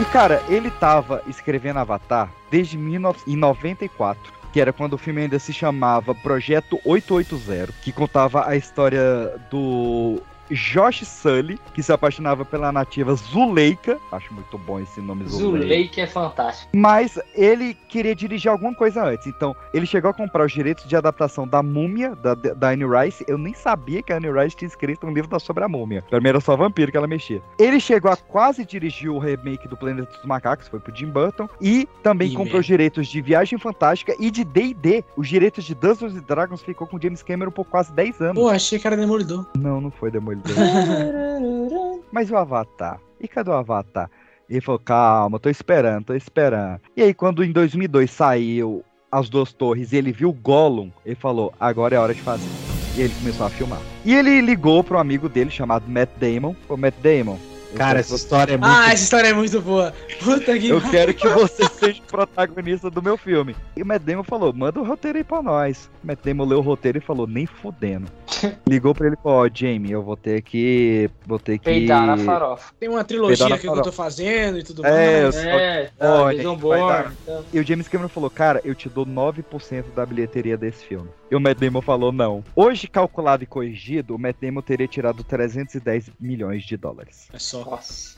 E 0.00 0.04
cara, 0.12 0.42
ele 0.48 0.70
tava 0.70 1.22
escrevendo 1.26 1.80
Avatar 1.80 2.30
desde 2.50 2.76
1994. 2.78 4.37
Que 4.52 4.60
era 4.60 4.72
quando 4.72 4.94
o 4.94 4.98
filme 4.98 5.22
ainda 5.22 5.38
se 5.38 5.52
chamava 5.52 6.14
Projeto 6.14 6.80
880, 6.84 7.72
que 7.82 7.92
contava 7.92 8.48
a 8.48 8.56
história 8.56 9.34
do 9.50 10.20
Josh 10.50 11.04
Sully, 11.04 11.58
que 11.74 11.82
se 11.82 11.92
apaixonava 11.92 12.44
pela 12.44 12.72
nativa 12.72 13.14
Zuleika. 13.14 13.98
Acho 14.12 14.32
muito 14.32 14.56
bom 14.58 14.80
esse 14.80 15.00
nome 15.00 15.24
Zuleika. 15.28 15.66
Zuleika 15.66 16.00
é 16.00 16.06
fantástico. 16.06 16.70
Mas 16.74 17.18
ele 17.34 17.74
queria 17.88 18.14
dirigir 18.14 18.50
alguma 18.50 18.74
coisa 18.74 19.04
antes. 19.04 19.26
Então, 19.26 19.54
ele 19.72 19.86
chegou 19.86 20.10
a 20.10 20.14
comprar 20.14 20.44
os 20.44 20.52
direitos 20.52 20.86
de 20.86 20.96
adaptação 20.96 21.46
da 21.46 21.62
Múmia, 21.62 22.14
da, 22.16 22.34
da 22.34 22.70
Anne 22.70 22.84
Rice. 22.84 23.24
Eu 23.28 23.38
nem 23.38 23.54
sabia 23.54 24.02
que 24.02 24.12
a 24.12 24.16
Anne 24.16 24.30
Rice 24.30 24.56
tinha 24.56 24.68
escrito 24.68 25.06
um 25.06 25.12
livro 25.12 25.38
sobre 25.38 25.64
a 25.64 25.68
Múmia. 25.68 26.02
Pra 26.08 26.20
mim 26.20 26.28
era 26.28 26.40
só 26.40 26.56
vampiro 26.56 26.90
que 26.90 26.96
ela 26.96 27.06
mexia. 27.06 27.42
Ele 27.58 27.78
chegou 27.78 28.10
a 28.10 28.16
quase 28.16 28.64
dirigir 28.64 29.10
o 29.10 29.18
remake 29.18 29.68
do 29.68 29.76
Planeta 29.76 30.10
dos 30.10 30.24
Macacos, 30.24 30.68
foi 30.68 30.80
pro 30.80 30.94
Jim 30.94 31.10
Burton. 31.10 31.48
E 31.60 31.86
também 32.02 32.28
Ih, 32.28 32.32
comprou 32.32 32.46
merda. 32.46 32.60
os 32.60 32.66
direitos 32.66 33.08
de 33.08 33.20
Viagem 33.20 33.58
Fantástica 33.58 34.14
e 34.18 34.30
de 34.30 34.44
D&D. 34.44 35.04
Os 35.16 35.28
direitos 35.28 35.64
de 35.64 35.74
Dungeons 35.74 36.14
Dragons 36.22 36.62
ficou 36.62 36.86
com 36.86 37.00
James 37.00 37.22
Cameron 37.22 37.50
por 37.50 37.64
quase 37.64 37.92
10 37.92 38.20
anos. 38.20 38.34
Pô, 38.34 38.48
achei 38.48 38.78
que 38.78 38.86
era 38.86 38.96
Demolidor. 38.96 39.46
Não, 39.56 39.80
não 39.80 39.90
foi 39.90 40.10
Demolidor. 40.10 40.37
Mas 42.12 42.30
o 42.30 42.36
Avatar? 42.36 43.00
E 43.20 43.28
cadê 43.28 43.50
o 43.50 43.54
Avatar? 43.54 44.10
Ele 44.48 44.60
falou, 44.60 44.78
calma, 44.78 45.38
tô 45.38 45.50
esperando, 45.50 46.06
tô 46.06 46.14
esperando. 46.14 46.80
E 46.96 47.02
aí, 47.02 47.12
quando 47.12 47.44
em 47.44 47.52
2002 47.52 48.10
saiu 48.10 48.82
As 49.12 49.28
Duas 49.28 49.52
Torres 49.52 49.92
e 49.92 49.96
ele 49.96 50.10
viu 50.10 50.32
Gollum, 50.32 50.90
ele 51.04 51.14
falou, 51.14 51.52
agora 51.60 51.96
é 51.96 51.98
hora 51.98 52.14
de 52.14 52.22
fazer. 52.22 52.48
E 52.96 53.02
ele 53.02 53.14
começou 53.14 53.46
a 53.46 53.50
filmar. 53.50 53.80
E 54.04 54.14
ele 54.14 54.40
ligou 54.40 54.82
para 54.82 54.96
um 54.96 55.00
amigo 55.00 55.28
dele 55.28 55.50
chamado 55.50 55.88
Matt 55.88 56.08
Damon. 56.18 56.54
Ô, 56.68 56.76
Matt 56.76 56.94
Damon. 57.02 57.38
Eu 57.70 57.76
Cara, 57.76 58.00
essa 58.00 58.10
você- 58.10 58.24
história 58.24 58.54
é 58.54 58.56
muito. 58.56 58.70
Ah, 58.72 58.92
essa 58.92 59.02
história 59.04 59.28
é 59.28 59.32
muito 59.32 59.60
boa. 59.60 59.92
Puta 60.22 60.58
que 60.58 60.68
Eu 60.68 60.80
quero 60.90 61.14
que 61.14 61.28
você 61.28 61.64
seja 61.68 62.00
o 62.00 62.06
protagonista 62.06 62.90
do 62.90 63.02
meu 63.02 63.16
filme. 63.16 63.54
E 63.76 63.82
o 63.82 63.86
Matt 63.86 64.02
Damon 64.02 64.24
falou, 64.24 64.52
manda 64.52 64.80
o 64.80 64.84
roteiro 64.84 65.18
aí 65.18 65.24
pra 65.24 65.42
nós. 65.42 65.90
O 66.02 66.06
Matt 66.06 66.18
Damon 66.24 66.44
leu 66.44 66.58
o 66.58 66.62
roteiro 66.62 66.98
e 66.98 67.00
falou, 67.00 67.26
nem 67.26 67.46
fudendo. 67.46 68.06
Ligou 68.68 68.94
pra 68.94 69.06
ele 69.06 69.16
e 69.18 69.22
falou, 69.22 69.44
ó, 69.44 69.50
Jamie, 69.52 69.92
eu 69.92 70.02
vou 70.02 70.16
ter 70.16 70.42
que... 70.42 71.10
Vou 71.26 71.38
ter 71.38 71.58
que... 71.58 71.64
Peidar 71.64 72.06
na 72.06 72.16
farofa. 72.18 72.72
Tem 72.78 72.88
uma 72.88 73.04
trilogia 73.04 73.46
aqui 73.46 73.60
que 73.60 73.66
eu 73.68 73.82
tô 73.82 73.92
fazendo 73.92 74.58
e 74.58 74.62
tudo 74.62 74.84
É, 74.86 75.18
eu 75.20 75.22
mais. 75.24 75.34
só- 75.34 75.40
É, 75.40 75.90
tá, 75.98 76.22
Olha, 76.22 76.42
tá. 76.42 77.12
E 77.52 77.58
o 77.60 77.64
James 77.64 77.88
Cameron 77.88 78.08
falou, 78.08 78.30
cara, 78.30 78.60
eu 78.64 78.74
te 78.74 78.88
dou 78.88 79.04
9% 79.06 79.84
da 79.94 80.04
bilheteria 80.06 80.56
desse 80.56 80.84
filme. 80.84 81.08
E 81.30 81.36
o 81.36 81.40
Matt 81.40 81.58
Damon 81.58 81.82
falou, 81.82 82.10
não. 82.12 82.42
Hoje, 82.56 82.86
calculado 82.88 83.42
e 83.42 83.46
corrigido, 83.46 84.14
o 84.14 84.18
Matt 84.18 84.36
Damon 84.40 84.62
teria 84.62 84.88
tirado 84.88 85.22
310 85.24 86.10
milhões 86.18 86.62
de 86.64 86.76
dólares. 86.76 87.28
É 87.32 87.38
só. 87.38 87.57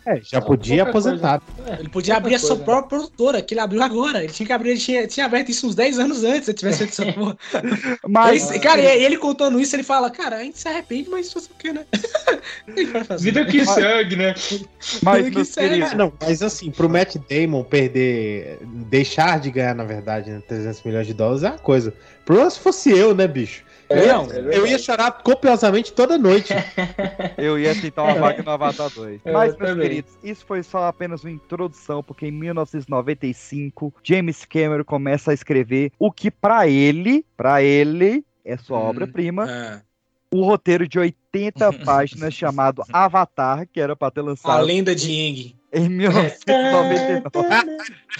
É, 0.07 0.19
já 0.23 0.41
podia 0.41 0.85
aposentar. 0.85 1.43
Ele 1.79 1.89
podia 1.89 2.17
abrir 2.17 2.35
a 2.35 2.39
sua 2.39 2.51
coisa. 2.51 2.65
própria 2.65 2.89
produtora, 2.89 3.43
que 3.43 3.53
ele 3.53 3.61
abriu 3.61 3.83
agora. 3.83 4.25
Ele 4.25 4.33
tinha 4.33 4.47
que 4.47 4.53
abrir, 4.53 4.71
ele 4.71 4.81
tinha, 4.81 5.07
tinha 5.07 5.27
aberto 5.27 5.51
isso 5.51 5.67
uns 5.67 5.75
10 5.75 5.99
anos 5.99 6.25
antes, 6.25 6.47
se 6.47 6.51
ele 6.51 6.59
tivesse 6.59 6.79
feito 6.79 7.03
essa 7.03 7.13
porra. 7.13 7.37
Mas... 8.09 8.51
Ele- 8.51 8.61
cara, 8.61 8.81
e 8.81 9.05
ele 9.05 9.19
contando 9.19 9.61
isso, 9.61 9.77
ele 9.77 9.83
fala, 9.83 10.11
cara, 10.11 10.37
a 10.37 10.43
gente 10.43 10.59
se 10.59 10.67
arrepende, 10.67 11.11
mas 11.11 11.33
fazer 11.33 11.49
o 11.49 11.75
né? 11.75 11.85
Que 12.75 12.87
fazer? 12.87 13.25
Vida 13.25 13.45
que 13.45 13.65
segue, 13.67 14.17
né? 14.17 14.35
Mas, 15.03 15.17
Vida 15.19 15.31
que 15.31 15.37
meus 15.37 15.49
segue. 15.49 15.69
queridos, 15.69 15.93
É, 15.93 15.97
não, 15.97 16.13
mas 16.21 16.43
assim, 16.43 16.71
pro 16.71 16.89
Matt 16.89 17.17
Damon 17.29 17.63
perder, 17.63 18.59
deixar 18.89 19.39
de 19.39 19.51
ganhar, 19.51 19.75
na 19.75 19.85
verdade, 19.85 20.31
né, 20.31 20.43
300 20.49 20.83
milhões 20.83 21.07
de 21.07 21.15
dólares 21.15 21.43
é 21.43 21.49
uma 21.51 21.59
coisa. 21.59 21.93
Problema 22.25 22.51
se 22.51 22.59
fosse 22.59 22.91
eu, 22.91 23.15
né, 23.15 23.29
bicho? 23.29 23.65
É, 23.91 24.09
eu, 24.09 24.53
é 24.53 24.59
eu 24.59 24.67
ia 24.69 24.79
chorar 24.79 25.11
copiosamente 25.11 25.93
toda 25.93 26.17
noite. 26.17 26.55
eu 27.37 27.59
ia 27.59 27.75
tentar 27.75 28.05
uma 28.05 28.15
vaga 28.15 28.41
no 28.41 28.51
Avatar 28.51 28.89
2. 28.89 29.21
Eu 29.25 29.33
Mas, 29.33 29.57
meus 29.57 29.71
também. 29.71 29.89
queridos, 29.89 30.13
isso 30.23 30.47
foi 30.47 30.63
só 30.63 30.85
apenas 30.87 31.25
uma 31.25 31.31
introdução, 31.33 32.01
porque 32.01 32.27
em 32.27 32.31
1995, 32.31 33.93
James 34.05 34.45
Cameron 34.45 34.85
começa 34.85 35.33
a 35.33 35.35
escrever 35.35 35.91
o 35.99 36.13
que 36.13 36.31
pra 36.31 36.69
ele, 36.69 37.27
pra 37.37 37.65
ele, 37.65 38.25
é 38.45 38.57
sua 38.57 38.79
Hum, 38.79 38.83
obra-prima, 38.83 39.47
Ah, 39.51 39.81
o 40.33 40.45
roteiro 40.45 40.87
de 40.87 40.97
80 40.97 41.73
páginas 41.85 42.33
chamado 42.33 42.85
Avatar, 42.93 43.67
que 43.73 43.81
era 43.81 43.97
pra 43.97 44.13
ter 44.13 44.21
a 44.21 44.25
lançado 44.25 44.65
lenda 44.65 44.95
de 44.95 45.11
Yang. 45.11 45.57
em 45.73 45.89
1999. 45.89 47.77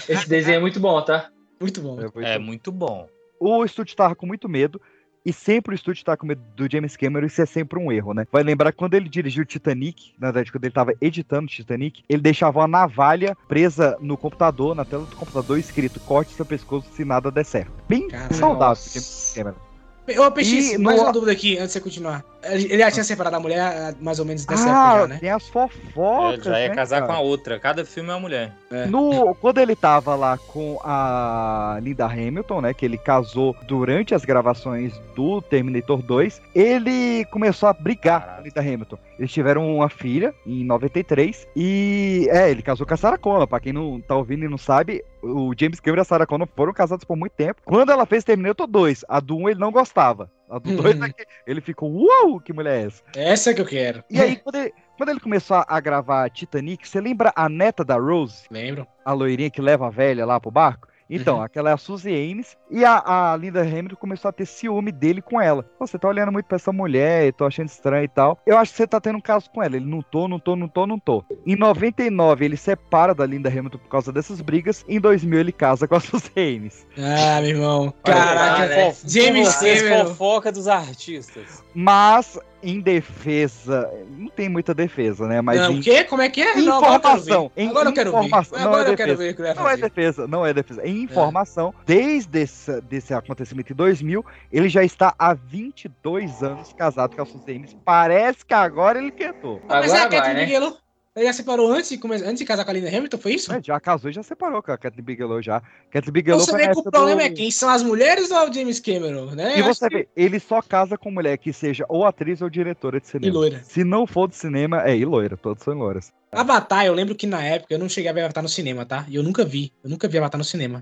Esse 0.09 0.27
desenho 0.27 0.57
é 0.57 0.59
muito 0.59 0.81
bom, 0.81 1.01
tá? 1.01 1.31
Muito 1.61 1.79
bom. 1.81 1.97
É 2.21 2.37
muito 2.37 2.73
bom. 2.73 3.07
O 3.39 3.63
estúdio 3.63 3.95
tava 3.95 4.15
com 4.15 4.25
muito 4.25 4.49
medo. 4.49 4.79
E 5.25 5.31
sempre 5.31 5.73
o 5.73 5.75
estúdio 5.75 6.03
tá 6.03 6.17
com 6.17 6.25
medo 6.25 6.41
do 6.55 6.71
James 6.71 6.97
Cameron, 6.97 7.27
isso 7.27 7.41
é 7.41 7.45
sempre 7.45 7.77
um 7.77 7.91
erro, 7.91 8.13
né? 8.13 8.25
Vai 8.31 8.41
lembrar 8.41 8.71
que 8.71 8.77
quando 8.77 8.95
ele 8.95 9.07
dirigiu 9.07 9.45
Titanic, 9.45 10.13
na 10.19 10.27
verdade, 10.27 10.51
quando 10.51 10.65
ele 10.65 10.73
tava 10.73 10.93
editando 10.99 11.47
Titanic, 11.47 12.03
ele 12.09 12.21
deixava 12.21 12.59
uma 12.59 12.67
navalha 12.67 13.37
presa 13.47 13.97
no 14.01 14.17
computador, 14.17 14.75
na 14.75 14.83
tela 14.83 15.05
do 15.05 15.15
computador, 15.15 15.59
escrito 15.59 15.99
corte 15.99 16.33
seu 16.33 16.45
pescoço 16.45 16.89
se 16.91 17.05
nada 17.05 17.29
der 17.29 17.45
certo. 17.45 17.71
Bem 17.87 18.07
Caralho. 18.07 18.33
saudável, 18.33 18.69
Nossa. 18.69 18.99
James 18.99 19.33
Cameron. 19.35 19.70
Ô, 20.17 20.31
PX, 20.31 20.73
E 20.73 20.77
mais 20.77 20.97
no- 20.97 21.03
uma 21.03 21.13
dúvida 21.13 21.31
aqui, 21.31 21.53
antes 21.57 21.67
de 21.67 21.73
você 21.73 21.79
continuar. 21.81 22.23
Ele 22.43 22.79
já 22.79 22.89
tinha 22.89 23.03
separado 23.03 23.35
a 23.35 23.39
mulher 23.39 23.59
ah, 23.61 23.93
mais 24.01 24.17
ou 24.17 24.25
menos 24.25 24.41
época 24.41 24.59
Ah, 24.67 24.99
já, 25.01 25.07
né? 25.07 25.17
tem 25.19 25.29
as 25.29 25.43
Ele 25.43 25.51
fofocas, 25.51 26.43
já 26.43 26.59
ia 26.59 26.69
né, 26.69 26.75
casar 26.75 27.01
cara? 27.01 27.07
com 27.13 27.17
a 27.17 27.19
outra. 27.21 27.59
Cada 27.59 27.85
filme 27.85 28.09
é 28.09 28.13
uma 28.13 28.19
mulher. 28.19 28.51
No, 28.89 29.35
quando 29.35 29.59
ele 29.59 29.75
tava 29.75 30.15
lá 30.15 30.37
com 30.39 30.79
a 30.83 31.77
Linda 31.83 32.05
Hamilton, 32.07 32.61
né, 32.61 32.73
que 32.73 32.83
ele 32.83 32.97
casou 32.97 33.55
durante 33.67 34.15
as 34.15 34.25
gravações 34.25 34.91
do 35.15 35.39
Terminator 35.41 36.01
2, 36.01 36.41
ele 36.55 37.23
começou 37.25 37.69
a 37.69 37.73
brigar 37.73 38.25
com 38.25 38.39
a 38.39 38.43
Linda 38.43 38.59
Hamilton. 38.61 38.97
Eles 39.21 39.31
tiveram 39.31 39.75
uma 39.75 39.87
filha 39.87 40.33
em 40.47 40.65
93 40.65 41.47
e 41.55 42.27
é, 42.31 42.49
ele 42.49 42.63
casou 42.63 42.87
com 42.87 42.93
a 42.95 42.97
Sarah 42.97 43.19
Connor, 43.19 43.47
pra 43.47 43.59
quem 43.59 43.71
não 43.71 44.01
tá 44.01 44.15
ouvindo 44.15 44.43
e 44.43 44.49
não 44.49 44.57
sabe, 44.57 45.03
o 45.21 45.53
James 45.55 45.79
Cameron 45.79 46.01
e 46.01 46.03
a 46.03 46.05
Sarah 46.05 46.25
Connor 46.25 46.47
foram 46.55 46.73
casados 46.73 47.05
por 47.05 47.15
muito 47.15 47.33
tempo. 47.33 47.61
Quando 47.63 47.91
ela 47.91 48.07
fez 48.07 48.23
Terminator 48.23 48.65
2, 48.65 49.05
a 49.07 49.19
do 49.19 49.37
1 49.37 49.49
ele 49.49 49.59
não 49.59 49.71
gostava. 49.71 50.27
A 50.49 50.57
do 50.57 50.75
2 50.75 50.99
é 51.03 51.09
que 51.09 51.23
ele 51.45 51.61
ficou, 51.61 51.91
uau, 52.03 52.39
que 52.39 52.51
mulher 52.51 52.81
é 52.81 52.85
essa? 52.87 53.03
Essa 53.15 53.53
que 53.53 53.61
eu 53.61 53.65
quero. 53.65 54.03
E 54.09 54.19
aí, 54.19 54.35
quando 54.37 54.55
ele, 54.55 54.73
quando 54.97 55.09
ele 55.09 55.19
começou 55.19 55.57
a- 55.57 55.65
a 55.69 55.79
gravar 55.79 56.27
Titanic, 56.31 56.87
você 56.87 56.99
lembra 56.99 57.31
a 57.35 57.47
neta 57.47 57.85
da 57.85 57.97
Rose? 57.97 58.45
Lembro. 58.49 58.87
A 59.05 59.13
loirinha 59.13 59.51
que 59.51 59.61
leva 59.61 59.85
a 59.85 59.91
velha 59.91 60.25
lá 60.25 60.39
pro 60.39 60.49
barco? 60.49 60.87
Então, 61.11 61.41
aquela 61.41 61.69
é 61.69 61.73
a 61.73 61.77
Suzy 61.77 62.09
Ames 62.09 62.57
e 62.69 62.85
a, 62.85 63.31
a 63.33 63.35
Linda 63.35 63.61
Hamilton 63.61 63.95
começou 63.95 64.29
a 64.29 64.31
ter 64.31 64.45
ciúme 64.45 64.91
dele 64.91 65.21
com 65.21 65.41
ela. 65.41 65.65
Você 65.79 65.99
tá 65.99 66.07
olhando 66.07 66.31
muito 66.31 66.45
pra 66.45 66.55
essa 66.55 66.71
mulher, 66.71 67.25
eu 67.25 67.33
tô 67.33 67.45
achando 67.45 67.67
estranho 67.67 68.05
e 68.05 68.07
tal. 68.07 68.39
Eu 68.45 68.57
acho 68.57 68.71
que 68.71 68.77
você 68.77 68.87
tá 68.87 69.01
tendo 69.01 69.17
um 69.17 69.21
caso 69.21 69.49
com 69.51 69.61
ela. 69.61 69.75
Ele 69.75 69.85
não 69.85 70.01
tô, 70.01 70.27
não 70.27 70.39
tô, 70.39 70.55
não 70.55 70.69
tô, 70.69 70.87
não 70.87 70.97
tô. 70.97 71.23
Em 71.45 71.55
99, 71.55 72.45
ele 72.45 72.55
separa 72.55 73.13
da 73.13 73.25
Linda 73.25 73.49
Hamilton 73.49 73.77
por 73.77 73.89
causa 73.89 74.11
dessas 74.11 74.39
brigas. 74.41 74.85
Em 74.87 74.99
2000, 74.99 75.39
ele 75.39 75.51
casa 75.51 75.87
com 75.87 75.95
a 75.95 75.99
Suzy 76.01 76.31
Ames. 76.37 76.87
Ah, 76.97 77.41
meu 77.41 77.49
irmão. 77.49 77.93
Olha, 78.07 78.15
Caraca, 78.15 78.67
né? 78.67 78.95
James 79.05 79.55
Cameron. 79.57 80.05
fofoca 80.07 80.51
dos 80.51 80.67
artistas. 80.67 81.63
Mas, 81.73 82.39
em 82.63 82.79
defesa, 82.79 83.91
não 84.17 84.27
tem 84.29 84.47
muita 84.49 84.73
defesa, 84.73 85.27
né? 85.27 85.41
Mas 85.41 85.59
Não, 85.59 85.71
em 85.71 85.79
o 85.79 85.83
quê? 85.83 86.03
Como 86.03 86.21
é 86.21 86.29
que 86.29 86.41
é? 86.41 86.55
Não, 86.55 86.77
agora 86.77 86.95
eu 86.95 87.01
quero 87.01 87.21
ver. 87.23 87.27
informação. 87.27 87.51
em 87.55 87.67
Agora 87.67 87.89
eu 87.89 87.93
quero 87.93 88.11
ver. 88.11 88.59
não 88.59 88.61
Agora 88.67 88.89
é 88.89 88.91
eu 88.91 88.97
quero 88.97 89.11
defesa. 89.11 89.23
ver 89.23 89.29
o 89.31 89.35
que 89.35 89.41
ele 89.41 89.53
vai 89.53 89.55
Não 89.55 89.69
é 89.69 89.77
defesa, 89.77 90.27
não 90.27 90.45
é 90.45 90.53
defesa. 90.53 90.87
Em 90.87 91.01
informação, 91.03 91.73
desde 91.85 92.39
esse, 92.41 92.81
desse 92.81 93.13
acontecimento 93.13 93.73
em 93.73 93.75
2000, 93.75 94.25
ele 94.51 94.69
já 94.69 94.83
está 94.83 95.13
há 95.17 95.33
22 95.33 96.43
anos 96.43 96.73
casado 96.73 97.15
com 97.15 97.21
a 97.21 97.25
Suzy 97.25 97.51
Ames. 97.55 97.75
Parece 97.83 98.45
que 98.45 98.53
agora 98.53 98.99
ele 98.99 99.11
quietou. 99.11 99.61
Mas 99.67 99.93
é 99.93 99.99
a 100.01 100.09
Catherine 100.09 100.45
Bigelow. 100.45 100.77
Ele 101.13 101.25
já 101.25 101.33
separou 101.33 101.69
antes 101.69 101.89
de, 101.89 101.99
antes 102.23 102.37
de 102.37 102.45
casar 102.45 102.63
com 102.63 102.71
a 102.71 102.73
Linda 102.73 102.87
Hamilton, 102.87 103.17
foi 103.17 103.33
isso? 103.33 103.51
É, 103.51 103.61
já 103.61 103.77
casou 103.81 104.09
e 104.09 104.13
já 104.13 104.23
separou 104.23 104.63
com 104.63 104.71
a 104.71 104.77
Catherine 104.77 105.05
Bigelow 105.05 105.41
já. 105.41 105.61
Catherine 105.91 106.11
Bigelow 106.13 106.39
Você 106.39 106.51
foi 106.51 106.59
vê 106.61 106.71
que 106.73 106.79
o 106.79 106.83
problema 106.83 107.21
do- 107.21 107.25
é 107.25 107.29
quem? 107.29 107.51
São 107.51 107.69
as 107.69 107.83
mulheres 107.83 108.31
ou 108.31 108.49
o 108.49 108.53
James 108.53 108.79
Cameron, 108.79 109.31
né? 109.31 109.59
E 109.59 109.61
você 109.61 109.89
que- 109.89 109.95
vê, 109.97 110.07
ele 110.15 110.39
só 110.39 110.61
casa 110.61 110.97
com 110.97 111.11
mulher 111.11 111.37
que 111.37 111.51
seja 111.51 111.85
ou 111.89 112.05
atriz 112.05 112.41
ou 112.41 112.49
diretora 112.49 113.01
de 113.01 113.07
cinema. 113.07 113.27
E 113.27 113.29
loira. 113.35 113.61
Se 113.65 113.83
não 113.83 114.07
for 114.07 114.29
de 114.29 114.37
cinema, 114.37 114.87
é, 114.87 114.95
e 114.95 115.03
loira, 115.03 115.35
todos 115.35 115.61
são 115.65 115.73
loiras. 115.73 116.13
Avatar, 116.31 116.85
eu 116.85 116.93
lembro 116.93 117.13
que 117.13 117.27
na 117.27 117.43
época 117.43 117.73
eu 117.73 117.79
não 117.79 117.89
cheguei 117.89 118.09
a 118.09 118.13
ver 118.13 118.21
Avatar 118.21 118.41
no 118.41 118.47
cinema, 118.47 118.85
tá? 118.85 119.05
E 119.09 119.15
eu 119.17 119.21
nunca 119.23 119.43
vi. 119.43 119.73
Eu 119.83 119.89
nunca 119.89 120.07
vi 120.07 120.17
Avatar 120.17 120.37
no 120.39 120.45
cinema. 120.45 120.81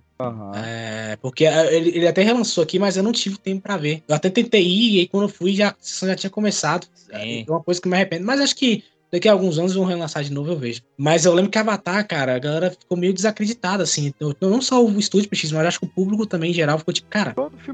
É, 0.55 1.15
porque 1.23 1.45
eh, 1.45 1.75
ele, 1.75 1.89
ele 1.89 2.07
até 2.07 2.21
relançou 2.21 2.63
aqui, 2.63 2.77
mas 2.77 2.95
eu 2.97 3.01
não 3.01 3.11
tive 3.11 3.39
tempo 3.39 3.63
pra 3.63 3.77
ver. 3.77 4.03
Eu 4.07 4.13
até 4.13 4.29
tentei 4.29 4.61
ir, 4.63 4.95
e 4.95 4.99
aí 4.99 5.07
quando 5.07 5.23
eu 5.23 5.29
fui, 5.29 5.55
já, 5.55 5.69
a 5.69 5.75
sessão 5.79 6.07
já 6.07 6.15
tinha 6.15 6.29
começado. 6.29 6.85
É 7.09 7.43
uma 7.47 7.63
coisa 7.63 7.81
que 7.81 7.87
me 7.89 7.95
arrependo. 7.95 8.27
Mas 8.27 8.39
acho 8.41 8.55
que 8.55 8.83
daqui 9.11 9.27
a 9.27 9.31
alguns 9.31 9.57
anos 9.57 9.73
vão 9.73 9.85
relançar 9.85 10.23
de 10.23 10.31
novo, 10.31 10.51
eu 10.51 10.57
vejo. 10.57 10.81
Mas 10.97 11.25
eu 11.25 11.33
lembro 11.33 11.51
que 11.51 11.57
Avatar, 11.57 12.07
cara, 12.07 12.35
a 12.35 12.39
galera 12.39 12.71
ficou 12.71 12.97
meio 12.97 13.13
desacreditada, 13.13 13.83
assim. 13.83 14.13
Eu- 14.19 14.35
Não 14.41 14.61
só 14.61 14.83
o 14.83 14.99
estúdio 14.99 15.29
mas 15.57 15.65
acho 15.67 15.79
que 15.79 15.85
o 15.85 15.89
público 15.89 16.25
também, 16.25 16.51
em 16.51 16.53
geral, 16.53 16.77
ficou 16.79 16.93
tipo, 16.93 17.07
cara, 17.09 17.33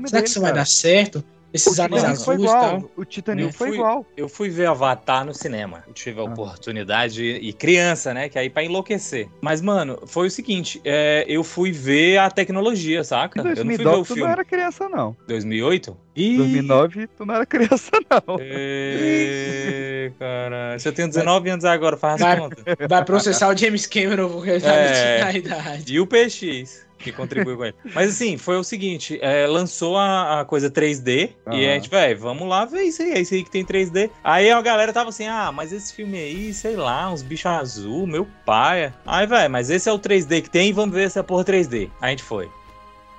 será 0.09 0.22
que 0.22 0.30
isso 0.30 0.41
vai 0.41 0.51
dar 0.53 0.65
certo? 0.67 1.23
Esses 1.56 1.80
anéis 1.80 2.03
azuis 2.03 2.40
e 2.40 2.43
igual, 2.43 2.61
tal. 2.82 2.92
O 2.95 3.06
Titanic 3.06 3.48
Eu 3.48 3.53
foi 3.53 3.67
fui- 3.69 3.77
igual. 3.77 4.06
Eu 4.16 4.30
fui 4.30 4.50
ver 4.50 4.67
Avatar 4.67 5.25
no 5.25 5.34
cinema. 5.34 5.84
Eu 5.88 5.93
tive 5.93 6.19
a 6.19 6.24
oportunidade, 6.24 7.24
e 7.24 7.53
criança, 7.53 8.14
né? 8.14 8.30
Que 8.30 8.38
aí 8.38 8.50
pra 8.50 8.64
enlouquecer. 8.64 9.27
Mas, 9.42 9.61
mano, 9.61 10.00
foi 10.06 10.27
o 10.27 10.32
seguinte: 10.32 10.82
é, 10.84 11.25
eu 11.27 11.43
fui 11.43 11.72
ver 11.72 12.17
a 12.17 12.30
tecnologia, 12.30 13.03
saca? 13.03 13.40
Em 13.40 13.42
eu 13.42 13.45
não 13.50 13.56
fui 13.56 13.64
ver 13.77 13.84
2009 13.84 14.01
o 14.01 14.03
tu 14.06 14.09
não 14.09 14.16
filme. 14.16 14.32
era 14.32 14.45
criança, 14.45 14.90
não. 14.90 15.16
2008? 15.27 15.98
Em 16.17 16.38
2009 16.38 17.08
tu 17.08 17.25
não 17.25 17.35
era 17.35 17.45
criança, 17.45 17.92
não. 18.09 18.38
Ê, 18.40 20.11
cara. 20.19 20.77
Se 20.80 20.88
eu 20.88 20.93
tenho 20.93 21.08
19 21.08 21.50
anos 21.50 21.66
agora, 21.66 21.98
faz 21.98 22.16
as 22.16 22.22
Vai, 22.22 22.38
contas. 22.38 22.64
vai 22.88 23.03
processar 23.06 23.53
o 23.53 23.58
James 23.58 23.85
Cameron 23.85 24.30
porque 24.30 24.50
ele 24.51 24.61
tá 24.61 24.74
É. 24.74 25.24
na 25.24 25.34
idade. 25.34 25.93
E 25.93 26.00
o 26.00 26.08
PX, 26.08 26.84
que 27.06 27.11
contribuiu 27.11 27.58
com 27.58 27.66
ele. 27.66 27.75
Mas 27.93 28.09
assim, 28.11 28.38
foi 28.38 28.58
o 28.58 28.64
seguinte: 28.64 29.19
é, 29.22 29.45
lançou 29.48 29.98
a, 29.98 30.42
a 30.42 30.45
coisa 30.45 30.69
3D 30.69 31.32
e 31.51 31.67
a 31.67 31.74
gente, 31.75 31.90
velho, 31.90 32.19
vamos 32.19 32.48
lá 32.48 32.66
ver 32.66 32.84
isso 32.84 33.01
aí, 33.01 33.11
é 33.11 33.22
isso 33.22 33.34
aí 33.34 33.43
que 33.43 33.51
tem 33.51 33.64
3D. 33.64 34.09
Aí 34.24 34.50
a 34.50 34.61
galera 34.61 34.92
tava 34.92 35.09
assim: 35.09 35.27
ah, 35.27 35.51
mas 35.51 35.72
esse 35.72 35.93
filme 35.93 36.17
aí, 36.17 36.53
sei 36.53 36.75
lá, 36.75 37.11
uns 37.11 37.22
bichos 37.22 37.45
azul, 37.45 38.08
meu 38.08 38.27
pai. 38.45 38.93
Aí, 39.06 39.27
velho, 39.27 39.51
mas 39.51 39.69
esse 39.69 39.88
é 39.88 39.92
o 39.93 40.00
3D 40.00 40.42
que 40.42 40.50
tem, 40.50 40.74
vamos 40.74 40.93
ver 40.95 41.06
é 41.16 41.24
porra 41.24 41.45
3D. 41.45 41.90
Aí 42.01 42.08
a 42.08 42.09
gente 42.09 42.24
foi. 42.24 42.50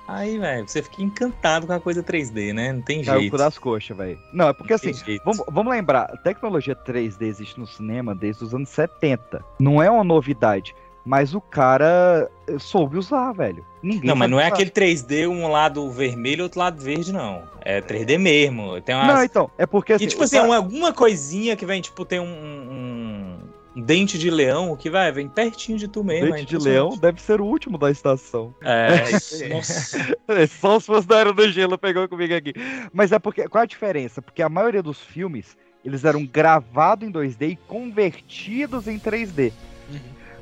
Aí, 0.07 0.39
velho, 0.39 0.67
você 0.67 0.81
fica 0.81 1.03
encantado 1.03 1.67
com 1.67 1.73
a 1.73 1.79
coisa 1.81 2.01
3D, 2.01 2.53
né? 2.53 2.71
Não 2.71 2.81
tem 2.81 3.03
Caiu 3.03 3.19
jeito. 3.19 3.31
por 3.31 3.39
das 3.39 3.57
coxas, 3.57 3.95
velho. 3.95 4.17
Não, 4.31 4.47
é 4.47 4.53
porque 4.53 4.71
assim, 4.73 4.93
Tem 4.93 5.05
jeito. 5.05 5.21
vamos, 5.25 5.43
vamos 5.51 5.73
lembrar, 5.73 6.03
a 6.03 6.17
tecnologia 6.17 6.73
3D 6.75 7.23
existe 7.23 7.59
no 7.59 7.67
cinema 7.67 8.15
desde 8.15 8.43
os 8.45 8.55
anos 8.55 8.69
70. 8.69 9.43
Não 9.59 9.83
é 9.83 9.91
uma 9.91 10.05
novidade, 10.05 10.73
mas 11.07 11.33
o 11.33 11.39
cara 11.39 12.29
eh, 12.47 12.59
soube 12.59 12.97
usar, 12.97 13.31
velho. 13.31 13.65
Ninguém 13.81 14.07
Não, 14.09 14.15
mas 14.15 14.29
não 14.29 14.37
é 14.39 14.45
usar. 14.47 14.53
aquele 14.55 14.69
3D, 14.69 15.25
um 15.29 15.47
lado 15.47 15.89
vermelho 15.89 16.39
e 16.39 16.43
outro 16.43 16.59
lado 16.59 16.81
verde, 16.81 17.13
não. 17.13 17.43
É 17.61 17.79
3D 17.81 18.17
mesmo. 18.17 18.81
Tem 18.81 18.93
umas... 18.93 19.07
Não, 19.07 19.23
então, 19.23 19.49
é 19.57 19.65
porque 19.65 19.93
assim. 19.93 20.03
E 20.03 20.07
tipo 20.07 20.23
assim, 20.23 20.35
cara- 20.35 20.47
uma- 20.49 20.57
alguma 20.57 20.91
coisinha 20.91 21.55
que 21.55 21.65
vem, 21.65 21.79
tipo, 21.81 22.03
tem 22.03 22.19
um, 22.19 22.25
um- 22.25 23.37
um 23.77 23.81
dente 23.81 24.17
de 24.19 24.29
leão 24.29 24.75
que 24.75 24.89
vai, 24.89 25.09
vem 25.11 25.29
pertinho 25.29 25.77
de 25.77 25.87
tu 25.87 26.03
mesmo. 26.03 26.27
é 26.33 26.39
Dente 26.39 26.45
de 26.45 26.57
leão 26.57 26.97
deve 26.97 27.21
ser 27.21 27.39
o 27.39 27.45
último 27.45 27.77
da 27.77 27.89
estação. 27.89 28.53
É, 28.61 29.09
isso 29.15 29.43
aí. 29.45 30.41
É, 30.41 30.45
Só 30.47 30.75
os 30.77 30.85
fãs 30.85 31.05
da 31.05 31.19
Era 31.19 31.31
do 31.31 31.49
Gelo 31.49 31.77
pegou 31.77 32.05
comigo 32.09 32.33
aqui. 32.33 32.53
Mas 32.91 33.13
é 33.13 33.19
porque. 33.19 33.47
Qual 33.47 33.61
a 33.61 33.65
diferença? 33.65 34.21
Porque 34.21 34.41
a 34.41 34.49
maioria 34.49 34.83
dos 34.83 34.99
filmes 34.99 35.55
eles 35.85 36.03
eram 36.03 36.25
gravados 36.25 37.07
em 37.07 37.11
2D 37.11 37.51
e 37.51 37.55
convertidos 37.67 38.87
em 38.89 38.99
3D. 38.99 39.53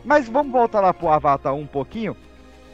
Mas 0.05 0.29
vamos 0.29 0.51
voltar 0.51 0.79
lá 0.81 0.93
pro 0.93 1.09
Avatar 1.09 1.53
um 1.55 1.65
pouquinho. 1.65 2.15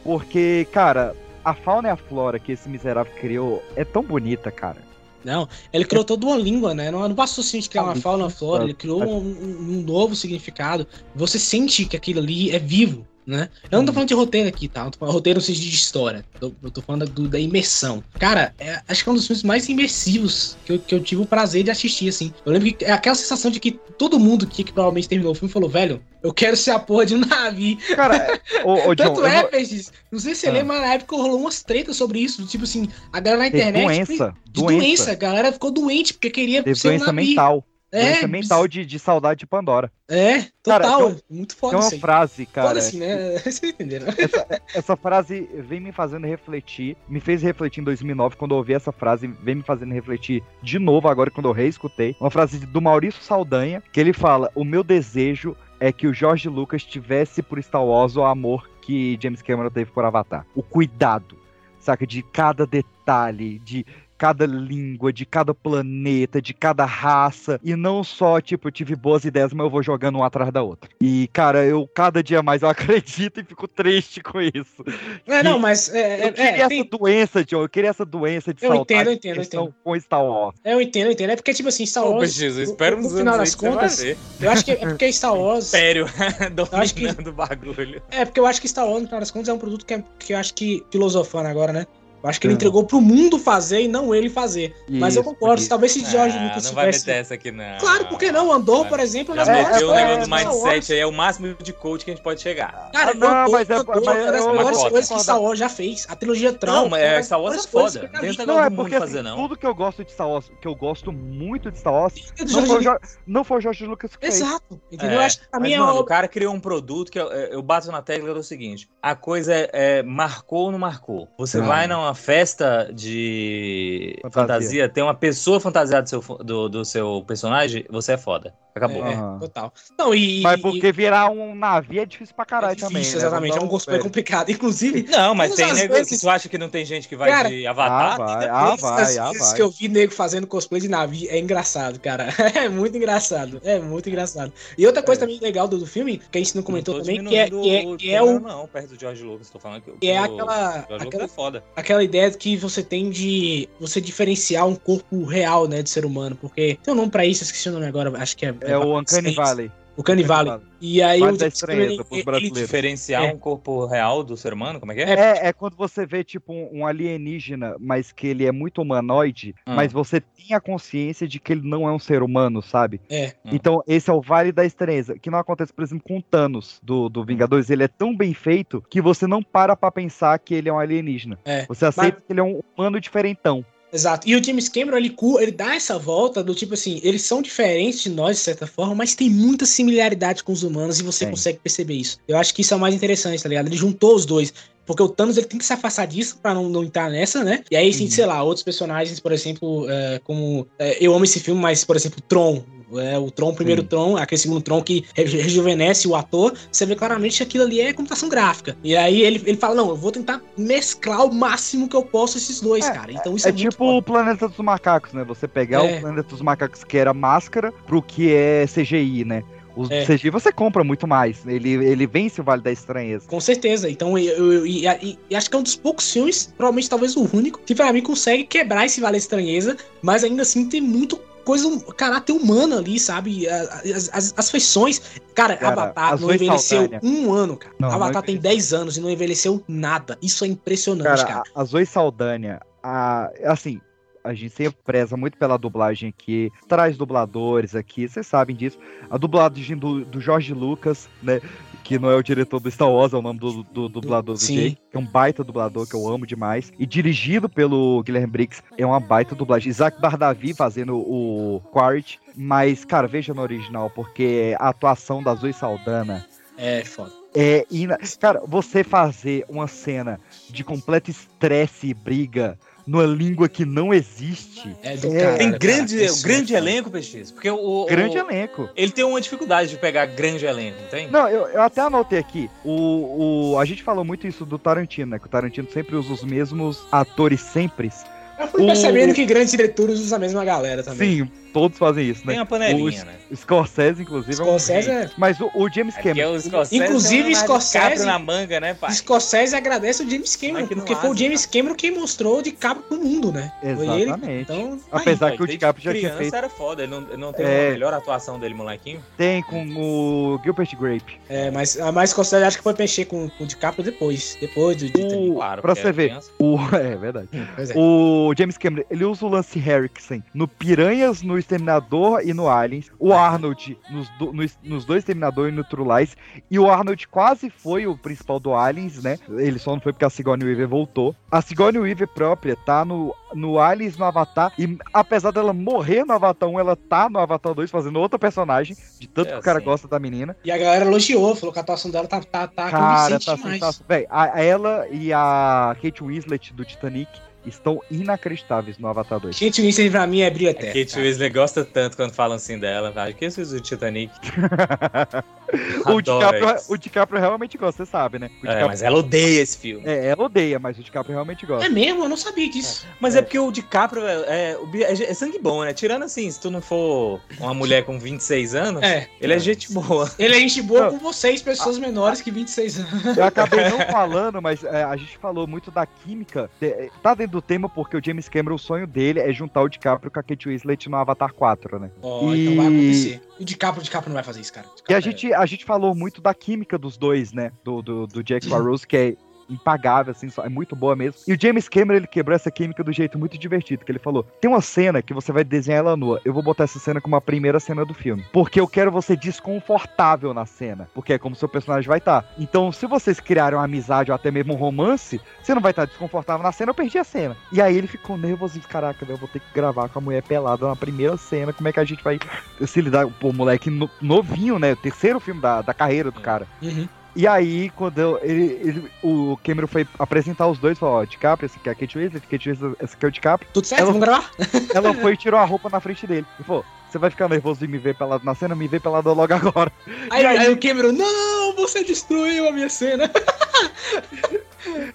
Porque, 0.04 0.66
cara, 0.72 1.16
a 1.44 1.54
fauna 1.54 1.88
e 1.88 1.90
a 1.90 1.96
flora 1.96 2.38
que 2.38 2.52
esse 2.52 2.68
miserável 2.68 3.12
criou 3.20 3.62
é 3.74 3.84
tão 3.84 4.02
bonita, 4.02 4.50
cara. 4.50 4.78
Não, 5.24 5.48
ele 5.72 5.84
criou 5.84 6.04
toda 6.04 6.26
uma 6.26 6.36
língua, 6.36 6.74
né? 6.74 6.90
Não, 6.90 7.00
não 7.08 7.14
bastou 7.14 7.44
simplesmente 7.44 7.70
criar 7.70 7.84
uma 7.84 7.94
fauna, 7.94 8.24
uma 8.24 8.30
flora, 8.30 8.64
ele 8.64 8.74
criou 8.74 9.00
um, 9.04 9.18
um- 9.18 9.78
um 9.78 9.82
novo 9.82 10.16
significado. 10.16 10.84
Você 11.14 11.38
sente 11.38 11.84
que 11.84 11.96
aquilo 11.96 12.18
ali 12.18 12.50
é 12.50 12.58
vivo, 12.58 13.06
né? 13.26 13.48
Eu 13.70 13.78
não 13.78 13.86
tô 13.86 13.92
falando 13.92 14.08
de 14.08 14.14
roteiro 14.14 14.48
aqui, 14.48 14.66
tá? 14.68 14.84
Eu 14.84 14.90
tô 14.90 14.98
falando 14.98 15.14
roteiro 15.14 15.38
no 15.38 15.44
sentido 15.44 15.62
de 15.62 15.74
história. 15.76 16.24
Eu, 16.40 16.54
eu 16.62 16.70
tô 16.70 16.82
falando 16.82 17.04
do- 17.06 17.28
da 17.28 17.38
imersão. 17.38 18.02
Cara, 18.18 18.54
é- 18.58 18.80
acho 18.88 19.02
que 19.04 19.08
é 19.08 19.12
um 19.12 19.14
dos 19.14 19.26
filmes 19.26 19.42
mais 19.44 19.68
imersivos 19.68 20.56
que 20.64 20.72
eu, 20.72 20.78
que 20.78 20.94
eu 20.94 21.00
tive 21.02 21.22
o 21.22 21.26
prazer 21.26 21.62
de 21.62 21.70
assistir, 21.70 22.08
assim. 22.08 22.32
Eu 22.44 22.52
lembro 22.52 22.72
que 22.72 22.84
é 22.84 22.90
aquela 22.92 23.14
sensação 23.14 23.50
de 23.50 23.60
que 23.60 23.72
todo 23.96 24.18
mundo 24.18 24.46
que, 24.46 24.64
que 24.64 24.72
provavelmente 24.72 25.08
terminou 25.08 25.32
o 25.32 25.34
filme 25.34 25.52
falou, 25.52 25.68
velho, 25.68 26.02
eu 26.22 26.32
quero 26.32 26.56
ser 26.56 26.70
a 26.72 26.78
porra 26.78 27.06
de 27.06 27.14
um 27.14 27.18
navio. 27.20 27.76
Cara, 27.94 28.40
ô, 28.64 28.88
ô, 28.90 28.94
John, 28.96 29.04
Tanto 29.14 29.26
é, 29.26 29.40
vou- 29.42 29.50
Peixes, 29.50 29.92
não 30.10 30.18
sei 30.18 30.34
se 30.34 30.40
você 30.42 30.46
Ah. 30.48 30.52
lembra, 30.52 30.74
mas 30.74 30.80
na 30.82 30.94
época 30.94 31.16
rolou 31.16 31.38
umas 31.40 31.62
tretas 31.62 31.96
sobre 31.96 32.18
isso. 32.20 32.44
Tipo 32.46 32.64
assim, 32.64 32.88
a 33.12 33.20
galera 33.20 33.44
na 33.44 33.50
Teve 33.50 33.62
internet. 33.68 33.84
doença, 34.06 34.34
de 34.44 34.52
doença. 34.52 34.78
doença. 34.80 35.12
A 35.12 35.14
galera 35.14 35.52
ficou 35.52 35.70
doente 35.70 36.14
porque 36.14 36.30
queria 36.30 36.62
Teve 36.62 36.78
ser 36.78 36.88
um 36.88 36.90
doença 36.92 37.12
navio. 37.12 37.28
mental. 37.30 37.66
É, 37.92 38.12
doença 38.12 38.26
mental 38.28 38.66
de, 38.66 38.86
de 38.86 38.98
saudade 38.98 39.40
de 39.40 39.46
Pandora. 39.46 39.92
É, 40.08 40.46
Cara, 40.64 40.84
total. 40.84 40.98
tem 40.98 41.06
um- 41.30 41.36
muito 41.36 41.54
foda 41.56 41.78
Tem 41.78 41.86
uma 41.88 42.00
frase, 42.00 42.46
cara. 42.46 42.68
Foda 42.68 42.78
assim, 42.80 42.98
né? 42.98 43.36
Vocês 43.44 43.62
entenderam. 43.62 44.06
Essa, 44.16 44.46
essa 44.74 44.96
frase 44.96 45.48
vem 45.68 45.78
me 45.78 45.92
fazendo 45.92 46.26
refletir, 46.26 46.96
me 47.08 47.20
fez 47.20 47.42
refletir 47.42 47.80
em 47.80 47.84
2009 47.84 48.36
quando 48.36 48.52
eu 48.52 48.58
ouvi 48.58 48.72
essa 48.72 48.92
frase, 48.92 49.26
vem 49.26 49.56
me 49.56 49.62
fazendo 49.62 49.92
refletir 49.92 50.42
de 50.62 50.78
novo 50.78 51.06
agora 51.08 51.30
quando 51.30 51.48
eu 51.48 51.52
reescutei. 51.52 52.16
Uma 52.18 52.30
frase 52.30 52.64
do 52.66 52.80
Maurício 52.80 53.22
Saldanha, 53.22 53.82
que 53.92 54.00
ele 54.00 54.12
fala: 54.12 54.50
"O 54.54 54.64
meu 54.64 54.82
desejo 54.82 55.54
é 55.78 55.92
que 55.92 56.06
o 56.06 56.14
Jorge 56.14 56.48
Lucas 56.48 56.82
tivesse 56.84 57.42
por 57.42 57.62
Star 57.62 57.84
Wars 57.84 58.16
o 58.16 58.22
amor 58.24 58.70
que 58.80 59.18
James 59.22 59.42
Cameron 59.42 59.70
teve 59.70 59.90
por 59.90 60.04
Avatar. 60.04 60.46
O 60.54 60.62
cuidado, 60.62 61.36
saca 61.78 62.06
de 62.06 62.22
cada 62.22 62.66
detalhe, 62.66 63.58
de 63.58 63.84
cada 64.22 64.46
língua, 64.46 65.12
de 65.12 65.26
cada 65.26 65.52
planeta, 65.52 66.40
de 66.40 66.54
cada 66.54 66.84
raça, 66.84 67.58
e 67.60 67.74
não 67.74 68.04
só, 68.04 68.40
tipo, 68.40 68.68
eu 68.68 68.72
tive 68.72 68.94
boas 68.94 69.24
ideias, 69.24 69.52
mas 69.52 69.64
eu 69.64 69.70
vou 69.70 69.82
jogando 69.82 70.14
uma 70.14 70.26
atrás 70.28 70.52
da 70.52 70.62
outra. 70.62 70.88
E, 71.00 71.28
cara, 71.32 71.64
eu 71.64 71.88
cada 71.92 72.22
dia 72.22 72.40
mais 72.40 72.62
eu 72.62 72.68
acredito 72.70 73.40
e 73.40 73.44
fico 73.44 73.66
triste 73.66 74.20
com 74.22 74.40
isso. 74.40 74.84
É, 75.26 75.42
não, 75.42 75.58
mas 75.58 75.92
é, 75.92 76.22
eu 76.22 76.26
é, 76.28 76.30
queria 76.30 76.50
é, 76.50 76.58
essa 76.60 76.68
tem- 76.68 76.84
doença, 76.84 77.44
John, 77.44 77.62
eu 77.62 77.68
queria 77.68 77.90
essa 77.90 78.04
doença 78.04 78.54
de 78.54 78.64
Eu 78.64 78.76
entendo, 78.76 79.08
eu 79.08 79.12
entendo, 79.14 79.34
que 79.34 79.40
eu 79.40 79.42
entendo. 79.64 79.74
com 79.82 79.98
Star 79.98 80.24
Wars. 80.24 80.54
Eu 80.64 80.80
entendo, 80.80 81.06
eu 81.06 81.12
entendo. 81.12 81.30
É 81.30 81.34
porque, 81.34 81.52
tipo 81.52 81.68
assim, 81.68 81.84
Star 81.84 82.08
Wars. 82.08 82.32
Jesus, 82.32 82.68
no- 82.68 82.74
espera 82.74 82.94
no, 82.94 83.02
uns 83.04 83.12
final 83.18 83.34
anos 83.34 83.34
aí 83.34 83.38
das 83.40 83.54
que 83.56 83.60
você 83.60 83.68
vai 83.70 83.76
contas. 83.76 84.00
ver. 84.00 84.18
Eu 84.40 84.50
acho 84.52 84.64
que 84.64 84.70
é 84.70 84.76
porque 84.76 85.12
Star 85.12 85.34
Wars. 85.36 85.64
Sério, 85.66 86.06
Eu 86.72 86.78
acho 86.78 86.94
que- 86.94 87.00
dominando 87.08 87.26
o 87.26 87.32
bagulho. 87.32 88.00
É, 88.12 88.24
porque 88.24 88.38
eu 88.38 88.46
acho 88.46 88.60
que 88.60 88.68
Star 88.68 88.86
Wars, 88.86 89.00
no 89.02 89.08
final 89.08 89.18
das 89.18 89.32
contas, 89.32 89.48
é 89.48 89.52
um 89.52 89.58
produto 89.58 89.84
que, 89.84 89.94
é- 89.94 90.04
que 90.20 90.32
eu 90.32 90.38
acho 90.38 90.54
que, 90.54 90.84
filosofando 90.92 91.48
agora, 91.48 91.72
né? 91.72 91.86
Eu 92.22 92.28
acho 92.30 92.40
que 92.40 92.46
ele 92.46 92.54
entregou 92.54 92.84
pro 92.84 93.00
mundo 93.00 93.38
fazer 93.38 93.80
e 93.82 93.88
não 93.88 94.14
ele 94.14 94.30
fazer. 94.30 94.74
Mas 94.88 95.16
eu 95.16 95.22
Isso, 95.22 95.30
concordo, 95.30 95.56
se 95.58 95.62
isso. 95.62 95.68
talvez 95.70 95.92
se 95.92 96.04
George 96.04 96.36
Ah, 96.38 96.44
Lucas 96.44 96.64
não 96.66 96.72
vai 96.74 96.84
tivesse. 96.86 97.06
meter 97.06 97.20
essa 97.20 97.34
aqui, 97.34 97.50
não. 97.50 97.78
Claro, 97.78 98.06
por 98.06 98.18
que 98.18 98.30
não? 98.30 98.52
Andor, 98.52 98.86
por 98.86 99.00
exemplo, 99.00 99.34
Já 99.34 99.40
nas 99.44 99.48
melhores 99.48 99.72
meteu 99.72 99.88
o 99.88 99.90
coisas 99.92 100.08
negócio 100.28 100.44
do 100.46 100.52
mindset 100.64 100.92
aí, 100.92 100.98
é 101.00 101.06
o 101.06 101.12
máximo 101.12 101.54
de 101.54 101.72
coach 101.72 102.04
que 102.04 102.10
a 102.10 102.14
gente 102.14 102.22
pode 102.22 102.40
chegar. 102.40 102.90
Cara, 102.92 103.10
Ah, 103.10 103.14
não, 103.14 103.28
Andor, 103.28 103.50
mas 103.52 103.70
é- 103.70 103.74
Andor 103.74 104.02
mas 104.04 104.16
é 104.16 104.20
uma 104.22 104.32
das 104.32 104.46
melhores 104.46 104.78
coisas 104.82 105.08
que 105.10 105.20
Star 105.20 105.40
Wars 105.42 105.58
já 105.58 105.68
fez. 105.68 106.06
A 106.08 106.14
trilogia 106.16 106.52
Tron. 106.52 106.72
Não, 106.72 106.88
mas 106.88 107.02
é, 107.02 107.22
Star 107.22 107.40
Wars 107.40 107.64
é 107.64 107.68
foda. 107.68 108.10
Não, 108.46 108.62
é 108.62 108.70
porque 108.70 108.94
assim, 108.94 109.06
fazer, 109.06 109.22
não. 109.22 109.36
tudo 109.36 109.56
que 109.56 109.66
eu 109.66 109.74
gosto 109.74 110.04
de 110.04 110.12
Star 110.12 110.28
Wars, 110.28 110.50
que 110.60 110.68
eu 110.68 110.74
gosto 110.74 111.10
muito 111.12 111.70
de 111.70 111.78
Star 111.78 111.92
Wars, 111.92 112.14
não 112.38 112.46
foi, 112.48 112.62
o 112.62 112.66
Jorge 112.82 112.84
Jo- 112.84 112.98
não 113.26 113.44
foi 113.44 113.58
o 113.58 113.60
Jorge 113.60 113.86
Lucas 113.86 114.14
que 114.16 114.26
fez. 114.26 114.40
Exato. 114.40 114.80
Entendeu? 114.90 115.18
É, 115.18 115.22
Eu 115.22 115.26
acho 115.26 115.40
que 115.40 115.48
pra 115.48 115.58
mas, 115.60 115.68
mim 115.68 115.74
é 115.74 115.78
mano, 115.80 115.98
o 115.98 116.04
cara 116.04 116.28
criou 116.28 116.54
um 116.54 116.60
produto 116.60 117.10
que 117.10 117.18
eu, 117.18 117.26
eu 117.28 117.62
bato 117.62 117.90
na 117.90 118.00
tecla 118.00 118.32
do 118.32 118.42
seguinte: 118.42 118.88
a 119.02 119.14
coisa 119.14 119.52
é, 119.54 119.70
é, 119.72 120.02
marcou 120.02 120.66
ou 120.66 120.72
não 120.72 120.78
marcou. 120.78 121.28
Você 121.38 121.60
vai 121.60 121.86
numa 121.86 122.11
numa 122.12 122.14
festa 122.14 122.90
de 122.92 124.18
Fantasia. 124.22 124.30
fantasia, 124.42 124.88
tem 124.88 125.02
uma 125.02 125.14
pessoa 125.14 125.58
fantasiada 125.58 126.02
do 126.02 126.08
seu, 126.08 126.20
do, 126.38 126.68
do 126.68 126.84
seu 126.84 127.24
personagem, 127.26 127.84
você 127.90 128.12
é 128.12 128.18
foda. 128.18 128.54
Acabou. 128.74 129.04
É, 129.06 129.12
Aham. 129.12 129.38
total. 129.38 129.70
Não, 129.98 130.14
e. 130.14 130.40
Mas 130.40 130.58
e- 130.58 130.62
porque 130.62 130.90
virar 130.92 131.28
um 131.30 131.54
navio 131.54 132.00
é 132.00 132.06
difícil 132.06 132.34
pra 132.34 132.46
caralho 132.46 132.74
difícil, 132.74 132.88
também. 132.88 133.02
né? 133.10 133.16
exatamente. 133.18 133.58
É 133.58 133.60
um 133.60 133.68
cosplay 133.68 133.98
complicado. 134.00 134.50
Inclusive. 134.50 135.02
Não, 135.10 135.34
mas 135.34 135.54
tem 135.54 135.70
nego. 135.74 135.92
vezes- 135.92 136.18
Tu 136.22 136.30
acha 136.30 136.48
que 136.48 136.56
não 136.56 136.70
tem 136.70 136.82
gente 136.82 137.06
que 137.06 137.14
vai 137.14 137.28
Cara, 137.30 137.50
de 137.50 137.66
Avatar? 137.66 138.14
Ah, 138.14 138.16
vai, 138.16 138.48
ah, 138.48 138.74
vai, 138.76 139.18
ah, 139.18 139.28
vezes 139.30 139.46
vai. 139.48 139.56
que 139.56 139.60
eu 139.62 139.70
vi 139.70 139.88
nego 139.88 140.10
fazendo 140.14 140.46
cosplay 140.46 140.80
de 140.80 140.88
navio 140.88 141.28
é 141.30 141.38
engraçado, 141.38 141.98
cara. 142.00 142.28
É 142.64 142.68
muito 142.68 142.96
engraçado. 142.96 143.60
É 143.62 143.78
muito 143.78 144.08
engraçado. 144.08 144.50
E 144.78 144.86
outra 144.86 145.02
coisa 145.02 145.20
também 145.20 145.38
legal 145.40 145.68
do, 145.68 145.76
do 145.78 145.86
filme, 145.86 146.16
que 146.30 146.38
a 146.38 146.40
gente 146.40 146.54
não 146.56 146.62
comentou 146.62 146.94
Não 146.94 147.02
também, 147.02 147.22
que 147.26 147.36
é, 147.36 147.50
que 147.50 147.76
é, 147.76 147.86
o 147.86 147.96
que 147.98 148.14
é 148.14 148.22
o, 148.22 148.40
Não, 148.40 148.66
perto 148.66 148.94
do 148.94 148.98
George 149.00 149.22
Lucas, 149.22 149.50
tô 149.50 149.58
falando 149.58 149.82
que, 149.82 149.90
que 149.92 150.08
é 150.10 150.18
o 150.20 150.24
aquela- 150.24 150.72
George 150.88 150.88
Lucas 150.92 151.06
aquela- 151.08 151.24
é 151.24 151.28
foda. 151.28 151.64
aquela 151.76 152.01
ideia 152.02 152.30
que 152.30 152.56
você 152.56 152.82
tem 152.82 153.10
de 153.10 153.68
você 153.80 154.00
diferenciar 154.00 154.66
um 154.66 154.74
corpo 154.74 155.24
real, 155.24 155.68
né, 155.68 155.82
de 155.82 155.90
ser 155.90 156.04
humano. 156.04 156.36
Porque 156.40 156.78
tem 156.82 156.94
um 156.94 156.96
nome 156.96 157.10
pra 157.10 157.24
isso, 157.24 157.42
esqueci 157.42 157.68
o 157.68 157.72
nome 157.72 157.86
agora, 157.86 158.12
acho 158.18 158.36
que 158.36 158.46
é. 158.46 158.54
É 158.62 158.78
o 158.78 158.98
Uncanny 158.98 159.34
Valley. 159.34 159.70
O 159.94 160.02
Canny 160.02 160.22
Valley. 160.22 160.58
E 160.80 161.02
aí 161.02 161.20
Vale 161.20 161.36
o 161.36 161.38
James 161.38 161.60
Cameron, 161.60 161.82
ele- 162.10 162.24
brasileiros. 162.24 162.58
Diferenciar 162.60 163.24
É. 163.24 163.32
um 163.32 163.38
corpo 163.38 163.84
real 163.86 164.24
do 164.24 164.36
ser 164.36 164.52
humano, 164.52 164.80
como 164.80 164.90
é 164.90 164.94
que 164.94 165.00
é? 165.02 165.12
É, 165.12 165.48
é 165.48 165.52
quando 165.52 165.76
você 165.76 166.06
vê, 166.06 166.24
tipo, 166.24 166.52
um, 166.52 166.80
um 166.80 166.86
alienígena, 166.86 167.76
mas 167.78 168.10
que 168.10 168.26
ele 168.26 168.46
é 168.46 168.50
muito 168.52 168.80
humanoide, 168.80 169.54
Ah. 169.66 169.74
mas 169.74 169.92
você 169.92 170.18
tem 170.20 170.56
a 170.56 170.60
consciência 170.60 171.28
de 171.28 171.38
que 171.38 171.52
ele 171.52 171.68
não 171.68 171.86
é 171.86 171.92
um 171.92 171.98
ser 171.98 172.22
humano, 172.22 172.62
sabe? 172.62 173.00
É. 173.10 173.34
Então, 173.44 173.82
esse 173.86 174.08
é 174.10 174.12
o 174.12 174.20
Vale 174.22 174.50
da 174.50 174.64
Estranheza, 174.64 175.18
que 175.18 175.30
não 175.30 175.38
acontece, 175.38 175.72
por 175.72 175.84
exemplo, 175.84 176.04
com 176.08 176.18
o 176.18 176.22
Thanos 176.22 176.80
do, 176.82 177.08
do 177.10 177.22
Vingadores. 177.24 177.68
Ele 177.68 177.84
é 177.84 177.88
tão 177.88 178.16
bem 178.16 178.32
feito 178.32 178.82
que 178.88 179.00
você 179.00 179.26
não 179.26 179.42
para 179.42 179.76
pra 179.76 179.92
pensar 179.92 180.38
que 180.38 180.54
ele 180.54 180.68
é 180.70 180.72
um 180.72 180.78
alienígena. 180.78 181.38
É. 181.44 181.66
Você 181.66 181.84
aceita 181.84 182.18
que 182.20 182.32
ele 182.32 182.40
é 182.40 182.44
um 182.44 182.60
humano 182.76 182.98
diferentão. 182.98 183.64
Exato. 183.92 184.28
E 184.28 184.34
o 184.34 184.42
James 184.42 184.68
Cameron, 184.68 184.96
ele, 184.96 185.14
ele 185.40 185.52
dá 185.52 185.74
essa 185.74 185.98
volta 185.98 186.42
do 186.42 186.54
tipo 186.54 186.74
assim, 186.74 187.00
eles 187.02 187.22
são 187.22 187.42
diferentes 187.42 188.02
de 188.02 188.10
nós, 188.10 188.38
de 188.38 188.42
certa 188.42 188.66
forma, 188.66 188.94
mas 188.94 189.14
tem 189.14 189.28
muita 189.28 189.66
similaridade 189.66 190.42
com 190.42 190.52
os 190.52 190.62
humanos 190.62 190.98
e 190.98 191.02
você 191.02 191.26
Tem. 191.26 191.34
consegue 191.34 191.58
perceber 191.58 191.94
isso. 191.94 192.18
Eu 192.26 192.38
acho 192.38 192.54
que 192.54 192.62
isso 192.62 192.72
é 192.72 192.76
o 192.76 192.80
mais 192.80 192.94
interessante, 192.94 193.42
tá 193.42 193.48
ligado? 193.48 193.66
Ele 193.66 193.76
juntou 193.76 194.14
os 194.14 194.24
dois. 194.24 194.52
Porque 194.84 195.02
o 195.02 195.08
Thanos 195.08 195.36
ele 195.36 195.46
tem 195.46 195.58
que 195.58 195.64
se 195.64 195.72
afastar 195.72 196.06
disso 196.06 196.38
pra 196.42 196.54
não, 196.54 196.68
não 196.68 196.82
entrar 196.82 197.08
nessa, 197.08 197.44
né? 197.44 197.62
E 197.70 197.76
aí, 197.76 197.90
assim, 197.90 198.10
sei 198.10 198.26
lá, 198.26 198.42
outros 198.42 198.64
personagens, 198.64 199.20
por 199.20 199.30
exemplo, 199.30 199.88
é, 199.88 200.20
como. 200.24 200.66
é, 200.78 200.98
eu 201.00 201.14
amo 201.14 201.24
esse 201.24 201.38
filme, 201.38 201.60
mas, 201.60 201.84
por 201.84 201.94
exemplo, 201.94 202.20
Tron. 202.28 202.64
É, 202.98 203.18
o 203.18 203.30
Tron, 203.30 203.50
o 203.50 203.54
primeiro 203.54 203.82
Sim. 203.82 203.88
Tron, 203.88 204.16
aquele 204.16 204.38
segundo 204.40 204.60
Tron 204.62 204.82
que 204.82 205.04
reju- 205.14 205.38
rejuvenesce 205.38 206.06
o 206.08 206.14
ator, 206.16 206.54
você 206.70 206.84
vê 206.86 206.94
claramente 206.94 207.36
que 207.38 207.42
aquilo 207.42 207.64
ali 207.64 207.80
é 207.80 207.92
computação 207.92 208.28
gráfica. 208.28 208.76
E 208.82 208.96
aí 208.96 209.22
ele, 209.22 209.42
ele 209.46 209.56
fala: 209.56 209.74
não, 209.74 209.88
eu 209.90 209.96
vou 209.96 210.12
tentar 210.12 210.40
mesclar 210.56 211.24
o 211.24 211.34
máximo 211.34 211.88
que 211.88 211.96
eu 211.96 212.02
posso 212.02 212.38
esses 212.38 212.60
dois, 212.60 212.88
cara. 212.88 213.12
Então 213.12 213.34
isso 213.36 213.46
é, 213.46 213.50
é 213.50 213.54
tipo 213.54 213.84
o 213.84 214.02
Planeta 214.02 214.48
dos 214.48 214.58
Macacos, 214.58 215.12
né? 215.12 215.24
Você 215.24 215.46
pegar 215.48 215.84
É. 215.84 215.98
o 215.98 216.00
Planeta 216.00 216.28
dos 216.28 216.40
Macacos 216.42 216.84
que 216.84 216.96
era 216.98 217.12
máscara 217.14 217.72
pro 217.86 218.02
que 218.02 218.32
é 218.32 218.66
CGI, 218.66 219.24
né? 219.24 219.42
Os 219.74 219.90
É. 219.90 220.04
CGI 220.04 220.28
você 220.28 220.52
compra 220.52 220.84
muito 220.84 221.06
mais. 221.08 221.46
Ele, 221.46 221.70
ele 221.72 222.06
vence 222.06 222.40
o 222.42 222.44
Vale 222.44 222.60
da 222.60 222.70
Estranheza. 222.70 223.24
Com 223.26 223.40
certeza. 223.40 223.88
Então, 223.88 224.18
eu, 224.18 224.52
eu- 224.52 224.66
e, 224.66 224.86
e- 224.86 225.18
e 225.30 225.34
acho 225.34 225.48
que 225.48 225.56
é 225.56 225.58
um 225.58 225.62
dos 225.62 225.74
poucos 225.76 226.12
filmes, 226.12 226.52
provavelmente 226.58 226.90
talvez 226.90 227.16
o 227.16 227.26
único, 227.34 227.58
que 227.64 227.74
pra 227.74 227.90
mim 227.90 228.02
consegue 228.02 228.44
quebrar 228.44 228.84
esse 228.84 229.00
vale 229.00 229.12
da 229.12 229.18
estranheza, 229.18 229.76
mas 230.02 230.24
ainda 230.24 230.42
assim 230.42 230.68
tem 230.68 230.80
muito 230.82 231.18
coisa, 231.44 231.66
um 231.66 231.78
caráter 231.80 232.32
humano 232.32 232.78
ali, 232.78 232.98
sabe? 232.98 233.48
As, 233.48 234.10
as, 234.12 234.34
as 234.36 234.50
feições. 234.50 235.20
Cara, 235.34 235.56
Cara, 235.56 235.72
Avatar 235.72 236.20
não 236.20 236.32
envelheceu 236.32 236.82
Saldanha. 236.82 237.00
um 237.02 237.32
ano, 237.32 237.56
cara. 237.56 237.74
Não, 237.78 237.88
não 237.88 237.96
Avatar 237.96 238.22
tem 238.22 238.36
10 238.36 238.72
anos 238.72 238.96
e 238.96 239.00
não 239.00 239.10
envelheceu 239.10 239.62
nada. 239.66 240.18
Isso 240.22 240.44
é 240.44 240.48
impressionante, 240.48 241.22
cara. 241.22 241.42
Cara, 241.42 241.44
a, 241.54 241.60
a 241.60 241.64
Zoe 241.64 241.86
Saldanha, 241.86 242.60
a, 242.82 243.30
assim, 243.44 243.80
a 244.24 244.34
gente 244.34 244.54
sempre 244.54 244.78
preza 244.84 245.16
muito 245.16 245.36
pela 245.36 245.56
dublagem 245.56 246.08
aqui, 246.08 246.50
traz 246.68 246.96
dubladores 246.96 247.74
aqui, 247.74 248.08
vocês 248.08 248.26
sabem 248.26 248.54
disso. 248.54 248.78
A 249.10 249.16
dublagem 249.18 249.76
do, 249.76 250.04
do 250.04 250.20
Jorge 250.20 250.54
Lucas, 250.54 251.08
né? 251.22 251.40
Que 251.84 251.98
não 251.98 252.10
é 252.10 252.14
o 252.16 252.22
diretor 252.22 252.60
do 252.60 252.70
Star 252.70 252.90
Wars, 252.90 253.12
é 253.12 253.16
o 253.16 253.22
nome 253.22 253.38
do, 253.38 253.62
do 253.64 253.88
dublador 253.88 254.34
do 254.36 254.40
Sim. 254.40 254.56
Jake, 254.56 254.78
é 254.92 254.98
um 254.98 255.04
baita 255.04 255.42
dublador 255.44 255.86
que 255.86 255.94
eu 255.94 256.08
amo 256.08 256.26
demais. 256.26 256.72
E 256.78 256.86
dirigido 256.86 257.48
pelo 257.48 258.02
Guilherme 258.02 258.28
Briggs, 258.28 258.62
é 258.78 258.86
uma 258.86 259.00
baita 259.00 259.34
dublagem. 259.34 259.68
Isaac 259.70 260.00
Bardavi 260.00 260.54
fazendo 260.54 260.96
o 260.96 261.60
Quaritch, 261.72 262.16
mas, 262.36 262.84
cara, 262.84 263.06
veja 263.06 263.34
no 263.34 263.42
original, 263.42 263.90
porque 263.90 264.56
a 264.58 264.68
atuação 264.68 265.22
da 265.22 265.34
Zoe 265.34 265.52
Saldana 265.52 266.24
É 266.56 266.84
foda. 266.84 267.10
é, 267.34 267.66
ina- 267.70 267.98
cara, 268.20 268.40
você 268.46 268.82
fazer 268.84 269.44
uma 269.48 269.66
cena 269.66 270.18
de 270.48 270.62
completo 270.64 271.10
estresse 271.10 271.88
e 271.88 271.94
briga 271.94 272.58
numa 272.86 273.04
língua 273.04 273.48
que 273.48 273.64
não 273.64 273.92
existe. 273.94 274.74
É 274.82 274.96
do 274.96 275.14
É, 275.14 275.20
cara, 275.20 275.36
Tem 275.38 275.46
cara, 275.48 275.58
grande, 275.58 276.04
isso 276.04 276.22
grande 276.22 276.54
elenco, 276.54 276.90
PX. 276.90 277.30
Porque 277.30 277.50
o, 277.50 277.86
Grande 277.88 278.16
o- 278.16 278.20
elenco. 278.20 278.68
Ele 278.76 278.90
tem 278.92 279.04
uma 279.04 279.20
dificuldade 279.20 279.70
de 279.70 279.76
pegar 279.76 280.06
grande 280.06 280.44
elenco, 280.46 280.78
não 280.82 280.88
tem? 280.88 281.10
Não, 281.10 281.28
eu, 281.28 281.46
eu 281.48 281.62
até 281.62 281.80
anotei 281.80 282.18
aqui. 282.18 282.50
O, 282.64 283.52
o, 283.52 283.58
a 283.58 283.64
gente 283.64 283.82
falou 283.82 284.04
muito 284.04 284.26
isso 284.26 284.44
do 284.44 284.58
Tarantino, 284.58 285.12
né? 285.12 285.18
Que 285.18 285.26
o 285.26 285.30
Tarantino 285.30 285.68
sempre 285.72 285.96
usa 285.96 286.12
os 286.12 286.24
mesmos 286.24 286.84
atores 286.90 287.40
sempre. 287.40 287.90
Eu 288.38 288.48
fui 288.48 288.62
O- 288.62 288.66
percebendo 288.66 289.14
que 289.14 289.24
grandes 289.24 289.52
diretores 289.52 290.00
usam 290.00 290.16
a 290.16 290.20
mesma 290.20 290.44
galera 290.44 290.82
também. 290.82 291.18
Sim, 291.24 291.30
todos 291.52 291.78
fazem 291.78 292.08
isso, 292.08 292.26
né? 292.26 292.32
Tem 292.34 292.42
a 292.42 292.46
panelinha, 292.46 293.02
o, 293.02 293.06
né? 293.06 293.14
Scorsese, 293.34 294.02
inclusive, 294.02 294.34
Scorsese 294.34 294.90
é 294.90 294.92
um... 294.92 294.98
é- 295.00 295.10
Mas 295.16 295.40
o, 295.40 295.50
o 295.54 295.68
James 295.70 295.94
Cameron... 295.96 296.32
o 296.34 296.40
Scorsese 296.40 296.82
Inclusive, 296.82 297.22
um 297.22 297.26
Leonardo 297.26 297.46
Scorsese- 297.46 298.04
na 298.06 298.18
manga, 298.18 298.60
né, 298.60 298.74
pai? 298.74 298.92
Scorsese 298.92 299.54
agradece 299.56 300.02
o 300.02 300.10
James 300.10 300.36
Cameron, 300.36 300.66
que 300.66 300.74
não 300.74 300.84
porque 300.84 300.94
foi 300.96 301.10
o 301.10 301.12
asa, 301.12 301.20
James 301.22 301.46
Cameron 301.46 301.74
quem 301.74 301.90
mostrou 301.92 302.38
o 302.38 302.42
DiCaprio 302.42 302.84
pro 302.86 302.98
mundo, 302.98 303.32
né? 303.32 303.52
Foi 303.60 303.86
ele. 303.88 304.02
Exatamente. 304.04 304.42
Então, 304.42 304.80
Apesar 304.90 305.28
Aí, 305.30 305.36
que 305.36 305.42
o 305.42 305.46
DiCaprio 305.46 305.84
já 305.84 305.92
tinha 305.94 306.16
feito... 306.16 306.34
era 306.34 306.48
foda, 306.48 306.82
ele 306.82 306.90
não, 306.92 307.00
não 307.00 307.32
tem 307.32 307.46
É. 307.46 307.68
a 307.68 307.70
melhor 307.72 307.94
atuação 307.94 308.38
dele, 308.38 308.54
molequinho. 308.54 309.02
Tem 309.16 309.42
com 309.42 309.64
o 309.76 310.40
Gilbert 310.42 310.68
Grape. 310.78 311.20
É, 311.28 311.50
mas 311.50 311.78
a 311.78 311.90
mais 311.92 312.10
Scorsese 312.10 312.44
acho 312.44 312.56
que 312.58 312.62
foi 312.62 312.74
mexer 312.78 313.04
com, 313.06 313.28
com 313.28 313.44
o 313.44 313.46
DiCaprio 313.46 313.84
depois. 313.84 314.36
Depois 314.40 314.76
do 314.76 314.86
Titanic. 314.86 315.34
Claro, 315.34 315.62
pra 315.62 315.74
você 315.74 315.92
ver, 315.92 316.08
criança. 316.08 316.30
o, 316.38 316.58
é 316.76 316.96
verdade. 316.96 317.28
Pois 317.54 317.70
é. 317.70 317.74
O 317.76 318.32
James 318.36 318.56
Cameron, 318.58 318.84
ele 318.90 319.04
usa 319.04 319.24
o 319.24 319.28
Lance 319.28 319.58
Henriksen 319.58 320.22
no 320.34 320.46
Piranhas, 320.48 321.22
no 321.22 321.38
Exterminador 321.42 322.20
e 322.24 322.32
no 322.32 322.48
Aliens. 322.48 322.90
O 322.98 323.12
Arnold 323.12 323.78
nos, 323.90 324.08
do- 324.18 324.32
nos, 324.32 324.58
nos 324.62 324.84
dois 324.84 324.98
Exterminador 325.00 325.48
e 325.48 325.52
no 325.52 325.62
True 325.64 325.86
Lies. 325.98 326.16
E 326.50 326.58
o 326.58 326.70
Arnold 326.70 327.06
quase 327.08 327.50
foi 327.50 327.86
o 327.86 327.96
principal 327.96 328.40
do 328.40 328.54
Aliens, 328.54 329.02
né? 329.02 329.18
Ele 329.30 329.58
só 329.58 329.72
não 329.72 329.80
foi 329.80 329.92
porque 329.92 330.04
a 330.04 330.10
Sigourney 330.10 330.46
Weaver 330.46 330.68
voltou. 330.68 331.14
A 331.30 331.40
Sigourney 331.42 331.80
Weaver 331.80 332.08
própria 332.08 332.56
tá 332.56 332.84
no, 332.84 333.14
no 333.34 333.58
Aliens, 333.58 333.96
no 333.96 334.04
Avatar. 334.04 334.52
E 334.58 334.78
apesar 334.92 335.30
dela 335.30 335.52
morrer 335.52 336.04
no 336.04 336.12
Avatar 336.12 336.48
1, 336.48 336.60
ela 336.60 336.76
tá 336.76 337.08
no 337.08 337.18
Avatar 337.18 337.54
2 337.54 337.70
fazendo 337.70 337.98
outra 338.00 338.18
personagem. 338.18 338.76
De 338.98 339.06
tanto 339.08 339.28
É 339.28 339.32
que 339.34 339.38
o 339.38 339.42
cara 339.42 339.58
assim. 339.58 339.64
gosta 339.66 339.88
da 339.88 339.98
menina. 339.98 340.36
E 340.44 340.50
a 340.50 340.58
galera 340.58 340.84
elogiou, 340.84 341.34
falou 341.34 341.52
que 341.52 341.58
a 341.58 341.62
atuação 341.62 341.90
dela 341.90 342.06
tá, 342.06 342.20
tá, 342.20 342.46
tá 342.46 342.70
Cara, 342.70 343.18
convincente 343.18 343.26
tá 343.26 343.34
demais. 343.34 343.82
Véi, 343.88 344.06
a, 344.08 344.22
a 344.36 344.42
ela 344.42 344.86
e 344.90 345.12
a 345.12 345.76
Kate 345.82 346.02
Winslet 346.04 346.52
do 346.54 346.64
Titanic 346.64 347.10
estão 347.46 347.80
inacreditáveis 347.90 348.78
no 348.78 348.88
Avatar 348.88 349.18
2. 349.20 349.38
Kate 349.38 349.62
Winslet 349.62 349.90
pra 349.90 350.06
mim 350.06 350.20
é 350.20 350.30
brilho 350.30 350.50
eterno. 350.50 350.72
Kate 350.72 350.98
Weasley 350.98 351.30
gosta 351.30 351.64
tanto 351.64 351.96
quando 351.96 352.12
falam 352.12 352.36
assim 352.36 352.58
dela, 352.58 352.90
vai. 352.90 353.12
Que 353.12 353.26
isso 353.26 353.44
do 353.44 353.60
Titanic? 353.60 354.12
o, 355.86 356.00
DiCaprio, 356.00 356.56
o 356.68 356.76
DiCaprio 356.76 357.20
realmente 357.20 357.58
gosta, 357.58 357.84
você 357.84 357.90
sabe, 357.90 358.18
né? 358.18 358.26
O 358.26 358.30
É, 358.30 358.38
DiCaprio- 358.40 358.66
mas 358.68 358.82
ela 358.82 358.98
odeia 358.98 359.40
esse 359.40 359.58
filme. 359.58 359.82
É, 359.86 360.06
ela 360.08 360.24
odeia, 360.24 360.58
mas 360.58 360.78
o 360.78 360.82
DiCaprio 360.82 361.12
realmente 361.14 361.44
gosta. 361.46 361.66
É 361.66 361.68
mesmo? 361.68 362.04
Eu 362.04 362.08
não 362.08 362.16
sabia 362.16 362.48
disso. 362.48 362.86
Mas 363.00 363.14
é, 363.16 363.22
porque 363.22 363.38
o 363.38 363.50
DiCaprio 363.50 364.06
é, 364.06 364.52
é, 364.52 364.56
o 364.58 364.68
é, 364.76 364.92
é 364.92 365.14
sangue 365.14 365.38
bom, 365.38 365.64
né? 365.64 365.72
Tirando 365.72 366.04
assim, 366.04 366.30
se 366.30 366.40
tu 366.40 366.50
não 366.50 366.60
for 366.60 367.20
uma 367.38 367.54
mulher 367.54 367.84
com 367.84 367.98
26 367.98 368.54
anos, 368.54 368.82
É. 368.82 369.08
ele 369.20 369.32
é 369.34 369.38
gente 369.38 369.72
boa. 369.72 370.10
Ele 370.18 370.36
é 370.36 370.38
gente 370.38 370.62
boa 370.62 370.90
com 370.90 370.98
vocês, 370.98 371.42
pessoas 371.42 371.78
menores 371.78 372.20
que 372.20 372.30
26 372.30 372.78
anos. 372.78 373.16
Eu 373.16 373.24
acabei 373.24 373.68
não 373.70 373.78
falando, 373.90 374.40
mas 374.40 374.62
é, 374.64 374.84
a 374.84 374.96
gente 374.96 375.18
falou 375.18 375.46
muito 375.46 375.70
da 375.70 375.84
química. 375.86 376.48
de- 376.60 376.90
tá 377.02 377.14
dentro 377.14 377.31
do 377.32 377.42
tema 377.42 377.68
porque 377.68 377.96
o 377.96 378.00
James 378.04 378.28
Cameron, 378.28 378.54
o 378.54 378.58
sonho 378.58 378.86
dele 378.86 379.18
é 379.18 379.32
juntar 379.32 379.62
o 379.62 379.68
DiCaprio 379.68 380.10
com 380.10 380.20
a 380.20 380.22
Kate 380.22 380.48
Winslet 380.48 380.88
no 380.88 380.96
Avatar 380.96 381.32
4, 381.34 381.80
né? 381.80 381.90
Ó, 382.00 382.32
E- 382.32 382.44
então 382.44 382.56
vai 382.56 382.66
acontecer. 382.66 383.20
O 383.40 383.44
DiCaprio, 383.44 383.80
o 383.80 383.84
DiCaprio 383.84 384.08
não 384.10 384.14
vai 384.14 384.22
fazer 384.24 384.40
isso, 384.40 384.52
cara. 384.52 384.66
E 384.88 384.94
a 384.94 385.00
gente, 385.00 385.32
a 385.34 385.44
gente 385.46 385.64
falou 385.64 385.94
muito 385.94 386.20
da 386.20 386.32
química 386.32 386.78
dos 386.78 386.96
dois, 386.96 387.32
né? 387.32 387.50
Do, 387.64 387.82
do, 387.82 388.06
do 388.06 388.22
Jack 388.22 388.46
Sparrows, 388.46 388.84
que 388.84 388.96
é 388.96 389.16
impagável, 389.52 390.10
assim, 390.12 390.28
é 390.42 390.48
muito 390.48 390.74
boa 390.74 390.94
mesmo. 390.96 391.20
E 391.26 391.32
o 391.32 391.38
James 391.40 391.68
Cameron, 391.68 391.96
ele 391.98 392.06
quebrou 392.06 392.34
essa 392.34 392.50
química 392.50 392.82
do 392.82 392.92
jeito 392.92 393.18
muito 393.18 393.38
divertido, 393.38 393.84
que 393.84 393.92
ele 393.92 393.98
falou, 393.98 394.24
tem 394.40 394.50
uma 394.50 394.60
cena 394.60 395.02
que 395.02 395.14
você 395.14 395.32
vai 395.32 395.44
desenhar 395.44 395.80
ela 395.80 395.96
nua, 395.96 396.20
eu 396.24 396.32
vou 396.32 396.42
botar 396.42 396.64
essa 396.64 396.78
cena 396.78 397.00
como 397.00 397.16
a 397.16 397.20
primeira 397.20 397.60
cena 397.60 397.84
do 397.84 397.94
filme, 397.94 398.24
porque 398.32 398.60
eu 398.60 398.66
quero 398.68 398.90
você 398.90 399.16
desconfortável 399.16 400.32
na 400.34 400.46
cena, 400.46 400.88
porque 400.94 401.12
é 401.12 401.18
como 401.18 401.36
seu 401.36 401.48
personagem 401.48 401.88
vai 401.88 401.98
estar. 401.98 402.24
Então, 402.38 402.72
se 402.72 402.86
vocês 402.86 403.20
criarem 403.20 403.58
uma 403.58 403.64
amizade 403.64 404.10
ou 404.10 404.14
até 404.14 404.30
mesmo 404.30 404.54
um 404.54 404.56
romance, 404.56 405.20
você 405.42 405.54
não 405.54 405.60
vai 405.62 405.72
estar 405.72 405.84
desconfortável 405.86 406.42
na 406.42 406.52
cena, 406.52 406.70
eu 406.70 406.74
perdi 406.74 406.98
a 406.98 407.04
cena. 407.04 407.36
E 407.52 407.60
aí 407.60 407.76
ele 407.76 407.86
ficou 407.86 408.16
nervoso, 408.16 408.60
caraca, 408.68 409.04
eu 409.08 409.16
vou 409.16 409.28
ter 409.28 409.40
que 409.40 409.52
gravar 409.54 409.88
com 409.88 409.98
a 409.98 410.02
mulher 410.02 410.22
pelada 410.22 410.66
na 410.66 410.76
primeira 410.76 411.16
cena, 411.16 411.52
como 411.52 411.68
é 411.68 411.72
que 411.72 411.80
a 411.80 411.84
gente 411.84 412.02
vai 412.02 412.18
se 412.66 412.80
lidar, 412.80 413.06
pô, 413.20 413.32
moleque 413.32 413.70
no- 413.70 413.90
novinho, 414.00 414.58
né, 414.58 414.72
o 414.72 414.76
terceiro 414.76 415.20
filme 415.20 415.40
da, 415.40 415.62
da 415.62 415.74
carreira 415.74 416.10
do 416.10 416.20
cara. 416.20 416.46
Uhum. 416.60 416.88
E 417.14 417.26
aí, 417.26 417.70
quando 417.76 417.98
eu- 417.98 418.18
ele, 418.22 418.44
ele- 418.62 418.90
o 419.02 419.38
Cameron 419.44 419.66
foi 419.66 419.86
apresentar 419.98 420.46
os 420.48 420.58
dois, 420.58 420.78
falou, 420.78 420.94
ó, 420.96 421.04
DiCaprio, 421.04 421.44
esse 421.46 421.58
aqui 421.58 421.68
é 421.68 421.72
a 421.72 421.74
Kate 421.74 421.98
Winslet, 421.98 422.26
Kate 422.26 422.50
Winslet, 422.50 422.76
esse 422.82 422.94
aqui 422.94 423.04
é 423.04 423.08
o 423.08 423.12
DiCaprio. 423.12 423.50
Tudo 423.52 423.66
certo? 423.66 423.80
Ela- 423.82 423.92
Vamos 423.92 424.06
gravar? 424.06 424.30
Ela 424.74 424.94
foi 424.94 425.12
e 425.12 425.16
tirou 425.16 425.38
a 425.38 425.44
roupa 425.44 425.68
na 425.68 425.78
frente 425.78 426.06
dele. 426.06 426.26
E 426.40 426.42
falou, 426.42 426.64
você 426.90 426.96
vai 426.98 427.10
ficar 427.10 427.28
nervoso 427.28 427.60
de 427.60 427.68
me 427.68 427.76
ver 427.76 427.94
pelado 427.94 428.24
na 428.24 428.34
cena? 428.34 428.54
Me 428.54 428.66
vê 428.66 428.80
pelado 428.80 429.12
logo 429.12 429.32
agora. 429.34 429.70
Aí, 430.10 430.24
aí 430.24 430.50
o 430.52 430.58
Cameron, 430.58 430.92
não, 430.92 431.54
você 431.54 431.84
destruiu 431.84 432.48
a 432.48 432.52
minha 432.52 432.70
cena. 432.70 433.10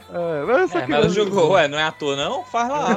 É, 0.09 0.45
mas 0.45 0.75
É, 0.75 0.87
mas 0.87 0.89
ela 0.89 1.09
jogou, 1.09 1.51
ué, 1.51 1.67
não 1.67 1.77
é 1.77 1.83
ator 1.83 2.15
não? 2.15 2.43
Faz 2.45 2.69
lá. 2.69 2.95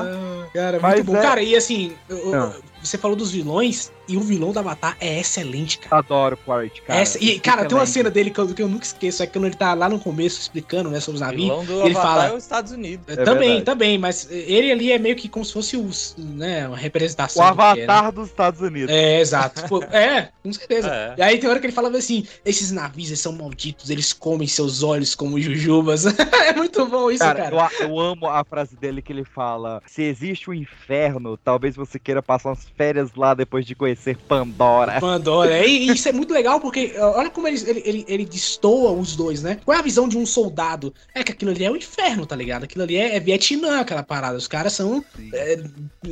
Cara, 0.54 0.78
Mas 0.80 0.94
muito 0.96 1.12
bom. 1.12 1.16
é- 1.16 1.22
Cara, 1.22 1.42
e 1.42 1.54
assim, 1.56 1.94
eu- 2.08 2.32
eu-. 2.32 2.54
Você 2.82 2.98
falou 2.98 3.16
dos 3.16 3.30
vilões, 3.32 3.90
e 4.08 4.16
o 4.16 4.20
vilão 4.20 4.50
do 4.52 4.58
Avatar 4.58 4.96
é 5.00 5.20
excelente, 5.20 5.78
cara. 5.78 5.98
Adoro 5.98 6.34
o 6.34 6.38
Quaritch, 6.44 6.80
cara. 6.84 6.98
Essa- 7.00 7.22
e, 7.22 7.38
cara, 7.38 7.64
tem 7.64 7.78
uma 7.78 7.86
cena 7.86 8.10
dele 8.10 8.30
que 8.30 8.40
eu, 8.40 8.48
que 8.52 8.60
eu 8.62 8.68
nunca 8.68 8.84
esqueço, 8.84 9.22
é 9.22 9.26
quando 9.26 9.46
ele 9.46 9.54
tá 9.54 9.72
lá 9.74 9.88
no 9.88 10.00
começo 10.00 10.40
explicando, 10.40 10.90
né, 10.90 10.98
sobre 10.98 11.16
os 11.16 11.20
O 11.22 11.24
navios. 11.24 11.42
vilão 11.44 11.64
do 11.64 11.72
ele 11.86 11.96
Avatar 11.96 12.02
fala. 12.02 12.26
é 12.26 12.32
os 12.32 12.42
Estados 12.42 12.72
Unidos. 12.72 13.06
É, 13.08 13.12
É 13.12 13.16
também, 13.24 13.48
verdade. 13.48 13.64
também, 13.64 13.98
mas 13.98 14.26
ele 14.30 14.72
ali 14.72 14.90
é 14.92 14.98
meio 14.98 15.14
que 15.14 15.28
como 15.28 15.44
se 15.44 15.52
fosse 15.52 15.76
os, 15.76 16.14
né, 16.18 16.66
uma 16.66 16.76
representação. 16.76 17.44
O 17.46 17.50
do 17.50 17.56
que 17.56 17.62
é, 17.62 17.86
né? 17.86 17.92
avatar 17.92 18.12
dos 18.12 18.28
Estados 18.28 18.60
Unidos. 18.60 18.90
É, 18.94 19.20
exato. 19.20 19.68
Pô, 19.68 19.82
é, 19.84 20.30
com 20.42 20.52
certeza. 20.52 20.88
É. 20.92 21.14
E 21.16 21.22
aí 21.22 21.38
tem 21.38 21.48
hora 21.48 21.60
que 21.60 21.66
ele 21.66 21.72
falava 21.72 21.96
assim: 21.96 22.26
esses 22.44 22.72
navios 22.72 23.08
eles 23.08 23.20
são 23.20 23.32
malditos, 23.32 23.90
eles 23.90 24.12
comem 24.12 24.48
seus 24.48 24.82
olhos 24.82 25.14
como 25.14 25.40
jujubas. 25.40 26.04
é 26.46 26.52
muito 26.52 26.84
bom 26.86 27.10
isso, 27.10 27.20
cara. 27.20 27.50
Cara, 27.50 27.70
eu, 27.80 27.88
eu 27.88 28.00
amo 28.00 28.26
a 28.26 28.44
frase 28.44 28.76
dele 28.76 29.00
que 29.02 29.12
ele 29.12 29.24
fala: 29.24 29.80
Se 29.86 30.02
existe 30.02 30.50
um 30.50 30.54
inferno, 30.54 31.36
talvez 31.36 31.76
você 31.76 31.98
queira 31.98 32.22
passar 32.22 32.48
umas 32.50 32.69
férias 32.76 33.10
lá 33.16 33.34
depois 33.34 33.66
de 33.66 33.74
conhecer 33.74 34.16
Pandora. 34.16 35.00
Pandora. 35.00 35.66
E, 35.66 35.88
e 35.88 35.92
isso 35.92 36.08
é 36.08 36.12
muito 36.12 36.32
legal 36.32 36.60
porque 36.60 36.94
olha 36.98 37.30
como 37.30 37.48
ele, 37.48 37.60
ele, 37.68 37.82
ele, 37.84 38.04
ele 38.08 38.24
destoa 38.24 38.92
os 38.92 39.16
dois, 39.16 39.42
né? 39.42 39.58
Qual 39.64 39.76
é 39.76 39.80
a 39.80 39.82
visão 39.82 40.08
de 40.08 40.16
um 40.16 40.24
soldado? 40.26 40.92
É 41.14 41.22
que 41.22 41.32
aquilo 41.32 41.50
ali 41.50 41.64
é 41.64 41.70
o 41.70 41.76
inferno, 41.76 42.26
tá 42.26 42.36
ligado? 42.36 42.64
Aquilo 42.64 42.84
ali 42.84 42.96
é, 42.96 43.16
é 43.16 43.20
Vietnã, 43.20 43.80
aquela 43.80 44.02
parada. 44.02 44.36
Os 44.36 44.46
caras 44.46 44.72
são, 44.72 45.04
é, 45.32 45.62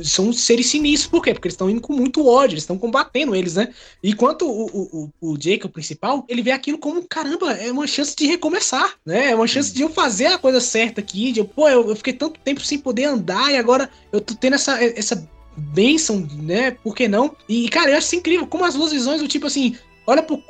são 0.03 0.31
seres 0.33 0.67
sinistros. 0.67 1.09
Por 1.09 1.23
quê? 1.23 1.33
Porque 1.33 1.47
eles 1.47 1.53
estão 1.53 1.69
indo 1.69 1.81
com 1.81 1.93
muito 1.93 2.27
ódio, 2.27 2.53
eles 2.53 2.63
estão 2.63 2.77
combatendo 2.77 3.35
eles, 3.35 3.55
né? 3.55 3.73
Enquanto 4.03 4.45
o, 4.45 4.65
o, 4.65 5.11
o, 5.21 5.31
o 5.31 5.37
Jake, 5.37 5.65
o 5.65 5.69
principal, 5.69 6.25
ele 6.27 6.41
vê 6.41 6.51
aquilo 6.51 6.77
como, 6.77 7.07
caramba, 7.07 7.53
é 7.53 7.71
uma 7.71 7.87
chance 7.87 8.15
de 8.15 8.25
recomeçar, 8.25 8.95
né? 9.05 9.31
É 9.31 9.35
uma 9.35 9.47
chance 9.47 9.73
de 9.73 9.81
eu 9.81 9.89
fazer 9.89 10.27
a 10.27 10.37
coisa 10.37 10.59
certa 10.59 11.01
aqui. 11.01 11.31
De 11.31 11.39
eu, 11.39 11.45
pô, 11.45 11.67
eu, 11.67 11.89
eu 11.89 11.95
fiquei 11.95 12.13
tanto 12.13 12.39
tempo 12.39 12.61
sem 12.61 12.77
poder 12.77 13.05
andar 13.05 13.51
e 13.51 13.57
agora 13.57 13.89
eu 14.11 14.21
tô 14.21 14.35
tendo 14.35 14.55
essa, 14.55 14.83
essa 14.83 15.27
bênção, 15.55 16.27
né? 16.41 16.71
Por 16.71 16.95
que 16.95 17.07
não? 17.07 17.35
E, 17.47 17.69
cara, 17.69 17.91
eu 17.91 17.97
acho 17.97 18.07
isso 18.07 18.15
incrível. 18.15 18.47
Como 18.47 18.65
as 18.65 18.73
duas 18.73 18.91
visões 18.91 19.21
do 19.21 19.27
tipo 19.27 19.47
assim. 19.47 19.77
Olha 20.07 20.23
pro, 20.23 20.41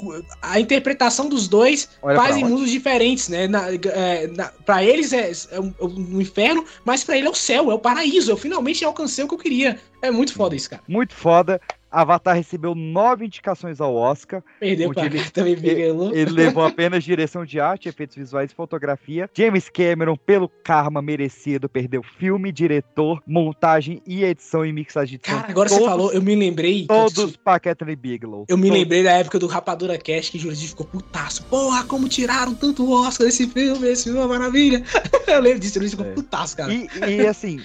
a 0.42 0.58
interpretação 0.58 1.28
dos 1.28 1.50
dois 1.50 1.90
Olha 2.02 2.16
fazem 2.16 2.46
mundos 2.46 2.72
diferentes, 2.72 3.28
né? 3.28 3.46
Na, 3.46 3.68
é, 3.74 4.28
na, 4.28 4.46
pra 4.66 4.82
eles 4.86 5.12
é, 5.12 5.32
é 5.52 5.60
um, 5.60 5.74
é 5.78 5.84
um 5.84 6.22
inferno, 6.22 6.64
mas 6.86 7.04
pra 7.04 7.18
ele 7.18 7.28
é 7.28 7.30
o 7.30 7.36
céu, 7.36 7.70
é 7.70 7.74
o 7.74 7.80
paraíso. 7.80 8.32
Eu 8.32 8.38
finalmente 8.38 8.86
alcancei 8.86 9.22
o 9.22 9.28
que 9.28 9.34
eu 9.34 9.38
queria. 9.38 9.78
É 10.02 10.10
muito 10.10 10.34
foda 10.34 10.56
isso, 10.56 10.70
cara. 10.70 10.82
Muito 10.88 11.14
foda. 11.14 11.60
Avatar 11.92 12.36
recebeu 12.36 12.76
nove 12.76 13.26
indicações 13.26 13.82
ao 13.82 13.96
Oscar. 13.96 14.44
Perdeu 14.60 14.94
pra 14.94 15.06
ele, 15.06 15.24
também, 15.32 15.56
Bigelow. 15.56 16.14
ele 16.14 16.32
levou 16.32 16.64
apenas 16.64 17.04
direção 17.04 17.44
de 17.46 17.60
arte, 17.60 17.90
efeitos 17.90 18.16
visuais 18.16 18.52
e 18.52 18.56
fotografia. 18.56 19.30
James 19.34 19.70
Cameron, 19.70 20.16
pelo 20.16 20.48
karma 20.48 21.02
merecido, 21.02 21.68
perdeu 21.68 22.04
filme, 22.04 22.52
diretor, 22.52 23.22
montagem 23.26 24.02
e 24.06 24.24
edição 24.24 24.66
e 24.66 24.72
mixagem 24.72 25.18
de. 25.18 25.24
Cara, 25.24 25.48
agora 25.50 25.68
você 25.70 25.76
Todos- 25.76 25.90
falou, 25.90 26.14
eu 26.14 26.22
me 26.22 26.36
lembrei. 26.36 26.86
Todos 26.86 27.36
pra 27.38 27.60
Catherine 27.60 27.96
Bigelow. 27.96 28.46
Eu 28.48 28.58
me 28.58 28.68
Todos. 28.68 28.80
lembrei 28.80 29.04
da 29.04 29.12
época 29.14 29.40
do 29.40 29.48
Rapadura 29.48 29.98
Cast 29.98 30.32
que 30.32 30.38
o 30.38 30.42
Jurandir 30.42 30.70
ficou 30.70 30.86
putaço. 30.86 31.44
Porra, 31.46 31.84
como 31.86 32.08
tiraram 32.08 32.54
tanto 32.54 32.90
Oscar 32.92 33.26
desse 33.26 33.48
filme, 33.48 33.88
esse 33.88 34.04
filme 34.06 34.20
é 34.20 34.22
uma 34.22 34.38
maravilha. 34.38 34.84
eu 35.28 35.42
lembro 35.42 35.60
disso, 35.60 35.80
o 35.80 35.82
Jurandir 35.82 35.98
ficou 35.98 36.12
É. 36.12 36.14
putaço, 36.14 36.56
cara. 36.58 36.74
E, 36.74 36.88
e, 37.08 37.26
assim, 37.28 37.60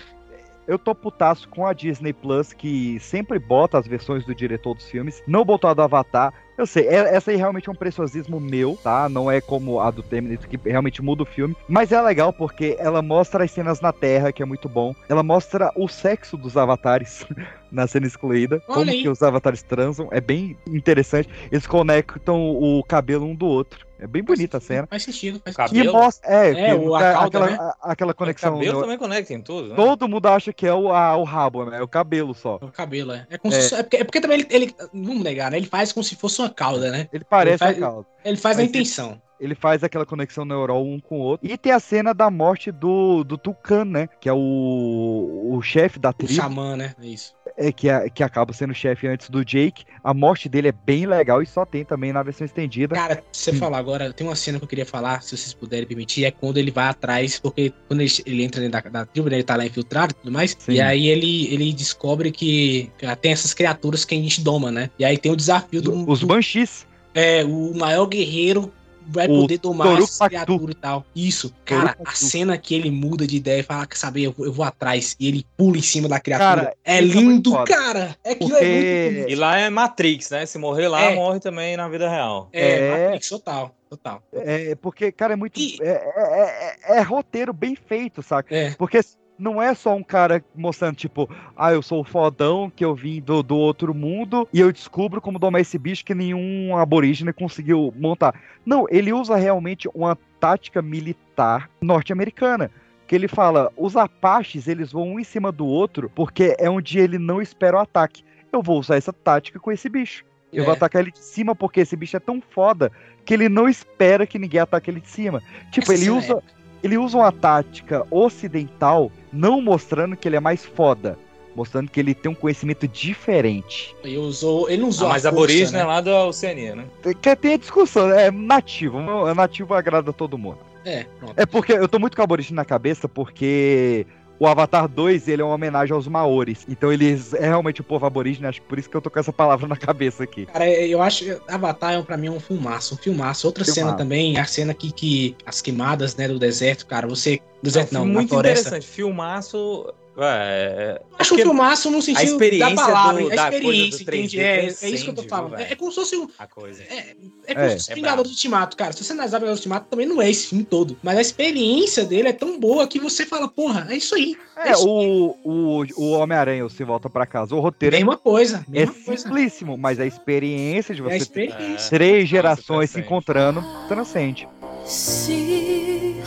eu 0.67 0.79
tô 0.79 0.95
putaço 0.95 1.49
com 1.49 1.67
a 1.67 1.73
Disney 1.73 2.13
Plus, 2.13 2.53
que 2.53 2.99
sempre 3.01 3.39
bota 3.39 3.79
as 3.79 3.87
versões 3.87 4.25
do 4.25 4.35
diretor 4.35 4.75
dos 4.75 4.89
filmes, 4.89 5.23
não 5.27 5.45
botou 5.45 5.69
a 5.71 5.75
do 5.75 5.83
Avatar. 5.83 6.33
Eu 6.57 6.67
sei, 6.67 6.87
é- 6.87 7.15
essa 7.17 7.33
aí 7.33 7.37
realmente 7.37 7.69
é 7.69 7.73
um 7.73 7.75
preciosismo 7.75 8.39
meu, 8.39 8.79
tá? 8.83 9.09
Não 9.09 9.29
é 9.31 9.41
como 9.41 9.81
a 9.81 9.91
do 9.91 10.03
Terminator, 10.05 10.49
que 10.49 10.57
realmente 10.69 11.03
muda 11.03 11.25
o 11.25 11.27
filme. 11.27 11.57
Mas 11.69 11.91
é 11.91 12.01
legal 12.01 12.33
porque 12.33 12.77
ela 12.79 13.03
mostra 13.03 13.43
as 13.45 13.51
cenas 13.51 13.81
na 13.81 13.93
Terra, 13.93 14.33
que 14.33 14.43
é 14.43 14.47
muito 14.47 14.69
bom. 14.69 14.95
Ela 15.09 15.23
mostra 15.23 15.73
o 15.77 15.89
sexo 15.89 16.37
dos 16.37 16.57
avatares 16.57 17.27
na 17.75 17.87
cena 17.87 18.07
excluída. 18.07 18.63
Olha 18.69 18.75
como 18.79 18.91
aí. 18.91 19.03
que 19.03 19.09
os 19.09 19.23
avatares 19.23 19.63
transam. 19.63 20.09
É 20.13 20.21
bem 20.21 20.57
interessante. 20.69 21.29
Eles 21.51 21.67
conectam 21.67 22.41
o 22.41 22.83
cabelo 22.85 23.27
um 23.27 23.35
do 23.35 23.47
outro. 23.47 23.87
É 23.99 24.07
bem 24.07 24.23
bonita 24.23 24.59
a 24.59 24.61
cena. 24.61 24.87
Faz 24.87 25.03
sentido, 25.05 25.41
faz 25.43 25.57
Cabelo? 25.57 25.87
Que 25.87 25.97
mostra. 25.97 26.29
É, 26.31 26.71
É, 26.71 26.75
o- 26.75 26.95
a 26.95 27.25
aquela, 27.25 27.47
né? 27.51 27.57
a- 27.59 27.77
aquela 27.93 28.13
conexão. 28.13 28.53
cabelo 28.55 28.75
no- 28.75 28.81
também 28.83 28.99
conecta 28.99 29.33
em 29.33 29.41
tudo, 29.41 29.69
né? 29.69 29.77
Todo 29.77 30.09
mundo 30.09 30.27
acha 30.27 30.53
que 30.53 30.67
é 30.67 30.75
o, 30.75 30.93
a- 30.93 31.17
o 31.17 31.25
rabo, 31.25 31.65
né? 31.65 31.79
É 31.79 31.83
o 31.83 31.89
cabelo 31.89 32.35
só. 32.35 32.57
O 32.61 32.71
cabelo, 32.71 33.13
é. 33.13 33.27
É, 33.31 33.39
como 33.39 33.55
É. 33.55 33.61
se- 33.61 33.75
é 33.75 33.83
porque, 33.83 33.97
é 33.97 34.05
porque 34.05 34.21
também 34.21 34.41
ele, 34.41 34.47
ele- 34.51 34.75
Vamos 34.93 35.23
negar, 35.23 35.51
né? 35.51 35.57
Ele 35.57 35.67
faz 35.67 35.91
como 35.93 36.05
se 36.05 36.17
fosse 36.17 36.41
uma 36.41 36.51
cauda, 36.51 36.91
né? 36.91 37.09
Ele 37.13 37.25
parece 37.25 37.65
Ele 37.65 37.73
faz- 37.73 37.77
a 37.79 37.81
cauda. 37.81 38.07
Ele 38.25 38.37
faz 38.37 38.57
na 38.57 38.63
Mas 38.65 38.71
intenção. 38.71 39.23
Ele 39.41 39.55
faz 39.55 39.83
aquela 39.83 40.07
conexão 40.07 40.45
neural 40.45 40.85
um 40.85 40.99
com 41.01 41.17
o 41.19 41.21
outro. 41.23 41.47
E 41.47 41.57
tem 41.59 41.73
a 41.73 41.81
cena 41.81 42.13
da 42.15 42.31
morte 42.31 42.71
do, 42.71 43.25
do 43.25 43.37
Tucan, 43.39 43.85
né? 43.85 44.09
Que 44.21 44.29
é 44.29 44.33
o, 44.33 45.51
o 45.57 45.63
chefe 45.63 45.99
da 45.99 46.11
O 46.11 46.13
tribo. 46.15 46.33
xamã, 46.33 46.77
né? 46.77 46.95
É 47.03 47.07
isso. 47.07 47.35
É, 47.57 47.71
que, 47.71 47.89
é- 47.89 48.11
que 48.11 48.23
acaba 48.23 48.53
sendo 48.53 48.75
chefe 48.75 49.07
antes 49.07 49.31
do 49.31 49.45
Jake. 49.45 49.85
A 50.03 50.13
morte 50.13 50.49
dele 50.49 50.69
é 50.69 50.73
bem 50.73 51.07
legal 51.07 51.41
e 51.41 51.47
só 51.47 51.65
tem 51.65 51.85
também 51.85 52.13
na 52.13 52.21
versão 52.23 52.45
estendida. 52.45 52.97
Cara, 52.97 53.23
se 53.33 53.45
você 53.45 53.53
falar 53.53 53.79
agora, 53.79 54.13
tem 54.13 54.27
uma 54.27 54.35
cena 54.35 54.59
que 54.59 54.65
eu 54.65 54.69
queria 54.69 54.85
falar, 54.85 55.23
se 55.23 55.37
vocês 55.37 55.55
puderem 55.55 55.87
permitir, 55.87 56.25
é 56.25 56.33
quando 56.33 56.57
ele 56.59 56.73
vai 56.73 56.87
atrás, 56.89 57.39
porque 57.39 57.73
quando 57.87 58.01
ele, 58.01 58.11
ele 58.27 58.43
entra 58.43 58.61
dentro 58.61 58.83
da, 58.83 58.91
da 58.91 59.07
tribo, 59.07 59.29
né, 59.31 59.37
ele 59.37 59.45
tá 59.45 59.55
lá 59.57 59.65
infiltrado 59.65 60.13
e 60.13 60.15
tudo 60.21 60.33
mais, 60.33 60.57
Sim. 60.59 60.73
e 60.73 60.81
aí 60.81 61.07
ele, 61.07 61.53
ele 61.55 61.73
descobre 61.73 62.33
que 62.33 62.91
que 62.99 63.17
tem 63.17 63.31
essas 63.33 63.55
criaturas 63.55 64.05
que 64.05 64.15
a 64.15 64.19
gente 64.19 64.41
doma, 64.41 64.73
né? 64.73 64.91
E 64.99 65.05
aí 65.05 65.17
tem 65.17 65.31
o 65.31 65.37
desafio 65.37 65.81
do. 65.81 66.11
Os 66.11 66.21
do- 66.21 66.27
Banshees. 66.27 66.87
É, 67.15 67.45
o 67.45 67.73
maior 67.77 68.07
guerreiro 68.07 68.73
vai 69.07 69.27
O 69.27 69.41
poder 69.43 69.59
domar 69.59 69.89
Toru 69.89 70.03
essas 70.05 70.29
criaturas 70.29 70.71
e 70.77 70.79
tal. 70.79 71.05
Isso. 71.15 71.55
Cara, 71.65 71.95
Toru 71.95 72.09
a 72.11 72.15
cena 72.15 72.57
que 72.59 72.75
ele 72.75 72.91
muda 72.91 73.27
de 73.27 73.37
ideia 73.37 73.61
e 73.61 73.63
fala, 73.63 73.87
quer 73.87 73.97
saber, 73.97 74.23
eu, 74.23 74.35
eu 74.39 74.53
vou 74.53 74.65
atrás, 74.65 75.17
e 75.19 75.29
ele 75.29 75.47
pula 75.57 75.77
em 75.79 75.83
cima 75.83 76.09
da 76.09 76.19
criatura. 76.21 76.47
Cara, 76.65 76.77
é 76.85 76.99
é 76.99 77.01
lindo, 77.01 77.53
cara. 77.65 78.17
É 78.25 78.33
aquilo 78.33 78.57
é 78.57 79.11
muito 79.11 79.31
E 79.31 79.35
lá 79.35 79.59
é 79.59 79.69
Matrix, 79.71 80.31
né? 80.31 80.47
Se 80.47 80.59
morrer 80.59 80.89
lá, 80.89 81.03
É. 81.03 81.15
morre 81.15 81.41
também 81.41 81.77
na 81.77 81.89
vida 81.89 82.09
real. 82.09 82.49
É, 82.53 82.71
É. 82.89 83.05
Matrix, 83.05 83.29
total, 83.29 83.75
total. 83.89 84.23
É, 84.33 84.75
porque, 84.77 85.11
cara, 85.13 85.33
é 85.33 85.37
muito. 85.37 85.59
É, 85.81 85.87
é- 85.87 86.77
é- 86.95 86.99
é 86.99 87.01
roteiro 87.03 87.53
bem 87.53 87.75
feito, 87.77 88.23
saca? 88.23 88.55
É. 88.55 88.71
Porque 88.75 89.01
não 89.39 89.61
é 89.61 89.75
só 89.75 89.95
um 89.95 90.03
cara 90.03 90.45
mostrando, 90.55 90.97
tipo, 90.97 91.29
ah, 91.57 91.73
eu 91.73 91.83
sou 91.83 92.01
o 92.01 92.05
fodão 92.05 92.71
que 92.71 92.85
eu 92.85 92.95
vim 92.95 93.21
do, 93.21 93.43
do 93.43 93.57
outro 93.57 93.93
mundo 93.93 94.49
e 94.53 94.61
eu 94.61 94.73
descubro 94.73 95.21
como 95.21 95.39
domar 95.39 95.61
esse 95.61 95.77
bicho 95.79 96.05
que 96.05 96.15
nenhum 96.15 96.77
aborígene 96.77 97.33
conseguiu 97.33 97.93
montar. 97.97 98.35
Não, 98.65 98.87
ele 98.91 99.13
usa 99.13 99.37
realmente 99.37 99.89
uma 99.95 100.17
tática 100.39 100.81
militar 100.81 101.69
norte-americana. 101.81 102.71
Que 103.07 103.15
ele 103.15 103.29
fala, 103.29 103.71
os 103.77 103.97
apaches 103.97 104.67
eles 104.67 104.91
vão 104.91 105.13
um 105.13 105.21
em 105.21 105.25
cima 105.25 105.53
do 105.53 105.67
outro 105.67 106.11
porque 106.15 106.57
é 106.59 106.71
onde 106.71 106.99
ele 106.99 107.19
não 107.19 107.43
espera 107.43 107.77
o 107.77 107.81
ataque. 107.81 108.25
Eu 108.51 108.63
vou 108.63 108.79
usar 108.79 108.97
essa 108.97 109.13
tática 109.13 109.59
com 109.61 109.71
esse 109.71 109.89
bicho. 109.91 110.25
Eu 110.51 110.63
É. 110.63 110.65
vou 110.65 110.73
atacar 110.75 111.03
ele 111.03 111.11
de 111.11 111.19
cima 111.19 111.55
porque 111.55 111.81
esse 111.81 111.97
bicho 111.97 112.17
é 112.17 112.21
tão 112.21 112.41
foda 112.41 112.91
que 113.25 113.35
ele 113.35 113.49
não 113.49 113.69
espera 113.69 114.27
que 114.27 114.39
ninguém 114.39 114.61
ataque 114.61 114.91
ele 114.91 115.01
de 115.01 115.09
cima. 115.09 115.43
Tipo, 115.71 115.93
Essa 115.93 115.95
ele 115.95 116.05
cena 116.05 116.17
usa, 116.17 116.43
ele 116.85 116.99
usa 116.99 117.17
uma 117.17 117.33
tática 117.33 118.07
ocidental, 118.11 119.11
não 119.33 119.63
mostrando 119.63 120.15
que 120.17 120.29
ele 120.29 120.37
é 120.37 120.41
mais 120.41 120.67
foda, 120.67 121.19
mostrando 121.57 121.91
que 121.91 121.99
ele 121.99 122.15
tem 122.15 122.31
um 122.31 122.35
conhecimento 122.35 122.87
diferente. 122.87 123.97
Ele 124.05 124.19
usou, 124.19 124.69
ele 124.69 124.83
não 124.83 124.89
usou 124.91 125.07
Ah, 125.09 125.13
mas 125.13 125.25
né? 125.73 125.81
é 125.81 125.85
lá 125.85 126.01
da 126.03 126.27
Oceania, 126.27 126.77
né? 126.77 126.85
Quer 127.23 127.39
ter 127.39 127.57
discussão, 127.57 128.11
é 128.13 128.31
nativo, 128.31 128.99
é 129.27 129.33
nativo 129.33 129.73
agrada 129.73 130.13
todo 130.13 130.37
mundo. 130.37 130.59
É, 130.85 131.07
pronto. 131.19 131.33
É 131.35 131.47
porque 131.47 131.73
eu 131.73 131.89
tô 131.89 131.99
muito 131.99 132.15
com 132.15 132.23
aborígene 132.23 132.57
na 132.57 132.65
cabeça 132.67 133.09
porque 133.09 134.07
o 134.39 134.47
Avatar 134.47 134.89
2, 134.89 135.29
ele 135.29 135.43
é 135.43 135.45
uma 135.45 135.55
homenagem 135.55 135.95
aos 135.95 136.09
maores. 136.09 136.65
Então 136.69 136.93
eles 136.93 137.35
é 137.35 137.47
realmente 137.47 137.81
o 137.81 137.85
povo 137.85 138.05
aborígene, 138.07 138.47
acho 138.47 138.61
que 138.61 138.67
por 138.69 138.79
isso 138.79 138.91
que 138.91 138.97
eu 138.97 139.01
tô 139.01 139.11
com 139.11 139.19
essa 139.19 139.33
palavra 139.33 139.67
na 139.69 139.77
cabeça 139.77 140.25
aqui. 140.25 140.47
Cara, 140.47 140.69
eu 140.69 141.01
acho 141.03 141.25
que 141.25 141.41
Avatar 141.49 141.95
é 141.95 142.03
pra 142.03 142.17
mim 142.17 142.29
um 142.29 142.41
filmaço, 142.41 142.95
um 142.95 142.99
filmaço. 142.99 143.47
Outra 143.47 143.65
Filmaço. 143.65 143.81
cena 143.81 143.97
também, 143.97 144.39
a 144.39 144.45
cena 144.45 144.75
que, 144.75 144.93
que 144.93 145.37
as 145.47 145.61
queimadas, 145.61 146.17
né, 146.17 146.29
do 146.29 146.39
deserto, 146.39 146.87
cara, 146.87 147.07
você 147.07 147.41
do 147.63 147.65
deserto 147.65 147.93
não, 147.93 148.05
na 148.05 148.13
muito 148.13 148.31
floresta. 148.31 148.69
interessante. 148.69 148.87
Filmaço. 148.87 149.93
É, 150.17 151.03
Acho 151.19 151.35
um 151.35 151.39
filmaço 151.39 151.91
no 151.91 152.01
sentido 152.01 152.21
a 152.21 152.25
experiência 152.25 152.77
da 152.77 152.83
palavra, 152.83 153.23
do- 153.23 153.33
a 153.33 153.35
da 153.35 153.43
coisa 153.51 153.57
experiência, 153.57 153.99
do 153.99 154.05
3D 154.05 154.25
entende? 154.27 154.41
É, 154.41 154.67
é 154.83 154.89
isso 154.91 155.05
que 155.05 155.11
eu 155.11 155.15
tô 155.15 155.23
falando. 155.25 155.57
viu, 155.57 155.67
É, 155.67 155.73
é 155.73 155.75
como 155.75 155.91
se 155.91 155.97
fosse 155.97 156.17
um. 156.17 156.29
a 156.39 156.47
coisa. 156.47 156.83
É 156.85 157.55
como 157.55 157.65
É. 157.67 157.69
se 157.71 157.75
fosse 157.77 157.93
É 157.93 157.95
Vingadores 157.97 158.31
Ultimato, 158.31 158.77
cara. 158.77 158.93
Se 158.93 159.03
você 159.03 159.13
analisar 159.13 159.39
Vingadores 159.39 159.59
Ultimato, 159.59 159.87
também 159.91 160.07
não 160.07 160.23
é 160.23 160.31
esse 160.31 160.47
filme 160.47 160.63
todo. 160.65 160.97
Mas 161.03 161.19
a 161.19 161.21
experiência 161.21 162.05
dele 162.05 162.29
é 162.29 162.33
tão 162.33 162.61
boa 162.61 162.87
que 162.87 163.01
você 163.01 163.27
fala, 163.27 163.49
porra, 163.49 163.89
é 163.91 163.97
isso 163.97 164.15
aí. 164.15 164.37
É, 164.57 164.71
isso 164.71 164.89
o, 164.89 165.37
o, 165.43 165.85
o 165.97 166.11
Homem-Aranha, 166.13 166.69
Se 166.69 166.85
Volta 166.85 167.11
Pra 167.11 167.27
Casa, 167.27 167.55
o 167.57 167.61
roteiro 167.61 167.97
é 167.97 167.99
Mesma 167.99 168.17
coisa, 168.17 168.65
é 168.69 168.71
mesma 168.71 168.95
coisa. 169.05 169.23
simplíssimo, 169.25 169.77
mas 169.77 169.99
a 169.99 170.07
experiência 170.07 170.95
de 170.95 171.03
É 171.03 171.05
a 171.07 171.09
você 171.09 171.27
ter 171.27 171.47
experiência. 171.49 171.91
três 171.91 172.29
gerações 172.29 172.91
se 172.91 173.01
encontrando 173.01 173.65
transcende. 173.89 174.47
see 174.87 176.23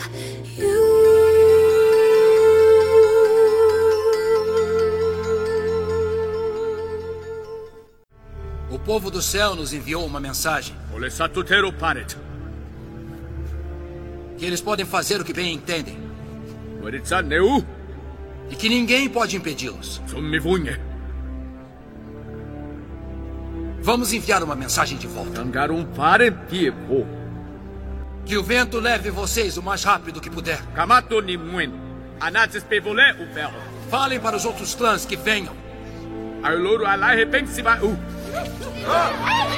O 8.78 8.84
povo 8.88 9.10
do 9.10 9.20
céu 9.20 9.54
nos 9.54 9.72
enviou 9.72 10.06
uma 10.06 10.18
mensagem. 10.20 10.74
Que 14.38 14.46
eles 14.46 14.60
podem 14.60 14.86
fazer 14.86 15.20
o 15.20 15.24
que 15.24 15.32
bem 15.32 15.52
entendem. 15.52 15.98
E 18.50 18.56
que 18.56 18.68
ninguém 18.68 19.08
pode 19.08 19.36
impedi-los. 19.36 20.00
Vamos 23.82 24.12
enviar 24.12 24.42
uma 24.42 24.54
mensagem 24.56 24.96
de 24.96 25.06
volta. 25.06 25.40
Que 28.24 28.36
o 28.38 28.42
vento 28.42 28.78
leve 28.80 29.10
vocês 29.10 29.56
o 29.58 29.62
mais 29.62 29.82
rápido 29.84 30.20
que 30.20 30.30
puder. 30.30 30.60
Falem 33.90 34.18
para 34.20 34.36
os 34.36 34.44
outros 34.44 34.74
clãs 34.74 35.04
que 35.04 35.16
venham. 35.16 35.54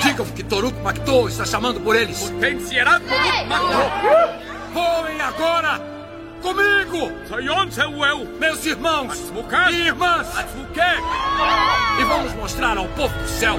Digam 0.02 0.26
que 0.26 0.42
Toruk 0.42 0.76
Makto 0.82 1.28
está 1.28 1.44
chamando 1.44 1.80
por 1.80 1.94
eles. 1.96 2.32
Voem 4.72 5.20
agora! 5.20 5.80
Comigo! 6.42 7.12
Meus 8.38 8.64
irmãos 8.64 9.18
e 9.70 9.76
irmãs! 9.86 10.26
E 12.00 12.04
vamos 12.04 12.32
mostrar 12.34 12.78
ao 12.78 12.88
povo 12.88 13.14
do 13.18 13.28
céu 13.28 13.56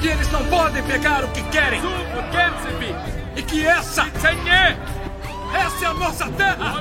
que 0.00 0.08
eles 0.08 0.30
não 0.32 0.44
podem 0.46 0.82
pegar 0.84 1.24
o 1.24 1.28
que 1.28 1.42
querem. 1.44 1.80
E 3.36 3.42
que 3.42 3.66
essa, 3.66 4.06
essa 5.54 5.84
é 5.84 5.88
a 5.88 5.94
nossa 5.94 6.26
terra! 6.30 6.74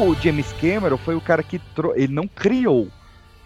O 0.00 0.14
James 0.14 0.50
Cameron 0.54 0.96
foi 0.96 1.14
o 1.14 1.20
cara 1.20 1.42
que 1.42 1.58
tro... 1.58 1.92
ele 1.94 2.12
não 2.12 2.26
criou, 2.26 2.88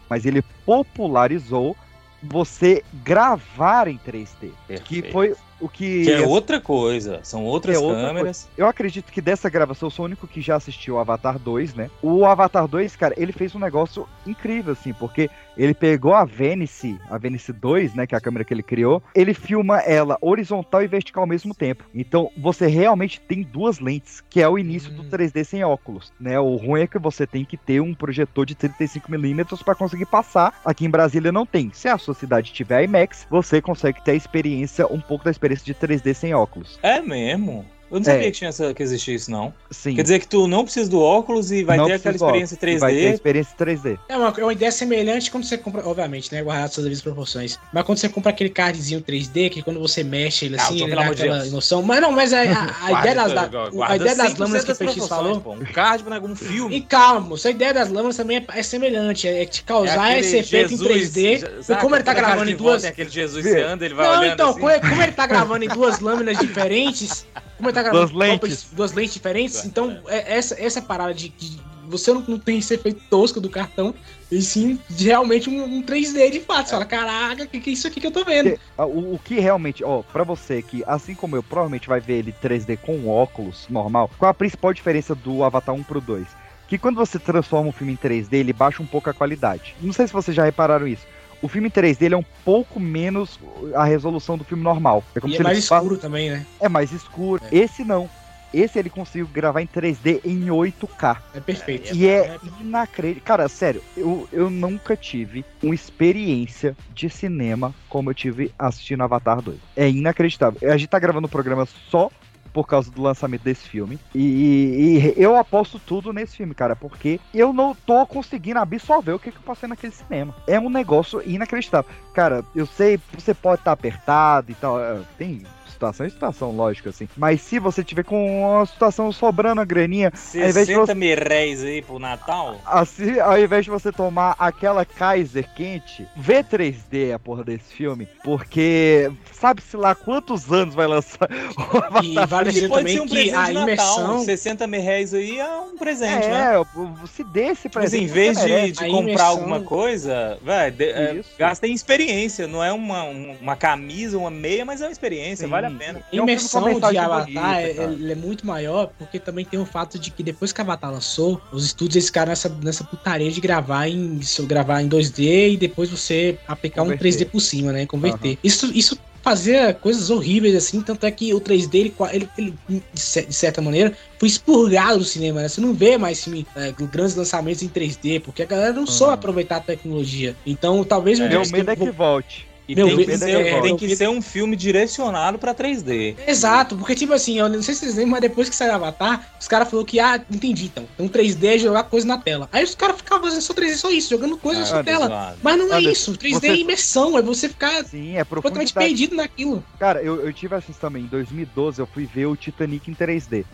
mas 0.08 0.24
ele 0.24 0.41
popularizou 0.65 1.76
você 2.23 2.83
gravar 3.02 3.89
em 3.89 3.99
3D, 3.99 4.50
que 4.84 5.02
Perfeito. 5.02 5.12
foi 5.12 5.34
o 5.60 5.68
que 5.68 6.05
Que 6.05 6.12
é 6.12 6.26
outra 6.26 6.60
coisa, 6.60 7.20
são 7.23 7.44
outras 7.44 7.76
é 7.76 7.78
outra 7.78 8.02
câmeras. 8.07 8.23
coisa. 8.44 8.49
Eu 8.57 8.66
acredito 8.66 9.12
que 9.12 9.20
dessa 9.20 9.50
gravação 9.50 9.89
eu 9.89 9.91
sou 9.91 10.05
o 10.05 10.07
único 10.07 10.26
que 10.26 10.41
já 10.41 10.57
assistiu 10.57 10.94
o 10.94 10.99
Avatar 10.99 11.39
2, 11.39 11.74
né? 11.74 11.91
O 12.00 12.24
Avatar 12.24 12.68
2, 12.68 12.97
cara, 12.97 13.15
ele 13.16 13.33
fez 13.33 13.55
um 13.55 13.58
negócio 13.58 14.08
incrível, 14.26 14.73
assim, 14.73 14.92
porque 14.94 15.28
ele 15.57 15.74
pegou 15.74 16.15
a 16.15 16.24
Venice, 16.24 16.99
a 17.08 17.18
Venice 17.18 17.52
2, 17.52 17.94
né, 17.94 18.07
que 18.07 18.15
é 18.15 18.18
a 18.18 18.20
câmera 18.20 18.44
que 18.44 18.52
ele 18.52 18.62
criou, 18.62 19.02
ele 19.15 19.34
filma 19.34 19.78
ela 19.78 20.18
horizontal 20.20 20.83
e 20.83 20.86
vertical 20.86 21.23
ao 21.23 21.28
mesmo 21.28 21.55
tempo. 21.55 21.84
Então, 21.94 22.31
você 22.36 22.66
realmente 22.66 23.20
tem 23.20 23.42
duas 23.42 23.78
lentes, 23.78 24.23
que 24.28 24.41
é 24.41 24.49
o 24.49 24.58
início 24.58 24.92
do 24.92 25.05
3D 25.05 25.44
sem 25.44 25.65
óculos, 25.65 26.12
né? 26.18 26.39
O 26.39 26.57
ruim 26.57 26.83
é 26.83 26.86
que 26.86 26.99
você 26.99 27.26
tem 27.26 27.44
que 27.44 27.57
ter 27.57 27.81
um 27.81 27.94
projetor 27.94 28.47
de 28.47 28.55
35mm 28.55 29.65
para 29.65 29.74
conseguir 29.74 30.07
passar. 30.07 30.60
Aqui 30.65 30.84
em 30.84 30.91
Brasília 30.91 31.33
não 31.33 31.47
tem. 31.47 31.70
Se 31.73 31.89
a 31.89 31.99
sua 31.99 32.15
cidade 32.15 32.52
tiver 32.52 32.84
IMAX, 32.84 33.26
você 33.31 33.60
consegue 33.60 34.02
ter 34.02 34.12
a 34.12 34.16
experiência, 34.16 34.86
um 34.86 35.00
pouco 35.00 35.24
da 35.24 35.31
experiência 35.31 35.65
de 35.65 35.74
3D 35.74 36.15
sem 36.15 36.34
óculos. 36.34 36.78
É 36.83 37.00
mesmo? 37.00 37.65
Eu 37.91 37.99
não 37.99 38.05
sabia 38.05 38.21
É. 38.21 38.25
que, 38.25 38.31
tinha 38.33 38.49
essa, 38.49 38.75
que 38.75 38.83
existia 38.83 39.15
isso, 39.15 39.31
não. 39.31 39.55
Sim. 39.71 39.95
Quer 39.95 40.03
dizer 40.03 40.19
que 40.19 40.27
tu 40.27 40.49
não 40.49 40.65
precisa 40.65 40.91
do 40.91 41.01
óculos 41.01 41.53
e 41.53 41.63
vai 41.63 41.77
Não 41.77 41.87
ter 41.87 41.93
aquela 41.95 42.17
experiência 42.17 42.57
óculos, 42.57 42.81
Vai 42.81 42.93
ter 42.95 43.01
3D. 43.11 43.15
experiência 43.15 43.55
3D. 43.57 43.99
É 44.09 44.17
uma, 44.17 44.35
é 44.37 44.43
uma 44.43 44.53
ideia 44.53 44.73
semelhante 44.73 45.31
quando 45.31 45.45
você 45.45 45.57
compra, 45.59 45.87
obviamente, 45.87 46.33
né? 46.33 46.43
Guardado 46.43 46.73
suas 46.73 46.85
devidas 46.85 47.03
proporções. 47.03 47.59
Mas 47.73 47.85
quando 47.85 47.99
você 47.99 48.09
compra 48.09 48.31
aquele 48.31 48.51
cardzinho 48.51 49.01
3D, 49.01 49.51
que 49.51 49.63
quando 49.63 49.79
você 49.79 50.03
mexe 50.03 50.47
ele 50.47 50.57
Ah, 50.59 50.63
assim, 50.63 50.79
João, 50.79 50.89
ele 50.89 50.97
dá 50.97 51.07
aquela 51.07 51.39
Deus. 51.39 51.53
noção. 51.53 51.83
Mas 51.83 52.01
não, 52.01 52.11
mas 52.11 52.33
a, 52.33 52.41
a- 52.43 52.75
a 52.83 53.01
ideia 53.01 53.15
das, 53.15 53.33
da- 53.33 53.51
a 53.87 53.97
ideia 53.97 54.17
das 54.17 54.33
100% 54.35 54.39
lâminas 54.41 54.65
que 54.65 54.73
o 54.73 54.77
PX 54.77 55.09
falou. 55.09 55.41
pô. 55.41 55.53
Um 55.53 55.65
card 55.65 56.03
pra 56.05 56.17
algum 56.17 56.35
filme. 56.35 56.77
E 56.77 56.81
calma, 56.81 57.21
moço, 57.21 57.47
a 57.47 57.51
ideia 57.51 57.73
das 57.75 57.91
lâminas 57.91 58.17
também 58.17 58.39
é, 58.39 58.59
é 58.59 58.63
semelhante, 58.63 59.29
é 59.29 59.45
te 59.45 59.63
causar 59.63 60.13
É 60.15 60.21
esse 60.21 60.39
efeito 60.39 60.71
Jesus, 60.71 60.91
em 60.91 60.95
3D. 60.95 61.39
já- 61.69 61.75
e 61.75 61.81
como 61.81 61.95
ele 61.95 62.03
tá 62.03 62.15
gravando 62.15 62.51
em 62.51 62.57
duas. 62.57 62.83
volta, 62.83 62.89
aquele 62.89 63.11
Jesus 63.11 63.45
que 63.47 63.61
anda, 63.61 63.85
ele 63.85 63.95
vai 63.95 64.07
Não, 64.07 64.19
olhando 64.21 64.33
então, 64.33 64.51
assim. 64.51 64.61
como, 64.61 64.81
como 64.81 65.03
ele 65.03 65.13
tá 65.13 65.27
gravando 65.27 65.65
em 65.65 65.69
duas 65.69 66.01
lâminas 66.01 66.39
diferentes, 66.75 67.27
como 67.57 67.69
ele 67.78 67.85
tá 67.85 67.91
gravando 67.91 68.12
Duas 68.12 68.28
em 68.28 68.31
lentes. 68.31 68.69
duas 68.73 68.93
lentes 68.93 69.15
diferentes, 69.15 69.65
então 69.65 69.99
é, 70.09 70.36
essa, 70.36 70.61
essa 70.61 70.81
parada 70.83 71.12
de, 71.15 71.28
de- 71.31 71.61
você 71.86 72.15
não, 72.15 72.25
não 72.27 72.39
tem 72.39 72.59
esse 72.59 72.73
efeito 72.73 73.03
tosco 73.11 73.41
do 73.43 73.51
cartão, 73.51 73.94
e 74.33 74.41
sim 74.41 74.78
de 74.89 75.05
realmente 75.05 75.51
um, 75.51 75.62
um 75.65 75.83
3D 75.83 76.31
de 76.31 76.41
fato. 76.41 76.65
Você 76.67 76.73
fala, 76.73 76.86
caraca, 76.86 77.44
o 77.44 77.47
que, 77.47 77.61
que 77.61 77.69
é 77.70 77.73
isso 77.75 77.86
aqui 77.86 78.01
que 78.01 78.07
eu 78.07 78.11
tô 78.11 78.25
vendo? 78.25 78.59
Ah, 78.77 78.86
O, 78.86 79.15
o 79.15 79.19
que 79.23 79.39
realmente, 79.39 79.85
ó, 79.85 80.01
pra 80.03 80.25
você 80.25 80.62
que, 80.62 80.83
assim 80.86 81.15
como 81.15 81.36
eu, 81.36 81.43
provavelmente 81.43 81.86
vai 81.86 82.01
ver 82.01 82.15
ele 82.20 82.35
3D 82.43 82.78
com 82.78 83.07
óculos 83.07 83.67
normal, 83.69 84.11
qual 84.19 84.31
a 84.31 84.35
principal 84.35 84.73
diferença 84.73 85.15
do 85.15 85.44
Avatar 85.44 85.75
1 85.75 85.83
pro 85.83 86.01
2? 86.01 86.27
Que 86.67 86.78
quando 86.78 86.97
você 86.97 87.19
transforma 87.19 87.69
um 87.69 87.73
filme 87.73 87.93
em 87.93 87.97
3D, 87.99 88.33
ele 88.33 88.55
baixa 88.55 88.83
um 88.83 88.86
pouco 88.86 89.11
a 89.11 89.15
qualidade. 89.15 89.77
Não 89.83 89.93
sei 89.93 90.07
se 90.07 90.12
vocês 90.15 90.35
já 90.35 90.43
repararam 90.43 90.89
isso. 90.89 91.07
O 91.44 91.48
filme 91.48 91.68
em 91.68 91.70
3D 91.70 92.00
ele 92.00 92.14
é 92.14 92.16
um 92.16 92.24
pouco 92.42 92.81
menos 92.81 93.39
a 93.74 93.84
resolução 93.84 94.39
do 94.39 94.44
filme 94.44 94.64
normal. 94.64 95.05
É 95.14 95.20
como 95.20 95.31
E 95.31 95.36
se 95.36 95.42
é 95.42 95.44
mais 95.44 95.58
escuro 95.58 95.98
também, 95.98 96.31
né? 96.31 96.47
É 96.58 96.70
mais 96.70 96.90
escuro. 96.90 97.42
Esse 97.52 97.84
não. 97.84 98.08
Esse 98.55 98.78
ele 98.78 98.89
conseguiu 98.89 99.26
gravar 99.26 99.60
em 99.60 99.66
3D 99.66 100.23
em 100.24 100.47
8K. 100.47 101.18
É 101.34 101.40
perfeito. 101.40 101.94
E 101.94 102.08
é 102.08 102.39
inacreditável. 102.62 103.23
Cara, 103.26 103.48
sério, 103.50 103.82
eu, 103.94 104.26
eu 104.32 104.48
nunca 104.48 104.97
tive 104.97 105.44
uma 105.62 105.74
experiência 105.74 106.74
de 106.94 107.10
cinema 107.10 107.74
como 107.90 108.08
eu 108.08 108.14
tive 108.14 108.50
assistindo 108.58 109.02
Avatar 109.02 109.42
2. 109.42 109.58
É 109.76 109.86
inacreditável. 109.86 110.73
A 110.73 110.78
gente 110.78 110.89
tá 110.89 110.98
gravando 110.98 111.26
o 111.26 111.31
programa 111.31 111.68
só 111.90 112.10
por 112.55 112.68
causa 112.68 112.89
do 112.89 113.02
lançamento 113.02 113.42
desse 113.42 113.68
filme. 113.68 113.99
E, 114.15 115.02
e 115.18 115.23
eu 115.23 115.36
aposto 115.36 115.78
tudo 115.81 116.12
nesse 116.12 116.36
filme, 116.36 116.55
cara, 116.55 116.76
porque 116.76 117.20
eu 117.34 117.52
não 117.52 117.74
tô 117.74 118.07
conseguindo 118.07 118.60
absorver 118.60 119.12
o 119.12 119.18
que, 119.18 119.33
que 119.33 119.36
eu 119.36 119.42
passei 119.42 119.68
naquele 119.68 119.92
cinema. 119.92 120.33
É 120.47 120.58
um 120.58 120.70
negócio 120.70 121.20
inacreditável. 121.26 121.91
Cara, 122.15 122.44
eu 122.55 122.65
sei, 122.65 122.99
você 123.12 123.34
pode 123.34 123.60
estar 123.60 123.73
apertado 123.73 124.52
e 124.52 124.55
tal. 124.55 124.81
é, 124.81 125.00
Tem 125.18 125.42
situação 125.75 126.07
e 126.07 126.11
situação, 126.11 126.51
lógico, 126.53 126.89
assim. 126.89 127.09
Mas 127.17 127.41
se 127.43 127.59
você 127.59 127.85
tiver 127.85 128.05
com 128.05 128.43
uma 128.44 128.65
situação 128.67 129.12
sobrando 129.12 129.61
a 129.61 129.65
graninha, 129.65 130.11
ao 130.35 130.41
invés 130.41 130.67
de 130.67 130.73
60 130.75 130.86
você 130.86 130.94
mil 130.94 131.17
réis 131.17 131.62
aí 131.62 131.83
pro 131.83 131.99
Natal. 131.99 132.57
Assim, 132.65 133.19
ao 133.20 133.39
invés 133.39 133.65
de 133.65 133.70
você 133.70 133.93
tomar 133.93 134.35
aquela 134.39 134.85
Kaiser 134.85 135.47
quente, 135.55 136.07
vê 136.17 136.43
3D 136.43 137.12
a 137.15 137.19
porra 137.19 137.44
desse 137.44 137.75
filme, 137.75 138.09
porque 138.23 139.11
sabe-se 139.33 139.77
lá 139.77 139.94
quantos 139.94 140.51
anos 140.53 140.75
vai 140.75 140.86
lançar 140.86 141.28
E 142.03 142.15
vale 142.27 142.51
dizer 142.51 142.69
Pode 142.69 142.81
também 142.81 142.94
ser 142.97 143.01
um 143.03 143.07
que 143.07 143.15
presente 143.15 143.35
a 143.36 143.53
imersão. 143.53 144.25
60 144.25 144.67
mil 144.67 144.81
réis 144.83 145.12
aí 145.12 145.39
é 145.39 145.49
um 145.61 145.77
presente, 145.77 146.28
né? 146.28 146.55
É, 146.61 147.07
se 147.07 147.25
dê 147.25 147.47
esse 147.47 147.65
Mas 147.67 147.73
presente. 147.73 148.05
em 148.05 148.07
vez 148.07 148.39
de, 148.39 148.44
merece. 148.49 148.73
de 148.73 148.78
comprar 148.89 149.01
imersão- 149.03 149.27
alguma 149.28 149.61
coisa, 149.61 150.39
vai, 150.43 150.70
de- 150.70 150.85
é, 150.85 151.20
gasta 151.39 151.67
em 151.67 151.73
experiência, 151.73 152.47
não 152.47 152.62
é 152.62 152.73
uma, 152.73 153.05
um- 153.05 153.36
uma 153.41 153.57
camisa, 153.57 154.17
uma 154.19 154.31
meia, 154.31 154.65
mas 154.65 154.81
é 154.81 154.86
uma 154.86 154.93
experiência, 154.93 155.44
Sim. 155.47 155.51
vale 155.51 155.64
a 155.67 155.70
pena. 155.78 156.01
E 156.12 156.18
é 156.18 156.20
um 156.20 156.25
imersão 156.25 156.60
de 156.91 156.97
Avatar 156.99 157.59
é, 157.60 157.70
é 158.12 158.15
muito 158.15 158.47
maior, 158.47 158.91
porque 158.99 159.18
também 159.18 159.44
tem 159.44 159.59
o 159.59 159.65
fato 159.67 159.99
de 159.99 160.10
que 160.10 160.23
depois 160.23 160.52
que 160.52 160.60
Avatar 160.60 160.91
lançou, 160.93 161.41
os 161.52 161.65
estúdios 161.65 161.97
eles 161.97 162.07
ficaram 162.07 162.31
nessa, 162.31 162.49
nessa 162.62 162.84
putaria 162.84 163.31
de 163.31 163.41
gravar 163.41 163.89
em, 163.89 164.20
gravar 164.47 164.83
em 164.83 164.89
2D 164.89 165.52
e 165.52 165.57
depois 165.57 165.91
você 165.91 166.39
aplicar 166.47 166.83
um 166.83 166.86
Converter. 166.86 167.26
3D 167.26 167.31
por 167.31 167.41
cima, 167.41 167.73
né? 167.73 167.86
Converter. 167.86 168.39
Isso, 168.43 168.70
isso 168.75 168.99
fazia 169.23 169.73
coisas 169.73 170.10
horríveis 170.10 170.55
assim, 170.55 170.83
tanto 170.83 171.07
é 171.07 171.10
que 171.10 171.33
o 171.33 171.41
3D, 171.41 171.75
ele, 171.76 171.94
ele, 172.12 172.28
ele, 172.36 172.55
de 172.93 173.01
cer- 173.01 173.26
de 173.26 173.33
certa 173.33 173.62
maneira, 173.62 173.97
foi 174.18 174.28
expurgado 174.28 174.99
do 174.99 175.05
cinema, 175.05 175.41
né? 175.41 175.49
Você 175.49 175.62
não 175.62 175.73
vê 175.73 175.97
mais 175.97 176.23
filme, 176.23 176.47
é, 176.55 176.73
grandes 176.73 177.17
lançamentos 177.17 177.62
em 177.62 177.68
3D, 177.68 178.20
porque 178.20 178.43
a 178.43 178.47
galera 178.47 178.75
não 178.75 178.86
soube 178.86 179.15
aproveitar 179.15 179.57
a 179.57 179.60
tecnologia. 179.60 180.36
Então, 180.44 180.84
talvez 180.84 181.18
um 181.20 181.26
Meu 181.26 181.41
medo 181.51 181.70
é 181.70 181.75
que 181.76 181.84
vo- 181.86 181.93
volte. 181.93 182.47
E 182.67 182.75
Meu, 182.75 182.86
tem, 182.89 183.05
que 183.05 183.18
ser, 183.18 183.31
é- 183.47 183.60
tem 183.60 183.76
que 183.76 183.94
ser 183.94 184.09
um 184.09 184.23
filme 184.23 184.57
direcionado 184.57 185.39
pra 185.39 185.52
3D. 185.52 186.17
Exato, 186.26 186.76
porque 186.76 186.94
tipo 186.94 187.12
assim, 187.12 187.39
eu 187.39 187.49
não 187.49 187.62
sei 187.62 187.75
se 187.75 187.81
vocês 187.81 187.94
lembram, 187.94 188.12
mas 188.12 188.20
depois 188.23 188.49
que 188.49 188.57
saiu 188.57 188.73
Avatar, 188.73 189.28
os 189.39 189.47
caras 189.47 189.68
falaram 189.68 189.86
que, 189.86 190.01
ah, 190.01 190.25
entendi 190.31 190.67
então. 190.67 190.89
Então 190.94 191.07
3D 191.07 191.57
é 191.57 191.59
jogar 191.59 191.84
coisa 191.84 192.07
na 192.07 192.17
tela. 192.17 192.49
Aí 192.51 192.65
os 192.65 192.75
caras 192.75 192.97
ficavam 192.97 193.25
fazendo 193.25 193.43
só 193.43 193.52
3D, 193.52 193.76
só 193.76 193.91
isso, 193.91 194.09
jogando 194.09 194.39
coisa 194.39 194.60
na 194.60 194.67
Ah, 194.67 194.68
sua 194.70 194.84
tela. 194.84 195.36
Mas 195.43 195.59
não 195.59 195.75
é 195.75 195.78
Anderson, 195.78 196.12
isso. 196.12 196.17
3D 196.18 196.41
você- 196.41 196.49
é 196.49 196.57
imersão, 196.57 197.18
é 197.18 197.23
você 197.23 197.49
ficar 197.51 197.84
Sim, 197.84 198.17
é 198.17 198.25
totalmente 198.25 198.73
perdido 198.73 199.15
naquilo. 199.15 199.62
Cara, 199.78 200.02
eu, 200.02 200.25
eu 200.25 200.33
tive 200.33 200.55
assim 200.55 200.73
também. 200.73 201.05
Em 201.05 201.09
2012 201.09 201.83
eu 201.83 201.86
fui 201.86 202.07
ver 202.07 202.26
o 202.26 202.36
Titanic 202.36 202.91
em 202.91 202.94
3D. 202.94 203.44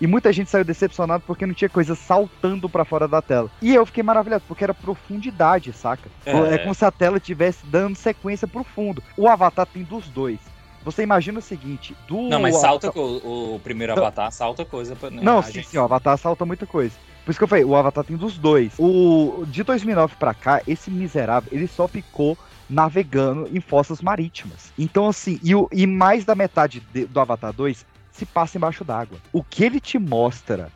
E 0.00 0.06
muita 0.06 0.32
gente 0.32 0.48
saiu 0.50 0.64
decepcionado 0.64 1.22
porque 1.26 1.44
não 1.44 1.52
tinha 1.54 1.68
coisa 1.68 1.94
saltando 1.94 2.68
pra 2.70 2.84
fora 2.84 3.06
da 3.06 3.20
tela. 3.20 3.50
E 3.60 3.74
eu 3.74 3.84
fiquei 3.84 4.02
maravilhado, 4.02 4.42
porque 4.48 4.64
era 4.64 4.72
profundidade, 4.72 5.72
saca? 5.72 6.08
É. 6.24 6.30
É, 6.54 6.58
como 6.58 6.74
se 6.74 6.84
a 6.84 6.90
tela 6.90 7.18
estivesse 7.18 7.66
dando 7.66 7.96
sequência 7.96 8.48
pro 8.48 8.64
fundo. 8.64 9.02
O 9.16 9.28
Avatar 9.28 9.66
tem 9.66 9.82
dos 9.82 10.08
dois. 10.08 10.38
Você 10.82 11.02
imagina 11.02 11.38
o 11.38 11.42
seguinte, 11.42 11.94
do 12.08 12.22
Não, 12.22 12.40
mas 12.40 12.56
salta 12.56 12.86
Avatar- 12.88 13.02
o, 13.02 13.56
o 13.56 13.60
primeiro 13.60 13.94
Não. 13.94 14.02
Avatar, 14.02 14.32
salta 14.32 14.64
coisa 14.64 14.96
pra 14.96 15.10
Não, 15.10 15.42
sim, 15.42 15.62
sim, 15.62 15.76
o 15.76 15.82
Avatar 15.82 16.16
salta 16.16 16.46
muita 16.46 16.66
coisa. 16.66 16.94
Por 17.22 17.30
isso 17.32 17.38
que 17.38 17.44
eu 17.44 17.48
falei, 17.48 17.64
o 17.64 17.76
Avatar 17.76 18.02
tem 18.02 18.16
dos 18.16 18.38
dois. 18.38 18.72
O 18.78 19.44
de 19.46 19.62
2009 19.62 20.14
pra 20.18 20.32
cá, 20.32 20.62
esse 20.66 20.90
miserável, 20.90 21.50
ele 21.52 21.66
só 21.68 21.86
ficou 21.86 22.38
navegando 22.70 23.46
em 23.54 23.60
fossas 23.60 24.00
marítimas. 24.00 24.72
Então 24.78 25.06
assim, 25.06 25.38
e, 25.42 25.54
o- 25.54 25.68
e 25.70 25.86
mais 25.86 26.24
da 26.24 26.34
metade 26.34 26.80
de- 26.94 27.04
do 27.04 27.20
Avatar 27.20 27.52
2 27.52 27.84
se 28.12 28.26
passa 28.26 28.58
embaixo 28.58 28.84
d'água. 28.84 29.18
O 29.32 29.42
que 29.42 29.64
ele 29.64 29.80
te 29.80 29.98
mostra 29.98 30.70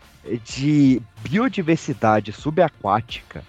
de 0.44 1.02
biodiversidade 1.22 2.32
subaquática 2.32 3.44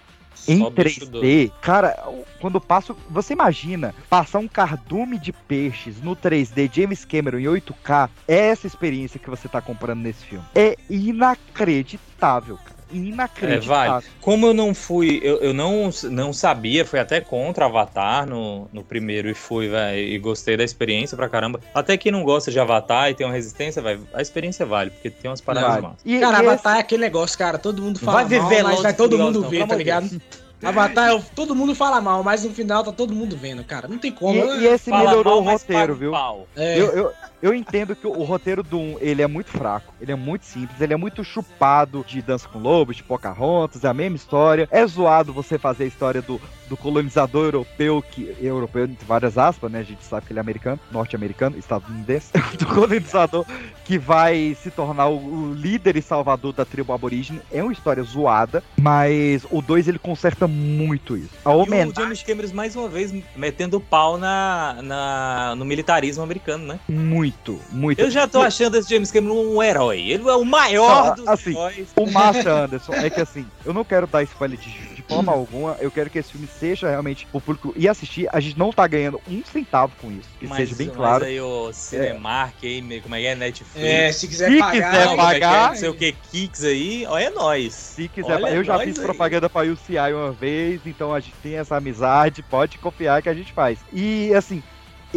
em 0.46 0.58
Só 0.58 0.70
bicho 0.70 1.00
3D, 1.00 1.10
doido. 1.10 1.52
cara, 1.60 1.96
quando 2.40 2.60
passa, 2.60 2.94
você 3.08 3.32
imagina 3.32 3.94
passar 4.08 4.38
um 4.38 4.46
cardume 4.46 5.18
de 5.18 5.32
peixes 5.32 6.00
no 6.02 6.14
3D 6.14 6.70
James 6.72 7.04
Cameron 7.04 7.38
em 7.38 7.44
8K, 7.44 8.08
é 8.28 8.48
essa 8.48 8.66
experiência 8.66 9.18
que 9.18 9.30
você 9.30 9.48
tá 9.48 9.60
comprando 9.60 10.00
nesse 10.00 10.24
filme. 10.24 10.44
É 10.54 10.76
inacreditável, 10.88 12.56
cara. 12.58 12.75
É, 12.92 12.96
Inacreditável. 12.96 13.92
vale. 13.92 14.04
Como 14.20 14.46
eu 14.46 14.54
não 14.54 14.74
fui, 14.74 15.20
eu, 15.22 15.38
eu 15.38 15.52
não, 15.52 15.90
não 16.04 16.32
sabia, 16.32 16.84
fui 16.84 16.98
até 16.98 17.20
contra 17.20 17.66
Avatar 17.66 18.26
no, 18.28 18.68
no 18.72 18.84
primeiro 18.84 19.28
e 19.28 19.34
fui, 19.34 19.68
velho, 19.68 19.98
e 19.98 20.18
gostei 20.18 20.56
da 20.56 20.62
experiência 20.64 21.16
pra 21.16 21.28
caramba. 21.28 21.60
Até 21.74 21.96
quem 21.96 22.12
não 22.12 22.22
gosta 22.22 22.50
de 22.50 22.60
Avatar 22.60 23.10
e 23.10 23.14
tem 23.14 23.26
uma 23.26 23.32
resistência, 23.34 23.82
vai, 23.82 23.98
a 24.14 24.22
experiência 24.22 24.64
vale, 24.64 24.90
porque 24.90 25.10
tem 25.10 25.30
umas 25.30 25.40
paradas 25.40 25.70
Vale. 25.70 25.82
massas. 25.82 26.00
E, 26.04 26.18
cara, 26.20 26.36
e 26.38 26.46
Avatar 26.46 26.76
é 26.76 26.80
aquele 26.80 27.02
negócio, 27.02 27.36
cara. 27.36 27.58
Todo 27.58 27.82
mundo 27.82 27.98
fala 27.98 28.18
Vai 28.18 28.24
ver 28.26 28.40
mal, 28.40 28.62
mas 28.62 28.82
vai 28.82 28.94
todo 28.94 29.18
mundo 29.18 29.40
não, 29.42 29.48
ver, 29.48 29.66
tá 29.66 29.74
ligado? 29.74 30.20
Avatar, 30.62 31.10
eu- 31.10 31.22
todo 31.34 31.54
mundo 31.54 31.74
fala 31.74 32.00
mal, 32.00 32.22
mas 32.22 32.44
no 32.44 32.50
final 32.50 32.82
tá 32.82 32.90
todo 32.90 33.14
mundo 33.14 33.36
vendo, 33.36 33.62
cara. 33.62 33.86
Não 33.88 33.98
tem 33.98 34.10
como. 34.10 34.38
E, 34.38 34.60
e 34.60 34.66
esse 34.66 34.90
Fala 34.90 35.10
melhorou 35.10 35.42
mal, 35.42 35.54
o 35.54 35.58
roteiro, 35.58 35.94
viu? 35.94 36.12
É. 36.56 36.80
Eu, 36.80 36.86
eu, 36.92 37.12
eu 37.42 37.54
entendo 37.54 37.94
que 37.94 38.06
o 38.06 38.22
roteiro 38.22 38.62
do 38.62 38.78
1, 38.78 38.98
ele 39.00 39.22
é 39.22 39.26
muito 39.26 39.50
fraco, 39.50 39.92
ele 40.00 40.12
é 40.12 40.16
muito 40.16 40.44
simples, 40.44 40.80
ele 40.80 40.94
é 40.94 40.96
muito 40.96 41.22
chupado 41.22 42.04
de 42.06 42.22
Dança 42.22 42.48
com 42.48 42.58
Lobos, 42.58 42.96
de 42.96 43.02
Pocahontas, 43.02 43.84
é 43.84 43.88
a 43.88 43.94
mesma 43.94 44.16
história. 44.16 44.68
É 44.70 44.86
zoado 44.86 45.32
você 45.32 45.58
fazer 45.58 45.84
a 45.84 45.86
história 45.86 46.22
do, 46.22 46.40
do 46.68 46.76
colonizador 46.76 47.46
europeu, 47.46 48.02
que 48.02 48.34
europeu 48.40 48.84
entre 48.84 49.04
várias 49.06 49.38
aspas, 49.38 49.70
né? 49.70 49.80
A 49.80 49.84
gente 49.84 50.04
sabe 50.04 50.26
que 50.26 50.32
ele 50.32 50.38
é 50.38 50.40
americano, 50.40 50.80
norte-americano, 50.90 51.58
estadunidense, 51.58 52.32
do 52.58 52.66
colonizador 52.66 53.44
que 53.84 53.98
vai 53.98 54.56
se 54.60 54.70
tornar 54.70 55.06
o, 55.08 55.16
o 55.16 55.54
líder 55.54 55.96
e 55.96 56.02
salvador 56.02 56.52
da 56.52 56.64
tribo 56.64 56.92
aborígene. 56.92 57.40
É 57.52 57.62
uma 57.62 57.72
história 57.72 58.02
zoada, 58.02 58.62
mas 58.80 59.46
o 59.50 59.62
2 59.62 59.88
ele 59.88 59.98
conserta 59.98 60.48
muito 60.48 61.16
isso. 61.16 61.30
A 61.44 61.50
E 61.50 61.54
o 61.54 61.58
homenagem 61.58 61.94
James 61.94 62.22
Cameron, 62.22 62.54
mais 62.54 62.74
uma 62.74 62.88
vez, 62.88 63.12
metendo 63.36 63.80
pau 63.80 64.18
na, 64.18 64.80
na, 64.82 65.54
no 65.56 65.64
militarismo 65.64 66.22
americano, 66.22 66.66
né? 66.66 66.80
muito, 66.88 67.25
muito. 67.70 67.98
Eu 68.00 68.10
já 68.10 68.26
tô 68.26 68.40
achando 68.40 68.76
esse 68.76 68.88
James 68.90 69.10
Cameron 69.10 69.34
um 69.54 69.62
herói. 69.62 70.00
Ele 70.00 70.28
é 70.28 70.34
o 70.34 70.44
maior 70.44 71.08
Não, 71.08 71.14
dos 71.16 71.28
assim, 71.28 71.50
heróis. 71.50 71.88
O 71.96 72.10
Márcio 72.10 72.50
Anderson 72.54 72.92
é 72.94 73.10
que 73.10 73.20
assim, 73.20 73.46
eu 73.64 73.72
não 73.72 73.84
quero 73.84 74.06
dar 74.06 74.22
spoiler 74.24 74.58
de, 74.58 74.70
de 74.94 75.02
forma 75.02 75.32
alguma, 75.32 75.76
eu 75.80 75.90
quero 75.90 76.10
que 76.10 76.18
esse 76.18 76.32
filme 76.32 76.46
seja 76.58 76.88
realmente 76.90 77.26
o 77.32 77.40
público 77.40 77.72
e 77.76 77.88
assistir. 77.88 78.28
A 78.32 78.40
gente 78.40 78.58
não 78.58 78.72
tá 78.72 78.86
ganhando 78.86 79.20
um 79.28 79.42
centavo 79.44 79.92
com 80.00 80.10
isso, 80.10 80.28
que 80.40 80.46
Mas- 80.46 80.58
seja 80.58 80.74
bem 80.76 80.86
mas 80.88 80.96
claro. 80.96 81.24
aí 81.24 81.40
o 81.40 81.72
Cinemark 81.72 82.54
aí, 82.62 82.82
meio- 82.82 83.02
como 83.02 83.14
é 83.14 83.20
que 83.20 83.26
é? 83.26 83.34
Netflix. 83.34 83.86
É, 83.86 84.12
se 84.12 84.28
quiser 84.28 84.50
Se 84.50 84.58
pagar. 84.58 84.72
quiser 84.72 85.08
é 85.08 85.12
é? 85.12 85.16
pagar- 85.16 85.68
Não 85.70 85.76
sei 85.76 85.88
o 85.88 85.94
que, 85.94 86.12
Kicks 86.12 86.64
aí, 86.64 87.04
ó, 87.08 87.18
é 87.18 87.30
nóis. 87.30 87.72
Se 87.74 88.08
quiser, 88.08 88.34
Olha 88.34 88.48
eu 88.50 88.64
já 88.64 88.74
nós 88.74 88.84
fiz 88.84 88.98
aí. 88.98 89.04
propaganda 89.04 89.48
pra 89.48 89.62
UCI 89.62 90.12
uma 90.12 90.32
vez, 90.32 90.80
então 90.86 91.14
a 91.14 91.20
gente 91.20 91.34
tem 91.42 91.56
essa 91.56 91.76
amizade, 91.76 92.42
pode 92.42 92.78
confiar 92.78 93.22
que 93.22 93.28
a 93.28 93.34
gente 93.34 93.52
faz. 93.52 93.78
E 93.92 94.32
assim, 94.34 94.62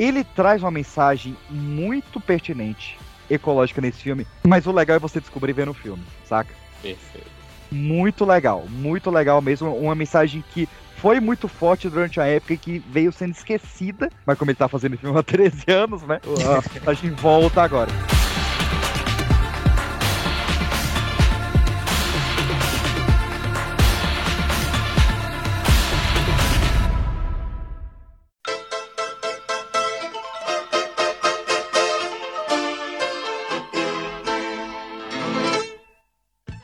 ele 0.01 0.23
traz 0.23 0.61
uma 0.63 0.71
mensagem 0.71 1.35
muito 1.49 2.19
pertinente, 2.19 2.97
ecológica 3.29 3.81
nesse 3.81 3.99
filme, 4.01 4.25
mas 4.43 4.65
o 4.65 4.71
legal 4.71 4.95
é 4.97 4.99
você 4.99 5.19
descobrir 5.19 5.53
vendo 5.53 5.71
o 5.71 5.73
filme, 5.73 6.03
saca? 6.25 6.53
Perfeito. 6.81 7.27
muito 7.71 8.25
legal, 8.25 8.65
muito 8.69 9.11
legal 9.11 9.41
mesmo. 9.41 9.75
Uma 9.75 9.93
mensagem 9.93 10.43
que 10.53 10.67
foi 10.97 11.19
muito 11.19 11.47
forte 11.47 11.89
durante 11.89 12.19
a 12.19 12.25
época 12.25 12.53
e 12.53 12.57
que 12.57 12.79
veio 12.89 13.11
sendo 13.11 13.31
esquecida, 13.31 14.09
mas 14.25 14.37
como 14.37 14.51
ele 14.51 14.57
tá 14.57 14.67
fazendo 14.67 14.97
filme 14.97 15.17
há 15.17 15.21
13 15.23 15.63
anos, 15.67 16.01
né? 16.03 16.19
A 16.25 16.73
mensagem 16.73 17.11
volta 17.11 17.61
agora. 17.61 17.91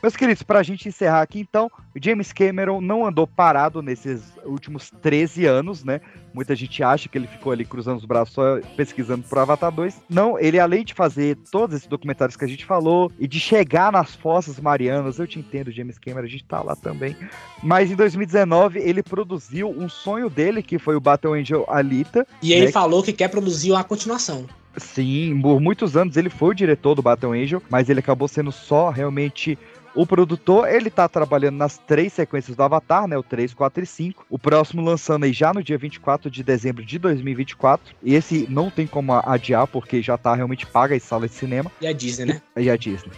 Meus 0.06 0.14
queridos, 0.14 0.44
pra 0.44 0.62
gente 0.62 0.86
encerrar 0.86 1.20
aqui 1.20 1.40
então, 1.40 1.68
James 2.00 2.32
Cameron 2.32 2.80
não 2.80 3.04
andou 3.04 3.26
parado 3.26 3.82
nesses 3.82 4.22
últimos 4.44 4.88
13 5.02 5.46
anos, 5.46 5.82
né? 5.82 6.00
Muita 6.32 6.54
gente 6.54 6.80
acha 6.80 7.08
que 7.08 7.18
ele 7.18 7.26
ficou 7.26 7.50
ali 7.50 7.64
cruzando 7.64 7.98
os 7.98 8.04
braços 8.04 8.32
só 8.32 8.60
pesquisando 8.76 9.24
pro 9.24 9.40
Avatar 9.40 9.72
2. 9.72 10.02
Não, 10.08 10.38
ele 10.38 10.60
além 10.60 10.84
de 10.84 10.94
fazer 10.94 11.36
todos 11.50 11.74
esses 11.74 11.88
documentários 11.88 12.36
que 12.36 12.44
a 12.44 12.48
gente 12.48 12.64
falou 12.64 13.10
e 13.18 13.26
de 13.26 13.40
chegar 13.40 13.90
nas 13.90 14.14
fossas 14.14 14.60
marianas, 14.60 15.18
eu 15.18 15.26
te 15.26 15.40
entendo, 15.40 15.72
James 15.72 15.98
Cameron, 15.98 16.26
a 16.26 16.30
gente 16.30 16.44
tá 16.44 16.62
lá 16.62 16.76
também. 16.76 17.16
Mas 17.60 17.90
em 17.90 17.96
2019 17.96 18.78
ele 18.78 19.02
produziu 19.02 19.68
um 19.68 19.88
sonho 19.88 20.30
dele, 20.30 20.62
que 20.62 20.78
foi 20.78 20.94
o 20.94 21.00
Battle 21.00 21.34
Angel 21.34 21.64
Alita. 21.66 22.24
E 22.40 22.52
ele 22.52 22.66
né? 22.66 22.70
falou 22.70 23.02
que 23.02 23.12
quer 23.12 23.26
produzir 23.26 23.72
uma 23.72 23.82
continuação. 23.82 24.46
Sim, 24.76 25.40
por 25.40 25.60
muitos 25.60 25.96
anos 25.96 26.16
ele 26.16 26.28
foi 26.28 26.50
o 26.50 26.54
diretor 26.54 26.94
do 26.94 27.02
Battle 27.02 27.32
Angel, 27.32 27.62
mas 27.70 27.88
ele 27.88 28.00
acabou 28.00 28.28
sendo 28.28 28.52
só 28.52 28.90
realmente 28.90 29.58
o 29.96 30.06
produtor. 30.06 30.68
Ele 30.68 30.90
tá 30.90 31.08
trabalhando 31.08 31.56
nas 31.56 31.78
três 31.78 32.12
sequências 32.12 32.54
do 32.54 32.62
Avatar, 32.62 33.08
né? 33.08 33.16
O 33.16 33.22
3, 33.22 33.54
4 33.54 33.82
e 33.82 33.86
5. 33.86 34.26
O 34.30 34.38
próximo 34.38 34.82
lançando 34.82 35.24
aí 35.24 35.32
já 35.32 35.52
no 35.52 35.62
dia 35.62 35.78
24 35.78 36.30
de 36.30 36.44
dezembro 36.44 36.84
de 36.84 36.98
2024. 36.98 37.96
E 38.02 38.14
esse 38.14 38.46
não 38.48 38.70
tem 38.70 38.86
como 38.86 39.12
adiar, 39.14 39.66
porque 39.66 40.02
já 40.02 40.18
tá 40.18 40.34
realmente 40.34 40.66
paga 40.66 40.94
em 40.94 41.00
sala 41.00 41.26
de 41.26 41.34
cinema. 41.34 41.72
E 41.80 41.86
a 41.86 41.92
Disney, 41.92 42.26
né? 42.26 42.42
E 42.56 42.70
a 42.70 42.76
Disney. 42.76 43.12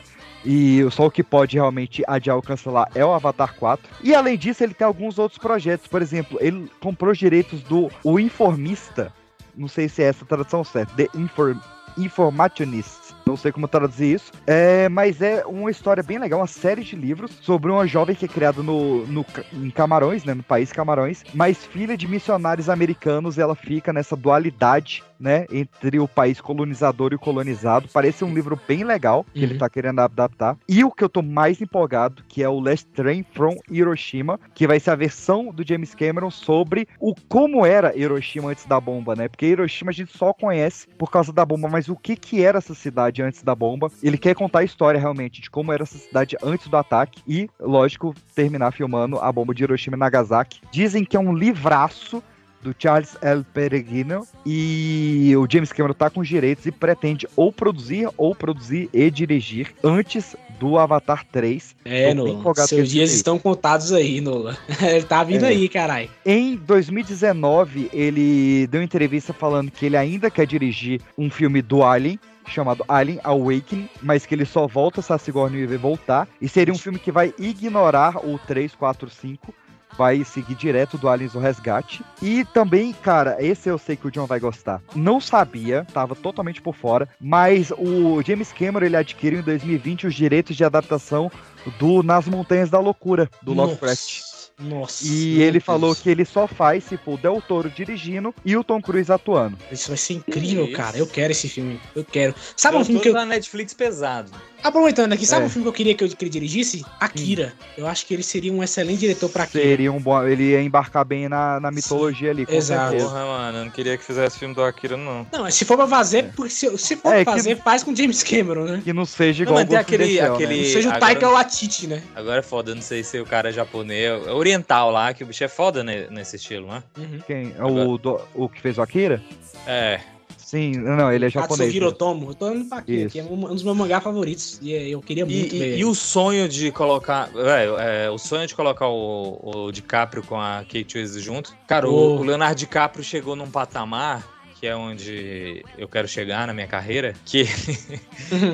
E 0.44 0.86
só 0.92 1.06
o 1.06 1.10
que 1.10 1.22
pode 1.22 1.56
realmente 1.56 2.02
adiar 2.06 2.36
ou 2.36 2.42
cancelar 2.42 2.88
é 2.94 3.04
o 3.04 3.12
Avatar 3.12 3.54
4. 3.56 3.86
E 4.02 4.14
além 4.14 4.38
disso, 4.38 4.62
ele 4.62 4.72
tem 4.72 4.86
alguns 4.86 5.18
outros 5.18 5.38
projetos. 5.38 5.88
Por 5.88 6.00
exemplo, 6.00 6.38
ele 6.40 6.70
comprou 6.80 7.10
os 7.10 7.18
direitos 7.18 7.60
do 7.62 7.90
O 8.04 8.20
Informista. 8.20 9.12
Não 9.56 9.66
sei 9.66 9.88
se 9.88 10.02
é 10.02 10.06
essa 10.06 10.24
a 10.24 10.28
tradução 10.28 10.62
certa. 10.62 10.94
The 10.94 11.08
Inform 11.18 11.58
Informationist. 11.98 13.07
Não 13.28 13.36
sei 13.36 13.52
como 13.52 13.68
traduzir 13.68 14.14
isso. 14.14 14.32
É, 14.46 14.88
mas 14.88 15.20
é 15.20 15.44
uma 15.44 15.70
história 15.70 16.02
bem 16.02 16.18
legal, 16.18 16.40
uma 16.40 16.46
série 16.46 16.82
de 16.82 16.96
livros 16.96 17.30
sobre 17.42 17.70
uma 17.70 17.86
jovem 17.86 18.16
que 18.16 18.24
é 18.24 18.28
criada 18.28 18.62
no, 18.62 19.06
no, 19.06 19.26
em 19.52 19.68
Camarões, 19.68 20.24
né? 20.24 20.32
No 20.32 20.42
país 20.42 20.72
Camarões, 20.72 21.22
mas 21.34 21.62
filha 21.66 21.94
de 21.94 22.08
missionários 22.08 22.70
americanos, 22.70 23.36
ela 23.36 23.54
fica 23.54 23.92
nessa 23.92 24.16
dualidade, 24.16 25.04
né? 25.18 25.46
Entre 25.50 25.98
o 25.98 26.08
país 26.08 26.40
colonizador 26.40 27.12
e 27.12 27.16
o 27.16 27.18
colonizado. 27.18 27.88
Parece 27.92 28.24
um 28.24 28.32
livro 28.32 28.58
bem 28.66 28.84
legal 28.84 29.24
que 29.32 29.42
ele 29.42 29.58
tá 29.58 29.68
querendo 29.68 30.00
adaptar. 30.00 30.56
E 30.68 30.84
o 30.84 30.90
que 30.90 31.04
eu 31.04 31.08
tô 31.08 31.22
mais 31.22 31.60
empolgado, 31.60 32.22
que 32.28 32.42
é 32.42 32.48
o 32.48 32.60
Last 32.60 32.86
Train 32.88 33.24
from 33.32 33.56
Hiroshima, 33.70 34.38
que 34.54 34.66
vai 34.66 34.80
ser 34.80 34.90
a 34.90 34.96
versão 34.96 35.52
do 35.52 35.66
James 35.66 35.94
Cameron 35.94 36.30
sobre 36.30 36.88
o 37.00 37.14
como 37.28 37.64
era 37.64 37.96
Hiroshima 37.96 38.50
antes 38.50 38.66
da 38.66 38.80
bomba, 38.80 39.14
né? 39.14 39.28
Porque 39.28 39.46
Hiroshima 39.46 39.90
a 39.90 39.94
gente 39.94 40.16
só 40.16 40.32
conhece 40.32 40.86
por 40.98 41.10
causa 41.10 41.32
da 41.32 41.44
bomba, 41.44 41.68
mas 41.68 41.88
o 41.88 41.96
que 41.96 42.16
que 42.16 42.42
era 42.42 42.58
essa 42.58 42.74
cidade 42.74 43.22
antes 43.22 43.42
da 43.42 43.54
bomba? 43.54 43.90
Ele 44.02 44.18
quer 44.18 44.34
contar 44.34 44.60
a 44.60 44.64
história 44.64 45.00
realmente 45.00 45.40
de 45.40 45.50
como 45.50 45.72
era 45.72 45.82
essa 45.82 45.98
cidade 45.98 46.36
antes 46.42 46.68
do 46.68 46.76
ataque 46.76 47.22
e, 47.26 47.48
lógico, 47.58 48.14
terminar 48.34 48.72
filmando 48.72 49.18
a 49.18 49.30
bomba 49.32 49.54
de 49.54 49.62
Hiroshima 49.62 49.96
e 49.96 50.00
Nagasaki. 50.00 50.60
Dizem 50.70 51.04
que 51.04 51.16
é 51.16 51.20
um 51.20 51.34
livraço 51.34 52.22
do 52.62 52.74
Charles 52.78 53.16
L. 53.22 53.44
Peregrino 53.54 54.26
e 54.44 55.32
o 55.36 55.46
James 55.50 55.72
Cameron 55.72 55.94
tá 55.94 56.10
com 56.10 56.20
os 56.20 56.28
direitos 56.28 56.66
e 56.66 56.72
pretende 56.72 57.26
ou 57.36 57.52
produzir 57.52 58.08
ou 58.16 58.34
produzir 58.34 58.88
e 58.92 59.10
dirigir 59.10 59.74
antes 59.82 60.34
do 60.58 60.76
Avatar 60.76 61.24
3. 61.30 61.76
É, 61.84 62.12
Nola. 62.12 62.54
Seus 62.66 62.90
dias 62.90 63.12
estão 63.12 63.38
contados 63.38 63.92
aí, 63.92 64.20
Nola. 64.20 64.56
Ele 64.82 65.04
tá 65.04 65.22
vindo 65.22 65.44
É. 65.44 65.48
aí, 65.48 65.68
caralho. 65.68 66.10
Em 66.26 66.56
2019, 66.56 67.90
ele 67.92 68.66
deu 68.66 68.82
entrevista 68.82 69.32
falando 69.32 69.70
que 69.70 69.86
ele 69.86 69.96
ainda 69.96 70.30
quer 70.30 70.46
dirigir 70.46 71.00
um 71.16 71.30
filme 71.30 71.62
do 71.62 71.82
Alien, 71.84 72.18
chamado 72.46 72.84
Alien 72.88 73.20
Awakening, 73.22 73.88
mas 74.02 74.26
que 74.26 74.34
ele 74.34 74.44
só 74.44 74.66
volta 74.66 75.00
se 75.00 75.12
a 75.12 75.18
Sigourney 75.18 75.60
Weaver 75.60 75.78
voltar. 75.78 76.26
E 76.40 76.48
seria 76.48 76.72
um 76.74 76.78
filme 76.78 76.98
que 76.98 77.12
vai 77.12 77.32
ignorar 77.38 78.16
o 78.26 78.38
3, 78.38 78.74
4, 78.74 79.08
5, 79.10 79.54
vai 79.96 80.24
seguir 80.24 80.54
direto 80.54 80.98
do 80.98 81.08
Aliens 81.08 81.34
o 81.34 81.38
Resgate. 81.38 82.02
E 82.22 82.44
também, 82.46 82.92
cara, 82.92 83.36
esse 83.40 83.68
eu 83.68 83.78
sei 83.78 83.96
que 83.96 84.06
o 84.06 84.10
John 84.10 84.26
vai 84.26 84.38
gostar. 84.40 84.80
Não 84.94 85.20
sabia, 85.20 85.86
tava 85.92 86.14
totalmente 86.14 86.60
por 86.60 86.74
fora, 86.74 87.08
mas 87.20 87.70
o 87.72 88.22
James 88.22 88.52
Cameron 88.52 88.86
ele 88.86 88.96
adquiriu 88.96 89.40
em 89.40 89.42
2020 89.42 90.06
os 90.06 90.14
direitos 90.14 90.56
de 90.56 90.64
adaptação 90.64 91.30
do 91.78 92.02
Nas 92.02 92.26
Montanhas 92.26 92.70
da 92.70 92.78
Loucura, 92.80 93.28
do 93.42 93.54
Nossa. 93.54 93.68
Lovecraft. 93.72 94.28
Nossa. 94.60 95.06
E 95.06 95.40
ele 95.40 95.52
Deus. 95.52 95.64
falou 95.64 95.94
que 95.94 96.10
ele 96.10 96.24
só 96.24 96.48
faz 96.48 96.82
se 96.82 96.96
for 96.96 97.14
o 97.14 97.16
Del 97.16 97.40
Toro 97.40 97.70
dirigindo 97.70 98.34
e 98.44 98.56
o 98.56 98.64
Tom 98.64 98.82
Cruise 98.82 99.10
atuando. 99.12 99.56
Isso 99.70 99.86
vai 99.86 99.96
ser 99.96 100.14
incrível, 100.14 100.64
Isso. 100.64 100.72
cara. 100.76 100.98
Eu 100.98 101.06
quero 101.06 101.30
esse 101.30 101.48
filme. 101.48 101.80
Eu 101.94 102.04
quero. 102.04 102.34
Sabe 102.56 102.76
um 102.76 102.80
Deu 102.80 102.86
filme 102.86 103.00
todo 103.00 103.02
que 103.04 103.08
eu. 103.10 103.14
na 103.20 103.24
Netflix 103.26 103.72
pesado. 103.72 104.32
Aproveitando 104.62 105.12
aqui, 105.12 105.24
sabe 105.24 105.42
É. 105.44 105.46
um 105.46 105.48
filme 105.48 105.62
que 105.64 105.68
eu 105.68 105.72
queria 105.72 105.94
que, 105.94 106.04
eu, 106.04 106.08
que 106.08 106.24
ele 106.24 106.30
dirigisse? 106.30 106.84
Akira. 106.98 107.52
Eu 107.76 107.86
acho 107.86 108.04
que 108.04 108.12
ele 108.14 108.22
seria 108.22 108.52
um 108.52 108.62
excelente 108.62 108.98
diretor 109.00 109.28
pra 109.30 109.44
Akira. 109.44 109.62
Seria 109.64 109.92
um 109.92 110.00
bom. 110.00 110.22
Ele 110.26 110.50
ia 110.50 110.60
embarcar 110.62 111.04
bem 111.04 111.28
na, 111.28 111.60
na 111.60 111.70
mitologia 111.70 112.30
ali, 112.30 112.44
com 112.44 112.52
Exato. 112.52 112.90
certeza. 112.90 113.08
Porra, 113.08 113.24
mano, 113.24 113.58
eu 113.58 113.64
não 113.66 113.70
queria 113.70 113.96
que 113.96 114.04
fizesse 114.04 114.38
filme 114.38 114.54
do 114.54 114.62
Akira, 114.62 114.96
não. 114.96 115.26
Não, 115.32 115.50
se 115.50 115.64
for 115.64 115.76
pra 115.76 115.86
fazer, 115.86 116.32
porque 116.34 116.50
se, 116.50 116.76
se 116.78 116.96
for 116.96 117.12
É, 117.14 117.22
pra 117.24 117.32
que- 117.34 117.38
fazer, 117.40 117.56
faz 117.62 117.82
com 117.84 117.94
James 117.94 118.22
Cameron, 118.22 118.64
né? 118.64 118.80
Que 118.84 118.92
não 118.92 119.04
seja 119.06 119.44
Não, 119.44 119.52
igual 119.52 119.60
mas 119.60 119.68
tem 119.68 119.78
aquele. 119.78 120.20
Aquele 120.20 120.54
né? 120.56 120.62
Não 120.62 120.64
seja 120.72 120.88
o 120.88 120.92
agora- 120.92 121.00
Taika 121.00 121.28
Waititi, 121.30 121.86
né? 121.86 122.02
Agora 122.14 122.38
é 122.40 122.42
foda, 122.42 122.70
eu 122.72 122.74
não 122.74 122.82
sei 122.82 123.02
se 123.04 123.18
o 123.20 123.24
cara 123.24 123.50
é 123.50 123.52
japonês, 123.52 124.26
é 124.26 124.32
oriental 124.32 124.90
lá, 124.90 125.14
que 125.14 125.22
o 125.22 125.26
bicho 125.26 125.44
é 125.44 125.48
foda 125.48 125.84
ne- 125.84 126.08
nesse 126.10 126.36
estilo, 126.36 126.66
né? 126.66 126.82
Quem? 127.26 127.54
É 127.56 127.64
o, 127.64 127.96
do- 127.96 128.20
o 128.34 128.48
que 128.48 128.60
fez 128.60 128.76
o 128.78 128.82
Akira? 128.82 129.22
É. 129.66 130.00
Sim, 130.48 130.72
não, 130.78 131.12
ele 131.12 131.26
é 131.26 131.28
japonês. 131.28 131.58
Katsuhiro 131.68 131.88
Otomo. 131.88 132.30
Eu 132.30 132.34
tô 132.34 132.46
olhando 132.46 132.64
pra 132.70 132.78
aqui, 132.78 133.06
que 133.10 133.20
é 133.20 133.22
um 133.22 133.38
dos 133.52 133.62
meus 133.62 133.76
mangás 133.76 134.02
favoritos. 134.02 134.58
E 134.62 134.72
é, 134.72 134.88
eu 134.88 135.02
queria 135.02 135.26
muito 135.26 135.54
E, 135.54 135.58
ver. 135.58 135.76
e- 135.76 135.80
e 135.80 135.84
o 135.84 135.94
sonho 135.94 136.48
de 136.48 136.72
colocar. 136.72 137.26
Velho, 137.26 137.78
é, 137.78 138.08
o 138.10 138.16
sonho 138.16 138.46
de 138.46 138.54
colocar 138.54 138.88
o, 138.88 139.38
o 139.66 139.70
DiCaprio 139.70 140.22
com 140.22 140.40
a 140.40 140.60
Kate 140.66 140.96
Winslet 140.98 141.20
junto. 141.22 141.54
Cara, 141.66 141.86
o- 141.86 141.92
Oh. 141.92 142.16
o, 142.20 142.22
Leonardo 142.22 142.54
DiCaprio 142.56 143.04
chegou 143.04 143.36
num 143.36 143.50
patamar. 143.50 144.26
Que 144.58 144.66
é 144.66 144.74
onde 144.74 145.62
eu 145.76 145.86
quero 145.86 146.08
chegar 146.08 146.44
na 146.46 146.52
minha 146.54 146.66
carreira, 146.66 147.14
que, 147.24 147.44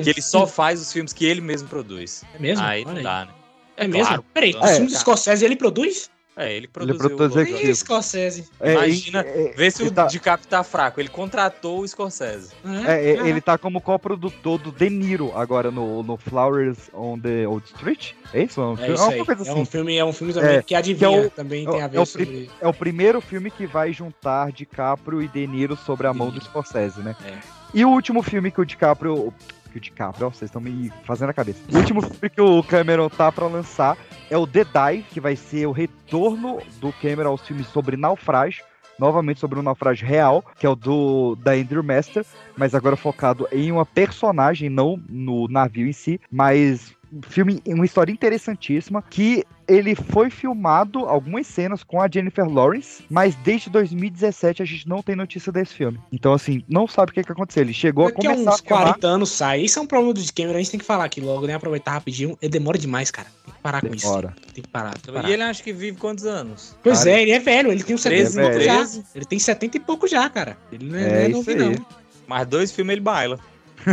que 0.03 0.09
ele 0.11 0.21
só 0.21 0.45
faz 0.45 0.79
os 0.79 0.93
filmes 0.93 1.11
que 1.13 1.25
ele 1.25 1.41
mesmo 1.41 1.67
produz. 1.67 2.23
É 2.35 2.39
mesmo? 2.39 2.63
Aí 2.63 2.81
Olha 2.83 2.91
não 2.91 2.97
aí. 2.97 3.03
dá, 3.03 3.25
né? 3.25 3.31
É 3.77 3.87
mesmo? 3.87 4.05
Claro. 4.07 4.25
Peraí, 4.33 4.53
É. 4.53 4.63
os 4.65 4.71
filmes 4.71 4.93
do 4.93 4.99
Scorsese 4.99 5.43
ele 5.45 5.55
produz? 5.55 6.11
É, 6.37 6.51
ele 6.53 6.67
produziu. 6.67 7.15
produz 7.15 7.33
o- 7.35 7.39
executivo. 7.39 7.69
Ih, 7.71 7.75
Scorsese. 7.75 8.45
É, 8.59 8.73
Imagina, 8.73 9.21
e- 9.25 9.47
é, 9.47 9.53
vê 9.55 9.71
se 9.71 9.81
ele 9.81 9.89
o 9.89 9.93
tá- 9.93 10.05
DiCaprio 10.07 10.49
tá 10.49 10.63
fraco. 10.65 10.99
Ele 10.99 11.07
contratou 11.07 11.79
o 11.79 11.87
Scorsese. 11.87 12.51
É, 12.85 13.11
é, 13.11 13.27
ele 13.29 13.39
tá 13.39 13.57
como 13.57 13.79
coprodutor 13.79 14.57
do 14.57 14.71
De 14.71 14.89
Niro 14.89 15.31
agora 15.33 15.71
no, 15.71 16.03
no 16.03 16.17
Flowers 16.17 16.77
on 16.93 17.17
the 17.19 17.47
Old 17.47 17.65
Street. 17.67 18.11
É 18.33 18.43
isso? 18.43 18.59
É, 18.59 18.63
um 18.65 18.73
É 18.73 18.77
filme- 18.77 18.93
isso 18.95 19.03
aí. 19.03 19.07
alguma 19.19 19.25
coisa 19.25 19.41
É 19.41 19.51
assim. 19.53 19.61
um 19.61 19.65
filme, 19.65 19.95
é 19.97 20.03
um 20.05 20.11
filme 20.13 20.33
também 20.33 20.61
que 20.61 20.75
adivinha, 20.75 21.17
é 21.17 21.25
o- 21.27 21.29
também 21.29 21.65
é 21.65 21.69
o- 21.69 21.71
tem 21.71 21.81
a 21.81 21.87
ver 21.87 21.97
é 21.97 22.01
o 22.01 22.05
sobre... 22.05 22.49
É 22.59 22.67
o 22.67 22.73
primeiro 22.73 23.21
filme 23.21 23.49
que 23.49 23.65
vai 23.65 23.93
juntar 23.93 24.51
DiCaprio 24.51 25.21
e 25.21 25.27
De 25.29 25.47
Niro 25.47 25.77
sobre 25.77 26.05
a 26.05 26.13
mão 26.13 26.29
do 26.31 26.43
Scorsese, 26.43 26.99
né? 27.01 27.15
É. 27.25 27.33
E 27.73 27.85
o 27.85 27.89
último 27.89 28.21
filme 28.21 28.51
que 28.51 28.59
o 28.59 28.65
DiCaprio... 28.65 29.33
Que 29.75 29.79
o 29.79 29.81
DiCaprio, 29.81 30.29
vocês 30.29 30.47
estão 30.47 30.61
me 30.61 30.89
fazendo 31.03 31.31
a 31.31 31.33
cabeça. 31.33 31.59
O 31.69 31.75
último 31.75 32.01
filme 32.01 32.29
que 32.29 32.39
o 32.39 32.63
Cameron 32.63 33.09
tá 33.09 33.29
pra 33.29 33.45
lançar 33.45 33.97
é 34.29 34.37
o 34.37 34.47
The 34.47 34.63
Dive, 34.63 35.03
que 35.11 35.19
vai 35.19 35.35
ser 35.35 35.65
o 35.65 35.73
retorno 35.73 36.59
do 36.79 36.93
Cameron 36.93 37.31
aos 37.31 37.45
filmes 37.45 37.67
sobre 37.67 37.97
naufrágio. 37.97 38.63
Novamente 38.97 39.41
sobre 39.41 39.59
um 39.59 39.61
naufrágio 39.61 40.07
real, 40.07 40.41
que 40.57 40.65
é 40.65 40.69
o 40.69 40.75
do 40.75 41.35
da 41.35 41.51
Andrew 41.51 41.83
Master, 41.83 42.25
mas 42.55 42.73
agora 42.73 42.95
focado 42.95 43.45
em 43.51 43.69
uma 43.69 43.85
personagem, 43.85 44.69
não 44.69 44.97
no 45.09 45.49
navio 45.49 45.85
em 45.85 45.91
si, 45.91 46.21
mas 46.31 46.94
um 47.11 47.21
filme, 47.21 47.61
uma 47.65 47.85
história 47.85 48.11
interessantíssima 48.11 49.01
que 49.01 49.43
ele 49.67 49.95
foi 49.95 50.29
filmado 50.29 50.99
algumas 50.99 51.47
cenas 51.47 51.83
com 51.83 51.99
a 51.99 52.07
Jennifer 52.07 52.47
Lawrence, 52.47 53.03
mas 53.09 53.33
desde 53.35 53.69
2017 53.69 54.61
a 54.61 54.65
gente 54.65 54.87
não 54.87 55.01
tem 55.01 55.15
notícia 55.15 55.51
desse 55.51 55.73
filme. 55.73 55.99
Então 56.11 56.33
assim, 56.33 56.63
não 56.69 56.87
sabe 56.87 57.11
o 57.11 57.13
que 57.13 57.23
que 57.23 57.31
aconteceu. 57.31 57.63
Ele 57.63 57.73
chegou 57.73 58.05
a 58.05 58.09
Daqui 58.09 58.27
a 58.27 58.31
começar 58.31 58.51
uns 58.51 58.59
a 58.59 58.63
filmar, 58.63 58.83
40 58.83 59.07
anos 59.07 59.31
sai. 59.31 59.61
Isso 59.61 59.79
é 59.79 59.81
um 59.81 59.87
problema 59.87 60.13
do 60.13 60.33
Cameron, 60.33 60.55
a 60.55 60.57
gente 60.59 60.71
tem 60.71 60.79
que 60.79 60.85
falar 60.85 61.05
aqui 61.05 61.19
logo, 61.19 61.47
né? 61.47 61.55
Aproveitar 61.55 61.91
rapidinho. 61.93 62.37
Ele 62.41 62.51
demora 62.51 62.77
demais, 62.77 63.09
cara. 63.09 63.27
Tem 63.43 63.53
que 63.53 63.59
parar 63.61 63.81
com 63.81 63.93
isso. 63.95 64.05
Demora. 64.05 64.35
Tem 64.53 64.63
que 64.63 64.69
parar, 64.69 64.93
tem 64.93 65.01
que 65.01 65.11
parar. 65.11 65.29
E 65.29 65.33
ele 65.33 65.43
acha 65.43 65.63
que 65.63 65.73
vive 65.73 65.97
quantos 65.97 66.25
anos? 66.25 66.75
Pois 66.83 66.99
Cara, 66.99 67.11
é, 67.11 67.21
ele 67.23 67.31
é 67.31 67.39
velho, 67.39 67.71
ele 67.71 67.83
tem 67.83 67.95
uns 67.95 68.01
70 68.01 68.21
e 68.21 68.33
13, 68.33 68.39
pouco 68.41 68.61
já. 68.61 68.75
13. 68.75 69.03
Ele 69.15 69.25
tem 69.25 69.39
70 69.39 69.77
e 69.77 69.79
pouco 69.79 70.07
já, 70.07 70.29
cara. 70.29 70.57
Ele 70.71 70.85
não 70.85 70.99
é, 70.99 71.25
É 71.25 71.29
não 71.29 71.43
é 71.45 71.51
aí. 71.51 71.55
não. 71.55 71.85
Mais 72.27 72.47
dois 72.47 72.71
filmes 72.71 72.93
ele 72.93 73.01
baila. 73.01 73.39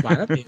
Para 0.02 0.26
ver. 0.26 0.46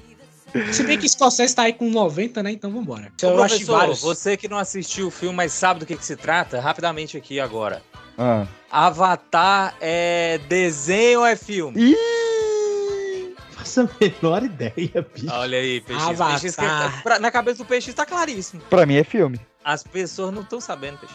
Se 0.73 0.83
bem 0.85 0.99
que 0.99 1.09
Scorsese 1.09 1.55
tá 1.55 1.63
aí 1.63 1.73
com 1.73 1.91
90, 1.91 2.43
né? 2.43 2.53
Então 2.53 2.71
vambora. 2.71 3.13
Ô, 3.23 3.27
Eu 3.27 3.43
acho 3.43 3.55
professor, 3.57 3.77
vários. 3.79 4.01
você 4.03 4.37
que 4.37 4.49
não 4.49 4.57
assistiu 4.59 5.09
o 5.09 5.11
filme, 5.11 5.35
mas 5.37 5.53
sabe 5.53 5.81
do 5.81 5.87
que, 5.87 5.97
que 5.97 6.05
se 6.05 6.15
trata, 6.17 6.61
rapidamente 6.61 7.17
aqui 7.17 7.41
agora. 7.41 7.83
Ah. 8.17 8.47
Avatar 8.71 9.75
é 9.81 10.39
desenho 10.49 11.21
ou 11.21 11.27
é 11.27 11.35
filme? 11.35 11.97
Faço 13.51 13.81
a 13.81 13.89
menor 14.01 14.43
ideia, 14.45 15.07
bicho. 15.15 15.27
Olha 15.33 15.59
aí, 15.59 15.81
PX. 15.81 16.03
Avatar. 16.03 16.41
PX 16.41 16.57
que- 16.57 17.03
pra- 17.03 17.19
na 17.19 17.31
cabeça 17.31 17.59
do 17.59 17.65
PX 17.65 17.93
tá 17.95 18.05
claríssimo. 18.07 18.63
Pra 18.71 18.85
mim 18.87 18.97
é 18.97 19.05
filme. 19.05 19.41
As 19.65 19.83
pessoas 19.83 20.33
não 20.33 20.43
estão 20.43 20.61
sabendo, 20.61 20.99
PX. 20.99 21.13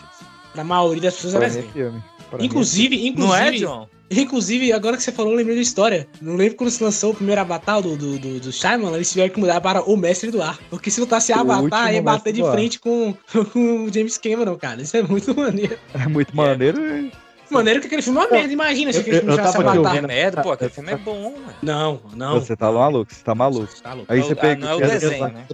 Na 0.55 0.63
maioria 0.63 1.03
das 1.03 1.15
pessoas 1.15 1.35
é 1.35 1.37
Pra 1.39 1.49
mim 1.49 1.59
é 1.59 1.71
filme. 1.71 2.03
Pra 2.29 2.37
mim 2.37 2.43
é 2.43 2.47
Inclusive, 2.47 3.07
inclusive. 3.07 3.27
Não 3.27 3.35
é, 3.35 3.51
John? 3.51 3.87
Inclusive, 4.11 4.73
agora 4.73 4.97
que 4.97 5.03
você 5.03 5.11
falou, 5.11 5.33
eu 5.33 5.37
lembrei 5.37 5.55
da 5.55 5.61
história. 5.61 6.07
Não 6.19 6.35
lembro 6.35 6.55
quando 6.55 6.71
se 6.71 6.83
lançou 6.83 7.11
o 7.11 7.15
primeiro 7.15 7.39
Avatar 7.41 7.79
do, 7.81 7.95
do, 7.95 8.17
do, 8.17 8.39
do 8.39 8.51
Shyamalan, 8.51 8.95
eles 8.95 9.11
tiveram 9.11 9.31
que 9.31 9.39
mudar 9.39 9.61
para 9.61 9.83
o 9.83 9.95
Mestre 9.95 10.31
do 10.31 10.41
Ar. 10.41 10.57
Porque 10.69 10.89
se 10.89 10.99
botasse 10.99 11.31
O 11.31 11.35
Avatar, 11.35 11.93
ia 11.93 12.01
bater 12.01 12.33
de 12.33 12.41
frente 12.41 12.79
com, 12.79 13.13
com 13.53 13.83
o 13.85 13.93
James 13.93 14.17
Cameron, 14.17 14.55
cara. 14.57 14.81
Isso 14.81 14.97
é 14.97 15.03
muito 15.03 15.33
maneiro. 15.37 15.77
É 15.93 16.07
muito 16.07 16.35
maneiro. 16.35 16.79
e- 16.81 17.11
Maneiro 17.51 17.79
que 17.81 17.87
aquele 17.87 18.01
filme 18.01 18.19
é 18.19 18.21
uma 18.23 18.29
merda, 18.31 18.53
imagina 18.53 18.91
se 18.91 18.97
Eu- 18.97 19.01
aquele 19.01 19.15
eu- 19.17 19.19
filme 19.21 19.33
eu 19.33 19.37
tivesse 19.37 19.57
tava 19.57 19.69
aqui. 19.69 19.77
É 19.77 19.81
ouvindo- 19.89 20.07
merda, 20.07 20.41
pô, 20.41 20.51
aquele 20.51 20.69
filme 20.71 20.91
é 20.91 20.97
bom, 20.97 21.31
mano. 21.31 21.53
Não, 21.61 22.01
não. 22.15 22.39
Você 22.39 22.55
tá 22.55 22.71
maluco, 22.71 23.13
você 23.13 23.23
tá 23.23 23.35
maluco. 23.35 23.73
Tá 23.81 23.93
louco. 23.93 24.11
Aí 24.13 24.21
você 24.21 24.33
Ah, 24.33 24.35
pega. 24.35 24.61
não 24.65 24.71
é 24.71 24.75
o 24.75 24.79
eu- 24.81 24.87
desenho, 24.87 25.23
eu- 25.25 25.29
né? 25.33 25.47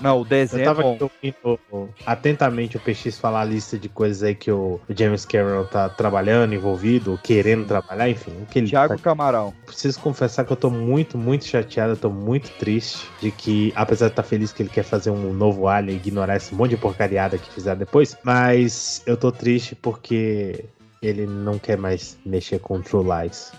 Não, 0.00 0.16
o 0.16 0.20
Eu 0.20 0.24
desenho 0.24 0.62
é 0.62 0.64
tava 0.64 0.82
bom. 0.82 0.94
aqui 0.94 1.02
ouvindo 1.44 1.90
atentamente 2.06 2.76
o 2.76 2.80
PX 2.80 3.18
falar 3.18 3.42
a 3.42 3.44
lista 3.44 3.78
de 3.78 3.88
coisas 3.88 4.22
aí 4.22 4.34
que 4.34 4.50
o 4.50 4.80
James 4.88 5.24
Cameron 5.26 5.64
tá 5.64 5.88
trabalhando, 5.88 6.54
envolvido, 6.54 7.20
querendo 7.22 7.66
trabalhar, 7.66 8.08
enfim. 8.08 8.32
O 8.42 8.46
que 8.46 8.58
ele 8.58 8.68
Thiago 8.68 8.96
tá- 8.96 9.02
Camarão. 9.02 9.52
Preciso 9.66 10.00
confessar 10.00 10.44
que 10.44 10.52
eu 10.52 10.56
tô 10.56 10.70
muito, 10.70 11.18
muito 11.18 11.44
chateado, 11.44 11.92
eu 11.92 11.96
tô 11.96 12.08
muito 12.10 12.50
triste 12.58 13.06
de 13.20 13.30
que, 13.30 13.72
apesar 13.76 14.06
de 14.06 14.12
estar 14.12 14.22
feliz 14.22 14.52
que 14.52 14.62
ele 14.62 14.70
quer 14.70 14.82
fazer 14.84 15.10
um 15.10 15.32
novo 15.32 15.68
Alien 15.68 15.96
e 15.96 16.00
ignorar 16.00 16.36
esse 16.36 16.54
monte 16.54 16.70
de 16.70 16.76
porcariada 16.78 17.36
que 17.36 17.50
fizeram 17.50 17.78
depois, 17.78 18.16
mas 18.24 19.02
eu 19.06 19.16
tô 19.16 19.30
triste 19.30 19.74
porque 19.74 20.64
ele 21.02 21.26
não 21.26 21.58
quer 21.58 21.76
mais 21.76 22.18
mexer 22.24 22.58
com 22.58 22.80
True 22.80 23.04
Lies. 23.04 23.52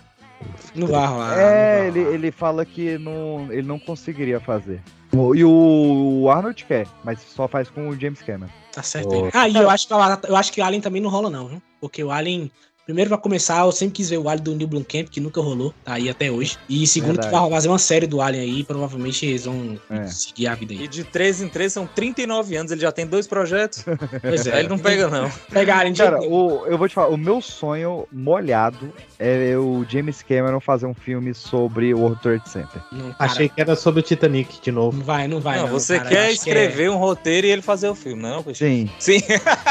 Não 0.74 0.86
vai 0.86 1.06
rolar. 1.06 1.38
É, 1.38 1.88
ele, 1.88 2.00
ele 2.00 2.30
fala 2.30 2.64
que 2.64 2.96
não, 2.98 3.48
ele 3.50 3.66
não 3.66 3.78
conseguiria 3.78 4.38
fazer. 4.40 4.80
E 5.12 5.44
o 5.44 6.28
Arnold 6.30 6.64
quer, 6.64 6.86
mas 7.02 7.20
só 7.20 7.48
faz 7.48 7.70
com 7.70 7.88
o 7.88 7.98
James 7.98 8.20
Cameron. 8.20 8.52
Tá 8.72 8.82
certo. 8.82 9.14
Ele. 9.14 9.30
Ah, 9.32 9.48
e 9.48 9.56
eu 9.56 9.70
acho, 9.70 9.88
que 9.88 9.94
eu 9.94 10.36
acho 10.36 10.52
que 10.52 10.60
o 10.60 10.64
Alien 10.64 10.82
também 10.82 11.00
não 11.00 11.10
rola, 11.10 11.30
não, 11.30 11.48
viu? 11.48 11.62
Porque 11.80 12.04
o 12.04 12.10
Alien. 12.10 12.50
Primeiro, 12.88 13.10
pra 13.10 13.18
começar, 13.18 13.66
eu 13.66 13.70
sempre 13.70 13.96
quis 13.96 14.08
ver 14.08 14.16
o 14.16 14.30
Alien 14.30 14.42
do 14.44 14.54
Neil 14.54 14.66
Blomkamp, 14.66 15.08
que 15.10 15.20
nunca 15.20 15.42
rolou, 15.42 15.74
tá 15.84 15.92
aí 15.92 16.08
até 16.08 16.30
hoje. 16.30 16.56
E 16.70 16.86
segundo, 16.86 17.16
Verdade. 17.16 17.34
que 17.34 17.38
vai 17.38 17.50
fazer 17.50 17.68
uma 17.68 17.78
série 17.78 18.06
do 18.06 18.18
Alien 18.22 18.42
aí, 18.42 18.64
provavelmente 18.64 19.26
eles 19.26 19.44
vão 19.44 19.78
É. 19.90 20.06
seguir 20.06 20.46
a 20.46 20.54
vida 20.54 20.72
aí. 20.72 20.84
E 20.84 20.88
de 20.88 21.04
3 21.04 21.42
em 21.42 21.48
3 21.50 21.70
são 21.70 21.86
39 21.86 22.56
anos, 22.56 22.72
ele 22.72 22.80
já 22.80 22.90
tem 22.90 23.06
dois 23.06 23.26
projetos. 23.26 23.84
Pois 24.22 24.46
é. 24.46 24.60
Ele 24.60 24.68
não 24.68 24.78
pega, 24.78 25.06
não. 25.08 25.30
Pegar 25.52 25.80
Alien 25.80 25.92
de 25.92 26.02
Cara, 26.02 26.18
o, 26.22 26.64
eu 26.64 26.78
vou 26.78 26.88
te 26.88 26.94
falar, 26.94 27.08
o 27.08 27.18
meu 27.18 27.42
sonho 27.42 28.08
molhado 28.10 28.90
é 29.18 29.56
o 29.56 29.84
James 29.88 30.22
Cameron 30.22 30.60
fazer 30.60 30.86
um 30.86 30.94
filme 30.94 31.34
sobre 31.34 31.92
o 31.92 31.98
World 31.98 32.22
Trade 32.22 32.48
Center. 32.48 32.80
Não, 32.92 33.14
Achei 33.18 33.48
que 33.48 33.60
era 33.60 33.74
sobre 33.74 34.00
o 34.00 34.02
Titanic 34.02 34.60
de 34.60 34.70
novo. 34.70 34.96
Não 34.96 35.04
vai, 35.04 35.26
não 35.26 35.40
vai. 35.40 35.56
Não, 35.58 35.64
não, 35.64 35.72
você 35.72 35.98
cara, 35.98 36.08
quer 36.08 36.18
acho 36.26 36.28
que 36.28 36.50
escrever 36.50 36.90
um 36.90 36.96
roteiro 36.96 37.46
e 37.46 37.50
ele 37.50 37.62
fazer 37.62 37.88
o 37.88 37.94
filme, 37.94 38.22
não 38.22 38.38
é? 38.38 38.54
Sim. 38.54 38.88
Sim. 38.98 39.20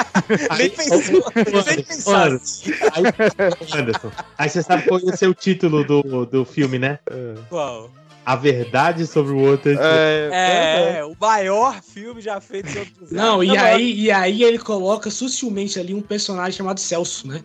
Nem 0.58 0.69
pensou, 0.69 1.24
nem 1.67 1.84
pensar. 1.84 2.32
Aí, 2.32 3.80
Anderson, 3.80 4.11
aí 4.38 4.50
você 4.50 4.61
sabe 4.61 4.84
qual 4.84 5.00
ia 5.00 5.16
ser 5.16 5.27
o 5.27 5.34
título 5.34 5.84
do, 5.84 6.26
do 6.26 6.43
filme, 6.43 6.77
né? 6.77 7.00
Qual? 7.50 7.90
A 8.27 8.35
verdade 8.35 9.07
sobre 9.07 9.31
o 9.31 9.57
Trade 9.57 9.77
Center. 9.77 10.33
É, 10.33 10.97
é, 10.97 11.06
o 11.06 11.15
maior 11.17 11.81
filme 11.81 12.19
já 12.19 12.41
feito 12.41 12.67
sobre 12.67 12.91
os 13.03 13.09
Não, 13.09 13.41
e 13.41 13.57
aí, 13.57 14.01
e 14.01 14.11
aí 14.11 14.43
ele 14.43 14.59
coloca 14.59 15.09
sutilmente 15.09 15.80
ali 15.80 15.93
um 15.93 16.01
personagem 16.01 16.51
chamado 16.51 16.77
Celso, 16.77 17.25
né? 17.25 17.41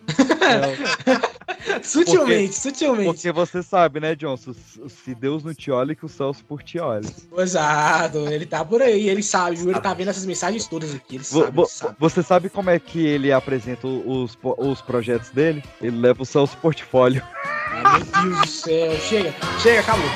sutilmente, 1.81 2.55
sutilmente. 2.55 3.05
Porque 3.05 3.31
você 3.31 3.63
sabe, 3.63 4.01
né, 4.01 4.13
Johnson? 4.13 4.51
Se 4.89 5.15
Deus 5.15 5.41
não 5.41 5.53
te 5.53 5.71
olha, 5.71 5.95
que 5.95 6.05
o 6.05 6.09
Celso 6.09 6.43
por 6.43 6.61
ti 6.61 6.77
olha. 6.79 7.09
Exato, 7.37 8.17
ele 8.27 8.45
tá 8.45 8.65
por 8.65 8.81
aí, 8.81 9.07
ele 9.07 9.23
sabe? 9.23 9.61
Ele 9.61 9.79
tá 9.79 9.93
vendo 9.93 10.09
essas 10.09 10.25
mensagens 10.25 10.67
todas 10.67 10.93
aqui, 10.93 11.15
ele 11.15 11.23
sabe, 11.23 11.59
ele 11.59 11.65
sabe. 11.65 11.95
Você 11.97 12.21
sabe 12.21 12.49
como 12.49 12.69
é 12.69 12.77
que 12.77 13.07
ele 13.07 13.31
apresenta 13.31 13.87
os, 13.87 14.37
os 14.57 14.81
projetos 14.81 15.29
dele? 15.29 15.63
Ele 15.81 15.97
leva 15.97 16.23
o 16.23 16.25
Celso 16.25 16.57
Portfólio. 16.57 17.23
Ah, 17.71 17.99
meu 17.99 18.33
Deus 18.35 18.41
do 18.41 18.47
céu, 18.47 18.99
chega, 18.99 19.33
chega, 19.61 19.79
acabou. 19.79 20.09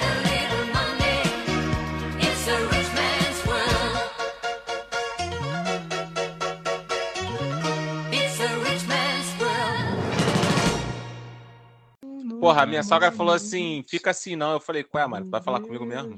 Porra, 12.47 12.63
a 12.63 12.65
minha 12.65 12.81
sogra 12.83 13.11
falou 13.11 13.33
assim: 13.33 13.83
fica 13.89 14.11
assim 14.11 14.35
não. 14.37 14.53
Eu 14.53 14.59
falei, 14.61 14.83
qual 14.83 15.03
é, 15.03 15.07
mano? 15.07 15.25
Tu 15.25 15.31
vai 15.31 15.41
falar 15.41 15.59
comigo 15.59 15.85
mesmo? 15.85 16.17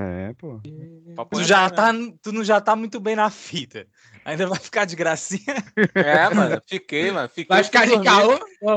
É, 0.00 0.32
pô. 0.38 0.58
Papo 1.14 1.36
Tu 1.36 1.44
já 1.44 1.64
reto, 1.64 1.76
tá, 1.76 1.92
né? 1.92 2.14
tu 2.22 2.32
não 2.32 2.42
já 2.42 2.58
tá 2.58 2.74
muito 2.74 2.98
bem 2.98 3.14
na 3.14 3.28
fita. 3.28 3.86
Ainda 4.24 4.46
vai 4.46 4.58
ficar 4.58 4.86
de 4.86 4.96
gracinha. 4.96 5.54
É, 5.94 6.32
mano, 6.34 6.58
fiquei, 6.66 7.10
mano. 7.10 7.28
Fiquei, 7.28 7.54
Vai 7.54 7.62
ficar 7.64 7.84
de 7.84 7.90
dormi. 7.90 8.04
caô? 8.06 8.30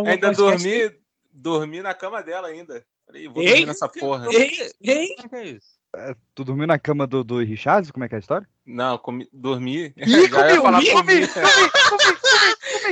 Ainda 0.06 0.34
pro 0.34 0.46
podcast. 0.46 0.68
dormi, 0.68 0.92
dormi 1.32 1.82
na 1.82 1.94
cama 1.94 2.22
dela 2.22 2.50
ainda. 2.50 2.84
Falei, 3.06 3.28
vou 3.30 3.42
Ei, 3.42 3.50
dormir 3.50 3.66
nessa 3.68 3.88
porra. 3.88 4.28
Ei, 4.34 4.52
ei. 4.82 5.16
que 5.16 5.36
é 5.36 5.44
isso? 5.46 5.76
É, 5.96 6.14
Tu 6.34 6.44
dormiu 6.44 6.68
na 6.68 6.78
cama 6.78 7.08
do, 7.08 7.24
do 7.24 7.40
Richard? 7.40 7.94
Como 7.94 8.04
é 8.04 8.10
que 8.10 8.16
é 8.16 8.18
a 8.18 8.20
história? 8.20 8.46
Não, 8.66 8.98
comi, 8.98 9.30
dormi. 9.32 9.94
Ih. 9.96 10.28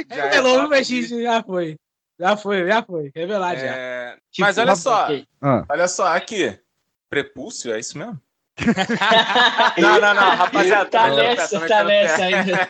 Já 0.09 0.15
ia 0.17 0.29
Revelou 0.29 0.53
falar 0.55 0.65
o 0.65 0.69
Vexício, 0.69 1.21
já 1.21 1.43
foi. 1.43 1.75
Já 2.19 2.37
foi, 2.37 2.67
já 2.67 2.83
foi. 2.83 3.11
Revelar 3.15 3.55
já. 3.55 3.65
É, 3.65 4.17
Tipo, 4.31 4.47
Mas 4.47 4.57
olha 4.57 4.75
só, 4.75 5.03
ok. 5.03 5.27
Ah. 5.41 5.65
olha 5.69 5.87
só, 5.87 6.07
aqui. 6.07 6.59
Prepúcio, 7.09 7.71
é 7.71 7.79
isso 7.79 7.97
mesmo? 7.97 8.19
não, 9.77 9.99
não, 9.99 10.13
não, 10.13 10.35
rapaziada. 10.35 10.89
Tá 10.89 11.09
pé, 11.09 11.15
nessa, 11.15 11.59
tá 11.59 11.67
pé. 11.67 11.83
nessa 11.83 12.23
ainda. 12.23 12.67